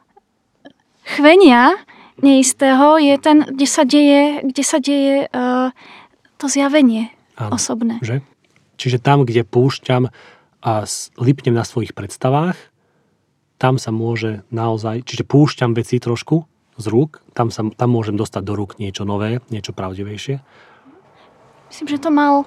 chvenia 1.17 1.73
neistého 2.21 2.99
je 2.99 3.15
ten, 3.19 3.37
kde 3.47 3.67
sa 3.67 3.83
deje, 3.83 4.43
kde 4.43 4.63
sa 4.63 4.77
deje 4.79 5.27
uh, 5.31 5.71
to 6.39 6.45
zjavenie 6.47 7.11
Áno, 7.35 7.59
osobné. 7.59 7.99
Že? 8.03 8.23
Čiže 8.75 8.97
tam, 8.99 9.23
kde 9.23 9.47
púšťam 9.47 10.11
a 10.65 10.71
lipnem 11.19 11.55
na 11.55 11.63
svojich 11.63 11.95
predstavách, 11.95 12.57
tam 13.55 13.79
sa 13.79 13.91
môže 13.95 14.43
naozaj, 14.51 15.07
čiže 15.07 15.23
púšťam 15.23 15.71
veci 15.71 15.99
trošku 15.99 16.43
z 16.75 16.85
rúk, 16.91 17.23
tam, 17.31 17.47
sa, 17.51 17.63
tam 17.71 17.89
môžem 17.95 18.19
dostať 18.19 18.43
do 18.43 18.53
rúk 18.55 18.75
niečo 18.83 19.07
nové, 19.07 19.39
niečo 19.47 19.71
pravdivejšie. 19.71 20.43
Myslím, 21.71 21.87
že 21.87 21.99
to 22.03 22.11
mal 22.11 22.43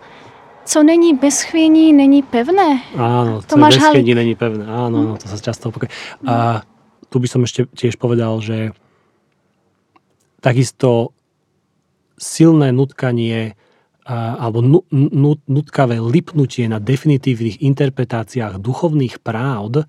co 0.69 0.83
není 0.83 1.17
bez 1.17 1.43
chviení, 1.43 1.93
není 1.93 2.23
pevné. 2.23 2.85
Áno, 2.93 3.41
to 3.41 3.57
bez 3.57 3.81
chviení 3.81 4.13
není 4.13 4.35
pevné. 4.37 4.69
Áno, 4.69 5.17
hm. 5.17 5.17
to 5.17 5.25
sa 5.25 5.41
často 5.41 5.73
opakuje. 5.73 5.89
A 6.29 6.61
tu 7.09 7.17
by 7.17 7.25
som 7.25 7.41
ešte 7.41 7.65
tiež 7.73 7.97
povedal, 7.97 8.37
že 8.45 8.77
takisto 10.39 11.15
silné 12.19 12.75
nutkanie 12.75 13.55
alebo 14.09 14.65
nutkavé 15.45 16.01
lipnutie 16.01 16.65
na 16.65 16.81
definitívnych 16.81 17.61
interpretáciách 17.61 18.57
duchovných 18.57 19.21
právd 19.21 19.85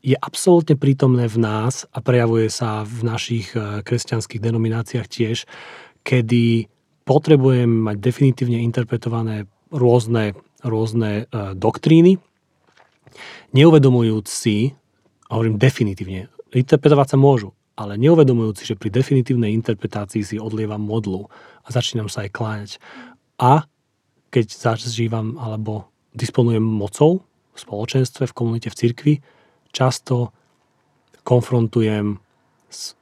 je 0.00 0.16
absolútne 0.16 0.78
prítomné 0.78 1.28
v 1.28 1.38
nás 1.42 1.84
a 1.92 2.00
prejavuje 2.00 2.48
sa 2.48 2.88
v 2.88 3.04
našich 3.04 3.52
e, 3.52 3.84
kresťanských 3.84 4.40
denomináciách 4.40 5.06
tiež, 5.06 5.44
kedy 6.00 6.72
potrebujem 7.04 7.68
mať 7.68 7.96
definitívne 8.00 8.64
interpretované 8.64 9.44
rôzne, 9.68 10.32
rôzne 10.64 11.28
e, 11.28 11.52
doktríny, 11.52 12.16
neuvedomujúc 13.52 14.24
si, 14.24 14.72
hovorím 15.28 15.60
definitívne, 15.60 16.32
interpretovať 16.56 17.06
sa 17.12 17.18
môžu, 17.20 17.52
ale 17.80 17.96
neuvedomujúci, 17.96 18.68
že 18.68 18.76
pri 18.76 18.92
definitívnej 18.92 19.56
interpretácii 19.56 20.20
si 20.20 20.36
odlievam 20.36 20.84
modlu 20.84 21.32
a 21.64 21.68
začínam 21.72 22.12
sa 22.12 22.28
aj 22.28 22.30
kláňať. 22.36 22.70
A 23.40 23.64
keď 24.28 24.52
zažívam 24.52 25.40
alebo 25.40 25.88
disponujem 26.12 26.60
mocou 26.60 27.24
v 27.56 27.58
spoločenstve, 27.58 28.28
v 28.28 28.36
komunite, 28.36 28.68
v 28.68 28.76
cirkvi, 28.76 29.14
často 29.72 30.36
konfrontujem 31.24 32.20
s 32.68 32.92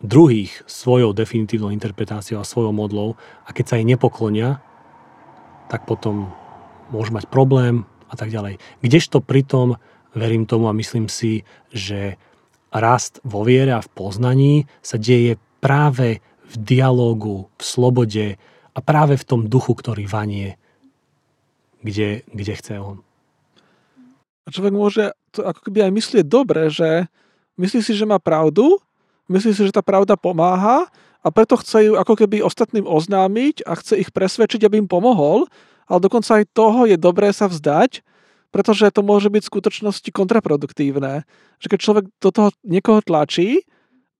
druhých 0.00 0.62
svojou 0.64 1.10
definitívnou 1.10 1.74
interpretáciou 1.74 2.38
a 2.40 2.46
svojou 2.46 2.70
modlou 2.70 3.18
a 3.44 3.50
keď 3.50 3.64
sa 3.66 3.76
jej 3.76 3.84
nepoklonia, 3.84 4.62
tak 5.66 5.90
potom 5.90 6.30
môžu 6.94 7.10
mať 7.10 7.26
problém 7.26 7.82
a 8.08 8.14
tak 8.14 8.30
ďalej. 8.30 8.62
Kdežto 8.80 9.20
pritom 9.20 9.76
verím 10.14 10.46
tomu 10.46 10.70
a 10.70 10.74
myslím 10.74 11.06
si, 11.06 11.46
že 11.70 12.18
rast 12.74 13.18
vo 13.26 13.42
viere 13.42 13.74
a 13.74 13.84
v 13.84 13.90
poznaní 13.90 14.54
sa 14.80 14.96
deje 14.96 15.36
práve 15.58 16.22
v 16.50 16.54
dialógu, 16.58 17.50
v 17.58 17.62
slobode, 17.62 18.26
a 18.74 18.78
práve 18.78 19.18
v 19.18 19.26
tom 19.26 19.40
duchu, 19.50 19.74
ktorý 19.74 20.06
vanie, 20.06 20.54
kde, 21.82 22.22
kde 22.30 22.52
chce 22.54 22.74
on. 22.78 23.02
A 24.46 24.54
človek 24.54 24.74
môže 24.74 25.04
to 25.34 25.46
ako 25.46 25.70
keby 25.70 25.90
aj 25.90 25.92
myslieť 25.94 26.26
dobre, 26.26 26.70
že 26.70 27.06
myslí 27.58 27.80
si, 27.82 27.92
že 27.94 28.08
má 28.08 28.18
pravdu, 28.18 28.78
myslí 29.30 29.52
si, 29.54 29.62
že 29.66 29.74
tá 29.74 29.82
pravda 29.82 30.18
pomáha 30.18 30.90
a 31.20 31.28
preto 31.28 31.58
chce 31.60 31.92
ju 31.92 31.94
ako 31.98 32.16
keby 32.18 32.42
ostatným 32.42 32.86
oznámiť 32.86 33.66
a 33.66 33.76
chce 33.78 34.00
ich 34.00 34.10
presvedčiť, 34.10 34.66
aby 34.66 34.80
im 34.80 34.88
pomohol, 34.90 35.46
ale 35.86 36.00
dokonca 36.00 36.40
aj 36.40 36.50
toho 36.54 36.86
je 36.86 36.96
dobré 36.96 37.30
sa 37.34 37.50
vzdať, 37.50 38.02
pretože 38.50 38.90
to 38.90 39.06
môže 39.06 39.30
byť 39.30 39.42
v 39.46 39.50
skutočnosti 39.50 40.10
kontraproduktívne. 40.10 41.22
Že 41.62 41.66
keď 41.70 41.78
človek 41.78 42.04
do 42.18 42.30
toho 42.34 42.48
niekoho 42.66 43.00
tlačí, 43.02 43.62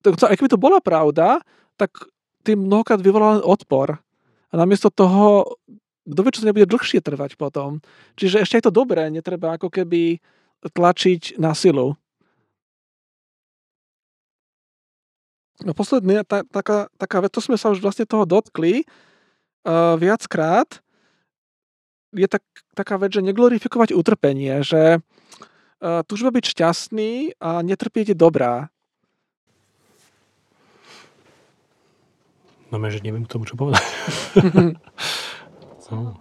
aj 0.07 0.37
keby 0.39 0.51
to 0.51 0.59
bola 0.59 0.79
pravda, 0.81 1.43
tak 1.77 1.93
tým 2.47 2.65
mnohokrát 2.65 3.03
vyvolá 3.03 3.39
len 3.39 3.45
odpor. 3.45 4.01
A 4.51 4.55
namiesto 4.55 4.89
toho, 4.89 5.59
kto 6.09 6.21
vie, 6.25 6.33
čo 6.35 6.43
sa 6.43 6.49
nebude 6.49 6.67
dlhšie 6.67 7.05
trvať 7.05 7.37
potom. 7.37 7.85
Čiže 8.17 8.43
ešte 8.43 8.57
aj 8.59 8.65
to 8.71 8.73
dobré, 8.73 9.07
netreba 9.13 9.55
ako 9.55 9.69
keby 9.69 10.19
tlačiť 10.65 11.37
na 11.37 11.53
silu. 11.53 11.97
No 15.61 15.77
posledný, 15.77 16.25
tá, 16.25 16.41
taká, 16.49 16.89
taká 16.97 17.21
vec, 17.21 17.33
to 17.37 17.45
sme 17.45 17.61
sa 17.61 17.69
už 17.69 17.85
vlastne 17.85 18.09
toho 18.09 18.25
dotkli 18.25 18.81
uh, 18.81 19.93
viackrát, 20.01 20.81
je 22.15 22.27
tak, 22.27 22.43
taká 22.75 22.99
vec, 22.99 23.15
že 23.15 23.23
neglorifikovať 23.23 23.95
utrpenie, 23.95 24.63
že 24.67 24.99
uh, 24.99 26.03
túžba 26.07 26.35
byť 26.35 26.45
šťastný 26.45 27.39
a 27.39 27.63
netrpieť 27.63 28.15
je 28.15 28.17
dobrá. 28.19 28.69
No, 32.71 32.79
že 32.87 33.03
neviem 33.03 33.27
k 33.27 33.33
tomu, 33.35 33.51
čo 33.51 33.59
povedať. 33.59 33.83
no. 35.91 36.15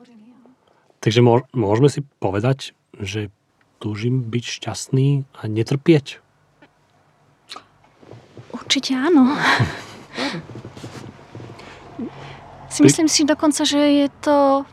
Takže 1.00 1.22
môžeme 1.54 1.90
si 1.94 2.02
povedať, 2.18 2.74
že 2.98 3.30
túžim 3.78 4.26
byť 4.26 4.44
šťastný 4.44 5.30
a 5.38 5.42
netrpieť? 5.46 6.20
Určite 8.50 8.98
áno. 8.98 9.30
si 12.74 12.82
myslím 12.82 13.08
si 13.08 13.30
dokonca, 13.30 13.62
že 13.64 13.78
je 13.78 14.08
to 14.26 14.66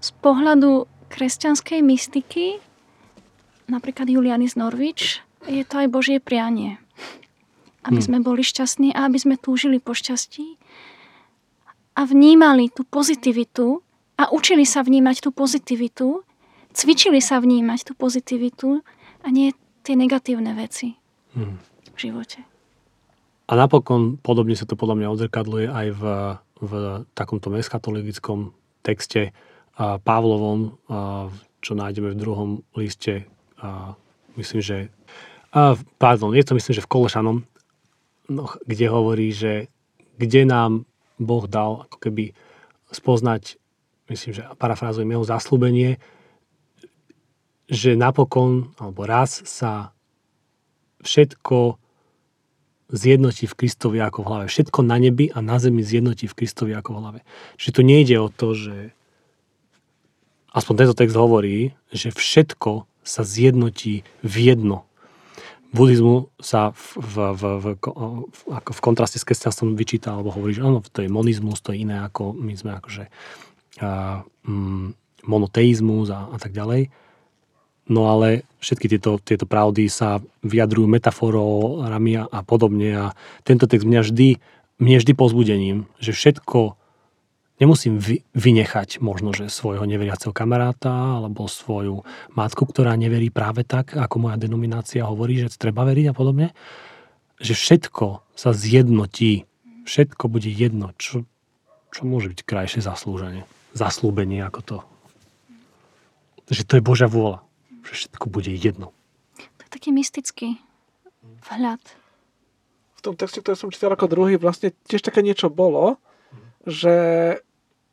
z 0.00 0.10
pohľadu 0.24 0.88
kresťanskej 1.12 1.80
mystiky 1.84 2.58
napríklad 3.70 4.10
Juliany 4.10 4.50
z 4.50 4.58
Norvič 4.58 5.22
je 5.46 5.64
to 5.64 5.74
aj 5.80 5.88
Božie 5.88 6.18
prianie. 6.20 6.76
Aby 7.80 8.04
Hmm. 8.04 8.08
sme 8.12 8.18
boli 8.20 8.44
šťastní 8.44 8.92
a 8.92 9.08
aby 9.08 9.16
sme 9.16 9.36
túžili 9.40 9.80
po 9.80 9.96
šťastí 9.96 10.60
a 11.96 12.04
vnímali 12.04 12.68
tú 12.68 12.84
pozitivitu 12.84 13.80
a 14.20 14.28
učili 14.28 14.68
sa 14.68 14.84
vnímať 14.84 15.24
tú 15.24 15.30
pozitivitu, 15.32 16.20
cvičili 16.76 17.24
sa 17.24 17.40
vnímať 17.40 17.88
tú 17.88 17.92
pozitivitu 17.96 18.84
a 19.24 19.26
nie 19.32 19.56
tie 19.80 19.96
negatívne 19.96 20.52
veci 20.52 20.96
Hmm. 21.32 21.56
v 21.94 21.98
živote. 22.10 22.42
A 23.48 23.56
napokon 23.58 24.20
podobne 24.20 24.54
sa 24.54 24.68
to 24.68 24.76
podľa 24.76 24.94
mňa 25.00 25.08
odzrkadluje 25.10 25.66
aj 25.66 25.86
v, 25.96 26.02
v 26.60 26.72
takomto 27.16 27.50
meskatologickom 27.50 28.52
texte 28.84 29.32
Pavlovom, 29.78 30.78
čo 31.60 31.72
nájdeme 31.76 32.12
v 32.12 32.20
druhom 32.20 32.50
liste, 32.74 33.28
myslím, 34.36 34.60
že 34.64 34.78
pardon, 35.98 36.32
je 36.32 36.44
to 36.46 36.54
myslím, 36.56 36.74
že 36.78 36.84
v 36.84 36.90
Kološanom, 36.90 37.36
no, 38.30 38.44
kde 38.64 38.86
hovorí, 38.86 39.34
že 39.34 39.68
kde 40.20 40.46
nám 40.46 40.84
Boh 41.20 41.44
dal 41.48 41.84
ako 41.88 41.96
keby 41.96 42.32
spoznať, 42.92 43.56
myslím, 44.12 44.32
že 44.36 44.42
parafrázujem 44.56 45.10
jeho 45.10 45.24
zaslúbenie, 45.24 46.00
že 47.70 47.94
napokon, 47.94 48.74
alebo 48.82 49.06
raz 49.06 49.46
sa 49.46 49.94
všetko 51.06 51.78
zjednotí 52.90 53.46
v 53.46 53.54
Kristovi 53.54 54.02
ako 54.02 54.26
v 54.26 54.28
hlave. 54.28 54.44
Všetko 54.50 54.82
na 54.82 54.98
nebi 54.98 55.30
a 55.30 55.38
na 55.38 55.62
zemi 55.62 55.86
zjednotí 55.86 56.26
v 56.26 56.34
Kristovi 56.34 56.74
ako 56.74 56.90
v 56.90 56.98
hlave. 56.98 57.20
Čiže 57.54 57.74
tu 57.78 57.82
nejde 57.86 58.16
o 58.18 58.26
to, 58.26 58.58
že 58.58 58.90
aspoň 60.54 60.74
tento 60.84 60.94
text 60.98 61.16
hovorí, 61.16 61.74
že 61.90 62.10
všetko 62.14 62.86
sa 63.06 63.22
zjednotí 63.26 64.06
v 64.22 64.34
jedno. 64.38 64.86
Buddhizmu 65.70 66.34
sa 66.42 66.74
v, 66.74 66.82
v, 66.98 67.14
v, 67.38 67.44
v, 67.54 67.66
ako 68.50 68.70
v 68.74 68.80
kontraste 68.82 69.22
s 69.22 69.26
kresťanstvom 69.26 69.78
vyčíta, 69.78 70.10
alebo 70.18 70.34
hovorí, 70.34 70.50
že 70.50 70.66
áno, 70.66 70.82
to 70.82 71.06
je 71.06 71.10
monizmus, 71.10 71.62
to 71.62 71.70
je 71.70 71.86
iné 71.86 72.02
ako 72.02 72.34
my 72.34 72.58
sme 72.58 72.74
akože 72.74 73.06
a, 73.78 74.26
mm, 74.26 74.86
monoteizmus 75.30 76.10
a, 76.10 76.26
a 76.34 76.36
tak 76.42 76.50
ďalej. 76.50 76.90
No 77.90 78.10
ale 78.10 78.46
všetky 78.58 78.86
tieto, 78.90 79.22
tieto 79.22 79.46
pravdy 79.46 79.86
sa 79.86 80.18
vyjadrujú 80.42 80.90
metaforami 80.90 82.18
a, 82.18 82.26
a 82.26 82.40
podobne 82.42 82.90
a 82.94 83.06
tento 83.46 83.70
text 83.70 83.86
mňa 83.86 84.02
vždy, 84.06 84.28
mne 84.82 84.96
vždy 84.98 85.12
pozbudením, 85.14 85.78
že 86.02 86.10
všetko 86.10 86.79
nemusím 87.60 88.00
vy, 88.00 88.24
vynechať 88.32 88.98
možno, 89.04 89.36
že 89.36 89.52
svojho 89.52 89.84
neveriaceho 89.84 90.32
kamaráta 90.34 91.20
alebo 91.20 91.46
svoju 91.46 92.02
matku, 92.34 92.64
ktorá 92.64 92.96
neverí 92.96 93.28
práve 93.28 93.62
tak, 93.62 93.94
ako 93.94 94.28
moja 94.28 94.40
denominácia 94.40 95.06
hovorí, 95.06 95.44
že 95.44 95.52
treba 95.54 95.84
veriť 95.84 96.10
a 96.10 96.16
podobne, 96.16 96.56
že 97.38 97.52
všetko 97.54 98.24
sa 98.34 98.50
zjednotí, 98.56 99.44
všetko 99.84 100.24
bude 100.26 100.48
jedno, 100.48 100.96
čo, 100.96 101.28
čo 101.92 102.02
môže 102.08 102.32
byť 102.32 102.40
krajšie 102.42 102.80
zaslúženie, 102.80 103.44
zaslúbenie 103.76 104.40
ako 104.42 104.60
to. 104.64 104.78
Že 106.50 106.62
to 106.66 106.72
je 106.80 106.82
Božia 106.82 107.06
vôľa 107.06 107.46
že 107.90 108.06
všetko 108.06 108.26
bude 108.30 108.52
jedno. 108.54 108.94
To 109.36 109.62
je 109.66 109.70
taký 109.70 109.90
mystický 109.90 110.60
vhľad. 111.50 111.82
V 112.94 113.00
tom 113.00 113.16
texte, 113.16 113.40
ktorý 113.40 113.56
som 113.56 113.72
čítal 113.72 113.96
ako 113.96 114.12
druhý, 114.12 114.36
vlastne 114.36 114.76
tiež 114.86 115.00
také 115.00 115.24
niečo 115.24 115.48
bolo, 115.48 115.96
že, 116.68 117.40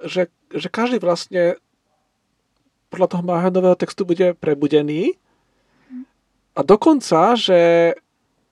že, 0.03 0.29
že 0.53 0.67
každý 0.69 1.01
vlastne 1.01 1.57
podľa 2.93 3.07
toho 3.11 3.23
Mahanového 3.25 3.75
textu 3.75 4.07
bude 4.07 4.37
prebudený 4.37 5.17
a 6.55 6.63
dokonca, 6.63 7.35
že, 7.35 7.93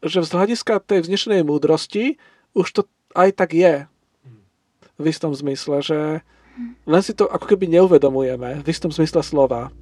že 0.04 0.20
z 0.22 0.32
hľadiska 0.32 0.84
tej 0.84 1.06
vznešenej 1.06 1.48
múdrosti 1.48 2.22
už 2.54 2.68
to 2.72 2.82
aj 3.16 3.32
tak 3.34 3.56
je. 3.56 3.88
V 4.96 5.06
istom 5.08 5.32
zmysle, 5.36 5.84
že 5.84 6.00
len 6.88 7.02
si 7.04 7.12
to 7.12 7.28
ako 7.28 7.52
keby 7.52 7.68
neuvedomujeme, 7.68 8.64
v 8.64 8.68
istom 8.68 8.92
zmysle 8.92 9.24
slova 9.24 9.76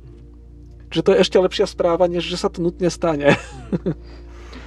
že 0.93 1.01
to 1.01 1.17
je 1.17 1.25
ešte 1.25 1.42
lepšia 1.42 1.66
správa, 1.66 2.06
než 2.06 2.22
že 2.22 2.38
sa 2.38 2.53
to 2.53 2.61
nutne 2.61 2.88
stane. 2.93 3.33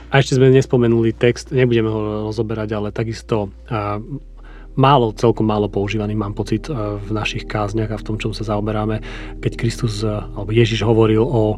A 0.06 0.22
ešte 0.22 0.38
sme 0.38 0.54
nespomenuli 0.54 1.10
text, 1.10 1.50
nebudeme 1.50 1.90
ho 1.90 2.30
rozoberať, 2.30 2.78
ale 2.78 2.94
takisto 2.94 3.50
málo, 4.76 5.16
celkom 5.16 5.48
málo 5.48 5.66
používaný, 5.66 6.12
mám 6.12 6.36
pocit, 6.36 6.68
a, 6.68 7.00
v 7.00 7.10
našich 7.10 7.48
kázniach 7.48 7.90
a 7.92 8.00
v 8.00 8.06
tom, 8.06 8.16
čom 8.20 8.32
sa 8.36 8.44
zaoberáme, 8.44 9.00
keď 9.40 9.52
Kristus 9.56 10.04
alebo 10.04 10.52
Ježiš 10.52 10.84
hovoril 10.84 11.24
o 11.24 11.56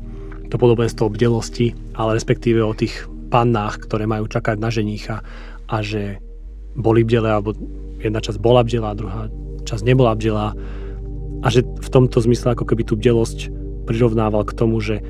to 0.48 0.56
podobenstvo 0.56 1.06
o 1.06 1.12
bdelosti, 1.12 1.76
ale 1.92 2.16
respektíve 2.16 2.64
o 2.64 2.72
tých 2.72 3.04
pannách, 3.28 3.84
ktoré 3.84 4.08
majú 4.08 4.24
čakať 4.24 4.56
na 4.56 4.72
ženícha 4.72 5.20
a 5.68 5.76
že 5.84 6.16
boli 6.72 7.04
bdele, 7.04 7.28
alebo 7.28 7.52
jedna 8.00 8.24
časť 8.24 8.40
bola 8.40 8.64
bdela, 8.64 8.96
druhá 8.96 9.28
časť 9.68 9.84
nebola 9.84 10.16
bdela 10.16 10.56
a 11.44 11.46
že 11.52 11.60
v 11.62 11.88
tomto 11.92 12.24
zmysle 12.24 12.56
ako 12.56 12.64
keby 12.64 12.88
tú 12.88 12.96
bdelosť 12.96 13.52
prirovnával 13.84 14.48
k 14.48 14.56
tomu, 14.56 14.80
že 14.80 15.04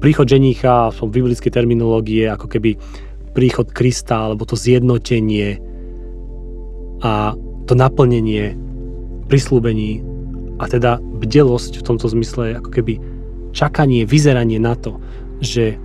príchod 0.00 0.24
ženícha 0.24 0.88
v 0.96 1.12
biblickej 1.12 1.52
terminológie 1.52 2.24
ako 2.32 2.48
keby 2.48 2.80
príchod 3.36 3.68
Krista 3.68 4.32
alebo 4.32 4.48
to 4.48 4.56
zjednotenie 4.56 5.60
a 7.00 7.34
to 7.64 7.72
naplnenie 7.76 8.56
prislúbení 9.30 10.02
a 10.60 10.68
teda 10.68 11.00
bdelosť 11.00 11.80
v 11.80 11.86
tomto 11.86 12.06
zmysle 12.10 12.52
je 12.52 12.58
ako 12.60 12.70
keby 12.70 12.94
čakanie, 13.56 14.04
vyzeranie 14.04 14.60
na 14.60 14.76
to, 14.76 15.00
že 15.40 15.80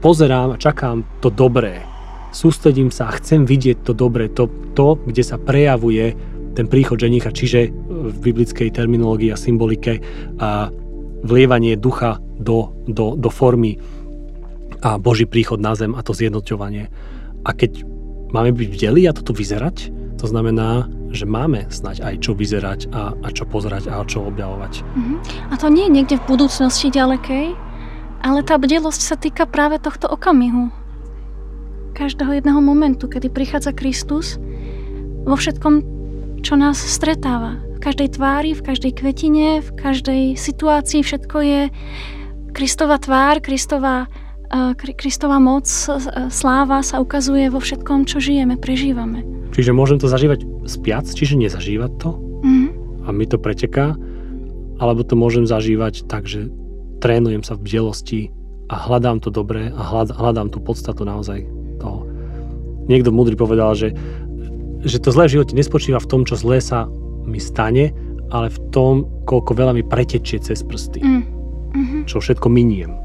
pozerám 0.00 0.54
a 0.54 0.60
čakám 0.60 1.02
to 1.18 1.28
dobré. 1.28 1.82
Sústredím 2.30 2.94
sa 2.94 3.10
a 3.10 3.16
chcem 3.18 3.42
vidieť 3.42 3.82
to 3.82 3.92
dobré, 3.92 4.30
to, 4.30 4.46
to 4.78 4.94
kde 5.02 5.22
sa 5.26 5.36
prejavuje 5.36 6.14
ten 6.54 6.66
príchod 6.70 6.98
ženícha, 6.98 7.34
čiže 7.34 7.70
v 7.90 8.16
biblickej 8.22 8.70
terminológii 8.74 9.34
a 9.34 9.38
symbolike 9.38 9.98
a 10.38 10.70
vlievanie 11.26 11.74
ducha 11.74 12.22
do, 12.38 12.72
do, 12.86 13.18
do 13.18 13.28
formy 13.28 13.76
a 14.80 14.96
Boží 14.96 15.28
príchod 15.28 15.60
na 15.60 15.76
zem 15.76 15.92
a 15.92 16.00
to 16.00 16.16
zjednoťovanie. 16.16 16.88
A 17.44 17.50
keď 17.52 17.84
máme 18.32 18.54
byť 18.56 18.68
vdeli 18.72 19.04
a 19.04 19.12
toto 19.12 19.36
vyzerať, 19.36 19.92
to 20.20 20.28
znamená, 20.28 20.84
že 21.10 21.24
máme 21.24 21.64
snať 21.72 22.04
aj 22.04 22.14
čo 22.20 22.36
vyzerať 22.36 22.92
a, 22.92 23.16
a 23.16 23.28
čo 23.32 23.48
pozerať 23.48 23.88
a 23.88 24.04
čo 24.04 24.28
objavovať. 24.28 24.84
Mhm. 24.84 25.14
A 25.48 25.54
to 25.56 25.72
nie 25.72 25.88
je 25.88 25.94
niekde 25.96 26.16
v 26.20 26.28
budúcnosti 26.36 26.92
ďalekej, 26.92 27.56
ale 28.20 28.44
tá 28.44 28.60
bdelosť 28.60 29.00
sa 29.00 29.16
týka 29.16 29.48
práve 29.48 29.80
tohto 29.80 30.12
okamihu. 30.12 30.68
Každého 31.96 32.38
jedného 32.38 32.60
momentu, 32.60 33.08
kedy 33.08 33.32
prichádza 33.32 33.72
Kristus 33.72 34.36
vo 35.24 35.36
všetkom, 35.36 35.82
čo 36.44 36.54
nás 36.56 36.76
stretáva 36.76 37.60
v 37.76 37.78
každej 37.80 38.20
tvári, 38.20 38.52
v 38.52 38.62
každej 38.64 38.92
kvetine, 38.92 39.64
v 39.64 39.70
každej 39.72 40.36
situácii 40.36 41.00
všetko 41.00 41.36
je 41.40 41.60
Kristova 42.52 43.00
tvár, 43.00 43.40
Kristova, 43.40 44.04
uh, 44.50 44.74
Kristova 44.76 45.38
moc, 45.38 45.66
sláva 46.30 46.82
sa 46.82 46.98
ukazuje 47.00 47.48
vo 47.50 47.62
všetkom, 47.62 48.04
čo 48.04 48.18
žijeme, 48.20 48.58
prežívame. 48.58 49.22
Čiže 49.50 49.74
môžem 49.74 49.98
to 49.98 50.06
zažívať 50.06 50.46
spiac, 50.70 51.06
čiže 51.06 51.34
nezažívať 51.38 51.92
to 51.98 52.10
Mm. 52.40 52.72
a 53.04 53.12
mi 53.12 53.28
to 53.28 53.36
preteká, 53.36 53.92
alebo 54.80 55.04
to 55.04 55.12
môžem 55.12 55.44
zažívať 55.44 56.08
tak, 56.08 56.24
že 56.24 56.48
trénujem 57.04 57.44
sa 57.44 57.52
v 57.52 57.68
bdelosti 57.68 58.32
a 58.72 58.80
hľadám 58.80 59.20
to 59.20 59.28
dobré 59.28 59.68
a 59.68 59.82
hľad, 59.84 60.16
hľadám 60.16 60.48
tú 60.48 60.60
podstatu 60.64 61.04
naozaj 61.04 61.44
toho. 61.80 62.08
Niekto 62.88 63.12
múdry 63.12 63.36
povedal, 63.36 63.76
že, 63.76 63.92
že 64.84 64.96
to 65.04 65.12
zlé 65.12 65.28
v 65.28 65.34
živote 65.36 65.52
nespočíva 65.52 66.00
v 66.00 66.08
tom, 66.08 66.24
čo 66.24 66.40
zlé 66.40 66.64
sa 66.64 66.88
mi 67.28 67.36
stane, 67.36 67.92
ale 68.32 68.48
v 68.48 68.58
tom, 68.72 69.04
koľko 69.28 69.52
veľa 69.52 69.72
mi 69.76 69.84
pretečie 69.84 70.40
cez 70.40 70.64
prsty. 70.64 71.00
Mm. 71.04 71.22
Mhm. 71.70 71.98
Čo 72.08 72.24
všetko 72.24 72.48
miniem. 72.48 72.96